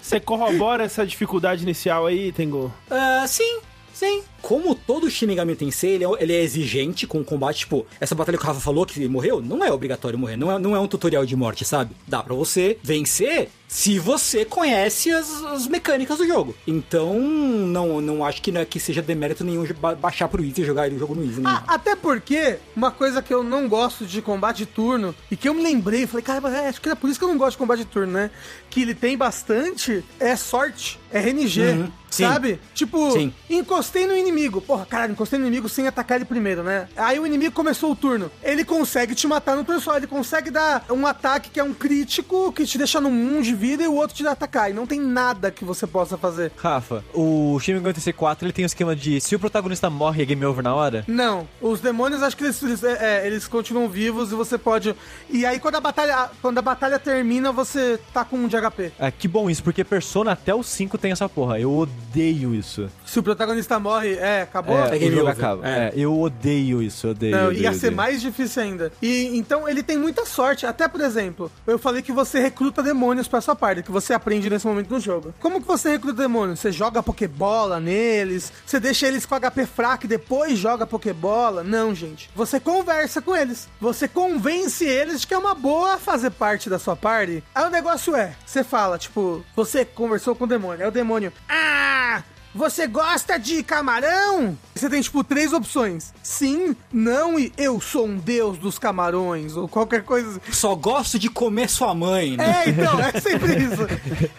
Você 0.00 0.20
corrobora 0.20 0.84
essa 0.84 1.06
dificuldade 1.06 1.62
inicial 1.62 2.06
aí, 2.06 2.32
Tengu? 2.32 2.72
Ah, 2.90 3.24
sim, 3.26 3.60
sim. 3.92 4.22
Como 4.42 4.74
todo 4.74 5.08
Shin 5.08 5.26
Megami 5.26 5.54
Tensei, 5.54 5.92
ele 5.92 6.04
é, 6.04 6.08
ele 6.20 6.32
é 6.34 6.42
exigente 6.42 7.06
com 7.06 7.20
o 7.20 7.24
combate. 7.24 7.60
Tipo, 7.60 7.86
essa 8.00 8.14
batalha 8.14 8.36
que 8.36 8.44
o 8.44 8.46
Rafa 8.46 8.60
falou 8.60 8.84
que 8.84 9.06
morreu, 9.08 9.40
não 9.40 9.64
é 9.64 9.72
obrigatório 9.72 10.18
morrer. 10.18 10.36
Não 10.36 10.50
é, 10.52 10.58
não 10.58 10.74
é 10.76 10.80
um 10.80 10.88
tutorial 10.88 11.24
de 11.24 11.36
morte, 11.36 11.64
sabe? 11.64 11.94
Dá 12.06 12.22
pra 12.22 12.34
você 12.34 12.76
vencer 12.82 13.48
se 13.68 13.98
você 13.98 14.44
conhece 14.44 15.10
as, 15.10 15.42
as 15.44 15.66
mecânicas 15.66 16.18
do 16.18 16.26
jogo. 16.26 16.54
Então, 16.66 17.18
não, 17.18 18.02
não 18.02 18.22
acho 18.24 18.42
que, 18.42 18.52
né, 18.52 18.66
que 18.66 18.78
seja 18.78 19.00
demérito 19.00 19.42
nenhum 19.44 19.64
ba- 19.80 19.94
baixar 19.94 20.28
pro 20.28 20.44
Easy 20.44 20.60
e 20.60 20.64
jogar 20.64 20.90
o 20.92 20.98
jogo 20.98 21.14
no 21.14 21.24
Easy. 21.24 21.40
Ah, 21.44 21.62
até 21.66 21.96
porque, 21.96 22.58
uma 22.76 22.90
coisa 22.90 23.22
que 23.22 23.32
eu 23.32 23.42
não 23.42 23.66
gosto 23.68 24.04
de 24.04 24.20
combate 24.20 24.58
de 24.58 24.66
turno, 24.66 25.14
e 25.30 25.36
que 25.36 25.48
eu 25.48 25.54
me 25.54 25.62
lembrei, 25.62 26.06
falei, 26.06 26.22
cara, 26.22 26.48
é, 26.54 26.68
acho 26.68 26.82
que 26.82 26.88
é 26.90 26.94
por 26.94 27.08
isso 27.08 27.18
que 27.18 27.24
eu 27.24 27.28
não 27.30 27.38
gosto 27.38 27.52
de 27.52 27.58
combate 27.58 27.78
de 27.78 27.84
turno, 27.86 28.12
né? 28.12 28.30
Que 28.68 28.82
ele 28.82 28.94
tem 28.94 29.16
bastante, 29.16 30.04
é 30.20 30.36
sorte, 30.36 30.98
é 31.10 31.20
RNG, 31.20 31.60
Uhum, 31.62 31.92
sim. 32.10 32.24
sabe? 32.24 32.60
Tipo, 32.74 33.10
Sim. 33.12 33.32
encostei 33.48 34.06
no 34.06 34.14
inimigo, 34.14 34.31
porra, 34.60 34.86
caralho, 34.86 35.12
encostei 35.12 35.38
no 35.38 35.46
inimigo 35.46 35.68
sem 35.68 35.86
atacar 35.86 36.16
ele 36.16 36.24
primeiro, 36.24 36.62
né? 36.62 36.88
Aí 36.96 37.18
o 37.18 37.26
inimigo 37.26 37.54
começou 37.54 37.92
o 37.92 37.96
turno, 37.96 38.30
ele 38.42 38.64
consegue 38.64 39.14
te 39.14 39.26
matar 39.26 39.56
no 39.56 39.80
só, 39.80 39.96
ele 39.96 40.06
consegue 40.06 40.50
dar 40.50 40.84
um 40.90 41.06
ataque 41.06 41.50
que 41.50 41.60
é 41.60 41.64
um 41.64 41.72
crítico, 41.72 42.52
que 42.52 42.66
te 42.66 42.76
deixa 42.76 43.00
num 43.00 43.38
1 43.38 43.42
de 43.42 43.54
vida 43.54 43.82
e 43.82 43.86
o 43.86 43.94
outro 43.94 44.16
te 44.16 44.22
dá 44.22 44.32
atacar, 44.32 44.70
e 44.70 44.74
não 44.74 44.86
tem 44.86 45.00
nada 45.00 45.50
que 45.50 45.64
você 45.64 45.86
possa 45.86 46.18
fazer. 46.18 46.52
Rafa, 46.56 47.04
o 47.14 47.58
Shin 47.60 47.74
Megami 47.74 47.94
Tensei 47.94 48.12
4 48.12 48.46
ele 48.46 48.52
tem 48.52 48.64
o 48.64 48.66
esquema 48.66 48.94
de 48.94 49.20
se 49.20 49.34
o 49.34 49.38
protagonista 49.38 49.88
morre 49.88 50.22
é 50.22 50.26
game 50.26 50.44
over 50.44 50.62
na 50.62 50.74
hora? 50.74 51.04
Não, 51.06 51.48
os 51.60 51.80
demônios 51.80 52.22
acho 52.22 52.36
que 52.36 52.44
eles, 52.44 52.62
eles, 52.62 52.84
é, 52.84 53.22
é, 53.22 53.26
eles 53.26 53.46
continuam 53.46 53.88
vivos 53.88 54.32
e 54.32 54.34
você 54.34 54.58
pode. 54.58 54.94
E 55.30 55.46
aí 55.46 55.58
quando 55.58 55.76
a 55.76 55.80
batalha, 55.80 56.30
quando 56.40 56.58
a 56.58 56.62
batalha 56.62 56.98
termina, 56.98 57.52
você 57.52 57.98
tá 58.12 58.24
com 58.24 58.36
um 58.36 58.48
de 58.48 58.56
HP. 58.56 58.92
É, 58.98 59.10
que 59.10 59.28
bom 59.28 59.48
isso, 59.48 59.62
porque 59.62 59.84
Persona 59.84 60.32
até 60.32 60.54
o 60.54 60.62
5 60.62 60.98
tem 60.98 61.12
essa 61.12 61.28
porra. 61.28 61.58
Eu 61.58 61.76
odeio 61.76 62.54
isso. 62.54 62.88
Se 63.04 63.18
o 63.18 63.22
protagonista 63.22 63.78
morre, 63.78 64.14
é, 64.22 64.42
acabou. 64.42 64.78
É, 64.78 64.82
é 64.82 64.86
o 64.86 64.90
game 64.98 65.16
jogo 65.16 65.22
over. 65.22 65.32
acaba. 65.32 65.68
É. 65.68 65.72
É, 65.72 65.92
eu 65.96 66.20
odeio 66.20 66.82
isso, 66.82 67.06
eu 67.06 67.10
odeio. 67.10 67.36
Não, 67.36 67.46
odeio, 67.48 67.62
ia 67.62 67.72
ser 67.72 67.86
odeio. 67.86 67.96
mais 67.96 68.20
difícil 68.20 68.62
ainda. 68.62 68.92
E 69.02 69.36
então 69.36 69.68
ele 69.68 69.82
tem 69.82 69.98
muita 69.98 70.24
sorte. 70.24 70.64
Até, 70.64 70.86
por 70.86 71.00
exemplo, 71.00 71.50
eu 71.66 71.78
falei 71.78 72.02
que 72.02 72.12
você 72.12 72.40
recruta 72.40 72.82
demônios 72.82 73.26
pra 73.26 73.40
sua 73.40 73.56
parte, 73.56 73.82
que 73.82 73.90
você 73.90 74.14
aprende 74.14 74.48
nesse 74.48 74.66
momento 74.66 74.90
no 74.90 75.00
jogo. 75.00 75.34
Como 75.40 75.60
que 75.60 75.66
você 75.66 75.90
recruta 75.90 76.22
demônios? 76.22 76.60
Você 76.60 76.70
joga 76.70 77.02
Pokébola 77.02 77.80
neles, 77.80 78.52
você 78.64 78.78
deixa 78.78 79.06
eles 79.06 79.26
com 79.26 79.38
HP 79.38 79.66
fraco 79.66 80.04
e 80.04 80.08
depois 80.08 80.58
joga 80.58 80.86
Pokébola? 80.86 81.62
Não, 81.62 81.94
gente. 81.94 82.30
Você 82.34 82.60
conversa 82.60 83.20
com 83.20 83.34
eles. 83.34 83.68
Você 83.80 84.06
convence 84.06 84.84
eles 84.84 85.22
de 85.22 85.26
que 85.26 85.34
é 85.34 85.38
uma 85.38 85.54
boa 85.54 85.98
fazer 85.98 86.30
parte 86.30 86.70
da 86.70 86.78
sua 86.78 86.94
party. 86.94 87.42
Aí 87.54 87.66
o 87.66 87.70
negócio 87.70 88.14
é, 88.14 88.34
você 88.44 88.62
fala, 88.62 88.98
tipo, 88.98 89.44
você 89.56 89.84
conversou 89.84 90.34
com 90.34 90.44
o 90.44 90.46
demônio. 90.46 90.82
Aí 90.82 90.88
o 90.88 90.92
demônio, 90.92 91.32
ah, 91.48 92.22
você 92.54 92.86
gosta 92.86 93.38
de 93.38 93.62
camarão? 93.62 94.56
Você 94.74 94.88
tem, 94.88 95.00
tipo, 95.00 95.22
três 95.24 95.52
opções. 95.52 96.12
Sim, 96.22 96.76
não 96.92 97.38
e 97.38 97.52
eu 97.56 97.80
sou 97.80 98.06
um 98.06 98.16
deus 98.16 98.58
dos 98.58 98.78
camarões, 98.78 99.56
ou 99.56 99.68
qualquer 99.68 100.02
coisa. 100.02 100.40
Só 100.50 100.74
gosto 100.74 101.18
de 101.18 101.28
comer 101.30 101.68
sua 101.68 101.94
mãe, 101.94 102.36
né? 102.36 102.64
É, 102.64 102.70
então, 102.70 103.00
é 103.00 103.20
sempre 103.20 103.56
isso. 103.56 103.82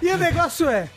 E 0.02 0.10
o 0.10 0.18
negócio 0.18 0.68
é, 0.68 0.90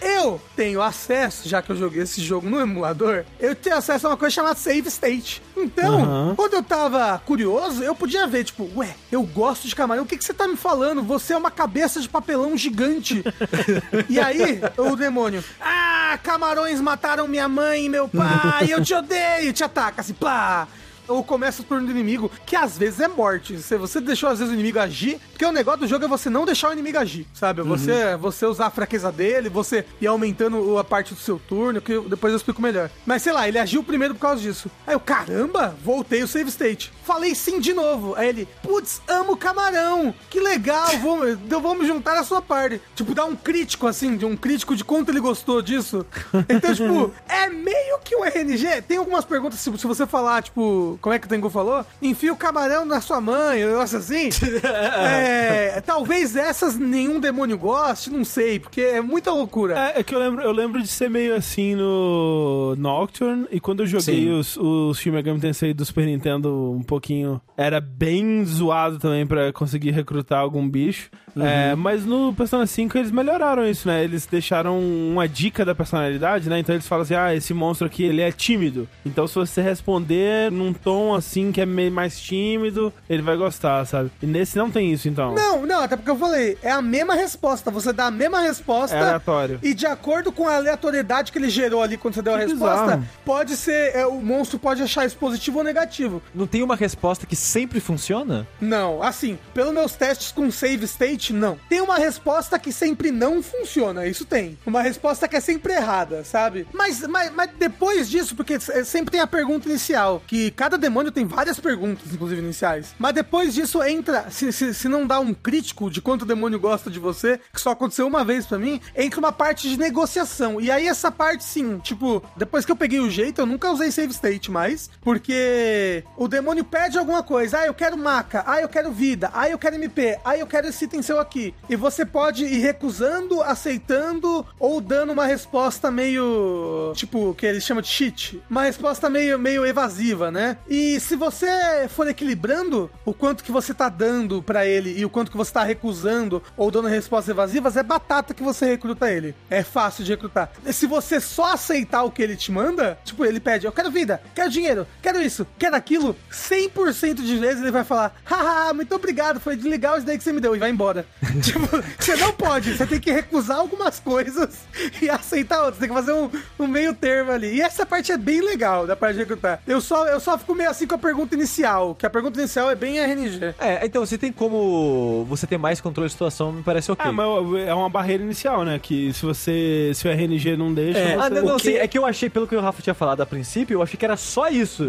eu 0.00 0.40
tenho 0.54 0.82
acesso, 0.82 1.48
já 1.48 1.62
que 1.62 1.70
eu 1.70 1.76
joguei 1.76 2.02
esse 2.02 2.20
jogo 2.20 2.48
no 2.48 2.60
emulador, 2.60 3.24
eu 3.38 3.54
tenho 3.54 3.76
acesso 3.76 4.06
a 4.06 4.10
uma 4.10 4.16
coisa 4.16 4.34
chamada 4.34 4.56
save 4.56 4.88
state. 4.88 5.42
Então, 5.56 6.34
quando 6.36 6.54
eu 6.54 6.62
tava 6.62 7.20
curioso, 7.24 7.82
eu 7.82 7.94
podia 7.94 8.26
ver, 8.26 8.44
tipo, 8.44 8.68
ué, 8.76 8.94
eu 9.10 9.22
gosto 9.22 9.66
de 9.66 9.74
camarão, 9.74 10.02
o 10.02 10.06
que, 10.06 10.16
que 10.16 10.24
você 10.24 10.34
tá 10.34 10.46
me 10.46 10.56
falando? 10.56 11.02
Você 11.02 11.32
é 11.32 11.36
uma 11.36 11.50
cabeça 11.50 12.00
de 12.00 12.08
papelão 12.08 12.56
gigante. 12.56 13.24
e 14.08 14.20
aí, 14.20 14.60
o 14.76 14.94
demônio, 14.94 15.42
ah, 15.60 16.18
camarões 16.22 16.80
mataram 16.80 17.26
minha 17.26 17.48
mãe 17.48 17.86
e 17.86 17.88
meu 17.88 18.08
pai, 18.08 18.66
eu 18.68 18.82
te 18.82 18.94
odeio, 18.94 19.52
te 19.52 19.64
ataca, 19.64 20.02
assim, 20.02 20.12
plá. 20.14 20.68
Ou 21.08 21.22
começa 21.22 21.62
o 21.62 21.64
turno 21.64 21.86
do 21.86 21.90
inimigo, 21.90 22.30
que 22.44 22.56
às 22.56 22.76
vezes 22.76 23.00
é 23.00 23.08
morte. 23.08 23.58
Se 23.58 23.76
você 23.76 24.00
deixou 24.00 24.28
às 24.28 24.38
vezes 24.38 24.52
o 24.52 24.54
inimigo 24.54 24.78
agir, 24.78 25.20
porque 25.30 25.44
o 25.44 25.52
negócio 25.52 25.80
do 25.80 25.86
jogo 25.86 26.04
é 26.04 26.08
você 26.08 26.30
não 26.30 26.44
deixar 26.44 26.70
o 26.70 26.72
inimigo 26.72 26.98
agir, 26.98 27.26
sabe? 27.34 27.62
Você, 27.62 28.16
você 28.16 28.46
usar 28.46 28.66
a 28.66 28.70
fraqueza 28.70 29.12
dele, 29.12 29.48
você 29.48 29.84
ir 30.00 30.06
aumentando 30.06 30.78
a 30.78 30.84
parte 30.84 31.14
do 31.14 31.20
seu 31.20 31.38
turno, 31.38 31.80
que 31.80 31.98
depois 32.00 32.32
eu 32.32 32.36
explico 32.36 32.60
melhor. 32.62 32.90
Mas 33.04 33.22
sei 33.22 33.32
lá, 33.32 33.46
ele 33.48 33.58
agiu 33.58 33.82
primeiro 33.82 34.14
por 34.14 34.20
causa 34.20 34.40
disso. 34.40 34.70
Aí 34.86 34.94
eu, 34.94 35.00
caramba, 35.00 35.76
voltei 35.84 36.22
o 36.22 36.28
save 36.28 36.48
state. 36.48 36.92
Falei 37.04 37.34
sim 37.34 37.60
de 37.60 37.72
novo. 37.72 38.14
Aí 38.16 38.28
ele, 38.28 38.48
putz, 38.62 39.00
amo 39.06 39.36
camarão. 39.36 40.14
Que 40.30 40.40
legal, 40.40 40.88
vamos, 41.02 41.30
então 41.32 41.60
vamos 41.60 41.86
juntar 41.86 42.16
a 42.16 42.24
sua 42.24 42.42
parte. 42.42 42.80
Tipo, 42.94 43.14
dar 43.14 43.26
um 43.26 43.36
crítico 43.36 43.86
assim, 43.86 44.16
de 44.16 44.24
um 44.24 44.36
crítico 44.36 44.74
de 44.74 44.84
quanto 44.84 45.10
ele 45.10 45.20
gostou 45.20 45.62
disso. 45.62 46.04
Então, 46.48 46.74
tipo, 46.74 47.12
é 47.28 47.48
meio 47.48 47.98
que 48.04 48.14
o 48.14 48.24
RNG. 48.24 48.82
Tem 48.82 48.96
algumas 48.96 49.24
perguntas, 49.24 49.58
se, 49.58 49.76
se 49.76 49.86
você 49.86 50.06
falar, 50.06 50.42
tipo, 50.42 50.95
como 51.00 51.14
é 51.14 51.18
que 51.18 51.26
o 51.26 51.28
Tengu 51.28 51.50
falou? 51.50 51.84
Enfia 52.00 52.32
o 52.32 52.36
camarão 52.36 52.84
na 52.84 53.00
sua 53.00 53.20
mãe, 53.20 53.64
um 53.64 53.68
negócio 53.68 53.98
assim. 53.98 54.28
é, 54.64 55.80
talvez 55.80 56.36
essas 56.36 56.78
nenhum 56.78 57.20
demônio 57.20 57.58
goste, 57.58 58.10
não 58.10 58.24
sei, 58.24 58.58
porque 58.58 58.80
é 58.80 59.00
muita 59.00 59.30
loucura. 59.30 59.78
É, 59.78 60.00
é 60.00 60.02
que 60.02 60.14
eu 60.14 60.18
lembro, 60.18 60.42
eu 60.42 60.52
lembro 60.52 60.82
de 60.82 60.88
ser 60.88 61.10
meio 61.10 61.34
assim 61.34 61.74
no 61.74 62.74
Nocturne, 62.76 63.46
e 63.50 63.60
quando 63.60 63.80
eu 63.80 63.86
joguei 63.86 64.24
Sim. 64.24 64.30
os, 64.30 64.56
os 64.56 64.98
Shin 64.98 65.10
Megami 65.10 65.40
Tensei 65.40 65.72
do 65.74 65.84
Super 65.84 66.06
Nintendo 66.06 66.72
um 66.72 66.82
pouquinho, 66.82 67.40
era 67.56 67.80
bem 67.80 68.44
zoado 68.44 68.98
também 68.98 69.26
pra 69.26 69.52
conseguir 69.52 69.90
recrutar 69.90 70.40
algum 70.40 70.68
bicho. 70.68 71.10
É, 71.42 71.74
mas 71.74 72.04
no 72.04 72.32
Persona 72.34 72.66
5 72.66 72.96
eles 72.98 73.10
melhoraram 73.10 73.66
isso, 73.66 73.86
né? 73.88 74.02
Eles 74.04 74.26
deixaram 74.26 74.78
uma 74.78 75.28
dica 75.28 75.64
da 75.64 75.74
personalidade, 75.74 76.48
né? 76.48 76.58
Então 76.58 76.74
eles 76.74 76.86
falam 76.86 77.02
assim, 77.02 77.14
ah, 77.14 77.34
esse 77.34 77.52
monstro 77.52 77.86
aqui, 77.86 78.04
ele 78.04 78.20
é 78.22 78.30
tímido. 78.32 78.88
Então 79.04 79.26
se 79.26 79.34
você 79.34 79.60
responder 79.60 80.50
num 80.50 80.72
tom 80.72 81.14
assim, 81.14 81.52
que 81.52 81.60
é 81.60 81.66
meio 81.66 81.92
mais 81.92 82.18
tímido, 82.20 82.92
ele 83.08 83.22
vai 83.22 83.36
gostar, 83.36 83.84
sabe? 83.86 84.10
E 84.22 84.26
nesse 84.26 84.56
não 84.56 84.70
tem 84.70 84.92
isso, 84.92 85.08
então. 85.08 85.34
Não, 85.34 85.66
não, 85.66 85.82
até 85.82 85.96
porque 85.96 86.10
eu 86.10 86.16
falei, 86.16 86.56
é 86.62 86.70
a 86.70 86.82
mesma 86.82 87.14
resposta. 87.14 87.70
Você 87.70 87.92
dá 87.92 88.06
a 88.06 88.10
mesma 88.10 88.40
resposta. 88.40 88.96
É 88.96 89.00
aleatório. 89.00 89.58
E 89.62 89.74
de 89.74 89.86
acordo 89.86 90.32
com 90.32 90.48
a 90.48 90.56
aleatoriedade 90.56 91.32
que 91.32 91.38
ele 91.38 91.50
gerou 91.50 91.82
ali 91.82 91.96
quando 91.96 92.14
você 92.14 92.22
deu 92.22 92.34
a 92.34 92.38
Que 92.38 92.46
resposta, 92.46 92.82
bizarro. 92.84 93.04
pode 93.24 93.56
ser. 93.56 93.94
é, 93.96 94.06
o 94.06 94.20
monstro 94.20 94.58
pode 94.58 94.82
achar 94.82 95.04
isso 95.06 95.16
positivo 95.16 95.58
ou 95.58 95.64
negativo. 95.64 96.22
Não 96.34 96.46
tem 96.46 96.62
uma 96.62 96.76
resposta 96.76 97.26
que 97.26 97.36
sempre 97.36 97.80
funciona? 97.80 98.46
Não, 98.60 99.02
assim, 99.02 99.38
pelos 99.54 99.72
meus 99.72 99.92
testes 99.94 100.32
com 100.32 100.50
save 100.50 100.84
state, 100.84 101.25
não. 101.32 101.58
Tem 101.68 101.80
uma 101.80 101.96
resposta 101.98 102.58
que 102.58 102.72
sempre 102.72 103.10
não 103.10 103.42
funciona, 103.42 104.06
isso 104.06 104.24
tem. 104.24 104.58
Uma 104.66 104.82
resposta 104.82 105.26
que 105.28 105.36
é 105.36 105.40
sempre 105.40 105.72
errada, 105.74 106.24
sabe? 106.24 106.66
Mas, 106.72 107.00
mas, 107.06 107.32
mas 107.32 107.50
depois 107.58 108.08
disso, 108.08 108.34
porque 108.36 108.54
s- 108.54 108.84
sempre 108.84 109.10
tem 109.12 109.20
a 109.20 109.26
pergunta 109.26 109.68
inicial, 109.68 110.22
que 110.26 110.50
cada 110.52 110.76
demônio 110.78 111.10
tem 111.12 111.24
várias 111.24 111.58
perguntas, 111.58 112.12
inclusive 112.12 112.40
iniciais. 112.40 112.94
Mas 112.98 113.14
depois 113.14 113.54
disso 113.54 113.82
entra, 113.82 114.30
se, 114.30 114.52
se, 114.52 114.72
se 114.74 114.88
não 114.88 115.06
dá 115.06 115.18
um 115.20 115.32
crítico 115.34 115.90
de 115.90 116.00
quanto 116.00 116.22
o 116.22 116.26
demônio 116.26 116.58
gosta 116.58 116.90
de 116.90 116.98
você, 116.98 117.40
que 117.52 117.60
só 117.60 117.70
aconteceu 117.70 118.06
uma 118.06 118.24
vez 118.24 118.46
pra 118.46 118.58
mim, 118.58 118.80
entra 118.96 119.18
uma 119.18 119.32
parte 119.32 119.68
de 119.68 119.78
negociação. 119.78 120.60
E 120.60 120.70
aí 120.70 120.86
essa 120.86 121.10
parte, 121.10 121.44
sim, 121.44 121.78
tipo, 121.78 122.22
depois 122.36 122.64
que 122.64 122.72
eu 122.72 122.76
peguei 122.76 123.00
o 123.00 123.10
jeito, 123.10 123.40
eu 123.40 123.46
nunca 123.46 123.70
usei 123.70 123.90
save 123.90 124.12
state 124.12 124.50
mais, 124.50 124.90
porque 125.02 126.04
o 126.16 126.28
demônio 126.28 126.64
pede 126.64 126.98
alguma 126.98 127.22
coisa. 127.22 127.58
Ah, 127.60 127.66
eu 127.66 127.74
quero 127.74 127.96
maca. 127.96 128.44
Ah, 128.46 128.60
eu 128.60 128.68
quero 128.68 128.90
vida. 128.92 129.30
Ah, 129.32 129.48
eu 129.48 129.58
quero 129.58 129.76
MP. 129.76 130.18
Ah, 130.24 130.36
eu 130.36 130.46
quero 130.46 130.68
esse 130.68 130.84
item 130.84 131.02
seu 131.02 131.15
aqui. 131.18 131.54
E 131.68 131.76
você 131.76 132.04
pode 132.04 132.44
ir 132.44 132.58
recusando, 132.58 133.42
aceitando 133.42 134.46
ou 134.58 134.80
dando 134.80 135.12
uma 135.12 135.26
resposta 135.26 135.90
meio. 135.90 136.92
Tipo, 136.94 137.34
que 137.34 137.46
eles 137.46 137.64
chamam 137.64 137.82
de 137.82 137.88
cheat. 137.88 138.42
Uma 138.48 138.64
resposta 138.64 139.08
meio, 139.10 139.38
meio 139.38 139.66
evasiva, 139.66 140.30
né? 140.30 140.58
E 140.68 140.98
se 141.00 141.16
você 141.16 141.88
for 141.88 142.08
equilibrando 142.08 142.90
o 143.04 143.12
quanto 143.12 143.44
que 143.44 143.52
você 143.52 143.74
tá 143.74 143.88
dando 143.88 144.42
pra 144.42 144.66
ele 144.66 144.98
e 144.98 145.04
o 145.04 145.10
quanto 145.10 145.30
que 145.30 145.36
você 145.36 145.52
tá 145.52 145.62
recusando 145.62 146.42
ou 146.56 146.70
dando 146.70 146.88
respostas 146.88 147.30
evasivas, 147.30 147.76
é 147.76 147.82
batata 147.82 148.34
que 148.34 148.42
você 148.42 148.66
recruta 148.66 149.10
ele. 149.10 149.34
É 149.50 149.62
fácil 149.62 150.04
de 150.04 150.12
recrutar. 150.12 150.50
E 150.64 150.72
se 150.72 150.86
você 150.86 151.20
só 151.20 151.52
aceitar 151.52 152.02
o 152.04 152.10
que 152.10 152.22
ele 152.22 152.36
te 152.36 152.50
manda, 152.50 152.98
tipo, 153.04 153.24
ele 153.24 153.40
pede, 153.40 153.66
eu 153.66 153.72
quero 153.72 153.90
vida, 153.90 154.20
quero 154.34 154.50
dinheiro, 154.50 154.86
quero 155.02 155.20
isso, 155.20 155.46
quero 155.58 155.76
aquilo, 155.76 156.16
100% 156.30 157.16
de 157.16 157.36
vezes 157.36 157.62
ele 157.62 157.70
vai 157.70 157.84
falar, 157.84 158.14
haha, 158.24 158.72
muito 158.72 158.94
obrigado, 158.94 159.40
foi 159.40 159.56
legal 159.56 159.96
isso 159.96 160.06
daí 160.06 160.16
que 160.16 160.24
você 160.24 160.32
me 160.32 160.40
deu, 160.40 160.54
e 160.54 160.58
vai 160.58 160.70
embora. 160.70 160.95
tipo, 161.42 161.60
você 161.98 162.16
não 162.16 162.32
pode, 162.32 162.76
você 162.76 162.86
tem 162.86 163.00
que 163.00 163.10
recusar 163.10 163.58
algumas 163.58 163.98
coisas 164.00 164.60
e 165.02 165.08
aceitar 165.10 165.58
outras, 165.60 165.78
tem 165.78 165.88
que 165.88 165.94
fazer 165.94 166.12
um, 166.12 166.30
um 166.58 166.66
meio 166.66 166.94
termo 166.94 167.30
ali. 167.32 167.54
E 167.56 167.60
essa 167.60 167.84
parte 167.84 168.12
é 168.12 168.16
bem 168.16 168.40
legal 168.40 168.86
da 168.86 168.94
parte 168.96 169.14
de 169.14 169.20
recrutar. 169.20 169.60
Eu 169.66 169.80
só, 169.80 170.06
eu 170.06 170.20
só 170.20 170.36
fico 170.38 170.54
meio 170.54 170.70
assim 170.70 170.86
com 170.86 170.94
a 170.94 170.98
pergunta 170.98 171.34
inicial, 171.34 171.94
que 171.94 172.06
a 172.06 172.10
pergunta 172.10 172.38
inicial 172.38 172.70
é 172.70 172.74
bem 172.74 172.98
RNG. 172.98 173.54
É, 173.58 173.84
então 173.84 174.04
você 174.04 174.16
tem 174.18 174.32
como 174.32 175.24
você 175.28 175.46
ter 175.46 175.58
mais 175.58 175.80
controle 175.80 176.06
de 176.08 176.12
situação, 176.12 176.52
me 176.52 176.62
parece 176.62 176.90
ok. 176.90 177.04
Ah, 177.08 177.12
mas 177.12 177.26
é 177.66 177.74
uma 177.74 177.88
barreira 177.88 178.22
inicial, 178.22 178.64
né? 178.64 178.78
Que 178.78 179.12
se 179.12 179.24
você. 179.24 179.92
Se 179.94 180.06
o 180.06 180.10
RNG 180.10 180.56
não 180.56 180.72
deixa. 180.72 180.98
É. 180.98 181.14
você- 181.16 181.22
Ah, 181.22 181.30
não, 181.30 181.42
não, 181.42 181.58
sim, 181.58 181.74
é 181.74 181.86
que 181.88 181.98
eu 181.98 182.04
achei, 182.06 182.28
pelo 182.30 182.46
que 182.46 182.54
o 182.56 182.60
Rafa 182.60 182.82
tinha 182.82 182.94
falado 182.94 183.20
a 183.20 183.26
princípio, 183.26 183.74
eu 183.74 183.82
achei 183.82 183.96
que 183.96 184.04
era 184.04 184.16
só 184.16 184.48
isso. 184.48 184.88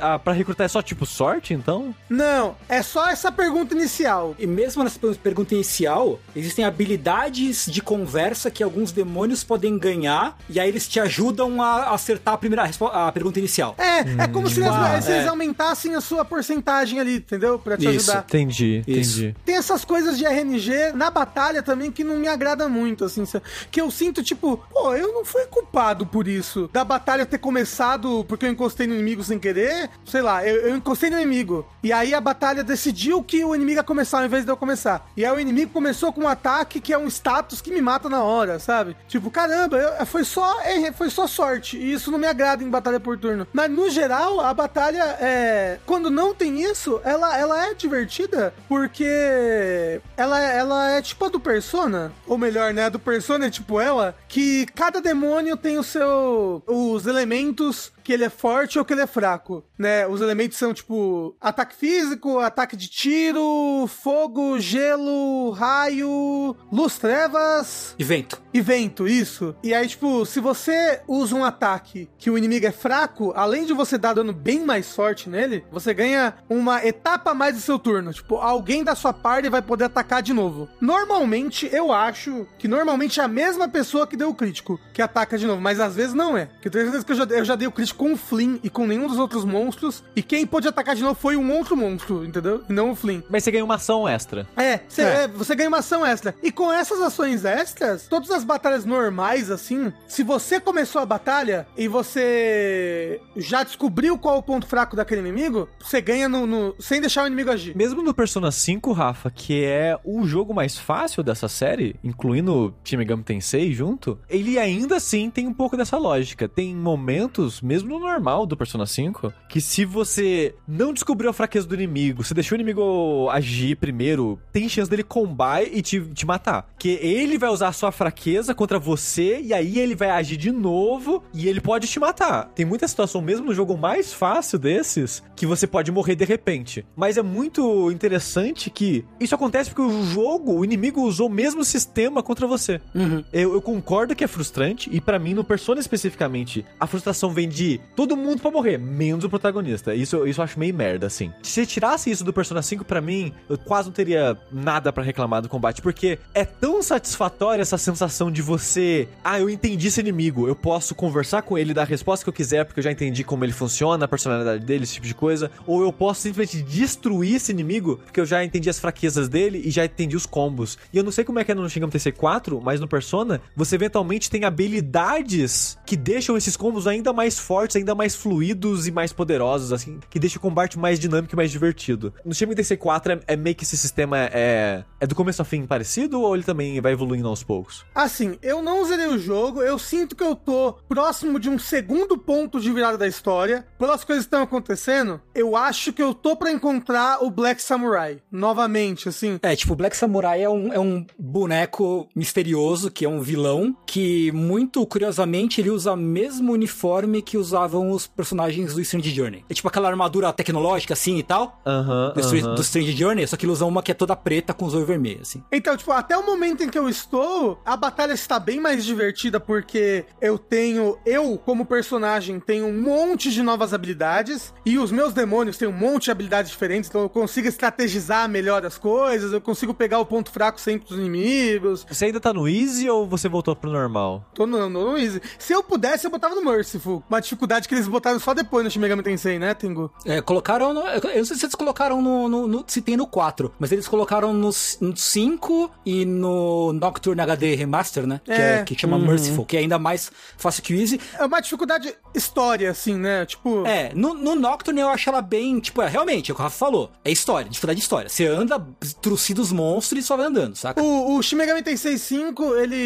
Ah, 0.00 0.18
pra 0.18 0.32
recrutar 0.32 0.64
é 0.64 0.68
só 0.68 0.82
tipo 0.82 1.06
sorte, 1.06 1.54
então? 1.54 1.94
Não, 2.08 2.56
é 2.68 2.82
só 2.82 3.08
essa 3.08 3.30
pergunta 3.32 3.74
inicial. 3.74 4.34
E 4.38 4.46
mesmo 4.46 4.82
nessa 4.84 4.98
per- 4.98 5.29
pergunta 5.30 5.54
inicial, 5.54 6.18
existem 6.34 6.64
habilidades 6.64 7.66
de 7.66 7.80
conversa 7.80 8.50
que 8.50 8.64
alguns 8.64 8.90
demônios 8.90 9.44
podem 9.44 9.78
ganhar, 9.78 10.36
e 10.48 10.58
aí 10.58 10.68
eles 10.68 10.88
te 10.88 10.98
ajudam 10.98 11.62
a 11.62 11.94
acertar 11.94 12.34
a 12.34 12.36
primeira 12.36 12.68
a 12.92 13.12
pergunta 13.12 13.38
inicial. 13.38 13.76
É, 13.78 14.24
é 14.24 14.26
como 14.26 14.50
se 14.50 14.58
eles, 14.58 14.72
ah, 14.72 15.00
se 15.00 15.12
eles 15.12 15.26
é. 15.26 15.28
aumentassem 15.28 15.94
a 15.94 16.00
sua 16.00 16.24
porcentagem 16.24 16.98
ali, 16.98 17.18
entendeu? 17.18 17.60
Pra 17.60 17.76
te 17.76 17.88
Isso. 17.88 18.10
ajudar. 18.10 18.24
Entendi, 18.28 18.82
Isso. 18.88 19.20
entendi. 19.20 19.36
Tem 19.44 19.54
essas 19.54 19.84
coisas 19.84 20.18
de 20.18 20.24
RNG 20.24 20.92
na 20.96 21.10
batalha 21.10 21.62
também 21.62 21.92
que 21.92 22.02
não 22.02 22.16
me 22.16 22.26
agrada 22.26 22.68
muito, 22.68 23.04
assim. 23.04 23.22
Que 23.70 23.80
eu 23.80 23.88
sinto, 23.88 24.24
tipo, 24.24 24.56
pô, 24.68 24.96
eu 24.96 25.12
não 25.12 25.24
fui 25.24 25.46
culpado 25.46 26.04
por 26.04 26.26
isso. 26.26 26.68
Da 26.72 26.82
batalha 26.82 27.24
ter 27.24 27.38
começado 27.38 28.24
porque 28.26 28.46
eu 28.46 28.50
encostei 28.50 28.88
no 28.88 28.94
inimigo 28.94 29.22
sem 29.22 29.38
querer. 29.38 29.90
Sei 30.04 30.22
lá, 30.22 30.44
eu, 30.44 30.56
eu 30.56 30.76
encostei 30.76 31.08
no 31.08 31.20
inimigo. 31.20 31.64
E 31.84 31.92
aí 31.92 32.12
a 32.12 32.20
batalha 32.20 32.64
decidiu 32.64 33.22
que 33.22 33.44
o 33.44 33.54
inimigo 33.54 33.78
ia 33.78 33.84
começar 33.84 34.18
ao 34.18 34.24
invés 34.24 34.44
de 34.44 34.50
eu 34.50 34.56
começar. 34.56 35.08
E 35.20 35.24
aí 35.26 35.30
o 35.36 35.38
inimigo 35.38 35.70
começou 35.70 36.12
com 36.14 36.22
um 36.22 36.28
ataque 36.28 36.80
que 36.80 36.94
é 36.94 36.96
um 36.98 37.06
status 37.06 37.60
que 37.60 37.70
me 37.70 37.82
mata 37.82 38.08
na 38.08 38.22
hora, 38.24 38.58
sabe? 38.58 38.96
Tipo, 39.06 39.30
caramba, 39.30 39.76
eu- 39.76 40.06
foi 40.06 40.24
só 40.24 40.56
foi 40.96 41.10
só 41.10 41.26
sorte. 41.26 41.76
E 41.76 41.92
isso 41.92 42.10
não 42.10 42.18
me 42.18 42.26
agrada 42.26 42.64
em 42.64 42.70
batalha 42.70 42.98
por 42.98 43.18
turno. 43.18 43.46
Mas 43.52 43.70
no 43.70 43.90
geral, 43.90 44.40
a 44.40 44.54
batalha 44.54 45.02
é. 45.20 45.78
Quando 45.84 46.08
não 46.10 46.34
tem 46.34 46.62
isso, 46.62 47.02
ela, 47.04 47.36
ela 47.36 47.66
é 47.66 47.74
divertida 47.74 48.54
porque 48.66 50.00
ela, 50.16 50.40
ela 50.40 50.90
é 50.92 51.02
tipo 51.02 51.24
a 51.24 51.28
do 51.28 51.38
Persona. 51.38 52.12
Ou 52.26 52.38
melhor, 52.38 52.72
né? 52.72 52.84
A 52.84 52.88
do 52.88 52.98
Persona 52.98 53.46
é 53.46 53.50
tipo 53.50 53.78
ela, 53.78 54.16
que 54.26 54.64
cada 54.74 55.02
demônio 55.02 55.54
tem 55.56 55.78
o 55.78 55.82
seu. 55.82 56.62
os 56.66 57.06
elementos 57.06 57.92
que 58.10 58.14
ele 58.14 58.24
é 58.24 58.28
forte 58.28 58.76
ou 58.76 58.84
que 58.84 58.92
ele 58.92 59.02
é 59.02 59.06
fraco, 59.06 59.62
né? 59.78 60.04
Os 60.04 60.20
elementos 60.20 60.58
são 60.58 60.74
tipo 60.74 61.36
ataque 61.40 61.76
físico, 61.76 62.40
ataque 62.40 62.76
de 62.76 62.88
tiro, 62.88 63.86
fogo, 63.86 64.58
gelo, 64.58 65.50
raio, 65.52 66.56
luz, 66.72 66.98
trevas 66.98 67.94
E 67.96 68.02
vento. 68.02 68.42
e 68.52 68.60
vento, 68.60 69.06
isso. 69.06 69.54
E 69.62 69.72
aí, 69.72 69.86
tipo, 69.86 70.26
se 70.26 70.40
você 70.40 71.02
usa 71.06 71.36
um 71.36 71.44
ataque 71.44 72.10
que 72.18 72.28
o 72.28 72.36
inimigo 72.36 72.66
é 72.66 72.72
fraco, 72.72 73.32
além 73.36 73.64
de 73.64 73.72
você 73.72 73.96
dar 73.96 74.12
dano 74.14 74.32
bem 74.32 74.58
mais 74.64 74.92
forte 74.92 75.30
nele, 75.30 75.64
você 75.70 75.94
ganha 75.94 76.34
uma 76.48 76.84
etapa 76.84 77.30
a 77.30 77.34
mais 77.34 77.54
do 77.54 77.60
seu 77.60 77.78
turno. 77.78 78.12
Tipo, 78.12 78.38
alguém 78.38 78.82
da 78.82 78.96
sua 78.96 79.12
party 79.12 79.48
vai 79.48 79.62
poder 79.62 79.84
atacar 79.84 80.20
de 80.20 80.32
novo. 80.32 80.68
Normalmente, 80.80 81.68
eu 81.72 81.92
acho 81.92 82.44
que 82.58 82.66
normalmente 82.66 83.20
é 83.20 83.22
a 83.22 83.28
mesma 83.28 83.68
pessoa 83.68 84.04
que 84.04 84.16
deu 84.16 84.30
o 84.30 84.34
crítico 84.34 84.80
que 84.92 85.00
ataca 85.00 85.38
de 85.38 85.46
novo, 85.46 85.60
mas 85.60 85.78
às 85.78 85.94
vezes 85.94 86.12
não 86.12 86.36
é. 86.36 86.46
Porque 86.46 86.68
tem 86.68 86.84
vezes 86.90 87.04
que 87.04 87.12
eu 87.12 87.16
já, 87.16 87.24
eu 87.24 87.44
já 87.44 87.54
dei 87.54 87.68
o 87.68 87.72
crítico 87.72 87.99
com 88.00 88.14
o 88.14 88.16
Flynn 88.16 88.56
e 88.64 88.70
com 88.70 88.86
nenhum 88.86 89.06
dos 89.06 89.18
outros 89.18 89.44
monstros, 89.44 90.02
e 90.16 90.22
quem 90.22 90.46
pôde 90.46 90.66
atacar 90.66 90.94
de 90.96 91.02
novo 91.02 91.14
foi 91.20 91.36
um 91.36 91.52
outro 91.52 91.76
monstro, 91.76 92.24
entendeu? 92.24 92.62
E 92.66 92.72
não 92.72 92.92
o 92.92 92.96
Flynn. 92.96 93.20
Mas 93.28 93.44
você 93.44 93.50
ganha 93.50 93.62
uma 93.64 93.74
ação 93.74 94.08
extra. 94.08 94.46
É, 94.56 94.80
cê- 94.88 95.02
É. 95.02 95.24
é, 95.24 95.28
você 95.28 95.54
ganha 95.54 95.68
uma 95.68 95.80
ação 95.80 96.04
extra. 96.06 96.34
E 96.42 96.50
com 96.50 96.72
essas 96.72 96.98
ações 97.02 97.44
extras, 97.44 98.06
todas 98.08 98.30
as 98.30 98.42
batalhas 98.42 98.86
normais, 98.86 99.50
assim, 99.50 99.92
se 100.08 100.22
você 100.22 100.58
começou 100.58 101.02
a 101.02 101.04
batalha 101.06 101.66
e 101.76 101.88
você 101.88 103.20
já 103.36 103.62
descobriu 103.62 104.18
qual 104.18 104.36
é 104.36 104.38
o 104.38 104.42
ponto 104.42 104.66
fraco 104.66 104.96
daquele 104.96 105.20
inimigo, 105.20 105.68
você 105.78 106.00
ganha 106.00 106.28
no, 106.28 106.46
no- 106.46 106.74
sem 106.78 107.00
deixar 107.00 107.24
o 107.24 107.26
inimigo 107.26 107.50
agir. 107.50 107.76
Mesmo 107.76 108.02
no 108.02 108.14
Persona 108.14 108.50
5, 108.50 108.92
Rafa, 108.92 109.30
que 109.30 109.64
é 109.64 109.98
o 110.04 110.26
jogo 110.26 110.54
mais 110.54 110.78
fácil 110.78 111.22
dessa 111.22 111.48
série, 111.48 111.96
incluindo 112.02 112.74
Shin 112.84 112.96
Megami 112.96 113.22
Tensei 113.22 113.72
junto, 113.72 114.18
ele 114.28 114.58
ainda 114.58 114.96
assim 114.96 115.30
tem 115.30 115.46
um 115.46 115.54
pouco 115.54 115.76
dessa 115.76 115.96
lógica. 115.96 116.48
Tem 116.48 116.74
momentos, 116.74 117.60
mesmo 117.60 117.79
no 117.82 117.98
normal 117.98 118.46
do 118.46 118.56
Persona 118.56 118.86
5, 118.86 119.32
que 119.48 119.60
se 119.60 119.84
você 119.84 120.54
não 120.66 120.92
descobriu 120.92 121.30
a 121.30 121.32
fraqueza 121.32 121.66
do 121.66 121.74
inimigo, 121.74 122.24
você 122.24 122.34
deixou 122.34 122.56
o 122.56 122.60
inimigo 122.60 123.28
agir 123.30 123.76
primeiro, 123.76 124.38
tem 124.52 124.68
chance 124.68 124.90
dele 124.90 125.02
combar 125.02 125.62
e 125.62 125.82
te, 125.82 126.00
te 126.00 126.26
matar. 126.26 126.68
Que 126.78 126.98
ele 127.02 127.38
vai 127.38 127.50
usar 127.50 127.68
a 127.68 127.72
sua 127.72 127.92
fraqueza 127.92 128.54
contra 128.54 128.78
você 128.78 129.40
e 129.40 129.52
aí 129.52 129.78
ele 129.78 129.94
vai 129.94 130.10
agir 130.10 130.36
de 130.36 130.50
novo 130.50 131.22
e 131.32 131.48
ele 131.48 131.60
pode 131.60 131.86
te 131.86 132.00
matar. 132.00 132.50
Tem 132.54 132.64
muita 132.64 132.88
situação, 132.88 133.20
mesmo 133.20 133.46
no 133.46 133.54
jogo 133.54 133.76
mais 133.76 134.12
fácil 134.12 134.58
desses, 134.58 135.22
que 135.36 135.46
você 135.46 135.66
pode 135.66 135.92
morrer 135.92 136.14
de 136.14 136.24
repente. 136.24 136.84
Mas 136.96 137.16
é 137.16 137.22
muito 137.22 137.90
interessante 137.90 138.70
que 138.70 139.04
isso 139.18 139.34
acontece 139.34 139.70
porque 139.70 139.82
o 139.82 140.02
jogo, 140.04 140.54
o 140.54 140.64
inimigo 140.64 141.02
usou 141.02 141.28
o 141.28 141.32
mesmo 141.32 141.64
sistema 141.64 142.22
contra 142.22 142.46
você. 142.46 142.80
Uhum. 142.94 143.24
Eu, 143.32 143.54
eu 143.54 143.62
concordo 143.62 144.14
que 144.14 144.24
é 144.24 144.26
frustrante, 144.26 144.88
e 144.92 145.00
pra 145.00 145.18
mim, 145.18 145.34
no 145.34 145.44
Persona 145.44 145.80
especificamente, 145.80 146.64
a 146.78 146.86
frustração 146.86 147.30
vem 147.30 147.48
de 147.48 147.69
todo 147.78 148.16
mundo 148.16 148.40
pra 148.40 148.50
morrer, 148.50 148.78
menos 148.78 149.24
o 149.24 149.28
protagonista. 149.30 149.94
Isso, 149.94 150.26
isso 150.26 150.40
eu 150.40 150.44
acho 150.44 150.58
meio 150.58 150.74
merda, 150.74 151.06
assim. 151.06 151.32
Se 151.42 151.66
tirasse 151.66 152.10
isso 152.10 152.24
do 152.24 152.32
Persona 152.32 152.62
5, 152.62 152.84
pra 152.84 153.00
mim, 153.00 153.32
eu 153.48 153.58
quase 153.58 153.88
não 153.88 153.92
teria 153.92 154.36
nada 154.50 154.92
pra 154.92 155.02
reclamar 155.02 155.42
do 155.42 155.48
combate, 155.48 155.82
porque 155.82 156.18
é 156.34 156.44
tão 156.44 156.82
satisfatória 156.82 157.62
essa 157.62 157.76
sensação 157.76 158.30
de 158.30 158.40
você. 158.40 159.08
Ah, 159.22 159.38
eu 159.40 159.50
entendi 159.50 159.88
esse 159.88 160.00
inimigo, 160.00 160.48
eu 160.48 160.56
posso 160.56 160.94
conversar 160.94 161.42
com 161.42 161.58
ele, 161.58 161.74
dar 161.74 161.82
a 161.82 161.84
resposta 161.84 162.24
que 162.24 162.28
eu 162.28 162.34
quiser, 162.34 162.64
porque 162.64 162.80
eu 162.80 162.84
já 162.84 162.92
entendi 162.92 163.24
como 163.24 163.44
ele 163.44 163.52
funciona, 163.52 164.04
a 164.04 164.08
personalidade 164.08 164.64
dele, 164.64 164.84
esse 164.84 164.94
tipo 164.94 165.06
de 165.06 165.14
coisa. 165.14 165.50
Ou 165.66 165.82
eu 165.82 165.92
posso 165.92 166.22
simplesmente 166.22 166.62
destruir 166.62 167.36
esse 167.36 167.52
inimigo, 167.52 168.00
porque 168.04 168.20
eu 168.20 168.26
já 168.26 168.44
entendi 168.44 168.70
as 168.70 168.78
fraquezas 168.78 169.28
dele 169.28 169.62
e 169.64 169.70
já 169.70 169.84
entendi 169.84 170.16
os 170.16 170.26
combos. 170.26 170.78
E 170.92 170.96
eu 170.96 171.04
não 171.04 171.12
sei 171.12 171.24
como 171.24 171.38
é 171.38 171.44
que 171.44 171.52
é 171.52 171.54
no 171.54 171.68
Shin 171.68 171.80
Megami 171.80 171.92
Tensei 171.92 172.12
4, 172.12 172.60
mas 172.62 172.80
no 172.80 172.86
Persona, 172.86 173.40
você 173.56 173.74
eventualmente 173.74 174.30
tem 174.30 174.44
habilidades 174.44 175.78
que 175.84 175.96
deixam 175.96 176.36
esses 176.36 176.56
combos 176.56 176.86
ainda 176.86 177.12
mais 177.12 177.38
fortes, 177.38 177.59
ainda 177.76 177.94
mais 177.94 178.14
fluidos 178.14 178.86
e 178.86 178.92
mais 178.92 179.12
poderosos, 179.12 179.72
assim, 179.72 179.98
que 180.10 180.18
deixa 180.18 180.38
o 180.38 180.40
combate 180.40 180.78
mais 180.78 180.98
dinâmico 180.98 181.34
e 181.34 181.36
mais 181.36 181.50
divertido. 181.50 182.12
No 182.24 182.34
Shin 182.34 182.50
Megami 182.50 182.56
Tensei 182.56 182.76
4 182.76 183.12
é, 183.12 183.20
é 183.28 183.36
meio 183.36 183.56
que 183.56 183.64
esse 183.64 183.76
sistema 183.76 184.18
é, 184.32 184.84
é 185.00 185.06
do 185.06 185.14
começo 185.14 185.40
ao 185.40 185.46
fim 185.46 185.64
parecido 185.66 186.20
ou 186.20 186.34
ele 186.34 186.44
também 186.44 186.80
vai 186.80 186.92
evoluindo 186.92 187.28
aos 187.28 187.42
poucos? 187.42 187.84
Assim, 187.94 188.38
eu 188.42 188.62
não 188.62 188.84
zerei 188.84 189.06
o 189.06 189.18
jogo, 189.18 189.62
eu 189.62 189.78
sinto 189.78 190.16
que 190.16 190.22
eu 190.22 190.34
tô 190.34 190.74
próximo 190.88 191.38
de 191.38 191.48
um 191.48 191.58
segundo 191.58 192.18
ponto 192.18 192.60
de 192.60 192.72
virada 192.72 192.98
da 192.98 193.06
história. 193.06 193.66
Pelas 193.78 194.04
coisas 194.04 194.24
que 194.24 194.28
estão 194.28 194.42
acontecendo, 194.42 195.20
eu 195.34 195.56
acho 195.56 195.92
que 195.92 196.02
eu 196.02 196.12
tô 196.12 196.36
pra 196.36 196.50
encontrar 196.50 197.22
o 197.22 197.30
Black 197.30 197.62
Samurai. 197.62 198.20
Novamente, 198.30 199.08
assim. 199.08 199.38
É, 199.42 199.54
tipo, 199.54 199.72
o 199.72 199.76
Black 199.76 199.96
Samurai 199.96 200.42
é 200.42 200.50
um, 200.50 200.72
é 200.72 200.78
um 200.78 201.06
boneco 201.18 202.08
misterioso, 202.14 202.90
que 202.90 203.04
é 203.04 203.08
um 203.08 203.20
vilão, 203.20 203.76
que, 203.86 204.32
muito 204.32 204.84
curiosamente, 204.86 205.60
ele 205.60 205.70
usa 205.70 205.92
o 205.92 205.96
mesmo 205.96 206.52
uniforme 206.52 207.22
que 207.22 207.36
usavam 207.50 207.90
os 207.90 208.06
personagens 208.06 208.74
do 208.74 208.80
Strange 208.80 209.10
Journey. 209.10 209.44
É 209.48 209.54
tipo 209.54 209.68
aquela 209.68 209.88
armadura 209.88 210.32
tecnológica, 210.32 210.94
assim, 210.94 211.16
e 211.18 211.22
tal, 211.22 211.60
Aham, 211.66 212.12
do, 212.14 212.20
Strange- 212.20 212.46
aham. 212.46 212.54
do 212.54 212.60
Strange 212.62 212.92
Journey, 212.92 213.26
só 213.26 213.36
que 213.36 213.44
ele 213.44 213.52
usa 213.52 213.64
uma 213.64 213.82
que 213.82 213.90
é 213.90 213.94
toda 213.94 214.14
preta 214.16 214.52
com 214.54 214.64
os 214.66 214.74
olhos 214.74 214.86
vermelhos, 214.86 215.22
assim. 215.22 215.42
Então, 215.52 215.76
tipo, 215.76 215.90
até 215.92 216.16
o 216.16 216.24
momento 216.24 216.62
em 216.62 216.68
que 216.68 216.78
eu 216.78 216.88
estou, 216.88 217.60
a 217.64 217.76
batalha 217.76 218.12
está 218.12 218.38
bem 218.38 218.60
mais 218.60 218.84
divertida 218.84 219.38
porque 219.40 220.04
eu 220.20 220.38
tenho, 220.38 220.98
eu 221.04 221.36
como 221.38 221.64
personagem, 221.64 222.38
tenho 222.40 222.66
um 222.66 222.80
monte 222.80 223.30
de 223.30 223.42
novas 223.42 223.72
habilidades 223.74 224.52
e 224.64 224.78
os 224.78 224.90
meus 224.92 225.12
demônios 225.12 225.56
têm 225.56 225.68
um 225.68 225.72
monte 225.72 226.04
de 226.04 226.10
habilidades 226.10 226.50
diferentes, 226.50 226.88
então 226.88 227.02
eu 227.02 227.08
consigo 227.08 227.48
estrategizar 227.48 228.28
melhor 228.28 228.64
as 228.64 228.78
coisas, 228.78 229.32
eu 229.32 229.40
consigo 229.40 229.74
pegar 229.74 229.98
o 229.98 230.06
ponto 230.06 230.30
fraco 230.30 230.60
sempre 230.60 230.88
dos 230.88 230.98
inimigos. 230.98 231.86
Você 231.88 232.06
ainda 232.06 232.20
tá 232.20 232.32
no 232.32 232.48
Easy 232.48 232.88
ou 232.88 233.06
você 233.06 233.28
voltou 233.28 233.54
pro 233.56 233.70
normal? 233.70 234.24
Tô 234.34 234.46
no, 234.46 234.68
no, 234.68 234.90
no 234.92 234.98
easy. 234.98 235.20
Se 235.38 235.52
eu 235.52 235.62
pudesse, 235.62 236.06
eu 236.06 236.10
botava 236.10 236.34
no 236.34 236.44
Merciful. 236.44 237.02
Uma 237.08 237.20
dificuldade 237.40 237.66
que 237.68 237.74
eles 237.74 237.88
botaram 237.88 238.18
só 238.20 238.34
depois 238.34 238.64
no 238.64 238.70
Shin 238.70 238.78
Megami 238.80 239.02
Tensei, 239.02 239.38
né, 239.38 239.54
Tengu? 239.54 239.90
É, 240.04 240.20
colocaram 240.20 240.74
no, 240.74 240.80
Eu 240.86 241.18
não 241.18 241.24
sei 241.24 241.36
se 241.36 241.44
eles 241.46 241.54
colocaram 241.54 242.02
no, 242.02 242.28
no- 242.28 242.46
no- 242.46 242.64
Se 242.66 242.82
tem 242.82 242.96
no 242.96 243.06
4, 243.06 243.52
mas 243.58 243.72
eles 243.72 243.88
colocaram 243.88 244.32
no, 244.32 244.50
no 244.80 244.96
5 244.96 245.70
e 245.86 246.04
no 246.04 246.72
Nocturne 246.74 247.20
HD 247.22 247.54
Remaster, 247.54 248.06
né? 248.06 248.20
Que, 248.24 248.32
É. 248.32 248.58
é, 248.60 248.64
que 248.64 248.78
chama 248.78 248.98
Merciful, 248.98 249.44
que 249.46 249.56
é 249.56 249.60
ainda 249.60 249.78
mais 249.78 250.12
fácil 250.36 250.62
que 250.62 250.74
o 250.74 250.76
Easy. 250.80 251.00
É 251.18 251.24
uma 251.24 251.40
dificuldade 251.40 251.94
história, 252.14 252.70
assim, 252.70 252.94
né? 252.94 253.24
Tipo. 253.26 253.66
É, 253.66 253.92
no, 253.94 254.14
no 254.14 254.34
Nocturne 254.34 254.80
eu 254.80 254.88
acho 254.88 255.08
ela 255.08 255.22
bem, 255.22 255.58
tipo, 255.60 255.80
é, 255.82 255.88
realmente, 255.88 256.30
é 256.30 256.32
o 256.32 256.36
que 256.36 256.40
o 256.42 256.44
Rafa 256.44 256.58
falou. 256.58 256.90
É 257.04 257.10
história, 257.10 257.48
dificuldade 257.48 257.78
de 257.78 257.82
história. 257.84 258.08
Você 258.08 258.26
anda, 258.26 258.64
trucida 259.00 259.40
os 259.40 259.50
monstros 259.52 260.04
e 260.04 260.06
só 260.06 260.16
vai 260.16 260.26
andando, 260.26 260.56
saca? 260.56 260.82
O, 260.82 261.16
o 261.16 261.22
Shin 261.22 261.36
Megami 261.36 261.62
Tensei 261.62 261.96
5, 261.96 262.54
ele, 262.56 262.76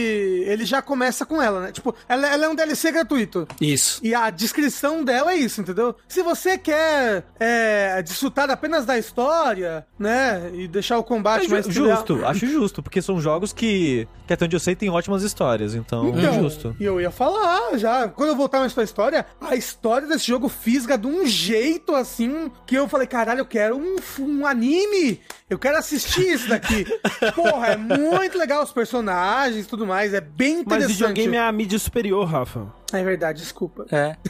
ele 0.46 0.64
já 0.64 0.80
começa 0.80 1.26
com 1.26 1.40
ela, 1.42 1.60
né? 1.60 1.72
Tipo, 1.72 1.94
ela, 2.08 2.26
ela 2.28 2.44
é 2.46 2.48
um 2.48 2.54
DLC 2.54 2.92
gratuito. 2.92 3.46
Isso. 3.60 4.00
E 4.02 4.14
a 4.14 4.30
descrição 4.44 5.02
dela 5.02 5.32
é 5.32 5.36
isso, 5.36 5.60
entendeu? 5.60 5.94
Se 6.06 6.22
você 6.22 6.58
quer 6.58 7.24
é, 7.40 8.02
desfrutar 8.02 8.50
apenas 8.50 8.84
da 8.84 8.98
história, 8.98 9.86
né? 9.98 10.50
E 10.52 10.68
deixar 10.68 10.98
o 10.98 11.02
combate 11.04 11.46
É 11.46 11.48
mais 11.48 11.66
justo, 11.66 12.24
acho 12.24 12.46
justo, 12.46 12.82
porque 12.82 13.00
são 13.00 13.20
jogos 13.20 13.52
que, 13.52 14.06
que 14.26 14.32
até 14.32 14.44
onde 14.44 14.54
eu 14.54 14.60
sei, 14.60 14.76
tem 14.76 14.90
ótimas 14.90 15.22
histórias, 15.22 15.74
então, 15.74 16.06
é 16.06 16.20
Então, 16.20 16.34
justo. 16.42 16.76
e 16.78 16.84
eu 16.84 17.00
ia 17.00 17.10
falar 17.10 17.76
já, 17.78 18.08
quando 18.08 18.30
eu 18.30 18.36
voltar 18.36 18.60
mais 18.60 18.72
pra 18.72 18.84
história, 18.84 19.24
a 19.40 19.56
história 19.56 20.06
desse 20.06 20.26
jogo 20.26 20.48
fisga 20.48 20.98
de 20.98 21.06
um 21.06 21.26
jeito 21.26 21.94
assim 21.94 22.50
que 22.66 22.74
eu 22.74 22.86
falei, 22.88 23.06
caralho, 23.06 23.40
eu 23.40 23.46
quero 23.46 23.76
um, 23.76 23.96
um 24.20 24.46
anime, 24.46 25.20
eu 25.48 25.58
quero 25.58 25.76
assistir 25.78 26.34
isso 26.34 26.48
daqui. 26.48 26.84
Porra, 27.34 27.68
é 27.68 27.76
muito 27.76 28.36
legal 28.36 28.62
os 28.62 28.72
personagens 28.72 29.64
e 29.64 29.68
tudo 29.68 29.86
mais, 29.86 30.12
é 30.12 30.20
bem 30.20 30.56
Mas 30.56 30.84
interessante. 30.84 30.92
videogame 30.92 31.36
é 31.36 31.40
a 31.40 31.52
mídia 31.52 31.78
superior, 31.78 32.24
Rafa. 32.26 32.66
É 32.98 33.04
verdade, 33.04 33.40
desculpa. 33.40 33.86
É. 33.90 34.16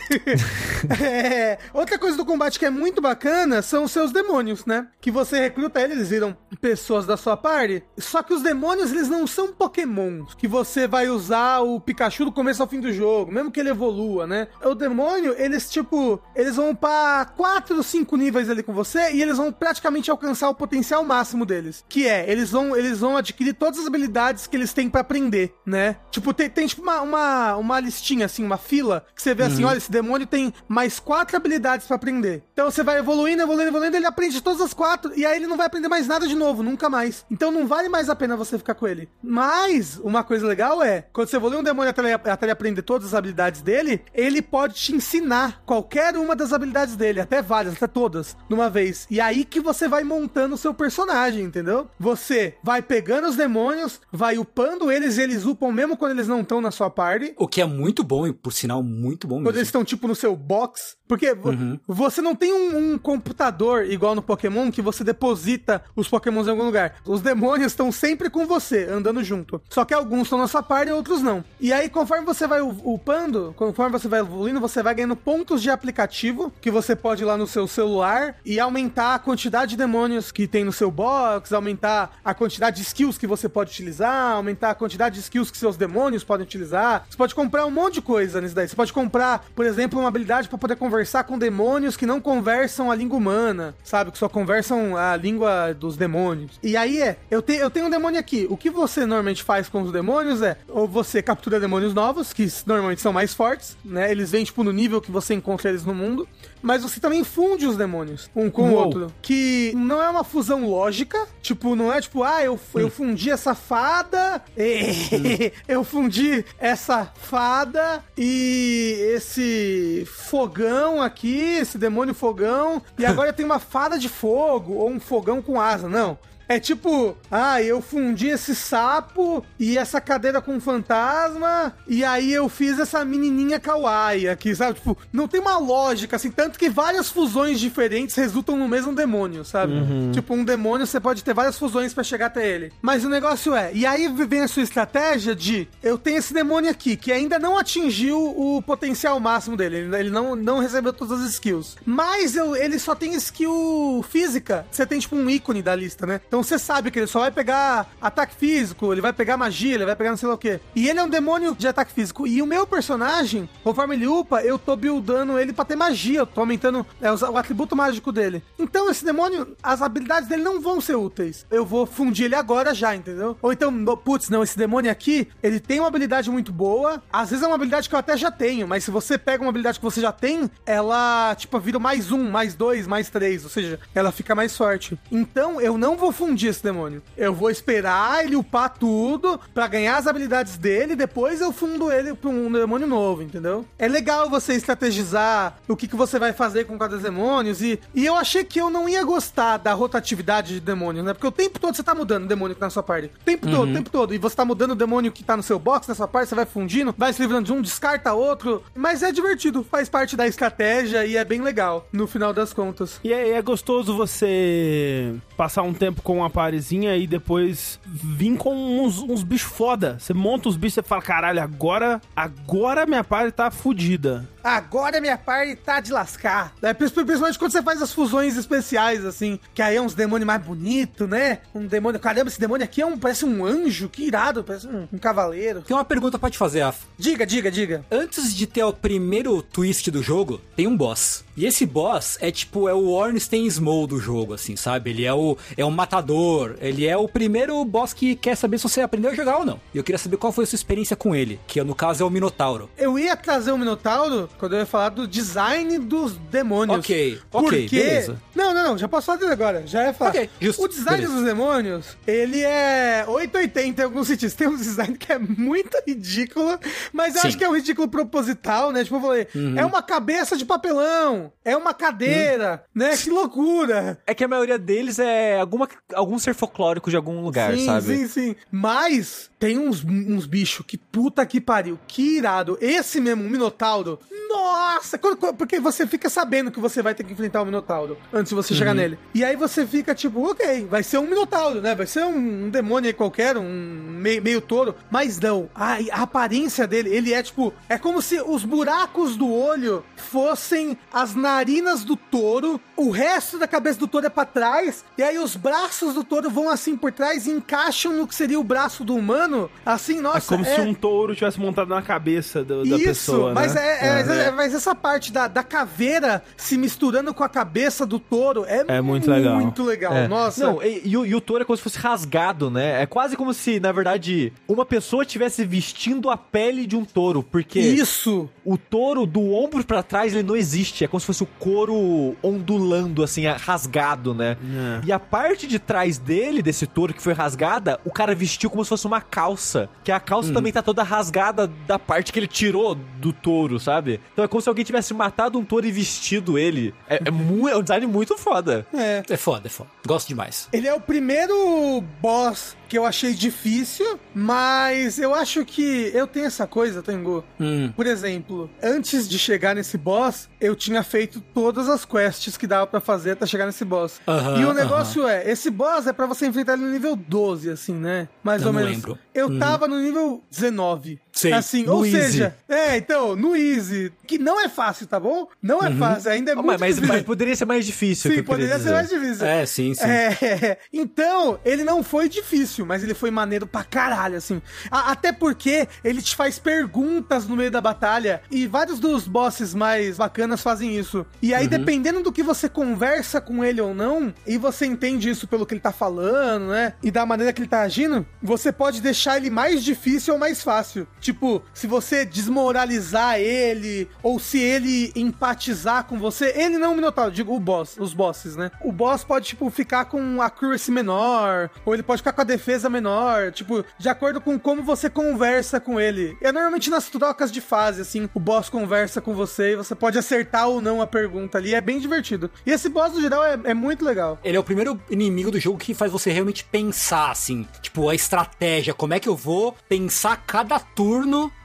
É, 1.01 1.59
outra 1.73 1.99
coisa 1.99 2.17
do 2.17 2.27
combate 2.27 2.59
que 2.59 2.67
é 2.67 2.71
muito 2.71 3.01
bacana 3.01 3.63
são 3.63 3.85
os 3.85 3.91
seus 3.91 4.13
demônios, 4.13 4.67
né? 4.67 4.87
Que 5.01 5.11
você 5.11 5.41
recruta 5.41 5.81
eles, 5.81 5.97
eles 5.97 6.09
viram 6.11 6.37
pessoas 6.61 7.07
da 7.07 7.17
sua 7.17 7.37
party. 7.37 7.83
Só 7.99 8.23
que 8.23 8.35
os 8.35 8.43
demônios, 8.43 8.91
eles 8.93 9.09
não 9.09 9.27
são 9.27 9.53
pokémons 9.53 10.35
que 10.35 10.47
você 10.47 10.87
vai 10.87 11.09
usar 11.09 11.61
o 11.61 11.81
Pikachu 11.81 12.27
do 12.27 12.33
começo 12.33 12.63
ao 12.63 12.69
fim 12.69 12.81
do 12.81 12.93
jogo, 12.93 13.33
mesmo 13.33 13.51
que 13.51 13.61
ele 13.61 13.71
evolua, 13.71 14.27
né? 14.27 14.49
O 14.63 14.75
demônio, 14.75 15.35
eles, 15.39 15.71
tipo, 15.71 16.21
eles 16.35 16.57
vão 16.57 16.75
pra 16.75 17.25
4, 17.37 17.83
5 17.83 18.17
níveis 18.17 18.51
ali 18.51 18.63
com 18.63 18.73
você 18.73 19.13
e 19.13 19.23
eles 19.23 19.39
vão 19.39 19.51
praticamente 19.53 20.11
alcançar 20.11 20.49
o 20.51 20.55
potencial 20.55 21.03
máximo 21.05 21.47
deles. 21.47 21.85
Que 21.89 22.07
é, 22.07 22.31
eles 22.31 22.51
vão, 22.51 22.77
eles 22.77 23.01
vão 23.01 23.17
adquirir 23.17 23.55
todas 23.55 23.81
as 23.81 23.87
habilidades 23.87 24.47
que 24.47 24.57
eles 24.57 24.73
têm 24.73 24.91
pra 24.91 25.01
aprender, 25.01 25.55
né? 25.65 25.97
Tipo, 26.11 26.35
tem, 26.35 26.51
tem 26.51 26.67
tipo 26.67 26.83
uma, 26.83 27.01
uma, 27.01 27.57
uma 27.57 27.81
listinha, 27.81 28.27
assim, 28.27 28.45
uma 28.45 28.54
fila, 28.59 29.05
que 29.15 29.23
você 29.23 29.35
vê 29.35 29.45
assim, 29.45 29.65
olha, 29.65 29.79
esse 29.79 29.91
demônio 29.91 30.27
tem 30.27 30.53
mais 30.69 30.99
quatro 30.99 31.37
habilidades 31.37 31.87
pra 31.87 31.97
aprender. 31.97 32.43
Então 32.53 32.71
você 32.71 32.83
vai 32.83 32.99
evoluindo, 32.99 33.43
evoluindo, 33.43 33.69
evoluindo, 33.69 33.97
ele 33.97 34.07
aprende 34.07 34.41
todas 34.41 34.61
as 34.61 34.75
quatro, 34.75 35.13
e 35.17 35.25
aí 35.25 35.37
ele 35.37 35.47
não 35.47 35.57
vai 35.57 35.67
aprender 35.67 35.89
mais 35.89 36.07
nada 36.07 36.27
de 36.27 36.35
novo, 36.35 36.63
nunca 36.63 36.89
mais. 36.89 37.25
Então 37.31 37.51
não 37.51 37.67
vale 37.67 37.89
mais 37.89 38.09
a 38.09 38.17
pena 38.17 38.37
você 38.37 38.59
ficar 38.59 38.75
com 38.75 38.87
ele. 38.87 39.09
Mas, 39.23 39.99
uma 39.99 40.23
coisa 40.23 40.47
legal 40.47 40.83
é, 40.83 41.07
quando 41.13 41.29
você 41.29 41.37
evolui 41.37 41.59
um 41.59 41.63
demônio 41.63 41.91
até 41.91 42.03
ele, 42.03 42.13
até 42.13 42.45
ele 42.45 42.53
aprender 42.53 42.83
todas 42.83 43.09
as 43.09 43.15
habilidades 43.15 43.63
dele, 43.63 44.03
ele 44.15 44.43
pode 44.43 44.75
te 44.75 44.95
ensinar 44.95 45.63
qualquer 45.65 46.17
uma 46.17 46.37
das 46.37 46.53
habilidades 46.53 46.97
dele, 46.97 47.21
até 47.21 47.43
várias, 47.43 47.75
até 47.75 47.87
todas, 47.87 48.37
de 48.49 48.55
uma 48.55 48.71
vez. 48.71 49.07
E 49.11 49.21
aí 49.21 49.45
que 49.45 49.61
você 49.61 49.89
vai 49.89 50.05
montando 50.05 50.55
o 50.55 50.59
seu 50.59 50.75
personagem, 50.75 51.43
entendeu? 51.45 51.89
Você 51.99 52.55
vai 52.63 52.83
pegando 52.83 53.29
os 53.29 53.37
demônios, 53.37 54.01
vai 54.13 54.39
upando 54.39 54.91
eles, 54.91 55.19
e 55.19 55.23
eles 55.23 55.45
upam 55.45 55.73
mesmo 55.73 55.97
quando 55.97 56.13
eles 56.13 56.29
não 56.29 56.41
estão 56.41 56.61
na 56.61 56.71
sua 56.71 56.91
party. 56.91 57.35
O 57.37 57.49
que 57.49 57.61
é 57.61 57.67
muito 57.67 58.03
bom, 58.03 58.27
e 58.27 58.34
por 58.43 58.53
sinal, 58.53 58.83
muito 58.83 59.27
bom 59.27 59.37
Quando 59.37 59.45
mesmo. 59.47 59.59
eles 59.59 59.69
estão, 59.69 59.85
tipo, 59.85 60.07
no 60.09 60.15
seu 60.15 60.35
box. 60.37 60.97
Porque 61.07 61.35
vo- 61.35 61.53
você 61.87 62.23
não 62.23 62.35
tem 62.35 62.53
um, 62.53 62.95
um 62.95 62.99
computador 62.99 63.85
igual 63.85 64.15
no 64.15 64.23
Pokémon 64.23 64.71
que 64.71 64.81
você 64.81 65.05
deposita 65.05 65.83
os 65.95 66.09
Pokémons 66.09 66.47
em 66.47 66.51
algum 66.51 66.65
lugar. 66.65 66.97
Os 67.07 67.21
demônios 67.21 67.73
estão 67.73 67.93
sempre 67.93 68.31
com 68.31 68.47
você, 68.47 68.85
andando 68.91 69.23
junto. 69.23 69.61
Só 69.69 69.85
que 69.85 69.93
alguns 69.93 70.23
estão 70.23 70.39
na 70.39 70.49
sua 70.49 70.63
parte 70.63 70.89
e 70.89 70.93
outros 70.93 71.21
não. 71.21 71.45
E 71.61 71.73
aí, 71.73 71.89
conforme 71.91 72.25
você 72.25 72.47
vai 72.47 72.61
upando, 72.63 73.53
conforme 73.57 73.93
você 73.99 74.09
vai 74.09 74.21
evoluindo, 74.21 74.61
você 74.61 74.83
vai 74.83 74.95
ganhando 74.95 75.17
pontos 75.17 75.61
de 75.63 75.69
aplicativo 75.71 76.53
que 76.61 76.71
você 76.71 76.97
pode 76.97 77.23
ir 77.23 77.27
lá 77.27 77.37
no 77.37 77.47
seu 77.47 77.67
celular 77.69 78.37
e 78.45 78.59
aumentar 78.59 79.15
a 79.15 79.19
quantidade 79.19 79.73
de 79.73 79.77
demônios 79.77 80.33
que 80.33 80.47
tem 80.47 80.65
no 80.65 80.73
seu 80.73 80.91
box, 80.91 81.53
aumentar 81.53 82.19
a 82.25 82.33
quantidade 82.33 82.77
de 82.77 82.83
skills 82.83 83.19
que 83.19 83.27
você 83.27 83.49
pode 83.49 83.71
utilizar, 83.71 84.33
aumentar 84.33 84.71
a 84.71 84.75
quantidade 84.75 85.17
de 85.17 85.21
skills 85.21 85.51
que 85.51 85.59
seus 85.59 85.77
demônios 85.77 86.25
podem 86.25 86.45
utilizar. 86.47 87.05
Você 87.11 87.17
pode 87.17 87.35
comprar 87.35 87.67
um 87.67 87.71
monte 87.71 87.95
de 87.95 88.03
coisa 88.03 88.24
nisso 88.41 88.55
daí. 88.55 88.69
Você 88.69 88.77
pode 88.77 88.93
comprar, 88.93 89.47
por 89.55 89.67
exemplo, 89.67 89.99
uma 89.99 90.09
habilidade 90.09 90.49
para 90.49 90.59
poder 90.59 90.77
conversar 90.77 91.25
com 91.25 91.39
demônios 91.39 91.97
que 91.97 92.07
não 92.07 92.21
conversam 92.21 92.91
a 92.91 92.95
língua 92.95 93.19
humana, 93.19 93.75
sabe? 93.83 94.11
Que 94.11 94.19
só 94.19 94.29
conversam 94.29 94.97
a 94.97 95.17
língua 95.17 95.73
dos 95.75 95.97
demônios. 95.97 96.59
E 96.63 96.77
aí 96.77 97.01
é, 97.01 97.17
eu, 97.31 97.43
te, 97.43 97.55
eu 97.55 97.71
tenho 97.71 97.87
um 97.87 97.91
demônio 97.91 98.19
aqui. 98.19 98.47
O 98.49 98.57
que 98.57 98.71
você 98.71 99.01
normalmente 99.01 99.43
faz 99.43 99.69
com 99.69 99.83
os 99.83 99.93
demônios 99.93 100.43
é, 100.43 100.57
ou 100.69 100.87
você 100.87 101.23
captura 101.23 101.61
demônios 101.61 101.95
novos, 101.95 102.33
que 102.33 102.49
normalmente 102.67 103.01
são 103.01 103.13
mais 103.13 103.35
fortes, 103.35 103.77
né? 103.85 104.11
Eles 104.11 104.31
vêm, 104.31 104.45
tipo, 104.45 104.63
no 104.63 104.73
nível 104.73 105.01
que 105.01 105.11
você 105.11 105.35
encontra 105.35 105.71
eles 105.71 105.85
no 105.85 105.95
mundo. 105.95 106.29
Mas 106.65 106.83
você 106.83 106.99
também 106.99 107.23
funde 107.23 107.67
os 107.67 107.77
demônios, 107.77 108.31
um 108.35 108.49
com 108.51 108.63
o 108.63 108.73
Uou. 108.73 108.85
outro. 108.87 109.13
Que 109.21 109.75
não 109.77 110.03
é 110.03 110.09
uma 110.09 110.25
fusão 110.25 110.67
lógica, 110.67 111.29
tipo, 111.43 111.77
não 111.77 111.93
é 111.93 112.01
tipo, 112.01 112.23
ah, 112.23 112.43
eu, 112.43 112.59
eu 112.75 112.89
fundi 112.91 113.31
essa 113.31 113.55
fada, 113.55 114.43
e- 114.57 115.53
eu 115.69 115.85
fundi 115.85 116.43
essa 116.59 117.05
fada 117.17 118.03
e 118.17 118.97
esse 119.15 120.09
fogão 120.11 121.03
aqui, 121.03 121.37
esse 121.37 121.77
demônio 121.77 122.15
fogão, 122.15 122.81
e 122.99 123.05
agora 123.05 123.29
eu 123.29 123.35
tenho 123.35 123.49
uma 123.49 123.59
fada 123.59 123.99
de 123.99 124.09
fogo, 124.09 124.73
ou 124.73 124.89
um 124.89 124.99
fogão 124.99 125.43
com 125.43 125.61
asa. 125.61 125.87
Não. 125.87 126.17
É 126.49 126.61
tipo, 126.61 127.17
ah, 127.31 127.63
eu 127.63 127.81
fundi 127.81 128.29
esse 128.29 128.55
sapo 128.55 129.45
e 129.59 129.79
essa 129.79 130.01
cadeira 130.01 130.41
com 130.41 130.55
um 130.55 130.61
fantasma, 130.61 131.73
e 131.87 132.05
aí 132.05 132.33
eu 132.33 132.49
fiz 132.49 132.79
essa 132.79 133.05
menininha 133.05 133.59
kawaii 133.59 134.29
aqui, 134.29 134.55
sabe? 134.55 134.75
Tipo, 134.75 134.97
não 135.13 135.27
tem 135.27 135.41
uma 135.41 135.59
lógica, 135.59 136.17
assim, 136.17 136.31
tanto 136.31 136.59
que 136.59 136.69
várias 136.69 137.11
fusões 137.11 137.59
diferentes 137.59 138.15
resultam 138.15 138.57
no 138.57 138.69
mesmo 138.69 138.95
demônio, 138.95 139.45
sabe? 139.45 139.73
Tipo, 140.13 140.35
um 140.35 140.45
demônio 140.45 140.87
você 140.87 141.01
pode 141.01 141.25
ter 141.25 141.35
várias 141.35 141.59
fusões 141.59 141.95
pra 141.95 142.05
chegar 142.05 142.27
até 142.27 142.47
ele. 142.47 142.73
Mas 142.83 143.05
o 143.05 143.09
negócio 143.09 143.55
é, 143.55 143.71
e 143.73 143.87
aí 143.87 144.09
vem 144.09 144.43
a 144.43 144.49
sua 144.49 144.63
estratégia 144.63 145.35
de, 145.35 145.69
eu 145.83 145.97
tenho 145.97 146.19
esse 146.19 146.35
demônio 146.35 146.71
aqui, 146.71 146.97
que 146.97 147.11
ainda 147.13 147.39
não 147.39 147.59
atingiu 147.59 148.19
o 148.19 148.63
potencial 148.63 149.19
máximo 149.19 149.57
dele, 149.57 149.77
ele, 149.77 149.97
ele 149.97 150.11
não, 150.11 150.37
não 150.37 150.59
recebeu 150.59 150.93
todas 150.93 151.21
as 151.21 151.31
skills. 151.33 151.77
Mas 151.87 152.37
eu, 152.37 152.55
ele 152.55 152.79
só 152.79 152.95
tem 152.95 153.15
skill 153.15 154.05
física, 154.09 154.67
você 154.71 154.85
tem 154.87 154.99
tipo 154.99 155.17
um 155.17 155.29
ícone 155.31 155.63
da 155.63 155.75
lista, 155.75 156.07
né? 156.07 156.21
Então 156.35 156.43
você 156.43 156.59
sabe 156.59 156.91
que 156.91 156.99
ele 156.99 157.07
só 157.07 157.21
vai 157.21 157.31
pegar 157.31 157.87
ataque 158.03 158.35
físico, 158.35 158.93
ele 158.93 159.01
vai 159.01 159.13
pegar 159.13 159.37
magia, 159.37 159.77
ele 159.77 159.85
vai 159.85 159.95
pegar 159.95 160.11
não 160.11 160.17
sei 160.17 160.29
lá 160.29 160.35
o 160.35 160.39
quê. 160.39 160.59
E 160.75 160.89
ele 160.89 160.99
é 160.99 161.03
um 161.05 161.09
demônio 161.09 161.55
de 161.55 161.69
ataque 161.69 161.93
físico. 161.93 162.27
E 162.27 162.43
o 162.43 162.47
meu 162.47 162.67
personagem, 162.67 163.49
conforme 163.63 163.95
ele 163.95 164.09
upa, 164.09 164.43
eu 164.43 164.59
tô 164.59 164.75
buildando 164.75 165.39
ele 165.39 165.53
pra 165.53 165.65
ter 165.65 165.77
magia. 165.77 166.19
Eu 166.19 166.27
tô 166.27 166.41
aumentando 166.41 166.85
é, 167.01 167.13
o, 167.13 167.37
atributo 167.39 167.77
mágico 167.77 168.11
dele. 168.11 168.43
Então 168.59 168.91
esse 168.91 169.05
demônio, 169.05 169.57
as 169.63 169.81
habilidades 169.81 170.29
dele 170.29 170.43
não 170.43 170.61
vão 170.61 170.81
ser 170.81 170.97
úteis. 170.97 171.47
Eu 171.53 171.65
vou 171.65 171.87
fundir 171.87 172.25
ele 172.25 172.35
agora 172.35 172.75
já, 172.75 172.97
entendeu? 172.97 173.39
Ou 173.41 173.53
então, 173.53 173.73
putz, 173.97 174.29
não, 174.29 174.43
esse 174.43 174.59
demônio 174.59 174.91
aqui, 174.91 175.29
ele 175.41 175.61
tem 175.61 175.79
uma 175.79 175.87
habilidade 175.87 176.33
muito 176.33 176.51
boa. 176.53 177.01
Às 177.13 177.31
vezes 177.31 177.45
é 177.45 177.47
uma 177.47 177.55
habilidade 177.55 177.89
que 177.89 177.95
eu 177.95 177.99
até 178.01 178.17
já 178.17 178.33
tenho, 178.33 178.67
mas 178.67 178.83
se 178.83 178.91
você 178.91 179.17
pega 179.17 179.41
uma 179.41 179.51
habilidade 179.51 179.79
que 179.79 179.85
você 179.85 180.01
já 180.01 180.11
tem, 180.11 180.51
ela, 180.67 181.33
tipo, 181.37 181.61
vira 181.61 181.79
mais 181.79 182.11
um, 182.11 182.29
mais 182.29 182.57
dois, 182.57 182.89
mais 182.89 183.09
três. 183.09 183.45
Ou 183.45 183.51
seja, 183.51 183.79
ela 183.95 184.11
fica 184.11 184.35
mais 184.35 184.57
forte. 184.57 184.99
Então 185.13 185.61
eu 185.61 185.79
não 185.79 185.97
vou 185.97 186.11
fundir 186.11 186.24
esse 186.33 186.63
demônio. 186.63 187.03
Eu 187.17 187.35
vou 187.35 187.51
esperar 187.51 188.25
ele 188.25 188.37
upar 188.37 188.71
tudo 188.71 189.41
pra 189.53 189.67
ganhar 189.67 189.97
as 189.97 190.07
habilidades 190.07 190.57
dele, 190.57 190.97
depois 190.97 191.41
eu 191.41 191.53
fundo 191.53 191.93
ele 191.93 192.15
pra 192.15 192.31
um 192.31 192.51
demônio 192.51 192.87
novo, 192.87 193.23
entendeu? 193.23 193.65
É 193.79 193.87
legal 193.87 194.29
você 194.31 194.55
estrategizar 194.55 195.59
o 195.69 195.77
que, 195.77 195.89
que 195.89 195.97
você 195.97 196.19
vai 196.19 196.33
fazer 196.33 196.65
com 196.65 196.79
cada 196.79 196.97
demônios 196.97 197.63
e, 197.63 197.79
e 197.95 198.05
eu 198.05 198.17
achei 198.17 198.45
que 198.45 198.61
eu 198.61 198.71
não 198.71 198.89
ia 198.89 199.05
gostar 199.05 199.59
da 199.59 199.73
rotatividade 199.73 200.55
de 200.55 200.61
demônios, 200.61 201.05
né? 201.05 201.13
Porque 201.13 201.27
o 201.27 201.33
tempo 201.33 201.59
todo 201.59 201.77
você 201.77 201.83
tá 201.83 201.95
mudando 201.95 202.25
o 202.25 202.29
demônio 202.29 202.55
que 202.55 202.61
tá 202.61 202.67
na 202.67 202.71
sua 202.71 202.83
party. 202.83 203.07
O 203.07 203.25
tempo 203.25 203.47
todo, 203.49 203.71
o 203.71 203.75
tempo 203.75 203.91
todo. 203.91 204.15
E 204.15 204.19
você 204.19 204.37
tá 204.37 204.45
mudando 204.45 204.73
o 204.73 204.77
demônio 204.77 205.13
que 205.13 205.25
tá 205.25 205.37
no 205.37 205.43
seu 205.43 205.59
box, 205.59 205.89
na 205.89 205.95
sua 205.95 206.09
party, 206.09 206.29
você 206.29 206.35
vai 206.35 206.47
fundindo, 206.47 206.95
vai 206.97 207.13
se 207.13 207.21
livrando 207.21 207.47
de 207.47 207.53
um, 207.53 207.61
descarta 207.61 208.13
outro. 208.13 208.63
Mas 208.75 209.03
é 209.03 209.13
divertido, 209.13 209.65
faz 209.65 209.89
parte 209.89 210.17
da 210.17 210.27
estratégia 210.27 211.05
e 211.07 211.17
é 211.17 211.25
bem 211.25 211.41
legal, 211.41 211.87
no 211.93 212.07
final 212.07 212.33
das 212.33 212.53
contas. 212.53 213.01
E 213.03 213.13
é, 213.13 213.31
é 213.31 213.43
gostoso 213.43 213.97
você 213.97 215.15
passar 215.37 215.63
um 215.63 215.75
tempo 215.75 216.03
com 216.03 216.14
uma 216.17 216.31
parezinha 216.31 216.97
e 216.97 217.07
depois 217.07 217.79
vir 217.85 218.37
com 218.37 218.55
uns, 218.55 218.99
uns 218.99 219.23
bichos 219.23 219.51
foda. 219.51 219.97
Você 219.99 220.15
monta 220.15 220.49
os 220.49 220.57
bichos 220.57 220.79
e 220.79 220.83
fala, 220.83 221.03
caralho, 221.03 221.43
agora, 221.43 222.01
agora 222.15 222.87
minha 222.87 223.05
party 223.05 223.33
tá 223.33 223.51
fudida. 223.51 224.29
Agora 224.43 225.01
minha 225.01 225.17
party 225.17 225.57
tá 225.57 225.81
de 225.81 225.91
lascar. 225.93 226.53
É, 226.61 226.75
principalmente 226.75 227.39
quando 227.39 227.53
você 227.53 227.63
faz 227.63 227.81
as 227.81 227.93
fusões 227.93 228.37
especiais, 228.37 229.05
assim, 229.05 229.39
que 229.55 229.63
aí 229.63 229.77
é 229.77 229.81
uns 229.81 229.95
demônios 229.95 230.27
mais 230.27 230.43
bonitos, 230.43 231.09
né? 231.09 231.39
Um 231.55 231.67
demônio. 231.67 231.99
Caramba, 231.99 232.29
esse 232.29 232.39
demônio 232.39 232.65
aqui 232.65 232.83
é 232.83 232.87
um, 232.87 232.99
parece 232.99 233.25
um 233.25 233.45
anjo, 233.45 233.89
que 233.89 234.05
irado, 234.05 234.45
parece 234.45 234.67
um, 234.67 234.87
um 234.93 234.99
cavaleiro. 234.99 235.63
Tem 235.63 235.77
uma 235.77 235.85
pergunta 235.85 236.19
pra 236.19 236.31
te 236.31 236.37
fazer, 236.37 236.61
Af. 236.61 236.81
Diga, 236.99 237.27
diga, 237.27 237.51
diga. 237.51 237.85
Antes 237.91 238.35
de 238.35 238.47
ter 238.47 238.65
o 238.65 238.73
primeiro 238.73 239.41
twist 239.41 239.91
do 239.91 240.03
jogo, 240.03 240.41
tem 240.55 240.67
um 240.67 240.77
boss. 240.77 241.24
E 241.37 241.47
esse 241.47 241.67
boss 241.67 242.17
é 242.21 242.31
tipo, 242.31 242.69
é 242.69 242.75
o 242.75 242.89
Ornstein 242.91 243.49
Small 243.51 243.87
do 243.87 243.99
jogo, 243.99 244.35
assim, 244.35 244.57
sabe? 244.57 244.91
Ele 244.91 245.05
é 245.05 245.13
o, 245.13 245.37
é 245.57 245.65
um 245.65 245.71
matador, 245.71 246.57
ele 246.61 246.87
é 246.87 246.97
o 246.97 247.09
primeiro 247.09 247.65
boss 247.65 247.93
que 247.93 248.15
quer 248.15 248.37
saber 248.37 248.59
se 248.59 248.65
você 248.65 248.81
aprendeu 248.81 249.11
a 249.11 249.15
jogar 249.15 249.39
ou 249.39 249.45
não. 249.45 249.61
E 249.73 249.79
eu 249.79 249.85
queria 249.85 249.99
saber 249.99 250.17
qual 250.17 250.33
foi 250.33 250.45
a 250.45 250.47
sua 250.47 250.57
experiência 250.57 250.97
com 250.97 251.15
ele, 251.15 251.41
que 251.47 251.63
no 251.63 251.75
caso 251.75 252.03
é 252.03 252.07
o 252.07 252.11
Minotauro. 252.11 252.71
Eu 252.77 252.99
ia 252.99 253.17
trazer 253.17 253.53
o 253.53 253.59
Minotauro 253.59 254.29
quando 254.39 254.53
eu 254.53 254.61
ia 254.61 254.67
falar 254.67 254.91
do 254.91 255.09
design 255.09 255.79
dos 255.79 256.17
demônios. 256.31 256.79
Ok, 256.79 257.19
ok, 257.33 257.61
Porque... 257.61 257.77
beleza. 257.77 258.23
Não, 258.35 258.53
não, 258.53 258.65
não, 258.71 258.79
já 258.79 258.89
posso 258.89 259.07
falar 259.07 259.19
dele 259.19 259.33
agora. 259.33 259.67
Já 259.67 259.85
ia 259.87 259.93
falar. 259.95 260.11
Ok, 260.11 260.31
justo, 260.41 260.63
O 260.65 260.69
design 260.69 260.97
beleza. 261.03 261.15
dos 261.15 261.25
demônios, 261.25 261.97
ele 262.07 262.43
é 262.43 263.05
880 263.07 263.81
em 263.81 263.85
alguns 263.85 264.07
sentidos. 264.09 264.35
Tem 264.35 264.49
um 264.49 264.57
design 264.57 264.97
que 264.99 265.13
é 265.13 265.19
muito 265.19 265.77
ridículo, 265.87 266.59
mas 266.93 267.15
eu 267.15 267.21
Sim. 267.23 267.29
acho 267.29 267.39
que 267.39 267.45
é 267.45 267.49
um 267.49 267.55
ridículo 267.55 267.89
proposital, 267.89 268.73
né? 268.73 268.83
Tipo, 268.85 268.97
eu 268.97 269.01
falei, 269.01 269.29
Uhum. 269.35 269.59
é 269.59 269.65
uma 269.65 269.83
cabeça 269.83 270.37
de 270.37 270.45
papelão, 270.45 271.33
é 271.45 271.57
uma 271.57 271.73
cadeira, 271.75 272.65
né? 272.75 272.97
Que 272.97 273.11
loucura. 273.11 273.99
É 274.07 274.15
que 274.15 274.25
a 274.25 274.29
maioria 274.29 274.59
deles 274.59 274.99
é 274.99 275.39
alguma, 275.41 275.69
algum 275.95 276.19
ser 276.19 276.35
folclórico 276.35 276.91
de 276.91 276.97
algum 276.97 277.21
lugar, 277.23 277.55
sim, 277.57 277.67
sabe? 277.67 277.87
sim, 277.87 278.09
sim. 278.09 278.37
Mas 278.51 279.31
tem 279.39 279.59
uns, 279.59 279.85
uns 279.85 280.27
bichos 280.27 280.65
que 280.67 280.77
puta 280.77 281.25
que 281.27 281.41
pariu, 281.41 281.79
que 281.87 282.17
irado. 282.19 282.59
Esse 282.61 283.01
mesmo, 283.01 283.25
o 283.25 283.31
Minotauro. 283.31 283.99
Nossa! 284.29 284.99
quando- 284.99 285.17
quando- 285.17 285.37
porque 285.37 285.61
você 285.61 285.87
fica 285.87 286.09
sabendo 286.11 286.51
que 286.51 286.59
você 286.59 286.83
vai 286.83 286.95
ter 286.95 287.05
que 287.05 287.13
enfrentar 287.13 287.43
o 287.43 287.45
Minotauro 287.45 287.97
antes 288.25 288.31
de 288.31 288.35
você 288.35 288.55
chegar 288.55 288.75
nele. 288.75 288.99
E 289.15 289.23
aí 289.23 289.37
você 289.37 289.67
fica 289.67 289.95
tipo, 289.95 290.31
ok, 290.31 290.67
vai 290.67 290.83
ser 290.83 290.99
um 290.99 291.07
Minotauro, 291.07 291.61
né? 291.61 291.75
Vai 291.75 291.87
ser 291.87 292.05
um, 292.05 292.47
um 292.47 292.51
demônio 292.51 292.89
aí 292.89 292.95
qualquer, 292.95 293.37
um 293.37 293.43
meio, 293.45 294.23
meio 294.23 294.41
touro. 294.41 294.75
Mas 294.91 295.21
não, 295.21 295.49
a, 295.55 295.75
a 295.93 296.03
aparência 296.03 296.67
dele, 296.67 296.89
ele 296.95 297.13
é 297.13 297.23
tipo, 297.23 297.53
é 297.69 297.77
como 297.79 298.01
se 298.01 298.21
os 298.21 298.45
buracos 298.45 299.17
do 299.17 299.31
olho 299.33 299.85
fossem 299.97 300.77
as 300.93 301.15
narinas 301.15 301.85
do 301.85 301.97
touro, 301.97 302.61
o 302.77 302.91
resto 302.91 303.39
da 303.39 303.47
cabeça 303.47 303.79
do 303.79 303.87
touro 303.87 304.07
é 304.07 304.11
pra 304.11 304.25
trás, 304.25 304.85
e 304.97 305.03
aí 305.03 305.19
os 305.19 305.37
braços 305.37 305.95
do 305.95 306.03
touro 306.05 306.31
vão 306.31 306.49
assim 306.49 306.77
por 306.77 306.93
trás 306.93 307.27
e 307.27 307.31
encaixam 307.31 307.93
no 307.93 308.07
que 308.07 308.15
seria 308.15 308.39
o 308.41 308.45
braço 308.45 308.85
do 308.85 308.95
humano. 308.95 309.51
Assim, 309.67 310.01
nossa. 310.01 310.19
é 310.35 310.37
como 310.37 310.45
se 310.45 310.61
um 310.61 310.73
touro 310.75 311.15
tivesse 311.15 311.39
montado 311.39 311.69
na 311.69 311.83
cabeça 311.83 312.43
do- 312.45 312.63
da 312.65 312.77
Isso, 312.77 312.85
pessoa, 312.85 313.35
mas, 313.35 313.55
né? 313.55 313.63
é, 313.81 313.87
é- 314.01 314.27
é- 314.27 314.31
mas 314.31 314.55
essa 314.55 314.75
parte 314.75 315.13
da, 315.13 315.27
da 315.29 315.43
caveira 315.43 316.23
se 316.37 316.57
misturando 316.57 317.13
com 317.13 317.23
a 317.25 317.29
cabeça 317.29 317.85
do 317.85 317.99
touro 317.99 318.14
é, 318.47 318.65
É 318.69 318.81
muito 318.81 319.11
legal. 319.11 319.41
Muito 319.41 319.63
legal. 319.63 319.93
É. 319.93 320.09
Nossa. 320.09 320.45
Não, 320.47 320.63
e, 320.63 320.83
e 320.85 320.97
o, 320.97 321.07
e 321.07 321.15
o 321.15 321.21
touro 321.21 321.43
é 321.43 321.45
como 321.47 321.57
se 321.57 321.63
fosse 321.63 321.79
rasgado, 321.79 322.51
né? 322.51 322.83
É 322.83 322.87
quase 322.87 323.17
como 323.17 323.33
se, 323.35 323.61
na 323.61 323.73
verdade, 323.73 324.33
uma 324.49 324.65
pessoa 324.65 325.03
estivesse 325.03 325.45
vestindo 325.45 326.11
a 326.11 326.17
pele 326.17 326.67
de 326.67 326.77
um 326.77 326.85
touro, 326.85 327.23
porque 327.23 327.61
Isso. 327.61 328.29
O 328.45 328.57
touro 328.59 329.07
do 329.07 329.33
ombro 329.33 329.65
pra 329.65 329.83
trás 329.83 330.13
ele 330.15 330.23
não 330.23 330.37
existe, 330.37 330.85
é 330.85 330.89
como 330.89 331.01
se 331.01 331.07
fosse 331.07 331.23
o 331.23 331.27
couro 331.39 332.17
ondulando 332.23 333.03
assim, 333.03 333.27
é, 333.27 333.33
rasgado, 333.33 334.15
né? 334.15 334.37
É. 334.83 334.87
E 334.87 334.93
a 334.93 334.99
parte 334.99 335.47
de 335.47 335.59
trás 335.59 335.99
dele, 335.99 336.43
desse 336.43 336.67
touro 336.67 336.93
que 336.93 337.03
foi 337.03 337.13
rasgada, 337.13 337.81
o 337.85 337.91
cara 337.91 338.15
vestiu 338.15 338.51
como 338.51 338.65
se 338.65 338.69
fosse 338.69 338.87
uma 338.87 339.01
calça, 339.01 339.69
que 339.83 339.91
a 339.93 340.01
calça 340.01 340.33
também 340.33 340.53
tá 340.53 340.63
toda 340.63 340.83
rasgada 340.83 341.51
da 341.67 341.79
parte 341.79 342.13
que 342.13 342.19
ele 342.19 342.27
tirou 342.27 342.75
do 342.75 343.13
touro, 343.13 343.59
sabe? 343.59 344.01
Então 344.13 344.25
é 344.25 344.29
como 344.29 344.41
se 344.41 344.49
alguém 344.49 344.65
tivesse 344.65 344.93
matado 344.95 345.39
um 345.39 345.45
touro 345.45 345.67
e 345.67 345.73
vestido 345.73 346.39
ele. 346.39 346.75
É, 346.89 347.01
é, 347.05 347.11
mu- 347.11 347.49
é 347.49 347.57
um 347.57 347.63
design 347.63 347.87
muito 347.87 348.17
foda. 348.19 348.67
É. 348.75 349.03
É 349.09 349.17
foda, 349.17 349.47
é 349.47 349.51
foda. 349.51 349.71
Gosto 349.87 350.09
demais. 350.09 350.49
Ele 350.53 350.67
é 350.69 350.75
o 350.75 350.81
primeiro 350.81 351.83
boss 352.01 352.57
que 352.69 352.79
eu 352.79 352.85
achei 352.87 353.13
difícil, 353.15 353.99
mas 354.15 354.99
eu 354.99 355.15
acho 355.15 355.45
que 355.45 355.91
eu 355.95 356.07
tenho 356.07 356.27
essa 356.27 356.47
coisa, 356.47 356.83
Tengu. 356.83 357.23
Hum. 357.39 357.71
Por 357.77 357.87
exemplo, 357.87 358.34
antes 358.63 359.09
de 359.09 359.19
chegar 359.19 359.55
nesse 359.55 359.77
boss, 359.79 360.29
eu 360.41 360.55
tinha 360.55 360.83
feito 360.83 361.21
todas 361.33 361.69
as 361.69 361.85
quests 361.85 362.37
que 362.37 362.47
dava 362.47 362.67
pra 362.67 362.81
fazer 362.81 363.13
até 363.13 363.27
chegar 363.27 363.47
nesse 363.47 363.65
boss. 363.65 364.01
Aham, 364.07 364.41
e 364.41 364.45
o 364.45 364.53
negócio 364.53 365.07
é, 365.07 365.31
esse 365.31 365.51
boss 365.51 365.87
é 365.87 365.93
pra 365.93 366.07
você 366.07 366.27
enfrentar 366.27 366.55
ele 366.55 366.63
no 366.63 366.71
nível 366.71 366.97
12, 366.97 367.51
assim, 367.51 367.75
né? 367.75 368.09
Mais 368.23 368.43
Eu 368.43 368.49
ou 368.49 368.55
menos. 368.55 368.71
lembro. 368.71 368.99
Eu 369.15 369.39
tava 369.39 369.67
no 369.69 369.81
nível 369.81 370.23
19. 370.31 371.01
Sei, 371.15 371.33
Assim, 371.33 371.69
ou 371.69 371.87
easy. 371.87 371.97
seja, 372.01 372.37
é, 372.49 372.77
então, 372.77 373.15
no 373.15 373.37
easy, 373.37 373.93
que 374.05 374.19
não 374.19 374.41
é 374.41 374.49
fácil, 374.49 374.85
tá 374.87 374.99
bom? 374.99 375.29
Não 375.41 375.63
é 375.63 375.71
fácil, 375.71 376.11
ainda 376.11 376.33
é 376.33 376.35
Ah, 376.35 376.37
muito 376.37 376.47
mas, 376.49 376.61
mas- 376.61 376.75
difícil. 376.75 376.95
mas 376.95 377.03
poderia 377.05 377.37
ser 377.37 377.45
mais 377.45 377.65
difícil. 377.65 378.11
que 378.11 378.17
Sim, 378.19 378.23
poderia 378.25 378.55
ser 378.55 378.59
dizer. 378.59 378.73
mais 378.73 378.89
difícil. 378.89 379.25
É, 379.27 379.47
sim, 379.47 379.75
sim. 379.75 379.85
É, 379.85 380.59
então, 380.73 381.39
ele 381.45 381.63
não 381.63 381.85
foi 381.85 382.09
difícil, 382.09 382.67
mas 382.67 382.83
ele 382.83 382.95
foi 382.95 383.13
maneiro 383.13 383.47
pra 383.47 383.63
caralho, 383.63 384.17
assim. 384.17 384.43
A- 384.71 384.91
até 384.91 385.13
porque 385.13 385.69
ele 385.85 386.03
te 386.03 386.17
faz 386.17 386.39
perguntas 386.41 387.29
no 387.29 387.37
meio 387.37 387.51
da 387.51 387.61
batalha, 387.61 388.21
e 388.31 388.47
vários 388.49 388.81
dos 388.81 389.07
bosses 389.07 389.55
mais 389.55 389.99
bacanas 389.99 390.41
fazem 390.41 390.77
isso. 390.77 391.07
E 391.23 391.33
aí, 391.33 391.47
dependendo 391.47 392.03
do 392.03 392.11
que 392.13 392.23
você 392.25 392.49
conversa 392.49 393.21
com 393.21 393.45
ele 393.45 393.61
ou 393.61 393.73
não, 393.73 394.13
e 394.27 394.37
você 394.37 394.67
entende 394.67 395.09
isso 395.09 395.29
pelo 395.29 395.47
que 395.47 395.55
ele 395.55 395.61
tá 395.61 395.71
falando, 395.73 396.49
né? 396.49 396.75
E 396.83 396.91
da 396.91 397.07
maneira 397.07 397.33
que 397.33 397.41
ele 397.41 397.49
tá 397.49 397.61
agindo, 397.63 398.05
você 398.21 398.51
pode 398.51 398.81
deixar 398.81 399.17
ele 399.17 399.31
mais 399.31 399.63
difícil 399.63 400.15
ou 400.15 400.19
mais 400.19 400.43
fácil. 400.43 400.89
Tipo, 401.05 401.43
se 401.53 401.67
você 401.67 402.03
desmoralizar 402.07 403.21
ele, 403.21 403.87
ou 404.03 404.19
se 404.19 404.41
ele 404.41 404.91
empatizar 404.97 405.85
com 405.85 405.99
você, 405.99 406.33
ele 406.35 406.57
não 406.57 406.69
é 406.69 406.71
o 406.71 406.75
Minotauro, 406.75 407.13
digo 407.13 407.37
o 407.37 407.39
boss, 407.39 407.77
os 407.79 407.93
bosses, 407.93 408.37
né? 408.37 408.51
O 408.63 408.73
boss 408.73 409.05
pode, 409.05 409.27
tipo, 409.27 409.51
ficar 409.51 409.85
com 409.85 410.23
a 410.23 410.25
accuracy 410.25 410.71
menor, 410.71 411.51
ou 411.63 411.75
ele 411.75 411.83
pode 411.83 411.99
ficar 411.99 412.15
com 412.15 412.23
a 412.23 412.25
defesa 412.25 412.71
menor, 412.71 413.33
tipo, 413.33 413.63
de 413.79 413.87
acordo 413.87 414.19
com 414.19 414.39
como 414.39 414.63
você 414.63 414.89
conversa 414.89 415.61
com 415.61 415.79
ele. 415.79 416.17
É 416.23 416.33
normalmente 416.33 416.71
nas 416.71 416.89
trocas 416.89 417.31
de 417.31 417.43
fase, 417.43 417.83
assim, 417.83 418.09
o 418.15 418.19
boss 418.19 418.49
conversa 418.49 419.03
com 419.03 419.13
você 419.13 419.53
e 419.53 419.57
você 419.57 419.75
pode 419.75 419.99
acertar 419.99 420.49
ou 420.49 420.63
não 420.63 420.81
a 420.81 420.87
pergunta 420.87 421.37
ali, 421.37 421.55
é 421.55 421.61
bem 421.61 421.79
divertido. 421.79 422.31
E 422.47 422.51
esse 422.51 422.71
boss, 422.71 422.95
no 422.95 423.03
geral, 423.03 423.23
é, 423.23 423.39
é 423.45 423.53
muito 423.53 423.85
legal. 423.85 424.19
Ele 424.25 424.39
é 424.39 424.41
o 424.41 424.45
primeiro 424.45 424.81
inimigo 424.89 425.31
do 425.31 425.39
jogo 425.39 425.59
que 425.59 425.75
faz 425.75 425.93
você 425.93 426.11
realmente 426.11 426.45
pensar, 426.45 427.11
assim, 427.11 427.47
tipo, 427.61 427.91
a 427.91 427.95
estratégia, 427.95 428.73
como 428.73 428.95
é 428.95 428.99
que 428.99 429.09
eu 429.09 429.15
vou 429.15 429.55
pensar 429.69 430.17
cada 430.27 430.59
turno 430.59 430.94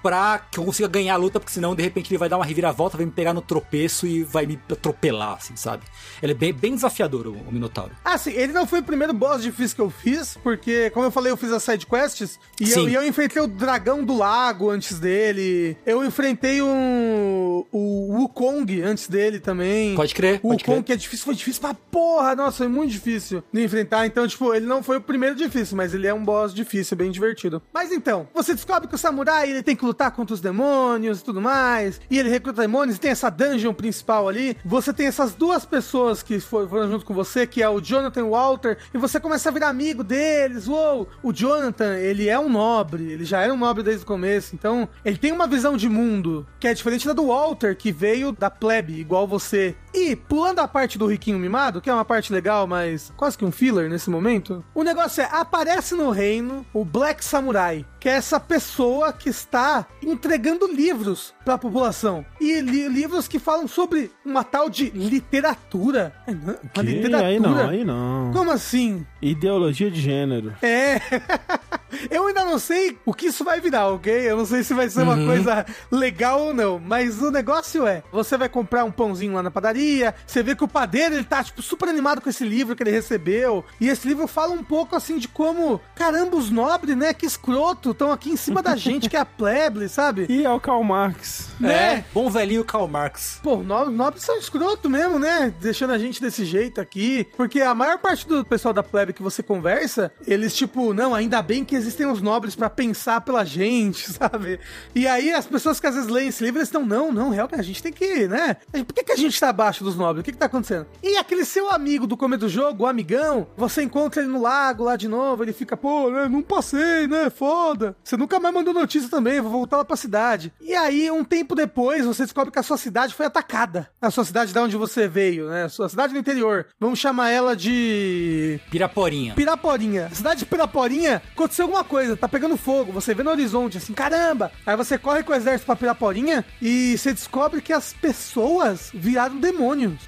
pra 0.01 0.39
que 0.51 0.59
eu 0.59 0.63
consiga 0.65 0.87
ganhar 0.87 1.13
a 1.13 1.17
luta, 1.17 1.39
porque 1.39 1.51
senão, 1.53 1.75
de 1.75 1.83
repente, 1.83 2.09
ele 2.11 2.17
vai 2.17 2.29
dar 2.29 2.37
uma 2.37 2.45
reviravolta, 2.45 2.97
vai 2.97 3.05
me 3.05 3.11
pegar 3.11 3.33
no 3.33 3.41
tropeço 3.41 4.07
e 4.07 4.23
vai 4.23 4.45
me 4.45 4.59
atropelar, 4.71 5.33
assim, 5.37 5.55
sabe? 5.55 5.83
Ele 6.21 6.31
é 6.31 6.35
bem, 6.35 6.53
bem 6.53 6.75
desafiador, 6.75 7.27
o, 7.27 7.33
o 7.33 7.51
Minotauro. 7.51 7.91
Ah, 8.03 8.17
sim, 8.17 8.31
ele 8.31 8.53
não 8.53 8.65
foi 8.65 8.79
o 8.79 8.83
primeiro 8.83 9.13
boss 9.13 9.41
difícil 9.41 9.75
que 9.75 9.81
eu 9.81 9.89
fiz, 9.89 10.37
porque, 10.43 10.89
como 10.91 11.05
eu 11.05 11.11
falei, 11.11 11.31
eu 11.31 11.37
fiz 11.37 11.51
as 11.51 11.63
side 11.63 11.85
quests 11.85 12.39
e 12.59 12.71
eu, 12.71 12.89
e 12.89 12.93
eu 12.93 13.05
enfrentei 13.07 13.41
o 13.41 13.47
dragão 13.47 14.03
do 14.03 14.15
lago 14.17 14.69
antes 14.69 14.99
dele. 14.99 15.77
Eu 15.85 16.03
enfrentei 16.03 16.61
um, 16.61 17.65
o 17.71 18.13
Wukong 18.19 18.81
antes 18.81 19.07
dele 19.07 19.39
também. 19.39 19.95
Pode 19.95 20.13
crer, 20.13 20.39
O 20.43 20.49
pode 20.49 20.63
Wukong 20.63 20.77
crer. 20.77 20.83
que 20.83 20.93
é 20.93 20.95
difícil, 20.95 21.25
foi 21.25 21.35
difícil 21.35 21.61
pra 21.61 21.73
porra, 21.73 22.35
nossa, 22.35 22.57
foi 22.57 22.67
muito 22.67 22.91
difícil 22.91 23.43
de 23.51 23.63
enfrentar. 23.63 24.05
Então, 24.05 24.27
tipo, 24.27 24.53
ele 24.53 24.65
não 24.65 24.81
foi 24.83 24.97
o 24.97 25.01
primeiro 25.01 25.35
difícil, 25.35 25.75
mas 25.77 25.93
ele 25.93 26.07
é 26.07 26.13
um 26.13 26.23
boss 26.23 26.53
difícil, 26.53 26.95
bem 26.97 27.11
divertido. 27.11 27.61
Mas 27.73 27.91
então, 27.91 28.27
você 28.33 28.53
descobre 28.53 28.87
que 28.87 28.95
o 28.95 28.97
samurai 28.97 29.38
ele 29.47 29.63
tem 29.63 29.75
que 29.75 29.85
lutar 29.85 30.11
contra 30.11 30.33
os 30.33 30.41
demônios 30.41 31.19
e 31.19 31.23
tudo 31.23 31.41
mais, 31.41 31.99
e 32.09 32.17
ele 32.17 32.29
recruta 32.29 32.61
demônios, 32.61 32.97
e 32.97 32.99
tem 32.99 33.11
essa 33.11 33.29
dungeon 33.29 33.73
principal 33.73 34.27
ali. 34.27 34.57
Você 34.65 34.91
tem 34.91 35.07
essas 35.07 35.33
duas 35.33 35.65
pessoas 35.65 36.23
que 36.23 36.39
for- 36.39 36.67
foram 36.67 36.89
junto 36.91 37.05
com 37.05 37.13
você, 37.13 37.45
que 37.45 37.61
é 37.61 37.69
o 37.69 37.79
Jonathan 37.79 38.21
e 38.21 38.29
Walter, 38.29 38.77
e 38.93 38.97
você 38.97 39.19
começa 39.19 39.49
a 39.49 39.51
virar 39.51 39.69
amigo 39.69 40.03
deles. 40.03 40.67
Uou, 40.67 41.07
o 41.21 41.31
Jonathan, 41.31 41.95
ele 41.97 42.27
é 42.27 42.39
um 42.39 42.49
nobre, 42.49 43.11
ele 43.11 43.25
já 43.25 43.41
era 43.41 43.53
um 43.53 43.57
nobre 43.57 43.83
desde 43.83 44.03
o 44.03 44.07
começo, 44.07 44.55
então 44.55 44.87
ele 45.05 45.17
tem 45.17 45.31
uma 45.31 45.47
visão 45.47 45.77
de 45.77 45.87
mundo 45.87 46.45
que 46.59 46.67
é 46.67 46.73
diferente 46.73 47.05
da 47.07 47.13
do 47.13 47.27
Walter, 47.27 47.75
que 47.75 47.91
veio 47.91 48.31
da 48.31 48.49
plebe, 48.49 48.93
igual 48.99 49.27
você. 49.27 49.75
E, 49.93 50.15
pulando 50.15 50.59
a 50.59 50.67
parte 50.67 50.97
do 50.97 51.07
riquinho 51.07 51.39
mimado, 51.39 51.81
que 51.81 51.89
é 51.89 51.93
uma 51.93 52.05
parte 52.05 52.31
legal, 52.31 52.67
mas 52.67 53.11
quase 53.17 53.37
que 53.37 53.43
um 53.45 53.51
filler 53.51 53.89
nesse 53.89 54.09
momento, 54.09 54.63
o 54.73 54.83
negócio 54.83 55.21
é, 55.21 55.29
aparece 55.31 55.95
no 55.95 56.09
reino 56.11 56.65
o 56.73 56.85
Black 56.85 57.23
Samurai, 57.25 57.85
que 57.99 58.07
é 58.07 58.13
essa 58.13 58.39
pessoa 58.39 59.11
que 59.11 59.29
está 59.29 59.85
entregando 60.01 60.67
livros 60.67 61.33
para 61.43 61.55
a 61.55 61.57
população. 61.57 62.25
E 62.39 62.61
li- 62.61 62.87
livros 62.87 63.27
que 63.27 63.39
falam 63.39 63.67
sobre 63.67 64.11
uma 64.25 64.43
tal 64.43 64.69
de 64.69 64.89
literatura. 64.91 66.13
É, 66.27 66.31
não, 66.33 66.55
Uma 66.75 66.83
literatura? 66.83 67.27
Aí 67.27 67.39
não, 67.39 67.69
aí 67.69 67.83
não. 67.83 68.31
Como 68.33 68.51
assim? 68.51 69.05
Ideologia 69.21 69.89
de 69.89 69.99
gênero. 69.99 70.53
É. 70.61 70.99
Eu 72.09 72.27
ainda 72.27 72.43
não 72.45 72.59
sei 72.59 72.97
o 73.05 73.13
que 73.13 73.27
isso 73.27 73.43
vai 73.43 73.59
virar, 73.59 73.87
ok? 73.89 74.11
Eu 74.13 74.37
não 74.37 74.45
sei 74.45 74.63
se 74.63 74.73
vai 74.73 74.89
ser 74.89 75.01
uma 75.03 75.15
coisa 75.25 75.65
legal 75.91 76.41
ou 76.47 76.53
não. 76.53 76.79
Mas 76.79 77.21
o 77.21 77.31
negócio 77.31 77.85
é: 77.87 78.03
você 78.11 78.37
vai 78.37 78.49
comprar 78.49 78.83
um 78.83 78.91
pãozinho 78.91 79.33
lá 79.33 79.43
na 79.43 79.51
padaria, 79.51 80.13
você 80.25 80.41
vê 80.43 80.55
que 80.55 80.63
o 80.63 80.67
padeiro 80.67 81.15
ele 81.15 81.23
tá, 81.23 81.43
tipo, 81.43 81.61
super 81.61 81.87
animado 81.89 82.21
com 82.21 82.29
esse 82.29 82.43
livro 82.43 82.75
que 82.75 82.83
ele 82.83 82.91
recebeu. 82.91 83.63
E 83.79 83.87
esse 83.89 84.07
livro 84.07 84.27
fala 84.27 84.53
um 84.53 84.63
pouco 84.63 84.95
assim 84.95 85.17
de 85.17 85.27
como, 85.27 85.79
caramba, 85.95 86.35
os 86.37 86.49
nobres, 86.49 86.95
né? 86.95 87.13
Que 87.13 87.25
escroto, 87.25 87.91
estão 87.91 88.11
aqui 88.11 88.29
em 88.31 88.37
cima 88.37 88.61
da 88.61 88.75
gente, 88.75 89.09
que 89.09 89.15
é 89.17 89.19
a 89.19 89.25
plebe, 89.39 89.87
sabe? 89.89 90.25
E 90.29 90.45
é 90.45 90.49
o 90.49 90.59
Karl 90.59 90.83
Marx. 90.83 91.49
Né? 91.59 91.73
É, 91.73 92.05
bom 92.13 92.29
velhinho 92.29 92.63
Karl 92.63 92.87
Marx. 92.87 93.39
Pô, 93.43 93.57
no- 93.57 93.89
nobres 93.89 94.23
são 94.23 94.37
escroto 94.37 94.89
mesmo, 94.89 95.19
né? 95.19 95.53
Deixando 95.59 95.91
a 95.93 95.97
gente 95.97 96.21
desse 96.21 96.45
jeito 96.45 96.79
aqui. 96.81 97.27
Porque 97.35 97.61
a 97.61 97.73
maior 97.75 97.97
parte 97.99 98.27
do 98.27 98.43
pessoal 98.45 98.73
da 98.73 98.83
plebe 98.83 99.13
que 99.13 99.21
você 99.23 99.41
conversa, 99.43 100.11
eles, 100.27 100.55
tipo, 100.55 100.93
não, 100.93 101.13
ainda 101.15 101.41
bem 101.41 101.63
que 101.65 101.75
existem 101.79 102.05
os 102.05 102.21
nobres 102.21 102.55
pra 102.55 102.69
pensar 102.69 103.21
pela 103.21 103.43
gente, 103.43 104.09
sabe? 104.13 104.59
E 104.93 105.07
aí 105.07 105.31
as 105.31 105.45
pessoas 105.45 105.79
que 105.79 105.87
às 105.87 105.95
vezes 105.95 106.09
leem 106.09 106.29
esse 106.29 106.43
livro, 106.43 106.59
eles 106.59 106.67
estão, 106.67 106.85
não, 106.85 107.11
não, 107.11 107.29
realmente, 107.29 107.59
a 107.59 107.63
gente 107.63 107.81
tem 107.81 107.91
que, 107.91 108.27
né? 108.27 108.57
Por 108.71 108.93
que, 108.93 109.03
que 109.03 109.11
a 109.11 109.17
gente 109.17 109.39
tá 109.39 109.49
abaixo 109.49 109.83
dos 109.83 109.95
nobres? 109.95 110.21
O 110.21 110.23
que, 110.23 110.31
que 110.31 110.37
tá 110.37 110.45
acontecendo? 110.45 110.87
E 111.01 111.17
aquele 111.17 111.45
seu 111.45 111.69
amigo 111.69 112.05
do 112.05 112.17
começo 112.17 112.41
do 112.41 112.49
jogo, 112.49 112.83
o 112.83 112.87
amigão, 112.87 113.47
você 113.57 113.81
encontra 113.81 114.21
ele 114.21 114.31
no 114.31 114.41
lago 114.41 114.83
lá 114.83 114.95
de 114.95 115.07
novo, 115.07 115.43
ele 115.43 115.53
fica, 115.53 115.75
pô, 115.75 116.09
né, 116.09 116.27
não 116.27 116.41
passei, 116.41 117.07
né? 117.07 117.29
Foda. 117.29 117.95
Você 118.03 118.17
nunca 118.17 118.39
mais 118.39 118.53
mandou 118.53 118.73
notícia 118.73 119.09
também, 119.09 119.41
vou 119.41 119.51
voltar 119.51 119.77
lá 119.77 119.85
pra 119.85 119.95
cidade. 119.95 120.53
E 120.61 120.73
aí, 120.75 121.09
um 121.09 121.23
tempo 121.23 121.55
depois, 121.55 122.05
você 122.05 122.23
descobre 122.23 122.51
que 122.51 122.59
a 122.59 122.63
sua 122.63 122.77
cidade 122.77 123.13
foi 123.13 123.25
atacada. 123.25 123.89
A 124.01 124.11
sua 124.11 124.25
cidade 124.25 124.53
da 124.53 124.61
onde 124.61 124.77
você 124.77 125.07
veio, 125.07 125.49
né? 125.49 125.63
A 125.63 125.69
sua 125.69 125.89
cidade 125.89 126.13
do 126.13 126.19
interior. 126.19 126.67
Vamos 126.79 126.99
chamar 126.99 127.29
ela 127.29 127.55
de. 127.55 128.59
Piraporinha. 128.69 129.33
Piraporinha. 129.35 130.09
Cidade 130.13 130.39
de 130.39 130.45
Piraporinha, 130.45 131.21
aconteceu 131.33 131.68
alguma 131.69 131.83
coisa, 131.83 132.17
tá 132.17 132.27
pegando 132.27 132.57
fogo, 132.57 132.91
você 132.91 133.13
vê 133.13 133.21
no 133.21 133.29
horizonte, 133.29 133.77
assim, 133.77 133.93
caramba! 133.93 134.51
Aí 134.65 134.75
você 134.75 134.97
corre 134.97 135.21
com 135.21 135.31
o 135.31 135.35
exército 135.35 135.67
pra 135.67 135.75
Piraporinha 135.75 136.43
e 136.59 136.97
você 136.97 137.13
descobre 137.13 137.61
que 137.61 137.71
as 137.71 137.93
pessoas 137.93 138.89
viraram 138.93 139.37
demônios. 139.37 140.01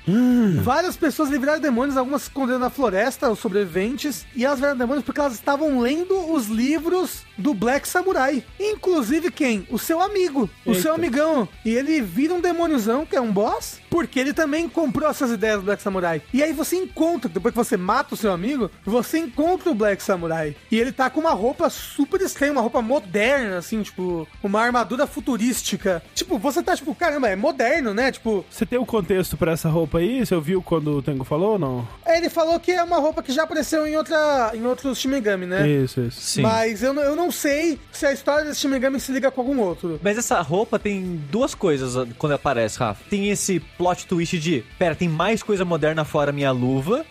Várias 0.64 0.98
pessoas 0.98 1.30
viraram 1.30 1.62
demônios, 1.62 1.98
algumas 1.98 2.24
se 2.24 2.28
esconderam 2.30 2.60
na 2.60 2.70
floresta, 2.70 3.30
os 3.30 3.40
sobreviventes, 3.40 4.26
e 4.36 4.44
elas 4.44 4.60
viraram 4.60 4.78
demônios 4.78 5.06
porque 5.06 5.20
elas 5.20 5.34
estavam 5.34 5.80
lendo 5.80 6.34
os 6.34 6.48
livros 6.48 7.24
do 7.38 7.54
Black 7.54 7.88
Samurai. 7.88 8.44
Inclusive 8.60 9.32
quem? 9.32 9.68
O 9.70 9.78
seu 9.78 10.02
amigo, 10.02 10.50
o 10.66 10.76
seu 10.76 10.94
amigão. 10.94 11.48
E 11.66 11.74
ele 11.74 12.02
vira 12.02 12.34
um 12.34 12.42
demôniozão, 12.42 13.06
que 13.06 13.16
é 13.16 13.22
um 13.22 13.32
boss, 13.32 13.80
porque 13.90 14.20
ele 14.20 14.34
também 14.34 14.68
comprou 14.70 15.10
essas 15.10 15.32
ideias 15.32 15.58
do 15.60 15.66
Black 15.66 15.82
Samurai. 15.82 16.22
E 16.34 16.42
aí 16.44 16.54
você 16.54 16.76
encontra, 16.78 17.30
depois 17.30 17.54
que 17.54 17.58
você 17.58 17.78
mata 17.78 18.14
o 18.14 18.18
seu 18.18 18.32
amigo, 18.32 18.70
você 18.86 19.18
encontra 19.20 19.70
o 19.70 19.76
Black 19.76 20.02
Samurai. 20.04 20.56
E 20.72 20.80
ele 20.80 20.92
tá 20.92 21.10
com 21.10 21.20
uma 21.20 21.32
roupa 21.32 21.70
super 21.70 22.22
estranha, 22.22 22.52
uma 22.52 22.62
roupa 22.62 22.82
moderna, 22.82 23.58
assim, 23.58 23.82
tipo, 23.82 24.28
uma 24.44 24.62
armadura 24.62 25.08
futurística. 25.08 26.04
Tipo, 26.14 26.38
você 26.38 26.62
tá 26.62 26.76
tipo, 26.76 26.94
caramba, 26.94 27.30
é 27.30 27.36
moderno, 27.36 27.94
né? 27.94 28.12
Tipo, 28.12 28.46
Você 28.50 28.66
tem 28.66 28.78
o 28.80 28.86
contexto 28.86 29.38
pra 29.38 29.52
essa 29.54 29.70
roupa 29.70 30.00
aí? 30.00 30.26
Você 30.26 30.36
ouviu 30.36 30.62
quando 30.62 30.98
o 30.98 31.02
Tengo 31.02 31.24
falou 31.24 31.54
ou 31.54 31.60
não? 31.60 31.88
ele 32.08 32.30
falou 32.30 32.60
que 32.60 32.72
é 32.72 32.84
uma 32.84 32.98
roupa 32.98 33.24
que 33.24 33.32
já 33.32 33.44
apareceu 33.44 33.88
em 33.88 33.96
outra 33.96 34.52
em 34.54 34.66
outros 34.66 35.00
Shimigami, 35.00 35.46
né? 35.46 35.68
Isso, 35.68 36.02
isso. 36.02 36.20
Sim. 36.22 36.42
Mas 36.42 36.84
eu, 36.84 36.94
eu 36.96 37.16
não 37.16 37.21
sei 37.30 37.78
se 37.92 38.06
a 38.06 38.14
história 38.14 38.46
desse 38.46 38.62
Shimigami 38.62 39.00
se 39.00 39.12
liga 39.12 39.30
com 39.30 39.42
algum 39.42 39.60
outro. 39.60 40.00
Mas 40.02 40.18
essa 40.18 40.42
roupa 40.42 40.80
tem 40.80 41.22
duas 41.30 41.54
coisas 41.54 42.08
quando 42.18 42.34
aparece, 42.34 42.80
Rafa. 42.80 43.04
Tem 43.10 43.30
esse 43.30 43.60
plot 43.60 44.08
twist 44.08 44.40
de, 44.40 44.64
pera, 44.80 44.96
tem 44.96 45.10
mais 45.10 45.44
coisa 45.44 45.66
moderna 45.66 46.06
fora 46.06 46.32
minha 46.32 46.52
luva. 46.52 47.06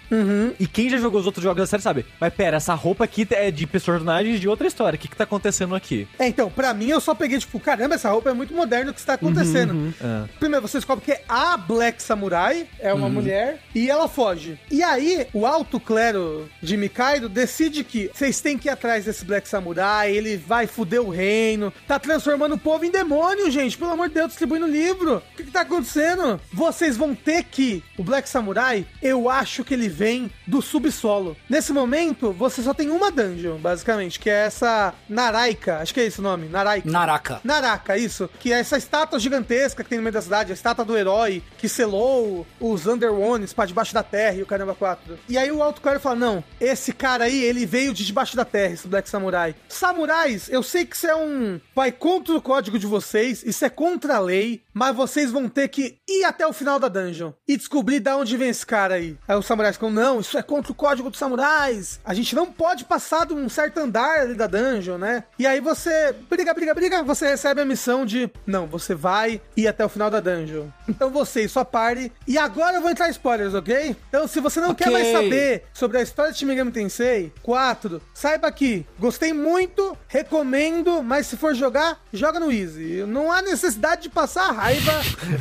E 0.58 0.66
quem 0.66 0.89
já 0.89 0.97
jogou 0.97 1.20
os 1.20 1.26
outros 1.26 1.44
jogos 1.44 1.62
da 1.62 1.66
série 1.66 1.82
sabe. 1.82 2.06
Mas 2.18 2.32
pera, 2.32 2.56
essa 2.56 2.74
roupa 2.74 3.05
aqui 3.05 3.26
é 3.30 3.50
de 3.50 3.66
personagens 3.66 4.40
de 4.40 4.48
outra 4.48 4.66
história. 4.66 4.97
O 4.97 4.98
que 4.98 5.08
que 5.08 5.16
tá 5.16 5.24
acontecendo 5.24 5.74
aqui? 5.74 6.08
É, 6.18 6.26
então, 6.26 6.50
pra 6.50 6.72
mim 6.72 6.89
eu 6.89 7.00
só 7.00 7.14
peguei, 7.14 7.39
tipo, 7.39 7.60
caramba, 7.60 7.94
essa 7.94 8.10
roupa 8.10 8.30
é 8.30 8.32
muito 8.32 8.55
moderna, 8.55 8.90
o 8.90 8.94
que 8.94 9.00
está 9.00 9.14
acontecendo? 9.14 9.94
Ah. 10.00 10.24
Primeiro, 10.39 10.66
você 10.66 10.78
descobre 10.78 11.05
que 11.05 11.20
a 11.28 11.56
Black 11.56 12.02
Samurai 12.02 12.66
é 12.78 12.92
uma 12.94 13.08
mulher 13.08 13.60
e 13.74 13.90
ela 13.90 14.08
foge. 14.08 14.58
E 14.70 14.82
aí, 14.82 15.26
o 15.32 15.47
alto 15.47 15.78
clero 15.78 16.48
de 16.62 16.76
Mikaido 16.76 17.28
decide 17.28 17.84
que 17.84 18.10
vocês 18.14 18.40
têm 18.40 18.56
que 18.56 18.68
ir 18.68 18.70
atrás 18.70 19.05
desse 19.05 19.24
Black 19.24 19.48
Samurai, 19.48 19.99
ele 20.08 20.36
vai 20.36 20.66
fuder 20.66 21.00
o 21.00 21.10
reino, 21.10 21.72
tá 21.86 21.98
transformando 21.98 22.54
o 22.54 22.58
povo 22.58 22.84
em 22.84 22.90
demônio, 22.90 23.50
gente, 23.50 23.76
pelo 23.76 23.92
amor 23.92 24.08
de 24.08 24.14
Deus, 24.14 24.28
distribuindo 24.28 24.66
livro. 24.66 25.16
O 25.16 25.36
que 25.36 25.44
que 25.44 25.50
tá 25.50 25.62
acontecendo? 25.62 26.40
Vocês 26.52 26.96
vão 26.96 27.14
ter 27.14 27.44
que... 27.44 27.82
O 27.98 28.02
Black 28.02 28.28
Samurai, 28.28 28.86
eu 29.02 29.28
acho 29.28 29.64
que 29.64 29.74
ele 29.74 29.88
vem 29.88 30.30
do 30.46 30.62
subsolo. 30.62 31.36
Nesse 31.48 31.72
momento, 31.72 32.32
você 32.32 32.62
só 32.62 32.72
tem 32.72 32.90
uma 32.90 33.10
dungeon, 33.10 33.58
basicamente, 33.58 34.18
que 34.18 34.30
é 34.30 34.46
essa 34.46 34.94
Naraika, 35.08 35.78
acho 35.78 35.92
que 35.92 36.00
é 36.00 36.04
esse 36.04 36.20
o 36.20 36.22
nome, 36.22 36.48
Naraika. 36.48 36.90
Naraka. 36.90 37.40
Naraka, 37.44 37.96
isso. 37.96 38.30
Que 38.38 38.52
é 38.52 38.60
essa 38.60 38.78
estátua 38.78 39.18
gigantesca 39.18 39.82
que 39.82 39.90
tem 39.90 39.98
no 39.98 40.02
meio 40.02 40.12
da 40.12 40.22
cidade, 40.22 40.52
a 40.52 40.54
estátua 40.54 40.84
do 40.84 40.96
herói 40.96 41.42
que 41.58 41.68
selou 41.68 42.46
os 42.58 42.86
Underones 42.86 43.52
pra 43.52 43.66
debaixo 43.66 43.94
da 43.94 44.02
terra 44.02 44.36
e 44.36 44.42
o 44.42 44.46
caramba 44.46 44.74
4. 44.74 45.18
E 45.28 45.36
aí 45.36 45.50
o 45.50 45.62
Alto 45.62 45.80
Clero 45.80 46.00
fala: 46.00 46.16
Não, 46.16 46.44
esse 46.60 46.92
cara 46.92 47.24
aí, 47.24 47.42
ele 47.42 47.66
veio 47.66 47.92
de 47.92 48.04
debaixo 48.04 48.36
da 48.36 48.44
terra, 48.44 48.74
esse 48.74 48.88
Black 48.88 49.08
Samurai. 49.08 49.54
Samurais, 49.90 50.48
eu 50.48 50.62
sei 50.62 50.86
que 50.86 50.94
isso 50.94 51.08
é 51.08 51.16
um. 51.16 51.60
Vai 51.74 51.90
contra 51.90 52.36
o 52.36 52.40
código 52.40 52.78
de 52.78 52.86
vocês, 52.86 53.42
isso 53.42 53.64
é 53.64 53.68
contra 53.68 54.14
a 54.14 54.20
lei. 54.20 54.62
Mas 54.73 54.94
vocês 54.94 55.31
vão 55.31 55.49
ter 55.49 55.68
que 55.68 55.99
ir 56.08 56.24
até 56.24 56.47
o 56.47 56.52
final 56.52 56.78
da 56.78 56.89
dungeon 56.89 57.32
e 57.47 57.57
descobrir 57.57 58.00
de 58.00 58.10
onde 58.10 58.36
vem 58.36 58.49
esse 58.50 58.65
cara 58.65 58.94
aí. 58.94 59.16
Aí 59.26 59.36
os 59.36 59.47
samurais 59.47 59.76
ficam, 59.76 59.90
não, 59.90 60.20
isso 60.20 60.36
é 60.39 60.42
contra 60.42 60.73
o 60.73 60.74
código 60.74 61.10
dos 61.10 61.18
samurais. 61.18 62.00
A 62.05 62.15
gente 62.15 62.34
não 62.34 62.47
pode 62.47 62.84
passar 62.84 63.26
de 63.26 63.34
um 63.34 63.49
certo 63.49 63.78
andar 63.78 64.20
ali 64.20 64.34
da 64.34 64.47
dungeon, 64.47 64.99
né? 64.99 65.24
E 65.39 65.47
aí 65.47 65.60
você 65.60 66.15
briga, 66.28 66.52
briga, 66.55 66.74
briga, 66.74 67.02
você 67.02 67.28
recebe 67.28 67.60
a 67.60 67.65
missão 67.65 68.05
de, 68.07 68.31
não, 68.47 68.66
você 68.66 68.94
vai 68.94 69.40
ir 69.57 69.66
até 69.68 69.84
o 69.84 69.89
final 69.89 70.10
da 70.10 70.20
dungeon. 70.20 70.66
Então 70.89 71.10
você 71.10 71.42
e 71.44 71.49
sua 71.49 71.65
party. 71.65 72.12
E 72.26 72.39
agora 72.39 72.76
eu 72.76 72.81
vou 72.82 72.90
entrar 72.90 73.08
em 73.08 73.12
spoilers, 73.12 73.55
ok? 73.55 73.97
Então 74.08 74.26
se 74.28 74.40
você 74.40 74.60
não 74.60 74.70
Ok. 74.70 74.84
quer 74.86 74.92
mais 74.92 75.08
saber 75.08 75.65
sobre 75.73 75.99
a 75.99 76.02
história 76.02 76.32
de 76.32 76.39
Shin 76.39 76.47
Megami 76.47 76.70
Tensei 76.73 77.32
4, 77.42 78.00
saiba 78.15 78.50
que 78.52 78.86
gostei 78.99 79.32
muito, 79.32 79.97
recomendo, 80.08 81.02
mas 81.02 81.26
se 81.26 81.36
for 81.36 81.55
jogar, 81.55 82.00
joga 82.12 82.39
no 82.40 82.50
easy. 82.52 83.05
Não 83.07 83.31
há 83.32 83.42
necessidade 83.42 84.02
de 84.02 84.08
passar 84.10 84.59
raiva, 84.60 84.92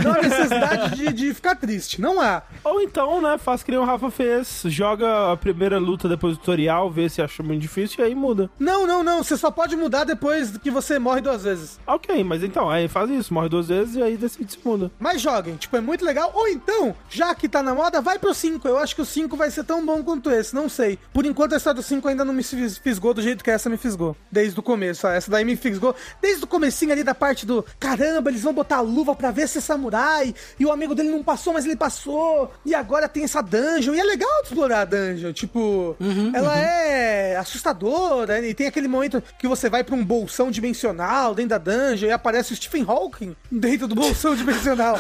não 0.04 0.14
há 0.14 0.22
necessidade 0.22 0.96
de, 0.96 1.14
de 1.14 1.34
ficar 1.34 1.56
triste, 1.56 2.00
não 2.02 2.22
há. 2.22 2.42
Ou 2.64 2.82
então, 2.82 3.22
né, 3.22 3.38
faz 3.38 3.62
que 3.64 3.72
nem 3.72 3.80
o 3.80 3.84
Rafa 3.84 4.10
fez, 4.10 4.62
joga 4.66 5.32
a 5.32 5.38
primeira 5.38 5.78
luta 5.78 6.08
depois 6.08 6.36
do 6.36 6.40
tutorial, 6.40 6.90
vê 6.90 7.10
se 7.10 7.22
acha 7.22 7.44
muito 7.44 7.62
difícil 7.62 8.04
e 8.04 8.08
aí 8.08 8.16
muda. 8.16 8.50
Não, 8.58 8.88
não, 8.88 9.04
não, 9.04 9.24
você 9.24 9.36
só 9.38 9.52
pode 9.52 9.76
mudar 9.76 10.04
depois 10.06 10.58
que 10.58 10.72
você 10.72 10.98
morre 11.00 11.22
duas 11.22 11.44
vezes. 11.44 11.80
Ok, 11.86 12.24
mas 12.24 12.44
então, 12.44 12.70
aí 12.70 12.88
faz 12.88 13.10
isso, 13.10 13.34
morre 13.34 13.50
duas 13.50 13.68
vezes 13.68 13.96
e 13.96 14.02
aí 14.02 14.16
decide 14.18 14.52
se 14.54 14.60
muda. 14.64 14.90
Mas 15.00 15.22
joguem, 15.22 15.56
tipo, 15.56 15.76
é 15.76 15.82
muito 15.82 16.06
legal. 16.06 16.32
Ou 16.34 16.48
então, 16.48 16.96
já 17.10 17.34
que 17.36 17.50
tá 17.50 17.62
na 17.62 17.74
moda, 17.76 18.02
vai 18.02 18.18
pro 18.18 18.34
5. 18.34 18.68
Eu 18.68 18.78
acho 18.78 18.96
que 18.96 19.02
o 19.02 19.06
5 19.06 19.36
vai 19.36 19.52
ser 19.52 19.64
tão 19.64 19.86
bom 19.86 20.02
quanto 20.04 20.30
esse, 20.32 20.56
não 20.56 20.70
sei. 20.70 20.98
Por 21.14 21.26
enquanto, 21.26 21.54
a 21.54 21.58
história 21.58 21.76
do 21.82 21.84
5 21.84 22.08
ainda 22.08 22.24
não 22.26 22.34
me 22.34 22.44
fis- 22.44 22.78
fisgou 22.78 23.14
do 23.14 23.22
jeito 23.22 23.44
que 23.44 23.52
essa 23.52 23.70
me 23.70 23.78
fisgou. 23.78 24.16
Desde 24.32 24.60
o 24.60 24.64
começo, 24.64 25.06
essa 25.08 25.30
daí 25.30 25.44
me 25.46 25.56
fisgou. 25.56 25.96
Desde 26.22 26.44
o 26.44 26.48
comecinho 26.48 26.92
ali 26.92 27.04
da 27.04 27.14
parte 27.16 27.46
do, 27.46 27.66
caramba, 27.80 28.30
eles 28.30 28.42
vão 28.44 28.54
botar 28.54 28.78
a 28.78 28.82
luva 28.82 29.09
pra 29.16 29.32
ver 29.32 29.48
se 29.48 29.58
é 29.58 29.62
samurai. 29.62 30.34
E 30.60 30.66
o 30.66 30.72
amigo 30.72 30.96
dele 30.96 31.10
não 31.10 31.24
passou, 31.24 31.54
mas 31.54 31.66
ele 31.66 31.76
passou. 31.76 32.52
E 32.66 32.74
agora 32.76 33.08
tem 33.08 33.24
essa 33.24 33.42
dungeon. 33.42 33.94
E 33.94 34.00
é 34.00 34.04
legal 34.04 34.42
de 34.42 34.48
explorar 34.50 34.82
a 34.82 34.86
dungeon. 34.86 35.34
Tipo, 35.34 35.96
ela 36.34 36.58
é 36.58 37.36
assustadora. 37.38 38.46
E 38.46 38.54
tem 38.54 38.68
aquele 38.68 38.88
momento 38.88 39.22
que 39.38 39.48
você 39.48 39.70
vai 39.70 39.84
pra 39.84 39.96
um 39.96 40.04
bolsão 40.04 40.52
dimensional 40.52 41.34
dentro 41.36 41.50
da 41.50 41.58
dungeon 41.58 42.08
e 42.10 42.12
aparece 42.12 42.54
o 42.54 42.56
Stephen 42.56 42.86
Hawking 42.88 43.36
dentro 43.52 43.88
do 43.88 43.96
bolsão 43.96 44.36
dimensional. 44.38 45.00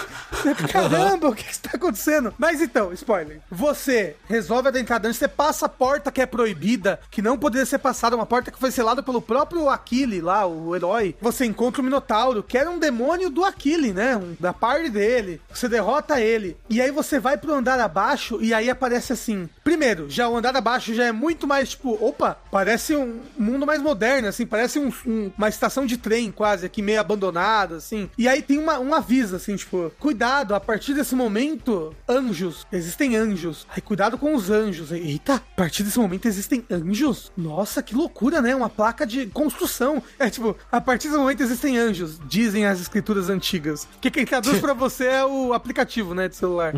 Caramba, 0.71 1.29
o 1.29 1.35
que 1.35 1.49
está 1.49 1.71
acontecendo? 1.75 2.33
Mas 2.37 2.61
então, 2.61 2.91
spoiler. 2.93 3.39
Você 3.51 4.15
resolve 4.27 4.67
adentrar 4.67 4.97
a 4.97 4.99
dungeon, 4.99 5.13
você 5.13 5.27
passa 5.27 5.65
a 5.65 5.69
porta 5.69 6.11
que 6.11 6.21
é 6.21 6.25
proibida, 6.25 6.99
que 7.11 7.21
não 7.21 7.37
poderia 7.37 7.65
ser 7.65 7.79
passada, 7.79 8.15
uma 8.15 8.25
porta 8.25 8.51
que 8.51 8.59
foi 8.59 8.71
selada 8.71 9.01
pelo 9.03 9.21
próprio 9.21 9.69
Aquile 9.69 10.21
lá, 10.21 10.45
o 10.45 10.75
herói. 10.75 11.15
Você 11.21 11.45
encontra 11.45 11.81
o 11.81 11.83
Minotauro, 11.83 12.43
que 12.43 12.57
era 12.57 12.69
um 12.69 12.79
demônio 12.79 13.29
do 13.29 13.43
Aquile, 13.43 13.93
né? 13.93 13.98
Um- 14.15 14.35
da 14.39 14.53
parte 14.53 14.89
dele. 14.89 15.41
Você 15.53 15.67
derrota 15.67 16.19
ele. 16.21 16.57
E 16.69 16.81
aí 16.81 16.91
você 16.91 17.19
vai 17.19 17.37
pro 17.37 17.53
andar 17.53 17.79
abaixo 17.79 18.39
e 18.41 18.53
aí 18.53 18.69
aparece 18.69 19.13
assim. 19.13 19.49
Primeiro, 19.63 20.09
já 20.09 20.27
o 20.29 20.35
andar 20.37 20.55
abaixo 20.55 20.93
já 20.93 21.05
é 21.05 21.11
muito 21.11 21.47
mais 21.47 21.69
tipo, 21.69 21.97
opa, 22.03 22.37
parece 22.51 22.95
um 22.95 23.19
mundo 23.37 23.65
mais 23.65 23.81
moderno, 23.81 24.27
assim, 24.27 24.45
parece 24.45 24.79
um- 24.79 24.91
um- 25.05 25.31
uma 25.37 25.49
estação 25.49 25.85
de 25.85 25.97
trem 25.97 26.31
quase 26.31 26.65
aqui 26.65 26.81
meio 26.81 26.99
abandonada, 26.99 27.75
assim. 27.77 28.09
E 28.17 28.27
aí 28.27 28.41
tem 28.41 28.57
uma, 28.57 28.79
um 28.79 28.93
aviso, 28.93 29.35
assim, 29.35 29.55
tipo, 29.55 29.91
cuidado, 29.99 30.55
a 30.55 30.59
partir 30.59 30.93
desse 30.93 31.15
momento, 31.15 31.95
anjos, 32.07 32.65
existem 32.71 33.15
anjos. 33.15 33.65
Aí 33.69 33.81
cuidado 33.81 34.17
com 34.17 34.33
os 34.35 34.49
anjos. 34.49 34.91
Eita, 34.91 35.35
a 35.35 35.39
partir 35.55 35.83
desse 35.83 35.99
momento 35.99 36.25
existem 36.27 36.65
anjos? 36.69 37.31
Nossa, 37.37 37.81
que 37.83 37.95
loucura, 37.95 38.41
né? 38.41 38.55
Uma 38.55 38.69
placa 38.69 39.05
de 39.05 39.27
construção. 39.27 40.01
É 40.17 40.29
tipo, 40.29 40.55
a 40.71 40.81
partir 40.81 41.07
desse 41.07 41.19
momento 41.19 41.41
existem 41.41 41.77
anjos, 41.77 42.19
dizem 42.27 42.65
as 42.65 42.79
escrituras 42.79 43.29
antigas. 43.29 43.87
Que 44.01 44.09
quem 44.09 44.25
traduz 44.25 44.59
pra 44.59 44.73
você 44.73 45.05
é 45.05 45.25
o 45.25 45.53
aplicativo, 45.53 46.13
né, 46.13 46.27
de 46.27 46.35
celular. 46.35 46.73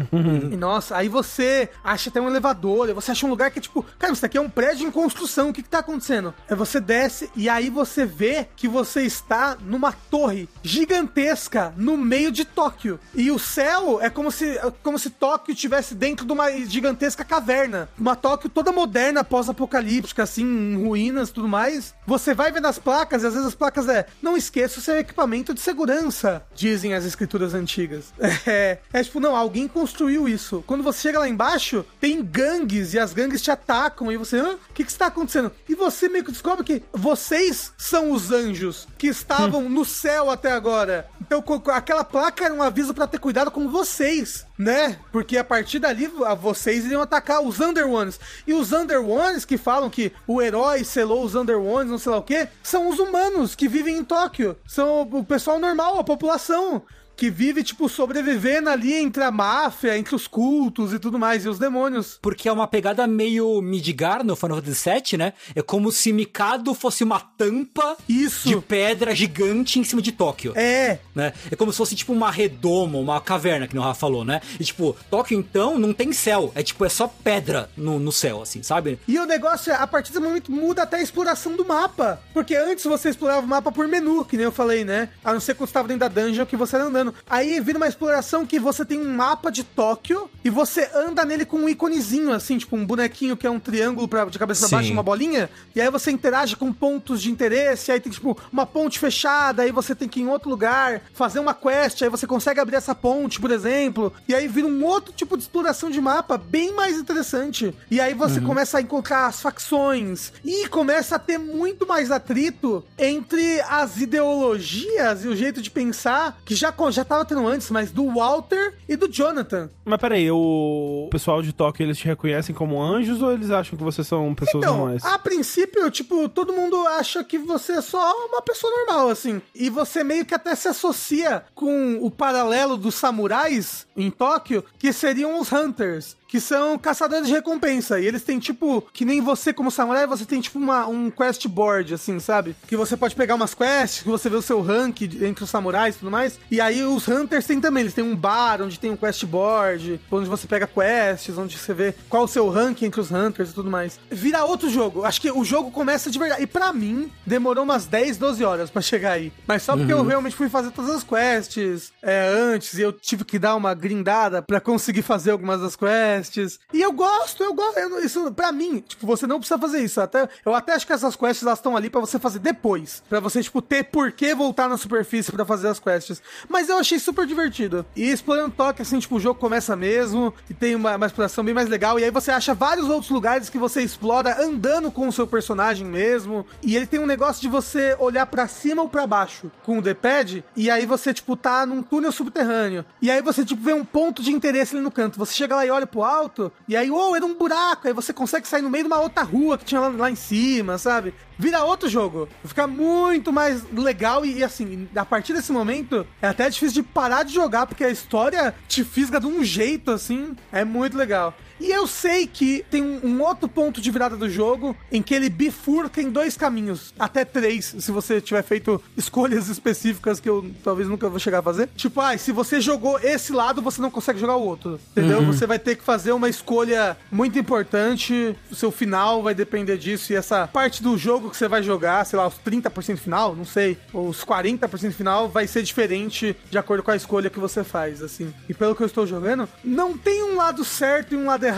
e 0.51 0.55
nossa, 0.57 0.97
aí 0.97 1.07
você 1.07 1.69
acha 1.83 2.09
até 2.09 2.19
um 2.19 2.27
elevador, 2.27 2.93
você 2.93 3.11
acha 3.11 3.25
um 3.25 3.29
lugar 3.29 3.51
que 3.51 3.59
é 3.59 3.61
tipo, 3.61 3.85
cara, 3.99 4.13
isso 4.13 4.25
aqui 4.25 4.37
é 4.37 4.41
um 4.41 4.49
prédio 4.49 4.87
em 4.87 4.91
construção, 4.91 5.49
o 5.49 5.53
que 5.53 5.63
que 5.63 5.69
tá 5.69 5.79
acontecendo? 5.79 6.33
Aí 6.49 6.55
você 6.55 6.79
desce 6.79 7.29
e 7.35 7.47
aí 7.47 7.69
você 7.69 8.05
vê 8.05 8.47
que 8.55 8.67
você 8.67 9.03
está 9.03 9.57
numa 9.61 9.91
torre 9.91 10.49
gigantesca 10.63 11.73
no 11.77 11.97
meio 11.97 12.31
de 12.31 12.45
Tóquio. 12.45 12.99
E 13.13 13.31
o 13.31 13.39
céu 13.39 13.99
é 14.01 14.09
como 14.09 14.31
se, 14.31 14.57
é 14.57 14.71
como 14.83 14.97
se 14.97 15.09
Tóquio 15.09 15.53
estivesse 15.53 15.95
dentro 15.95 16.25
de 16.25 16.31
uma 16.33 16.51
gigantesca 16.65 17.23
caverna. 17.23 17.89
Uma 17.97 18.15
Tóquio 18.15 18.49
toda 18.49 18.71
moderna, 18.71 19.23
pós-apocalíptica, 19.23 20.23
assim, 20.23 20.43
em 20.43 20.83
ruínas 20.83 21.29
e 21.29 21.33
tudo 21.33 21.47
mais. 21.47 21.93
Você 22.05 22.33
vai 22.33 22.51
vendo 22.51 22.67
as 22.67 22.79
placas 22.79 23.23
e 23.23 23.27
às 23.27 23.33
vezes 23.33 23.47
as 23.47 23.55
placas 23.55 23.87
é, 23.87 24.05
não 24.21 24.35
esqueça 24.35 24.79
o 24.79 24.81
seu 24.81 24.97
equipamento 24.97 25.53
de 25.53 25.61
segurança, 25.61 26.43
dizem 26.55 26.93
as 26.93 27.00
escrituras 27.05 27.53
antigas. 27.53 28.13
É, 28.47 28.79
é 28.91 29.03
tipo, 29.03 29.19
não, 29.19 29.35
alguém 29.35 29.67
construiu 29.67 30.27
isso. 30.27 30.63
Quando 30.65 30.83
você 30.83 30.99
chega 30.99 31.19
lá 31.19 31.29
embaixo, 31.29 31.85
tem 31.99 32.23
gangues 32.23 32.93
e 32.93 32.99
as 32.99 33.13
gangues 33.13 33.41
te 33.41 33.51
atacam 33.51 34.11
e 34.11 34.17
você, 34.17 34.37
hã? 34.37 34.53
O 34.53 34.73
que 34.73 34.83
que 34.83 34.91
está 34.91 35.07
acontecendo? 35.07 35.51
E 35.69 35.75
você 35.75 36.09
meio 36.09 36.23
que 36.23 36.31
descobre 36.31 36.65
que 36.65 36.81
vocês 36.91 37.71
são 37.77 38.11
os 38.11 38.31
anjos 38.31 38.87
que 38.97 39.07
estavam 39.07 39.67
no 39.69 39.85
céu 39.85 40.29
até 40.29 40.51
agora. 40.51 41.07
Então, 41.21 41.43
aquela 41.67 42.03
placa 42.03 42.45
era 42.45 42.53
um 42.53 42.63
aviso 42.63 42.93
pra 42.93 43.07
ter 43.07 43.19
cuidado 43.19 43.51
com 43.51 43.69
vocês, 43.69 44.45
né? 44.57 44.97
Porque 45.11 45.37
a 45.37 45.43
partir 45.43 45.79
dali, 45.79 46.11
vocês 46.39 46.85
iriam 46.85 47.01
atacar 47.01 47.41
os 47.41 47.59
Under 47.59 47.87
Ones. 47.87 48.19
E 48.47 48.53
os 48.53 48.71
Under 48.71 49.01
Ones 49.01 49.45
que 49.45 49.57
falam 49.57 49.89
que 49.89 50.11
o 50.27 50.41
herói 50.41 50.83
selou 50.83 51.23
os 51.23 51.35
Under 51.35 51.59
Ones, 51.59 51.91
não 51.91 51.97
sei 51.97 52.11
lá 52.11 52.17
o 52.17 52.23
quê, 52.23 52.47
são 52.63 52.89
os 52.89 52.99
humanos 52.99 53.55
que 53.55 53.67
vivem 53.67 53.97
em 53.97 54.03
Tóquio. 54.03 54.57
São 54.67 55.01
o 55.01 55.23
pessoal 55.23 55.59
normal, 55.59 55.99
a 55.99 56.03
população. 56.03 56.83
Que 57.21 57.29
vive, 57.29 57.63
tipo, 57.63 57.87
sobrevivendo 57.87 58.67
ali 58.67 58.95
entre 58.95 59.21
a 59.21 59.29
máfia, 59.29 59.95
entre 59.95 60.15
os 60.15 60.25
cultos 60.25 60.91
e 60.91 60.97
tudo 60.97 61.19
mais, 61.19 61.45
e 61.45 61.49
os 61.49 61.59
demônios. 61.59 62.17
Porque 62.19 62.49
é 62.49 62.51
uma 62.51 62.65
pegada 62.65 63.05
meio 63.05 63.61
Midgar 63.61 64.23
no 64.23 64.35
Final 64.35 64.57
Fantasy 64.57 64.89
VII, 64.89 65.17
né? 65.19 65.33
É 65.53 65.61
como 65.61 65.91
se 65.91 66.11
Mikado 66.11 66.73
fosse 66.73 67.03
uma 67.03 67.19
tampa 67.19 67.95
Isso. 68.09 68.49
de 68.49 68.55
pedra 68.59 69.13
gigante 69.13 69.77
em 69.77 69.83
cima 69.83 70.01
de 70.01 70.11
Tóquio. 70.11 70.53
É, 70.55 70.97
Né? 71.13 71.31
É 71.51 71.55
como 71.55 71.71
se 71.71 71.77
fosse 71.77 71.95
tipo 71.95 72.11
uma 72.11 72.31
redoma, 72.31 72.97
uma 72.97 73.21
caverna, 73.21 73.67
que 73.67 73.77
o 73.77 73.81
Rafa 73.81 73.99
falou, 73.99 74.25
né? 74.25 74.41
E 74.59 74.63
tipo, 74.63 74.97
Tóquio 75.11 75.37
então 75.37 75.77
não 75.77 75.93
tem 75.93 76.11
céu. 76.11 76.51
É 76.55 76.63
tipo, 76.63 76.83
é 76.83 76.89
só 76.89 77.07
pedra 77.07 77.69
no, 77.77 77.99
no 77.99 78.11
céu, 78.11 78.41
assim, 78.41 78.63
sabe? 78.63 78.97
E 79.07 79.19
o 79.19 79.27
negócio 79.27 79.71
é, 79.71 79.75
a 79.75 79.85
partir 79.85 80.11
desse 80.11 80.23
momento 80.23 80.51
muda 80.51 80.81
até 80.81 80.97
a 80.97 81.01
exploração 81.03 81.55
do 81.55 81.63
mapa. 81.63 82.19
Porque 82.33 82.55
antes 82.55 82.83
você 82.83 83.09
explorava 83.09 83.45
o 83.45 83.47
mapa 83.47 83.71
por 83.71 83.87
menu, 83.87 84.25
que 84.25 84.35
nem 84.35 84.45
eu 84.45 84.51
falei, 84.51 84.83
né? 84.83 85.09
A 85.23 85.31
não 85.33 85.39
ser 85.39 85.53
quando 85.53 85.67
você 85.67 85.71
estava 85.71 85.87
dentro 85.87 85.99
da 85.99 86.07
dungeon 86.07 86.47
que 86.47 86.57
você 86.57 86.77
era 86.77 86.85
andando. 86.85 87.10
Aí 87.29 87.59
vira 87.59 87.77
uma 87.77 87.87
exploração 87.87 88.45
que 88.45 88.59
você 88.59 88.85
tem 88.85 88.99
um 88.99 89.13
mapa 89.13 89.51
de 89.51 89.63
Tóquio 89.63 90.29
e 90.43 90.49
você 90.49 90.89
anda 90.93 91.23
nele 91.25 91.45
com 91.45 91.57
um 91.57 91.69
íconezinho, 91.69 92.31
assim, 92.33 92.57
tipo 92.57 92.75
um 92.75 92.85
bonequinho 92.85 93.37
que 93.37 93.47
é 93.47 93.49
um 93.49 93.59
triângulo 93.59 94.07
pra, 94.07 94.25
de 94.25 94.39
cabeça 94.39 94.67
pra 94.67 94.77
baixo, 94.77 94.91
uma 94.91 95.03
bolinha. 95.03 95.49
E 95.75 95.81
aí 95.81 95.89
você 95.89 96.11
interage 96.11 96.55
com 96.55 96.71
pontos 96.71 97.21
de 97.21 97.31
interesse, 97.31 97.91
aí 97.91 97.99
tem 97.99 98.11
tipo 98.11 98.37
uma 98.51 98.65
ponte 98.65 98.99
fechada, 98.99 99.63
aí 99.63 99.71
você 99.71 99.93
tem 99.95 100.07
que 100.07 100.19
ir 100.19 100.23
em 100.23 100.27
outro 100.27 100.49
lugar, 100.49 101.01
fazer 101.13 101.39
uma 101.39 101.53
quest, 101.53 102.01
aí 102.01 102.09
você 102.09 102.25
consegue 102.27 102.59
abrir 102.59 102.75
essa 102.75 102.95
ponte, 102.95 103.39
por 103.39 103.51
exemplo. 103.51 104.11
E 104.27 104.33
aí 104.33 104.47
vira 104.47 104.67
um 104.67 104.83
outro 104.83 105.13
tipo 105.13 105.37
de 105.37 105.43
exploração 105.43 105.89
de 105.89 106.01
mapa, 106.01 106.37
bem 106.37 106.73
mais 106.73 106.97
interessante. 106.97 107.73
E 107.89 107.99
aí 107.99 108.13
você 108.13 108.39
começa 108.41 108.77
a 108.77 108.81
encontrar 108.81 109.27
as 109.27 109.41
facções 109.41 110.33
e 110.43 110.67
começa 110.67 111.15
a 111.15 111.19
ter 111.19 111.37
muito 111.37 111.87
mais 111.87 112.11
atrito 112.11 112.83
entre 112.97 113.61
as 113.61 113.97
ideologias 113.97 115.23
e 115.23 115.27
o 115.27 115.35
jeito 115.35 115.61
de 115.61 115.69
pensar 115.69 116.39
que 116.45 116.55
já, 116.55 116.71
já 116.91 117.03
tava 117.05 117.25
tendo 117.25 117.47
antes, 117.47 117.69
mas 117.71 117.91
do 117.91 118.05
Walter 118.13 118.75
e 118.87 118.95
do 118.95 119.07
Jonathan. 119.11 119.69
Mas 119.85 119.99
peraí, 119.99 120.29
o 120.31 121.07
pessoal 121.11 121.41
de 121.41 121.53
Tóquio, 121.53 121.83
eles 121.85 121.97
te 121.97 122.05
reconhecem 122.05 122.53
como 122.53 122.81
anjos 122.81 123.21
ou 123.21 123.31
eles 123.31 123.49
acham 123.51 123.77
que 123.77 123.83
vocês 123.83 124.07
são 124.07 124.33
pessoas 124.35 124.63
Então, 124.63 124.77
normais? 124.77 125.03
a 125.05 125.17
princípio, 125.19 125.89
tipo, 125.91 126.27
todo 126.29 126.53
mundo 126.53 126.75
acha 126.87 127.23
que 127.23 127.37
você 127.37 127.73
é 127.73 127.81
só 127.81 128.13
uma 128.27 128.41
pessoa 128.41 128.71
normal, 128.77 129.09
assim. 129.09 129.41
E 129.55 129.69
você 129.69 130.03
meio 130.03 130.25
que 130.25 130.33
até 130.35 130.53
se 130.55 130.67
associa 130.67 131.43
com 131.55 131.97
o 132.01 132.09
paralelo 132.11 132.77
dos 132.77 132.95
samurais 132.95 133.85
em 133.95 134.09
Tóquio, 134.09 134.63
que 134.79 134.91
seriam 134.93 135.39
os 135.39 135.51
Hunters. 135.51 136.15
Que 136.31 136.39
são 136.39 136.77
caçadores 136.77 137.27
de 137.27 137.33
recompensa. 137.33 137.99
E 137.99 138.07
eles 138.07 138.23
têm, 138.23 138.39
tipo, 138.39 138.81
que 138.93 139.03
nem 139.03 139.19
você 139.19 139.51
como 139.51 139.69
samurai, 139.69 140.07
você 140.07 140.23
tem, 140.23 140.39
tipo, 140.39 140.57
uma, 140.57 140.87
um 140.87 141.11
quest 141.11 141.45
board, 141.45 141.93
assim, 141.93 142.21
sabe? 142.21 142.55
Que 142.65 142.77
você 142.77 142.95
pode 142.95 143.13
pegar 143.13 143.35
umas 143.35 143.53
quests, 143.53 144.03
que 144.03 144.07
você 144.07 144.29
vê 144.29 144.37
o 144.37 144.41
seu 144.41 144.61
rank 144.61 145.01
entre 145.01 145.43
os 145.43 145.49
samurais 145.49 145.95
e 145.95 145.99
tudo 145.99 146.09
mais. 146.09 146.39
E 146.49 146.61
aí 146.61 146.83
os 146.85 147.05
Hunters 147.05 147.45
têm 147.45 147.59
também, 147.59 147.81
eles 147.81 147.93
têm 147.93 148.03
um 148.03 148.15
bar 148.15 148.61
onde 148.61 148.79
tem 148.79 148.89
um 148.89 148.95
quest 148.95 149.25
board, 149.25 149.99
onde 150.09 150.29
você 150.29 150.47
pega 150.47 150.65
quests, 150.65 151.37
onde 151.37 151.57
você 151.57 151.73
vê 151.73 151.93
qual 152.07 152.23
o 152.23 152.27
seu 152.29 152.49
rank 152.49 152.81
entre 152.83 153.01
os 153.01 153.11
Hunters 153.11 153.49
e 153.49 153.53
tudo 153.53 153.69
mais. 153.69 153.99
Vira 154.09 154.45
outro 154.45 154.69
jogo. 154.69 155.03
Acho 155.03 155.19
que 155.19 155.29
o 155.29 155.43
jogo 155.43 155.69
começa 155.69 156.09
de 156.09 156.17
verdade. 156.17 156.43
E 156.43 156.47
pra 156.47 156.71
mim, 156.71 157.11
demorou 157.25 157.65
umas 157.65 157.85
10, 157.85 158.17
12 158.17 158.41
horas 158.45 158.69
pra 158.69 158.81
chegar 158.81 159.11
aí. 159.11 159.33
Mas 159.45 159.63
só 159.63 159.75
porque 159.75 159.91
eu 159.91 160.05
realmente 160.05 160.35
fui 160.35 160.47
fazer 160.47 160.71
todas 160.71 160.91
as 160.91 161.03
quests 161.03 161.91
é, 162.01 162.33
antes 162.33 162.77
e 162.77 162.81
eu 162.81 162.93
tive 162.93 163.25
que 163.25 163.37
dar 163.37 163.55
uma 163.57 163.73
grindada 163.73 164.41
pra 164.41 164.61
conseguir 164.61 165.01
fazer 165.01 165.31
algumas 165.31 165.59
das 165.59 165.75
quests. 165.75 166.20
Quests. 166.21 166.59
E 166.73 166.81
eu 166.81 166.91
gosto, 166.91 167.43
eu 167.43 167.53
gosto. 167.53 167.77
eu- 167.77 167.99
isso, 168.03 168.31
pra 168.31 168.51
mim, 168.51 168.79
tipo, 168.87 169.05
você 169.07 169.25
não 169.27 169.39
precisa 169.39 169.57
fazer 169.59 169.79
isso. 169.83 169.99
Até, 170.01 170.27
eu 170.45 170.53
até 170.53 170.73
acho 170.73 170.85
que 170.85 170.93
essas 170.93 171.15
quests 171.15 171.43
elas 171.45 171.59
estão 171.59 171.75
ali 171.75 171.89
pra 171.89 171.99
você 172.01 172.19
fazer 172.19 172.39
depois. 172.39 173.01
Pra 173.09 173.19
você, 173.19 173.41
tipo, 173.41 173.61
ter 173.61 173.83
por 173.85 174.11
que 174.11 174.33
voltar 174.35 174.67
na 174.69 174.77
superfície 174.77 175.31
pra 175.31 175.45
fazer 175.45 175.67
as 175.67 175.79
quests. 175.79 176.21
Mas 176.49 176.69
eu 176.69 176.77
achei 176.77 176.99
super 176.99 177.25
divertido. 177.25 177.85
E 177.95 178.03
explorando 178.09 178.51
toque, 178.55 178.81
assim, 178.81 178.99
tipo, 178.99 179.15
o 179.15 179.19
jogo 179.19 179.39
começa 179.39 179.75
mesmo. 179.75 180.33
E 180.49 180.53
tem 180.53 180.75
uma, 180.75 180.95
uma 180.95 181.05
exploração 181.05 181.43
bem 181.43 181.53
mais 181.53 181.69
legal. 181.69 181.99
E 181.99 182.03
aí 182.03 182.11
você 182.11 182.31
acha 182.31 182.53
vários 182.53 182.89
outros 182.89 183.09
lugares 183.11 183.49
que 183.49 183.57
você 183.57 183.81
explora 183.81 184.41
andando 184.43 184.91
com 184.91 185.07
o 185.07 185.11
seu 185.11 185.25
personagem 185.27 185.85
mesmo. 185.85 186.45
E 186.61 186.75
ele 186.75 186.85
tem 186.85 186.99
um 186.99 187.05
negócio 187.05 187.41
de 187.41 187.47
você 187.47 187.95
olhar 187.99 188.25
pra 188.25 188.47
cima 188.47 188.81
ou 188.81 188.89
pra 188.89 189.07
baixo 189.07 189.51
com 189.63 189.77
o 189.77 189.81
D-pad. 189.81 190.43
E 190.55 190.69
aí 190.69 190.85
você, 190.85 191.13
tipo, 191.13 191.35
tá 191.35 191.65
num 191.65 191.81
túnel 191.81 192.11
subterrâneo. 192.11 192.85
E 193.01 193.09
aí 193.09 193.21
você, 193.21 193.43
tipo, 193.45 193.61
vê 193.61 193.73
um 193.73 193.85
ponto 193.85 194.21
de 194.21 194.31
interesse 194.31 194.75
ali 194.75 194.83
no 194.83 194.91
canto. 194.91 195.17
Você 195.19 195.33
chega 195.33 195.55
lá 195.55 195.65
e 195.65 195.69
olha 195.71 195.87
pro 195.87 196.03
alto. 196.11 196.51
E 196.67 196.75
aí, 196.75 196.91
oh, 196.91 197.15
era 197.15 197.25
um 197.25 197.35
buraco. 197.35 197.87
Aí 197.87 197.93
você 197.93 198.11
consegue 198.13 198.47
sair 198.47 198.61
no 198.61 198.69
meio 198.69 198.83
de 198.83 198.87
uma 198.87 198.99
outra 198.99 199.23
rua 199.23 199.57
que 199.57 199.65
tinha 199.65 199.79
lá, 199.79 199.89
lá 199.89 200.11
em 200.11 200.15
cima, 200.15 200.77
sabe? 200.77 201.13
Vira 201.37 201.63
outro 201.63 201.89
jogo. 201.89 202.27
Fica 202.45 202.67
muito 202.67 203.31
mais 203.31 203.63
legal. 203.71 204.25
E, 204.25 204.39
e, 204.39 204.43
assim, 204.43 204.87
a 204.95 205.05
partir 205.05 205.33
desse 205.33 205.51
momento, 205.51 206.05
é 206.21 206.27
até 206.27 206.49
difícil 206.49 206.81
de 206.81 206.89
parar 206.89 207.23
de 207.23 207.33
jogar. 207.33 207.65
Porque 207.65 207.83
a 207.83 207.89
história 207.89 208.53
te 208.67 208.83
fisga 208.83 209.19
de 209.19 209.27
um 209.27 209.43
jeito, 209.43 209.91
assim. 209.91 210.35
É 210.51 210.63
muito 210.63 210.97
legal. 210.97 211.33
E 211.61 211.69
eu 211.69 211.85
sei 211.85 212.25
que 212.25 212.65
tem 212.71 212.81
um, 212.81 212.99
um 213.03 213.21
outro 213.21 213.47
ponto 213.47 213.79
de 213.79 213.91
virada 213.91 214.17
do 214.17 214.27
jogo 214.27 214.75
em 214.91 214.99
que 214.99 215.13
ele 215.13 215.29
bifurca 215.29 216.01
em 216.01 216.09
dois 216.09 216.35
caminhos, 216.35 216.91
até 216.97 217.23
três, 217.23 217.75
se 217.77 217.91
você 217.91 218.19
tiver 218.19 218.41
feito 218.41 218.81
escolhas 218.97 219.47
específicas 219.47 220.19
que 220.19 220.27
eu 220.27 220.49
talvez 220.63 220.89
nunca 220.89 221.07
vou 221.07 221.19
chegar 221.19 221.37
a 221.39 221.43
fazer. 221.43 221.69
Tipo, 221.75 222.01
ah, 222.01 222.17
se 222.17 222.31
você 222.31 222.59
jogou 222.59 222.99
esse 222.99 223.31
lado, 223.31 223.61
você 223.61 223.79
não 223.79 223.91
consegue 223.91 224.19
jogar 224.19 224.37
o 224.37 224.43
outro, 224.43 224.79
entendeu? 224.91 225.23
Você 225.23 225.45
vai 225.45 225.59
ter 225.59 225.75
que 225.75 225.83
fazer 225.83 226.13
uma 226.13 226.27
escolha 226.27 226.97
muito 227.11 227.37
importante, 227.37 228.35
o 228.49 228.55
seu 228.55 228.71
final 228.71 229.21
vai 229.21 229.35
depender 229.35 229.77
disso 229.77 230.11
e 230.11 230.15
essa 230.15 230.47
parte 230.47 230.81
do 230.81 230.97
jogo 230.97 231.29
que 231.29 231.37
você 231.37 231.47
vai 231.47 231.61
jogar, 231.61 232.03
sei 232.07 232.17
lá, 232.17 232.27
os 232.27 232.39
30% 232.43 232.97
final, 232.97 233.35
não 233.35 233.45
sei, 233.45 233.77
ou 233.93 234.09
os 234.09 234.25
40% 234.25 234.93
final 234.93 235.29
vai 235.29 235.45
ser 235.45 235.61
diferente 235.61 236.35
de 236.49 236.57
acordo 236.57 236.81
com 236.81 236.89
a 236.89 236.95
escolha 236.95 237.29
que 237.29 237.39
você 237.39 237.63
faz, 237.63 238.01
assim. 238.01 238.33
E 238.49 238.53
pelo 238.53 238.75
que 238.75 238.81
eu 238.81 238.87
estou 238.87 239.05
jogando, 239.05 239.47
não 239.63 239.95
tem 239.95 240.23
um 240.23 240.35
lado 240.35 240.65
certo 240.65 241.13
e 241.13 241.17
um 241.17 241.27
lado 241.27 241.45
errado. 241.45 241.50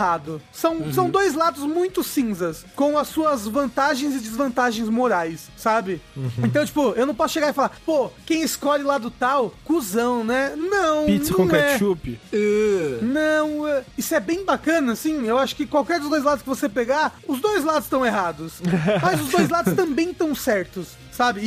São, 0.51 0.91
são 0.93 1.09
dois 1.09 1.33
lados 1.33 1.63
muito 1.63 2.03
cinzas, 2.03 2.65
com 2.75 2.97
as 2.97 3.07
suas 3.07 3.47
vantagens 3.47 4.15
e 4.15 4.19
desvantagens 4.19 4.89
morais, 4.89 5.49
sabe? 5.57 6.01
Então, 6.43 6.65
tipo, 6.65 6.93
eu 6.95 7.05
não 7.05 7.15
posso 7.15 7.33
chegar 7.33 7.49
e 7.49 7.53
falar, 7.53 7.71
pô, 7.85 8.09
quem 8.25 8.41
escolhe 8.43 8.83
lado 8.83 9.09
tal, 9.11 9.53
cuzão, 9.63 10.23
né? 10.23 10.53
Não, 10.55 11.05
Pizza 11.05 11.31
não 11.31 11.47
com 11.47 11.55
é. 11.55 11.73
ketchup. 11.73 12.19
Uh, 12.33 13.03
Não, 13.05 13.67
é- 13.67 13.83
isso 13.97 14.13
é 14.15 14.19
bem 14.19 14.43
bacana, 14.43 14.93
assim. 14.93 15.25
Eu 15.25 15.37
acho 15.37 15.55
que 15.55 15.65
qualquer 15.65 15.99
dos 15.99 16.09
dois 16.09 16.23
lados 16.23 16.41
que 16.43 16.49
você 16.49 16.67
pegar, 16.69 17.15
os 17.27 17.39
dois 17.39 17.63
lados 17.63 17.83
estão 17.85 18.05
errados. 18.05 18.53
Mas 19.01 19.21
os 19.21 19.29
dois 19.29 19.49
lados 19.49 19.73
também 19.73 20.11
estão 20.11 20.33
certos. 20.35 20.87
Sabe? 21.11 21.41
E, 21.41 21.45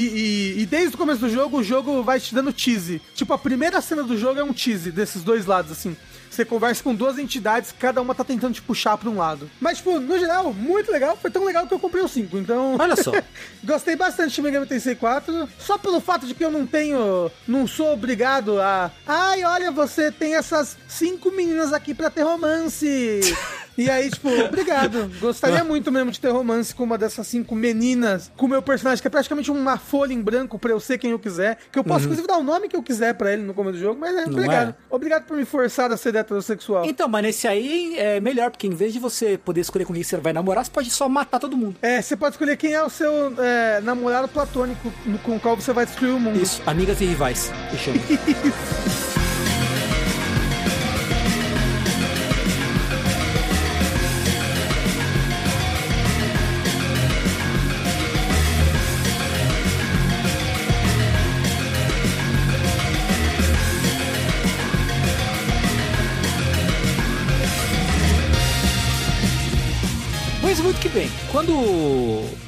e- 0.58 0.62
e 0.62 0.66
desde 0.66 0.94
o 0.94 0.98
começo 0.98 1.20
do 1.20 1.28
jogo, 1.28 1.58
o 1.58 1.62
jogo 1.64 2.00
vai 2.02 2.20
te 2.20 2.32
dando 2.34 2.52
tease. 2.52 3.02
Tipo, 3.16 3.32
a 3.32 3.38
primeira 3.38 3.80
cena 3.80 4.04
do 4.04 4.16
jogo 4.16 4.38
é 4.38 4.44
um 4.44 4.52
tease 4.52 4.92
desses 4.92 5.22
dois 5.24 5.44
lados, 5.44 5.72
assim. 5.72 5.96
Você 6.36 6.44
conversa 6.44 6.82
com 6.82 6.94
duas 6.94 7.18
entidades, 7.18 7.72
cada 7.72 8.02
uma 8.02 8.14
tá 8.14 8.22
tentando 8.22 8.52
te 8.52 8.60
puxar 8.60 8.98
pra 8.98 9.08
um 9.08 9.16
lado. 9.16 9.50
Mas, 9.58 9.78
tipo, 9.78 9.98
no 9.98 10.18
geral, 10.18 10.52
muito 10.52 10.92
legal. 10.92 11.16
Foi 11.16 11.30
tão 11.30 11.42
legal 11.42 11.66
que 11.66 11.72
eu 11.72 11.78
comprei 11.78 12.04
o 12.04 12.08
5. 12.08 12.36
Então. 12.36 12.76
Olha 12.78 12.94
só. 12.94 13.10
Gostei 13.64 13.96
bastante 13.96 14.28
de 14.28 14.34
Shin 14.34 14.42
Megami 14.42 14.66
Tensei 14.66 14.94
4, 14.94 15.48
só 15.58 15.78
pelo 15.78 15.98
fato 15.98 16.26
de 16.26 16.34
que 16.34 16.44
eu 16.44 16.50
não 16.50 16.66
tenho, 16.66 17.30
não 17.48 17.66
sou 17.66 17.94
obrigado 17.94 18.60
a, 18.60 18.90
ai, 19.06 19.44
olha, 19.44 19.70
você 19.70 20.12
tem 20.12 20.34
essas 20.34 20.76
cinco 20.86 21.30
meninas 21.30 21.72
aqui 21.72 21.94
pra 21.94 22.10
ter 22.10 22.22
romance. 22.22 23.20
E 23.76 23.90
aí, 23.90 24.10
tipo, 24.10 24.28
obrigado. 24.28 25.10
Gostaria 25.20 25.62
muito 25.64 25.92
mesmo 25.92 26.10
de 26.10 26.20
ter 26.20 26.30
romance 26.30 26.74
com 26.74 26.84
uma 26.84 26.96
dessas 26.96 27.26
cinco 27.26 27.54
meninas, 27.54 28.30
com 28.36 28.46
o 28.46 28.48
meu 28.48 28.62
personagem, 28.62 29.00
que 29.02 29.06
é 29.06 29.10
praticamente 29.10 29.50
uma 29.50 29.76
folha 29.76 30.12
em 30.12 30.20
branco 30.22 30.58
pra 30.58 30.70
eu 30.70 30.80
ser 30.80 30.98
quem 30.98 31.10
eu 31.10 31.18
quiser, 31.18 31.58
que 31.70 31.78
eu 31.78 31.84
posso, 31.84 32.04
inclusive, 32.04 32.26
dar 32.26 32.38
o 32.38 32.42
nome 32.42 32.68
que 32.68 32.76
eu 32.76 32.82
quiser 32.82 33.14
pra 33.14 33.32
ele 33.32 33.42
no 33.42 33.54
começo 33.54 33.78
do 33.78 33.82
jogo, 33.82 34.00
mas 34.00 34.16
é, 34.16 34.24
Não 34.24 34.32
obrigado. 34.32 34.70
é? 34.70 34.74
Obrigado 34.94 35.24
por 35.24 35.36
me 35.36 35.44
forçar 35.44 35.92
a 35.92 35.96
ser 35.96 36.14
heterossexual. 36.14 36.84
Então, 36.86 37.08
mas 37.08 37.22
nesse 37.22 37.46
aí 37.46 37.94
é 37.98 38.20
melhor, 38.20 38.50
porque 38.50 38.66
em 38.66 38.74
vez 38.74 38.92
de 38.92 38.98
você 38.98 39.38
poder 39.38 39.60
escolher 39.60 39.84
com 39.84 39.92
quem 39.92 40.02
você 40.02 40.16
vai 40.16 40.32
namorar, 40.32 40.64
você 40.64 40.70
pode 40.70 40.90
só 40.90 41.08
matar 41.08 41.38
todo 41.38 41.56
mundo. 41.56 41.76
É, 41.82 42.00
você 42.00 42.16
pode 42.16 42.34
escolher 42.34 42.56
quem 42.56 42.72
é 42.72 42.82
o 42.82 42.90
seu 42.90 43.34
é, 43.42 43.80
namorado 43.82 44.28
platônico 44.28 44.92
com 45.22 45.36
o 45.36 45.40
qual 45.40 45.56
você 45.56 45.72
vai 45.72 45.84
destruir 45.86 46.12
o 46.12 46.20
mundo. 46.20 46.40
Isso, 46.40 46.62
amigas 46.66 47.00
e 47.00 47.04
rivais. 47.04 47.50
que 47.70 47.76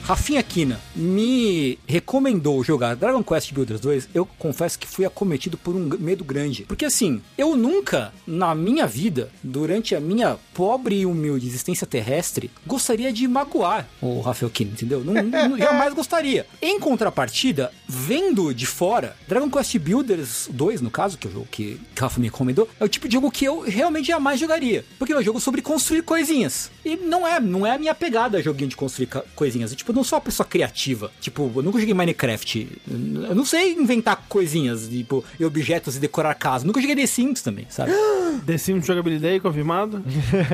Rafinha 0.03 0.43
Kina 0.43 0.81
me 0.97 1.79
recomendou 1.87 2.63
jogar 2.65 2.97
Dragon 2.97 3.23
Quest 3.23 3.53
Builders 3.53 3.81
2, 3.81 4.09
eu 4.15 4.25
confesso 4.39 4.79
que 4.79 4.87
fui 4.87 5.05
acometido 5.05 5.57
por 5.59 5.75
um 5.77 5.81
medo 5.99 6.25
grande. 6.25 6.65
Porque 6.65 6.85
assim, 6.85 7.21
eu 7.37 7.55
nunca, 7.57 8.13
na 8.27 8.55
minha 8.55 8.87
vida, 8.87 9.31
durante 9.43 9.95
a 9.95 10.01
minha 10.01 10.37
pobre 10.55 11.01
e 11.01 11.07
humilde 11.07 11.47
existência 11.47 11.87
terrestre, 11.87 12.51
gostaria 12.67 13.13
de 13.13 13.29
magoar 13.29 13.87
o 14.01 14.21
Rafael 14.21 14.51
Kina, 14.51 14.71
entendeu? 14.73 15.03
Não, 15.05 15.15
não- 15.15 15.59
jamais 15.59 15.93
gostaria. 15.95 16.47
Em 16.63 16.81
contrapartida, 16.81 17.71
vendo 17.89 18.53
de 18.53 18.67
fora, 18.67 19.17
Dragon 19.27 19.51
Quest 19.51 19.79
Builders 19.79 20.49
2, 20.51 20.83
no 20.83 20.91
caso, 20.91 21.17
que 21.17 21.27
é 21.27 21.31
o 21.31 21.33
jogo 21.33 21.49
que 21.51 21.81
Rafa 21.99 22.21
me 22.21 22.27
recomendou, 22.27 22.69
é 22.79 22.85
o 22.85 22.89
tipo 22.89 23.09
de 23.09 23.15
jogo 23.15 23.31
que 23.31 23.47
eu 23.47 23.61
realmente 23.61 24.09
jamais 24.09 24.39
jogaria. 24.39 24.85
Porque 24.99 25.13
é 25.13 25.17
um 25.17 25.23
jogo 25.23 25.41
sobre 25.41 25.63
construir 25.63 26.03
coisinhas. 26.03 26.71
E 26.85 26.97
não 26.97 27.27
é, 27.27 27.41
não 27.41 27.67
é 27.67 27.73
a 27.73 27.79
minha 27.79 27.95
pegada 27.95 28.43
joguinho 28.43 28.69
de 28.69 28.77
construir 28.77 29.09
coisinhas. 29.35 29.71
Eu, 29.71 29.77
tipo, 29.77 29.93
não 29.93 30.05
sou 30.05 30.19
uma 30.19 30.25
pessoa 30.25 30.47
criativa. 30.47 31.11
Tipo, 31.21 31.51
eu 31.57 31.63
nunca 31.63 31.79
joguei 31.79 31.95
Minecraft. 31.95 32.83
Eu 32.91 33.35
não 33.35 33.45
sei 33.45 33.73
inventar 33.73 34.25
coisinhas, 34.29 34.89
tipo, 34.89 35.25
e 35.39 35.45
objetos 35.45 35.97
e 35.97 36.01
decorar 36.01 36.35
casas. 36.35 36.65
Nunca 36.65 36.81
joguei 36.81 36.97
The 36.97 37.07
Sims 37.07 37.41
também, 37.41 37.67
sabe? 37.71 37.93
The 38.47 38.59
Sims 38.59 38.87
jogabilidade 38.87 39.41
confirmado? 39.41 40.03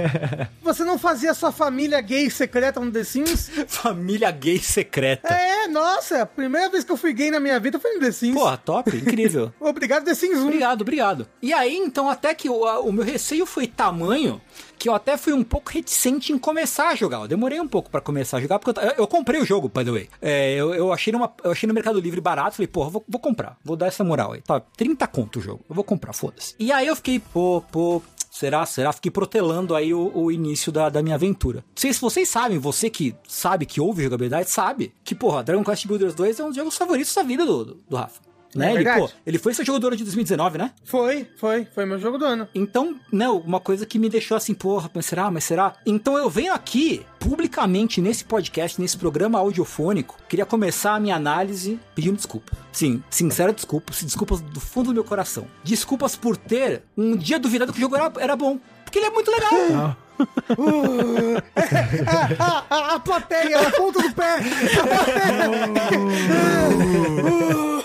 Você 0.63 0.85
não 0.85 0.99
fazia 0.99 1.35
sua 1.35 1.53
família 1.53 2.01
gay 2.01 2.31
secreta 2.31 2.81
no 2.81 2.91
The 2.91 3.05
Sims? 3.05 3.51
Família 3.69 4.31
gay 4.31 4.59
secreta. 4.59 5.29
É, 5.29 5.69
nossa, 5.69 6.23
a 6.23 6.27
primeira 6.27 6.71
vez 6.71 6.85
que 6.85 6.93
eu 6.93 6.97
fui 6.97 7.13
gay 7.13 7.24
na 7.31 7.41
minha 7.41 7.59
vida 7.61 7.79
foi 7.79 7.95
no 7.95 8.01
The 8.01 8.13
Sims. 8.13 8.35
Porra, 8.35 8.57
top, 8.57 8.91
incrível. 8.97 9.53
Obrigado, 9.61 10.05
The 10.05 10.15
Sims 10.15 10.39
1. 10.39 10.47
Obrigado, 10.47 10.81
obrigado. 10.83 11.27
E 11.43 11.53
aí, 11.53 11.77
então, 11.77 12.09
até 12.09 12.35
que 12.35 12.49
o, 12.49 12.65
a- 12.67 12.81
o 12.81 12.93
meu 12.93 13.05
receio 13.05 13.47
foi 13.47 13.67
tamanho 13.67 14.41
que 14.79 14.89
eu 14.89 14.95
até 14.95 15.17
fui 15.17 15.33
um 15.33 15.43
pouco 15.45 15.71
reticente 15.71 16.33
em 16.33 16.39
começar 16.39 16.89
a 16.89 16.95
jogar. 16.95 17.19
Eu 17.21 17.29
demorei 17.29 17.59
um 17.61 17.69
pouco 17.69 17.89
pra 17.91 18.01
começar 18.01 18.37
a 18.37 18.41
jogar, 18.41 18.59
porque 18.59 18.79
eu, 18.79 18.91
eu 18.99 19.07
comprei 19.07 19.41
o 19.41 19.45
jogo, 19.45 19.69
by 19.69 19.85
the 19.85 19.91
way. 19.91 20.09
É, 20.21 20.55
eu, 20.55 20.75
eu 20.75 20.93
achei 20.93 21.13
numa, 21.13 21.33
eu 21.43 21.53
achei 21.53 21.67
no 21.67 21.73
Mercado 21.73 21.99
Livre 22.01 22.21
barato, 22.21 22.57
falei, 22.57 22.67
porra, 22.67 22.91
vou, 22.91 23.05
vou 23.09 23.21
comprar, 23.21 23.57
vou 23.65 23.77
dar 23.77 23.87
essa 23.87 24.05
moral 24.05 24.33
aí. 24.33 24.43
Tá, 24.43 24.61
30 24.77 25.07
conto 25.07 25.39
o 25.39 25.43
jogo, 25.43 25.65
eu 25.69 25.75
vou 25.75 25.85
comprar, 25.85 26.13
foda-se. 26.13 26.55
E 26.59 26.71
aí 26.73 26.87
eu 26.87 26.97
fiquei, 26.97 27.19
pô, 27.19 27.63
pô, 27.73 28.03
Será? 28.35 28.67
Será? 28.67 28.93
Fiquei 28.93 29.13
protelando 29.13 29.77
aí 29.77 29.95
o, 29.95 30.11
o 30.13 30.29
início 30.29 30.73
da, 30.73 30.89
da 30.89 31.01
minha 31.01 31.15
aventura. 31.15 31.61
Não 31.61 31.77
sei 31.77 31.93
se 31.93 32.01
vocês 32.01 32.29
sabem, 32.29 32.59
você 32.59 32.91
que 32.91 33.15
sabe 33.29 33.65
que 33.65 33.81
ouve 33.81 34.03
jogabilidade, 34.03 34.51
sabe 34.51 34.93
que, 35.05 35.15
porra, 35.15 35.45
Dragon 35.45 35.63
Quest 35.63 35.87
Builders 35.87 36.17
2 36.17 36.41
é 36.41 36.43
um 36.43 36.49
dos 36.49 36.57
jogos 36.57 36.77
favoritos 36.77 37.15
da 37.15 37.23
vida 37.23 37.47
do, 37.47 37.65
do, 37.65 37.75
do 37.89 37.97
Rafa. 37.97 38.21
Né? 38.55 38.67
Ele, 38.67 38.85
verdade. 38.85 39.01
pô, 39.01 39.11
ele 39.27 39.39
foi 39.39 39.53
seu 39.55 39.65
jogo 39.65 39.79
do 39.79 39.87
ano 39.89 39.97
de 39.97 40.05
2019, 40.05 40.59
né? 40.59 40.71
Foi, 40.85 41.27
foi, 41.37 41.65
foi 41.65 41.85
meu 41.85 41.99
jogo 41.99 42.19
do 42.19 42.25
ano. 42.25 42.49
Então, 42.55 42.97
né, 43.13 43.29
uma 43.29 43.61
coisa 43.61 43.85
que 43.85 43.99
me 43.99 44.09
deixou 44.09 44.37
assim, 44.37 44.55
porra, 44.55 44.91
mas 44.95 45.07
será, 45.07 45.31
mas 45.31 45.45
será? 45.45 45.75
Então 45.85 46.17
eu 46.17 46.31
venho 46.31 46.53
aqui, 46.53 47.05
publicamente, 47.19 48.01
nesse 48.01 48.25
podcast, 48.25 48.81
nesse 48.81 48.97
programa 48.97 49.39
audiofônico, 49.39 50.17
queria 50.29 50.47
começar 50.47 50.95
a 50.95 51.01
minha 51.01 51.17
análise 51.17 51.79
pedindo 51.95 52.17
desculpa. 52.17 52.53
Sim, 52.73 53.03
sincera 53.11 53.53
desculpa, 53.53 53.93
desculpas 53.93 54.41
do 54.41 54.61
fundo 54.61 54.87
do 54.87 54.95
meu 54.95 55.05
coração. 55.05 55.47
Desculpas 55.63 56.17
por 56.17 56.37
ter 56.37 56.83
um 56.97 57.17
dia 57.17 57.39
duvidado 57.39 57.73
que 57.73 57.79
o 57.79 57.81
jogo 57.81 57.97
era, 57.97 58.13
era 58.19 58.37
bom. 58.37 58.59
Porque 58.85 58.99
ele 58.99 59.07
é 59.07 59.11
muito 59.11 59.31
legal. 59.31 59.97
A, 62.07 62.65
a, 62.71 62.95
a 62.95 63.01
plateia, 63.01 63.59
a 63.67 63.71
ponta 63.73 64.01
do 64.01 64.15
pé. 64.15 64.39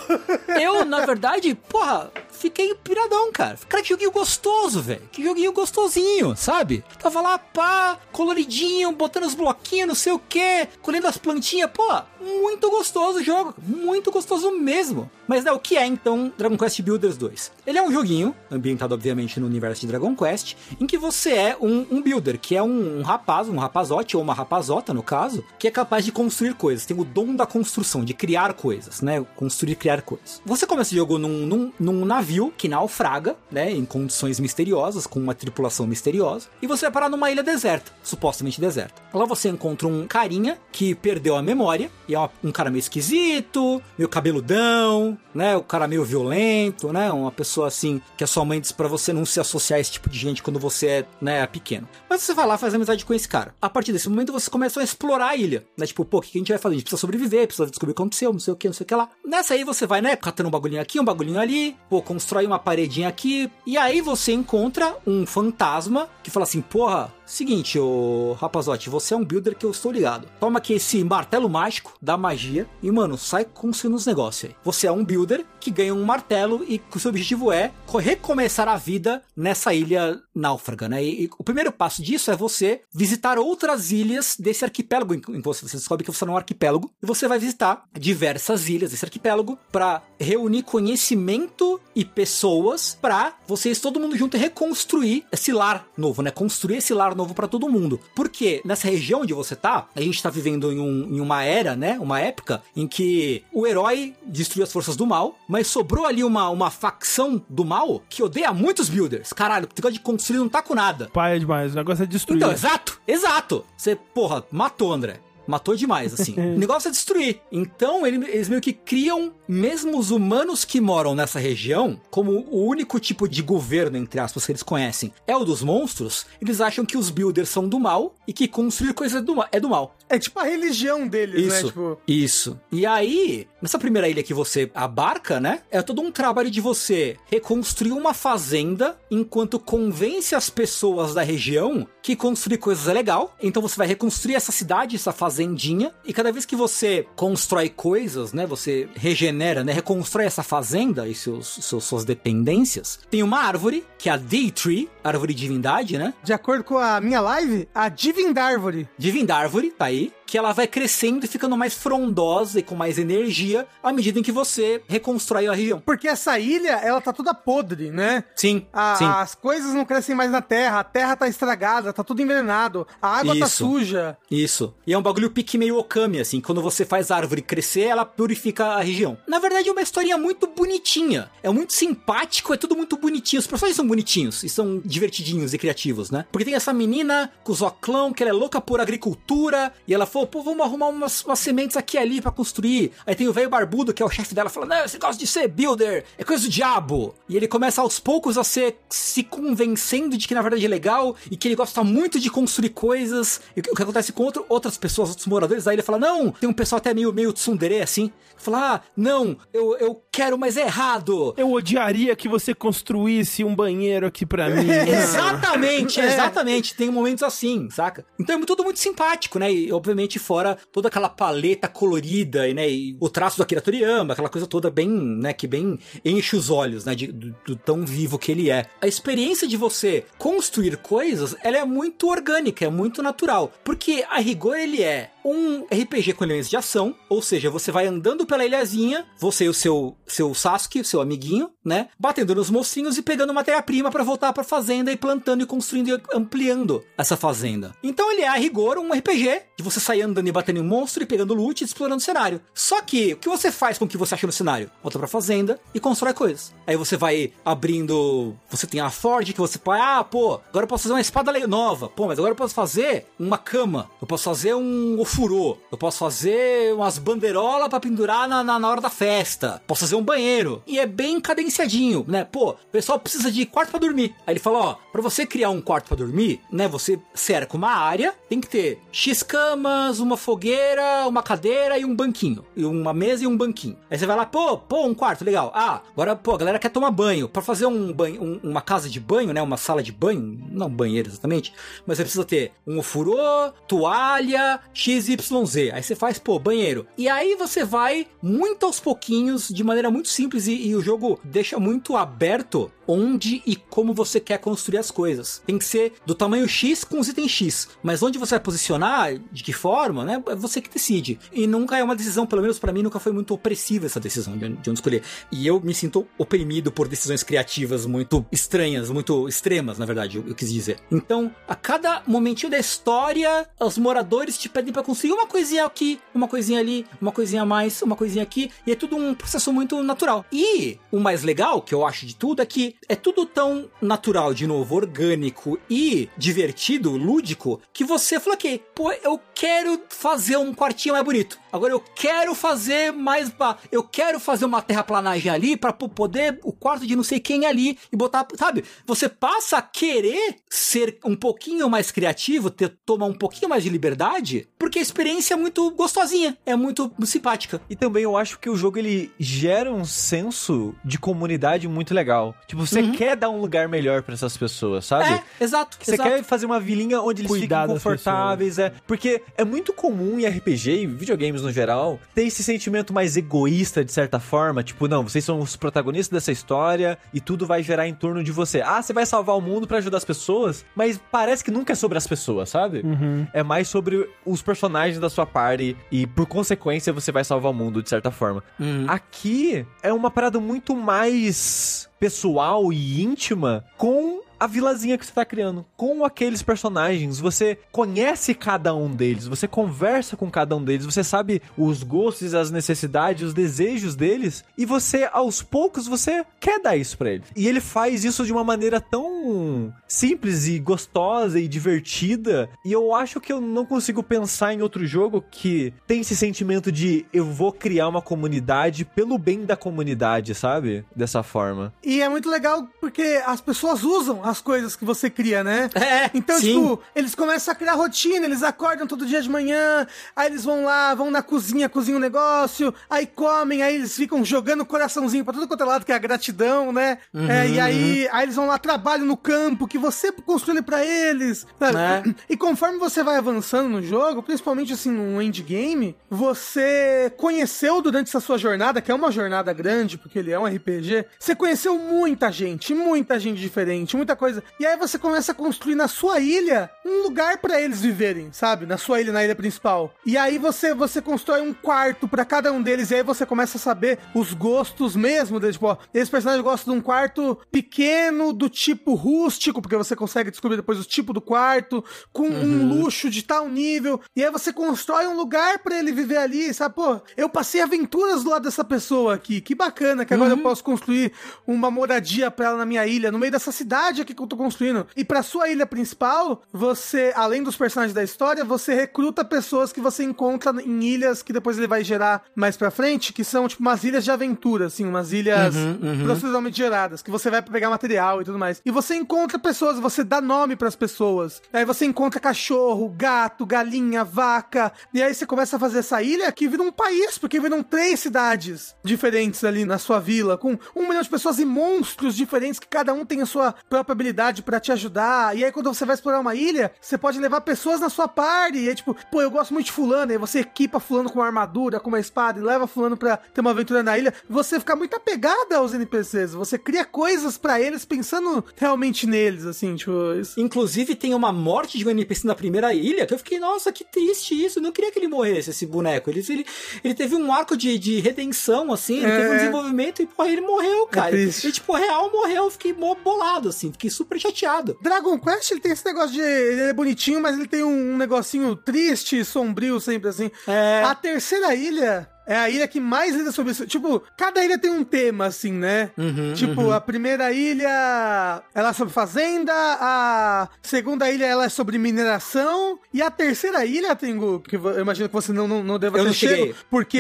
Eu, 0.59 0.85
na 0.85 1.06
verdade, 1.06 1.56
porra, 1.69 2.11
fiquei 2.40 2.74
piradão, 2.76 3.32
cara. 3.32 3.58
Cara, 3.68 3.84
que 3.84 3.90
joguinho 3.90 4.11
gostoso, 4.11 4.82
velho. 4.82 5.01
Que 5.11 5.24
joguinho 5.24 5.51
gostosinho, 5.51 6.35
sabe? 6.35 6.84
Tava 7.00 7.22
lá, 7.22 7.38
pá, 7.38 8.00
coloridinho, 8.11 8.92
botando 8.92 9.26
os 9.26 9.35
bloquinhos, 9.35 9.88
não 9.88 9.95
sei 9.95 10.14
o 10.14 10.19
que, 10.19 10.68
colhendo 10.82 11.08
as 11.08 11.18
plantinhas. 11.18 11.69
Pô, 11.72 11.88
muito 12.22 12.69
gostoso 12.69 13.19
o 13.19 13.24
jogo. 13.24 13.53
Muito 13.61 14.11
gostoso 14.11 14.51
mesmo. 14.51 15.09
Mas 15.27 15.43
né, 15.43 15.51
o 15.51 15.59
que 15.59 15.77
é 15.77 15.85
então 15.85 16.34
Dragon 16.38 16.58
Quest 16.58 16.82
Builders 16.82 17.18
2? 17.18 17.51
Ele 17.68 17.77
é 17.77 17.84
um 17.84 17.92
joguinho, 17.92 18.35
ambientado 18.50 18.95
obviamente 18.95 19.40
no 19.40 19.45
universo 19.45 19.82
de 19.82 19.88
Dragon 19.88 20.16
Quest, 20.16 20.56
em 20.80 20.88
que 20.88 20.98
você 20.98 21.32
é 21.32 21.58
um, 21.61 21.85
um 21.92 22.01
builder, 22.01 22.40
que 22.40 22.56
é 22.56 22.64
um, 22.64 23.00
um 23.00 23.01
rapaz, 23.03 23.48
um 23.48 23.58
rapazote 23.58 24.18
ou 24.18 24.24
uma 24.24 24.34
rapazota 24.34 24.93
no 24.93 25.03
caso, 25.03 25.43
que 25.59 25.68
é 25.68 25.72
capaz 25.72 26.03
de 26.03 26.11
construir 26.11 26.56
coisas. 26.56 26.85
Tem 26.85 26.98
o 27.00 27.03
dom 27.03 27.35
da 27.35 27.45
construção, 27.45 28.03
de 28.03 28.14
criar 28.14 28.53
coisas, 28.53 29.01
né? 29.01 29.24
Construir 29.35 29.76
criar 29.76 30.01
coisas. 30.01 30.42
Você 30.45 30.66
começa 30.66 30.93
o 30.93 30.98
jogo 30.98 31.18
num, 31.18 31.45
num, 31.45 31.72
num 31.80 32.06
navio 32.06 32.28
que 32.56 32.67
naufraga, 32.67 33.35
né? 33.51 33.72
Em 33.72 33.83
condições 33.83 34.40
misteriosas, 34.40 35.08
com 35.08 35.19
uma 35.19 35.33
tripulação 35.33 35.88
misteriosa, 35.88 36.48
e 36.61 36.67
você 36.67 36.85
vai 36.85 36.91
parar 36.91 37.09
numa 37.09 37.32
ilha 37.32 37.41
deserta, 37.41 37.91
supostamente 38.03 38.61
deserta. 38.61 39.01
Lá 39.14 39.25
você 39.25 39.49
encontra 39.49 39.88
um 39.88 40.08
carinha 40.08 40.58
que 40.72 40.93
perdeu 40.93 41.35
a 41.35 41.41
memória, 41.41 41.90
e 42.08 42.16
é 42.16 42.30
um 42.43 42.51
cara 42.51 42.69
meio 42.69 42.80
esquisito, 42.80 43.82
meio 43.98 44.08
cabeludão, 44.08 45.17
né? 45.33 45.56
O 45.56 45.64
cara 45.64 45.88
meio 45.88 46.03
violento, 46.06 46.93
né? 46.93 47.11
Uma 47.11 47.32
pessoa 47.32 47.67
assim 47.67 48.01
que 48.16 48.24
a 48.24 48.27
sua 48.27 48.45
mãe 48.45 48.61
diz 48.61 48.72
para 48.72 48.88
você 48.88 49.11
não 49.11 49.25
se 49.25 49.40
associar 49.40 49.77
a 49.77 49.82
esse 49.82 49.91
tipo 49.91 50.09
de 50.09 50.17
gente 50.17 50.43
quando 50.43 50.59
você 50.59 50.88
é, 50.88 51.06
né, 51.19 51.48
pequeno. 51.48 51.88
Mas 52.09 52.22
você 52.22 52.33
vai 52.33 52.45
lá 52.45 52.58
faz 52.58 52.74
amizade 52.74 53.06
com 53.06 53.14
esse 53.14 53.27
cara. 53.27 53.56
A 53.61 53.69
partir 53.69 53.91
desse 53.91 54.09
momento 54.09 54.32
você 54.32 54.49
começa 54.49 54.80
a 54.80 54.83
explorar 54.83 55.30
a 55.30 55.35
ilha, 55.35 55.66
né? 55.77 55.85
Tipo, 55.85 56.06
pô, 56.06 56.19
o 56.19 56.22
que 56.22 56.38
a 56.38 56.40
gente 56.40 56.49
vai 56.49 56.58
fazer? 56.58 56.75
A 56.75 56.77
gente 56.77 56.85
precisa 56.85 57.01
sobreviver, 57.01 57.48
precisa 57.48 57.67
descobrir 57.67 57.91
o 57.91 57.95
que 57.95 58.01
aconteceu, 58.01 58.32
não 58.32 58.40
sei 58.40 58.53
o 58.53 58.58
que, 58.58 58.67
não 58.67 58.74
sei 58.74 58.83
o 58.83 58.88
que 58.88 58.95
lá. 58.95 59.09
Nessa 59.25 59.53
aí 59.53 59.64
você 59.64 59.88
vai, 59.88 60.01
né, 60.01 60.16
catando 60.16 60.48
um 60.48 60.51
bagulhinho 60.51 60.82
aqui, 60.82 60.99
um 60.99 61.06
bagulhinho 61.06 61.40
ali, 61.40 61.75
pô, 61.90 62.01
constrói 62.20 62.46
uma 62.46 62.60
paredinha 62.60 63.08
aqui, 63.08 63.50
e 63.66 63.78
aí 63.78 64.02
você 64.02 64.34
encontra 64.34 64.94
um 65.08 65.26
fantasma 65.26 66.10
que 66.22 66.30
fala 66.30 66.44
assim, 66.44 66.60
porra, 66.60 67.10
Seguinte, 67.30 67.77
ô 67.77 68.35
rapazote, 68.40 68.90
você 68.90 69.14
é 69.14 69.17
um 69.17 69.24
builder 69.24 69.56
que 69.56 69.64
eu 69.64 69.69
estou 69.69 69.91
ligado. 69.91 70.27
Toma 70.40 70.58
aqui 70.58 70.74
esse 70.74 71.03
martelo 71.03 71.48
mágico 71.48 71.93
da 72.01 72.17
magia 72.17 72.67
e, 72.82 72.90
mano, 72.90 73.19
sai 73.19 73.45
construindo 73.45 73.93
os 73.93 74.08
negócios 74.08 74.49
aí. 74.49 74.56
Você 74.64 74.88
é 74.88 74.91
um 74.91 75.06
builder 75.06 75.45
que 75.59 75.69
ganha 75.69 75.93
um 75.93 76.03
martelo 76.03 76.66
e 76.67 76.82
o 76.93 76.99
seu 76.99 77.09
objetivo 77.09 77.51
é 77.51 77.72
recomeçar 77.99 78.67
a 78.67 78.77
vida 78.77 79.22
nessa 79.38 79.72
ilha 79.75 80.19
náufraga, 80.33 80.90
né? 80.90 81.03
E, 81.03 81.25
e 81.25 81.30
o 81.38 81.43
primeiro 81.43 81.72
passo 81.72 82.01
disso 82.01 82.32
é 82.32 82.35
você 82.35 82.82
visitar 82.91 83.38
outras 83.38 83.91
ilhas 83.91 84.35
desse 84.40 84.66
arquipélago, 84.66 85.14
em 85.14 85.19
que 85.19 85.41
você 85.41 85.66
descobre 85.66 86.03
que 86.03 86.11
você 86.11 86.24
é 86.24 86.27
um 86.27 86.38
arquipélago, 86.38 86.91
e 87.01 87.06
você 87.06 87.27
vai 87.27 87.38
visitar 87.38 87.83
diversas 87.93 88.67
ilhas 88.67 88.90
desse 88.90 89.06
arquipélago 89.06 89.58
para 89.72 90.01
reunir 90.19 90.64
conhecimento 90.64 91.80
e 91.95 92.03
pessoas 92.03 92.98
para 92.99 93.35
vocês 93.48 93.80
todo 93.80 93.99
mundo 93.99 94.17
junto 94.17 94.35
reconstruir 94.35 95.25
esse 95.32 95.51
lar 95.51 95.85
novo, 95.95 96.24
né? 96.24 96.32
Construir 96.32 96.77
esse 96.77 96.93
lar 96.93 97.14
novo 97.20 97.34
para 97.34 97.48
todo 97.48 97.70
mundo. 97.70 98.00
Porque 98.16 98.62
nessa 98.66 98.88
região 98.90 99.22
onde 99.22 99.34
você 99.34 99.56
tá, 99.56 99.88
a 99.96 100.02
gente 100.02 100.22
tá 100.24 100.30
vivendo 100.30 100.72
em, 100.72 100.80
um, 100.80 101.16
em 101.16 101.20
uma 101.20 101.44
era, 101.44 101.76
né? 101.76 101.98
Uma 102.00 102.20
época 102.20 102.62
em 102.76 102.88
que 102.88 103.44
o 103.54 103.68
herói 103.68 104.16
destruiu 104.26 104.64
as 104.64 104.72
forças 104.72 104.96
do 104.96 105.06
mal, 105.06 105.38
mas 105.48 105.68
sobrou 105.68 106.06
ali 106.06 106.24
uma, 106.24 106.50
uma 106.50 106.70
facção 106.70 107.42
do 107.50 107.64
mal 107.66 108.02
que 108.10 108.24
odeia 108.24 108.52
muitos 108.54 108.90
builders. 108.90 109.32
Caralho, 109.34 109.66
o 109.66 109.70
negócio 109.76 109.94
de 109.94 110.00
construir 110.00 110.40
não 110.40 110.50
tá 110.50 110.62
com 110.62 110.74
nada. 110.74 111.10
Pai 111.14 111.36
é 111.36 111.40
demais, 111.40 111.74
o 111.74 111.76
negócio 111.76 112.04
é 112.04 112.06
destruir. 112.08 112.38
Então, 112.38 112.52
exato, 112.52 113.00
exato. 113.08 113.66
Você, 113.78 113.96
porra, 113.96 114.44
matou, 114.52 114.92
André. 114.94 115.20
Matou 115.48 115.76
demais, 115.76 116.14
assim. 116.14 116.34
o 116.56 116.60
negócio 116.60 116.90
é 116.90 116.92
destruir. 116.92 117.40
Então, 117.52 118.06
ele- 118.06 118.24
eles 118.30 118.48
meio 118.48 118.62
que 118.62 118.72
criam, 118.72 119.32
mesmo 119.50 119.98
os 119.98 120.11
humanos 120.11 120.64
que 120.64 120.80
moram 120.80 121.16
nessa 121.16 121.40
região, 121.40 122.00
como 122.11 122.45
o 122.52 122.64
único 122.68 123.00
tipo 123.00 123.28
de 123.28 123.42
governo, 123.42 123.98
entre 123.98 124.19
aspas, 124.19 124.45
que 124.45 124.52
eles 124.52 124.61
conhecem 124.61 125.11
é 125.26 125.36
o 125.36 125.44
dos 125.44 125.64
monstros, 125.64 126.28
eles 126.40 126.61
acham 126.61 126.86
que 126.86 126.95
os 126.95 127.10
builders 127.10 127.50
são 127.50 127.68
do 127.68 127.80
mal 127.80 128.14
e 128.28 128.32
que 128.32 128.48
construir 128.48 128.94
coisas 128.94 129.19
é 129.19 129.26
do, 129.26 129.44
é 129.52 129.60
do 129.60 129.68
mal. 129.69 129.95
É 130.08 130.19
tipo 130.19 130.40
a 130.40 130.44
religião 130.44 131.08
deles, 131.08 131.48
né? 131.48 131.58
Isso, 131.58 131.68
Tipo, 131.68 131.98
isso. 132.08 132.60
E 132.72 132.86
aí, 132.86 133.48
nessa 133.61 133.80
primeira 133.80 134.08
ilha 134.08 134.24
que 134.24 134.34
você 134.34 134.69
abarca, 134.74 135.40
né? 135.40 135.61
É 135.72 135.82
todo 135.82 136.02
um 136.02 136.11
trabalho 136.11 136.52
de 136.52 136.61
você 136.61 137.18
reconstruir 137.26 137.92
uma 137.92 138.14
fazenda 138.14 138.98
enquanto 139.10 139.60
convence 139.60 140.36
as 140.36 140.50
pessoas 140.50 141.14
da 141.14 141.22
região 141.24 141.88
que 142.02 142.16
construir 142.16 142.58
coisas 142.58 142.88
é 142.88 142.94
legal. 142.94 143.36
Então 143.42 143.61
você 143.61 143.78
vai 143.78 143.88
reconstruir 143.88 144.36
essa 144.36 144.52
cidade, 144.52 144.95
essa 144.95 145.11
fazendinha. 145.11 145.92
E 146.06 146.14
cada 146.14 146.32
vez 146.32 146.45
que 146.45 146.56
você 146.56 147.06
constrói 147.16 147.69
coisas, 147.69 148.34
né? 148.34 148.45
Você 148.48 148.88
regenera, 148.95 149.39
né? 149.64 149.72
Reconstrói 149.72 150.26
essa 150.26 150.43
fazenda 150.43 151.08
e 151.08 151.16
seus, 151.16 151.48
seus- 151.61 151.84
suas 151.84 152.03
dependências. 152.06 153.00
Tem 153.09 153.24
uma 153.24 153.40
árvore, 153.40 153.85
que 153.98 154.09
é 154.09 154.11
a 154.11 154.18
D-Tree, 154.18 154.90
árvore 155.03 155.34
de 155.34 155.42
divindade, 155.42 155.98
né? 155.98 156.14
de 156.24 156.34
acordo 156.34 156.64
com 156.64 156.78
a 156.78 157.00
minha 157.02 157.19
live, 157.22 157.68
a 157.74 157.90
Divindárvore. 157.90 158.88
Divindárvore, 158.98 159.72
tá 159.72 159.86
aí, 159.86 160.11
que 160.26 160.38
ela 160.38 160.52
vai 160.53 160.68
crescendo 160.68 161.26
e 161.26 161.28
ficando 161.28 161.58
mais 161.58 161.74
frondosa 161.74 162.60
e 162.60 162.64
com 162.64 162.76
mais 162.76 163.00
energia 163.00 163.68
à 163.82 163.92
medida 163.92 164.19
em 164.19 164.24
que 164.24 164.32
você 164.32 164.82
reconstrói 164.88 165.48
a 165.48 165.53
região. 165.53 165.82
Porque 165.84 166.08
essa 166.08 166.38
ilha, 166.38 166.74
ela 166.84 167.02
tá 167.02 167.11
toda 167.11 167.34
podre, 167.34 167.90
né? 167.90 168.24
Sim, 168.36 168.68
A- 168.72 168.95
sim. 168.95 169.06
As 169.06 169.34
coisas 169.34 169.74
não 169.74 169.86
crescem 169.86 170.14
mais 170.14 170.30
na 170.30 170.42
terra, 170.42 170.80
a 170.82 170.84
terra 170.84 171.16
tá 171.16 171.28
estragada, 171.28 171.92
tá 171.92 172.03
tudo 172.03 172.22
envenenado, 172.22 172.86
a 173.02 173.18
água 173.19 173.38
tá 173.40 173.45
Isso. 173.45 173.58
suja. 173.66 174.18
Isso. 174.30 174.74
E 174.86 174.94
é 174.94 174.98
um 174.98 175.02
bagulho 175.02 175.32
pique 175.32 175.58
meio 175.58 175.78
Okami, 175.78 176.19
assim. 176.19 176.40
Quando 176.40 176.61
você 176.61 176.86
faz 176.86 177.10
a 177.10 177.16
árvore 177.16 177.42
crescer, 177.42 177.82
ela 177.86 178.06
purifica 178.06 178.66
a 178.66 178.82
região. 178.82 179.18
Na 179.28 179.40
verdade, 179.40 179.68
é 179.68 179.72
uma 179.72 179.82
historinha 179.82 180.18
muito 180.18 180.45
bonitinha. 180.45 181.30
É 181.42 181.50
muito 181.50 181.74
simpático, 181.74 182.53
é 182.53 182.58
tudo 182.58 182.76
muito 182.76 182.98
bonitinho. 182.98 183.40
Os 183.40 183.48
personagens 183.48 183.76
são 183.78 183.88
bonitinhos 183.88 184.44
e 184.44 184.50
são 184.50 184.80
divertidinhos 184.90 185.53
e 185.53 185.58
criativos, 185.58 186.09
né? 186.11 186.26
Porque 186.32 186.45
tem 186.45 186.56
essa 186.56 186.74
menina 186.74 187.32
com 187.43 187.51
o 187.51 187.56
Zoclão, 187.56 188.11
que 188.11 188.24
ela 188.24 188.32
é 188.32 188.34
louca 188.34 188.59
por 188.59 188.82
agricultura, 188.82 189.74
e 189.88 189.93
ela 189.93 190.06
falou, 190.06 190.27
pô, 190.27 190.42
vamos 190.42 190.61
arrumar 190.66 190.88
umas, 190.88 191.24
umas 191.24 191.40
sementes 191.40 191.77
aqui 191.77 191.98
e 191.98 192.00
ali 192.00 192.22
pra 192.22 192.32
construir. 192.32 192.92
Aí 193.06 193.16
tem 193.16 193.27
o 193.27 193.34
velho 193.34 193.50
barbudo, 193.50 193.93
que 193.93 194.01
é 194.01 194.06
o 194.06 194.09
chefe 194.09 194.34
dela, 194.35 194.50
fala, 194.50 194.66
não, 194.66 194.85
esse 194.85 194.95
negócio 194.95 195.19
de 195.19 195.27
ser 195.27 195.48
builder 195.48 196.06
é 196.18 196.24
coisa 196.24 196.43
do 196.43 196.50
diabo. 196.50 197.14
E 197.27 197.38
ele 197.38 197.48
começa 197.48 197.82
aos 197.82 198.00
poucos 198.00 198.38
a 198.38 198.43
ser 198.43 198.77
se 198.90 199.24
convencendo 199.24 200.18
de 200.18 200.27
que 200.27 200.34
na 200.34 200.42
verdade 200.42 200.66
é 200.66 200.68
legal 200.68 201.16
e 201.30 201.38
que 201.38 201.48
ele 201.48 201.56
gosta 201.56 201.84
muito 201.84 202.19
de 202.19 202.30
construir 202.30 202.69
coisas. 202.69 203.42
E 203.56 203.59
o 203.59 203.64
que 203.64 203.84
acontece 203.84 204.11
com 204.11 204.24
outro- 204.24 204.45
outras 204.50 204.77
pessoas, 204.77 205.09
outros 205.09 205.27
moradores, 205.27 205.68
aí 205.68 205.76
ele 205.76 205.82
fala, 205.82 206.00
não, 206.00 206.32
tem 206.32 206.50
um 206.50 206.53
pessoal 206.53 206.77
até 206.77 206.93
meio, 206.93 207.14
meio 207.14 207.32
tsundere, 207.34 207.82
assim, 207.82 208.11
fala, 208.38 208.76
ah, 208.76 208.82
não, 208.95 209.38
eu, 209.53 209.77
eu 209.77 210.01
quero, 210.12 210.38
mas 210.38 210.58
é 210.58 210.62
errado. 210.62 211.34
Eu 211.38 211.52
odiaria 211.52 212.16
que 212.16 212.28
você 212.28 212.54
construísse 212.54 213.44
um 213.44 213.56
banheiro 213.56 214.06
aqui 214.08 214.26
pra 214.26 214.50
mim. 214.50 214.68
Exatamente, 214.70 216.00
exatamente. 216.00 216.76
Tem 216.76 216.90
momentos 216.90 217.24
assim, 217.24 217.70
saca? 217.70 218.06
Então 218.20 218.40
é 218.42 218.46
tudo 218.46 218.64
muito 218.64 218.80
simpático, 218.80 219.40
né? 219.40 219.52
E 219.52 219.72
obviamente 219.72 220.20
fora 220.20 220.58
toda 220.72 220.88
aquela 220.88 221.10
paleta 221.10 221.68
colorida, 221.68 222.48
e, 222.48 222.54
né? 222.54 222.70
E 222.70 222.98
o 223.00 223.10
traço 223.10 223.38
do 223.38 223.44
Akira 223.44 223.62
Toriyama, 223.62 224.14
aquela 224.14 224.30
coisa 224.30 224.48
toda 224.48 224.70
bem, 224.70 224.90
né? 224.90 225.34
Que 225.34 225.48
bem 225.48 225.78
enche 226.04 226.36
os 226.36 226.50
olhos, 226.50 226.86
né? 226.86 226.96
de- 226.96 227.12
do, 227.12 227.36
do 227.46 227.56
tão 227.56 227.86
vivo 227.86 228.18
que 228.18 228.32
ele 228.32 228.50
é. 228.50 228.66
A 228.82 228.88
experiência 228.88 229.48
de 229.48 229.58
você 229.58 230.06
construir 230.18 230.78
coisas, 230.78 231.36
ela 231.44 231.58
é 231.58 231.66
muito 231.66 232.08
orgânica, 232.08 232.66
é 232.66 232.70
muito 232.70 233.02
natural. 233.04 233.52
Porque 233.64 234.06
a 234.10 234.20
rigor 234.20 234.58
ele 234.58 234.82
é 234.84 235.12
um 235.24 235.62
RPG 235.64 236.14
com 236.14 236.24
elementos 236.24 236.50
de 236.50 236.58
ação, 236.58 236.96
ou 237.10 237.22
seja, 237.22 237.50
você 237.50 237.72
vai 237.72 237.88
andando 237.88 238.26
pela 238.26 238.46
ilhazinha, 238.46 239.06
você 239.18 239.46
e 239.46 239.50
o 239.50 239.54
seu, 239.54 239.96
seu 240.08 240.34
Sasuke, 240.34 240.84
seu 240.84 241.02
amiguinho, 241.02 241.52
né? 241.64 241.90
Batendo 242.00 242.36
nos 242.36 242.50
mocinhos 242.50 242.98
e 242.98 243.02
pegando 243.02 243.34
matéria-prima 243.34 243.92
pra 243.92 244.04
voltar 244.04 244.34
pra 244.34 244.44
fazenda 244.44 244.92
e 244.92 244.98
plantando 244.98 245.44
e 245.44 245.46
construindo 245.46 245.90
e 245.90 246.02
ampliando 246.14 246.84
essa 246.98 247.18
fazenda. 247.18 247.76
Então 247.84 248.12
ele 248.12 248.22
é, 248.22 248.28
a 248.28 248.34
rigor, 248.34 248.78
um 248.78 248.92
RPG 248.92 249.42
de 249.58 249.64
você 249.64 249.80
sair 249.80 250.02
andando 250.02 250.28
e 250.28 250.32
batendo 250.32 250.60
em 250.60 250.64
monstro 250.64 251.04
e 251.04 251.06
pegando 251.06 251.34
loot 251.34 251.62
e 251.62 251.66
explorando 251.66 251.98
o 251.98 252.02
cenário. 252.02 252.42
Só 252.54 252.82
que, 252.82 253.14
o 253.14 253.18
que 253.18 253.30
você 253.30 253.52
faz 253.52 253.78
com 253.78 253.86
o 253.86 253.88
que 253.88 253.98
você 253.98 254.16
acha 254.16 254.28
no 254.28 254.34
cenário? 254.34 254.70
Volta 254.82 254.98
pra 254.98 255.08
fazenda 255.08 255.60
e 255.74 255.80
constrói 255.80 256.14
coisas. 256.14 256.54
Aí 256.66 256.76
você 256.76 256.96
vai 256.96 257.34
abrindo. 257.44 258.36
Você 258.50 258.68
tem 258.68 258.80
a 258.80 258.90
Ford 258.90 259.32
que 259.32 259.40
você. 259.40 259.60
Ah, 259.68 260.04
pô, 260.04 260.40
agora 260.50 260.64
eu 260.64 260.68
posso 260.68 260.84
fazer 260.84 260.94
uma 260.94 261.02
espada 261.02 261.32
nova. 261.48 261.90
Pô, 261.90 262.08
mas 262.08 262.18
agora 262.18 262.32
eu 262.32 262.36
posso 262.36 262.54
fazer 262.54 263.06
uma 263.20 263.38
cama. 263.38 263.90
Eu 264.02 264.08
posso 264.08 264.24
fazer 264.24 264.56
um 264.56 265.00
ofurô. 265.10 265.58
Eu 265.72 265.78
posso 265.78 265.98
fazer 265.98 266.74
umas 266.76 266.98
bandeirolas 267.00 267.68
pra 267.68 267.80
pendurar 267.80 268.28
na, 268.28 268.44
na, 268.44 268.60
na 268.60 268.70
hora 268.70 268.80
da 268.82 268.90
festa. 268.90 269.62
Posso 269.66 269.82
fazer 269.82 269.96
um 269.96 270.04
banheiro. 270.04 270.62
E 270.68 270.78
é 270.80 270.86
bem 270.86 271.20
cadenciadinho, 271.20 272.06
né? 272.08 272.24
Pô, 272.24 272.52
o 272.52 272.56
pessoal 272.72 273.00
precisa 273.00 273.32
de 273.32 273.46
quarto 273.46 273.72
pra 273.72 273.80
dormir. 273.80 274.16
Aí 274.26 274.34
ele 274.34 274.40
fala: 274.40 274.60
ó, 274.60 274.76
pra 274.92 275.02
você 275.02 275.26
criar 275.26 275.50
um 275.50 275.62
quarto 275.62 275.88
pra 275.88 275.98
dormir, 275.98 276.40
né? 276.52 276.68
Você 276.68 277.00
cerca 277.14 277.58
uma 277.58 277.72
área, 277.72 278.14
tem 278.30 278.40
que 278.40 278.48
ter 278.48 278.80
X 278.92 279.24
camas, 279.24 280.00
uma 280.00 280.16
fogueira, 280.16 281.08
uma 281.08 281.24
cadeira 281.24 281.78
e 281.78 281.84
um 281.86 281.96
banquinho. 281.96 282.46
E 282.56 282.64
uma 282.64 282.94
mesa 282.94 283.24
e 283.24 283.28
um 283.28 283.36
banquinho. 283.36 283.78
Aí 283.90 283.98
você 283.98 284.06
vai 284.06 284.16
lá, 284.16 284.26
pô, 284.26 284.58
pô, 284.58 284.86
um 284.86 284.94
quarto, 284.94 285.26
legal. 285.26 285.52
Ah, 285.56 285.82
agora, 285.92 286.16
pô, 286.16 286.34
a 286.34 286.38
galera 286.38 286.60
quer 286.60 286.70
tomar 286.70 286.92
banho. 286.92 287.28
Pra 287.28 287.42
fazer 287.42 287.66
um 287.66 287.92
banho, 287.92 288.22
um- 288.24 288.40
uma 288.44 288.62
casa 288.62 288.90
de 288.90 289.00
banho, 289.00 289.34
né? 289.34 289.42
Uma 289.42 289.58
sala 289.58 289.82
de 289.82 289.92
banho, 289.92 290.40
não 290.52 290.70
banheiro 290.70 291.10
exatamente, 291.10 291.54
mas 291.86 291.98
você 291.98 292.04
precisa 292.04 292.26
ter 292.26 292.52
um 292.68 292.78
ofurô, 292.80 293.52
toalha, 293.68 294.60
X 294.74 294.99
XYZ. 295.02 295.74
Aí 295.74 295.84
você 295.84 295.95
faz, 295.95 296.19
pô, 296.19 296.40
banheiro. 296.40 296.86
E 296.98 297.08
aí 297.08 297.36
você 297.36 297.64
vai 297.64 298.08
muito 298.22 298.66
aos 298.66 298.80
pouquinhos, 298.80 299.48
de 299.48 299.64
maneira 299.64 299.90
muito 299.90 300.10
simples, 300.10 300.48
e, 300.48 300.68
e 300.68 300.76
o 300.76 300.82
jogo 300.82 301.19
deixa 301.24 301.60
muito 301.60 301.95
aberto 301.95 302.72
onde 302.90 303.43
e 303.45 303.56
como 303.56 303.93
você 303.93 304.19
quer 304.19 304.40
construir 304.40 304.80
as 304.80 304.90
coisas. 304.90 305.43
Tem 305.45 305.58
que 305.59 305.66
ser 305.66 305.93
do 306.06 306.16
tamanho 306.16 306.48
X 306.48 306.84
com 306.84 307.00
os 307.00 307.08
itens 307.08 307.32
X. 307.32 307.69
Mas 307.84 308.01
onde 308.01 308.18
você 308.18 308.32
vai 308.32 308.40
posicionar, 308.40 309.18
de 309.32 309.43
que 309.43 309.53
forma, 309.53 310.03
né? 310.03 310.22
É 310.27 310.35
você 310.35 310.59
que 310.59 310.69
decide. 310.69 311.19
E 311.32 311.45
nunca 311.45 311.77
é 311.77 311.84
uma 311.84 311.95
decisão, 311.95 312.26
pelo 312.26 312.42
menos 312.42 312.58
para 312.58 312.74
mim, 312.74 312.82
nunca 312.82 313.00
foi 313.00 313.11
muito 313.11 313.34
opressiva 313.34 313.85
essa 313.85 314.00
decisão 314.00 314.38
de 314.38 314.45
onde 314.45 314.72
escolher. 314.74 315.03
E 315.32 315.45
eu 315.45 315.61
me 315.61 315.74
sinto 315.74 316.08
oprimido 316.18 316.72
por 316.72 316.88
decisões 316.88 317.22
criativas 317.22 317.85
muito 317.85 318.26
estranhas, 318.32 318.90
muito 318.90 319.27
extremas, 319.27 319.77
na 319.77 319.85
verdade, 319.85 320.18
eu, 320.18 320.35
quis 320.35 320.51
dizer. 320.51 320.77
Então, 320.92 321.34
a 321.48 321.56
cada 321.56 322.01
momentinho 322.08 322.50
da 322.50 322.58
história, 322.58 323.48
os 323.59 323.77
moradores 323.77 324.38
te 324.38 324.50
pedem 324.50 324.74
para 324.74 324.84
conseguir 324.84 325.14
uma 325.14 325.27
coisinha 325.27 325.66
aqui, 325.66 326.00
uma 326.14 326.27
coisinha 326.27 326.59
ali, 326.59 326.85
uma 327.01 327.11
coisinha 327.11 327.43
a 327.43 327.45
mais, 327.45 327.82
uma 327.82 327.95
coisinha 327.95 328.24
aqui, 328.24 328.51
e 328.66 328.72
é 328.72 328.76
tudo 328.76 328.95
um 328.95 329.14
processo 329.14 329.53
muito 329.53 329.82
natural. 329.84 330.26
E 330.32 330.80
o 330.92 331.00
mais 331.00 331.24
legal, 331.24 331.61
que 331.61 331.74
eu 331.74 331.85
acho 331.85 332.06
de 332.06 332.16
tudo, 332.16 332.42
é 332.42 332.45
que 332.45 332.76
é 332.88 332.95
tudo 332.95 333.25
tão 333.25 333.69
natural, 333.82 334.33
de 334.33 334.48
novo, 334.48 334.75
orgânico 334.75 335.59
e 335.69 336.09
divertido, 336.17 336.95
lúdico, 336.95 337.61
que 337.74 337.83
você 337.83 338.19
fala 338.19 338.38
que, 338.38 338.61
pô, 338.74 338.91
eu 338.91 339.19
quero 339.35 339.82
fazer 339.90 340.38
um 340.38 340.53
quartinho 340.53 340.93
mais 340.93 341.06
bonito. 341.06 341.40
Agora 341.51 341.74
eu 341.74 341.80
quero 341.80 342.33
fazer 342.35 342.91
mais. 342.91 343.32
Eu 343.72 343.83
quero 343.83 344.19
fazer 344.19 344.45
uma 344.45 344.61
terraplanagem 344.61 345.32
ali 345.32 345.58
para 345.58 345.74
poder 345.74 346.40
o 346.43 346.51
quarto 346.51 346.85
de 346.85 346.95
não 346.95 347.03
sei 347.03 347.19
quem 347.19 347.45
ali 347.45 347.77
e 347.91 347.95
botar. 347.95 348.27
Sabe? 348.35 348.64
Você 348.85 349.09
passa 349.09 349.58
a 349.58 349.61
querer 349.61 350.38
ser 350.49 350.98
um 351.06 351.16
pouquinho 351.16 351.69
mais 351.69 351.91
criativo, 351.91 352.49
ter, 352.49 352.77
tomar 352.85 353.06
um 353.06 353.14
pouquinho 353.14 353.49
mais 353.49 353.64
de 353.64 353.69
liberdade, 353.69 354.48
porque 354.58 354.80
a 354.80 354.82
experiência 354.82 355.33
é 355.33 355.38
muito 355.38 355.72
gostosinha, 355.72 356.38
é 356.45 356.56
muito 356.56 356.91
simpática. 357.03 357.61
E 357.69 357.75
também 357.75 358.03
eu 358.03 358.17
acho 358.17 358.40
que 358.40 358.49
o 358.49 358.56
jogo 358.56 358.77
ele 358.77 359.11
gera 359.19 359.72
um 359.72 359.85
senso 359.85 360.75
de 360.83 360.98
comunidade 360.98 361.67
muito 361.67 361.93
legal. 361.93 362.35
Tipo, 362.48 362.66
você 362.70 362.82
uhum. 362.82 362.92
quer 362.92 363.16
dar 363.16 363.30
um 363.30 363.40
lugar 363.40 363.68
melhor 363.68 364.02
para 364.04 364.14
essas 364.14 364.38
pessoas, 364.38 364.86
sabe? 364.86 365.22
É, 365.40 365.44
exato. 365.44 365.78
Você 365.82 365.94
exato. 365.94 366.10
quer 366.10 366.24
fazer 366.24 366.46
uma 366.46 366.60
vilinha 366.60 367.02
onde 367.02 367.22
eles 367.22 367.32
Cuidar 367.32 367.64
ficam 367.64 367.76
confortáveis, 367.76 368.60
é. 368.60 368.72
Porque 368.88 369.22
é 369.38 369.44
muito 369.44 369.74
comum 369.74 370.20
em 370.20 370.26
RPG 370.26 370.84
e 370.84 370.88
videogames 370.88 371.42
no 371.42 371.52
geral 371.52 372.00
ter 372.14 372.24
esse 372.24 372.44
sentimento 372.44 372.94
mais 372.94 373.18
egoísta 373.18 373.84
de 373.84 373.92
certa 373.92 374.20
forma, 374.20 374.64
tipo, 374.64 374.88
não, 374.88 375.04
vocês 375.04 375.24
são 375.24 375.40
os 375.40 375.56
protagonistas 375.56 376.18
dessa 376.18 376.32
história 376.32 376.98
e 377.14 377.20
tudo 377.20 377.46
vai 377.46 377.64
gerar 377.64 377.88
em 377.88 377.94
torno 377.94 378.24
de 378.24 378.32
você. 378.32 378.62
Ah, 378.62 378.82
você 378.82 378.94
vai 378.94 379.06
salvar 379.06 379.36
o 379.36 379.42
mundo 379.42 379.68
para 379.68 379.78
ajudar 379.78 379.98
as 379.98 380.06
pessoas, 380.06 380.66
mas 380.76 381.00
parece 381.12 381.44
que 381.44 381.52
nunca 381.52 381.74
é 381.74 381.76
sobre 381.76 381.98
as 381.98 382.08
pessoas, 382.08 382.50
sabe? 382.50 382.82
Uhum. 382.82 383.28
É 383.34 383.44
mais 383.44 383.68
sobre 383.68 384.10
os 384.26 384.42
personagens 384.42 385.00
da 385.00 385.10
sua 385.10 385.26
party 385.26 385.76
e 385.92 386.06
por 386.08 386.26
consequência 386.26 386.94
você 386.94 387.12
vai 387.12 387.24
salvar 387.24 387.52
o 387.52 387.56
mundo 387.56 387.82
de 387.82 387.90
certa 387.90 388.12
forma. 388.12 388.44
Uhum. 388.60 388.86
Aqui 388.88 389.66
é 389.82 389.92
uma 389.92 390.12
parada 390.12 390.40
muito 390.40 390.76
mais 390.76 391.89
pessoal 392.00 392.72
e 392.72 393.02
íntima 393.02 393.66
com 393.78 394.22
a 394.40 394.48
vilazinha 394.48 394.98
que 394.98 395.06
você 395.06 395.11
tá 395.11 395.26
criando, 395.26 395.66
com 395.76 396.06
aqueles 396.06 396.42
personagens. 396.42 397.19
Você 397.19 397.58
conhece 397.72 398.34
cada 398.34 398.74
um 398.74 398.90
deles, 398.90 399.27
você 399.27 399.48
conversa 399.48 400.16
com 400.16 400.30
cada 400.30 400.56
um 400.56 400.64
deles, 400.64 400.85
você 400.85 401.03
sabe 401.03 401.42
os 401.58 401.84
gostos, 401.84 402.34
as 402.34 402.51
necessidades, 402.51 403.27
os 403.27 403.34
desejos 403.34 403.95
deles, 403.95 404.43
e 404.58 404.66
você, 404.66 405.09
aos 405.11 405.42
poucos, 405.42 405.88
você 405.88 406.26
quer 406.40 406.61
dar 406.61 406.76
isso 406.76 406.98
pra 406.98 407.11
eles. 407.11 407.27
E 407.35 407.48
ele 407.48 407.59
faz 407.59 408.06
isso 408.06 408.26
de 408.26 408.32
uma 408.32 408.43
maneira 408.43 408.80
tão 408.80 409.74
simples 409.88 410.48
e 410.48 410.59
gostosa 410.59 411.40
e 411.40 411.48
divertida, 411.48 412.50
e 412.64 412.72
eu 412.72 412.93
acho 412.93 413.19
que 413.19 413.34
eu 413.34 413.42
não 413.42 413.66
consigo 413.66 414.01
pensar 414.03 414.53
em 414.53 414.61
outro 414.61 414.85
jogo 414.85 415.24
que 415.30 415.74
tem 415.85 416.01
esse 416.01 416.16
sentimento 416.16 416.72
de 416.72 417.06
eu 417.11 417.26
vou 417.26 417.51
criar 417.51 417.88
uma 417.88 418.01
comunidade 418.01 418.85
pelo 418.85 419.18
bem 419.18 419.45
da 419.45 419.58
comunidade, 419.58 420.34
sabe? 420.35 420.85
Dessa 420.95 421.24
forma. 421.24 421.74
E 421.84 422.01
é 422.01 422.09
muito 422.09 422.30
legal 422.30 422.68
porque 422.80 423.22
as 423.26 423.42
pessoas 423.42 423.84
usam 423.84 424.24
as 424.30 424.41
coisas 424.41 424.75
que 424.75 424.85
você 424.85 425.09
cria, 425.09 425.43
né? 425.43 425.69
É, 425.75 426.09
Então, 426.14 426.38
sim. 426.40 426.53
tipo, 426.53 426.82
eles 426.95 427.16
começam 427.16 427.51
a 427.51 427.56
criar 427.56 427.74
rotina, 427.74 428.25
eles 428.25 428.43
acordam 428.43 428.85
todo 428.88 429.06
dia 429.06 429.22
de 429.22 429.30
manhã, 429.30 429.85
aí 430.16 430.27
eles 430.27 430.43
vão 430.43 430.64
lá, 430.66 430.93
vão 430.95 431.09
na 431.11 431.22
cozinha, 431.22 431.67
cozinham 431.69 431.98
um 431.98 432.01
negócio, 432.01 432.74
aí 432.90 433.06
comem, 433.06 433.61
aí 433.64 433.75
eles 433.75 433.95
ficam 433.95 434.24
jogando 434.24 434.66
coraçãozinho 434.66 435.24
pra 435.25 435.33
todo 435.33 435.48
quanto 435.48 435.64
é 435.64 435.66
lado, 435.66 435.85
que 435.85 435.91
é 435.91 435.95
a 435.95 435.99
gratidão, 435.99 436.72
né? 436.72 436.98
Uhum, 437.14 437.30
É, 437.30 437.49
e 437.49 437.59
aí, 437.59 438.08
aí 438.11 438.24
eles 438.24 438.35
vão 438.35 438.48
lá, 438.48 438.58
trabalham 438.58 439.06
no 439.06 439.17
campo, 439.17 439.67
que 439.67 439.77
você 439.77 440.11
construiu 440.11 440.64
pra 440.64 440.83
eles? 440.85 441.45
É. 441.61 442.14
E 442.30 442.38
conforme 442.38 442.77
você 442.77 443.03
vai 443.03 443.17
avançando 443.17 443.69
no 443.69 443.82
jogo, 443.82 444.22
principalmente 444.24 444.74
assim 444.74 444.91
no 444.91 445.22
endgame, 445.22 445.95
você 446.09 447.11
conheceu 447.17 447.82
durante 447.82 448.08
essa 448.09 448.19
sua 448.19 448.38
jornada, 448.38 448.82
que 448.82 448.91
é 448.91 448.95
uma 448.95 449.11
jornada 449.11 449.51
grande, 449.53 449.98
porque 449.98 450.19
ele 450.19 450.32
é 450.32 450.40
um 450.40 450.45
RPG, 450.45 451.06
você 451.19 451.35
conheceu 451.35 451.77
muita 451.77 452.32
gente, 452.32 452.74
muita 452.74 453.19
gente 453.19 453.40
diferente, 453.40 453.95
muita 453.95 454.16
coisa. 454.20 454.44
E 454.60 454.66
aí 454.66 454.78
você 454.78 455.00
começa 455.00 455.32
a 455.32 455.36
construir 455.36 455.76
na 455.76 455.88
sua 455.88 456.20
ilha 456.20 456.70
um 456.86 457.04
lugar 457.04 457.38
pra 457.38 457.60
eles 457.60 457.82
viverem, 457.82 458.32
sabe? 458.32 458.66
Na 458.66 458.78
sua 458.78 459.02
ilha, 459.02 459.14
na 459.14 459.24
ilha 459.24 459.36
principal. 459.36 459.94
E 460.06 460.18
aí 460.18 460.38
você 460.38 460.74
você 460.74 461.02
constrói 461.02 461.42
um 461.42 461.54
quarto 461.54 462.08
pra 462.08 462.26
cada 462.26 462.52
um 462.52 462.62
deles 462.62 462.92
e 462.92 462.96
aí 462.96 463.04
você 463.04 463.26
começa 463.26 463.58
a 463.58 463.62
saber 463.62 464.00
os 464.14 464.34
gostos 464.34 464.96
mesmo 464.96 465.40
deles, 465.40 465.56
tipo, 465.56 465.68
ó, 465.68 465.78
esse 465.94 466.12
personagem 466.12 466.44
gosta 466.44 466.70
de 466.70 466.78
um 466.78 466.82
quarto 466.82 467.38
pequeno 467.52 468.34
do 468.34 468.50
tipo 468.50 468.94
rústico, 468.94 469.62
porque 469.62 469.78
você 469.78 469.96
consegue 469.96 470.32
descobrir 470.32 470.58
depois 470.58 470.80
o 470.80 470.84
tipo 470.84 471.14
do 471.14 471.22
quarto, 471.22 471.84
com 472.12 472.28
um 472.28 472.68
luxo 472.68 473.10
de 473.10 473.24
tal 473.24 473.48
nível. 473.48 474.02
E 474.16 474.24
aí 474.24 474.32
você 474.32 474.52
constrói 474.52 475.08
um 475.08 475.16
lugar 475.16 475.60
pra 475.60 475.80
ele 475.80 475.92
viver 475.92 476.18
ali, 476.18 476.54
sabe? 476.54 476.76
Pô, 476.76 477.02
eu 477.16 477.30
passei 477.30 477.62
aventuras 477.62 478.24
do 478.24 478.30
lado 478.30 478.44
dessa 478.44 478.64
pessoa 478.64 479.16
aqui. 479.16 479.40
Que 479.42 479.56
bacana 479.56 480.06
que 480.06 480.14
agora 480.14 480.32
eu 480.32 480.38
posso 480.38 480.64
construir 480.64 481.14
uma 481.48 481.72
moradia 481.72 482.32
pra 482.32 482.48
ela 482.48 482.58
na 482.58 482.66
minha 482.66 482.86
ilha, 482.86 483.12
no 483.12 483.20
meio 483.20 483.32
dessa 483.32 483.52
cidade 483.52 484.02
aqui 484.10 484.16
que 484.16 484.22
eu 484.22 484.28
tô 484.28 484.36
construindo. 484.36 484.88
E 484.96 485.06
pra 485.06 485.24
sua 485.24 485.50
ilha 485.50 485.66
principal, 485.66 486.42
você, 486.52 487.14
além 487.16 487.44
dos 487.44 487.56
personagens 487.56 487.94
da 487.94 488.04
história, 488.04 488.44
você 488.44 488.74
recruta 488.74 489.24
pessoas 489.24 489.72
que 489.72 489.80
você 489.80 490.04
encontra 490.04 490.52
em 490.62 490.84
ilhas 490.84 491.22
que 491.22 491.34
depois 491.34 491.58
ele 491.58 491.68
vai 491.68 491.84
gerar 491.84 492.24
mais 492.36 492.58
pra 492.58 492.72
frente, 492.72 493.14
que 493.14 493.24
são 493.24 493.48
tipo 493.48 493.62
umas 493.62 493.84
ilhas 493.84 494.04
de 494.04 494.12
aventura, 494.12 494.68
assim, 494.68 494.86
umas 494.86 495.14
ilhas 495.14 495.56
proceduralmente 496.04 496.58
geradas, 496.58 497.02
que 497.02 497.12
você 497.12 497.30
vai 497.30 497.42
pegar 497.42 497.70
material 497.70 498.22
e 498.22 498.26
tudo 498.26 498.38
mais. 498.38 498.62
E 498.66 498.72
você 498.72 498.96
encontra 498.96 499.38
pessoas, 499.38 499.80
você 499.80 500.04
dá 500.04 500.20
nome 500.20 500.56
pras 500.56 500.76
pessoas. 500.76 501.42
Aí 501.54 501.66
você 501.66 501.86
encontra 501.86 502.20
cachorro, 502.20 502.90
gato, 502.90 503.46
galinha, 503.46 504.04
vaca. 504.04 504.72
E 504.94 505.02
aí 505.02 505.14
você 505.14 505.26
começa 505.26 505.56
a 505.56 505.60
fazer 505.60 505.80
essa 505.80 506.02
ilha 506.02 506.32
que 506.32 506.48
vira 506.48 506.64
um 506.64 506.72
país, 506.72 507.18
porque 507.18 507.40
viram 507.40 507.62
três 507.62 508.00
cidades 508.00 508.76
diferentes 508.84 509.44
ali 509.44 509.66
na 509.66 509.78
sua 509.78 510.00
vila, 510.00 510.38
com 510.38 510.58
um 510.76 510.88
milhão 510.88 511.02
de 511.02 511.10
pessoas 511.10 511.40
e 511.40 511.46
monstros 511.46 512.16
diferentes 512.16 512.60
que 512.60 512.68
cada 512.68 512.94
um 512.94 513.06
tem 513.06 513.22
a 513.22 513.26
sua 513.26 513.54
própria 513.70 513.96
habilidade 514.00 514.42
pra 514.42 514.60
te 514.60 514.72
ajudar. 514.72 515.36
E 515.38 515.44
aí 515.44 515.52
quando 515.52 515.74
você 515.74 515.86
vai 515.86 515.94
explorar 515.95 516.19
uma 516.22 516.34
ilha, 516.34 516.72
você 516.80 516.98
pode 516.98 517.19
levar 517.19 517.42
pessoas 517.42 517.82
na 517.82 517.90
sua 517.90 518.08
party. 518.08 518.60
E 518.60 518.69
aí, 518.69 518.76
tipo, 518.76 518.95
pô, 519.11 519.22
eu 519.22 519.30
gosto 519.30 519.53
muito 519.53 519.66
de 519.68 519.72
fulano. 519.74 520.11
E 520.11 520.14
aí 520.14 520.18
você 520.18 520.40
equipa 520.40 520.80
fulano 520.80 521.10
com 521.10 521.19
uma 521.19 521.26
armadura, 521.26 521.80
com 521.80 521.90
uma 521.90 522.00
espada 522.00 522.40
e 522.40 522.44
leva 522.44 522.66
fulano 522.66 522.95
pra 522.95 523.18
ter 523.18 523.42
uma 523.42 523.52
aventura 523.52 523.84
na 523.84 523.98
ilha. 523.98 524.14
Você 524.30 524.58
fica 524.60 524.76
muito 524.76 524.95
apegada 524.95 525.58
aos 525.58 525.74
NPCs. 525.74 526.34
Você 526.34 526.58
cria 526.58 526.86
coisas 526.86 527.38
pra 527.38 527.60
eles 527.60 527.84
pensando 527.84 528.44
realmente 528.56 529.06
neles, 529.06 529.45
assim, 529.45 529.76
tipo, 529.76 529.92
isso. 530.19 530.40
Inclusive, 530.40 530.95
tem 530.95 531.14
uma 531.14 531.32
morte 531.34 531.78
de 531.78 531.86
um 531.86 531.90
NPC 531.90 532.26
na 532.26 532.36
primeira 532.36 532.74
ilha 532.74 533.06
que 533.06 533.14
eu 533.14 533.18
fiquei, 533.18 533.38
nossa, 533.40 533.72
que 533.72 533.84
triste 533.84 534.34
isso. 534.34 534.60
Eu 534.60 534.64
não 534.64 534.72
queria 534.72 534.92
que 534.92 535.00
ele 535.00 535.08
morresse, 535.08 535.50
esse 535.50 535.66
boneco. 535.66 536.10
Ele, 536.10 536.24
ele, 536.30 536.45
ele 536.84 536.94
teve 536.94 537.16
um 537.16 537.34
arco 537.34 537.58
de, 537.58 537.78
de 537.78 538.00
redenção, 538.00 538.72
assim, 538.72 538.98
ele 538.98 539.08
É. 539.11 539.18
teve 539.18 539.30
um 539.30 539.36
desenvolvimento 539.38 540.02
e, 540.02 540.06
porra, 540.08 540.30
ele 540.30 540.42
morreu, 540.42 540.88
cara. 540.88 541.10
triste. 541.11 541.45
ele, 541.48 541.53
tipo, 541.53 541.74
real 541.74 542.11
morreu. 542.11 542.45
Eu 542.45 542.52
fiquei 542.52 542.74
bolado, 542.74 543.50
assim, 543.50 543.72
fiquei 543.72 543.89
super 543.90 544.19
chateado. 544.19 544.77
Dragon 544.82 545.18
Quest, 545.19 545.51
ele 545.51 545.59
tem 545.59 545.72
esse 545.72 545.85
negócio 545.85 546.11
de. 546.11 546.22
Ele 546.22 546.61
é 546.61 546.74
bonitinho, 546.74 547.22
mas 547.22 547.35
ele 547.35 547.48
tem 547.48 547.64
um, 547.64 547.93
um 547.93 547.98
negocinho 547.98 548.56
triste, 548.56 549.24
sombrio, 549.24 549.80
sempre 549.80 550.09
assim. 550.09 550.32
É. 550.48 550.84
A 550.84 550.95
terceira 550.95 551.53
ilha. 551.56 552.09
É 552.30 552.38
a 552.38 552.49
ilha 552.49 552.67
que 552.67 552.80
mais 552.80 553.16
lida 553.16 553.32
sobre 553.32 553.51
isso. 553.51 553.66
Tipo, 553.66 554.01
cada 554.16 554.43
ilha 554.45 554.58
tem 554.58 554.69
um 554.69 554.83
tema, 554.83 555.25
assim, 555.25 555.51
né? 555.51 555.90
Uhum, 555.98 556.33
tipo, 556.33 556.72
a 556.72 556.80
primeira 556.80 557.32
ilha, 557.33 558.43
ela 558.53 558.69
é 558.69 558.74
sobre 558.74 558.93
fazenda, 558.93 559.51
a 559.53 560.48
segunda 560.61 561.09
ilha, 561.11 561.25
ela 561.25 561.45
é 561.45 561.49
sobre 561.49 561.77
mineração, 561.77 562.80
e 562.93 563.01
a 563.01 563.09
terceira 563.11 563.66
ilha, 563.66 563.95
Tengu, 563.95 564.40
que 564.41 564.56
eu 564.56 564.80
imagino 564.80 565.09
que 565.09 565.14
você 565.16 565.32
não, 565.33 565.48
não, 565.48 565.64
não 565.64 565.80
deva 565.80 565.98
Eu 565.98 566.03
ter 566.03 566.08
não 566.08 566.14
cheguei. 566.14 566.38
chego, 566.48 566.56
porque 566.69 566.98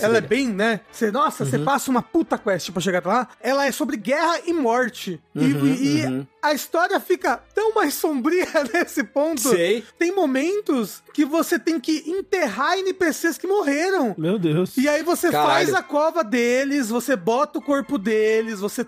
ela 0.00 0.18
é 0.18 0.20
bem, 0.20 0.48
né? 0.48 0.80
Você, 0.90 1.10
nossa, 1.10 1.44
você 1.44 1.58
passa 1.58 1.90
uma 1.90 2.02
puta 2.02 2.36
quest 2.36 2.70
pra 2.70 2.80
chegar 2.82 3.04
lá. 3.06 3.28
Ela 3.40 3.66
é 3.66 3.72
sobre 3.72 3.96
guerra 3.96 4.40
e 4.46 4.52
morte. 4.52 5.20
E- 5.34 5.44
e 5.44 5.92
e 5.92 6.26
a 6.42 6.52
história 6.52 6.98
fica 6.98 7.40
tão 7.54 7.74
mais 7.74 7.94
sombria 7.94 8.46
nesse 8.72 9.04
ponto. 9.04 9.40
Sei. 9.50 9.84
Tem 9.98 10.12
momentos 10.14 11.02
que 11.14 11.24
você 11.24 11.58
tem 11.58 11.78
que 11.78 12.02
enterrar 12.06 12.78
NPCs 12.78 13.38
que 13.38 13.46
morreram. 13.46 14.14
Meu 14.18 14.38
Deus. 14.38 14.71
E 14.76 14.88
aí 14.88 15.02
você 15.02 15.30
Caralho. 15.30 15.50
faz 15.50 15.74
a 15.74 15.82
cova 15.82 16.24
deles, 16.24 16.88
você 16.88 17.14
bota 17.14 17.58
o 17.58 17.62
corpo 17.62 17.98
deles, 17.98 18.60
você 18.60 18.86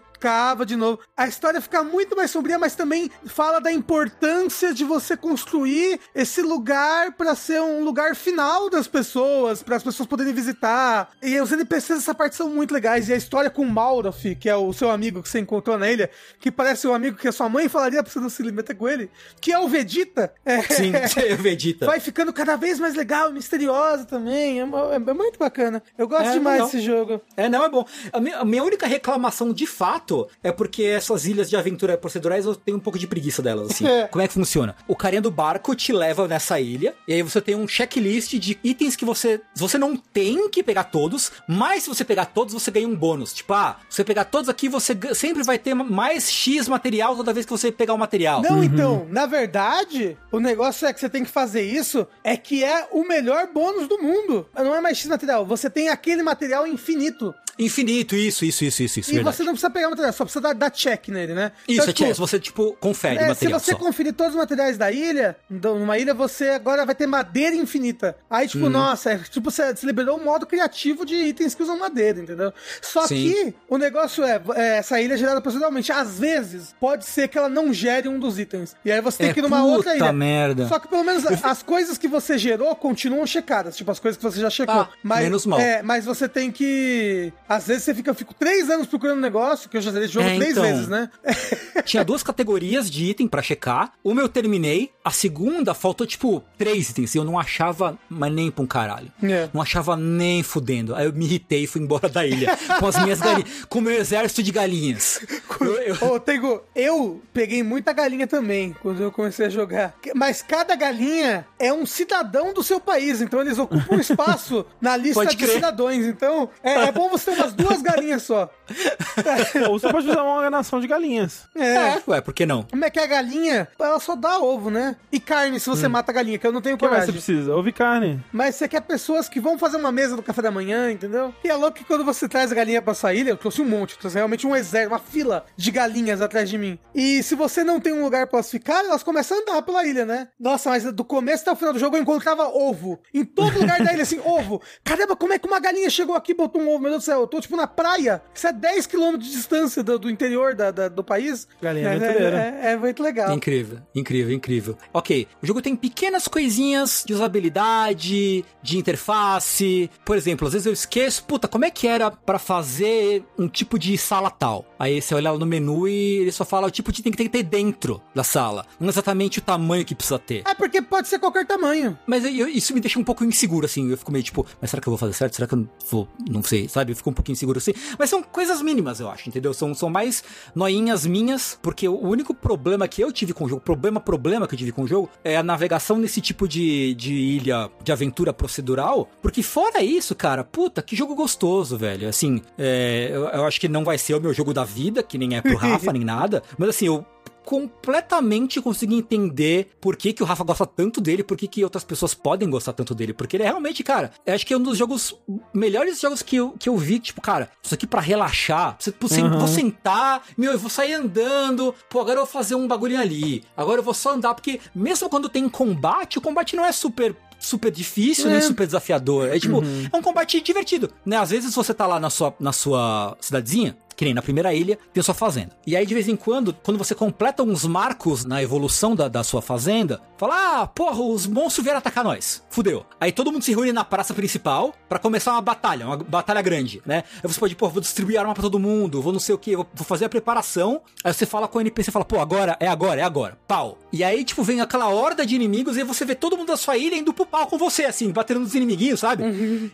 de 0.64 0.74
novo. 0.76 0.98
A 1.16 1.26
história 1.28 1.60
fica 1.60 1.82
muito 1.84 2.16
mais 2.16 2.30
sombria, 2.30 2.58
mas 2.58 2.74
também 2.74 3.10
fala 3.26 3.60
da 3.60 3.70
importância 3.70 4.72
de 4.72 4.84
você 4.84 5.16
construir 5.16 6.00
esse 6.14 6.40
lugar 6.40 7.12
pra 7.12 7.34
ser 7.34 7.60
um 7.60 7.84
lugar 7.84 8.16
final 8.16 8.70
das 8.70 8.86
pessoas, 8.86 9.62
para 9.62 9.76
as 9.76 9.82
pessoas 9.82 10.08
poderem 10.08 10.32
visitar. 10.32 11.10
E 11.22 11.38
os 11.40 11.52
NPCs 11.52 11.98
dessa 11.98 12.14
parte 12.14 12.36
são 12.36 12.48
muito 12.48 12.72
legais. 12.72 13.08
E 13.08 13.12
a 13.12 13.16
história 13.16 13.50
com 13.50 13.62
o 13.62 13.70
Maurath, 13.70 14.22
que 14.40 14.48
é 14.48 14.56
o 14.56 14.72
seu 14.72 14.90
amigo 14.90 15.22
que 15.22 15.28
você 15.28 15.40
encontrou 15.40 15.76
na 15.78 15.90
ilha, 15.90 16.08
que 16.40 16.50
parece 16.50 16.86
um 16.86 16.94
amigo 16.94 17.18
que 17.18 17.28
a 17.28 17.32
sua 17.32 17.48
mãe 17.48 17.68
falaria 17.68 18.02
pra 18.02 18.10
você 18.10 18.18
não 18.20 18.28
se 18.30 18.42
meter 18.44 18.74
com 18.74 18.88
ele, 18.88 19.10
que 19.40 19.52
é 19.52 19.58
o 19.58 19.68
Vegeta. 19.68 20.32
É, 20.44 20.62
Sim, 20.62 20.92
é 21.28 21.34
o 21.34 21.36
Vegeta. 21.36 21.84
vai 21.86 22.00
ficando 22.00 22.32
cada 22.32 22.56
vez 22.56 22.80
mais 22.80 22.94
legal, 22.94 23.30
misteriosa 23.32 24.04
também. 24.06 24.60
É, 24.60 24.64
é- 24.64 25.14
muito 25.14 25.38
bacana. 25.38 25.82
Eu 25.96 26.08
gosto 26.08 26.28
É, 26.28 26.32
demais 26.32 26.64
desse 26.64 26.80
jogo. 26.80 27.20
É, 27.36 27.48
não, 27.48 27.64
é 27.64 27.68
bom. 27.68 27.86
A 28.12 28.20
minha, 28.20 28.38
a 28.38 28.44
minha 28.44 28.64
única 28.64 28.86
reclamação 28.86 29.52
de 29.52 29.66
fato 29.66 30.13
é 30.42 30.52
porque 30.52 30.82
essas 30.82 31.24
ilhas 31.24 31.48
de 31.48 31.56
aventura 31.56 31.96
procedurais 31.96 32.44
eu 32.44 32.54
tenho 32.54 32.76
um 32.76 32.80
pouco 32.80 32.98
de 32.98 33.06
preguiça 33.06 33.42
delas, 33.42 33.70
assim. 33.70 33.84
É. 33.94 34.08
Como 34.08 34.22
é 34.22 34.26
que 34.26 34.34
funciona? 34.34 34.74
O 34.88 34.96
carinha 34.96 35.20
do 35.20 35.30
barco 35.30 35.74
te 35.74 35.92
leva 35.92 36.26
nessa 36.26 36.58
ilha, 36.58 36.94
e 37.06 37.12
aí 37.12 37.22
você 37.22 37.40
tem 37.40 37.54
um 37.54 37.68
checklist 37.68 38.34
de 38.38 38.58
itens 38.64 38.96
que 38.96 39.04
você. 39.04 39.40
Você 39.54 39.78
não 39.78 39.96
tem 39.96 40.48
que 40.48 40.62
pegar 40.62 40.84
todos, 40.84 41.30
mas 41.46 41.84
se 41.84 41.88
você 41.88 42.04
pegar 42.04 42.26
todos, 42.26 42.54
você 42.54 42.70
ganha 42.70 42.88
um 42.88 42.96
bônus. 42.96 43.32
Tipo, 43.32 43.52
ah, 43.52 43.76
se 43.88 43.96
você 43.96 44.04
pegar 44.04 44.24
todos 44.24 44.48
aqui, 44.48 44.68
você 44.68 44.96
sempre 45.14 45.42
vai 45.42 45.58
ter 45.58 45.74
mais 45.74 46.30
X 46.30 46.66
material 46.66 47.14
toda 47.14 47.32
vez 47.32 47.46
que 47.46 47.52
você 47.52 47.70
pegar 47.70 47.94
o 47.94 47.98
material. 47.98 48.42
Não, 48.42 48.64
então, 48.64 49.06
na 49.10 49.26
verdade, 49.26 50.16
o 50.32 50.40
negócio 50.40 50.86
é 50.86 50.92
que 50.92 51.00
você 51.00 51.08
tem 51.08 51.24
que 51.24 51.30
fazer 51.30 51.62
isso, 51.62 52.06
é 52.22 52.36
que 52.36 52.64
é 52.64 52.88
o 52.90 53.06
melhor 53.06 53.48
bônus 53.52 53.86
do 53.86 54.00
mundo. 54.02 54.46
Não 54.54 54.74
é 54.74 54.80
mais 54.80 54.98
X 54.98 55.08
material, 55.08 55.44
você 55.44 55.68
tem 55.68 55.88
aquele 55.88 56.22
material 56.22 56.66
infinito. 56.66 57.34
Infinito, 57.58 58.14
isso, 58.16 58.44
isso, 58.44 58.64
isso, 58.64 58.82
isso, 58.82 59.00
isso. 59.00 59.10
e 59.10 59.14
verdade. 59.14 59.36
você 59.36 59.42
não 59.44 59.52
precisa 59.52 59.70
pegar 59.70 59.86
o 59.88 59.90
material, 59.90 60.12
só 60.12 60.24
precisa 60.24 60.40
dar, 60.40 60.54
dar 60.54 60.70
check 60.70 61.08
nele, 61.08 61.34
né? 61.34 61.52
Isso, 61.68 61.80
Então, 61.82 61.90
é 61.90 61.92
check, 62.08 62.16
você, 62.16 62.40
tipo, 62.40 62.76
confere 62.80 63.16
o 63.16 63.18
É, 63.20 63.22
se 63.22 63.28
material 63.28 63.60
você 63.60 63.70
só. 63.72 63.76
conferir 63.78 64.12
todos 64.12 64.32
os 64.34 64.38
materiais 64.38 64.76
da 64.76 64.90
ilha, 64.90 65.36
então, 65.50 65.78
numa 65.78 65.98
ilha 65.98 66.12
você 66.14 66.48
agora 66.48 66.84
vai 66.84 66.94
ter 66.94 67.06
madeira 67.06 67.54
infinita. 67.54 68.16
Aí, 68.28 68.48
tipo, 68.48 68.68
nossa, 68.68 69.12
é, 69.12 69.18
tipo, 69.18 69.50
você, 69.50 69.74
você 69.74 69.86
liberou 69.86 70.18
um 70.18 70.24
modo 70.24 70.46
criativo 70.46 71.04
de 71.06 71.14
itens 71.14 71.54
que 71.54 71.62
usam 71.62 71.78
madeira, 71.78 72.20
entendeu? 72.20 72.52
Só 72.82 73.06
Sim. 73.06 73.14
que 73.32 73.54
o 73.68 73.78
negócio 73.78 74.24
é, 74.24 74.40
é, 74.56 74.76
essa 74.78 75.00
ilha 75.00 75.14
é 75.14 75.16
gerada 75.16 75.40
proceduralmente. 75.40 75.92
Às 75.92 76.18
vezes, 76.18 76.74
pode 76.80 77.04
ser 77.04 77.28
que 77.28 77.38
ela 77.38 77.48
não 77.48 77.72
gere 77.72 78.08
um 78.08 78.18
dos 78.18 78.38
itens. 78.38 78.74
E 78.84 78.90
aí 78.90 79.00
você 79.00 79.18
tem 79.18 79.28
É, 79.30 79.32
que 79.32 79.40
ir 79.40 79.42
numa 79.42 79.64
outra 79.64 79.94
ilha. 79.96 80.12
merda. 80.12 80.66
Só 80.68 80.78
que 80.78 80.88
pelo 80.88 81.04
menos 81.04 81.24
as 81.44 81.62
coisas 81.62 81.96
que 81.98 82.08
você 82.08 82.36
gerou 82.38 82.74
continuam 82.74 83.26
checadas. 83.26 83.76
Tipo, 83.76 83.90
as 83.90 83.98
coisas 83.98 84.16
que 84.16 84.22
você 84.24 84.40
já 84.40 84.50
checou. 84.50 84.74
Ah, 84.74 84.88
mas, 85.02 85.22
menos 85.24 85.46
mal. 85.46 85.60
É, 85.60 85.82
mas 85.82 86.04
você 86.04 86.28
tem 86.28 86.50
que. 86.50 87.32
Às 87.48 87.66
vezes 87.66 87.84
você 87.84 87.94
fica, 87.94 88.10
eu 88.10 88.14
fico 88.14 88.32
três 88.34 88.70
anos 88.70 88.86
procurando 88.86 89.18
um 89.18 89.20
negócio, 89.20 89.68
que 89.68 89.76
eu 89.76 89.80
já 89.80 89.90
zerei 89.90 90.06
esse 90.06 90.14
jogo 90.14 90.26
É, 90.28 90.36
três 90.36 90.52
então. 90.52 90.62
vezes, 90.62 90.88
né? 90.88 91.10
Tinha 91.84 92.04
duas 92.04 92.22
categorias 92.22 92.90
de 92.90 93.04
item 93.04 93.28
pra 93.28 93.42
checar. 93.42 93.92
Uma 94.02 94.20
eu 94.22 94.28
terminei, 94.28 94.90
a 95.04 95.10
segunda 95.10 95.74
faltou 95.74 96.06
tipo 96.06 96.42
três 96.56 96.90
itens 96.90 97.14
e 97.14 97.18
eu 97.18 97.24
não 97.24 97.38
achava 97.38 97.98
mas 98.08 98.32
nem 98.32 98.50
pra 98.50 98.64
um 98.64 98.66
caralho. 98.66 99.12
É. 99.22 99.48
Não 99.52 99.60
achava 99.60 99.96
nem 99.96 100.42
fudendo. 100.42 100.94
Aí 100.94 101.04
eu 101.06 101.12
me 101.12 101.24
irritei 101.26 101.64
e 101.64 101.66
fui 101.66 101.82
embora 101.82 102.08
da 102.08 102.26
ilha 102.26 102.56
com 102.80 102.86
as 102.86 102.98
minhas 103.02 103.20
galinhas, 103.20 103.64
com 103.68 103.78
o 103.78 103.82
meu 103.82 103.92
exército 103.94 104.42
de 104.42 104.50
galinhas. 104.50 105.20
Eu- 105.60 105.74
eu- 105.82 105.94
Ô, 106.12 106.20
Tego, 106.20 106.62
eu 106.74 107.22
peguei 107.32 107.62
muita 107.62 107.92
galinha 107.92 108.26
também 108.26 108.74
quando 108.80 109.02
eu 109.02 109.12
comecei 109.12 109.46
a 109.46 109.50
jogar. 109.50 109.94
Mas 110.14 110.40
cada 110.42 110.74
galinha 110.74 111.46
é 111.58 111.72
um 111.72 111.84
cidadão 111.84 112.52
do 112.54 112.62
seu 112.62 112.80
país, 112.80 113.20
então 113.20 113.40
eles 113.40 113.58
ocupam 113.58 113.96
um 113.96 114.00
espaço 114.00 114.64
na 114.80 114.96
lista 114.96 115.26
de 115.26 115.46
cidadãos. 115.46 115.94
Então 116.04 116.48
é, 116.62 116.86
é 116.86 116.92
bom 116.92 117.08
você 117.10 117.33
umas 117.34 117.52
duas 117.52 117.82
galinhas 117.82 118.22
só. 118.22 118.50
Ou 119.68 119.78
você 119.78 119.90
pode 119.90 120.08
usar 120.08 120.22
uma 120.22 120.50
nação 120.50 120.80
de 120.80 120.86
galinhas. 120.86 121.44
É. 121.54 121.74
É, 121.74 122.02
ué, 122.08 122.20
por 122.20 122.32
que 122.34 122.46
não? 122.46 122.62
Como 122.64 122.84
é 122.84 122.90
que 122.90 122.98
a 122.98 123.06
galinha, 123.06 123.68
ela 123.78 124.00
só 124.00 124.14
dá 124.16 124.38
ovo, 124.38 124.70
né? 124.70 124.96
E 125.12 125.20
carne 125.20 125.58
se 125.60 125.68
você 125.68 125.88
mata 125.88 126.10
a 126.10 126.14
galinha, 126.14 126.38
que 126.38 126.46
eu 126.46 126.52
não 126.52 126.60
tenho 126.60 126.76
O 126.76 126.78
que 126.78 126.84
mais 126.84 127.04
você 127.04 127.12
coragem. 127.12 127.14
precisa? 127.14 127.54
Ouve 127.54 127.72
carne. 127.72 128.22
Mas 128.32 128.54
você 128.56 128.68
quer 128.68 128.80
pessoas 128.80 129.28
que 129.28 129.40
vão 129.40 129.58
fazer 129.58 129.76
uma 129.76 129.92
mesa 129.92 130.16
do 130.16 130.22
café 130.22 130.42
da 130.42 130.50
manhã, 130.50 130.90
entendeu? 130.90 131.34
E 131.44 131.48
é 131.48 131.54
louco 131.54 131.76
que 131.78 131.84
quando 131.84 132.04
você 132.04 132.28
traz 132.28 132.50
a 132.50 132.54
galinha 132.54 132.80
pra 132.82 132.94
sua 132.94 133.14
ilha, 133.14 133.30
eu 133.30 133.36
trouxe 133.36 133.60
um 133.62 133.64
monte, 133.68 133.92
eu 133.92 133.98
trouxe 133.98 134.16
realmente 134.16 134.46
um 134.46 134.54
exército, 134.56 134.92
uma 134.92 134.98
fila 134.98 135.44
de 135.56 135.70
galinhas 135.70 136.20
atrás 136.20 136.48
de 136.48 136.58
mim. 136.58 136.78
E 136.94 137.22
se 137.22 137.34
você 137.34 137.62
não 137.64 137.80
tem 137.80 137.92
um 137.92 138.02
lugar 138.02 138.26
pra 138.26 138.38
elas 138.38 138.50
ficarem, 138.50 138.88
elas 138.88 139.02
começam 139.02 139.36
a 139.38 139.40
andar 139.40 139.62
pela 139.62 139.84
ilha, 139.86 140.04
né? 140.04 140.28
Nossa, 140.38 140.70
mas 140.70 140.84
do 140.92 141.04
começo 141.04 141.42
até 141.42 141.52
o 141.52 141.56
final 141.56 141.72
do 141.72 141.78
jogo 141.78 141.96
eu 141.96 142.02
encontrava 142.02 142.44
ovo. 142.48 142.98
Em 143.12 143.24
todo 143.24 143.58
lugar 143.58 143.82
da 143.82 143.92
ilha, 143.92 144.02
assim, 144.02 144.20
ovo. 144.24 144.60
Caramba, 144.82 145.16
como 145.16 145.32
é 145.32 145.38
que 145.38 145.46
uma 145.46 145.60
galinha 145.60 145.90
chegou 145.90 146.14
aqui 146.14 146.32
e 146.32 146.34
botou 146.34 146.60
um 146.62 146.68
ovo? 146.68 146.80
Meu 146.80 146.90
Deus 146.90 147.02
do 147.02 147.06
céu, 147.06 147.23
eu 147.24 147.28
tô 147.28 147.40
tipo 147.40 147.56
na 147.56 147.66
praia. 147.66 148.22
Isso 148.34 148.46
é 148.46 148.52
10 148.52 148.86
km 148.86 149.16
de 149.18 149.30
distância 149.30 149.82
do, 149.82 149.98
do 149.98 150.10
interior 150.10 150.54
da, 150.54 150.70
da- 150.70 150.88
do 150.88 151.02
país. 151.02 151.46
Galinha 151.60 151.88
é, 151.88 151.96
aventureira. 151.96 152.36
é, 152.62 152.72
é 152.72 152.76
muito 152.76 153.02
legal. 153.02 153.32
Incrível, 153.32 153.78
incrível, 153.94 154.32
incrível. 154.34 154.78
Ok, 154.92 155.26
o 155.42 155.46
jogo 155.46 155.60
tem 155.62 155.74
pequenas 155.76 156.28
coisinhas 156.28 157.02
de 157.06 157.12
usabilidade, 157.14 158.44
de 158.62 158.78
interface. 158.78 159.90
Por 160.04 160.16
exemplo, 160.16 160.46
às 160.46 160.52
vezes 160.52 160.66
eu 160.66 160.72
esqueço, 160.72 161.24
puta, 161.24 161.48
como 161.48 161.64
é 161.64 161.70
que 161.70 161.86
era 161.86 162.10
pra 162.10 162.38
fazer 162.38 163.24
um 163.38 163.48
tipo 163.48 163.78
de 163.78 163.96
sala 163.96 164.30
tal? 164.30 164.64
Aí 164.78 165.00
você 165.00 165.14
olha 165.14 165.32
lá 165.32 165.38
no 165.38 165.46
menu 165.46 165.88
e 165.88 166.18
ele 166.18 166.32
só 166.32 166.44
fala 166.44 166.66
o 166.66 166.70
tipo 166.70 166.92
de 166.92 167.00
item 167.00 167.12
que 167.12 167.18
tem 167.18 167.26
que 167.26 167.32
ter 167.32 167.42
dentro 167.42 168.00
da 168.14 168.22
sala, 168.24 168.66
não 168.78 168.88
exatamente 168.88 169.38
o 169.38 169.42
tamanho 169.42 169.84
que 169.84 169.94
precisa 169.94 170.18
ter. 170.18 170.42
É 170.46 170.54
porque 170.54 170.82
pode 170.82 171.08
ser 171.08 171.18
qualquer 171.18 171.46
tamanho. 171.46 171.98
Mas 172.06 172.24
eu- 172.24 172.48
isso 172.48 172.74
me 172.74 172.80
deixa 172.80 172.98
um 172.98 173.04
pouco 173.04 173.24
inseguro, 173.24 173.66
assim. 173.66 173.90
Eu 173.90 173.96
fico 173.98 174.12
meio 174.12 174.22
tipo, 174.24 174.46
mas 174.60 174.70
será 174.70 174.80
que 174.82 174.88
eu 174.88 174.90
vou 174.92 174.98
fazer 174.98 175.12
certo? 175.12 175.34
Será 175.34 175.46
que 175.48 175.54
eu 175.54 175.58
não 175.58 175.68
vou? 175.90 176.08
Não 176.30 176.42
sei, 176.42 176.68
sabe? 176.68 176.92
Eu 176.92 176.96
fico 176.96 177.10
um 177.10 177.13
pouquinho 177.14 177.34
inseguro 177.34 177.58
assim. 177.58 177.72
Mas 177.98 178.10
são 178.10 178.22
coisas 178.22 178.60
mínimas, 178.62 179.00
eu 179.00 179.10
acho, 179.10 179.28
entendeu? 179.28 179.54
São, 179.54 179.74
são 179.74 179.90
mais 179.90 180.22
noinhas 180.54 181.06
minhas, 181.06 181.58
porque 181.62 181.88
o 181.88 181.98
único 181.98 182.34
problema 182.34 182.86
que 182.88 183.02
eu 183.02 183.12
tive 183.12 183.32
com 183.32 183.44
o 183.44 183.48
jogo, 183.48 183.60
problema, 183.60 184.00
problema 184.00 184.46
que 184.46 184.54
eu 184.54 184.58
tive 184.58 184.72
com 184.72 184.82
o 184.82 184.86
jogo, 184.86 185.10
é 185.22 185.36
a 185.36 185.42
navegação 185.42 185.96
nesse 185.98 186.20
tipo 186.20 186.48
de, 186.48 186.94
de 186.94 187.14
ilha 187.14 187.70
de 187.82 187.92
aventura 187.92 188.32
procedural. 188.32 189.08
Porque 189.22 189.42
fora 189.42 189.82
isso, 189.82 190.14
cara, 190.14 190.44
puta, 190.44 190.82
que 190.82 190.96
jogo 190.96 191.14
gostoso, 191.14 191.76
velho. 191.76 192.08
Assim, 192.08 192.42
é, 192.58 193.10
eu, 193.12 193.24
eu 193.28 193.44
acho 193.44 193.60
que 193.60 193.68
não 193.68 193.84
vai 193.84 193.98
ser 193.98 194.14
o 194.14 194.20
meu 194.20 194.32
jogo 194.32 194.52
da 194.52 194.64
vida, 194.64 195.02
que 195.02 195.18
nem 195.18 195.36
é 195.36 195.40
pro 195.40 195.56
Rafa, 195.56 195.92
nem 195.92 196.04
nada. 196.04 196.42
Mas 196.58 196.70
assim, 196.70 196.86
eu 196.86 197.04
completamente 197.44 198.60
consegui 198.60 198.96
entender 198.96 199.68
por 199.80 199.96
que, 199.96 200.12
que 200.12 200.22
o 200.22 200.26
Rafa 200.26 200.44
gosta 200.44 200.66
tanto 200.66 201.00
dele, 201.00 201.22
por 201.22 201.36
que, 201.36 201.46
que 201.46 201.62
outras 201.62 201.84
pessoas 201.84 202.14
podem 202.14 202.48
gostar 202.48 202.72
tanto 202.72 202.94
dele. 202.94 203.12
Porque 203.12 203.36
ele 203.36 203.44
é 203.44 203.46
realmente, 203.46 203.82
cara, 203.82 204.12
eu 204.24 204.34
acho 204.34 204.46
que 204.46 204.54
é 204.54 204.56
um 204.56 204.62
dos 204.62 204.78
jogos, 204.78 205.14
melhores 205.52 206.00
jogos 206.00 206.22
que 206.22 206.36
eu, 206.36 206.52
que 206.58 206.68
eu 206.68 206.76
vi, 206.76 206.98
tipo, 206.98 207.20
cara, 207.20 207.50
isso 207.62 207.74
aqui 207.74 207.86
pra 207.86 208.00
relaxar, 208.00 208.76
você, 208.78 208.92
você, 208.98 209.22
vou 209.22 209.48
sentar, 209.48 210.22
meu, 210.36 210.52
eu 210.52 210.58
vou 210.58 210.70
sair 210.70 210.94
andando, 210.94 211.74
pô, 211.88 212.00
agora 212.00 212.16
eu 212.16 212.24
vou 212.24 212.32
fazer 212.32 212.54
um 212.54 212.66
bagulho 212.66 212.98
ali, 212.98 213.44
agora 213.56 213.80
eu 213.80 213.84
vou 213.84 213.94
só 213.94 214.14
andar, 214.14 214.34
porque 214.34 214.60
mesmo 214.74 215.08
quando 215.08 215.28
tem 215.28 215.48
combate, 215.48 216.18
o 216.18 216.22
combate 216.22 216.56
não 216.56 216.64
é 216.64 216.72
super 216.72 217.14
super 217.44 217.70
difícil, 217.70 218.30
nem 218.30 218.40
super 218.40 218.66
desafiador. 218.66 219.28
É 219.28 219.38
tipo, 219.38 219.62
é 219.92 219.96
um 219.96 220.02
combate 220.02 220.40
divertido, 220.40 220.90
né? 221.04 221.18
Às 221.18 221.30
vezes 221.30 221.54
você 221.54 221.74
tá 221.74 221.86
lá 221.86 222.00
na 222.00 222.10
sua, 222.10 222.34
na 222.40 222.52
sua 222.52 223.16
cidadezinha, 223.20 223.76
que 223.96 224.04
nem 224.04 224.14
na 224.14 224.22
primeira 224.22 224.52
ilha, 224.52 224.78
tem 224.92 225.00
a 225.00 225.04
sua 225.04 225.14
fazenda. 225.14 225.50
E 225.66 225.76
aí, 225.76 225.86
de 225.86 225.94
vez 225.94 226.08
em 226.08 226.16
quando, 226.16 226.54
quando 226.62 226.78
você 226.78 226.94
completa 226.94 227.42
uns 227.42 227.64
marcos 227.64 228.24
na 228.24 228.42
evolução 228.42 228.94
da, 228.94 229.08
da 229.08 229.22
sua 229.22 229.40
fazenda, 229.40 230.00
fala, 230.16 230.62
ah, 230.62 230.66
porra, 230.66 231.00
os 231.00 231.26
monstros 231.26 231.64
vieram 231.64 231.78
atacar 231.78 232.04
nós. 232.04 232.42
Fudeu. 232.50 232.84
Aí 233.00 233.12
todo 233.12 233.32
mundo 233.32 233.42
se 233.42 233.52
reúne 233.52 233.72
na 233.72 233.84
praça 233.84 234.14
principal 234.14 234.74
pra 234.88 234.98
começar 234.98 235.32
uma 235.32 235.40
batalha, 235.40 235.86
uma 235.86 235.96
batalha 235.96 236.42
grande, 236.42 236.82
né? 236.84 237.04
Aí 237.22 237.30
você 237.30 237.38
pode, 237.38 237.54
pô, 237.56 237.68
vou 237.68 237.80
distribuir 237.80 238.18
arma 238.18 238.34
pra 238.34 238.42
todo 238.42 238.58
mundo, 238.58 239.02
vou 239.02 239.12
não 239.12 239.20
sei 239.20 239.34
o 239.34 239.38
que, 239.38 239.56
vou, 239.56 239.66
vou 239.74 239.84
fazer 239.84 240.04
a 240.06 240.08
preparação. 240.08 240.80
Aí 241.02 241.12
você 241.12 241.26
fala 241.26 241.48
com 241.48 241.58
o 241.58 241.60
NPC, 241.60 241.90
fala, 241.90 242.04
pô, 242.04 242.20
agora, 242.20 242.56
é 242.60 242.66
agora, 242.66 243.00
é 243.00 243.04
agora. 243.04 243.38
Pau. 243.46 243.78
E 243.96 244.02
aí, 244.02 244.24
tipo, 244.24 244.42
vem 244.42 244.60
aquela 244.60 244.88
horda 244.88 245.24
de 245.24 245.36
inimigos 245.36 245.76
e 245.76 245.84
você 245.84 246.04
vê 246.04 246.16
todo 246.16 246.36
mundo 246.36 246.48
da 246.48 246.56
sua 246.56 246.76
ilha 246.76 246.96
indo 246.96 247.14
pro 247.14 247.24
pau 247.24 247.46
com 247.46 247.56
você, 247.56 247.84
assim, 247.84 248.10
batendo 248.10 248.40
nos 248.40 248.52
inimiguinhos, 248.52 248.98
sabe? 248.98 249.22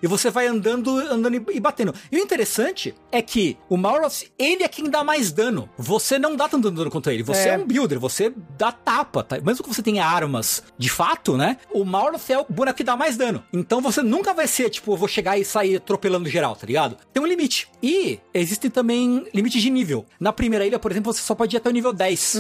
E 0.03 0.07
você 0.07 0.29
vai 0.29 0.47
andando, 0.47 0.95
andando 0.99 1.43
e- 1.51 1.59
batendo. 1.59 1.95
E 2.13 2.17
o 2.19 2.21
interessante 2.23 2.95
é 3.11 3.23
que 3.23 3.57
o 3.67 3.79
Mauros, 3.79 4.27
ele 4.39 4.63
é 4.63 4.69
quem 4.69 4.91
dá 4.91 5.03
mais 5.03 5.33
dano. 5.33 5.71
Você 5.79 6.19
não 6.19 6.37
dá 6.37 6.47
tanto 6.51 6.71
dano 6.71 6.91
contra 6.91 7.15
ele. 7.15 7.23
Você 7.23 7.49
é, 7.49 7.55
É. 7.55 7.59
um 7.59 7.65
builder, 7.67 7.99
você 7.99 8.31
dá 8.59 8.71
tapa, 8.71 9.23
tá? 9.25 9.41
Mesmo 9.41 9.65
que 9.65 9.75
você 9.75 9.83
tenha 9.83 10.05
armas 10.05 10.63
de 10.77 10.91
fato, 10.91 11.39
né? 11.39 11.57
O 11.73 11.83
Mauros 11.83 12.29
é 12.29 12.39
o 12.39 12.45
boneco 12.47 12.77
que 12.77 12.85
dá 12.85 12.97
mais 12.99 13.17
dano. 13.17 13.43
Então 13.51 13.81
você 13.81 14.03
nunca 14.03 14.35
vai 14.35 14.47
ser, 14.47 14.69
tipo, 14.69 14.93
eu 14.93 14.97
vou 14.99 15.09
chegar 15.09 15.39
e 15.39 15.45
sair 15.47 15.77
atropelando 15.77 16.29
geral, 16.29 16.55
tá 16.55 16.67
ligado? 16.67 16.99
Tem 17.11 17.23
um 17.23 17.27
limite. 17.27 17.69
E 17.83 18.19
existem 18.35 18.71
também 18.71 19.25
limites 19.33 19.63
de 19.63 19.71
nível. 19.71 20.05
Na 20.21 20.31
primeira 20.31 20.67
ilha, 20.67 20.79
por 20.79 20.91
exemplo, 20.91 21.11
você 21.11 21.23
só 21.23 21.35
pode 21.35 21.57
ir 21.57 21.59
até 21.59 21.71
o 21.71 21.73
nível 21.73 21.93
10. 21.93 22.37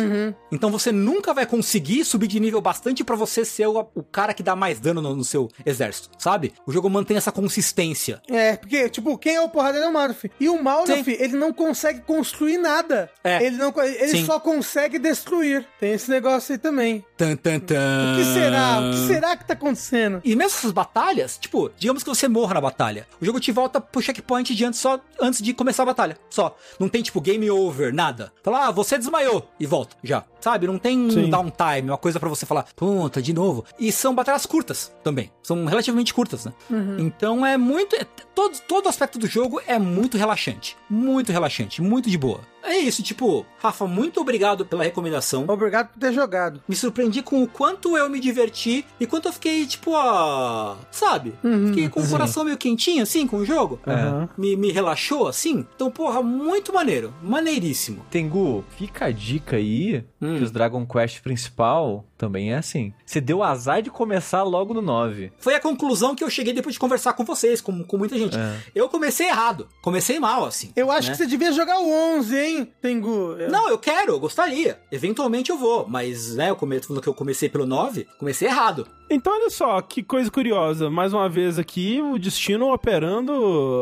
Então 0.52 0.70
você 0.70 0.92
nunca 0.92 1.32
vai 1.32 1.46
conseguir 1.46 1.69
subir 2.04 2.26
de 2.26 2.40
nível 2.40 2.60
bastante 2.60 3.04
pra 3.04 3.16
você 3.16 3.44
ser 3.44 3.66
o, 3.66 3.86
o 3.94 4.02
cara 4.02 4.34
que 4.34 4.42
dá 4.42 4.56
mais 4.56 4.80
dano 4.80 5.00
no, 5.00 5.14
no 5.14 5.24
seu 5.24 5.48
exército, 5.64 6.10
sabe? 6.18 6.52
O 6.66 6.72
jogo 6.72 6.88
mantém 6.88 7.16
essa 7.16 7.32
consistência. 7.32 8.20
É, 8.28 8.56
porque, 8.56 8.88
tipo, 8.88 9.16
quem 9.18 9.34
é 9.34 9.40
o 9.40 9.48
porradeiro 9.48 9.86
é 9.86 9.88
o 9.88 9.92
Maluf. 9.92 10.30
E 10.38 10.48
o 10.48 10.62
Maluf, 10.62 11.04
Sim. 11.04 11.16
ele 11.18 11.36
não 11.36 11.52
consegue 11.52 12.00
construir 12.00 12.58
nada. 12.58 13.10
É. 13.22 13.44
Ele, 13.44 13.56
não, 13.56 13.72
ele 13.82 14.08
Sim. 14.08 14.24
só 14.24 14.40
consegue 14.40 14.98
destruir. 14.98 15.66
Tem 15.78 15.92
esse 15.92 16.10
negócio 16.10 16.52
aí 16.52 16.58
também. 16.58 17.04
Tan, 17.20 17.36
tan, 17.36 17.60
tan. 17.60 18.14
O 18.14 18.16
que 18.16 18.24
será? 18.24 18.80
O 18.80 18.90
que 18.92 19.06
será 19.06 19.36
que 19.36 19.44
tá 19.46 19.52
acontecendo? 19.52 20.22
E 20.24 20.34
mesmo 20.34 20.56
essas 20.56 20.72
batalhas, 20.72 21.36
tipo, 21.36 21.70
digamos 21.76 22.02
que 22.02 22.08
você 22.08 22.26
morra 22.26 22.54
na 22.54 22.62
batalha. 22.62 23.06
O 23.20 23.26
jogo 23.26 23.38
te 23.38 23.52
volta 23.52 23.78
pro 23.78 24.00
checkpoint 24.00 24.54
de 24.54 24.64
antes, 24.64 24.80
só 24.80 24.98
antes 25.20 25.42
de 25.42 25.52
começar 25.52 25.82
a 25.82 25.86
batalha. 25.86 26.16
Só. 26.30 26.56
Não 26.78 26.88
tem, 26.88 27.02
tipo, 27.02 27.20
game 27.20 27.50
over, 27.50 27.92
nada. 27.92 28.32
Fala, 28.42 28.68
ah, 28.68 28.70
você 28.70 28.96
desmaiou. 28.96 29.46
E 29.60 29.66
volta, 29.66 29.96
já. 30.02 30.24
Sabe? 30.40 30.66
Não 30.66 30.78
tem 30.78 30.98
um 30.98 31.10
Sim. 31.10 31.28
downtime, 31.28 31.90
uma 31.90 31.98
coisa 31.98 32.18
pra 32.18 32.26
você 32.30 32.46
falar, 32.46 32.64
puta, 32.74 33.20
de 33.20 33.34
novo. 33.34 33.66
E 33.78 33.92
são 33.92 34.14
batalhas 34.14 34.46
curtas 34.46 34.90
também. 35.04 35.30
São 35.42 35.66
relativamente 35.66 36.14
curtas, 36.14 36.46
né? 36.46 36.54
Então 36.98 37.44
é 37.44 37.58
muito. 37.58 37.94
é- 37.96 38.06
todo, 38.34 38.58
todo 38.66 38.88
aspecto 38.88 39.18
do 39.18 39.26
jogo 39.26 39.60
é 39.66 39.78
muito 39.78 40.16
relaxante. 40.16 40.74
Muito 40.88 41.30
relaxante, 41.32 41.82
muito 41.82 42.08
de 42.08 42.16
boa. 42.16 42.40
É 42.62 42.76
isso, 42.76 43.02
tipo, 43.02 43.44
Rafa, 43.58 43.86
muito 43.86 44.20
obrigado 44.20 44.64
pela 44.66 44.84
recomendação. 44.84 45.44
Obrigado 45.48 45.88
por 45.88 45.98
ter 45.98 46.12
jogado. 46.12 46.62
Me 46.68 46.76
surpreendi 46.76 47.22
com 47.22 47.42
o 47.42 47.48
quanto 47.48 47.96
eu 47.96 48.08
me 48.08 48.20
diverti 48.20 48.84
e 48.98 49.06
quanto 49.06 49.28
eu 49.28 49.32
fiquei, 49.32 49.66
tipo, 49.66 49.94
ah, 49.96 50.76
sabe? 50.90 51.34
Fiquei 51.68 51.88
com 51.88 52.00
o 52.00 52.08
coração 52.08 52.44
meio 52.44 52.58
quentinho, 52.58 53.02
assim, 53.02 53.26
com 53.26 53.38
o 53.38 53.44
jogo. 53.44 53.80
Aham. 53.86 54.28
Me, 54.36 54.56
me 54.56 54.70
relaxou, 54.70 55.26
assim. 55.26 55.66
Então, 55.74 55.90
porra, 55.90 56.22
muito 56.22 56.72
maneiro. 56.72 57.12
Maneiríssimo. 57.22 58.04
Tengu, 58.10 58.64
fica 58.76 59.06
a 59.06 59.10
dica 59.10 59.56
aí 59.56 60.04
Hum. 60.22 60.36
que 60.36 60.44
os 60.44 60.50
Dragon 60.50 60.84
Quest 60.86 61.22
principal 61.22 62.04
também 62.18 62.52
é 62.52 62.56
assim. 62.58 62.92
Você 63.06 63.20
deu 63.20 63.42
azar 63.42 63.80
de 63.80 63.90
começar 63.90 64.42
logo 64.42 64.74
no 64.74 64.82
9. 64.82 65.32
Foi 65.38 65.54
a 65.54 65.60
conclusão 65.60 66.14
que 66.14 66.22
eu 66.22 66.28
cheguei 66.28 66.52
depois 66.52 66.74
de 66.74 66.78
conversar 66.78 67.14
com 67.14 67.24
vocês, 67.24 67.60
com, 67.62 67.82
com 67.82 67.96
muita 67.96 68.18
gente. 68.18 68.36
Eu 68.74 68.88
comecei 68.90 69.28
errado. 69.28 69.66
Comecei 69.80 70.20
mal, 70.20 70.44
assim. 70.44 70.72
Eu 70.76 70.90
acho 70.90 71.08
né? 71.08 71.12
que 71.12 71.18
você 71.18 71.26
devia 71.26 71.52
jogar 71.52 71.80
o 71.80 71.90
11, 71.90 72.36
hein, 72.36 72.49
Tengu? 72.80 73.32
Eu- 73.38 73.50
Não, 73.50 73.68
eu 73.68 73.78
quero, 73.78 74.12
eu 74.12 74.20
gostaria. 74.20 74.78
Eventualmente 74.90 75.50
eu 75.50 75.56
vou, 75.58 75.86
mas, 75.88 76.34
né, 76.34 76.50
eu 76.50 76.56
come... 76.56 76.80
falando 76.80 77.02
que 77.02 77.08
eu 77.08 77.14
comecei 77.14 77.48
pelo 77.48 77.66
9, 77.66 78.06
comecei 78.18 78.48
errado. 78.48 78.86
Então, 79.12 79.32
olha 79.32 79.50
só, 79.50 79.80
que 79.80 80.02
coisa 80.04 80.30
curiosa. 80.30 80.88
Mais 80.88 81.12
uma 81.12 81.28
vez 81.28 81.58
aqui, 81.58 82.00
o 82.00 82.16
destino 82.18 82.72
operando 82.72 83.32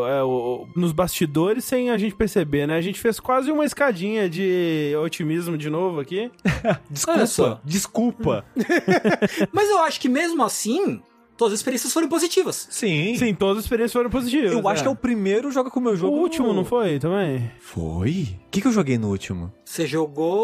é, 0.06 0.22
o- 0.22 0.66
nos 0.74 0.90
bastidores 0.92 1.64
sem 1.64 1.90
a 1.90 1.98
gente 1.98 2.14
perceber, 2.14 2.66
né? 2.66 2.76
A 2.76 2.80
gente 2.80 2.98
fez 2.98 3.20
quase 3.20 3.50
uma 3.52 3.64
escadinha 3.64 4.28
de 4.28 4.94
otimismo 5.04 5.58
de 5.58 5.68
novo 5.68 6.00
aqui. 6.00 6.30
Só. 7.26 7.60
Desculpa. 7.64 8.44
Mas 9.52 9.68
eu 9.68 9.78
acho 9.80 10.00
que 10.00 10.08
mesmo 10.08 10.42
assim, 10.42 11.02
todas 11.36 11.52
as 11.54 11.60
experiências 11.60 11.92
foram 11.92 12.08
positivas. 12.08 12.66
Sim. 12.70 13.14
Sim, 13.16 13.34
todas 13.34 13.58
as 13.58 13.64
experiências 13.64 13.92
foram 13.92 14.08
positivas. 14.10 14.52
Eu 14.52 14.66
acho 14.68 14.82
que 14.82 14.88
é 14.88 14.90
o 14.90 14.96
primeiro 14.96 15.50
jogo 15.50 15.70
com 15.70 15.78
o 15.78 15.82
meu 15.82 15.92
O 15.92 15.96
jogo. 15.96 16.16
último, 16.16 16.52
não 16.54 16.64
foi? 16.64 16.98
Também? 16.98 17.50
Foi? 17.60 18.28
O 18.48 18.50
que, 18.50 18.62
que 18.62 18.66
eu 18.66 18.72
joguei 18.72 18.96
no 18.96 19.08
último? 19.08 19.52
Você 19.64 19.86
jogou. 19.86 20.38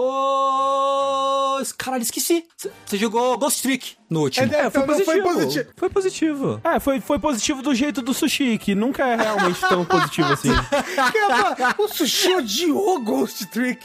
Caralho, 1.79 2.03
esqueci. 2.03 2.45
Você- 2.85 2.99
jogou 2.99 3.39
Ghost 3.39 3.63
Trick 3.63 3.93
no 4.11 4.21
último. 4.23 4.45
É, 4.53 4.67
então 4.67 4.87
não 4.87 5.01
foi 5.01 5.23
positivo. 5.23 5.67
Foi 5.77 5.89
positivo. 5.89 6.61
É, 6.63 6.79
foi, 6.81 7.01
foi 7.01 7.19
positivo 7.19 7.63
do 7.63 7.75
jeito 7.75 8.03
do 8.03 8.13
sushi, 8.13 8.59
que 8.59 8.75
nunca 8.75 9.07
é 9.07 9.17
realmente 9.17 9.61
tão 9.61 9.85
positivo 9.87 10.33
assim. 10.33 10.51
Falo, 10.53 11.75
o 11.85 11.89
Sushi 11.89 12.35
odiou 12.35 13.01
Ghost 13.01 13.47
Trick. 13.47 13.81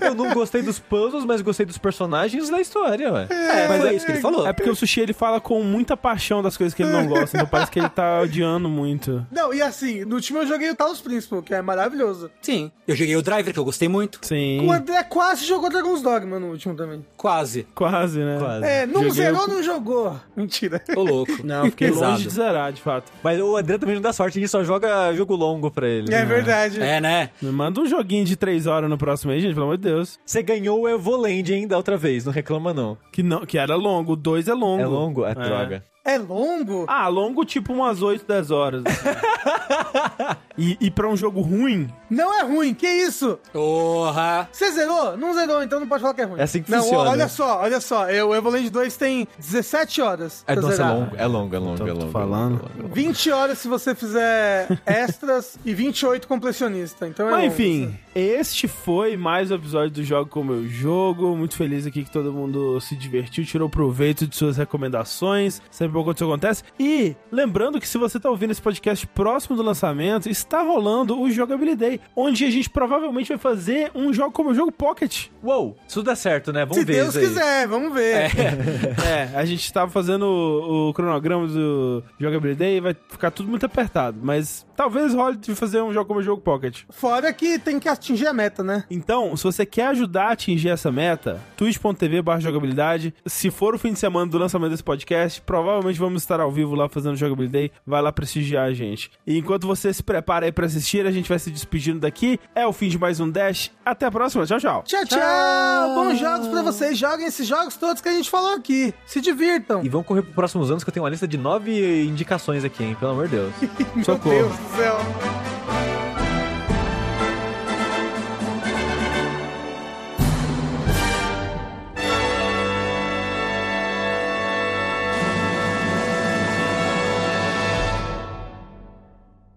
Eu 0.00 0.14
não 0.14 0.32
gostei 0.32 0.62
dos 0.62 0.78
puzzles, 0.80 1.24
mas 1.24 1.42
gostei 1.42 1.64
dos 1.66 1.78
personagens 1.78 2.48
da 2.50 2.60
história, 2.60 3.12
ué. 3.12 3.26
É, 3.30 3.68
Mas 3.68 3.80
foi 3.82 3.90
é- 3.90 3.94
isso 3.94 4.06
que 4.06 4.12
ele 4.12 4.20
falou. 4.20 4.46
É 4.46 4.52
porque 4.52 4.70
o 4.70 4.74
sushi 4.74 5.00
ele 5.00 5.12
fala 5.12 5.40
com 5.40 5.62
muita 5.62 5.96
paixão 5.96 6.42
das 6.42 6.56
coisas 6.56 6.74
que 6.74 6.82
ele 6.82 6.90
não 6.92 7.06
gosta, 7.06 7.36
então 7.36 7.46
parece 7.48 7.70
que 7.70 7.78
ele 7.78 7.88
tá 7.90 8.20
odiando 8.22 8.68
muito. 8.68 9.24
Não, 9.30 9.54
e 9.54 9.62
assim, 9.62 10.04
no 10.04 10.16
último 10.16 10.38
eu 10.40 10.46
joguei 10.46 10.70
o 10.70 10.74
Talos 10.74 11.00
Principal, 11.00 11.42
que 11.42 11.54
é 11.54 11.62
maravilhoso. 11.62 12.30
Sim. 12.42 12.72
Eu 12.88 12.96
joguei 12.96 13.14
o 13.16 13.22
Driver, 13.36 13.52
que 13.54 13.58
eu 13.58 13.64
gostei 13.64 13.88
muito. 13.88 14.18
Sim, 14.22 14.66
O 14.66 14.72
André 14.72 15.02
quase 15.04 15.44
jogou 15.44 15.68
Dragon's 15.70 16.02
Dogma 16.02 16.38
no 16.40 16.48
último 16.50 16.74
também. 16.74 17.04
Quase. 17.16 17.66
quase, 17.74 18.18
né? 18.20 18.36
Quase. 18.38 18.64
É, 18.66 18.86
não 18.86 18.94
Joguei 19.04 19.10
zerou, 19.10 19.44
o- 19.44 19.48
não 19.48 19.62
jogou. 19.62 20.16
Mentira. 20.36 20.78
Tô 20.78 21.02
louco. 21.02 21.32
Não, 21.44 21.66
fiquei 21.66 21.90
longe 21.90 22.24
de 22.24 22.30
zerar, 22.30 22.72
de 22.72 22.80
fato. 22.82 23.12
Mas 23.22 23.40
o 23.40 23.56
André 23.56 23.78
também 23.78 23.94
não 23.94 24.02
dá 24.02 24.12
sorte, 24.12 24.38
ele 24.38 24.48
só 24.48 24.64
joga 24.64 25.12
jogo 25.14 25.34
longo 25.36 25.70
pra 25.70 25.86
ele. 25.88 26.12
É 26.12 26.24
verdade. 26.24 26.80
É, 26.80 27.00
né? 27.00 27.30
Me 27.40 27.50
manda 27.50 27.80
um 27.80 27.86
joguinho 27.86 28.24
de 28.24 28.36
3 28.36 28.66
horas 28.66 28.88
no 28.90 28.96
próximo 28.98 29.32
aí, 29.32 29.40
gente, 29.40 29.54
pelo 29.54 29.66
amor 29.66 29.76
de 29.76 29.84
Deus. 29.84 30.18
Você 30.24 30.42
ganhou 30.42 30.80
o 30.80 30.88
Evoland 30.88 31.52
ainda 31.52 31.76
outra 31.76 31.96
vez, 31.96 32.24
não 32.24 32.32
reclama 32.32 32.72
não. 32.74 32.96
Que, 33.12 33.22
não, 33.22 33.44
que 33.46 33.58
era 33.58 33.74
longo, 33.76 34.12
o 34.12 34.16
2 34.16 34.48
é 34.48 34.54
longo. 34.54 34.82
É 34.82 34.86
longo? 34.86 35.24
É, 35.24 35.34
droga. 35.34 35.84
É 36.06 36.18
longo? 36.18 36.84
Ah, 36.88 37.08
longo 37.08 37.44
tipo 37.44 37.72
umas 37.72 38.00
8, 38.00 38.24
10 38.26 38.50
horas. 38.52 38.82
assim. 38.86 40.36
e, 40.56 40.76
e 40.80 40.90
pra 40.90 41.08
um 41.08 41.16
jogo 41.16 41.40
ruim, 41.40 41.88
Não 42.08 42.32
é 42.38 42.42
ruim, 42.44 42.72
que 42.74 42.86
isso? 42.86 43.38
Porra. 43.52 44.48
Você 44.52 44.70
zerou? 44.70 45.16
Não 45.16 45.34
zerou, 45.34 45.62
então 45.62 45.80
não 45.80 45.86
pode 45.88 46.02
falar 46.02 46.14
que 46.14 46.20
é 46.20 46.24
ruim. 46.24 46.38
É 46.40 46.44
assim 46.44 46.62
que 46.62 46.70
não, 46.70 46.80
funciona. 46.82 47.10
olha 47.10 47.28
só, 47.28 47.60
olha 47.60 47.80
só. 47.80 48.08
é, 48.08 48.22
O 48.22 48.34
Evoland 48.34 48.70
2 48.70 48.96
tem 48.96 49.26
17 49.38 50.00
horas. 50.00 50.44
É, 50.46 50.54
nossa, 50.54 50.68
é 50.68 50.76
zerar. 50.76 50.94
longo, 50.94 51.16
é 51.16 51.26
longo, 51.26 51.56
é 51.56 51.58
longo, 51.58 51.76
Tô- 51.78 51.86
é 51.86 51.92
tô 51.92 51.98
longo. 51.98 52.12
falando. 52.12 52.70
é 52.78 52.82
longo. 52.82 52.94
20 52.94 53.30
horas 53.32 53.58
se 53.58 53.66
você 53.68 53.94
fizer 53.94 54.68
extras 54.86 55.58
e 55.64 55.74
28 55.74 56.28
completionista. 56.28 57.06
Então 57.08 57.26
é 57.26 57.30
Mas 57.32 57.40
longo, 57.42 57.52
enfim, 57.52 57.84
assim. 57.86 57.98
este 58.14 58.68
foi 58.68 59.16
mais 59.16 59.50
um 59.50 59.56
episódio 59.56 59.90
do 59.90 60.04
Jogo 60.04 60.30
Como 60.30 60.52
Eu 60.52 60.68
Jogo. 60.68 61.36
Muito 61.36 61.56
feliz 61.56 61.84
aqui 61.86 62.04
que 62.04 62.10
todo 62.12 62.32
mundo 62.32 62.80
se 62.80 62.94
divertiu, 62.94 63.44
tirou 63.44 63.68
proveito 63.68 64.26
de 64.26 64.36
suas 64.36 64.56
recomendações. 64.56 65.60
Sempre 65.70 65.95
bom 65.96 66.04
quando 66.04 66.16
isso 66.16 66.24
acontece. 66.24 66.62
E 66.78 67.16
lembrando 67.30 67.80
que 67.80 67.88
se 67.88 67.98
você 67.98 68.20
tá 68.20 68.28
ouvindo 68.30 68.50
esse 68.50 68.62
podcast 68.62 69.06
próximo 69.08 69.56
do 69.56 69.62
lançamento, 69.62 70.28
está 70.28 70.62
rolando 70.62 71.20
o 71.20 71.30
Jogabilidade 71.30 71.76
Day, 71.76 72.00
onde 72.14 72.44
a 72.44 72.50
gente 72.50 72.70
provavelmente 72.70 73.28
vai 73.28 73.38
fazer 73.38 73.90
um 73.94 74.12
Jogo 74.12 74.30
Como 74.32 74.50
Eu 74.50 74.54
Jogo 74.54 74.72
Pocket. 74.72 75.26
Uou, 75.42 75.76
isso 75.86 76.02
dá 76.02 76.14
certo, 76.14 76.52
né? 76.52 76.60
Vamos 76.64 76.78
Se 76.78 76.84
ver 76.84 76.94
Deus 76.94 77.08
isso 77.10 77.18
aí. 77.18 77.26
quiser, 77.26 77.68
vamos 77.68 77.92
ver. 77.92 78.30
É, 79.06 79.38
a 79.38 79.44
gente 79.44 79.72
tava 79.72 79.90
fazendo 79.90 80.24
o, 80.24 80.88
o 80.88 80.94
cronograma 80.94 81.46
do 81.46 82.02
Jogabilidade 82.18 82.58
Day 82.58 82.76
e 82.78 82.80
vai 82.80 82.96
ficar 83.08 83.30
tudo 83.30 83.48
muito 83.48 83.64
apertado. 83.66 84.18
Mas 84.22 84.65
talvez 84.76 85.14
role 85.14 85.36
de 85.36 85.54
fazer 85.54 85.80
um 85.80 85.92
Jogo 85.92 86.06
Como 86.06 86.20
Eu 86.20 86.24
Jogo 86.24 86.42
Pocket. 86.42 86.82
Fora 86.90 87.32
que 87.32 87.58
tem 87.58 87.80
que 87.80 87.88
atingir 87.88 88.26
a 88.26 88.32
meta, 88.32 88.62
né? 88.62 88.84
Então, 88.90 89.36
se 89.36 89.44
você 89.44 89.64
quer 89.64 89.88
ajudar 89.88 90.28
a 90.28 90.32
atingir 90.32 90.68
essa 90.68 90.92
meta, 90.92 91.40
twitch.tv 91.56 92.22
barra 92.22 92.40
jogabilidade. 92.40 93.14
Se 93.24 93.50
for 93.50 93.74
o 93.74 93.78
fim 93.78 93.92
de 93.92 93.98
semana 93.98 94.30
do 94.30 94.38
lançamento 94.38 94.70
desse 94.70 94.84
podcast, 94.84 95.40
provavelmente 95.40 95.98
vamos 95.98 96.22
estar 96.22 96.40
ao 96.40 96.52
vivo 96.52 96.74
lá 96.74 96.88
fazendo 96.88 97.16
Jogabilidade 97.16 97.46
Day. 97.46 97.72
Vai 97.86 98.02
lá 98.02 98.12
prestigiar 98.12 98.66
a 98.66 98.72
gente. 98.72 99.10
E 99.26 99.38
enquanto 99.38 99.66
você 99.66 99.92
se 99.92 100.02
prepara 100.02 100.46
aí 100.46 100.52
pra 100.52 100.66
assistir, 100.66 101.06
a 101.06 101.10
gente 101.10 101.28
vai 101.28 101.38
se 101.38 101.50
despedindo 101.50 102.00
daqui. 102.00 102.38
É 102.54 102.66
o 102.66 102.72
fim 102.72 102.88
de 102.88 102.98
mais 102.98 103.20
um 103.20 103.30
Dash. 103.30 103.70
Até 103.84 104.06
a 104.06 104.10
próxima. 104.10 104.44
Tchau, 104.44 104.58
tchau. 104.58 104.82
Tchau, 104.84 105.04
tchau! 105.06 105.94
Bons 105.94 106.18
jogos 106.18 106.48
pra 106.48 106.62
vocês. 106.62 106.98
Joguem 106.98 107.26
esses 107.26 107.46
jogos 107.46 107.76
todos 107.76 108.02
que 108.02 108.08
a 108.08 108.12
gente 108.12 108.28
falou 108.28 108.54
aqui. 108.54 108.92
Se 109.06 109.20
divirtam. 109.20 109.84
E 109.84 109.88
vamos 109.88 110.06
correr 110.06 110.22
pros 110.22 110.34
próximos 110.34 110.70
anos 110.70 110.84
que 110.84 110.90
eu 110.90 110.92
tenho 110.94 111.04
uma 111.04 111.10
lista 111.10 111.26
de 111.26 111.38
nove 111.38 112.04
indicações 112.04 112.64
aqui, 112.64 112.84
hein? 112.84 112.96
Pelo 112.98 113.12
amor 113.12 113.28
de 113.28 113.36
Deus. 113.36 113.54
Meu 113.94 114.04
socorro. 114.04 114.34
Deus 114.34 114.65
myself. 114.66 116.15